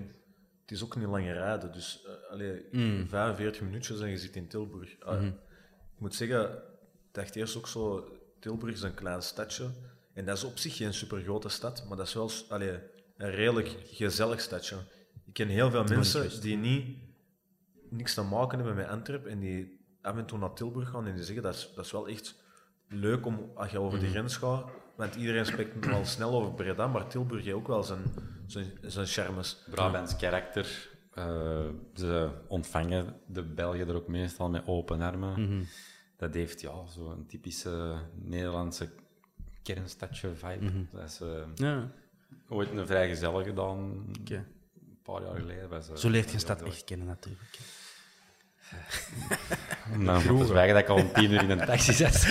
het 0.60 0.70
is 0.70 0.84
ook 0.84 0.96
niet 0.96 1.06
langer 1.06 1.32
rijden. 1.34 1.72
Dus 1.72 2.04
eh, 2.04 2.30
allee, 2.30 2.66
Mm. 2.70 3.08
45 3.08 3.62
minuutjes 3.62 4.00
en 4.00 4.08
je 4.08 4.16
zit 4.18 4.36
in 4.36 4.48
Tilburg. 4.48 5.00
Ah, 5.00 5.16
Mhm. 5.20 5.26
Ik 5.94 6.02
moet 6.02 6.14
zeggen, 6.14 6.52
ik 6.56 6.62
dacht 7.12 7.36
eerst 7.36 7.56
ook 7.56 7.66
zo, 7.68 8.08
Tilburg 8.46 8.72
is 8.74 8.82
een 8.82 8.94
klein 8.94 9.22
stadje. 9.22 9.70
En 10.12 10.24
dat 10.24 10.36
is 10.36 10.44
op 10.44 10.58
zich 10.58 10.76
geen 10.76 10.94
supergrote 10.94 11.48
stad, 11.48 11.84
maar 11.88 11.96
dat 11.96 12.06
is 12.06 12.14
wel 12.14 12.30
allee, 12.48 12.78
een 13.16 13.30
redelijk 13.30 13.76
gezellig 13.84 14.40
stadje. 14.40 14.76
Ik 15.26 15.32
ken 15.32 15.48
heel 15.48 15.70
veel 15.70 15.84
mensen 15.84 16.40
die 16.40 16.56
niet 16.56 16.96
niks 17.90 18.14
te 18.14 18.22
maken 18.22 18.58
hebben 18.58 18.76
met 18.76 18.88
Antwerpen 18.88 19.30
en 19.30 19.38
die 19.38 19.80
af 20.02 20.16
en 20.16 20.26
toe 20.26 20.38
naar 20.38 20.52
Tilburg 20.52 20.88
gaan 20.88 21.06
en 21.06 21.14
die 21.14 21.24
zeggen 21.24 21.42
dat 21.42 21.54
is, 21.54 21.72
dat 21.74 21.84
is 21.84 21.92
wel 21.92 22.08
echt 22.08 22.34
leuk 22.88 23.26
om 23.26 23.50
als 23.54 23.70
je 23.70 23.78
over 23.80 23.98
die 23.98 24.08
Mhm. 24.08 24.16
grens 24.16 24.36
gaat. 24.36 24.64
Want 24.96 25.14
iedereen 25.14 25.46
spreekt 25.46 25.86
wel 25.86 26.04
snel 26.04 26.32
over 26.32 26.54
Breda, 26.54 26.86
maar 26.86 27.06
Tilburg 27.08 27.44
heeft 27.44 27.56
ook 27.56 27.66
wel 27.66 27.82
zijn, 27.82 28.02
zijn, 28.46 28.78
zijn 28.82 29.06
charmes. 29.06 29.62
Brabants 29.70 30.16
karakter. 30.16 30.94
eh, 31.12 31.68
ze 31.94 32.30
ontvangen 32.48 33.20
de 33.26 33.42
Belgen 33.42 33.88
er 33.88 33.94
ook 33.94 34.08
meestal 34.08 34.50
met 34.50 34.66
open 34.66 35.00
armen. 35.00 35.40
Mhm. 35.42 35.64
Dat 36.16 36.34
heeft 36.34 36.60
ja, 36.60 36.86
zo'n 36.86 37.26
typische 37.28 37.94
Nederlandse 38.14 38.88
kernstadje 39.62 40.34
vibe. 40.34 40.70
Dat 40.92 41.02
is 41.08 41.20
eh, 41.20 41.28
Ja. 41.54 41.90
ooit 42.48 42.70
een 42.70 42.86
vrijgezel 42.86 43.42
gedaan, 43.44 44.06
Oké. 44.20 44.34
een 44.34 44.98
paar 45.02 45.22
jaar 45.22 45.36
geleden. 45.36 45.68
Was, 45.68 45.88
eh, 45.90 45.96
Zo 45.96 46.08
leert 46.08 46.28
je 46.28 46.34
een 46.34 46.40
stad 46.40 46.62
echt 46.62 46.84
kennen, 46.84 47.06
natuurlijk. 47.06 47.58
Om 49.92 50.04
dan 50.04 50.22
te 50.22 50.44
zwijgen 50.46 50.74
dat 50.74 50.82
ik 50.82 50.88
al 50.88 50.96
om 50.96 51.12
tien 51.12 51.30
uur 51.32 51.42
in 51.42 51.50
een 51.50 51.66
taxi 51.66 51.92
zat. 52.04 52.26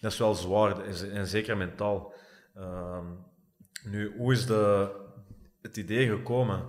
dat 0.00 0.12
is 0.12 0.18
wel 0.18 0.34
zwaar 0.34 0.80
en 1.12 1.26
zeker 1.26 1.56
mentaal. 1.56 2.12
Ehm, 2.54 3.04
nu, 3.84 4.16
hoe 4.16 4.32
is 4.32 4.46
de, 4.46 4.90
het 5.62 5.76
idee 5.76 6.08
gekomen? 6.08 6.60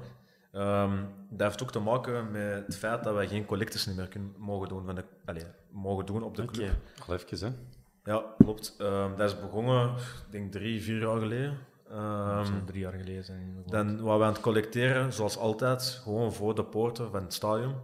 Ehm, 0.51 0.97
dat 1.29 1.47
heeft 1.47 1.63
ook 1.63 1.71
te 1.71 1.79
maken 1.79 2.31
met 2.31 2.65
het 2.65 2.77
feit 2.77 3.03
dat 3.03 3.13
wij 3.13 3.27
geen 3.27 3.45
collectes 3.45 3.85
niet 3.85 3.95
meer 3.95 4.07
kunnen, 4.07 4.33
mogen, 4.37 4.67
doen 4.67 4.85
van 4.85 4.95
de, 4.95 5.03
allez, 5.25 5.43
mogen 5.71 6.05
doen 6.05 6.23
op 6.23 6.35
de 6.35 6.41
Oké. 6.41 6.51
club. 6.51 6.71
Al 7.07 7.13
even, 7.13 7.47
hè. 7.47 8.11
Ja, 8.11 8.23
klopt. 8.37 8.75
Ehm, 8.77 9.15
dat 9.17 9.29
is 9.29 9.39
begonnen, 9.39 9.89
ik 9.91 10.31
denk 10.31 10.51
drie, 10.51 10.81
vier 10.81 10.99
jaar 11.01 11.19
geleden. 11.19 11.57
Ehm, 11.89 12.35
Dat 12.35 12.47
zou 12.47 12.63
drie 12.65 12.79
jaar 12.81 12.93
geleden 12.93 13.23
zijn. 13.23 13.63
dan 13.65 14.01
waren 14.01 14.19
we 14.19 14.25
aan 14.25 14.33
het 14.33 14.41
collecteren, 14.41 15.13
zoals 15.13 15.37
altijd, 15.37 15.83
gewoon 16.03 16.33
voor 16.33 16.55
de 16.55 16.63
poorten 16.63 17.11
van 17.11 17.23
het 17.23 17.33
stadion. 17.33 17.75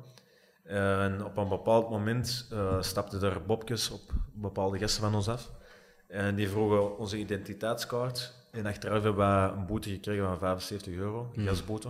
En 0.64 1.26
op 1.26 1.38
een 1.38 1.50
bepaald 1.50 1.90
moment 1.90 2.48
eh, 2.52 2.82
stapten 2.82 3.22
er 3.22 3.46
bobjes 3.46 3.90
op 3.92 4.02
bepaalde 4.34 4.78
gasten 4.80 5.04
van 5.04 5.16
ons 5.16 5.28
af. 5.30 5.52
En 6.12 6.36
die 6.36 6.50
vroegen 6.50 6.98
onze 6.98 7.18
identiteitskaart. 7.18 8.34
En 8.52 8.66
achteraf 8.66 9.04
hebben 9.04 9.48
we 9.48 9.54
een 9.54 9.66
boete 9.66 9.90
gekregen 9.90 10.26
van 10.26 10.38
75 10.38 10.94
euro, 10.94 11.30
een 11.36 11.42
Mm. 11.42 11.48
gasboete. 11.48 11.90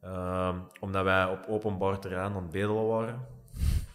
Ehm, 0.00 0.56
omdat 0.80 1.04
wij 1.04 1.24
op 1.26 1.44
openbaar 1.48 1.98
terrein 1.98 2.32
aan 2.32 2.42
het 2.42 2.50
bedelen 2.50 2.86
waren. 2.86 3.20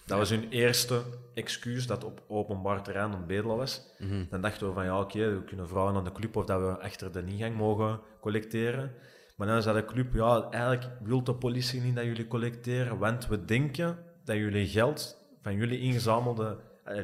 Dat 0.05 0.17
was 0.17 0.29
hun 0.29 0.49
eerste 0.49 1.01
excuus 1.33 1.87
dat 1.87 2.03
op 2.03 2.21
openbaar 2.27 2.81
terrein 2.83 3.05
aan 3.05 3.11
het 3.17 3.27
bedelen 3.27 3.57
was. 3.57 3.81
Mhm. 3.99 4.23
Dan 4.29 4.41
dachten 4.41 4.67
we 4.67 4.73
van 4.73 4.83
ja, 4.85 4.99
oké, 4.99 5.33
we 5.35 5.43
kunnen 5.43 5.67
vragen 5.67 5.95
aan 5.95 6.03
de 6.03 6.11
club 6.11 6.35
of 6.35 6.45
dat 6.45 6.59
we 6.61 6.79
achter 6.83 7.11
de 7.11 7.23
ingang 7.25 7.55
mogen 7.55 7.99
collecteren. 8.19 8.91
Maar 9.35 9.47
dan 9.47 9.61
zei 9.61 9.75
de 9.75 9.85
club, 9.85 10.13
ja, 10.13 10.47
eigenlijk 10.51 10.87
wil 11.03 11.23
de 11.23 11.33
politie 11.33 11.81
niet 11.81 11.95
dat 11.95 12.03
jullie 12.05 12.27
collecteren, 12.27 12.97
want 12.97 13.27
we 13.27 13.45
denken 13.45 13.97
dat 14.23 14.35
jullie 14.35 14.67
geld 14.67 15.17
van 15.41 15.55
jullie 15.55 15.79
ingezamelde, 15.79 16.57
eh, 16.83 16.97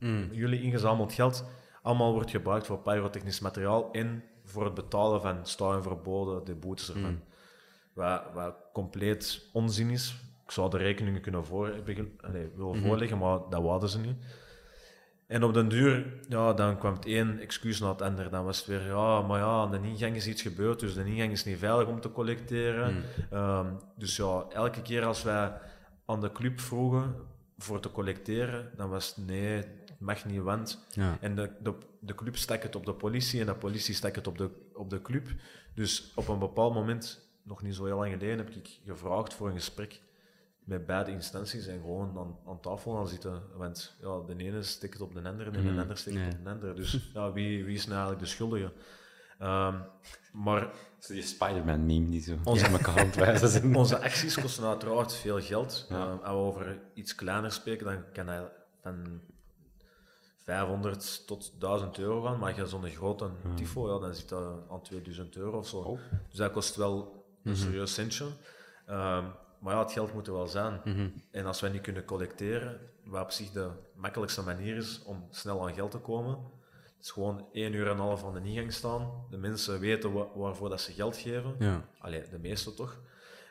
Mm. 0.00 0.28
jullie 0.32 0.62
ingezameld 0.62 1.12
geld 1.12 1.44
allemaal 1.84 2.12
wordt 2.12 2.30
gebruikt 2.30 2.66
voor 2.66 2.78
pyrotechnisch 2.78 3.40
materiaal 3.40 3.88
en 3.92 4.24
voor 4.44 4.64
het 4.64 4.74
betalen 4.74 5.20
van 5.20 5.38
stadionverboden, 5.42 6.44
de 6.44 6.54
boetes 6.54 6.88
ervan. 6.88 7.10
Mm. 7.10 7.22
Wat, 7.92 8.22
wat 8.34 8.54
compleet 8.72 9.48
onzin 9.52 9.90
is. 9.90 10.14
Ik 10.44 10.50
zou 10.50 10.70
de 10.70 10.76
rekeningen 10.76 11.20
kunnen 11.20 11.44
voor, 11.44 11.74
willen 11.84 12.12
Mhm. 12.56 12.82
voorleggen, 12.82 13.18
maar 13.18 13.38
dat 13.50 13.62
wouden 13.62 13.88
ze 13.88 13.98
niet. 13.98 14.16
En 15.26 15.42
op 15.42 15.54
den 15.54 15.68
duur, 15.68 16.14
ja, 16.28 16.52
dan 16.52 16.78
kwam 16.78 16.94
het 16.94 17.06
één 17.06 17.38
excuus 17.38 17.80
na 17.80 17.88
het 17.88 18.02
ander. 18.02 18.30
Dan 18.30 18.44
was 18.44 18.58
het 18.58 18.66
weer, 18.66 18.86
ja, 18.86 19.22
maar 19.22 19.38
ja, 19.38 19.46
aan 19.46 19.70
de 19.70 19.80
ingang 19.82 20.16
is 20.16 20.26
iets 20.26 20.42
gebeurd, 20.42 20.80
dus 20.80 20.94
de 20.94 21.04
ingang 21.04 21.32
is 21.32 21.44
niet 21.44 21.58
veilig 21.58 21.86
om 21.88 22.00
te 22.00 22.12
collecteren. 22.12 22.94
Mm. 22.94 23.02
Ehm, 23.30 23.66
dus 23.96 24.16
ja, 24.16 24.44
elke 24.52 24.82
keer 24.82 25.04
als 25.04 25.22
wij 25.22 25.52
aan 26.06 26.20
de 26.20 26.32
club 26.32 26.60
vroegen 26.60 27.14
voor 27.58 27.80
te 27.80 27.90
collecteren, 27.90 28.70
dan 28.76 28.88
was 28.90 29.14
het 29.16 29.26
nee, 29.26 29.64
mag 30.04 30.24
niet, 30.24 30.40
want... 30.40 30.86
Ja. 30.90 31.18
En 31.20 31.34
de, 31.34 31.50
de, 31.62 31.74
de 32.00 32.14
club 32.14 32.36
stak 32.36 32.62
het 32.62 32.76
op 32.76 32.86
de 32.86 32.94
politie 32.94 33.40
en 33.40 33.46
de 33.46 33.54
politie 33.54 33.94
stak 33.94 34.14
het 34.14 34.26
op 34.26 34.38
de, 34.38 34.50
op 34.74 34.90
de 34.90 35.02
club. 35.02 35.28
Dus 35.74 36.12
op 36.14 36.28
een 36.28 36.38
bepaald 36.38 36.74
moment, 36.74 37.28
nog 37.42 37.62
niet 37.62 37.74
zo 37.74 37.84
heel 37.84 37.96
lang 37.98 38.12
geleden, 38.12 38.38
heb 38.38 38.50
ik 38.50 38.80
gevraagd 38.84 39.34
voor 39.34 39.48
een 39.48 39.54
gesprek 39.54 40.00
met 40.64 40.86
beide 40.86 41.10
instanties 41.10 41.66
en 41.66 41.80
gewoon 41.80 42.18
aan, 42.18 42.36
aan 42.46 42.60
tafel 42.60 42.94
gaan 42.94 43.08
zitten. 43.08 43.42
Want 43.56 43.96
ja, 44.00 44.20
de 44.26 44.44
ene 44.44 44.62
stikt 44.62 44.92
het 44.92 45.02
op 45.02 45.14
de 45.14 45.22
ander 45.28 45.46
en 45.46 45.52
de 45.52 45.58
Mhm. 45.58 45.78
ander 45.78 45.96
stikt 45.98 46.16
Nee. 46.16 46.24
het 46.24 46.34
op 46.36 46.44
de 46.44 46.50
ander. 46.50 46.74
Dus 46.74 47.10
ja, 47.14 47.32
wie, 47.32 47.64
wie 47.64 47.74
is 47.74 47.86
nou 47.86 47.96
eigenlijk 47.98 48.20
de 48.26 48.32
schuldige? 48.34 48.72
Ehm, 49.38 49.74
maar 50.32 50.70
die 51.06 51.22
Spider-Man-meme 51.22 52.08
die 52.10 52.20
zo 52.22 52.36
Onze- 52.44 53.48
zijn. 53.48 53.76
onze 53.82 53.98
acties 54.00 54.40
kosten 54.40 54.64
uiteraard 54.64 55.14
veel 55.14 55.40
geld. 55.40 55.86
Ja. 55.88 55.96
Eh, 55.96 56.10
als 56.10 56.20
we 56.20 56.26
over 56.28 56.78
iets 56.94 57.14
kleiner 57.14 57.52
spreken, 57.52 57.86
dan 57.86 58.04
kan 58.12 58.48
van 58.82 59.20
500 60.44 61.26
tot 61.26 61.52
1000 61.60 61.98
euro 61.98 62.22
gaan. 62.22 62.38
Maar 62.38 62.48
als 62.48 62.56
je 62.58 62.66
zo'n 62.66 62.88
grote 62.90 63.30
tifo, 63.54 63.92
ja, 63.94 63.98
dan 64.00 64.14
zit 64.14 64.28
dat 64.28 64.62
aan 64.70 64.82
2000 64.82 65.36
euro 65.36 65.58
of 65.58 65.68
zo. 65.68 65.76
Oh. 65.76 65.98
Dus 66.28 66.38
dat 66.38 66.52
kost 66.52 66.76
wel 66.76 67.24
een 67.44 67.52
Mhm. 67.52 67.60
serieus 67.60 67.94
centje. 67.94 68.24
Ehm, 68.86 69.24
maar 69.60 69.74
ja, 69.74 69.78
het 69.82 69.92
geld 69.92 70.14
moet 70.14 70.26
er 70.26 70.32
wel 70.32 70.46
zijn. 70.46 70.80
Mhm. 70.84 71.08
En 71.30 71.46
als 71.46 71.60
wij 71.60 71.70
niet 71.70 71.80
kunnen 71.80 72.04
collecteren, 72.04 72.80
wat 73.04 73.22
op 73.22 73.30
zich 73.30 73.50
de 73.50 73.68
makkelijkste 73.94 74.42
manier 74.42 74.76
is 74.76 75.02
om 75.04 75.26
snel 75.30 75.66
aan 75.66 75.74
geld 75.74 75.90
te 75.90 75.98
komen, 75.98 76.38
is 77.00 77.10
gewoon 77.10 77.46
één 77.52 77.72
uur 77.72 77.84
en 77.86 77.92
een 77.92 77.98
half 77.98 78.24
aan 78.24 78.32
de 78.34 78.40
ingang 78.48 78.72
staan. 78.72 79.10
De 79.30 79.36
mensen 79.36 79.80
weten 79.80 80.12
wa- 80.12 80.26
waarvoor 80.34 80.68
dat 80.68 80.80
ze 80.80 80.92
geld 80.92 81.16
geven. 81.16 81.54
Ja. 81.58 81.84
Allee, 81.98 82.22
de 82.30 82.38
meeste 82.38 82.74
toch. 82.74 82.96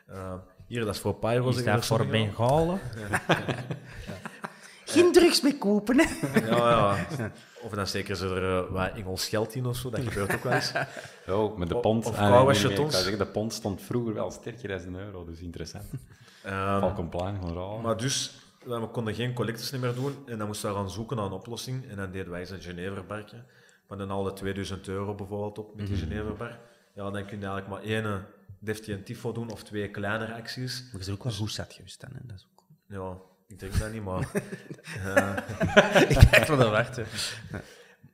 Eh, 0.06 0.34
hier, 0.66 0.84
dat 0.84 0.94
is 0.94 1.00
voor 1.00 1.14
Pyro. 1.14 1.48
Is 1.48 1.64
dat 1.64 1.86
voor. 1.86 2.06
Bengalen? 2.06 2.80
Geen 4.94 5.12
drugs 5.12 5.40
meer 5.40 5.58
kopen, 5.58 5.98
hè? 5.98 6.38
Ja, 6.46 6.96
ja. 7.18 7.32
Of 7.62 7.70
dan 7.70 7.86
steken 7.86 8.16
ze 8.16 8.26
er 8.28 8.64
eh, 8.64 8.70
wat 8.72 8.92
Engels 8.94 9.28
geld 9.28 9.54
in 9.54 9.66
of 9.66 9.76
zo. 9.76 9.90
Dat 9.90 10.00
gebeurt 10.00 10.34
ook 10.34 10.42
wel 10.42 10.52
eens. 10.52 10.72
Oh, 11.28 11.56
met 11.56 11.68
de 11.68 11.76
pond. 11.76 12.06
of 12.06 12.16
Ah, 12.18 12.54
zeggen, 12.54 13.18
de 13.18 13.26
pond 13.26 13.52
stond 13.52 13.82
vroeger 13.82 14.14
wel 14.14 14.30
sterker 14.30 14.68
dan 14.68 14.78
een 14.86 14.94
euro, 14.96 15.24
dus 15.24 15.40
interessant. 15.40 15.84
Ehm, 16.42 16.78
Falcon 16.80 17.08
Plein, 17.08 17.38
gewoon 17.38 17.54
raar. 17.54 17.80
Maar 17.82 17.96
dus, 17.96 18.34
we 18.64 18.88
konden 18.92 19.14
geen 19.14 19.32
collecties 19.34 19.70
meer 19.70 19.94
doen 19.94 20.16
en 20.26 20.38
dan 20.38 20.46
moesten 20.46 20.68
we 20.70 20.76
gaan 20.76 20.90
zoeken 20.90 21.16
naar 21.16 21.26
een 21.26 21.32
oplossing. 21.32 21.88
En 21.90 21.96
dan 21.96 22.10
deden 22.10 22.30
wij 22.30 22.40
eens 22.40 22.50
een 22.50 22.60
Geneverbarkje. 22.62 23.36
Maar 23.88 23.98
dan 23.98 24.08
haalde 24.08 24.32
2000 24.32 24.88
euro 24.88 25.14
bijvoorbeeld 25.14 25.58
op 25.58 25.76
met 25.76 25.86
die 25.86 25.96
Mhm. 25.96 26.06
Geneverbar. 26.08 26.58
Ja, 26.94 27.10
dan 27.10 27.24
kun 27.26 27.40
je 27.40 27.46
eigenlijk 27.46 27.68
maar 27.68 27.82
één 27.82 28.26
deftige 28.58 29.02
tifo 29.02 29.32
doen 29.32 29.50
of 29.50 29.62
twee 29.62 29.90
kleinere 29.90 30.34
acties. 30.34 30.80
Maar 30.82 30.92
je 30.92 31.00
is 31.08 31.10
ook 31.10 31.24
wel 31.24 31.32
goed 31.32 31.52
zat 31.52 31.72
geweest 31.72 32.00
dan, 32.00 32.10
hè? 32.12 32.20
Dat 32.22 32.36
is 32.36 32.46
ook... 32.52 32.64
Ja, 32.88 33.16
ik 33.46 33.58
denk 33.58 33.78
dat 33.78 33.92
niet, 33.92 34.04
maar... 34.04 34.28
Ik 36.08 36.18
kijk 36.30 36.46
van 36.46 36.58
de 36.58 36.68
wacht, 36.68 36.96
hè. 36.96 37.02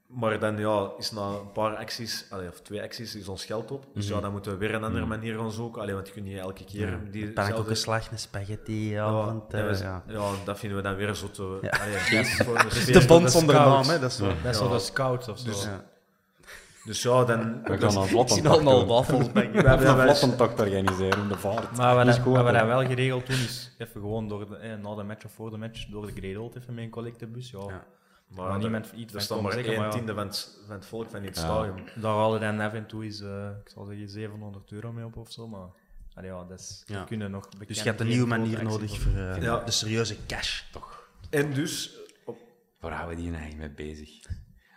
Maar 0.06 0.38
dan 0.40 0.58
ja, 0.58 0.90
is 0.98 1.10
na 1.10 1.20
een 1.28 1.52
paar 1.52 1.76
acties, 1.76 2.26
allee, 2.30 2.48
of 2.48 2.60
twee 2.60 2.82
acties, 2.82 3.14
is 3.14 3.28
ons 3.28 3.44
geld 3.44 3.70
op. 3.70 3.86
Dus 3.94 4.04
Mhm. 4.06 4.14
ja, 4.14 4.20
dan 4.20 4.32
moeten 4.32 4.52
we 4.52 4.58
weer 4.58 4.74
een 4.74 4.84
andere 4.84 5.00
Mhm. 5.06 5.08
manier 5.08 5.36
gaan 5.38 5.52
zoeken. 5.52 5.82
Allee, 5.82 5.94
want 5.94 6.06
je 6.06 6.12
kunt 6.12 6.24
niet 6.26 6.38
elke 6.38 6.64
keer 6.64 6.90
Ja. 6.90 7.00
die 7.10 7.26
Een 7.26 7.32
pannenkoekenslag, 7.32 8.10
een 8.10 8.18
spaghetti 8.18 8.94
avond. 8.94 9.52
ja, 9.52 9.58
eh, 9.58 9.70
we- 9.76 9.82
ja. 9.82 10.02
ja, 10.06 10.30
dat 10.44 10.58
vinden 10.58 10.78
we 10.78 10.84
dan 10.84 10.94
weer 10.96 11.14
zo 11.14 11.30
te... 11.30 11.58
Ja. 11.62 11.70
allee, 11.70 11.92
Yes. 12.18 12.36
de 12.86 13.04
bond 13.06 13.20
voor 13.20 13.30
zonder 13.30 13.54
naam, 13.54 13.84
hè, 13.88 13.98
dat 13.98 14.10
is. 14.10 14.18
Ja. 14.18 14.32
Dat 14.42 14.54
is 14.54 14.58
de 14.68 14.78
scouts 14.78 15.28
of 15.28 15.38
zo. 15.38 15.44
Dus, 15.44 15.64
Ja. 15.64 15.84
Dus 16.84 17.02
ja, 17.02 17.24
dan... 17.24 17.62
We 17.62 17.76
dus- 17.76 17.80
gaan 17.94 17.96
een 17.96 18.02
Ik 18.08 18.10
vlot 18.10 18.30
zie 18.30 18.48
al 18.48 18.86
wafels 18.86 19.26
We 19.32 19.40
hebben 19.40 19.88
een 19.88 20.00
vlottentocht 20.00 20.60
organiseren 20.60 21.18
in 21.22 21.28
de 21.28 21.36
vaart. 21.38 21.76
Maar 21.76 21.94
wat, 21.94 22.04
Dus 22.04 22.14
dat- 22.14 22.22
gewoon 22.24 22.42
wat 22.42 22.52
we 22.52 22.58
dan 22.58 22.66
wel 22.66 22.86
geregeld 22.86 23.26
doen, 23.26 23.36
is 23.36 23.74
even 23.78 24.00
gewoon 24.00 24.28
door 24.28 24.48
de, 24.48 24.56
eh, 24.56 24.76
na 24.76 24.94
de 24.94 25.02
match 25.02 25.24
of 25.24 25.32
voor 25.32 25.50
de 25.50 25.56
match 25.56 25.86
door 25.86 26.06
de 26.06 26.12
Gredelt 26.12 26.56
even 26.56 26.74
met 26.74 26.84
een 26.84 26.90
collectebus. 26.90 27.50
Ja. 27.50 27.58
Ja. 27.58 27.66
Maar, 27.66 28.44
Maar 28.46 28.52
er- 28.54 28.58
niemand 28.58 28.92
iets 28.94 29.14
er 29.14 29.20
staat 29.20 29.40
maar 29.40 29.52
zeggen, 29.52 29.70
één 29.72 29.80
maar 29.80 29.90
ja. 29.90 29.94
tiende 29.96 30.14
van 30.14 30.26
het, 30.26 30.58
van 30.66 30.74
het 30.74 30.86
volk 30.86 31.10
van 31.10 31.22
dit 31.22 31.36
Ja. 31.36 31.42
stadion. 31.42 31.88
Daar 31.94 32.14
halen 32.14 32.40
dan 32.40 32.60
af 32.60 32.72
en 32.72 32.86
toe 32.86 33.04
eens, 33.04 33.20
eh, 33.20 33.48
ik 33.64 33.70
zal 33.74 33.84
zeggen, 33.84 34.08
700 34.08 34.72
euro 34.72 34.92
mee 34.92 35.04
op 35.04 35.16
of 35.16 35.30
zo. 35.32 35.48
Maar 35.48 35.68
allee, 36.14 36.30
ja, 36.30 36.44
dat 36.44 36.60
is, 36.60 36.82
Ja. 36.86 37.00
we 37.00 37.06
kunnen 37.06 37.30
nog 37.30 37.48
Dus 37.66 37.78
je 37.78 37.84
hebt 37.84 38.00
een 38.00 38.06
nieuwe 38.06 38.26
manier 38.26 38.62
nodig 38.64 38.98
voor 39.00 39.12
eh, 39.12 39.42
Ja. 39.42 39.62
de 39.64 39.70
serieuze 39.70 40.16
cash. 40.26 40.62
Toch. 40.72 41.08
En 41.30 41.52
dus... 41.52 41.96
Op, 42.24 42.38
Waar 42.80 42.92
houden 42.92 43.16
we 43.16 43.22
die 43.22 43.32
eigenlijk 43.32 43.76
mee 43.76 43.86
bezig? 43.86 44.10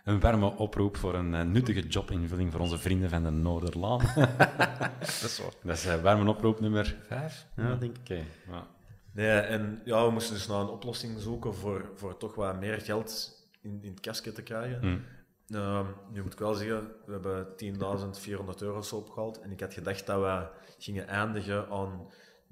Een 0.04 0.20
warme 0.20 0.56
oproep 0.56 0.96
voor 0.96 1.14
een 1.14 1.34
eh, 1.34 1.42
nuttige 1.42 1.80
jobinvulling 1.86 2.52
voor 2.52 2.60
onze 2.60 2.78
vrienden 2.78 3.10
van 3.10 3.22
de 3.22 3.30
Noorderlaan. 3.30 3.98
Dat 5.00 5.22
is 5.22 5.38
waar. 5.42 5.52
Dat 5.62 5.76
is 5.76 5.86
eh, 5.86 6.02
warme 6.02 6.30
oproep 6.30 6.60
nummer 6.60 6.96
5. 7.06 7.46
Ja, 7.56 7.74
denk 7.74 7.96
ik. 7.96 8.00
Oké, 8.02 8.24
ja. 8.50 8.66
nee, 9.12 9.28
en 9.38 9.80
ja, 9.84 10.04
we 10.06 10.10
moesten 10.12 10.34
dus 10.34 10.46
naar 10.46 10.60
een 10.60 10.68
oplossing 10.68 11.20
zoeken 11.20 11.54
voor, 11.54 11.90
voor 11.94 12.16
toch 12.16 12.34
wat 12.34 12.60
meer 12.60 12.80
geld 12.80 13.32
in, 13.62 13.78
in 13.82 13.90
het 13.90 14.00
kastje 14.00 14.32
te 14.32 14.42
krijgen. 14.42 15.04
Ehm, 15.48 15.86
nu 16.12 16.22
moet 16.22 16.32
ik 16.32 16.38
wel 16.38 16.54
zeggen, 16.54 16.88
we 17.06 17.12
hebben 17.12 17.46
10.400 17.56 18.58
euro 18.58 18.80
zo 18.82 18.96
opgehaald. 18.96 19.40
En 19.40 19.50
ik 19.50 19.60
had 19.60 19.74
gedacht 19.74 20.06
dat 20.06 20.20
we 20.20 20.46
gingen 20.78 21.08
eindigen 21.08 21.68
aan 21.70 22.10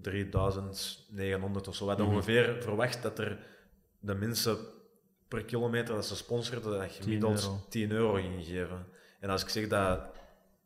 3.900 0.08 1.68
of 1.68 1.74
zo. 1.74 1.82
We 1.84 1.88
hadden 1.90 2.06
Mhm. 2.06 2.14
ongeveer 2.14 2.56
verwacht 2.62 3.02
dat 3.02 3.18
er 3.18 3.38
de 3.98 4.14
mensen 4.14 4.56
per 5.32 5.44
kilometer 5.44 5.94
dat 5.94 6.06
ze 6.06 6.16
sponsorden, 6.16 6.78
dat 6.78 6.92
gemiddeld 6.92 7.36
10 7.38 7.46
euro. 7.50 7.60
10 7.68 7.90
euro 7.90 8.12
gingen 8.14 8.44
geven. 8.44 8.86
En 9.20 9.30
als 9.30 9.42
ik 9.42 9.48
zeg 9.48 9.68
dat 9.68 10.00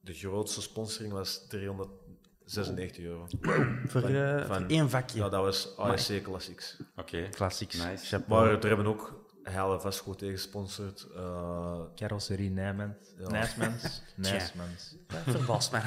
de 0.01 0.13
grootste 0.15 0.63
sponsoring 0.63 1.13
was 1.13 1.47
396 1.49 3.05
euro. 3.05 3.27
Voor, 3.91 4.01
Van- 4.01 4.11
eh, 4.15 4.47
van- 4.47 4.61
voor 4.61 4.67
één 4.71 4.91
vakje. 4.91 5.19
Ja, 5.19 5.29
dat 5.29 5.41
was 5.43 5.77
ASC 5.77 6.23
Classics. 6.23 6.77
Oké. 6.97 7.29
Classics. 7.29 7.85
Nice. 7.85 8.23
Maar 8.29 8.47
er 8.51 8.67
hebben 8.69 8.87
ook 8.87 9.25
hele 9.43 9.81
vastgoed 9.81 10.19
tegen 10.19 10.35
gesponsord. 10.35 11.07
eh, 11.17 11.81
Carrosserie 11.95 12.51
Nijmens. 12.51 13.15
Ja. 13.19 13.29
Nijsmens. 14.17 14.97
Verbaast 15.09 15.73
mij. 15.73 15.83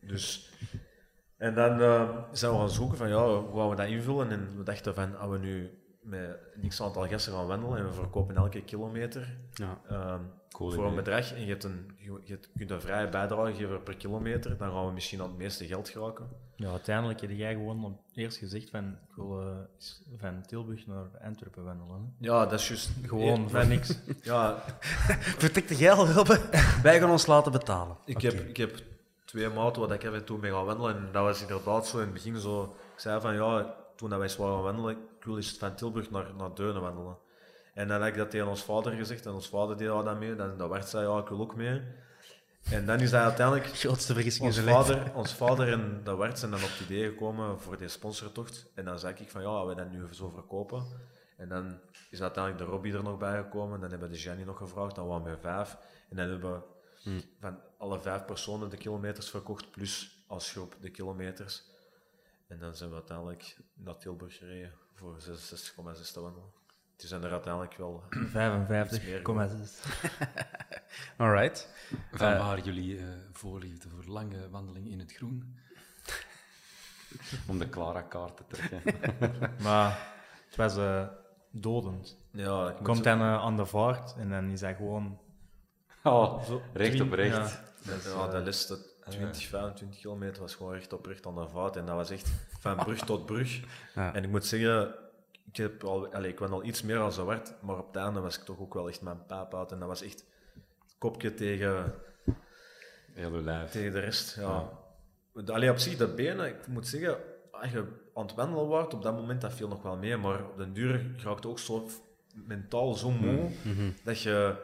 Dus, 0.00 0.50
en 1.36 1.54
dan 1.54 1.80
eh, 1.80 2.18
zijn 2.32 2.52
we 2.52 2.58
gaan 2.58 2.70
zoeken 2.70 2.96
van 2.98 3.08
ja, 3.08 3.26
hoe 3.40 3.58
gaan 3.60 3.68
we 3.70 3.76
dat 3.76 3.86
invullen? 3.88 4.30
En 4.30 4.56
we 4.56 4.62
dachten 4.62 4.94
van, 4.94 5.18
als 5.18 5.30
we 5.30 5.38
nu 5.38 5.78
met 6.06 6.38
een 6.62 6.68
x-aantal 6.68 7.06
gasten 7.08 7.32
gaan 7.32 7.46
wandelen 7.46 7.78
en 7.78 7.86
we 7.86 7.92
verkopen 7.92 8.36
elke 8.36 8.62
kilometer 8.62 9.36
Ja. 9.52 9.80
ehm, 9.88 10.20
Cool 10.50 10.70
voor 10.70 10.78
idee. 10.84 10.90
een 10.98 11.04
bedrag 11.04 11.32
en 11.32 11.40
je, 11.40 11.46
hebt 11.46 11.64
een, 11.64 11.90
je, 11.98 12.20
je 12.24 12.38
kunt 12.58 12.70
een 12.70 12.80
vrije 12.80 13.08
bijdrage 13.08 13.52
geven 13.54 13.82
per 13.82 13.96
kilometer, 13.96 14.56
dan 14.56 14.70
gaan 14.72 14.86
we 14.86 14.92
misschien 14.92 15.20
aan 15.20 15.28
het 15.28 15.36
meeste 15.36 15.66
geld 15.66 15.88
geraken. 15.88 16.28
Ja, 16.54 16.70
uiteindelijk 16.70 17.20
heb 17.20 17.30
jij 17.30 17.52
gewoon 17.54 17.84
op- 17.84 18.00
eerst 18.14 18.38
gezegd 18.38 18.70
van, 18.70 18.84
ik 19.08 19.14
wil 19.16 19.40
eh, 19.40 19.56
van 20.16 20.42
Tilburg 20.46 20.86
naar 20.86 21.04
Antwerpen 21.24 21.64
wandelen. 21.64 22.14
Hè. 22.20 22.26
Ja, 22.26 22.46
dat 22.46 22.60
is 22.60 22.68
juist. 22.68 22.90
Gewoon 23.06 23.50
van 23.50 23.68
niks. 23.68 23.98
Ja, 24.22 24.62
Vertik 25.44 25.68
de 25.68 25.74
geld, 25.74 26.08
Robbe. 26.08 26.40
Wij 26.82 27.00
gaan 27.00 27.10
ons 27.10 27.26
laten 27.26 27.52
betalen. 27.52 27.96
ik, 28.04 28.20
heb, 28.22 28.32
ik 28.32 28.56
heb 28.56 28.82
twee 29.24 29.48
maten 29.48 29.82
waar 29.82 29.92
ik 29.92 30.02
even 30.02 30.24
toen 30.24 30.40
mee 30.40 30.50
gaan 30.52 30.64
wandelen 30.64 30.96
en 30.96 31.08
dat 31.12 31.22
was 31.22 31.40
inderdaad 31.40 31.86
zo 31.86 31.96
in 31.98 32.04
het 32.04 32.12
begin 32.12 32.36
zo. 32.36 32.62
Ik 32.94 33.00
zei 33.00 33.20
van 33.20 33.34
ja, 33.34 33.74
toen 33.96 34.08
dat 34.10 34.18
wij 34.18 34.28
eens 34.28 34.36
waren 34.36 34.54
gaan 34.54 34.62
wandelen, 34.62 34.96
wil 35.26 35.36
eens 35.36 35.56
van 35.58 35.74
Tilburg 35.74 36.10
naar, 36.10 36.34
naar 36.34 36.54
Deunen 36.54 36.82
wandelen. 36.82 37.18
En 37.74 37.88
dan 37.88 38.02
heb 38.02 38.12
ik 38.12 38.18
dat 38.18 38.30
tegen 38.30 38.48
ons 38.48 38.64
vader 38.64 38.92
gezegd 38.92 39.26
en 39.26 39.32
ons 39.32 39.48
vader 39.48 39.76
deed 39.76 39.88
dan 39.88 40.18
mee. 40.18 40.34
Dan, 40.34 40.58
dan 40.58 40.68
werd 40.68 40.88
zei 40.88 41.08
ja, 41.08 41.18
ik 41.18 41.28
wil 41.28 41.40
ook 41.40 41.56
mee. 41.56 41.82
En 42.70 42.86
dan 42.86 43.00
is 43.00 43.10
dat 43.10 43.22
uiteindelijk 43.22 43.66
Grootste 43.82 44.14
vergissing 44.14 44.54
in 44.54 44.62
ons 44.62 44.70
vader, 44.72 45.14
ons 45.14 45.34
vader 45.34 45.72
en 45.72 46.00
de 46.04 46.16
Wert 46.16 46.38
zijn 46.38 46.50
dan 46.50 46.62
op 46.62 46.68
het 46.68 46.80
idee 46.80 47.08
gekomen 47.08 47.60
voor 47.60 47.76
die 47.76 47.88
sponsortocht. 47.88 48.66
En 48.74 48.84
dan 48.84 48.98
zei 48.98 49.14
ik 49.18 49.30
van 49.30 49.42
ja, 49.42 49.66
we 49.66 49.74
dat 49.74 49.90
nu 49.90 50.06
zo 50.10 50.28
verkopen. 50.28 50.84
En 51.36 51.48
dan 51.48 51.78
is 52.10 52.22
uiteindelijk 52.22 52.64
de 52.64 52.70
Robbie 52.70 52.94
er 52.94 53.02
nog 53.02 53.18
bij 53.18 53.36
gekomen. 53.36 53.80
Dan 53.80 53.90
hebben 53.90 54.08
we 54.08 54.14
de 54.14 54.20
Jenny 54.20 54.42
nog 54.42 54.58
gevraagd, 54.58 54.94
dan 54.94 55.06
waren 55.06 55.24
we 55.24 55.38
vijf. 55.40 55.76
En 56.08 56.16
dan 56.16 56.28
hebben 56.28 56.52
we 56.52 57.24
Van 57.40 57.60
alle 57.78 58.00
vijf 58.00 58.24
personen 58.24 58.70
de 58.70 58.76
kilometers 58.76 59.30
verkocht, 59.30 59.70
plus 59.70 60.24
als 60.26 60.50
groep 60.50 60.76
de 60.80 60.90
kilometers. 60.90 61.64
En 62.48 62.58
dan 62.58 62.76
zijn 62.76 62.88
we 62.88 62.94
uiteindelijk 62.94 63.56
naar 63.74 63.96
Tilburg 63.96 64.36
gereden 64.36 64.85
voor 64.96 65.16
66,6 65.20 66.12
te 66.12 66.20
wandelen. 66.20 66.48
Het 66.96 67.06
zijn 67.08 67.22
er 67.24 67.30
uiteindelijk 67.32 67.74
wel 67.76 68.02
iets 68.14 68.32
meer 69.04 69.20
geworden. 69.22 69.60
55,6. 69.60 69.70
Alright. 71.16 71.68
Van 72.12 72.32
Eh, 72.32 72.38
waar 72.46 72.60
jullie 72.60 72.98
eh, 72.98 73.04
voorliefde 73.32 73.88
voor 73.88 74.04
lange 74.12 74.50
wandeling 74.50 74.88
in 74.90 74.98
het 74.98 75.12
groen? 75.12 75.56
Om 77.48 77.58
de 77.58 77.68
Clara-kaart 77.68 78.36
te 78.36 78.44
trekken. 78.48 78.82
Maar 79.62 80.14
het 80.46 80.56
was 80.56 80.76
eh, 80.76 81.06
dodend. 81.50 82.16
Ja, 82.32 82.74
Komt 82.82 82.96
zo- 82.96 83.02
dan 83.02 83.20
aan 83.22 83.56
de 83.56 83.66
vaart 83.66 84.14
en 84.16 84.30
dan 84.30 84.50
is 84.50 84.60
hij 84.60 84.74
gewoon... 84.74 85.20
Oh, 86.02 86.42
zo 86.44 86.62
recht 86.72 87.00
op 87.00 87.12
recht. 87.12 87.36
ja. 87.36 87.64
Dat, 87.90 88.04
ja, 88.04 88.28
de 88.28 88.42
laatste 88.44 88.78
20, 89.08 89.46
25 89.48 90.00
kilometer 90.00 90.42
was 90.42 90.54
gewoon 90.54 90.72
recht 90.72 90.92
op 90.92 91.06
recht 91.06 91.26
aan 91.26 91.34
de 91.34 91.48
vaart. 91.48 91.76
En 91.76 91.86
dat 91.86 91.94
was 91.94 92.10
echt 92.10 92.30
van 92.74 92.84
brug 92.84 93.00
tot 93.00 93.26
brug. 93.26 93.60
Ja. 93.94 94.14
En 94.14 94.24
ik 94.24 94.30
moet 94.30 94.46
zeggen, 94.46 94.94
ik, 95.44 95.56
heb 95.56 95.84
al, 95.84 96.12
allez, 96.14 96.30
ik 96.30 96.38
ben 96.38 96.50
al 96.52 96.64
iets 96.64 96.82
meer 96.82 96.98
als 96.98 97.14
zwart, 97.14 97.54
maar 97.62 97.78
op 97.78 97.86
het 97.86 97.96
einde 97.96 98.20
was 98.20 98.38
ik 98.38 98.44
toch 98.44 98.58
ook 98.58 98.74
wel 98.74 98.88
echt 98.88 99.02
mijn 99.02 99.26
paap 99.26 99.54
uit. 99.54 99.72
En 99.72 99.78
dat 99.78 99.88
was 99.88 100.02
echt 100.02 100.24
kopje 100.98 101.34
tegen, 101.34 101.94
Heel 103.12 103.32
uw 103.32 103.42
lijf. 103.42 103.70
tegen 103.70 103.92
de 103.92 104.00
rest. 104.00 104.36
Ja. 104.36 104.68
Allee, 105.46 105.70
op 105.70 105.78
zich, 105.78 105.96
dat 105.96 106.16
benen, 106.16 106.46
ik 106.46 106.66
moet 106.66 106.88
zeggen, 106.88 107.16
als 107.50 107.70
je 107.70 107.84
aan 108.14 108.26
het 108.26 108.34
wandelen 108.34 108.64
wordt, 108.66 108.94
op 108.94 109.02
dat 109.02 109.14
moment 109.14 109.40
dat 109.40 109.52
viel 109.52 109.68
nog 109.68 109.82
wel 109.82 109.96
mee. 109.96 110.16
Maar 110.16 110.44
op 110.44 110.56
den 110.56 110.72
duur 110.72 111.14
raakt 111.22 111.46
ook 111.46 111.58
zo 111.58 111.88
mentaal 112.34 112.94
zo 112.94 113.10
moe, 113.10 113.50
dat 114.04 114.20
je 114.20 114.54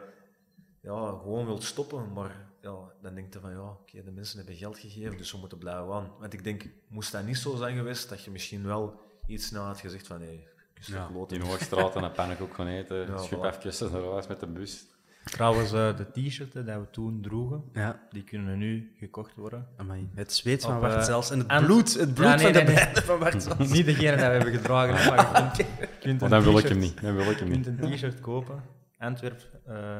ja, 0.81 1.07
gewoon 1.07 1.45
wilt 1.45 1.63
stoppen. 1.63 2.13
Maar 2.13 2.51
ja, 2.63 2.75
dan 3.01 3.15
denk 3.15 3.33
je 3.33 3.39
van, 3.39 3.51
ja, 3.51 3.61
oké, 3.69 4.03
de 4.03 4.11
mensen 4.11 4.37
hebben 4.37 4.55
geld 4.55 4.79
gegeven, 4.79 5.17
dus 5.17 5.31
we 5.31 5.37
moeten 5.37 5.57
blijven 5.57 5.93
aan. 5.93 6.11
Want 6.19 6.33
ik 6.33 6.43
denk, 6.43 6.65
moest 6.87 7.11
dat 7.11 7.25
niet 7.25 7.37
zo 7.37 7.55
zijn 7.55 7.77
geweest, 7.77 8.09
dat 8.09 8.23
je 8.23 8.31
misschien 8.31 8.65
wel 8.65 9.01
iets 9.27 9.45
snel 9.47 9.63
had 9.63 9.79
gezegd 9.79 10.07
van, 10.07 10.21
hé, 10.21 10.43
kus 10.73 10.85
de 10.85 10.93
Ja, 10.93 11.09
in 11.27 11.41
Hoogstraat 11.41 11.95
en 11.95 12.03
een 12.07 12.11
pannenkoek 12.11 12.53
gaan 12.53 12.67
eten. 12.67 12.97
Ja, 13.07 13.17
Schip 13.17 13.39
voilà. 13.39 13.65
even 13.65 13.91
naar 13.91 14.11
huis 14.11 14.27
met 14.27 14.39
de 14.39 14.47
bus. 14.47 14.85
Trouwens, 15.23 15.71
eh, 15.71 15.97
de 15.97 16.11
t-shirts 16.11 16.53
die 16.53 16.63
we 16.63 16.87
toen 16.91 17.21
droegen, 17.21 17.63
Ja, 17.73 18.01
die 18.11 18.23
kunnen 18.23 18.57
nu 18.57 18.93
gekocht 18.97 19.35
worden. 19.35 19.67
amai. 19.77 20.09
Het 20.15 20.33
zweet 20.33 20.63
van 20.63 20.79
Bart 20.79 20.93
eh, 20.93 21.01
zelfs 21.03 21.29
en 21.31 21.39
het 21.39 21.47
en- 21.47 21.65
bloed, 21.65 21.93
het 21.93 22.13
bloed 22.13 22.27
Ja, 22.27 22.35
nee, 22.35 22.43
van 22.43 22.53
de 22.53 22.61
nee, 22.71 22.75
nee. 22.85 23.03
van 23.03 23.19
Bart 23.19 23.43
zelfs. 23.43 23.71
Niet 23.71 23.85
degene 23.85 24.09
die 24.15 24.25
we 24.25 24.31
hebben 24.31 24.53
gedragen, 24.53 24.93
maar 25.15 25.25
je 25.27 25.51
kunt, 25.51 25.57
je 25.79 25.87
kunt 25.99 26.19
dan 26.19 26.41
wil 26.43 26.51
ik 26.51 26.57
t-shirt- 26.57 26.69
hem 26.69 26.79
niet. 26.79 27.01
Dan 27.01 27.15
wil 27.15 27.31
ik 27.31 27.37
Je 27.39 27.43
hem 27.45 27.61
kunt 27.61 27.79
niet. 27.79 27.89
een 27.91 27.95
t-shirt 27.95 28.19
kopen. 28.19 28.63
Antwerp, 28.97 29.41
eh 29.65 29.99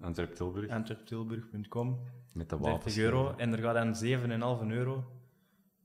Antwerp-Tilburg. 0.00 0.70
antwerptilburg.com. 0.70 2.00
Met 2.32 2.50
de 2.50 2.56
30 2.56 2.72
wapens. 2.72 2.96
euro. 2.96 3.34
En 3.36 3.52
er 3.52 3.58
gaat 3.58 3.74
dan 3.74 4.66
7,5 4.66 4.72
euro 4.72 5.04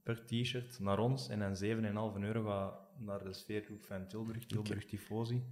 per 0.03 0.25
t-shirt 0.25 0.79
naar 0.79 0.99
ons. 0.99 1.29
En 1.29 1.39
dan 1.39 1.55
7,5 1.55 2.21
euro 2.21 2.43
gaat 2.43 2.73
naar 2.97 3.23
de 3.23 3.33
sfeergroep 3.33 3.85
van 3.85 4.07
Tilburg, 4.07 4.45
Tilburg 4.45 4.85
Tifosi. 4.85 5.43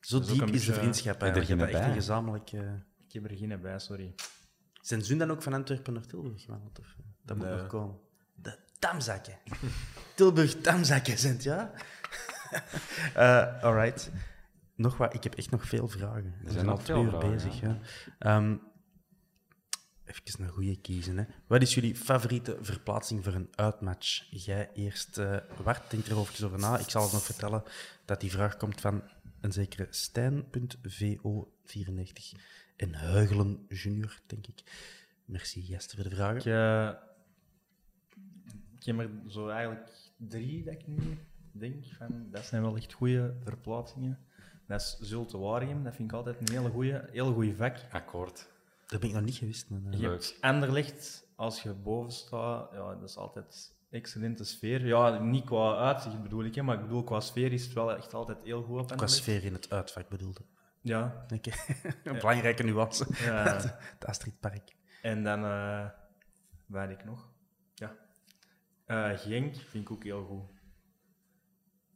Zo 0.00 0.18
is 0.18 0.26
diep 0.26 0.48
is 0.48 0.64
de 0.64 0.72
vriendschap 0.72 1.20
Heb 1.20 1.22
er 1.22 1.36
eigenlijk. 1.36 1.60
Je 1.60 1.66
hebt 1.66 1.84
geen 1.84 1.96
echt 1.96 2.52
een 2.52 2.66
Ik 3.06 3.12
heb 3.12 3.30
er 3.30 3.36
geen 3.36 3.60
bij, 3.60 3.78
sorry. 3.78 4.14
Zijn 4.80 5.02
ze 5.02 5.16
dan 5.16 5.30
ook 5.30 5.42
van 5.42 5.52
Antwerpen 5.52 5.92
naar 5.92 6.06
Tilburg 6.06 6.42
gewandeld? 6.42 6.78
Of, 6.78 6.94
eh, 6.98 7.04
dat 7.22 7.36
moet 7.36 7.46
nog 7.48 7.66
komen. 7.66 7.98
De 8.34 8.58
tamzakken. 8.78 9.38
Tilburg 10.16 10.54
tamzakken 10.60 11.18
zijn 11.18 11.32
het, 11.32 11.42
ja? 11.42 11.72
Eh 13.14 13.62
alright. 13.62 14.10
Nog 14.76 14.96
wat, 14.96 15.14
ik 15.14 15.22
heb 15.22 15.34
echt 15.34 15.50
nog 15.50 15.66
veel 15.66 15.88
vragen. 15.88 16.34
We 16.42 16.50
zijn, 16.50 16.68
al 16.68 16.78
twee 16.78 17.02
uur 17.02 17.18
bezig. 17.18 17.60
ja. 17.60 17.68
Ja. 17.68 17.78
Ehm, 18.18 18.56
even 20.04 20.42
een 20.44 20.48
goede 20.48 20.76
kiezen. 20.80 21.18
Hè. 21.18 21.24
Wat 21.46 21.62
is 21.62 21.74
jullie 21.74 21.96
favoriete 21.96 22.58
verplaatsing 22.60 23.24
voor 23.24 23.32
een 23.32 23.48
uitmatch? 23.54 24.26
Jij 24.30 24.70
eerst, 24.74 25.18
eh 25.18 25.36
Wart, 25.62 25.90
denk 25.90 26.06
er 26.06 26.18
even 26.18 26.46
over 26.46 26.58
na. 26.58 26.78
Ik 26.78 26.88
zal 26.88 27.02
het 27.02 27.12
nog 27.12 27.22
vertellen 27.22 27.62
dat 28.04 28.20
die 28.20 28.30
vraag 28.30 28.56
komt 28.56 28.80
van 28.80 29.02
een 29.40 29.52
zekere 29.52 29.86
Stijn.vo94 29.90 32.32
en 32.76 32.94
Huigelen 32.94 33.66
junior, 33.68 34.20
denk 34.26 34.46
ik. 34.46 34.62
Merci, 35.24 35.60
Jester, 35.60 36.00
voor 36.00 36.10
de 36.10 36.16
vragen. 36.16 36.36
Ik, 36.36 36.44
eh, 36.44 36.90
ik 38.78 38.84
heb 38.84 38.98
er 38.98 39.10
zo 39.28 39.48
eigenlijk 39.48 39.90
drie 40.16 40.64
dat 40.64 40.74
ik 40.74 40.86
nu 40.86 41.18
denk 41.52 41.84
van, 41.86 42.26
dat 42.30 42.44
zijn 42.44 42.62
wel 42.62 42.76
echt 42.76 42.92
goede 42.92 43.34
verplaatsingen. 43.44 44.18
Dat 44.66 44.80
is 44.80 44.96
Zulte 45.08 45.38
Waregem, 45.38 45.84
dat 45.84 45.94
vind 45.94 46.10
ik 46.10 46.16
altijd 46.16 46.36
een 46.40 46.56
hele 46.56 46.70
goede, 46.70 47.08
hele 47.12 47.32
goede 47.32 47.54
vak. 47.54 47.76
Akkoord. 47.90 48.48
Dat 48.86 49.00
ben 49.00 49.08
ik 49.08 49.14
nog 49.14 49.24
niet 49.24 49.34
gewist. 49.34 49.70
Maar, 49.70 49.92
eh, 49.92 50.00
Je 50.00 50.08
hebt 50.08 50.38
Anderlecht, 50.40 51.28
als 51.36 51.62
je 51.62 51.72
boven 51.74 52.12
staat, 52.12 52.72
ja, 52.72 52.94
dat 52.94 53.08
is 53.08 53.16
altijd 53.16 53.74
excellente 53.90 54.44
sfeer. 54.44 54.86
Ja, 54.86 55.18
niet 55.18 55.44
qua 55.44 55.76
uitzicht 55.76 56.22
bedoel 56.22 56.44
ik, 56.44 56.54
hè, 56.54 56.62
maar 56.62 56.74
ik 56.76 56.82
bedoel 56.82 57.04
qua 57.04 57.20
sfeer 57.20 57.52
is 57.52 57.64
het 57.64 57.72
wel 57.72 57.96
echt 57.96 58.14
altijd 58.14 58.42
heel 58.42 58.62
goed 58.62 58.80
op 58.80 58.96
qua 58.96 59.06
sfeer 59.06 59.44
in 59.44 59.52
het 59.52 59.70
uitvak 59.70 60.08
bedoelde. 60.08 60.40
Ja. 60.80 61.26
Oké. 61.34 61.50
Een 62.04 62.18
belangrijke 62.18 62.62
nuance. 62.62 63.06
Ja. 63.24 63.44
het 63.92 64.06
Astridpark. 64.06 64.76
En 65.02 65.22
dan, 65.24 65.44
eh 65.44 65.86
weet 66.66 66.90
ik 66.90 67.04
nog? 67.04 67.28
Ja. 67.74 67.96
Eh, 68.84 69.18
Genk 69.18 69.56
vind 69.56 69.84
ik 69.84 69.90
ook 69.90 70.04
heel 70.04 70.24
goed. 70.24 70.42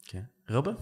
Oké. 0.06 0.28
Robbe? 0.44 0.76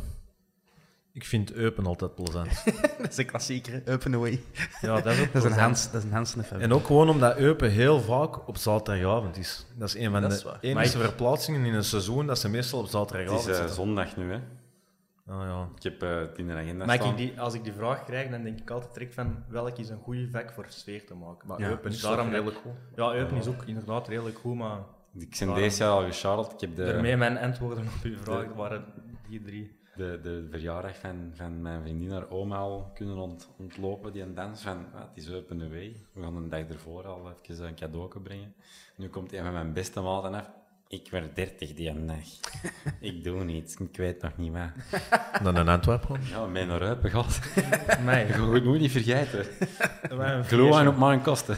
Ik 1.18 1.24
vind 1.24 1.52
Eupen 1.52 1.86
altijd 1.86 2.14
plezant. 2.14 2.64
dat 2.98 3.08
is 3.10 3.16
een 3.16 3.26
klassieker, 3.26 3.72
hè? 3.84 3.92
Open 3.92 4.14
away. 4.14 4.40
Ja, 4.80 5.00
dat 5.00 5.12
is 5.12 5.20
ook 5.20 5.32
dat 5.32 5.44
is 5.44 5.50
een. 5.50 5.58
Hans, 5.58 5.90
dat 5.90 6.02
is 6.02 6.08
een 6.08 6.14
Hans 6.14 6.36
en 6.48 6.72
ook 6.72 6.86
gewoon 6.86 7.08
omdat 7.08 7.36
Eupen 7.36 7.70
heel 7.70 8.00
vaak 8.00 8.48
op 8.48 8.56
zaterdagavond 8.56 9.36
is. 9.36 9.66
Dat 9.76 9.88
is 9.88 9.94
een 9.96 10.10
van 10.10 10.20
Dat 10.22 10.30
de 10.30 10.36
is 10.36 10.44
enige 10.60 10.98
ik- 10.98 11.04
verplaatsingen 11.04 11.64
in 11.64 11.74
een 11.74 11.84
seizoen 11.84 12.26
dat 12.26 12.38
ze 12.38 12.48
meestal 12.48 12.78
op 12.78 12.84
Het 12.84 12.94
zaterdagavond 12.94 13.40
is 13.40 13.48
eh, 13.48 13.54
zitten. 13.56 13.74
zondag 13.74 14.16
nu, 14.16 14.30
hè. 14.32 14.38
Ah, 15.26 15.42
ja. 15.46 15.68
Ik 15.76 15.82
heb 15.82 16.02
eh, 16.02 16.16
het 16.16 16.38
in 16.38 16.46
de 16.46 16.52
agenda 16.52 16.84
Maar 16.84 16.96
staan. 16.96 17.10
ik 17.10 17.16
die, 17.16 17.40
als 17.40 17.54
ik 17.54 17.64
die 17.64 17.72
vraag 17.72 18.04
krijg, 18.04 18.30
dan 18.30 18.42
denk 18.42 18.60
ik 18.60 18.70
altijd 18.70 18.94
direct 18.94 19.14
van 19.14 19.44
welk 19.48 19.78
is 19.78 19.88
een 19.88 20.00
goede 20.02 20.28
vak 20.30 20.52
voor 20.52 20.64
sfeer 20.68 21.06
te 21.06 21.14
maken. 21.14 21.48
Maar 21.48 21.60
Ja, 21.60 21.68
Eupen 21.68 21.88
is 21.90 21.92
dus 21.94 22.02
daarom 22.02 22.30
toch 22.30 22.34
dat- 22.34 22.44
redelijk 22.44 22.60
goed. 22.62 22.96
Ja, 22.96 23.12
Eupen 23.14 23.36
is 23.36 23.46
ook 23.46 23.62
inderdaad 23.66 24.08
redelijk 24.08 24.38
goed, 24.38 24.54
maar 24.56 24.78
Ik 25.18 25.28
ben 25.28 25.38
Daarom- 25.38 25.56
deze 25.56 25.82
jaar 25.82 25.92
al 25.92 26.04
gecharreld. 26.04 26.52
Ik 26.52 26.60
heb 26.60 26.76
de, 26.76 26.84
daarmee 26.84 27.16
mijn 27.16 27.38
antwoorden 27.38 27.84
op 27.84 28.02
uw 28.02 28.16
vraag 28.18 28.46
waren 28.56 28.84
die 29.28 29.42
drie. 29.42 29.76
De, 29.98 30.18
de 30.22 30.46
verjaardag 30.50 30.96
van, 30.96 31.30
van 31.34 31.62
mijn 31.62 31.82
vriendin, 31.82 32.10
haar 32.10 32.30
oma, 32.30 32.56
al 32.56 32.90
kunnen 32.94 33.16
ont, 33.16 33.48
ontlopen. 33.58 34.12
Die 34.12 34.22
een 34.22 34.34
dans 34.34 34.62
van, 34.62 34.86
ah, 34.94 35.00
het 35.00 35.24
is 35.24 35.32
open 35.32 35.62
away. 35.62 35.96
We 36.12 36.22
gaan 36.22 36.36
een 36.36 36.48
dag 36.48 36.68
ervoor 36.68 37.06
al 37.06 37.32
even 37.42 37.66
een 37.66 37.74
cadeau 37.74 38.20
brengen. 38.20 38.54
Nu 38.96 39.08
komt 39.08 39.32
een 39.32 39.42
van 39.42 39.52
mijn 39.52 39.72
beste 39.72 40.00
maten 40.00 40.34
af. 40.34 40.50
Ik 40.88 41.10
werd 41.10 41.36
30 41.36 41.74
die 41.74 41.88
een 41.88 42.06
dag. 42.06 42.26
ik 43.10 43.24
doe 43.24 43.44
niets, 43.44 43.76
ik 43.76 43.96
weet 43.96 44.22
nog 44.22 44.36
niet 44.36 44.52
wat. 44.52 44.70
Dan 45.44 45.56
een 45.56 45.68
Antwerpen. 45.68 46.20
Ja, 46.24 46.46
mij 46.56 46.64
naar 46.64 46.82
Eupen 46.82 47.10
gaat. 47.10 47.40
Nee, 48.04 48.26
Je 48.26 48.38
moet 48.38 48.74
je 48.74 48.78
niet 48.80 48.90
vergeten. 48.90 49.46
Geloof 50.44 50.74
aan 50.74 50.88
op 50.88 50.98
mijn 50.98 51.22
kosten. 51.22 51.56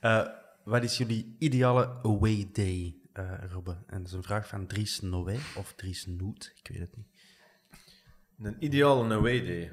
Eh, 0.00 0.26
wat 0.64 0.82
is 0.82 0.98
jullie 0.98 1.36
ideale 1.38 1.88
away 2.02 2.48
day, 2.52 2.94
eh 3.12 3.30
Robbe? 3.50 3.76
En 3.86 3.98
dat 3.98 4.06
is 4.06 4.12
een 4.12 4.22
vraag 4.22 4.48
van 4.48 4.66
Dries 4.66 5.00
Noé 5.00 5.36
of 5.56 5.72
Dries 5.76 6.06
Noet, 6.06 6.52
ik 6.62 6.68
weet 6.68 6.80
het 6.80 6.96
niet. 6.96 7.11
Een 8.42 8.56
ideale 8.58 9.14
away 9.14 9.44
day. 9.44 9.72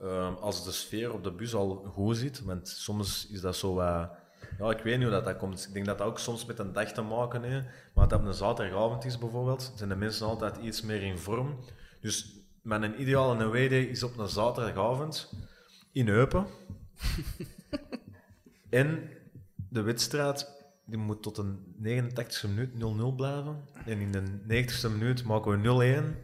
Ehm, 0.00 0.34
als 0.34 0.64
de 0.64 0.72
sfeer 0.72 1.12
op 1.12 1.24
de 1.24 1.32
bus 1.32 1.54
al 1.54 1.74
goed 1.92 2.16
zit, 2.16 2.42
want 2.42 2.68
soms 2.68 3.28
is 3.30 3.40
dat 3.40 3.56
zo 3.56 3.74
wat... 3.74 4.10
ja, 4.58 4.70
ik 4.70 4.82
weet 4.82 4.94
niet 4.94 5.02
hoe 5.02 5.12
dat, 5.12 5.24
dat 5.24 5.36
komt. 5.36 5.66
Ik 5.66 5.74
denk 5.74 5.86
dat 5.86 5.98
dat 5.98 6.06
ook 6.06 6.18
soms 6.18 6.44
met 6.44 6.58
een 6.58 6.72
dag 6.72 6.92
te 6.92 7.02
maken 7.02 7.42
heeft. 7.42 7.66
Maar 7.94 8.08
dat 8.08 8.20
op 8.20 8.26
een 8.26 8.34
zaterdagavond 8.34 9.04
is 9.04 9.18
bijvoorbeeld, 9.18 9.72
zijn 9.76 9.88
de 9.88 9.96
mensen 9.96 10.26
altijd 10.26 10.56
iets 10.56 10.82
meer 10.82 11.02
in 11.02 11.18
vorm. 11.18 11.58
Dus 12.00 12.38
mijn 12.62 13.00
ideale 13.00 13.44
away 13.44 13.68
day 13.68 13.82
is 13.82 14.02
op 14.02 14.18
een 14.18 14.28
zaterdagavond 14.28 15.32
in 15.92 16.08
Eupen. 16.08 16.46
en 18.70 19.10
de 19.68 19.82
wedstrijd 19.82 20.52
die 20.84 20.98
moet 20.98 21.22
tot 21.22 21.38
een 21.38 21.58
89e 21.82 22.48
minuut 22.48 22.70
0-0 23.12 23.16
blijven. 23.16 23.64
En 23.84 23.98
in 24.00 24.12
de 24.12 24.64
90e 24.64 24.90
minuut 24.92 25.24
maken 25.24 25.62
we 25.62 26.22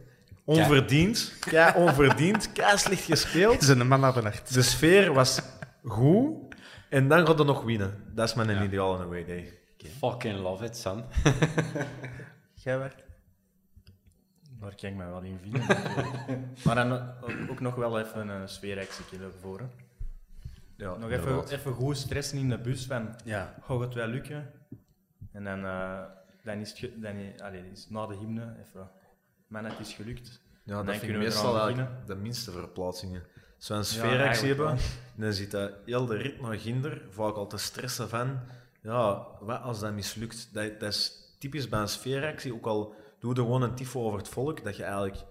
Onverdiend. 0.59 1.33
Ja, 1.51 1.73
onverdiend. 1.75 2.51
Kei 2.51 2.77
slecht 2.77 3.03
gespeeld. 3.03 3.53
Het 3.53 3.61
is 3.61 3.67
een 3.67 3.87
man 3.87 4.07
op 4.07 4.15
een 4.15 4.23
hart. 4.23 4.53
De 4.53 4.61
sfeer 4.61 5.13
was 5.13 5.41
goed. 5.83 6.55
En 6.89 7.07
dan 7.07 7.27
gaat 7.27 7.39
er 7.39 7.45
nog 7.45 7.63
winnen. 7.63 8.03
Dat 8.15 8.27
is 8.29 8.33
mijn 8.35 8.63
ideale 8.63 9.03
away 9.03 9.25
day. 9.25 9.53
Fucking 9.97 10.39
love 10.39 10.65
it, 10.65 10.77
son. 10.77 11.03
Jij 12.63 12.77
werkt? 12.79 13.03
Daar 14.59 14.75
kan 14.75 14.89
ik 14.89 14.95
mij 14.95 15.07
wel 15.09 15.21
in 15.21 15.39
vinden. 15.41 15.63
maar 16.65 16.75
dan 16.75 17.11
ook- 17.49 17.59
nog 17.59 17.75
wel 17.75 17.99
even 17.99 18.27
een 18.29 18.49
sfeeractie 18.49 19.05
ervoor. 19.21 19.59
hè. 19.59 19.65
Ja, 20.75 20.87
Nog 20.95 21.09
even, 21.09 21.27
inderdaad. 21.27 21.51
even 21.51 21.73
goed 21.73 21.97
stressen 21.97 22.37
in 22.37 22.49
de 22.49 22.57
bus 22.57 22.85
van, 22.85 23.15
Ja. 23.23 23.55
gaat 23.61 23.79
het 23.79 23.93
wel 23.93 24.07
lukken? 24.07 24.51
En 25.31 25.43
dan, 25.43 25.65
eh, 25.65 25.99
dan, 26.43 26.57
is, 26.59 26.79
het 26.79 27.01
dan 27.01 27.15
allee, 27.43 27.63
is 27.71 27.87
na 27.89 28.05
de 28.07 28.15
hymne 28.15 28.55
even, 28.67 28.89
man, 29.47 29.65
het 29.65 29.79
is 29.79 29.93
gelukt. 29.93 30.40
Ja, 30.63 30.75
dan 30.75 30.85
dat 30.85 30.95
vind 30.95 31.11
ik 31.11 31.17
meestal 31.17 31.59
eigenlijk 31.59 32.07
de 32.07 32.15
minste 32.15 32.51
verplaatsingen. 32.51 33.23
zo'n 33.57 33.83
sfeeractie 33.83 34.47
hebben. 34.47 34.77
dan 35.15 35.33
zit 35.33 35.51
dat 35.51 35.71
heel 35.85 36.05
de 36.05 36.15
rit 36.15 36.41
naar 36.41 36.59
ginder, 36.59 37.01
vaak 37.09 37.35
al 37.35 37.47
te 37.47 37.57
stressen 37.57 38.09
van, 38.09 38.39
ja, 38.81 39.27
wat 39.39 39.61
als 39.61 39.79
dat 39.79 39.93
mislukt? 39.93 40.53
Dat, 40.53 40.79
dat 40.79 40.89
is 40.89 41.35
typisch 41.39 41.69
bij 41.69 41.79
een 41.79 41.87
sfeeractie, 41.87 42.53
ook 42.53 42.65
al 42.65 42.95
doe 43.19 43.35
je 43.35 43.41
gewoon 43.41 43.61
een 43.61 43.75
tifo 43.75 44.05
over 44.05 44.17
het 44.17 44.29
volk, 44.29 44.63
dat 44.63 44.75
je 44.75 44.83
eigenlijk 44.83 45.25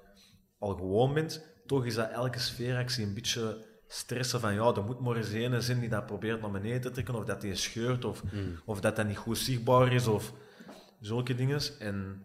al 0.58 0.74
gewoon 0.74 1.14
bent, 1.14 1.44
toch 1.66 1.84
is 1.84 1.94
dat 1.94 2.10
elke 2.10 2.38
sfeeractie 2.38 3.06
een 3.06 3.14
beetje 3.14 3.64
stressen 3.86 4.40
van, 4.40 4.54
ja, 4.54 4.74
er 4.74 4.84
moet 4.84 5.00
maar 5.00 5.16
eens 5.16 5.32
een 5.32 5.62
zijn 5.62 5.80
die 5.80 5.88
dat 5.88 6.06
probeert 6.06 6.40
naar 6.40 6.50
beneden 6.50 6.80
te 6.80 6.90
trekken, 6.90 7.14
of 7.14 7.24
dat 7.24 7.40
die 7.40 7.54
scheurt, 7.54 8.04
of, 8.04 8.22
of 8.64 8.80
dat 8.80 8.96
dat 8.96 9.06
niet 9.06 9.16
goed 9.16 9.38
zichtbaar 9.38 9.92
is, 9.92 10.06
of 10.06 10.32
zulke 11.00 11.34
dingen. 11.34 11.60
En 11.78 12.24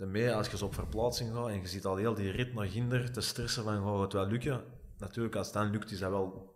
daarmee, 0.00 0.34
als 0.34 0.48
je 0.48 0.56
zo 0.56 0.64
op 0.64 0.74
verplaatsing 0.74 1.34
gaat 1.34 1.48
en 1.48 1.60
je 1.60 1.66
ziet 1.66 1.84
al 1.84 1.96
heel 1.96 2.14
die 2.14 2.30
rit 2.30 2.54
naar 2.54 2.66
ginder 2.66 3.12
te 3.12 3.20
stressen 3.20 3.64
van, 3.64 3.84
gaat 3.84 4.00
het 4.00 4.12
wel 4.12 4.26
lukken? 4.26 4.64
Natuurlijk, 4.98 5.36
als 5.36 5.46
het 5.46 5.54
dan 5.54 5.70
lukt, 5.70 5.90
is 5.90 5.98
dat 5.98 6.10
wel 6.10 6.54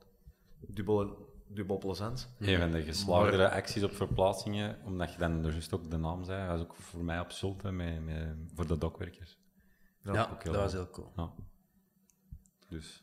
dubbel, 0.60 1.32
dubbel 1.48 1.78
plezant. 1.78 2.34
Een 2.38 2.58
van 2.58 2.70
de 2.70 2.82
geslaagdere 2.82 3.50
acties 3.50 3.82
op 3.82 3.94
verplaatsingen, 3.94 4.78
omdat 4.84 5.12
je 5.12 5.18
dan 5.18 5.44
er 5.44 5.50
juist 5.50 5.72
ook 5.72 5.90
de 5.90 5.96
naam 5.96 6.24
zei, 6.24 6.48
was 6.48 6.60
ook 6.60 6.74
voor 6.74 7.04
mij 7.04 7.20
op 7.20 7.30
Zulte 7.30 7.70
met, 7.70 8.04
met, 8.04 8.36
voor 8.54 8.66
de 8.66 8.78
dokwerkers. 8.78 9.38
Ja, 10.02 10.28
ook 10.32 10.44
dat 10.44 10.54
was 10.54 10.72
heel 10.72 10.90
cool. 10.90 11.12
Ja. 11.16 11.32
Dus. 12.68 13.02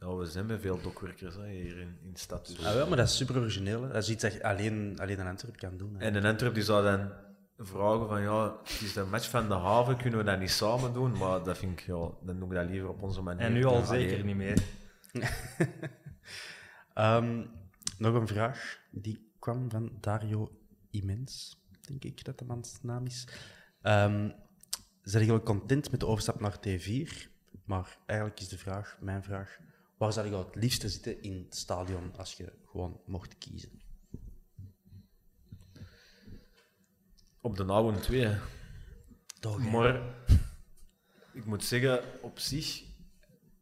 Ja, 0.00 0.14
we 0.14 0.26
zijn 0.26 0.46
met 0.46 0.60
veel 0.60 0.80
dokwerkers 0.80 1.34
hè, 1.34 1.48
hier 1.48 1.78
in, 1.78 1.98
in 2.02 2.12
de 2.12 2.18
stad. 2.18 2.46
Dus. 2.46 2.64
Ah, 2.64 2.74
wel, 2.74 2.88
maar 2.88 2.96
dat 2.96 3.06
is 3.06 3.16
super 3.16 3.38
origineel. 3.38 3.82
Hè. 3.82 3.88
Dat 3.88 4.02
is 4.02 4.10
iets 4.10 4.22
dat 4.22 4.32
je 4.32 4.44
alleen, 4.44 4.98
alleen 4.98 5.18
in 5.18 5.26
Antwerpen 5.26 5.60
kan 5.60 5.76
doen. 5.76 5.94
Hè. 5.94 6.00
En 6.00 6.12
de 6.12 6.28
Antwerp 6.28 6.54
die 6.54 6.62
zou 6.62 6.84
dan 6.84 7.12
vragen 7.58 8.08
van, 8.08 8.20
ja, 8.20 8.56
het 8.62 8.80
is 8.80 8.92
de 8.92 9.04
match 9.04 9.30
van 9.30 9.48
de 9.48 9.54
haven, 9.54 9.96
kunnen 9.96 10.18
we 10.18 10.24
dat 10.24 10.38
niet 10.38 10.50
samen 10.50 10.92
doen? 10.92 11.18
Maar 11.18 11.42
dat 11.42 11.58
vind 11.58 11.80
ik, 11.80 11.86
ja, 11.86 12.10
dan 12.20 12.38
doe 12.38 12.48
ik 12.48 12.54
dat 12.54 12.68
liever 12.68 12.88
op 12.88 13.02
onze 13.02 13.22
manier. 13.22 13.46
En 13.46 13.52
nu 13.52 13.64
al 13.64 13.84
zeker 13.84 14.12
alleen. 14.12 14.26
niet 14.26 14.36
meer. 14.36 14.62
Ehm, 16.94 17.44
nog 17.98 18.14
een 18.14 18.26
vraag. 18.26 18.78
Die 18.90 19.32
kwam 19.38 19.70
van 19.70 19.92
Dario 20.00 20.50
Immens, 20.90 21.62
denk 21.80 22.04
ik 22.04 22.24
dat 22.24 22.38
de 22.38 22.44
man's 22.44 22.78
naam 22.82 23.06
is. 23.06 23.28
Ehm 23.82 24.30
zijn 25.08 25.24
jullie 25.24 25.42
content 25.42 25.90
met 25.90 26.00
de 26.00 26.06
overstap 26.06 26.40
naar 26.40 26.58
T4? 26.58 27.28
Maar 27.64 27.98
eigenlijk 28.06 28.40
is 28.40 28.48
de 28.48 28.58
vraag, 28.58 28.96
mijn 29.00 29.22
vraag, 29.22 29.58
waar 29.96 30.12
zou 30.12 30.30
je 30.30 30.36
het 30.36 30.54
liefste 30.54 30.88
zitten 30.88 31.22
in 31.22 31.44
het 31.44 31.56
stadion 31.56 32.16
als 32.16 32.34
je 32.34 32.52
gewoon 32.66 33.00
mocht 33.06 33.38
kiezen? 33.38 33.80
Op 37.40 37.56
de 37.56 37.64
oude 37.64 37.98
twee. 37.98 38.28
Toch, 39.40 39.62
hè? 39.62 39.70
Maar 39.70 40.00
ik 41.32 41.44
moet 41.44 41.64
zeggen, 41.64 42.00
op 42.22 42.38
zich, 42.38 42.82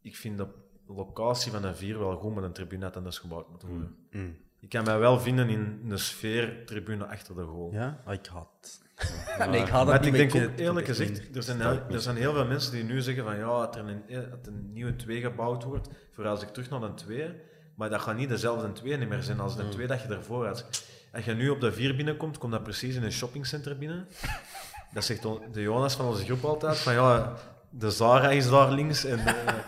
ik 0.01 0.15
vind 0.15 0.37
de 0.37 0.47
locatie 0.87 1.51
van 1.51 1.61
de 1.61 1.75
vier 1.75 1.99
wel 1.99 2.17
goed, 2.17 2.35
maar 2.35 2.43
een 2.43 2.53
tribune 2.53 2.83
had 2.83 2.95
anders 2.95 3.17
gebouwd 3.17 3.49
moeten 3.49 3.67
worden. 3.67 3.95
Mm. 4.11 4.37
Ik 4.59 4.69
kan 4.69 4.83
mij 4.83 4.99
wel 4.99 5.19
vinden 5.19 5.49
in 5.49 5.85
een 5.89 5.99
sfeer 5.99 6.65
tribune 6.65 7.05
achter 7.05 7.35
de 7.35 7.43
goal. 7.43 7.71
Ja? 7.73 8.01
Ah, 8.05 8.13
ik. 8.13 8.29
Maar, 9.37 9.49
nee, 9.49 9.61
ik 9.61 9.71
dat 9.71 9.85
maar 9.85 9.99
niet, 9.99 10.13
ik 10.13 10.31
denk 10.31 10.51
ook 10.51 10.57
eerlijk 10.57 10.85
gezegd, 10.85 11.35
er 11.35 11.43
zijn, 11.43 11.61
heel, 11.61 11.81
er 11.89 12.01
zijn 12.01 12.15
heel 12.15 12.33
veel 12.33 12.45
mensen 12.45 12.71
die 12.71 12.83
nu 12.83 13.01
zeggen 13.01 13.23
van 13.23 13.37
ja, 13.37 13.59
dat 13.59 13.75
er 13.75 13.87
een, 13.87 14.29
dat 14.29 14.47
een 14.47 14.73
nieuwe 14.73 14.95
2 14.95 15.21
gebouwd 15.21 15.63
wordt, 15.63 15.89
voor 16.11 16.27
als 16.27 16.41
ik 16.41 16.49
terug 16.49 16.69
naar 16.69 16.81
een 16.81 16.95
2, 16.95 17.33
maar 17.75 17.89
dat 17.89 18.01
gaat 18.01 18.15
niet 18.15 18.29
dezelfde 18.29 18.71
2 18.71 18.97
meer 18.97 19.23
zijn 19.23 19.39
als 19.39 19.55
de 19.55 19.63
Mm. 19.63 19.69
2 19.69 19.87
dat 19.87 20.01
je 20.01 20.07
ervoor 20.07 20.45
had. 20.45 20.85
Als 21.13 21.25
je 21.25 21.33
nu 21.33 21.49
op 21.49 21.61
de 21.61 21.71
4 21.71 21.95
binnenkomt, 21.95 22.37
komt 22.37 22.51
dat 22.51 22.63
precies 22.63 22.95
in 22.95 23.03
een 23.03 23.11
shoppingcenter 23.11 23.77
binnen. 23.77 24.07
Dat 24.93 25.03
zegt 25.05 25.21
de 25.51 25.61
Jonas 25.61 25.95
van 25.95 26.05
onze 26.05 26.23
groep 26.25 26.43
altijd, 26.43 26.77
van 26.77 26.93
ja, 26.93 27.33
de 27.69 27.91
Zara 27.91 28.29
is 28.29 28.49
daar 28.49 28.71
links 28.71 29.05
en 29.05 29.17
de- 29.25 29.63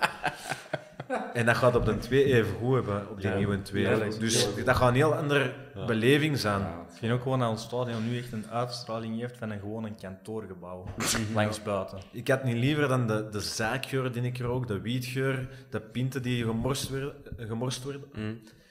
en 1.33 1.45
dat 1.45 1.55
gaat 1.57 1.75
op 1.75 1.85
de 1.85 1.97
2 1.97 2.23
even 2.23 2.55
goed 2.55 2.73
hebben, 2.75 3.09
op 3.09 3.21
die 3.21 3.29
Ja, 3.29 3.35
nieuwe 3.37 3.61
2. 3.61 3.83
ja, 3.83 3.97
dat 3.97 4.19
dus 4.19 4.43
heel- 4.55 4.63
dat 4.65 4.75
gaat 4.75 4.87
een 4.89 4.95
heel 4.95 5.15
andere 5.15 5.53
beleving 5.87 6.37
zijn. 6.37 6.61
Ik 6.61 6.95
vind 6.97 7.13
ook 7.13 7.21
gewoon 7.21 7.39
dat 7.39 7.49
ons 7.49 7.63
stadion 7.63 8.09
nu 8.09 8.17
echt 8.17 8.31
een 8.31 8.47
uitstraling 8.49 9.19
heeft 9.19 9.37
van 9.37 9.49
een 9.49 9.59
gewoon 9.59 9.83
een 9.85 9.95
kantoorgebouw. 9.95 10.85
langs 11.33 11.61
buiten. 11.63 11.99
Ik 12.11 12.27
had 12.27 12.43
niet 12.43 12.57
liever 12.57 12.87
dan 12.87 13.07
de, 13.07 13.27
de 13.31 13.39
zaakgeur 13.39 14.11
die 14.11 14.21
ik 14.21 14.37
rook, 14.39 14.67
de 14.67 14.81
wietgeur, 14.81 15.49
de 15.69 15.79
pinten 15.81 16.21
die 16.21 16.43
gemorst 16.43 16.89
werden. 16.89 17.13
Gemorst 17.37 17.83
werden. 17.83 18.03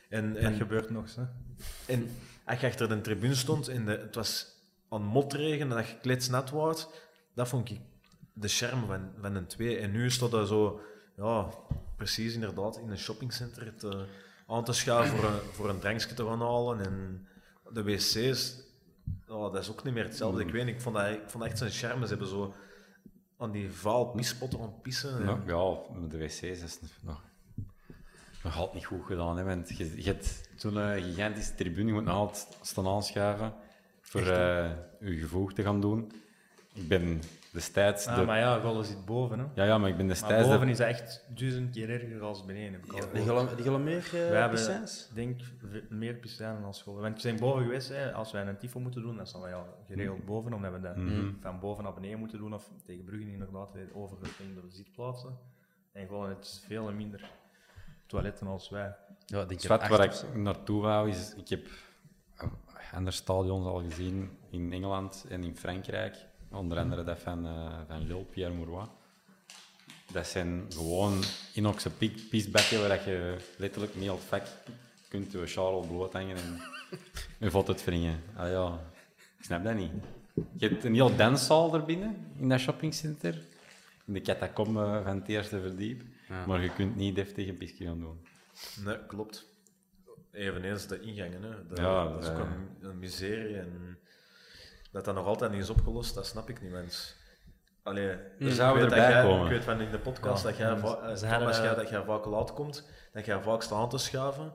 En, 0.08 0.36
en, 0.36 0.42
Dat 0.42 0.54
gebeurt 0.60 0.90
nog, 0.90 1.04
hè. 1.14 1.22
en 1.94 2.10
als 2.48 2.60
je 2.60 2.66
achter 2.66 2.88
de 2.88 3.00
tribune 3.00 3.34
stond 3.34 3.68
en 3.68 3.84
de, 3.84 3.90
het 3.90 4.14
was 4.14 4.46
aan 4.88 5.02
motregen 5.02 5.60
en 5.60 5.76
dat 5.76 5.88
je 5.88 5.98
kletsnat 6.00 6.50
was, 6.50 6.88
dat 7.34 7.48
vond 7.48 7.70
ik 7.70 7.80
de 8.32 8.48
charme 8.48 8.86
van, 8.86 9.10
van 9.20 9.34
een 9.34 9.46
twee. 9.46 9.78
En 9.78 9.90
nu 9.90 10.10
stond 10.10 10.30
dat 10.30 10.48
zo, 10.48 10.80
ja, 11.16 11.48
precies 11.96 12.34
inderdaad, 12.34 12.78
in 12.78 12.90
een 12.90 12.98
shoppingcenter 12.98 13.74
te, 13.74 14.06
aan 14.46 14.64
te 14.64 14.72
schuiven 14.72 15.18
voor 15.18 15.28
een, 15.28 15.40
voor 15.52 15.68
een 15.68 15.78
drankje 15.78 16.14
te 16.14 16.26
gaan 16.26 16.40
halen. 16.40 16.84
En 16.84 17.26
de 17.72 17.82
wc's, 17.82 18.56
ja, 19.26 19.50
dat 19.50 19.56
is 19.56 19.70
ook 19.70 19.84
niet 19.84 19.94
meer 19.94 20.04
hetzelfde. 20.04 20.40
Ik 20.40 20.50
weet 20.50 20.64
niet, 20.64 20.74
ik 20.74 20.80
vond 20.80 20.94
dat, 20.94 21.06
ik 21.06 21.22
vond 21.26 21.42
dat 21.42 21.52
echt 21.52 21.58
zijn 21.58 21.70
charme. 21.70 22.02
Ze 22.02 22.08
hebben 22.08 22.28
zo 22.28 22.54
aan 23.38 23.50
die 23.50 23.70
vaal 23.70 24.06
pispotten 24.06 24.60
aan 24.60 24.80
pissen. 24.80 25.24
Ja, 25.24 25.42
ja, 25.46 25.78
met 26.00 26.10
de 26.10 26.18
wc's 26.18 26.40
is 26.40 26.60
het 26.60 26.80
nog, 27.02 27.22
nog 28.48 28.56
altijd 28.56 28.74
niet 28.74 28.84
goed 28.86 29.04
gedaan. 29.06 29.36
Hè, 29.38 29.44
want 29.44 29.68
je, 29.78 29.92
je 29.96 30.02
hebt 30.10 30.48
zo'n 30.56 30.78
eh, 30.80 31.02
gigantische 31.02 31.54
tribune, 31.54 31.86
je 31.86 31.92
moet 31.92 32.04
nog 32.04 32.14
altijd 32.14 32.46
staan 32.62 32.86
aanschuiven 32.88 33.52
voor 34.00 34.20
eh, 34.20 34.70
je 35.00 35.18
gevoeg 35.18 35.52
te 35.52 35.62
gaan 35.62 35.80
doen. 35.80 36.12
Ik 36.74 36.88
ben 36.88 37.20
destijds... 37.52 38.06
Ah, 38.06 38.16
de- 38.18 38.24
maar 38.24 38.38
ja, 38.38 38.60
Golle 38.60 38.84
zit 38.84 39.04
boven, 39.04 39.38
hè. 39.38 39.44
Ja, 39.54 39.64
ja, 39.64 39.78
maar 39.78 39.88
ik 39.88 39.96
ben 39.96 40.06
Maar 40.06 40.14
destijds... 40.14 40.44
de- 40.48 40.52
boven 40.52 40.68
is 40.68 40.78
echt 40.80 41.24
duizend 41.34 41.70
keer 41.74 41.90
erger 41.90 42.18
dan 42.18 42.36
beneden. 42.46 42.72
Heb 42.72 42.84
ik 42.84 42.92
al 42.92 43.12
Die 43.12 43.22
gaan- 43.22 43.48
die 43.56 43.64
gaan 43.64 43.84
meer, 43.84 44.04
eh, 44.04 44.10
We 44.10 44.18
hebben, 44.18 44.50
piscines? 44.50 45.10
denk 45.14 45.40
meer 45.88 46.14
piscijnen 46.14 46.62
dan 46.62 46.74
scholen. 46.74 47.02
Want 47.02 47.14
we 47.14 47.20
zijn 47.20 47.38
boven 47.38 47.62
geweest, 47.62 47.88
hè. 47.88 48.12
als 48.12 48.32
wij 48.32 48.46
een 48.46 48.58
tifo 48.58 48.80
moeten 48.80 49.02
doen, 49.02 49.16
dan 49.16 49.26
staan 49.26 49.40
wij 49.40 49.54
al 49.54 49.66
geregeld 49.86 50.24
boven, 50.24 50.52
omdat 50.52 50.72
we 50.72 50.80
dat 50.80 50.96
Mhm. 50.96 51.30
van 51.40 51.60
boven 51.60 51.84
naar 51.84 51.94
beneden 51.94 52.18
moeten 52.18 52.38
doen, 52.38 52.54
of 52.54 52.70
tegen 52.84 53.04
Bruggen 53.04 53.30
inderdaad 53.32 53.72
weer 53.72 53.88
overgeswingde 53.94 54.60
zitplaatsen. 54.68 55.38
En 55.92 56.06
gewoon 56.06 56.28
het 56.28 56.44
is 56.44 56.64
veel 56.66 56.92
minder 56.92 57.30
toiletten 58.08 58.46
als 58.46 58.68
wij. 58.68 58.94
Ja, 59.26 59.44
denk 59.44 59.62
wat 59.62 59.88
waar 59.88 60.04
ik 60.04 60.34
naartoe 60.34 60.82
wou, 60.82 61.08
is... 61.10 61.34
Ik 61.36 61.48
heb 61.48 61.66
eh, 62.36 62.48
andere 62.92 63.16
stadions 63.16 63.66
al 63.66 63.82
gezien 63.88 64.30
in 64.50 64.72
Engeland 64.72 65.24
en 65.28 65.44
in 65.44 65.56
Frankrijk. 65.56 66.16
Onder 66.50 66.78
andere 66.78 67.04
dat 67.04 67.18
van, 67.18 67.46
eh 67.46 67.78
van 67.88 68.06
Lille, 68.06 68.24
Pierre 68.24 68.54
Mauroy. 68.54 68.86
Dat 70.12 70.26
zijn 70.26 70.66
gewoon 70.68 71.22
inoxe 71.54 71.90
pie- 71.90 72.26
piesbakken 72.30 72.80
waar 72.80 72.88
dat 72.88 73.04
je 73.04 73.36
letterlijk 73.56 73.94
niet 73.96 74.08
al 74.08 74.16
het 74.16 74.24
vak 74.24 74.42
kunt 75.08 75.32
je 75.32 75.46
Charles 75.46 75.86
bloot 75.86 76.12
hangen 76.12 76.36
en 76.36 76.60
je 77.38 77.50
valt 77.50 77.66
het 77.66 77.84
wringen. 77.84 78.20
Ah 78.36 78.50
ja, 78.50 78.78
ik 79.38 79.44
snap 79.44 79.64
dat 79.64 79.74
niet. 79.74 79.90
Je 80.56 80.68
hebt 80.68 80.84
een 80.84 80.94
heel 80.94 81.16
danszaal 81.16 81.74
er 81.74 81.84
binnen, 81.84 82.16
in 82.38 82.48
dat 82.48 82.60
shoppingcenter. 82.60 83.42
In 84.04 84.12
de 84.12 84.20
catacombe 84.20 85.00
van 85.04 85.16
het 85.16 85.28
eerste 85.28 85.60
verdiep. 85.60 86.02
Ja. 86.28 86.46
Maar 86.46 86.62
je 86.62 86.72
kunt 86.72 86.96
niet 86.96 87.14
deftig 87.14 87.48
een 87.48 87.56
pisje 87.56 87.84
gaan 87.84 88.00
doen. 88.00 88.26
Nee, 88.84 89.06
klopt. 89.06 89.46
Eveneens 90.32 90.86
de 90.86 91.00
ingangen. 91.00 91.42
Hè. 91.42 91.66
De- 91.66 91.80
Ja, 91.82 92.08
dat 92.08 92.22
is 92.22 92.28
ook 92.28 92.38
eh. 92.38 92.44
een, 92.44 92.88
een 92.88 92.98
miserie. 92.98 93.56
En 93.58 93.98
dat 94.92 95.04
dat 95.04 95.14
nog 95.14 95.26
altijd 95.26 95.50
niet 95.50 95.60
is 95.60 95.70
opgelost, 95.70 96.14
dat 96.14 96.26
snap 96.26 96.48
ik 96.48 96.62
niet, 96.62 96.70
mens. 96.70 97.16
Allee, 97.82 98.16
ik 98.38 98.52
zouden 98.52 98.82
erbij 98.84 99.10
jij- 99.10 99.22
komen. 99.22 99.44
Ik 99.44 99.50
weet 99.52 99.64
van 99.64 99.80
in 99.80 99.90
de 99.90 99.98
podcast 99.98 100.42
Ja, 100.42 100.48
dat 100.48 100.58
jij, 100.58 100.76
va- 100.78 101.00
eh, 101.00 101.46
als 101.46 101.56
jij, 101.56 101.74
dat 101.74 101.88
jij 101.88 102.04
vaak 102.04 102.24
laat 102.24 102.52
komt, 102.52 102.88
dat 103.12 103.24
jij 103.24 103.42
vaak 103.42 103.62
staat 103.62 103.78
aan 103.82 103.88
te 103.88 103.98
schuiven. 103.98 104.52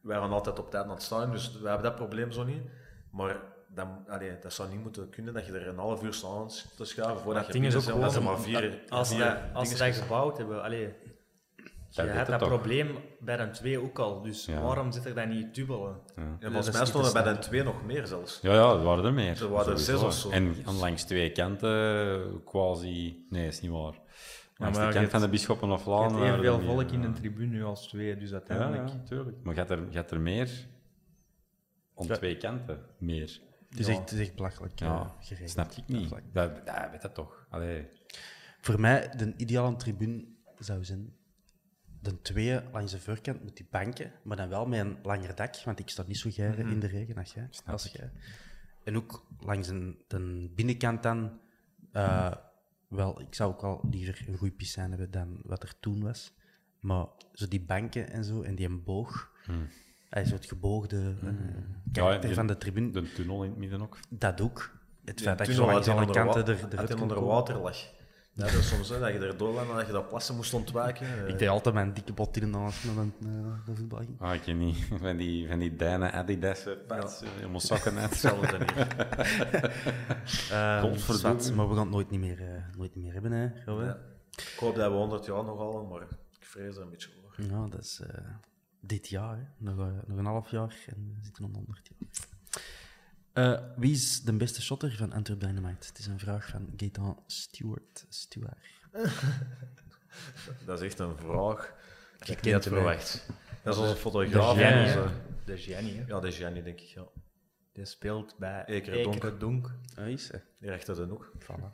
Wij 0.00 0.18
gaan 0.18 0.32
altijd 0.32 0.58
op 0.58 0.70
tijd 0.70 0.84
naar 0.86 0.94
het 0.94 1.02
staan, 1.04 1.30
dus 1.30 1.52
we 1.60 1.66
hebben 1.68 1.84
dat 1.86 1.94
probleem 1.96 2.32
zo 2.32 2.44
niet. 2.44 2.62
Maar 3.10 3.40
dan, 3.74 4.04
allee, 4.08 4.38
dat 4.40 4.52
zou 4.52 4.70
niet 4.70 4.82
moeten 4.82 5.08
kunnen 5.10 5.34
dat 5.34 5.46
je 5.46 5.52
er 5.52 5.68
een 5.68 5.78
half 5.78 6.02
uur 6.02 6.12
staat 6.14 6.30
aan 6.38 6.48
te 6.76 6.84
schuiven 6.84 7.20
voordat 7.22 7.46
je 7.46 7.52
ding 7.52 7.64
is 7.66 7.74
ook 7.74 7.84
binnen 7.84 8.00
bent, 8.00 8.12
gewoon, 8.14 8.28
omdat 8.34 8.50
er 8.50 8.54
maar 8.54 8.62
vier, 8.62 8.82
als, 8.88 9.08
ze 9.08 9.16
dat, 9.18 9.36
als 9.52 9.68
ze 9.68 9.76
dat 9.84 9.94
gebouwd 9.94 10.38
hebben, 10.38 10.62
allee, 10.62 10.94
je 11.88 12.02
hebt 12.02 12.28
dat 12.30 12.38
toch. 12.38 12.48
probleem 12.48 12.96
bij 13.20 13.38
een 13.38 13.52
2 13.52 13.82
ook 13.82 13.98
al, 13.98 14.22
dus 14.22 14.44
Ja. 14.44 14.60
waarom 14.60 14.92
zit 14.92 15.04
er 15.04 15.14
dan 15.14 15.28
niet 15.28 15.54
dubbele? 15.54 15.88
Ja. 16.16 16.22
Ja, 16.22 16.36
dat 16.40 16.52
volgens 16.52 16.76
mij 16.76 16.86
stonden 16.86 17.10
er 17.10 17.22
bij 17.22 17.22
de 17.22 17.28
snappen. 17.28 17.48
twee 17.50 17.62
nog 17.62 17.84
meer 17.84 18.06
zelfs. 18.06 18.38
Ja, 18.42 18.52
ja, 18.54 18.72
er 18.72 18.82
waren 18.82 19.04
er 19.04 19.12
meer. 19.12 19.42
Er 19.42 19.48
waren 19.48 19.72
er 19.72 19.78
zes 19.78 20.02
of 20.02 20.12
zo. 20.14 20.30
En 20.30 20.54
aan 20.64 20.76
langs 20.78 21.04
twee 21.04 21.32
kanten, 21.32 22.42
quasi... 22.44 23.26
Nee, 23.30 23.46
is 23.46 23.60
niet 23.60 23.70
waar. 23.70 24.00
Langs 24.56 24.78
maar 24.78 24.86
de 24.86 24.92
je 24.92 24.98
kant 24.98 25.10
van 25.10 25.20
de 25.20 25.26
hebt- 25.26 25.30
Bischoppen 25.30 25.70
of 25.70 25.84
Je 25.84 25.90
Laan... 25.90 26.02
hebt 26.02 26.14
er 26.16 26.22
evenveel 26.28 26.58
meer, 26.58 26.66
volk 26.66 26.90
in 26.90 27.02
een 27.02 27.14
tribune 27.14 27.46
nu 27.52 27.64
als 27.64 27.88
2, 27.88 28.16
dus 28.16 28.28
Ja, 28.30 28.34
uiteindelijk... 28.34 28.88
ja, 28.88 29.02
tuurlijk. 29.08 29.36
Maar 29.42 29.52
je 29.54 29.58
hebt 29.58 29.70
er, 29.72 29.78
je 29.90 29.96
hebt 29.96 30.10
er 30.10 30.20
meer 30.20 30.50
Ja. 32.08 32.14
twee 32.14 32.36
kanten. 32.36 32.80
Meer. 32.98 33.40
Het 33.72 33.80
is, 33.80 33.86
Ja. 33.86 33.92
echt, 33.92 34.10
het 34.10 34.12
is 34.12 34.26
echt 34.26 34.36
belachelijk 34.36 34.78
Ja, 34.78 35.14
geregeld. 35.20 35.50
snap 35.50 35.70
ik 35.72 35.88
niet. 35.88 36.10
Dat, 36.32 36.66
dat 36.66 36.90
weet 36.90 37.02
dat 37.02 37.14
toch. 37.14 37.46
Allee. 37.50 37.86
Voor 38.60 38.80
mij, 38.80 39.08
de 39.16 39.34
ideale 39.36 39.76
tribune 39.76 40.24
zou 40.58 40.84
zijn 40.84 41.14
de 42.00 42.20
twee 42.22 42.60
langs 42.72 42.92
de 42.92 43.00
voorkant 43.00 43.44
met 43.44 43.56
die 43.56 43.66
banken, 43.70 44.12
maar 44.22 44.36
dan 44.36 44.48
wel 44.48 44.66
met 44.66 44.80
een 44.80 44.98
langer 45.02 45.34
dak, 45.34 45.56
want 45.64 45.78
ik 45.78 45.88
sta 45.88 46.04
niet 46.06 46.18
zo 46.18 46.30
graag 46.30 46.56
in 46.56 46.80
de 46.80 46.86
regen 46.86 47.16
als 47.16 47.32
jij. 47.34 47.46
Snap 47.50 47.72
Als 47.72 47.84
jij. 47.92 48.10
En 48.84 48.96
ook 48.96 49.26
langs 49.40 49.68
een, 49.68 50.04
de 50.08 50.50
binnenkant 50.54 51.02
dan, 51.02 51.40
eh, 51.92 52.32
wel, 52.88 53.20
ik 53.20 53.34
zou 53.34 53.52
ook 53.52 53.60
wel 53.60 53.80
liever 53.90 54.24
een 54.28 54.36
goede 54.36 54.54
piscine 54.54 54.88
hebben 54.88 55.10
dan 55.10 55.40
wat 55.44 55.62
er 55.62 55.74
toen 55.80 56.02
was. 56.02 56.32
Maar 56.80 57.06
zo 57.32 57.48
die 57.48 57.60
banken 57.64 58.10
en 58.10 58.24
zo, 58.24 58.42
en 58.42 58.54
die 58.54 58.66
een 58.66 58.82
boog. 58.84 59.32
Hmm. 59.44 59.68
Hij 60.12 60.24
zo 60.24 60.34
het 60.34 60.46
geboogde 60.46 60.96
eh, 60.96 61.26
Ja, 61.26 61.32
karakter 61.92 62.20
die- 62.26 62.34
van 62.34 62.46
de 62.46 62.56
tribune. 62.56 62.90
De 62.90 63.12
tunnel 63.12 63.42
in 63.44 63.50
het 63.50 63.58
midden 63.58 63.82
ook. 63.82 63.98
Dat 64.08 64.40
ook. 64.40 64.70
Het 65.04 65.20
feit 65.20 65.38
dat 65.38 65.46
je 65.46 65.52
zo 65.52 65.62
alle 65.68 65.90
onder 65.90 66.06
wa- 66.06 66.12
kanten 66.12 66.46
er, 66.46 66.78
uit 66.78 66.90
en 66.90 66.94
kon 66.98 67.02
onder 67.02 67.24
water 67.24 67.58
lag. 67.58 67.76
Ja, 68.34 68.44
dat 68.44 68.52
is 68.52 68.68
soms 68.68 68.88
hè, 68.88 68.98
dat 68.98 69.12
je 69.12 69.18
er 69.18 69.36
doorloopt 69.36 69.70
en 69.70 69.76
dat 69.76 69.86
je 69.86 69.92
dat 69.92 70.08
plassen 70.08 70.36
moest 70.36 70.54
ontwijken. 70.54 71.06
eh. 71.06 71.28
Ik 71.28 71.38
deed 71.38 71.48
altijd 71.48 71.74
mijn 71.74 71.92
dikke 71.94 72.12
bot 72.12 72.36
in 72.36 72.54
als 72.54 72.82
de, 72.82 73.06
de 73.64 73.74
voetbal 73.74 73.98
ging. 73.98 74.20
Ah, 74.20 74.34
ik 74.34 74.40
ken 74.40 74.58
niet. 74.58 74.76
Van 75.02 75.16
die, 75.16 75.48
van 75.48 75.58
die 75.58 75.76
Dijnen 75.76 76.12
Adidas 76.12 76.66
eh, 76.66 76.72
pads, 76.86 77.22
eh, 77.22 77.28
helemaal 77.36 77.60
sokken 77.60 77.98
uit. 77.98 78.10
Hetzelfde 78.10 78.56
hier. 78.74 78.86
Eh, 80.50 80.80
Godverdomme. 80.80 81.40
zwart, 81.40 81.54
maar 81.54 81.68
we 81.68 81.74
gaan 81.74 81.82
het 81.84 81.92
nooit 81.92 82.10
niet 82.10 82.20
meer, 82.20 82.40
eh, 82.40 82.76
nooit 82.76 82.94
niet 82.94 83.04
meer 83.04 83.12
hebben, 83.12 83.32
hè? 83.32 83.42
Ja. 83.66 83.98
Ik 84.36 84.56
hoop 84.58 84.74
dat 84.74 84.90
we 84.90 84.96
100 84.96 85.24
jaar 85.26 85.44
nog 85.44 85.58
halen, 85.58 85.88
maar 85.88 86.00
ik 86.02 86.08
vrees 86.46 86.76
er 86.76 86.82
een 86.82 86.90
beetje 86.90 87.08
voor. 87.20 87.44
Ja, 87.46 87.66
dat 87.68 87.80
is 87.80 88.00
eh, 88.06 88.18
dit 88.82 89.08
jaar. 89.08 89.36
Hè. 89.36 89.44
Nog, 89.56 89.78
eh, 89.78 89.86
nog 90.06 90.18
een 90.18 90.24
half 90.24 90.50
jaar 90.50 90.76
en 90.86 91.14
we 91.18 91.24
zitten 91.24 91.44
aan 91.44 91.54
100 91.54 91.88
jaar. 91.88 92.08
Eh, 93.32 93.68
wie 93.76 93.92
is 93.92 94.22
de 94.22 94.32
beste 94.32 94.62
shotter 94.62 94.96
van 94.96 95.12
Antwerp 95.12 95.40
Dynamite? 95.40 95.86
Het 95.88 95.98
is 95.98 96.06
een 96.06 96.18
vraag 96.18 96.48
van 96.48 96.72
Gaetan 96.76 97.22
Stewart. 97.26 98.06
Stuart. 98.08 98.58
Dat 100.66 100.80
is 100.80 100.86
echt 100.86 100.98
een 100.98 101.16
vraag. 101.16 101.74
Ik 102.18 102.26
Je 102.26 102.32
heb 102.32 102.42
niet 102.44 102.52
hem, 102.52 102.62
verwacht. 102.62 103.26
Dat 103.62 103.74
is 103.74 103.80
onze 103.80 103.96
fotograaf. 103.96 104.32
De 104.56 104.62
onze- 104.62 104.62
hè. 104.62 104.74
De 105.44 105.72
hè. 105.74 106.04
Ja, 106.06 106.20
de 106.20 106.32
Gianni, 106.32 106.62
denk 106.62 106.80
ik. 106.80 106.86
Ja. 106.86 107.04
Die 107.72 107.84
speelt 107.84 108.38
bij 108.38 108.64
Ekere 108.64 109.36
Donk. 109.38 109.74
Ah, 109.94 110.08
is 110.08 110.32
hè. 110.32 110.38
Die 110.60 110.68
rechter 110.70 110.94
de 110.96 111.02
hoek. 111.02 111.32
Voilà. 111.38 111.72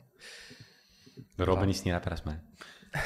De 1.35 1.43
Robin 1.43 1.69
is 1.69 1.83
niet 1.83 1.93
rapper 1.93 2.11
als 2.11 2.23
mij. 2.23 2.41
Maar 2.91 3.01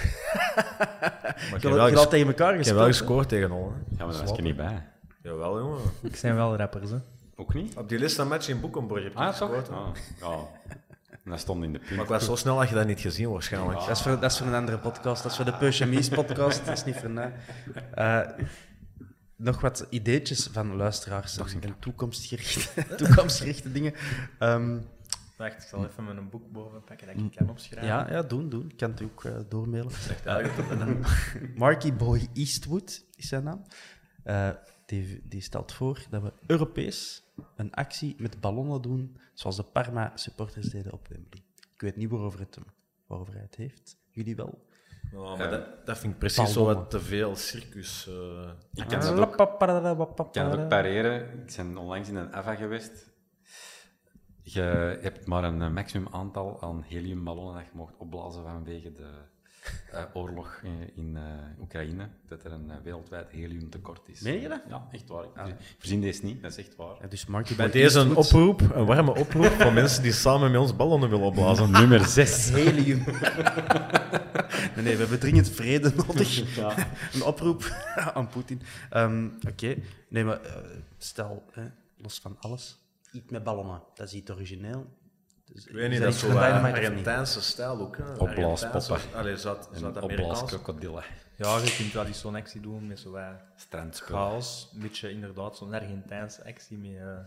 ik 1.35 1.39
Je 1.49 1.51
heb 1.51 1.61
had- 1.63 1.89
wel 1.89 1.93
had 1.93 2.09
tegen 2.09 2.27
elkaar 2.27 2.55
Ik 2.59 2.65
heb 2.65 2.75
wel 2.75 2.85
gescoord 2.85 3.29
tegenOl. 3.29 3.71
hè. 3.71 3.75
Ja, 3.97 4.05
maar 4.05 4.13
daar 4.13 4.21
was 4.21 4.31
ik 4.31 4.37
er 4.37 4.43
niet 4.43 4.55
bij. 4.55 4.87
Jawel, 5.23 5.59
jongen. 5.59 5.79
Ik 6.01 6.15
zijn 6.15 6.35
wel 6.35 6.55
rappers, 6.55 6.89
hè. 6.89 6.97
Ook 7.35 7.53
niet? 7.53 7.75
Op 7.77 7.89
die 7.89 7.99
list 7.99 8.17
een 8.17 8.27
match 8.27 8.47
in 8.49 8.59
Boekenborg 8.59 9.03
heb 9.03 9.11
je 9.13 9.17
Ah, 9.19 9.27
gescoord. 9.27 9.65
toch? 9.65 9.75
Ah, 9.75 9.95
ja. 10.19 10.37
En 11.23 11.31
dat 11.31 11.39
stond 11.39 11.63
in 11.63 11.73
de 11.73 11.79
punt. 11.79 11.91
Maar 11.91 12.03
ik 12.03 12.09
was 12.11 12.25
zo 12.25 12.35
snel 12.35 12.57
dat 12.57 12.69
je 12.69 12.75
dat 12.75 12.87
niet 12.87 12.99
gezien 12.99 13.29
waarschijnlijk. 13.31 13.79
Dat 13.79 13.89
is, 13.89 14.01
voor, 14.01 14.19
dat 14.19 14.31
is 14.31 14.37
voor 14.37 14.47
een 14.47 14.53
andere 14.53 14.77
podcast. 14.77 15.23
Dat 15.23 15.31
is 15.31 15.37
voor 15.37 15.45
de 15.45 15.53
Peugemies 15.53 16.09
podcast. 16.09 16.65
Dat 16.65 16.77
is 16.77 16.83
niet 16.83 16.95
voor 16.95 17.09
mij. 17.09 17.33
Eh, 17.93 18.19
nog 19.35 19.61
wat 19.61 19.85
ideetjes 19.89 20.49
van 20.51 20.75
luisteraars 20.75 21.37
en, 21.37 21.45
en 21.61 21.75
toekomstgerichte, 21.79 22.85
toekomstgerichte 23.05 23.71
dingen. 23.71 23.93
Ehm, 24.39 24.77
Wacht, 25.49 25.63
ik 25.63 25.67
zal 25.69 25.85
even 25.85 26.03
mijn 26.03 26.29
boek 26.29 26.51
boven 26.51 26.83
pakken 26.83 27.07
dat 27.07 27.15
ik 27.15 27.23
het 27.23 27.35
kan 27.35 27.49
opschrijven. 27.49 27.87
ja, 27.89 28.09
ja, 28.11 28.21
doen, 28.21 28.49
doen. 28.49 28.69
Ik 28.69 28.77
kan 28.77 28.91
het 28.91 29.01
ook 29.03 29.23
eh, 29.23 29.35
doormailen. 29.49 29.91
Echt 29.91 30.25
eigenlijk. 30.25 31.07
Marky 31.55 31.93
Boy 31.93 32.27
Eastwood 32.33 33.05
is 33.15 33.27
zijn 33.27 33.43
naam. 33.43 33.61
Eh, 34.23 34.49
die, 34.85 35.21
die 35.27 35.41
stelt 35.41 35.71
voor 35.71 35.99
dat 36.09 36.21
we 36.21 36.33
Europees 36.47 37.23
een 37.55 37.73
actie 37.73 38.15
met 38.19 38.39
ballonnen 38.41 38.81
doen, 38.81 39.17
zoals 39.33 39.55
de 39.55 39.63
Parma-supporters 39.63 40.69
deden 40.69 40.93
op 40.93 41.07
Wembley. 41.07 41.43
Ik 41.73 41.81
weet 41.81 41.95
niet 41.95 42.09
waarover, 42.09 42.39
het, 42.39 42.55
hem- 42.55 42.65
waarover 43.07 43.33
hij 43.33 43.41
het 43.43 43.55
heeft. 43.55 43.97
Jullie 44.11 44.35
wel? 44.35 44.65
Ja, 45.11 45.35
maar 45.35 45.49
dat, 45.49 45.85
dat 45.85 45.97
vind 45.97 46.13
ik 46.13 46.19
precies 46.19 46.53
zo 46.53 46.65
wat 46.65 46.89
te 46.89 46.99
veel 46.99 47.35
circus. 47.35 48.07
eh. 48.07 48.13
Ik 48.73 48.87
kan 48.87 48.99
dat 48.99 49.09
ook, 49.27 49.35
ik 50.27 50.31
kan 50.31 50.43
dat 50.43 50.59
ook 50.59 50.69
pareren. 50.69 51.21
Ik 51.47 51.53
ben 51.55 51.77
onlangs 51.77 52.09
in 52.09 52.15
een 52.15 52.33
AVA 52.33 52.55
geweest. 52.55 53.11
Je 54.43 54.97
hebt 55.01 55.25
maar 55.25 55.43
een 55.43 55.61
eh, 55.61 55.69
maximum 55.69 56.07
aantal 56.11 56.61
aan 56.61 56.83
heliumballonnen 56.87 57.53
dat 57.53 57.63
je 57.63 57.69
mocht 57.73 57.93
opblazen 57.97 58.43
vanwege 58.43 58.91
de 58.91 59.09
eh, 59.91 60.03
oorlog 60.13 60.61
in, 60.63 60.91
in 60.95 61.17
eh, 61.17 61.61
Oekraïne. 61.61 62.07
Dat 62.27 62.43
er 62.43 62.51
een 62.51 62.71
wereldwijd 62.83 63.29
heliumtekort 63.29 64.09
is. 64.09 64.21
Meen 64.21 64.41
je 64.41 64.47
dat? 64.47 64.61
Ja, 64.69 64.87
echt 64.91 65.07
waar. 65.09 65.47
Ik 65.47 65.55
verzin 65.77 66.01
deze 66.01 66.25
niet, 66.25 66.41
dat 66.41 66.51
is 66.51 66.57
echt 66.57 66.75
waar. 66.75 66.95
Ja, 67.01 67.07
dus 67.07 67.25
Bij 67.55 67.71
deze 67.71 67.99
een 67.99 68.15
oproep, 68.15 68.61
een 68.73 68.85
warme 68.85 69.15
oproep 69.15 69.45
voor 69.45 69.73
mensen 69.73 70.03
die 70.03 70.11
samen 70.11 70.51
met 70.51 70.61
ons 70.61 70.75
ballonnen 70.75 71.09
willen 71.09 71.25
opblazen. 71.25 71.71
Nummer 71.81 72.05
6. 72.05 72.49
Helium. 72.49 73.03
nee, 74.75 74.83
nee, 74.83 74.93
we 74.93 74.99
hebben 74.99 75.19
dringend 75.19 75.49
vrede 75.49 75.93
nodig. 75.95 76.57
Een 77.13 77.23
oproep 77.23 77.63
aan 78.13 78.27
Poetin. 78.27 78.61
Ehm, 78.89 79.27
Oké, 79.49 79.75
nee, 80.07 80.23
maar 80.23 80.39
stel, 80.97 81.43
hè, 81.51 81.63
los 81.97 82.19
van 82.19 82.37
alles, 82.39 82.82
iets 83.13 83.31
met 83.31 83.43
ballonnen. 83.43 83.81
Dat 83.93 84.07
is 84.07 84.13
iets 84.13 84.31
origineel. 84.31 84.85
Dus, 85.45 85.65
Ik 85.65 85.73
weet 85.73 85.89
niet, 85.89 85.99
dat 85.99 86.07
is 86.09 86.13
iets 86.15 86.23
zo 86.23 86.29
van 86.31 86.37
uh, 86.37 86.43
Dynamite 86.47 86.69
of 86.71 86.79
niet? 86.79 86.89
Argentijnse 86.89 87.41
stijl 87.41 87.79
ook. 87.79 87.97
Opblaaspoppen. 88.17 88.99
Allee, 89.15 89.37
Zuid-Amerikaanse. 89.37 90.01
opblaaskrokodillen. 90.21 91.03
Ja, 91.37 91.57
je 91.57 91.75
kunt 91.77 91.93
wel 91.93 92.05
die 92.05 92.13
zo'n 92.13 92.35
actie 92.35 92.61
doen 92.61 92.87
met 92.87 92.99
zo'n 92.99 93.17
Strandspullen. 93.55 94.21
chaos. 94.21 94.69
Een 94.73 94.79
beetje 94.81 95.09
inderdaad 95.11 95.57
zo'n 95.57 95.73
Argentijnse 95.73 96.45
actie 96.45 96.77
met, 96.77 96.95
eh 96.95 97.17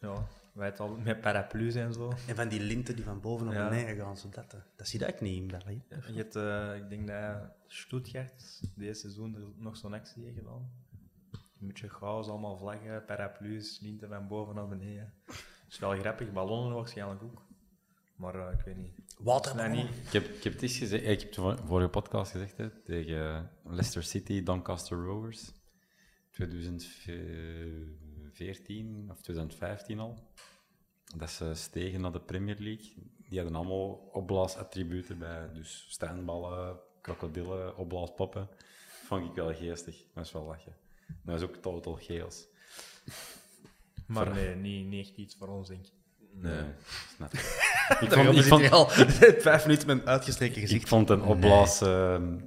ja, 0.00 0.26
weet 0.52 0.80
al, 0.80 0.88
met 1.04 1.20
paraplu's 1.20 1.74
en 1.74 1.92
zo. 1.92 2.12
En 2.26 2.36
van 2.36 2.48
die 2.48 2.60
linten 2.60 2.94
die 2.96 3.04
van 3.04 3.20
boven 3.20 3.46
naar 3.46 3.54
Ja. 3.54 3.68
beneden 3.68 3.96
gaan, 3.96 4.16
zo 4.16 4.28
dat, 4.28 4.52
eh, 4.54 4.60
dat 4.76 4.88
zie 4.88 5.00
je 5.00 5.06
ook 5.12 5.20
niet 5.20 5.36
in 5.40 5.46
België. 5.46 5.82
Je 5.88 6.16
hebt, 6.16 6.36
eh, 6.36 6.76
ik 6.76 6.88
denk 6.88 7.06
dat 7.06 7.36
Stuttgart 7.66 8.60
deze 8.74 9.00
seizoen 9.00 9.34
er 9.34 9.42
nog 9.56 9.76
zo'n 9.76 9.94
actie 9.94 10.24
heeft 10.24 10.36
gedaan. 10.38 10.70
Een 11.60 11.66
beetje 11.66 11.88
chaos, 11.88 12.28
allemaal 12.28 12.56
vlaggen, 12.56 13.04
paraplu's, 13.04 13.80
linten 13.80 14.08
van 14.08 14.28
boven 14.28 14.54
naar 14.54 14.68
beneden. 14.68 15.12
Dat 15.26 15.36
is 15.68 15.78
wel 15.78 15.98
grappig, 15.98 16.32
ballonnen 16.32 16.74
waarschijnlijk 16.76 17.22
ook. 17.22 17.42
Maar 18.16 18.34
eh, 18.34 18.52
ik 18.58 18.64
weet 18.64 18.76
niet. 18.76 18.94
Nee, 19.54 19.68
niet. 19.84 19.96
Ik 20.06 20.12
heb, 20.12 20.24
ik 20.24 20.42
heb 20.44 20.52
het 20.52 20.62
eens 20.62 20.78
gezegd, 20.78 21.02
ik 21.04 21.08
heb 21.20 21.28
het 21.28 21.34
voor- 21.34 21.58
vorige 21.66 21.88
podcast 21.88 22.30
gezegd 22.30 22.56
hè, 22.56 22.70
tegen 22.70 23.50
Leicester 23.64 24.02
City, 24.02 24.42
Doncaster 24.42 25.04
Rovers. 25.04 25.52
2014 26.30 29.06
of 29.10 29.20
2015 29.20 29.98
al. 29.98 30.18
Dat 31.16 31.30
ze 31.30 31.54
stegen 31.54 32.00
naar 32.00 32.12
de 32.12 32.20
Premier 32.20 32.56
League. 32.58 32.92
Die 33.28 33.38
hadden 33.38 33.56
allemaal 33.56 33.90
opblaasattributen 34.12 35.18
bij. 35.18 35.52
Dus 35.52 35.86
strandballen, 35.88 36.78
krokodillen, 37.00 37.76
opblaaspoppen. 37.76 38.48
Vond 39.04 39.28
ik 39.28 39.34
wel 39.34 39.54
geestig. 39.54 40.04
Dat 40.14 40.24
is 40.24 40.32
wel 40.32 40.44
lachen. 40.44 40.76
Dat 41.22 41.36
is 41.36 41.42
ook 41.42 41.56
total 41.56 41.98
chaos. 42.00 42.46
Maar 44.06 44.26
Voor- 44.26 44.34
nee, 44.34 44.54
niet, 44.54 44.86
niet 44.86 45.06
echt 45.06 45.16
iets 45.16 45.36
voor 45.38 45.48
ons, 45.48 45.68
denk 45.68 45.86
ik. 45.86 45.92
Nee, 46.32 46.64
snap 47.16 47.32
ik. 47.32 47.40
ik 48.00 48.12
vond, 48.12 48.36
ik 48.36 48.44
vond, 48.44 48.70
al 48.70 48.88
vijf 49.48 49.66
minuten 49.66 49.86
met 49.86 49.98
een 49.98 50.06
uitgestreken 50.06 50.60
gezicht. 50.60 50.82
Ik 50.82 50.88
vond 50.88 51.10
een 51.10 51.22
opblaas, 51.22 51.80
ehm, 51.80 52.38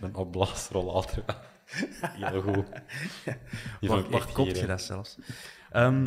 een 0.00 0.14
opblaasrollator 0.14 1.24
heel 1.70 2.42
goed. 2.42 2.68
Waar, 3.80 4.00
vond 4.00 4.08
waar 4.08 4.32
koop 4.32 4.46
je 4.46 4.66
dat 4.66 4.82
zelfs? 4.82 5.18
Ehm. 5.70 6.04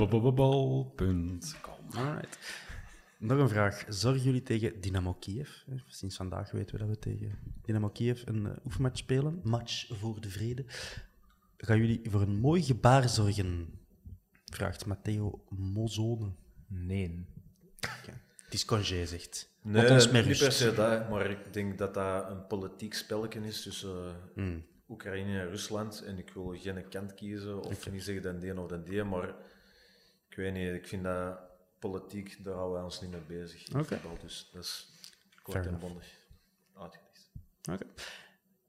Alright. 1.96 2.38
Nog 3.18 3.40
een 3.40 3.50
vraag. 3.50 3.86
Zorgen 3.88 4.22
jullie 4.22 4.44
tegen 4.44 4.82
Dynamo 4.82 5.14
Kiev? 5.14 5.50
Eh, 5.68 5.76
Sinds 5.88 6.16
vandaag 6.16 6.52
weten 6.52 6.76
we 6.76 6.82
dat 6.82 6.90
we 6.90 7.00
tegen 7.00 7.40
Dynamo 7.62 7.90
Kiev 7.90 8.22
een 8.26 8.46
eh, 8.46 8.66
oefenmatch 8.66 8.98
spelen. 8.98 9.40
Match 9.44 9.88
voor 10.00 10.22
de 10.22 10.30
vrede. 10.30 10.66
Gaan 11.64 11.78
jullie 11.78 12.02
voor 12.10 12.22
een 12.22 12.40
mooi 12.40 12.64
gebaar 12.64 13.10
zorgen? 13.10 13.80
Vraagt 14.46 14.86
Matteo 14.86 15.44
Mozone. 15.50 16.32
Nee. 16.68 17.26
Het 18.44 18.54
is 18.54 18.66
congé, 18.66 19.06
zegt. 19.06 19.50
Nee, 19.62 19.82
niet 19.82 20.12
rust. 20.12 20.40
per 20.40 20.52
se 20.52 20.74
dat, 20.74 21.10
maar 21.10 21.30
ik 21.30 21.54
denk 21.54 21.78
dat 21.78 21.94
dat 21.94 22.30
een 22.30 22.48
politiek 22.48 22.94
spelletje 22.94 23.40
is 23.40 23.62
tussen 23.62 24.08
eh, 24.08 24.16
Hmm. 24.34 24.66
Oekraïne 24.90 25.40
en 25.40 25.50
Rusland. 25.50 26.04
En 26.04 26.18
ik 26.18 26.30
wil 26.34 26.56
geen 26.58 26.90
kant 26.90 27.14
kiezen 27.14 27.64
of 27.64 27.92
niet 27.92 28.04
zeggen 28.04 28.24
dan 28.24 28.40
die 28.40 28.60
of 28.60 28.70
dan 28.70 28.84
die, 28.84 29.04
maar 29.04 29.28
ik 30.30 30.36
weet 30.36 30.54
niet, 30.54 30.74
ik 30.74 30.88
vind 30.88 31.04
dat 31.04 31.40
politiek, 31.80 32.44
daar 32.44 32.54
houden 32.54 32.74
wij 32.74 32.84
ons 32.84 33.02
niet 33.02 33.12
mee 33.12 33.40
bezig. 33.40 33.68
in 33.68 33.86
voetbal, 33.86 34.18
dus 34.22 34.50
dat 34.54 34.64
is 34.64 34.90
kort 35.42 35.58
Fair 35.58 35.74
en 35.74 35.80
bondig. 35.80 36.20
Oké. 36.76 37.86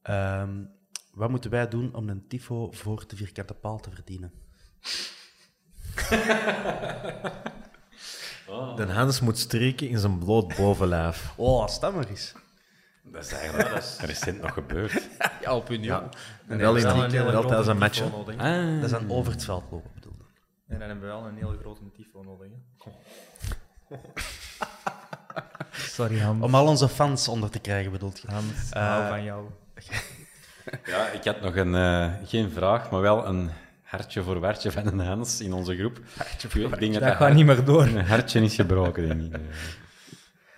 Ehm, 0.02 0.64
wat 1.12 1.30
moeten 1.30 1.50
wij 1.50 1.68
doen 1.68 1.94
om 1.94 2.08
een 2.08 2.26
tifo 2.28 2.70
voor 2.70 3.04
de 3.06 3.16
vierkante 3.16 3.54
paal 3.54 3.80
te 3.80 3.90
verdienen? 3.90 4.32
De 8.76 8.86
Hans 8.92 9.20
moet 9.20 9.38
streken 9.38 9.88
in 9.88 9.98
zijn 9.98 10.18
bloot 10.18 10.56
bovenlijf. 10.56 11.32
Oh, 11.36 11.66
stem 11.68 11.94
maar 11.94 12.08
eens. 12.08 12.32
Dat 13.04 13.24
is 13.24 13.32
eigenlijk 13.32 13.84
recent 14.00 14.40
nog 14.40 14.52
gebeurd. 14.52 15.08
Ja, 15.40 15.54
op 15.56 15.68
hun 15.68 15.82
Ja. 15.82 16.08
Nee, 16.46 16.58
wel 16.58 16.74
dat 16.74 16.82
in 16.82 16.88
is 16.88 16.94
een 16.94 17.10
hele 17.10 17.28
grote 17.28 17.46
tijdens 17.48 17.68
een 17.68 17.78
tifo 17.90 18.24
match. 18.24 18.36
Ah. 18.40 18.80
Dat 18.80 18.90
is 18.90 18.96
een 18.96 19.10
over 19.10 19.32
het 19.32 19.44
veld 19.44 19.64
lopen, 19.70 19.90
bedoel 19.94 20.12
ik. 20.12 20.40
En 20.66 20.78
dan 20.78 20.88
hebben 20.88 21.00
we 21.08 21.12
wel 21.14 21.24
een 21.26 21.36
heel 21.36 21.56
grote 21.60 21.80
tifo 21.92 22.22
nodig. 22.22 22.48
Hè. 22.50 23.96
Sorry, 25.72 26.20
Hans. 26.20 26.44
Om 26.44 26.54
al 26.54 26.66
onze 26.66 26.88
fans 26.88 27.28
onder 27.28 27.50
te 27.50 27.58
krijgen, 27.58 27.92
bedoelt 27.92 28.20
je? 28.20 28.28
Hans, 28.30 28.70
Eh, 28.70 28.86
hou 28.86 29.08
van 29.08 29.24
jou. 29.24 29.46
Ja, 30.84 31.08
ik 31.08 31.24
had 31.24 31.40
nog 31.40 31.56
een, 31.56 31.74
eh, 31.74 32.12
geen 32.24 32.50
vraag, 32.50 32.90
maar 32.90 33.00
wel 33.00 33.26
een 33.26 33.50
hartje 33.82 34.22
voor 34.22 34.40
wartje 34.40 34.72
van 34.72 34.86
een 34.86 34.98
Hans 35.00 35.40
in 35.40 35.52
onze 35.52 35.76
groep. 35.76 35.98
Ik 35.98 36.78
denk 36.78 36.92
Dat 36.92 37.02
dat 37.02 37.14
gaat 37.16 37.34
niet 37.34 37.46
meer 37.46 37.64
door. 37.64 37.82
Een 37.86 38.04
hartje 38.06 38.40
is 38.40 38.54
gebroken, 38.54 39.08
denk 39.08 39.22
ik. 39.22 39.40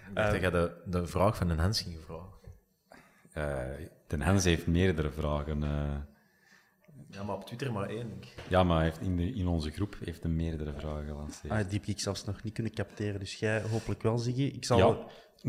Ik 0.08 0.14
dacht 0.14 0.42
dat 0.42 0.52
de, 0.52 0.72
de 0.84 1.06
vraag 1.06 1.36
van 1.36 1.48
een 1.50 1.58
Hans 1.58 1.80
ging 1.82 1.98
vragen. 2.06 2.32
Eh, 3.32 3.86
Ten 4.06 4.20
Hans 4.20 4.44
heeft 4.44 4.66
meerdere 4.66 5.10
vragen. 5.10 5.62
eh. 5.62 5.70
Ja, 7.10 7.22
maar 7.22 7.34
op 7.36 7.46
Twitter 7.46 7.72
maar 7.72 7.88
één. 7.88 8.08
denk 8.08 8.24
ik. 8.24 8.34
ja, 8.48 8.62
maar 8.64 8.82
heeft 8.82 9.00
in, 9.00 9.16
de, 9.16 9.32
in 9.34 9.46
onze 9.46 9.70
groep 9.70 9.96
heeft 10.04 10.22
hij 10.22 10.32
meerdere 10.32 10.72
vragen 10.78 11.06
gelanceerd. 11.06 11.52
Ah, 11.52 11.58
die 11.68 11.78
heb 11.78 11.86
ik 11.88 12.00
zelfs 12.00 12.24
nog 12.24 12.42
niet 12.42 12.52
kunnen 12.54 12.72
capteren, 12.74 13.20
dus 13.20 13.34
jij 13.34 13.62
hopelijk 13.62 14.02
wel, 14.02 14.18
Ziggy. 14.18 14.42
Ik 14.42 14.64
zal, 14.64 14.78
Ja, 14.78 14.96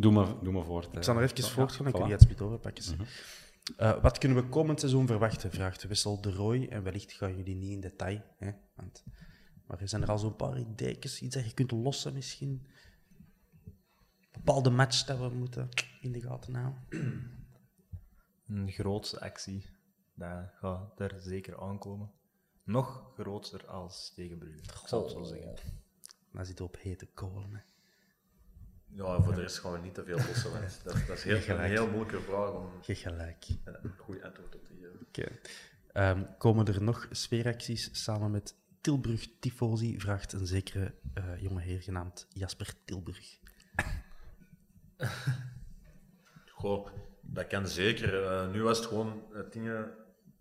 doe 0.01 0.11
maar, 0.11 0.25
doe 0.43 0.53
maar 0.53 0.63
voort. 0.63 0.87
ik 0.95 1.03
zal 1.03 1.13
nog 1.13 1.23
even 1.23 1.43
Ja, 1.43 1.49
voortgaan, 1.49 1.83
dan 1.83 1.93
kun 1.93 2.05
je 2.05 2.11
het 2.11 2.21
spit 2.21 2.41
overpakken. 2.41 2.83
Eh, 3.77 4.01
wat 4.01 4.17
kunnen 4.17 4.43
we 4.43 4.49
komend 4.49 4.79
seizoen 4.79 5.07
verwachten? 5.07 5.51
Vraagt 5.51 5.83
Wessel 5.83 6.21
de 6.21 6.31
Roy. 6.31 6.67
En 6.69 6.83
wellicht 6.83 7.11
gaan 7.11 7.37
jullie 7.37 7.55
niet 7.55 7.71
in 7.71 7.81
detail. 7.81 8.21
Hè? 8.37 8.51
Want, 8.75 9.03
maar 9.67 9.81
er 9.81 9.89
zijn 9.89 10.01
er 10.01 10.09
al 10.09 10.17
zo'n 10.17 10.35
paar 10.35 10.59
ideetjes, 10.59 11.21
iets 11.21 11.35
dat 11.35 11.45
je 11.45 11.53
kunt 11.53 11.71
lossen 11.71 12.13
misschien. 12.13 12.67
Bepaalde 14.31 14.69
match 14.69 15.03
dat 15.03 15.17
we 15.17 15.29
moeten 15.29 15.69
in 16.01 16.11
de 16.11 16.21
gaten 16.21 16.55
houden. 16.55 16.83
Een 18.47 18.71
grootste 18.71 19.19
actie. 19.19 19.65
Dat 20.13 20.49
gaat 20.53 20.99
er 20.99 21.19
zeker 21.19 21.61
aankomen. 21.61 22.11
Nog 22.63 23.11
groter 23.13 23.67
als 23.67 24.13
tegen 24.15 24.37
Brugge. 24.37 24.57
Ik 24.57 24.87
zal 24.87 25.01
het 25.01 25.11
zo 25.11 25.23
zeggen. 25.23 25.55
Dan 26.31 26.45
zitten 26.45 26.65
we 26.65 26.71
op 26.71 26.81
hete 26.81 27.05
kolen. 27.05 27.53
Hè. 27.53 27.59
Ja, 28.95 29.21
voor 29.21 29.33
de 29.33 29.41
rest 29.41 29.59
gaan 29.59 29.71
we 29.71 29.77
niet 29.77 29.93
te 29.93 30.03
veel 30.03 30.17
lossen. 30.17 30.51
Dat, 30.83 30.97
dat 31.07 31.17
is 31.17 31.23
heel, 31.23 31.57
een 31.57 31.63
heel 31.63 31.87
moeilijke 31.87 32.21
vraag 32.21 32.51
om 32.51 32.69
gelijk. 32.81 33.45
een 33.63 33.93
goed 33.97 34.23
antwoord 34.23 34.55
op 34.55 34.65
te 34.65 34.73
geven. 35.11 35.39
Ehm, 35.91 36.23
komen 36.37 36.65
er 36.65 36.81
nog 36.81 37.07
sfeeracties 37.11 38.03
samen 38.03 38.31
met 38.31 38.55
Tilburg 38.81 39.27
Tifosi? 39.39 39.99
Vraagt 39.99 40.33
een 40.33 40.47
zekere 40.47 40.93
eh, 41.13 41.41
jonge 41.41 41.61
heer 41.61 41.81
genaamd 41.81 42.27
Jasper 42.29 42.73
Tilburg. 42.85 43.39
Goh, 46.59 46.87
dat 47.21 47.47
kan 47.47 47.67
zeker. 47.67 48.25
Eh, 48.25 48.51
nu 48.51 48.63
was 48.63 48.77
het 48.77 48.87
gewoon 48.87 49.23
het 49.33 49.53
dingen. 49.53 49.91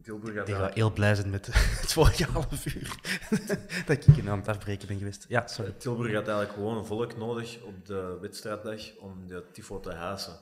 Tilburg 0.04 0.34
gaat 0.34 0.46
eigenlijk- 0.46 0.74
heel 0.74 0.92
blij 0.92 1.14
zijn 1.14 1.30
met 1.30 1.46
het 1.82 1.92
vorige 1.92 2.24
half 2.24 2.74
uur 2.74 2.94
dat 3.86 3.96
ik 3.96 4.16
in 4.16 4.28
aan 4.28 4.38
het 4.38 4.48
afbreken 4.48 4.88
ben 4.88 4.98
geweest. 4.98 5.24
Ja, 5.28 5.46
sorry. 5.46 5.72
Tilburg 5.72 6.14
had 6.14 6.28
eigenlijk 6.28 6.52
gewoon 6.52 6.86
volk 6.86 7.16
nodig 7.16 7.62
op 7.62 7.86
de 7.86 8.18
wedstrijddag 8.20 8.96
om 8.96 9.26
de 9.26 9.44
tifo 9.52 9.80
te 9.80 9.92
hazen. 9.92 10.38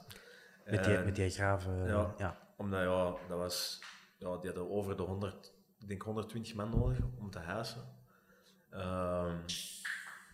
Met 0.65 0.85
die, 0.85 0.97
En- 0.97 1.05
met 1.05 1.17
die 1.17 1.31
graven. 1.31 1.87
Ja, 1.87 2.15
ja. 2.19 2.39
omdat 2.57 2.81
ja, 2.81 3.15
dat 3.29 3.39
was, 3.39 3.81
ja, 4.19 4.37
die 4.37 4.51
hadden 4.51 4.71
over 4.71 4.97
de 4.97 5.03
100, 5.03 5.53
ik 5.81 5.89
denk 5.89 6.03
120 6.03 6.55
man 6.55 6.71
nodig 6.71 6.99
om 7.19 7.31
te 7.31 7.39
hazen. 7.39 7.83
Ehm 8.71 9.37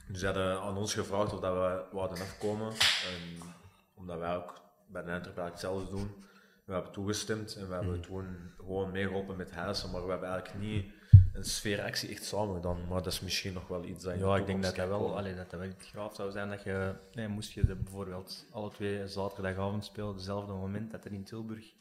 dus 0.09 0.21
ze 0.21 0.27
hadden 0.27 0.61
aan 0.61 0.77
ons 0.77 0.95
gevraagd 0.95 1.33
of 1.33 1.41
dat 1.41 1.53
we 1.53 1.97
wouden 1.97 2.19
afkomen. 2.21 2.71
En 2.73 3.53
omdat 3.95 4.19
wij 4.19 4.37
ook 4.37 4.61
bij 4.87 5.03
de 5.03 5.11
eigenlijk 5.11 5.39
hetzelfde 5.51 5.91
doen. 5.97 6.25
We 6.69 6.75
hebben 6.75 6.93
toegestemd 6.93 7.57
en 7.57 7.69
we 7.69 7.75
hebben 7.75 8.01
toen 8.01 8.27
gewoon 8.57 8.91
meegeholpen 8.91 9.37
met 9.37 9.51
hazen, 9.51 9.91
maar 9.91 10.05
we 10.05 10.11
hebben 10.11 10.29
eigenlijk 10.29 10.65
niet 10.65 10.93
een 11.33 11.45
sfeeractie 11.45 12.09
echt 12.09 12.25
samen 12.25 12.55
gedaan. 12.55 12.87
Maar 12.89 13.03
dat 13.03 13.13
is 13.13 13.21
misschien 13.21 13.53
nog 13.53 13.69
wel 13.69 13.85
iets 13.85 14.05
dat 14.05 14.15
de 14.15 14.19
Ja, 14.19 14.37
ik 14.37 14.47
denk 14.47 14.63
dat 14.63 14.77
dat 14.77 14.89
wel, 14.89 15.17
allee, 15.17 15.35
dat 15.35 15.51
dat 15.51 15.61
wel 15.61 15.69
iets 15.69 15.87
graaf 15.87 16.15
zou 16.15 16.31
zijn. 16.31 16.49
Dat 16.49 16.63
je, 16.63 16.95
nee, 17.13 17.29
moest 17.29 17.53
je 17.53 17.65
de, 17.65 17.77
bijvoorbeeld 17.77 18.47
alle 18.51 18.71
twee 18.71 19.09
zaterdagavond 19.09 19.85
spelen, 19.85 20.17
dezelfde 20.17 20.53
moment 20.53 20.91
dat 20.91 21.05
er 21.05 21.13
in 21.13 21.25
Tilburg 21.25 21.75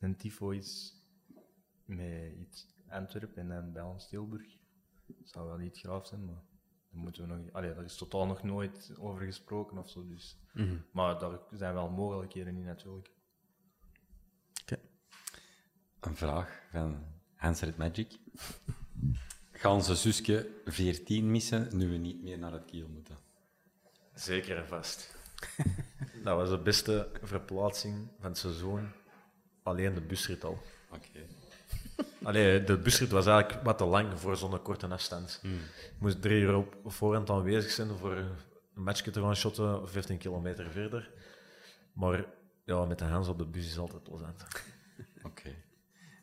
een 0.00 0.16
tifo 0.16 0.50
is 0.50 0.94
met 1.84 2.32
iets 2.40 2.66
Antwerpen 2.88 3.42
en 3.42 3.48
dan 3.48 3.72
bij 3.72 3.82
ons 3.82 4.08
Tilburg. 4.08 4.56
Dat 5.06 5.28
zou 5.28 5.48
wel 5.48 5.60
iets 5.60 5.80
graaf 5.80 6.06
zijn, 6.06 6.24
maar 6.24 6.42
daar 6.90 7.00
moeten 7.00 7.28
we 7.28 7.34
nog, 7.34 7.52
allee, 7.52 7.74
daar 7.74 7.84
is 7.84 7.96
totaal 7.96 8.26
nog 8.26 8.42
nooit 8.42 8.92
over 8.98 9.24
gesproken 9.24 9.78
of 9.78 9.90
zo. 9.90 10.06
Dus. 10.06 10.38
Mhm. 10.52 10.76
Maar 10.92 11.18
daar 11.18 11.38
zijn 11.50 11.74
wel 11.74 11.90
mogelijkheden 11.90 12.56
in 12.56 12.64
natuurlijk. 12.64 13.10
Een 16.02 16.16
vraag 16.16 16.62
van 16.70 17.04
Hans 17.36 17.60
Red 17.60 17.76
Magic. 17.76 18.18
Gaan 19.52 19.72
onze 19.72 19.94
zusje 19.94 20.48
14 20.64 21.30
missen 21.30 21.68
nu 21.76 21.90
we 21.90 21.96
niet 21.96 22.22
meer 22.22 22.38
naar 22.38 22.52
het 22.52 22.64
kiel 22.64 22.88
moeten? 22.88 23.16
Zeker 24.14 24.56
en 24.56 24.66
vast. 24.66 25.14
dat 26.24 26.36
was 26.36 26.48
de 26.48 26.58
beste 26.58 27.10
verplaatsing 27.22 28.08
van 28.20 28.30
het 28.30 28.38
seizoen. 28.38 28.88
Alleen 29.62 29.94
de 29.94 30.00
busrit 30.00 30.44
al. 30.44 30.62
Oké. 30.90 31.26
Allee, 32.22 32.64
de 32.64 32.78
busrit 32.78 33.10
was 33.10 33.26
eigenlijk 33.26 33.64
wat 33.64 33.78
te 33.78 33.84
lang 33.84 34.20
voor 34.20 34.36
zo'n 34.36 34.62
korte 34.62 34.86
afstand. 34.86 35.38
Hmm. 35.42 35.50
Je 35.52 35.96
moest 35.98 36.22
drie 36.22 36.40
uur 36.40 36.54
op 36.56 36.76
voorhand 36.84 37.30
aanwezig 37.30 37.70
zijn 37.70 37.96
voor 37.96 38.16
een 38.16 38.82
matchje 38.82 39.10
te 39.10 39.20
gaan 39.20 39.36
shotten, 39.36 39.88
15 39.88 40.18
kilometer 40.18 40.70
verder. 40.70 41.10
Maar 41.92 42.24
ja, 42.64 42.84
met 42.84 42.98
de 42.98 43.04
Hans 43.04 43.28
op 43.28 43.38
de 43.38 43.46
bus 43.46 43.66
is 43.66 43.78
altijd 43.78 44.02
plezant. 44.02 44.46
Oké. 45.22 45.54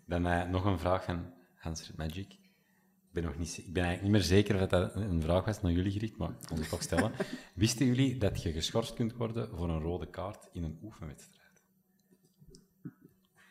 Dan 0.09 0.25
eh, 0.25 0.49
nog 0.49 0.65
een 0.65 0.79
vraag 0.79 1.03
van 1.03 1.33
Hans 1.55 1.91
Magic. 1.95 2.31
Ik 2.31 3.15
ben, 3.15 3.23
nog 3.23 3.37
niet, 3.37 3.57
ik 3.57 3.73
ben 3.73 3.83
eigenlijk 3.83 4.01
niet 4.01 4.11
meer 4.11 4.37
zeker 4.37 4.61
of 4.61 4.69
dat 4.69 4.95
een 4.95 5.21
vraag 5.21 5.45
was 5.45 5.61
naar 5.61 5.71
jullie 5.71 5.91
gericht, 5.91 6.17
maar 6.17 6.29
ik 6.29 6.45
kon 6.47 6.57
het 6.57 6.69
toch 6.69 6.81
stellen. 6.81 7.11
Wisten 7.53 7.85
jullie 7.85 8.17
dat 8.17 8.43
je 8.43 8.51
geschorst 8.51 8.93
kunt 8.93 9.13
worden 9.13 9.49
voor 9.55 9.69
een 9.69 9.79
rode 9.79 10.09
kaart 10.09 10.49
in 10.53 10.63
een 10.63 10.79
oefenwedstrijd? 10.83 11.63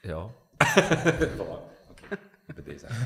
Ja. 0.03 0.31
voilà. 1.39 1.61
Oké, 1.91 2.19
bij 2.55 2.65
deze. 2.65 2.87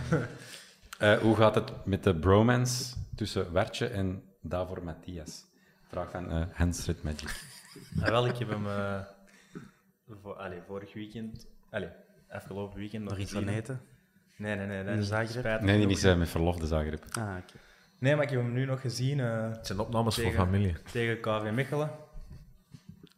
Eh, 0.99 1.19
hoe 1.19 1.37
gaat 1.37 1.55
het 1.55 1.87
met 1.87 2.05
de 2.05 2.17
bromance 2.17 2.95
tussen 3.15 3.53
Wertje 3.53 3.87
en 3.87 4.23
Davor 4.41 4.85
Matthias? 4.85 5.45
Vraag 5.89 6.11
van 6.11 6.31
eh, 6.31 6.47
Hans 6.53 6.87
Red 6.87 7.03
Magic. 7.03 7.45
Ah, 8.01 8.09
wel, 8.09 8.27
ik 8.27 8.37
heb 8.37 8.49
hem 8.49 8.67
eh, 8.67 9.01
voor, 10.21 10.35
allee, 10.35 10.61
vorig 10.67 10.93
weekend, 10.93 11.47
allee, 11.71 11.91
afgelopen 12.33 12.79
weekend 12.79 13.03
nog 13.03 13.13
Nog 13.13 13.21
iets 13.23 13.37
aan 13.37 13.49
eten? 13.49 13.81
Nee, 14.37 14.57
nee, 14.57 14.67
nee. 14.67 14.85
Dat 14.85 14.95
de 14.95 15.01
is 15.01 15.07
Zagreb? 15.09 15.61
Nee, 15.61 15.87
die 15.87 15.97
is 15.97 16.03
met 16.17 16.29
verlof 16.29 16.57
de 16.57 16.67
Zagreb. 16.67 17.05
Ah, 17.19 17.37
oké. 17.43 17.59
Nee, 17.99 18.15
maar 18.15 18.25
ik 18.25 18.31
heb 18.31 18.41
hem 18.41 18.53
nu 18.53 18.65
nog 18.65 18.81
gezien. 18.81 19.21
eh, 19.21 19.51
Het 19.51 19.67
zijn 19.67 19.79
opnames 19.79 20.15
tegen, 20.15 20.33
voor 20.33 20.45
familie. 20.45 20.77
Tegen 20.93 21.21
KV 21.21 21.51
Mechelen. 21.53 21.91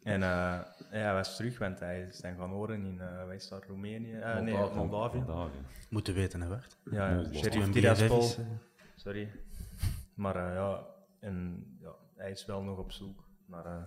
En 0.03 0.23
eh, 0.23 0.29
ja, 0.29 0.65
hij 0.91 1.13
was 1.13 1.37
terug, 1.37 1.59
want 1.59 1.79
hij 1.81 2.01
is 2.01 2.21
dan 2.21 2.37
gaan 2.37 2.51
horen 2.51 2.85
in, 2.85 3.01
is 3.35 3.49
dat, 3.49 3.65
Roemenië? 3.65 4.19
Nee, 4.43 4.55
Moldavië. 4.75 5.25
Moeten 5.89 6.15
weten, 6.15 6.41
hè, 6.41 6.49
Bart? 6.49 6.77
Ja, 6.91 7.09
ja. 7.11 7.25
Sheriff 7.33 7.67
Een 7.67 7.73
Tiraspol. 7.73 8.29
Sorry. 8.97 9.31
Maar 10.15 10.37
ja, 10.37 10.87
en, 11.21 11.67
ja, 11.81 11.91
hij 12.17 12.31
is 12.31 12.45
wel 12.47 12.63
nog 12.63 12.79
op 12.79 12.93
zoek 12.93 13.25
naar 13.47 13.67
eh, 13.67 13.83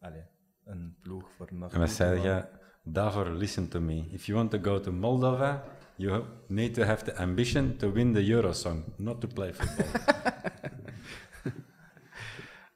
allee, 0.00 0.22
een 0.64 0.96
ploeg 1.02 1.30
voor 1.36 1.48
naartoe 1.50 1.78
En 1.78 1.84
wat 1.84 1.94
zei 1.94 2.20
je? 2.20 2.44
Davor, 2.82 3.30
listen 3.30 3.68
to 3.68 3.80
me. 3.80 4.08
If 4.12 4.26
you 4.26 4.38
want 4.38 4.50
to 4.50 4.58
go 4.58 4.80
to 4.80 4.90
Moldova, 4.90 5.62
you 5.96 6.24
need 6.46 6.74
to 6.74 6.84
have 6.84 7.04
the 7.04 7.14
ambition 7.16 7.76
to 7.76 7.92
win 7.92 8.12
the 8.12 8.20
Eurosong, 8.20 8.82
not 8.96 9.20
to 9.20 9.26
play 9.26 9.52
football. 9.52 9.86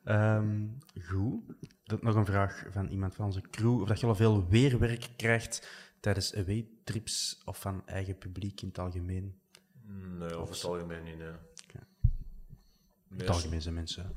Ehm, 0.04 0.66
goed. 1.08 1.42
Dat 1.84 2.02
nog 2.02 2.14
een 2.14 2.24
vraag 2.24 2.66
van 2.70 2.88
iemand 2.88 3.14
van 3.14 3.24
onze 3.24 3.40
crew. 3.40 3.80
Of 3.80 3.88
dat 3.88 4.00
je 4.00 4.06
al 4.06 4.14
veel 4.14 4.48
weerwerk 4.48 5.08
krijgt 5.16 5.68
tijdens 6.00 6.34
away 6.34 6.68
trips 6.84 7.42
of 7.44 7.60
van 7.60 7.86
eigen 7.86 8.18
publiek 8.18 8.60
in 8.60 8.68
het 8.68 8.78
algemeen. 8.78 9.38
Nee, 10.18 10.34
over 10.34 10.54
het 10.54 10.64
algemeen 10.64 11.02
niet. 11.02 11.18
Nee. 11.18 11.32
In 13.10 13.18
het 13.18 13.28
algemeen 13.28 13.62
zijn 13.62 13.74
mensen 13.74 14.16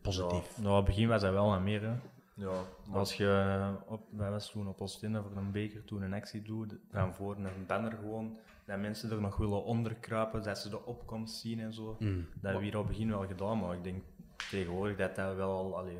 positief. 0.00 0.58
Nou, 0.58 0.70
op 0.70 0.86
het 0.86 0.94
begin 0.94 1.08
was 1.08 1.22
hij 1.22 1.32
wel 1.32 1.52
aan 1.52 1.62
meer. 1.62 1.82
Hè. 1.82 1.94
Ja, 2.40 2.64
maar 2.86 2.98
Als 2.98 3.14
je, 3.14 3.74
op, 3.86 4.06
wij 4.10 4.30
was 4.30 4.50
toen 4.50 4.68
op 4.68 4.80
Oostende 4.80 5.22
voor 5.22 5.36
een 5.36 5.52
beker 5.52 5.84
toen 5.84 6.02
een 6.02 6.12
actie 6.12 6.42
doet, 6.42 6.74
van 6.90 7.14
voor 7.14 7.36
een 7.36 7.66
banner 7.66 7.92
gewoon, 7.92 8.38
dat 8.64 8.78
mensen 8.78 9.10
er 9.10 9.20
nog 9.20 9.36
willen 9.36 9.64
onderkruipen, 9.64 10.42
dat 10.42 10.58
ze 10.58 10.68
de 10.68 10.84
opkomst 10.84 11.34
zien 11.34 11.60
en 11.60 11.74
zo. 11.74 11.96
Mm. 11.98 12.16
Dat 12.16 12.42
hebben 12.42 12.60
we 12.60 12.66
hier 12.66 12.78
op 12.78 12.86
het 12.86 12.92
begin 12.92 13.10
wel 13.10 13.26
gedaan, 13.26 13.58
maar 13.58 13.76
ik 13.76 13.84
denk 13.84 14.02
tegenwoordig 14.50 14.96
dat 14.96 15.16
dat 15.16 15.34
wel 15.36 15.50
al 15.50 15.78
allee, 15.78 15.98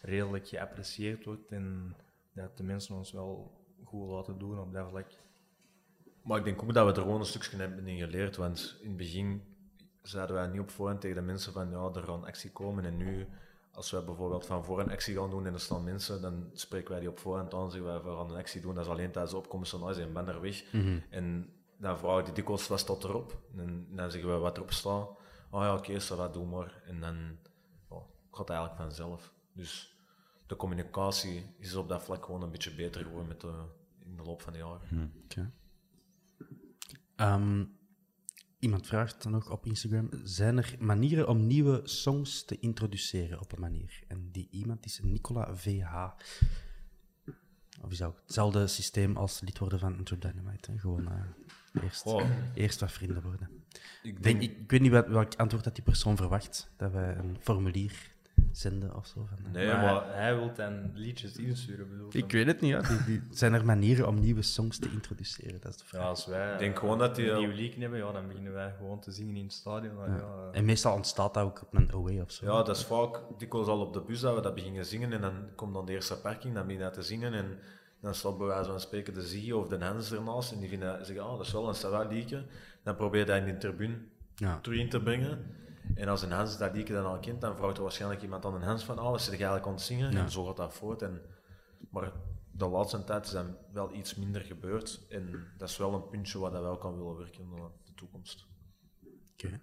redelijk 0.00 0.48
geapprecieerd 0.48 1.24
wordt 1.24 1.50
en 1.50 1.96
dat 2.32 2.56
de 2.56 2.62
mensen 2.62 2.96
ons 2.96 3.12
wel 3.12 3.60
goed 3.84 4.08
laten 4.08 4.38
doen 4.38 4.58
op 4.58 4.72
dat 4.72 4.88
vlak. 4.88 5.10
Maar 6.22 6.38
ik 6.38 6.44
denk 6.44 6.62
ook 6.62 6.74
dat 6.74 6.86
we 6.86 6.92
er 6.92 7.02
gewoon 7.02 7.20
een 7.20 7.26
stukje 7.26 7.56
hebben 7.56 7.86
in 7.86 7.98
geleerd. 7.98 8.36
Want 8.36 8.78
in 8.80 8.88
het 8.88 8.96
begin 8.96 9.42
zeiden 10.02 10.36
wij 10.36 10.46
niet 10.46 10.60
op 10.60 10.70
voorhand 10.70 11.00
tegen 11.00 11.16
de 11.16 11.22
mensen 11.22 11.52
van 11.52 11.70
ja, 11.70 11.90
er 11.94 12.02
gaan 12.02 12.24
actie 12.24 12.50
komen. 12.50 12.84
En 12.84 12.96
nu, 12.96 13.26
als 13.74 13.90
wij 13.90 14.04
bijvoorbeeld 14.04 14.46
van 14.46 14.64
voor 14.64 14.80
een 14.80 14.90
actie 14.90 15.16
gaan 15.16 15.30
doen 15.30 15.46
en 15.46 15.52
er 15.54 15.60
staan 15.60 15.84
mensen, 15.84 16.20
dan 16.20 16.50
spreken 16.52 16.90
wij 16.90 17.00
die 17.00 17.08
op 17.08 17.18
voorhand 17.18 17.54
aan. 17.54 17.70
Zeggen 17.70 17.90
wij, 17.90 18.02
we 18.02 18.16
gaan 18.16 18.30
een 18.30 18.36
actie 18.36 18.60
doen. 18.60 18.74
Dat 18.74 18.84
is 18.84 18.90
alleen 18.90 19.10
tijdens 19.10 19.32
de 19.32 19.38
opkomst 19.38 19.70
van 19.70 19.94
zijn 19.94 20.12
banner 20.12 20.40
weg. 20.40 20.64
En 21.10 21.52
dan 21.76 21.98
vragen 21.98 22.24
die 22.24 22.34
dikwijls, 22.34 22.68
wat 22.68 22.80
staat 22.80 23.04
erop? 23.04 23.40
En 23.56 23.86
dan 23.90 24.10
zeggen 24.10 24.30
we 24.30 24.38
wat 24.38 24.56
erop 24.56 24.72
staat. 24.72 25.08
Oh 25.50 25.62
ja, 25.62 25.74
oké, 25.74 25.92
okay, 25.92 26.16
dat 26.16 26.34
doe 26.34 26.46
maar. 26.46 26.82
En 26.86 27.00
dan 27.00 27.38
gaat 28.30 28.48
het 28.48 28.56
eigenlijk 28.56 28.80
vanzelf. 28.80 29.32
Dus 29.52 29.96
de 30.46 30.56
communicatie 30.56 31.54
is 31.58 31.74
op 31.74 31.88
dat 31.88 32.02
vlak 32.02 32.24
gewoon 32.24 32.42
een 32.42 32.50
beetje 32.50 32.74
beter 32.74 33.02
geworden 33.02 33.28
met 33.28 33.40
de, 33.40 33.52
in 34.04 34.16
de 34.16 34.22
loop 34.22 34.42
van 34.42 34.52
de 34.52 34.58
jaren. 34.58 35.12
Oké. 35.24 35.52
Ehm, 37.16 37.64
iemand 38.64 38.86
vraagt 38.86 39.22
dan 39.22 39.32
nog 39.32 39.50
op 39.50 39.66
Instagram: 39.66 40.08
zijn 40.24 40.56
er 40.58 40.74
manieren 40.78 41.28
om 41.28 41.46
nieuwe 41.46 41.80
songs 41.84 42.44
te 42.44 42.58
introduceren 42.58 43.40
op 43.40 43.52
een 43.52 43.60
manier? 43.60 44.00
En 44.08 44.28
die 44.32 44.48
iemand 44.50 44.84
is 44.84 45.00
Nicola 45.02 45.54
VH. 45.56 45.94
of 47.82 47.90
is 47.90 48.02
ook 48.02 48.20
hetzelfde 48.24 48.66
systeem 48.66 49.16
als 49.16 49.40
lid 49.40 49.58
worden 49.58 49.78
van 49.78 49.96
Enter 49.98 50.20
Dynamite. 50.20 50.70
Hè? 50.70 50.78
Gewoon 50.78 51.08
eh, 51.08 51.82
eerst, 51.82 52.04
eerst 52.54 52.80
wat 52.80 52.92
vrienden 52.92 53.22
worden. 53.22 53.48
Ik 54.02 54.16
Ik, 54.16 54.22
denk, 54.22 54.40
denk- 54.40 54.52
ik, 54.52 54.58
ik 54.60 54.70
weet 54.70 54.80
niet 54.80 54.90
wat, 54.90 55.06
welk 55.08 55.34
antwoord 55.34 55.64
dat 55.64 55.74
die 55.74 55.84
persoon 55.84 56.16
verwacht. 56.16 56.70
Dat 56.76 56.92
wij 56.92 57.16
een 57.16 57.36
formulier 57.40 58.13
zenden 58.52 58.96
of 58.96 59.06
zo. 59.06 59.26
Van, 59.28 59.38
eh, 59.46 59.52
Nee, 59.52 59.66
maar, 59.66 59.82
maar- 59.82 60.14
hij 60.16 60.36
wil 60.36 60.52
dan 60.54 60.90
liedjes 60.94 61.36
insturen, 61.36 61.88
bedoel 61.90 62.08
Ik 62.12 62.32
weet 62.32 62.46
het 62.46 62.60
niet. 62.60 62.70
Ja. 62.70 62.80
Die, 62.80 63.04
die, 63.06 63.22
zijn 63.30 63.52
er 63.52 63.64
manieren 63.64 64.08
om 64.08 64.20
nieuwe 64.20 64.42
songs 64.42 64.78
te 64.78 64.90
introduceren? 64.90 65.60
Dat 65.60 65.70
is 65.72 65.76
de 65.78 65.84
vraag. 65.84 66.02
Ja, 66.02 66.08
als 66.08 66.26
wij 66.26 66.52
Ik 66.52 66.58
denk 66.58 66.74
eh, 66.74 66.80
gewoon 66.80 66.98
dat 66.98 67.16
die 67.16 67.28
een 67.28 67.34
al- 67.34 67.40
nieuw 67.40 67.54
leak 67.54 67.74
hebben, 67.74 67.98
ja, 67.98 68.12
dan 68.12 68.26
beginnen 68.28 68.52
wij 68.52 68.72
gewoon 68.78 69.00
te 69.00 69.10
zingen 69.12 69.36
in 69.36 69.44
het 69.44 69.52
stadion. 69.52 69.94
Ja. 69.96 70.06
ja, 70.06 70.12
eh, 70.52 70.58
En 70.58 70.64
meestal 70.64 70.94
ontstaat 70.94 71.34
dat 71.34 71.44
ook 71.44 71.62
op 71.62 71.74
een 71.74 71.92
away 71.92 72.20
of 72.20 72.30
zo. 72.30 72.44
Ja, 72.44 72.62
dat 72.62 72.76
is 72.76 72.84
vaak 72.84 73.20
dikwijls 73.38 73.66
al 73.68 73.80
op 73.80 73.92
de 73.92 74.00
bus 74.00 74.20
dat 74.20 74.34
we 74.34 74.40
dat 74.40 74.54
beginnen 74.54 74.84
zingen 74.86 75.12
en 75.12 75.20
dan 75.20 75.34
komt 75.54 75.74
dan 75.74 75.86
de 75.86 75.92
eerste 75.92 76.20
parking, 76.20 76.54
dan 76.54 76.62
begin 76.66 76.78
je 76.78 76.84
dat 76.84 76.94
te 76.94 77.02
zingen 77.02 77.32
en 77.32 77.58
dan 78.00 78.14
staat 78.14 78.38
bij 78.38 78.46
wijze 78.46 78.70
van 78.70 78.80
spreken 78.80 79.14
de 79.14 79.22
Ziggy 79.22 79.50
of 79.52 79.68
de 79.68 79.84
Hans 79.84 80.12
ernaast 80.12 80.52
en 80.52 80.58
die 80.60 80.68
vinden, 80.68 81.06
zeggen, 81.06 81.24
oh, 81.26 81.36
dat 81.36 81.46
is 81.46 81.52
wel 81.52 81.68
een 81.68 81.74
Sarah 81.74 82.10
liedje. 82.10 82.44
Dan 82.82 82.96
probeer 82.96 83.20
je 83.20 83.26
dat 83.26 83.36
in 83.36 83.44
de 83.44 83.56
tribune 83.56 83.96
Ja. 84.34 84.58
terug 84.60 84.78
in 84.78 84.88
te 84.88 85.00
brengen. 85.02 85.38
En 85.94 86.08
als 86.08 86.22
een 86.22 86.30
Hans 86.30 86.58
dat 86.58 86.74
liedje 86.74 86.94
dan 86.94 87.06
al 87.06 87.18
kent, 87.18 87.40
dan 87.40 87.56
vraagt 87.56 87.76
er 87.76 87.82
waarschijnlijk 87.82 88.22
iemand 88.22 88.44
aan 88.44 88.54
een 88.54 88.62
Hans 88.62 88.84
van, 88.84 88.98
oh, 88.98 89.10
dat 89.10 89.20
zit 89.22 89.26
je 89.30 89.36
eigenlijk 89.36 89.66
aan 89.66 89.72
het 89.72 89.82
zingen. 89.82 90.12
Ja. 90.12 90.18
En 90.18 90.30
zo 90.30 90.44
gaat 90.44 90.56
dat 90.56 90.74
voort. 90.74 91.02
En, 91.02 91.20
maar 91.90 92.12
de 92.50 92.66
laatste 92.66 93.04
tijd 93.04 93.24
is 93.26 93.30
dan 93.30 93.56
wel 93.72 93.94
iets 93.94 94.14
minder 94.14 94.40
gebeurd 94.40 95.06
en 95.08 95.44
dat 95.58 95.68
is 95.68 95.76
wel 95.76 95.94
een 95.94 96.08
puntje 96.08 96.38
waar 96.38 96.50
dat 96.50 96.62
wel 96.62 96.78
kan 96.78 96.96
willen 96.96 97.16
werken 97.16 97.48
naar 97.48 97.68
de 97.84 97.94
toekomst. 97.94 98.46
Oké. 99.32 99.60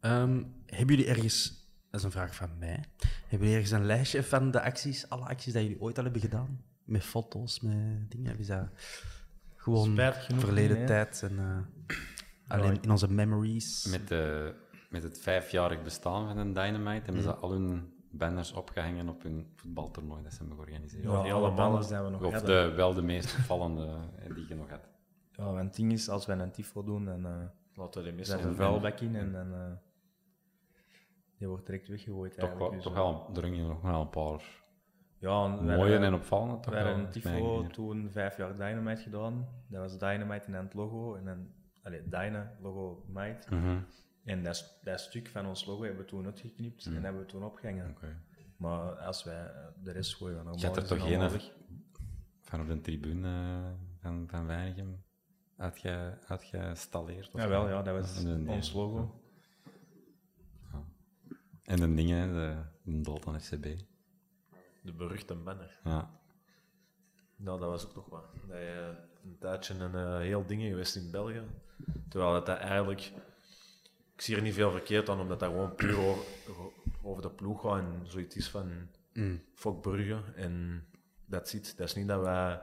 Ehm, 0.00 0.42
hebben 0.66 0.96
jullie 0.96 1.06
ergens, 1.10 1.68
dat 1.90 2.00
is 2.00 2.06
een 2.06 2.10
vraag 2.12 2.34
van 2.34 2.58
mij, 2.58 2.84
hebben 3.26 3.38
jullie 3.48 3.52
ergens 3.54 3.70
een 3.70 3.86
lijstje 3.86 4.22
van 4.22 4.50
de 4.50 4.62
acties, 4.62 5.08
alle 5.08 5.24
acties 5.24 5.52
die 5.52 5.62
jullie 5.62 5.80
ooit 5.80 5.98
al 5.98 6.04
hebben 6.04 6.20
gedaan? 6.22 6.64
Met 6.84 7.02
foto's, 7.04 7.60
met 7.60 8.10
dingen? 8.10 8.32
Of 8.32 8.38
is 8.38 8.46
dat 8.46 8.68
gewoon 9.56 9.94
verleden 10.40 10.86
tijd 10.86 11.22
en 11.22 11.38
eh, 11.38 11.96
alleen 12.48 12.72
ik- 12.74 12.82
in 12.84 12.90
onze 12.90 13.10
memories? 13.12 13.84
Met, 13.84 14.08
de, 14.08 14.54
met 14.90 15.02
het 15.02 15.18
vijfjarig 15.20 15.82
bestaan 15.82 16.26
van 16.28 16.36
een 16.38 16.52
Dynamite 16.52 17.04
hebben 17.04 17.14
Mhm. 17.14 17.22
ze 17.22 17.34
al 17.34 17.50
hun 17.50 17.92
banners 18.10 18.52
opgehangen 18.52 19.08
op 19.08 19.22
hun 19.22 19.52
voetbaltoernooi 19.54 20.22
dat 20.22 20.32
ze 20.32 20.38
hebben 20.38 20.56
georganiseerd. 20.56 21.04
Ja, 21.04 21.10
alle 21.32 21.52
banners 21.52 21.86
die 21.88 21.98
we 21.98 22.08
nog 22.10 22.22
Of 22.22 22.32
hebben. 22.32 22.70
de, 22.70 22.76
wel 22.76 22.94
de 22.94 23.02
meest 23.02 23.36
opvallende 23.38 23.86
eh, 24.18 24.34
die 24.34 24.48
je 24.48 24.54
nog 24.54 24.70
had. 24.70 24.88
Ja, 25.32 25.44
want 25.44 25.58
het 25.58 25.74
ding 25.76 25.92
is, 25.92 26.08
als 26.08 26.26
wij 26.26 26.38
een 26.38 26.50
tifo 26.50 26.84
doen, 26.84 27.04
dan 27.04 27.26
eh 27.26 27.32
Laten 27.74 28.02
we 28.04 28.10
missen. 28.10 28.44
een 28.48 28.54
vuilbak 28.54 29.00
in 29.00 29.16
en 29.16 29.32
dan 29.32 29.52
eh, 29.54 29.72
die 31.38 31.48
wordt 31.48 31.66
direct 31.66 31.88
weggegooid. 31.88 32.30
Toch, 32.38 32.40
wel, 32.40 32.50
eigenlijk. 32.70 32.82
toch 32.82 32.92
Dus, 32.92 33.02
wel, 33.02 33.30
er 33.44 33.50
gingen 33.50 33.68
nog 33.68 33.80
wel 33.82 34.00
een 34.00 34.10
paar 34.10 34.42
ja, 35.18 35.46
mooie 35.46 35.98
en 35.98 36.14
opvallende. 36.14 36.60
Toch 36.60 36.74
We 36.74 36.82
wel, 36.82 36.94
een 36.94 37.10
tifo 37.10 37.66
toen 37.66 38.10
vijf 38.10 38.36
jaar 38.36 38.56
Dynamite 38.56 39.02
gedaan. 39.02 39.48
Dat 39.68 39.80
was 39.80 39.98
Dynamite 39.98 40.46
en 40.46 40.52
dan 40.52 40.64
het 40.64 40.74
logo. 40.74 41.14
En 41.14 41.24
dan, 41.24 41.46
allee, 41.82 42.02
Dyna, 42.08 42.52
logo 42.60 43.04
Might. 43.08 43.50
Mhm. 43.50 43.76
En 44.30 44.42
dat, 44.42 44.78
dat 44.82 45.00
stuk 45.00 45.28
van 45.28 45.46
ons 45.46 45.64
logo 45.66 45.82
hebben 45.82 46.00
we 46.02 46.08
toen 46.08 46.24
uitgeknipt 46.24 46.86
en 46.86 47.02
hebben 47.04 47.20
we 47.22 47.26
toen 47.28 47.44
opgehangen. 47.44 47.90
Oké. 47.90 48.22
Maar 48.56 48.92
als 48.92 49.24
wij 49.24 49.50
de 49.82 49.90
rest 49.92 50.14
gooien, 50.16 50.34
normaal 50.36 50.58
Je 50.58 50.66
had 50.66 50.76
er 50.76 50.86
toch 50.86 50.98
geen 50.98 51.06
allemaal 51.06 51.26
af- 51.26 51.32
weg. 51.32 51.52
van 52.40 52.60
op 52.60 52.66
de 52.66 52.80
tribune 52.80 53.28
eh, 53.28 53.70
van, 54.00 54.26
van 54.28 54.46
Weinigem 54.46 55.04
uitge, 55.56 56.18
uitgestalleerd? 56.26 57.30
of 57.32 57.40
Jawel, 57.40 57.60
wat? 57.60 57.70
ja, 57.70 57.82
dat 57.82 57.94
was 58.00 58.24
ons 58.46 58.72
logo. 58.72 59.20
En 61.62 61.76
de 61.76 61.94
dingen, 61.94 62.32
de, 62.34 62.62
de 62.92 63.00
Dalton 63.00 63.40
FCB. 63.40 63.64
De 64.82 64.92
beruchte 64.92 65.34
banner. 65.34 65.80
Ja. 65.84 66.20
Nou, 67.36 67.60
dat 67.60 67.68
was 67.68 67.86
ook 67.86 67.94
nog 67.94 68.08
wat. 68.08 68.24
Dat 68.48 68.56
je 68.58 68.94
een 69.24 69.36
tijdje 69.38 69.74
een 69.74 69.94
eh, 69.94 70.18
heel 70.18 70.46
ding 70.46 70.62
geweest 70.62 70.96
in 70.96 71.10
België. 71.10 71.42
Terwijl 72.08 72.32
dat, 72.32 72.46
dat 72.46 72.58
eigenlijk... 72.58 73.12
Ik 74.20 74.26
zie 74.26 74.36
er 74.36 74.42
niet 74.42 74.54
veel 74.54 74.70
verkeerd 74.70 75.08
aan, 75.08 75.20
omdat 75.20 75.40
dat 75.40 75.48
gewoon 75.48 75.74
puur 75.74 75.98
over, 75.98 76.22
over 77.02 77.22
de 77.22 77.30
ploeg 77.30 77.60
gaat 77.60 77.78
en 77.78 78.00
zoiets 78.02 78.36
is 78.36 78.48
van 78.48 78.70
Mm. 79.12 79.42
Fok 79.54 79.80
Brugge 79.82 80.18
en 80.34 80.84
dat 81.26 81.48
zit. 81.48 81.74
Dat 81.76 81.86
is 81.88 81.94
niet 81.94 82.08
dat 82.08 82.20
wij 82.20 82.60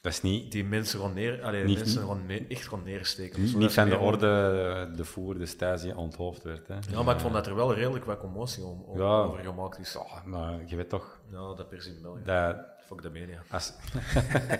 Dat 0.00 0.12
is 0.12 0.20
niet, 0.22 0.52
die 0.52 0.64
mensen 0.64 1.00
gaan 1.00 1.14
neer... 1.14 1.42
Allee, 1.42 1.64
Niet- 1.64 1.78
mensen 1.78 2.06
gaan 2.06 2.26
ne- 2.26 2.44
echt 2.48 2.68
gaan 2.68 2.82
neersteken. 2.84 3.40
niet, 3.42 3.50
Zo, 3.50 3.58
niet 3.58 3.72
van 3.72 3.88
de 3.88 3.96
orde 3.98 4.90
de 4.96 5.04
voer 5.04 5.38
destijds 5.38 5.82
die 5.82 5.96
onthoofd 5.96 6.42
werd. 6.42 6.68
Hè. 6.68 6.74
Ja, 6.90 7.02
maar 7.02 7.14
ik 7.14 7.20
vond 7.20 7.32
dat 7.34 7.46
er 7.46 7.54
wel 7.54 7.74
redelijk 7.74 8.04
wat 8.04 8.18
commotie 8.18 8.64
om, 8.64 8.82
om- 8.82 8.98
Ja. 8.98 9.22
over 9.22 9.44
gemaakt 9.44 9.78
is. 9.78 9.92
Ja, 9.92 10.22
maar 10.24 10.60
je 10.66 10.76
weet 10.76 10.88
toch 10.88 11.20
Ja, 11.30 11.54
dat 11.54 11.68
pers 11.68 11.86
in 11.86 11.98
België. 12.02 12.22
dat 12.24 12.56
Fuck 12.86 13.02
de 13.02 13.10
media. 13.10 13.42
als, 13.50 13.72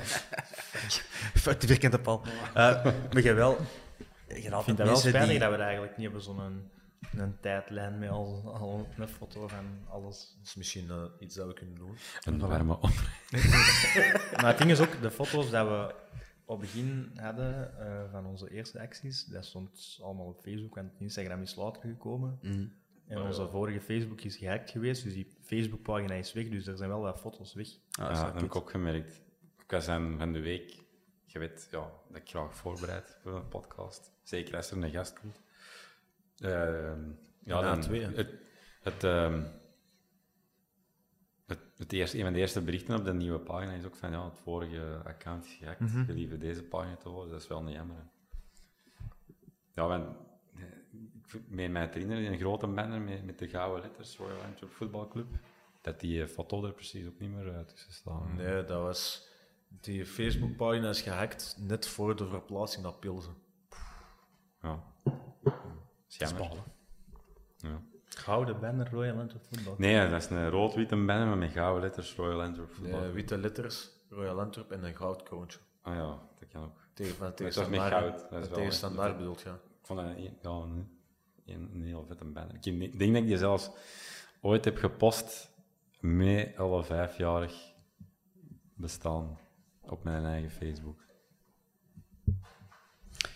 Fuck 1.44 1.60
die 1.60 1.68
vierkante 1.68 1.98
pal. 1.98 2.22
Eh, 2.54 2.84
maar 2.84 3.22
je 3.22 3.32
wel... 3.32 3.56
Je 4.42 4.50
had 4.50 4.58
Ik 4.58 4.64
vind 4.64 4.78
het 4.78 4.86
wel 4.86 4.96
spijtig 4.96 5.28
die... 5.28 5.38
dat 5.38 5.50
we 5.50 5.56
dat 5.56 5.66
eigenlijk 5.66 5.96
niet 5.96 6.04
hebben, 6.04 6.22
zo'n 6.22 6.38
een, 6.38 6.70
een 7.16 7.40
tijdlijn 7.40 7.98
met 7.98 8.10
al, 8.10 8.54
al 8.54 8.88
een 8.96 9.08
foto 9.08 9.48
van 9.48 9.64
alles. 9.88 10.34
Dat 10.38 10.46
is 10.46 10.54
misschien 10.54 10.90
eh, 10.90 11.04
iets 11.18 11.34
dat 11.34 11.46
we 11.46 11.52
kunnen 11.52 11.74
doen. 11.74 11.96
een 12.24 12.38
warme 12.38 12.72
op. 12.72 12.90
Maar 14.40 14.46
het 14.46 14.58
ding 14.58 14.70
is 14.70 14.80
ook, 14.80 15.00
de 15.00 15.10
foto's 15.10 15.50
dat 15.50 15.68
we 15.68 15.94
op 16.44 16.60
het 16.60 16.72
begin 16.72 17.10
hadden 17.16 17.78
eh, 17.78 18.10
van 18.10 18.26
onze 18.26 18.50
eerste 18.50 18.80
acties, 18.80 19.24
dat 19.24 19.44
stond 19.44 19.98
allemaal 20.02 20.26
op 20.26 20.40
Facebook, 20.42 20.74
want 20.74 20.92
Instagram 20.98 21.42
is 21.42 21.54
later 21.54 21.82
gekomen. 21.82 22.38
Mm. 22.42 22.72
En 23.06 23.22
onze 23.22 23.48
vorige 23.48 23.80
Facebook 23.80 24.20
is 24.20 24.36
gehackt 24.36 24.70
geweest, 24.70 25.04
dus 25.04 25.12
die 25.12 25.36
Facebookpagina 25.40 26.14
is 26.14 26.32
weg, 26.32 26.48
dus 26.48 26.66
er 26.66 26.76
zijn 26.76 26.88
wel 26.88 27.00
wat 27.00 27.20
foto's 27.20 27.54
weg. 27.54 27.66
Ah, 27.66 27.74
Ja, 27.90 28.24
dat 28.24 28.34
heb 28.34 28.42
ik 28.42 28.56
ook 28.56 28.70
gemerkt. 28.70 29.22
Ik 29.58 29.70
was 29.70 29.88
aan 29.88 30.18
van 30.18 30.32
de 30.32 30.40
week, 30.40 30.83
je 31.34 31.40
weet 31.40 31.68
ja, 31.70 31.90
dat 32.08 32.16
ik 32.16 32.28
graag 32.28 32.54
voorbereid 32.54 33.18
voor 33.22 33.36
een 33.36 33.48
podcast. 33.48 34.12
Zeker 34.22 34.56
als 34.56 34.70
er 34.70 34.82
een 34.82 34.90
gast 34.90 35.20
komt. 35.20 35.40
Ehm, 36.38 37.10
ja, 37.38 37.60
dan, 37.60 37.80
twee. 37.80 38.06
het, 38.06 38.34
het, 38.82 39.04
ehm, 39.04 39.42
het, 41.46 41.58
het 41.76 41.92
eerste, 41.92 42.18
een 42.18 42.24
van 42.24 42.32
de 42.32 42.38
eerste 42.38 42.60
berichten 42.60 42.98
op 42.98 43.04
de 43.04 43.14
nieuwe 43.14 43.38
pagina 43.38 43.72
is 43.72 43.84
ook 43.84 43.96
van 43.96 44.10
ja, 44.10 44.24
het 44.24 44.38
vorige 44.38 45.00
account 45.04 45.44
is 45.44 45.52
gehackt. 45.52 45.80
Mhm. 45.80 46.04
Gelieve 46.04 46.38
deze 46.38 46.62
pagina 46.62 46.96
te 46.96 47.08
worden, 47.08 47.32
dat 47.32 47.42
is 47.42 47.48
wel 47.48 47.60
een 47.60 47.72
jammer. 47.72 48.10
Ja, 49.74 49.86
want, 49.86 50.16
eh, 50.54 50.62
ik 51.32 51.48
meen 51.48 51.72
mij 51.72 51.86
te 51.86 51.98
herinneren, 51.98 52.32
een 52.32 52.38
grote 52.38 52.66
banner 52.66 53.00
met, 53.00 53.24
met 53.24 53.38
de 53.38 53.48
gouden 53.48 53.82
letters 53.82 54.16
Royal 54.16 54.42
Antwerp 54.42 54.72
Voetbalclub, 54.72 55.34
dat 55.80 56.00
die 56.00 56.22
eh, 56.22 56.28
foto 56.28 56.64
er 56.64 56.72
precies 56.72 57.06
ook 57.06 57.18
niet 57.18 57.30
meer 57.30 57.64
tussen 57.66 57.92
staat. 57.92 58.32
Nee, 58.34 58.64
dat 58.64 58.82
was... 58.82 59.32
Die 59.80 60.06
Facebookpagina 60.06 60.88
is 60.88 61.00
gehackt 61.00 61.56
net 61.58 61.86
voor 61.86 62.16
de 62.16 62.26
verplaatsing 62.26 62.84
naar 62.84 62.94
Pilsen. 62.94 63.34
Ja. 64.62 64.84
Jammer. 66.06 66.50
Ja. 67.56 67.82
Gouden 68.04 68.60
banner 68.60 68.90
Royal 68.90 69.18
Antwerp 69.18 69.44
Voetbal. 69.46 69.74
Nee, 69.78 70.08
dat 70.08 70.22
is 70.22 70.30
een 70.30 70.50
rood-witte 70.50 70.96
banner 70.96 71.26
maar 71.26 71.38
met 71.38 71.52
gouden 71.52 71.82
letters 71.82 72.14
Royal 72.14 72.42
Antwerp 72.42 72.74
Voetbal. 72.74 73.00
Nee, 73.00 73.10
witte 73.10 73.38
letters, 73.38 73.90
Royal 74.08 74.40
Antwerp 74.40 74.70
en 74.70 74.84
een 74.84 74.94
goud 74.94 75.22
kroontje. 75.22 75.58
Ah 75.82 75.94
ja, 75.94 76.18
dat 76.38 76.48
kan 76.48 76.64
ook. 76.64 76.82
Tegen, 76.94 77.14
van 77.14 77.26
met 77.26 77.36
tegenstandaard. 77.36 77.92
goud. 77.92 78.30
Dat 78.30 78.58
is 78.58 78.80
wel 78.80 79.16
bedoeld, 79.16 79.40
ja. 79.40 79.52
Ik 79.52 79.86
vond 79.86 80.00
dat 80.00 80.08
een, 80.08 80.22
ja, 80.22 80.30
een, 80.50 80.98
een, 81.46 81.70
een 81.74 81.82
heel 81.82 82.04
vette 82.08 82.24
banner. 82.24 82.54
Ik 82.54 82.62
denk 82.62 82.98
denk 82.98 83.12
dat 83.12 83.22
ik 83.22 83.28
die 83.28 83.38
zelfs 83.38 83.70
ooit 84.40 84.64
heb 84.64 84.76
gepost 84.76 85.50
met 86.00 86.56
alle 86.56 86.84
vijfjarig 86.84 87.72
bestaan 88.74 89.38
op 89.94 90.04
mijn 90.04 90.24
eigen 90.24 90.50
Facebook. 90.50 91.02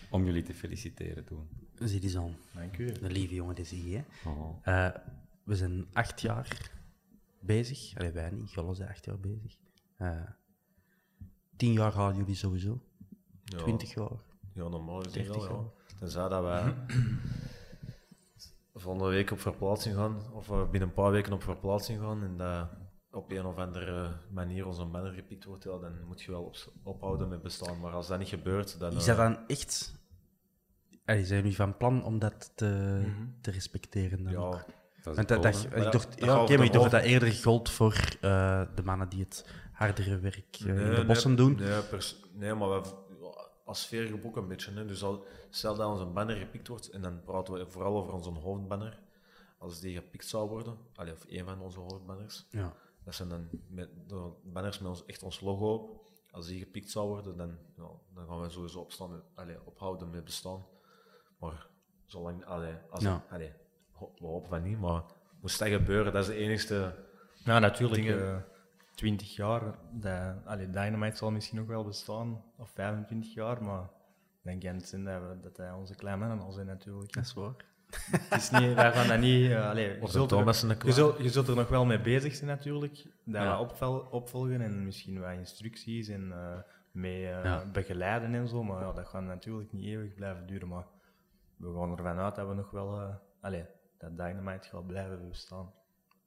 Om 0.09 0.25
jullie 0.25 0.43
te 0.43 0.53
feliciteren 0.53 1.25
toen. 1.25 1.49
Zie 1.75 1.99
die 1.99 2.09
zo'n. 2.09 2.35
Dank 2.53 2.77
u. 2.77 2.87
Een 3.01 3.11
lieve 3.11 3.33
jongen, 3.33 3.55
die 3.55 3.65
zie 3.65 3.89
je. 3.89 3.97
hè. 3.97 4.29
Oh. 4.29 4.57
Eh, 4.61 4.95
we 5.43 5.55
zijn 5.55 5.87
acht 5.93 6.21
jaar 6.21 6.71
bezig. 7.39 7.97
Allee, 7.97 8.11
wij 8.11 8.29
niet. 8.31 8.53
Golle 8.53 8.73
zijn 8.75 8.89
acht 8.89 9.05
jaar 9.05 9.19
bezig. 9.19 9.57
Eh, 9.97 10.21
tien 11.55 11.73
jaar 11.73 11.93
halen 11.93 12.17
jullie 12.17 12.35
sowieso. 12.35 12.81
Ja. 13.43 13.57
Twintig 13.57 13.93
jaar. 13.93 14.19
Ja, 14.53 14.67
normaal 14.67 15.01
gezien 15.01 15.23
30 15.23 15.47
wel, 15.47 15.55
ja. 15.55 15.61
jaar. 15.61 15.97
Tenzij 15.99 16.27
dat 16.29 16.43
wij 16.43 16.75
volgende 18.73 19.09
week 19.09 19.31
op 19.31 19.39
verplaatsing 19.39 19.95
gaan, 19.95 20.31
of 20.33 20.47
we 20.47 20.67
binnen 20.71 20.89
een 20.89 20.95
paar 20.95 21.11
weken 21.11 21.33
op 21.33 21.43
verplaatsing 21.43 21.99
gaan, 21.99 22.23
en 22.23 22.37
dat 22.37 22.69
op 23.11 23.31
een 23.31 23.45
of 23.45 23.57
andere 23.57 24.11
manier 24.31 24.65
onze 24.67 24.85
banner 24.85 25.13
gepikt 25.13 25.45
wordt, 25.45 25.63
ja, 25.63 25.77
dan 25.77 25.93
moet 26.07 26.21
je 26.21 26.31
wel 26.31 26.43
op, 26.43 26.55
ophouden 26.83 27.27
met 27.27 27.41
bestaan. 27.41 27.79
Maar 27.79 27.91
als 27.91 28.07
dat 28.07 28.19
niet 28.19 28.27
gebeurt, 28.27 28.79
dan... 28.79 28.91
Is 28.91 29.07
eh, 29.07 29.17
dat 29.17 29.17
dan 29.17 29.47
echt... 29.47 29.97
Allee, 31.05 31.25
zijn 31.25 31.39
jullie 31.41 31.55
van 31.55 31.77
plan 31.77 32.03
om 32.03 32.19
dat 32.19 32.51
te, 32.55 33.01
Mhm. 33.05 33.27
te 33.41 33.51
respecteren 33.51 34.23
dan 34.23 34.31
Ja, 34.33 34.39
ook? 34.39 34.51
Dat 34.51 34.65
is 35.07 35.15
Want 35.15 35.27
dat, 35.27 35.41
Maar 35.41 35.91
dacht, 35.91 35.91
dat 35.91 36.15
ja, 36.15 36.41
oké, 36.41 36.57
maar 36.57 36.65
de 36.65 36.71
dacht 36.71 36.91
dat 36.91 37.03
eerder 37.03 37.31
gold 37.31 37.69
voor 37.69 37.93
eh, 38.21 38.61
de 38.75 38.83
mannen 38.83 39.09
die 39.09 39.19
het 39.19 39.45
hardere 39.71 40.19
werk 40.19 40.57
eh, 40.59 40.67
in 40.67 40.95
de 40.95 41.05
bossen 41.05 41.29
nee, 41.29 41.37
doen. 41.37 41.55
Nee, 41.55 41.81
nee 42.33 42.53
maar 42.53 42.81
we, 42.81 42.81
als 43.65 43.81
sfeer 43.81 44.25
ook 44.25 44.35
een 44.37 44.47
beetje. 44.47 44.71
Hè. 44.71 44.85
Dus 44.85 45.03
al, 45.03 45.25
stel 45.49 45.75
dat 45.75 45.87
onze 45.87 46.05
banner 46.05 46.35
gepikt 46.35 46.67
wordt, 46.67 46.89
en 46.89 47.01
dan 47.01 47.21
praten 47.23 47.53
we 47.53 47.65
vooral 47.67 47.97
over 47.97 48.13
onze 48.13 48.29
hoofdbanner. 48.29 48.99
Als 49.57 49.79
die 49.79 49.95
gepikt 49.95 50.25
zou 50.27 50.49
worden, 50.49 50.77
allee, 50.95 51.13
of 51.13 51.25
één 51.25 51.45
van 51.45 51.61
onze 51.61 51.79
hoofdbanners, 51.79 52.45
Ja. 52.49 52.73
Dat 53.09 53.17
zijn 53.17 53.29
dan 53.29 53.49
met, 53.67 53.89
de 54.07 54.31
banners 54.43 54.79
met 54.79 54.89
ons, 54.89 55.05
echt 55.05 55.23
ons 55.23 55.41
logo 55.41 55.73
op. 55.73 56.07
Als 56.31 56.47
die 56.47 56.59
gepikt 56.59 56.89
zou 56.89 57.07
worden, 57.07 57.37
dan, 57.37 57.57
ja, 57.77 57.89
dan 58.13 58.27
gaan 58.27 58.41
we 58.41 58.49
sowieso 58.49 58.79
opstaan 58.79 59.11
met, 59.11 59.21
allee, 59.35 59.65
ophouden 59.65 60.09
met 60.09 60.23
bestaan. 60.23 60.65
Maar 61.39 61.67
zolang, 62.05 62.45
allee, 62.45 62.73
als 62.89 63.03
Ja. 63.03 63.23
allee, 63.29 63.53
ho- 63.91 64.11
we 64.17 64.25
hopen 64.25 64.49
van 64.49 64.63
niet, 64.63 64.79
maar 64.79 65.03
moest 65.41 65.59
dat 65.59 65.67
gebeuren, 65.67 66.13
dat 66.13 66.21
is 66.21 66.27
de 66.29 66.35
enigste 66.35 66.95
Ja, 67.43 67.59
natuurlijk. 67.59 68.01
dingen. 68.01 68.35
eh 68.35 68.41
20 68.95 69.35
jaar, 69.35 69.75
dat, 69.91 70.45
allee, 70.45 70.69
Dynamite 70.69 71.17
zal 71.17 71.31
misschien 71.31 71.57
nog 71.57 71.67
wel 71.67 71.83
bestaan, 71.83 72.43
of 72.57 72.69
25 72.69 73.33
jaar, 73.33 73.63
maar 73.63 73.89
dan 74.43 74.59
kan 74.59 74.75
het 74.75 74.87
zijn 74.87 75.03
dat, 75.03 75.21
we, 75.21 75.39
dat 75.41 75.57
hij 75.57 75.71
onze 75.71 75.95
kleine 75.95 76.25
mannen 76.27 76.45
al 76.45 76.51
zijn 76.51 76.65
natuurlijk. 76.67 77.13
Dat 77.13 77.23
is 77.23 77.33
waar. 77.33 77.55
Het 77.89 78.41
is 78.41 78.49
niet, 78.49 78.73
wij 78.73 78.91
gaan 78.91 79.07
dat 79.07 79.19
niet... 79.19 79.51
eh, 79.51 79.69
allee, 79.69 79.99
je, 80.01 80.07
zult 80.07 80.31
er, 80.31 80.37
Thomas 80.37 80.61
en 80.63 80.67
de 80.67 80.75
je, 80.85 80.91
zult, 80.91 81.17
je 81.17 81.29
zult 81.29 81.47
er 81.47 81.55
nog 81.55 81.67
wel 81.69 81.85
mee 81.85 82.01
bezig 82.01 82.35
zijn 82.35 82.49
natuurlijk, 82.49 83.03
dat 83.23 83.41
Ja. 83.43 83.59
opvel, 83.59 83.99
opvolgen 84.11 84.61
en 84.61 84.83
misschien 84.85 85.19
wat 85.19 85.31
instructies 85.31 86.07
en 86.07 86.31
eh, 86.31 86.57
mee 86.91 87.29
eh, 87.31 87.43
Ja. 87.43 87.65
begeleiden 87.71 88.33
en 88.33 88.47
zo, 88.47 88.63
maar 88.63 88.81
ja, 88.81 88.91
dat 88.91 89.07
gaat 89.07 89.23
natuurlijk 89.23 89.71
niet 89.71 89.85
eeuwig 89.85 90.13
blijven 90.13 90.47
duren, 90.47 90.67
maar 90.67 90.85
we 91.57 91.73
gaan 91.73 91.91
ervan 91.97 92.17
uit 92.17 92.35
dat 92.35 92.47
we 92.47 92.53
nog 92.53 92.71
wel... 92.71 92.99
eh 93.01 93.15
allee, 93.41 93.65
dat 93.97 94.17
Dynamite 94.17 94.67
gaat 94.67 94.87
blijven 94.87 95.29
bestaan. 95.29 95.71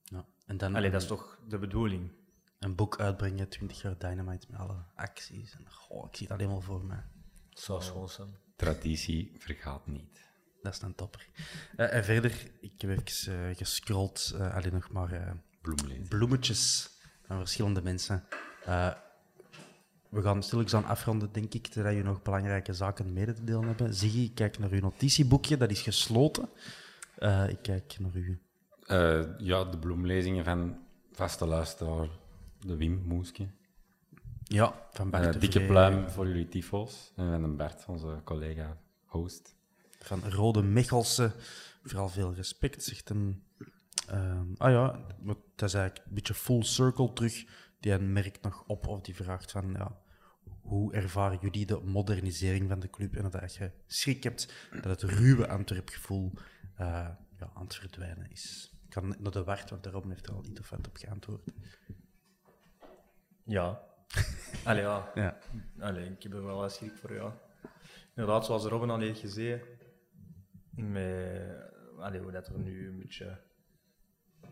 Ja. 0.04 0.24
En 0.46 0.56
dan 0.56 0.72
dat 0.72 0.84
is 0.94 1.06
toch 1.06 1.38
de 1.48 1.58
bedoeling? 1.58 2.10
een 2.58 2.74
boek 2.74 3.00
uitbrengen, 3.00 3.48
20 3.48 3.82
jaar 3.82 3.98
Dynamite 3.98 4.46
met 4.50 4.60
alle 4.60 4.76
acties. 4.94 5.54
En, 5.56 5.70
goh, 5.70 6.06
ik 6.10 6.16
zie 6.16 6.26
het 6.26 6.36
alleen 6.36 6.52
maar 6.52 6.62
voor 6.62 6.84
me. 6.84 6.96
schoon 7.50 8.08
zijn. 8.08 8.36
Traditie 8.56 9.34
vergaat 9.38 9.86
niet. 9.86 10.31
Dat 10.62 10.72
is 10.72 10.82
een 10.82 10.94
topper. 10.94 11.28
Eh, 11.76 11.94
en 11.94 12.04
verder, 12.04 12.50
ik 12.60 12.80
heb 12.80 12.90
even 12.90 13.48
eh, 13.48 13.56
gescrolld, 13.56 14.34
eh, 14.38 14.54
alleen 14.54 14.72
nog 14.72 14.90
maar 14.90 15.36
bloemetjes 16.08 16.90
van 17.26 17.38
verschillende 17.38 17.82
mensen. 17.82 18.24
We 20.08 20.22
gaan 20.22 20.42
stilletjes 20.42 20.74
aan 20.74 20.88
afronden, 20.88 21.32
denk 21.32 21.54
ik, 21.54 21.66
terwijl 21.66 21.96
je 21.96 22.02
nog 22.02 22.22
belangrijke 22.22 22.72
zaken 22.72 23.12
mede 23.12 23.32
te 23.32 23.44
delen 23.44 23.66
hebben. 23.66 23.94
Ziggy, 23.94 24.18
ik 24.18 24.34
kijk 24.34 24.58
naar 24.58 24.70
uw 24.70 24.80
notitieboekje, 24.80 25.56
dat 25.56 25.70
is 25.70 25.80
gesloten. 25.80 26.48
Ik 27.48 27.58
kijk 27.62 27.96
naar 27.98 28.14
u. 28.14 28.40
Ja, 29.38 29.64
de 29.64 29.78
bloemlezingen 29.80 30.44
van 30.44 30.78
vaste 31.12 31.46
luisteraar, 31.46 32.08
de 32.60 32.76
Wim 32.76 33.02
Moeske. 33.06 33.48
Ja, 34.44 34.88
van 34.90 35.10
Bart 35.10 35.32
de 35.32 35.38
dikke 35.38 35.66
pluim 35.66 36.08
voor 36.08 36.26
jullie 36.26 36.48
tyfo's. 36.48 37.12
En 37.16 37.40
van 37.40 37.56
Bert, 37.56 37.84
onze 37.86 38.20
collega 38.24 38.76
host. 39.04 39.54
Van 40.04 40.30
Rode 40.30 40.62
Mechelse. 40.62 41.32
Vooral 41.82 42.08
veel 42.08 42.34
respect, 42.34 42.84
zegt 42.84 43.08
hem. 43.08 43.44
Ehm, 44.06 44.46
ah 44.56 44.70
ja, 44.70 45.06
dat 45.56 45.68
is 45.68 45.74
eigenlijk 45.74 46.06
een 46.06 46.14
beetje 46.14 46.34
full 46.34 46.62
circle 46.62 47.12
terug. 47.12 47.44
Die 47.80 47.98
merkt 47.98 48.42
nog 48.42 48.64
op 48.66 48.86
of 48.86 49.00
die 49.00 49.14
vraagt 49.14 49.50
van... 49.50 49.72
Ja, 49.72 50.00
hoe 50.60 50.92
ervaren 50.92 51.38
jullie 51.40 51.66
de 51.66 51.80
modernisering 51.80 52.68
van 52.68 52.80
de 52.80 52.90
club? 52.90 53.16
En 53.16 53.30
dat 53.30 53.54
je 53.54 53.70
schrik 53.86 54.22
hebt 54.22 54.52
dat 54.82 55.00
het 55.00 55.10
ruwe 55.10 55.48
Antwerpgevoel 55.48 56.32
eh 56.74 57.08
ja, 57.42 57.50
aan 57.54 57.62
het 57.62 57.74
verdwijnen 57.74 58.30
is. 58.30 58.72
Ik 58.84 58.90
kan 58.90 59.14
naar 59.18 59.32
de 59.32 59.44
wacht, 59.44 59.70
want 59.70 59.82
daarom 59.82 60.10
heeft 60.10 60.26
er 60.26 60.34
al 60.34 60.44
iets 60.44 60.68
wat 60.70 60.86
op 60.86 60.96
geantwoord. 60.96 61.42
Ja. 63.44 63.80
Allee, 64.64 64.82
ja. 64.82 65.10
Ja. 65.14 65.38
Allee, 65.78 66.10
ik 66.10 66.22
heb 66.22 66.32
er 66.32 66.44
wel 66.44 66.56
wat 66.56 66.72
schrik 66.72 66.96
voor, 66.96 67.14
ja. 67.14 67.36
Inderdaad, 68.14 68.44
zoals 68.44 68.64
Robin 68.64 68.90
al 68.90 69.00
heeft 69.00 69.20
gezegd, 69.20 69.66
met, 70.76 71.72
allee, 71.98 72.20
hoe 72.20 72.32
dat 72.32 72.46
er 72.46 72.58
nu 72.58 72.88
een 72.88 72.98
beetje 72.98 73.38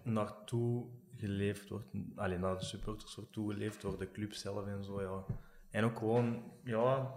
naartoe 0.03 0.87
geleefd 1.17 1.69
wordt, 1.69 1.89
allee, 2.15 2.39
naar 2.39 2.59
de 2.59 2.65
supporters 2.65 3.15
wordt 3.15 3.33
toegeleefd 3.33 3.81
door 3.81 3.99
de 3.99 4.11
club 4.11 4.33
zelf 4.33 4.67
en 4.67 4.85
zo, 4.85 5.03
ja. 5.03 5.25
En 5.71 5.85
ook 5.85 5.99
gewoon, 5.99 6.53
ja, 6.65 7.15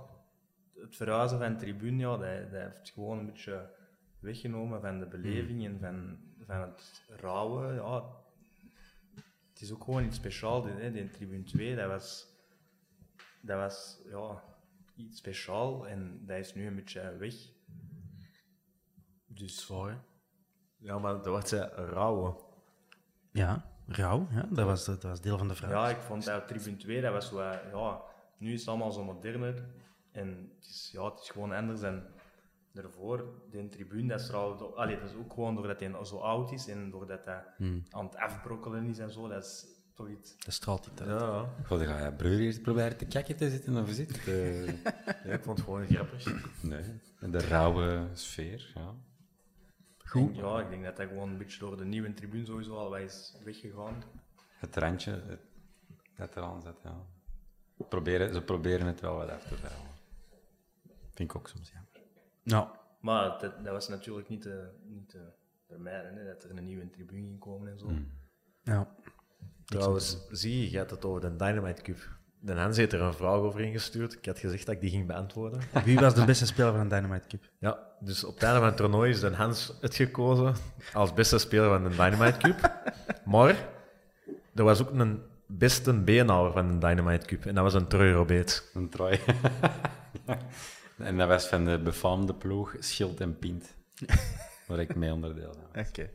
het 0.75 0.95
verhuizen 0.95 1.39
van 1.39 1.53
de 1.53 1.59
tribune, 1.59 1.97
ja, 1.97 2.17
dat, 2.17 2.51
dat 2.51 2.61
heeft 2.61 2.91
gewoon 2.91 3.19
een 3.19 3.25
beetje 3.25 3.69
weggenomen 4.19 4.81
van 4.81 4.99
de 4.99 5.07
beleving 5.07 5.65
en 5.65 5.79
van, 5.79 6.17
van 6.45 6.59
het 6.59 7.03
rauwe, 7.07 7.73
ja. 7.73 8.21
Het 9.49 9.61
is 9.61 9.71
ook 9.71 9.83
gewoon 9.83 10.05
iets 10.05 10.17
speciaals, 10.17 10.65
hè, 10.65 10.91
die 10.91 11.09
tribune 11.09 11.43
2, 11.43 11.75
dat 11.75 11.87
was, 11.87 12.27
dat 13.41 13.57
was, 13.57 14.01
ja, 14.09 14.43
iets 14.95 15.17
speciaal 15.17 15.87
en 15.87 16.25
dat 16.25 16.37
is 16.37 16.53
nu 16.53 16.67
een 16.67 16.75
beetje 16.75 17.17
weg. 17.17 17.35
Dus, 19.35 19.71
Ja, 20.79 20.99
maar 20.99 21.13
dat 21.13 21.25
wordt 21.25 21.47
ze 21.47 21.59
rauwe. 21.75 22.35
Ja, 23.31 23.65
rauw. 23.87 24.27
Ja, 24.31 24.47
dat, 24.49 24.65
was, 24.65 24.85
dat 24.85 25.03
was 25.03 25.21
deel 25.21 25.37
van 25.37 25.47
de 25.47 25.55
vraag. 25.55 25.69
Ja, 25.71 25.89
ik 25.89 26.01
vond 26.01 26.25
dat 26.25 26.47
Tribune 26.47 26.77
2, 26.77 27.01
dat 27.01 27.13
was 27.13 27.27
zo, 27.27 27.39
eh, 27.39 27.57
ja, 27.71 28.01
nu 28.37 28.53
is 28.53 28.59
het 28.59 28.69
allemaal 28.69 28.91
zo 28.91 29.03
moderner. 29.03 29.65
En 30.11 30.51
het 30.59 30.65
is, 30.69 30.89
ja, 30.91 31.05
het 31.05 31.19
is 31.19 31.29
gewoon 31.29 31.51
anders. 31.51 31.81
En 31.81 32.05
daarvoor, 32.71 33.25
de 33.51 33.69
tribune, 33.69 34.07
dat 34.07 34.19
is, 34.19 34.25
trouwens- 34.27 34.75
allee, 34.75 34.99
dat 34.99 35.09
is 35.09 35.15
ook 35.15 35.33
gewoon 35.33 35.55
doordat 35.55 35.79
hij 35.79 36.05
zo 36.05 36.17
oud 36.17 36.51
is 36.51 36.67
en 36.67 36.89
doordat 36.89 37.25
hij 37.25 37.43
Hmm. 37.57 37.83
aan 37.89 38.05
het 38.05 38.15
afbrokkelen 38.15 38.85
is 38.85 38.99
en 38.99 39.11
zo, 39.11 39.27
dat 39.27 39.43
is 39.43 39.65
toch 39.95 40.09
iets... 40.09 40.35
Dat 40.45 40.53
straalt 40.53 40.89
niet 40.89 41.01
uit. 41.01 41.09
Ja, 41.21 41.27
ja. 41.27 41.49
Goh, 41.65 41.77
dan 41.77 41.87
ga 41.87 42.05
je 42.05 42.13
broer 42.13 42.39
eerst 42.39 42.61
proberen 42.61 42.97
te 42.97 43.05
kijken 43.05 43.35
te 43.35 43.49
zitten 43.49 43.77
of 43.77 43.89
zit. 43.89 44.27
eh, 44.27 44.67
ja, 45.25 45.33
ik 45.33 45.43
vond 45.43 45.57
het 45.57 45.65
gewoon 45.65 45.85
grappig. 45.87 46.61
nee, 46.63 46.83
de 47.31 47.39
rauwe 47.39 48.07
sfeer, 48.13 48.71
ja. 48.75 48.93
Goed. 50.13 50.35
Ja, 50.35 50.59
ik 50.59 50.69
denk 50.69 50.83
dat 50.83 50.97
dat 50.97 51.07
gewoon 51.07 51.29
een 51.29 51.37
beetje 51.37 51.59
door 51.59 51.77
de 51.77 51.85
nieuwe 51.85 52.13
tribune 52.13 52.45
sowieso 52.45 52.75
al 52.77 52.89
wat 52.89 52.99
is 52.99 53.35
weggegaan. 53.43 54.03
Het 54.59 54.75
randje 54.75 55.11
het, 55.11 55.39
dat 56.15 56.35
eraan 56.35 56.61
zit, 56.61 56.81
ja. 56.83 57.05
Proberen, 57.89 58.33
ze 58.33 58.41
proberen 58.41 58.87
het 58.87 58.99
wel 59.01 59.15
wat 59.15 59.29
af 59.29 59.43
te 59.43 59.55
houden. 59.55 59.91
Vind 61.13 61.29
ik 61.29 61.35
ook 61.35 61.47
soms 61.47 61.71
jammer. 61.71 61.89
Nou, 62.43 62.67
Maar 62.99 63.39
dat, 63.39 63.63
dat 63.63 63.73
was 63.73 63.87
natuurlijk 63.87 64.29
niet 64.29 64.41
te, 64.41 64.69
niet 64.83 65.09
te 65.09 65.31
vermijden, 65.67 66.15
hè, 66.15 66.25
dat 66.25 66.43
er 66.43 66.57
een 66.57 66.65
nieuwe 66.65 66.89
tribune 66.89 67.21
ging 67.21 67.39
komen 67.39 67.71
en 67.71 67.79
zo. 67.79 67.91
ja. 68.63 68.95
Trouwens, 69.65 70.27
zie 70.29 70.59
je, 70.61 70.71
je 70.71 70.77
had 70.77 70.89
het 70.89 71.05
over 71.05 71.21
de 71.21 71.35
Dynamite 71.35 71.81
Cup. 71.81 72.17
De 72.45 72.53
Hans 72.53 72.77
heeft 72.77 72.93
er 72.93 73.01
een 73.01 73.13
vraag 73.13 73.35
over 73.35 73.61
ingestuurd. 73.61 74.13
Ik 74.13 74.25
had 74.25 74.39
gezegd 74.39 74.65
dat 74.65 74.75
ik 74.75 74.81
die 74.81 74.89
ging 74.89 75.07
beantwoorden. 75.07 75.61
Wie 75.85 75.99
was 75.99 76.15
de 76.15 76.25
beste 76.25 76.45
speler 76.45 76.73
van 76.73 76.89
de 76.89 76.95
Dynamite 76.95 77.27
Cup? 77.27 77.49
Ja, 77.59 77.79
dus 77.99 78.23
op 78.23 78.33
het 78.33 78.43
einde 78.43 78.59
van 78.59 78.67
het 78.67 78.77
toernooi 78.77 79.09
is 79.09 79.19
de 79.19 79.29
Hans 79.29 79.73
het 79.81 79.95
gekozen 79.95 80.55
als 80.93 81.13
beste 81.13 81.37
speler 81.37 81.69
van 81.69 81.83
de 81.83 81.89
Dynamite 81.89 82.37
Cup. 82.37 82.71
Maar 83.25 83.55
er 84.55 84.63
was 84.63 84.81
ook 84.81 84.91
een 84.91 85.21
beste 85.47 85.93
beenhouwer 85.93 86.51
van 86.51 86.67
de 86.67 86.87
Dynamite 86.87 87.25
Cup. 87.25 87.45
En 87.45 87.55
dat 87.55 87.63
was 87.63 87.73
een 87.73 87.87
Troy 87.87 88.11
Robeet. 88.11 88.71
Een 88.73 88.89
trui. 88.89 89.19
en 90.97 91.17
dat 91.17 91.27
was 91.27 91.47
van 91.47 91.65
de 91.65 91.79
befaamde 91.79 92.33
ploeg 92.33 92.75
Schild 92.79 93.19
en 93.19 93.39
Pint. 93.39 93.75
waar 94.67 94.79
ik 94.79 94.95
mee 94.95 95.13
onderdeel. 95.13 95.55
Oké. 95.75 96.09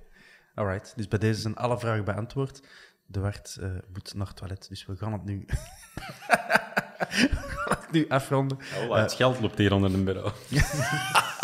Alright, 0.55 0.93
dus 0.97 1.09
bij 1.09 1.19
deze 1.19 1.41
zijn 1.41 1.57
alle 1.57 1.79
vragen 1.79 2.05
beantwoord. 2.05 2.63
De 3.11 3.21
Wart 3.21 3.57
eh, 3.61 3.71
moet 3.93 4.15
naar 4.15 4.27
het 4.27 4.37
toilet, 4.37 4.69
dus 4.69 4.87
we 4.87 4.97
gaan 4.97 5.13
het 5.13 5.25
nu, 5.25 5.45
we 5.47 7.39
gaan 7.41 7.79
het 7.79 7.91
nu 7.91 8.09
afronden. 8.09 8.59
Oh, 8.89 8.97
het 8.97 9.13
geld 9.13 9.41
loopt 9.41 9.59
hier 9.59 9.73
onder 9.73 9.95
een 9.95 10.05
bureau. 10.05 10.33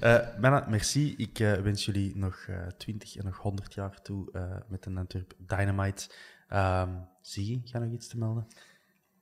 Eh 0.00 0.18
Mannen, 0.40 0.64
merci. 0.68 1.14
Ik 1.16 1.38
eh, 1.38 1.52
wens 1.52 1.84
jullie 1.84 2.16
nog 2.16 2.44
eh 2.48 2.66
20 2.66 3.16
en 3.16 3.24
nog 3.24 3.36
100 3.36 3.74
jaar 3.74 4.02
toe 4.02 4.32
eh, 4.32 4.56
met 4.68 4.86
een 4.86 4.98
Antwerp 4.98 5.34
Dynamite. 5.38 6.10
Ehm 6.48 6.88
zie 7.20 7.50
je, 7.50 7.60
ga 7.68 7.78
nog 7.78 7.92
iets 7.92 8.08
te 8.08 8.18
melden? 8.18 8.46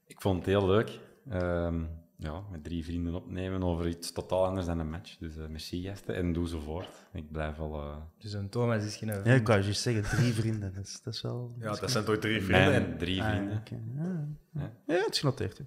Ik 0.07 0.21
vond 0.21 0.37
het 0.37 0.47
heel 0.47 0.67
leuk. 0.67 0.99
Ehm, 1.29 1.85
ja, 2.21 2.43
met 2.51 2.65
drie 2.65 2.85
vrienden 2.85 3.15
opnemen 3.15 3.63
over 3.63 3.89
iets 3.89 4.13
totaal 4.13 4.47
anders 4.47 4.67
dan 4.67 4.79
een 4.79 4.91
match. 4.91 5.17
Dus 5.19 5.37
eh, 5.37 5.47
merci 5.47 5.83
gasten 5.83 6.15
en 6.15 6.33
doe 6.33 6.49
zo 6.49 6.61
voort. 6.61 6.89
Ik 7.13 7.33
blijf 7.33 7.59
al... 7.59 7.75
eh, 7.81 7.97
Dus 8.19 8.33
een 8.33 8.49
Thomas 8.49 8.85
is 8.85 8.97
geen 8.97 9.09
Ja, 9.09 9.35
ik 9.35 9.47
wou 9.47 9.61
juist 9.63 9.81
zeggen, 9.83 10.03
drie 10.19 10.33
vrienden. 10.33 10.75
Dat 10.75 10.85
is, 10.85 11.01
dat 11.03 11.15
is 11.15 11.23
wel... 11.23 11.55
Ja, 11.59 11.75
dat 11.75 11.91
zijn 11.91 12.05
toch 12.05 12.19
drie 12.19 12.43
vrienden? 12.43 12.73
En 12.75 12.99
drie 12.99 13.23
Ah, 13.23 13.29
vrienden. 13.31 13.63
Ja, 13.65 14.61
Ja. 14.61 14.73
ja, 14.87 15.05
het 15.05 15.15
is 15.15 15.19
genoteerd. 15.19 15.59
hè. 15.59 15.65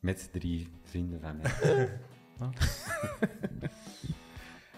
Met 0.00 0.28
drie 0.32 0.68
vrienden 0.84 1.20
van 1.20 1.36
mij. 1.36 1.88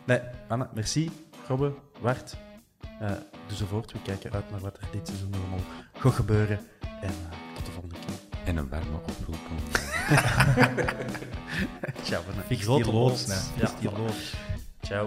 Nee, 0.06 0.20
Anne, 0.48 0.68
merci. 0.74 1.10
Robbe, 1.48 1.74
Wart, 2.00 2.36
eh 3.00 3.10
doe 3.46 3.56
zo 3.56 3.66
voort. 3.66 3.92
We 3.92 4.02
kijken 4.02 4.32
uit 4.32 4.50
naar 4.50 4.60
wat 4.60 4.76
er 4.78 4.88
dit 4.92 5.06
seizoen 5.08 5.34
allemaal 5.34 5.58
gaat 5.92 6.12
gebeuren. 6.12 6.58
En 7.00 7.12
en 8.50 8.56
een 8.56 8.68
warme 8.68 8.96
oproep. 8.96 9.36
Ciao. 12.02 12.22
Fix 12.46 12.62
Grote 12.64 12.82
die 12.82 12.92
lood. 12.92 13.10
loods. 13.10 13.22
Fix 13.22 13.70
Ja. 13.70 13.70
die 13.80 13.90
lood. 13.98 14.14
Ciao. 14.82 15.06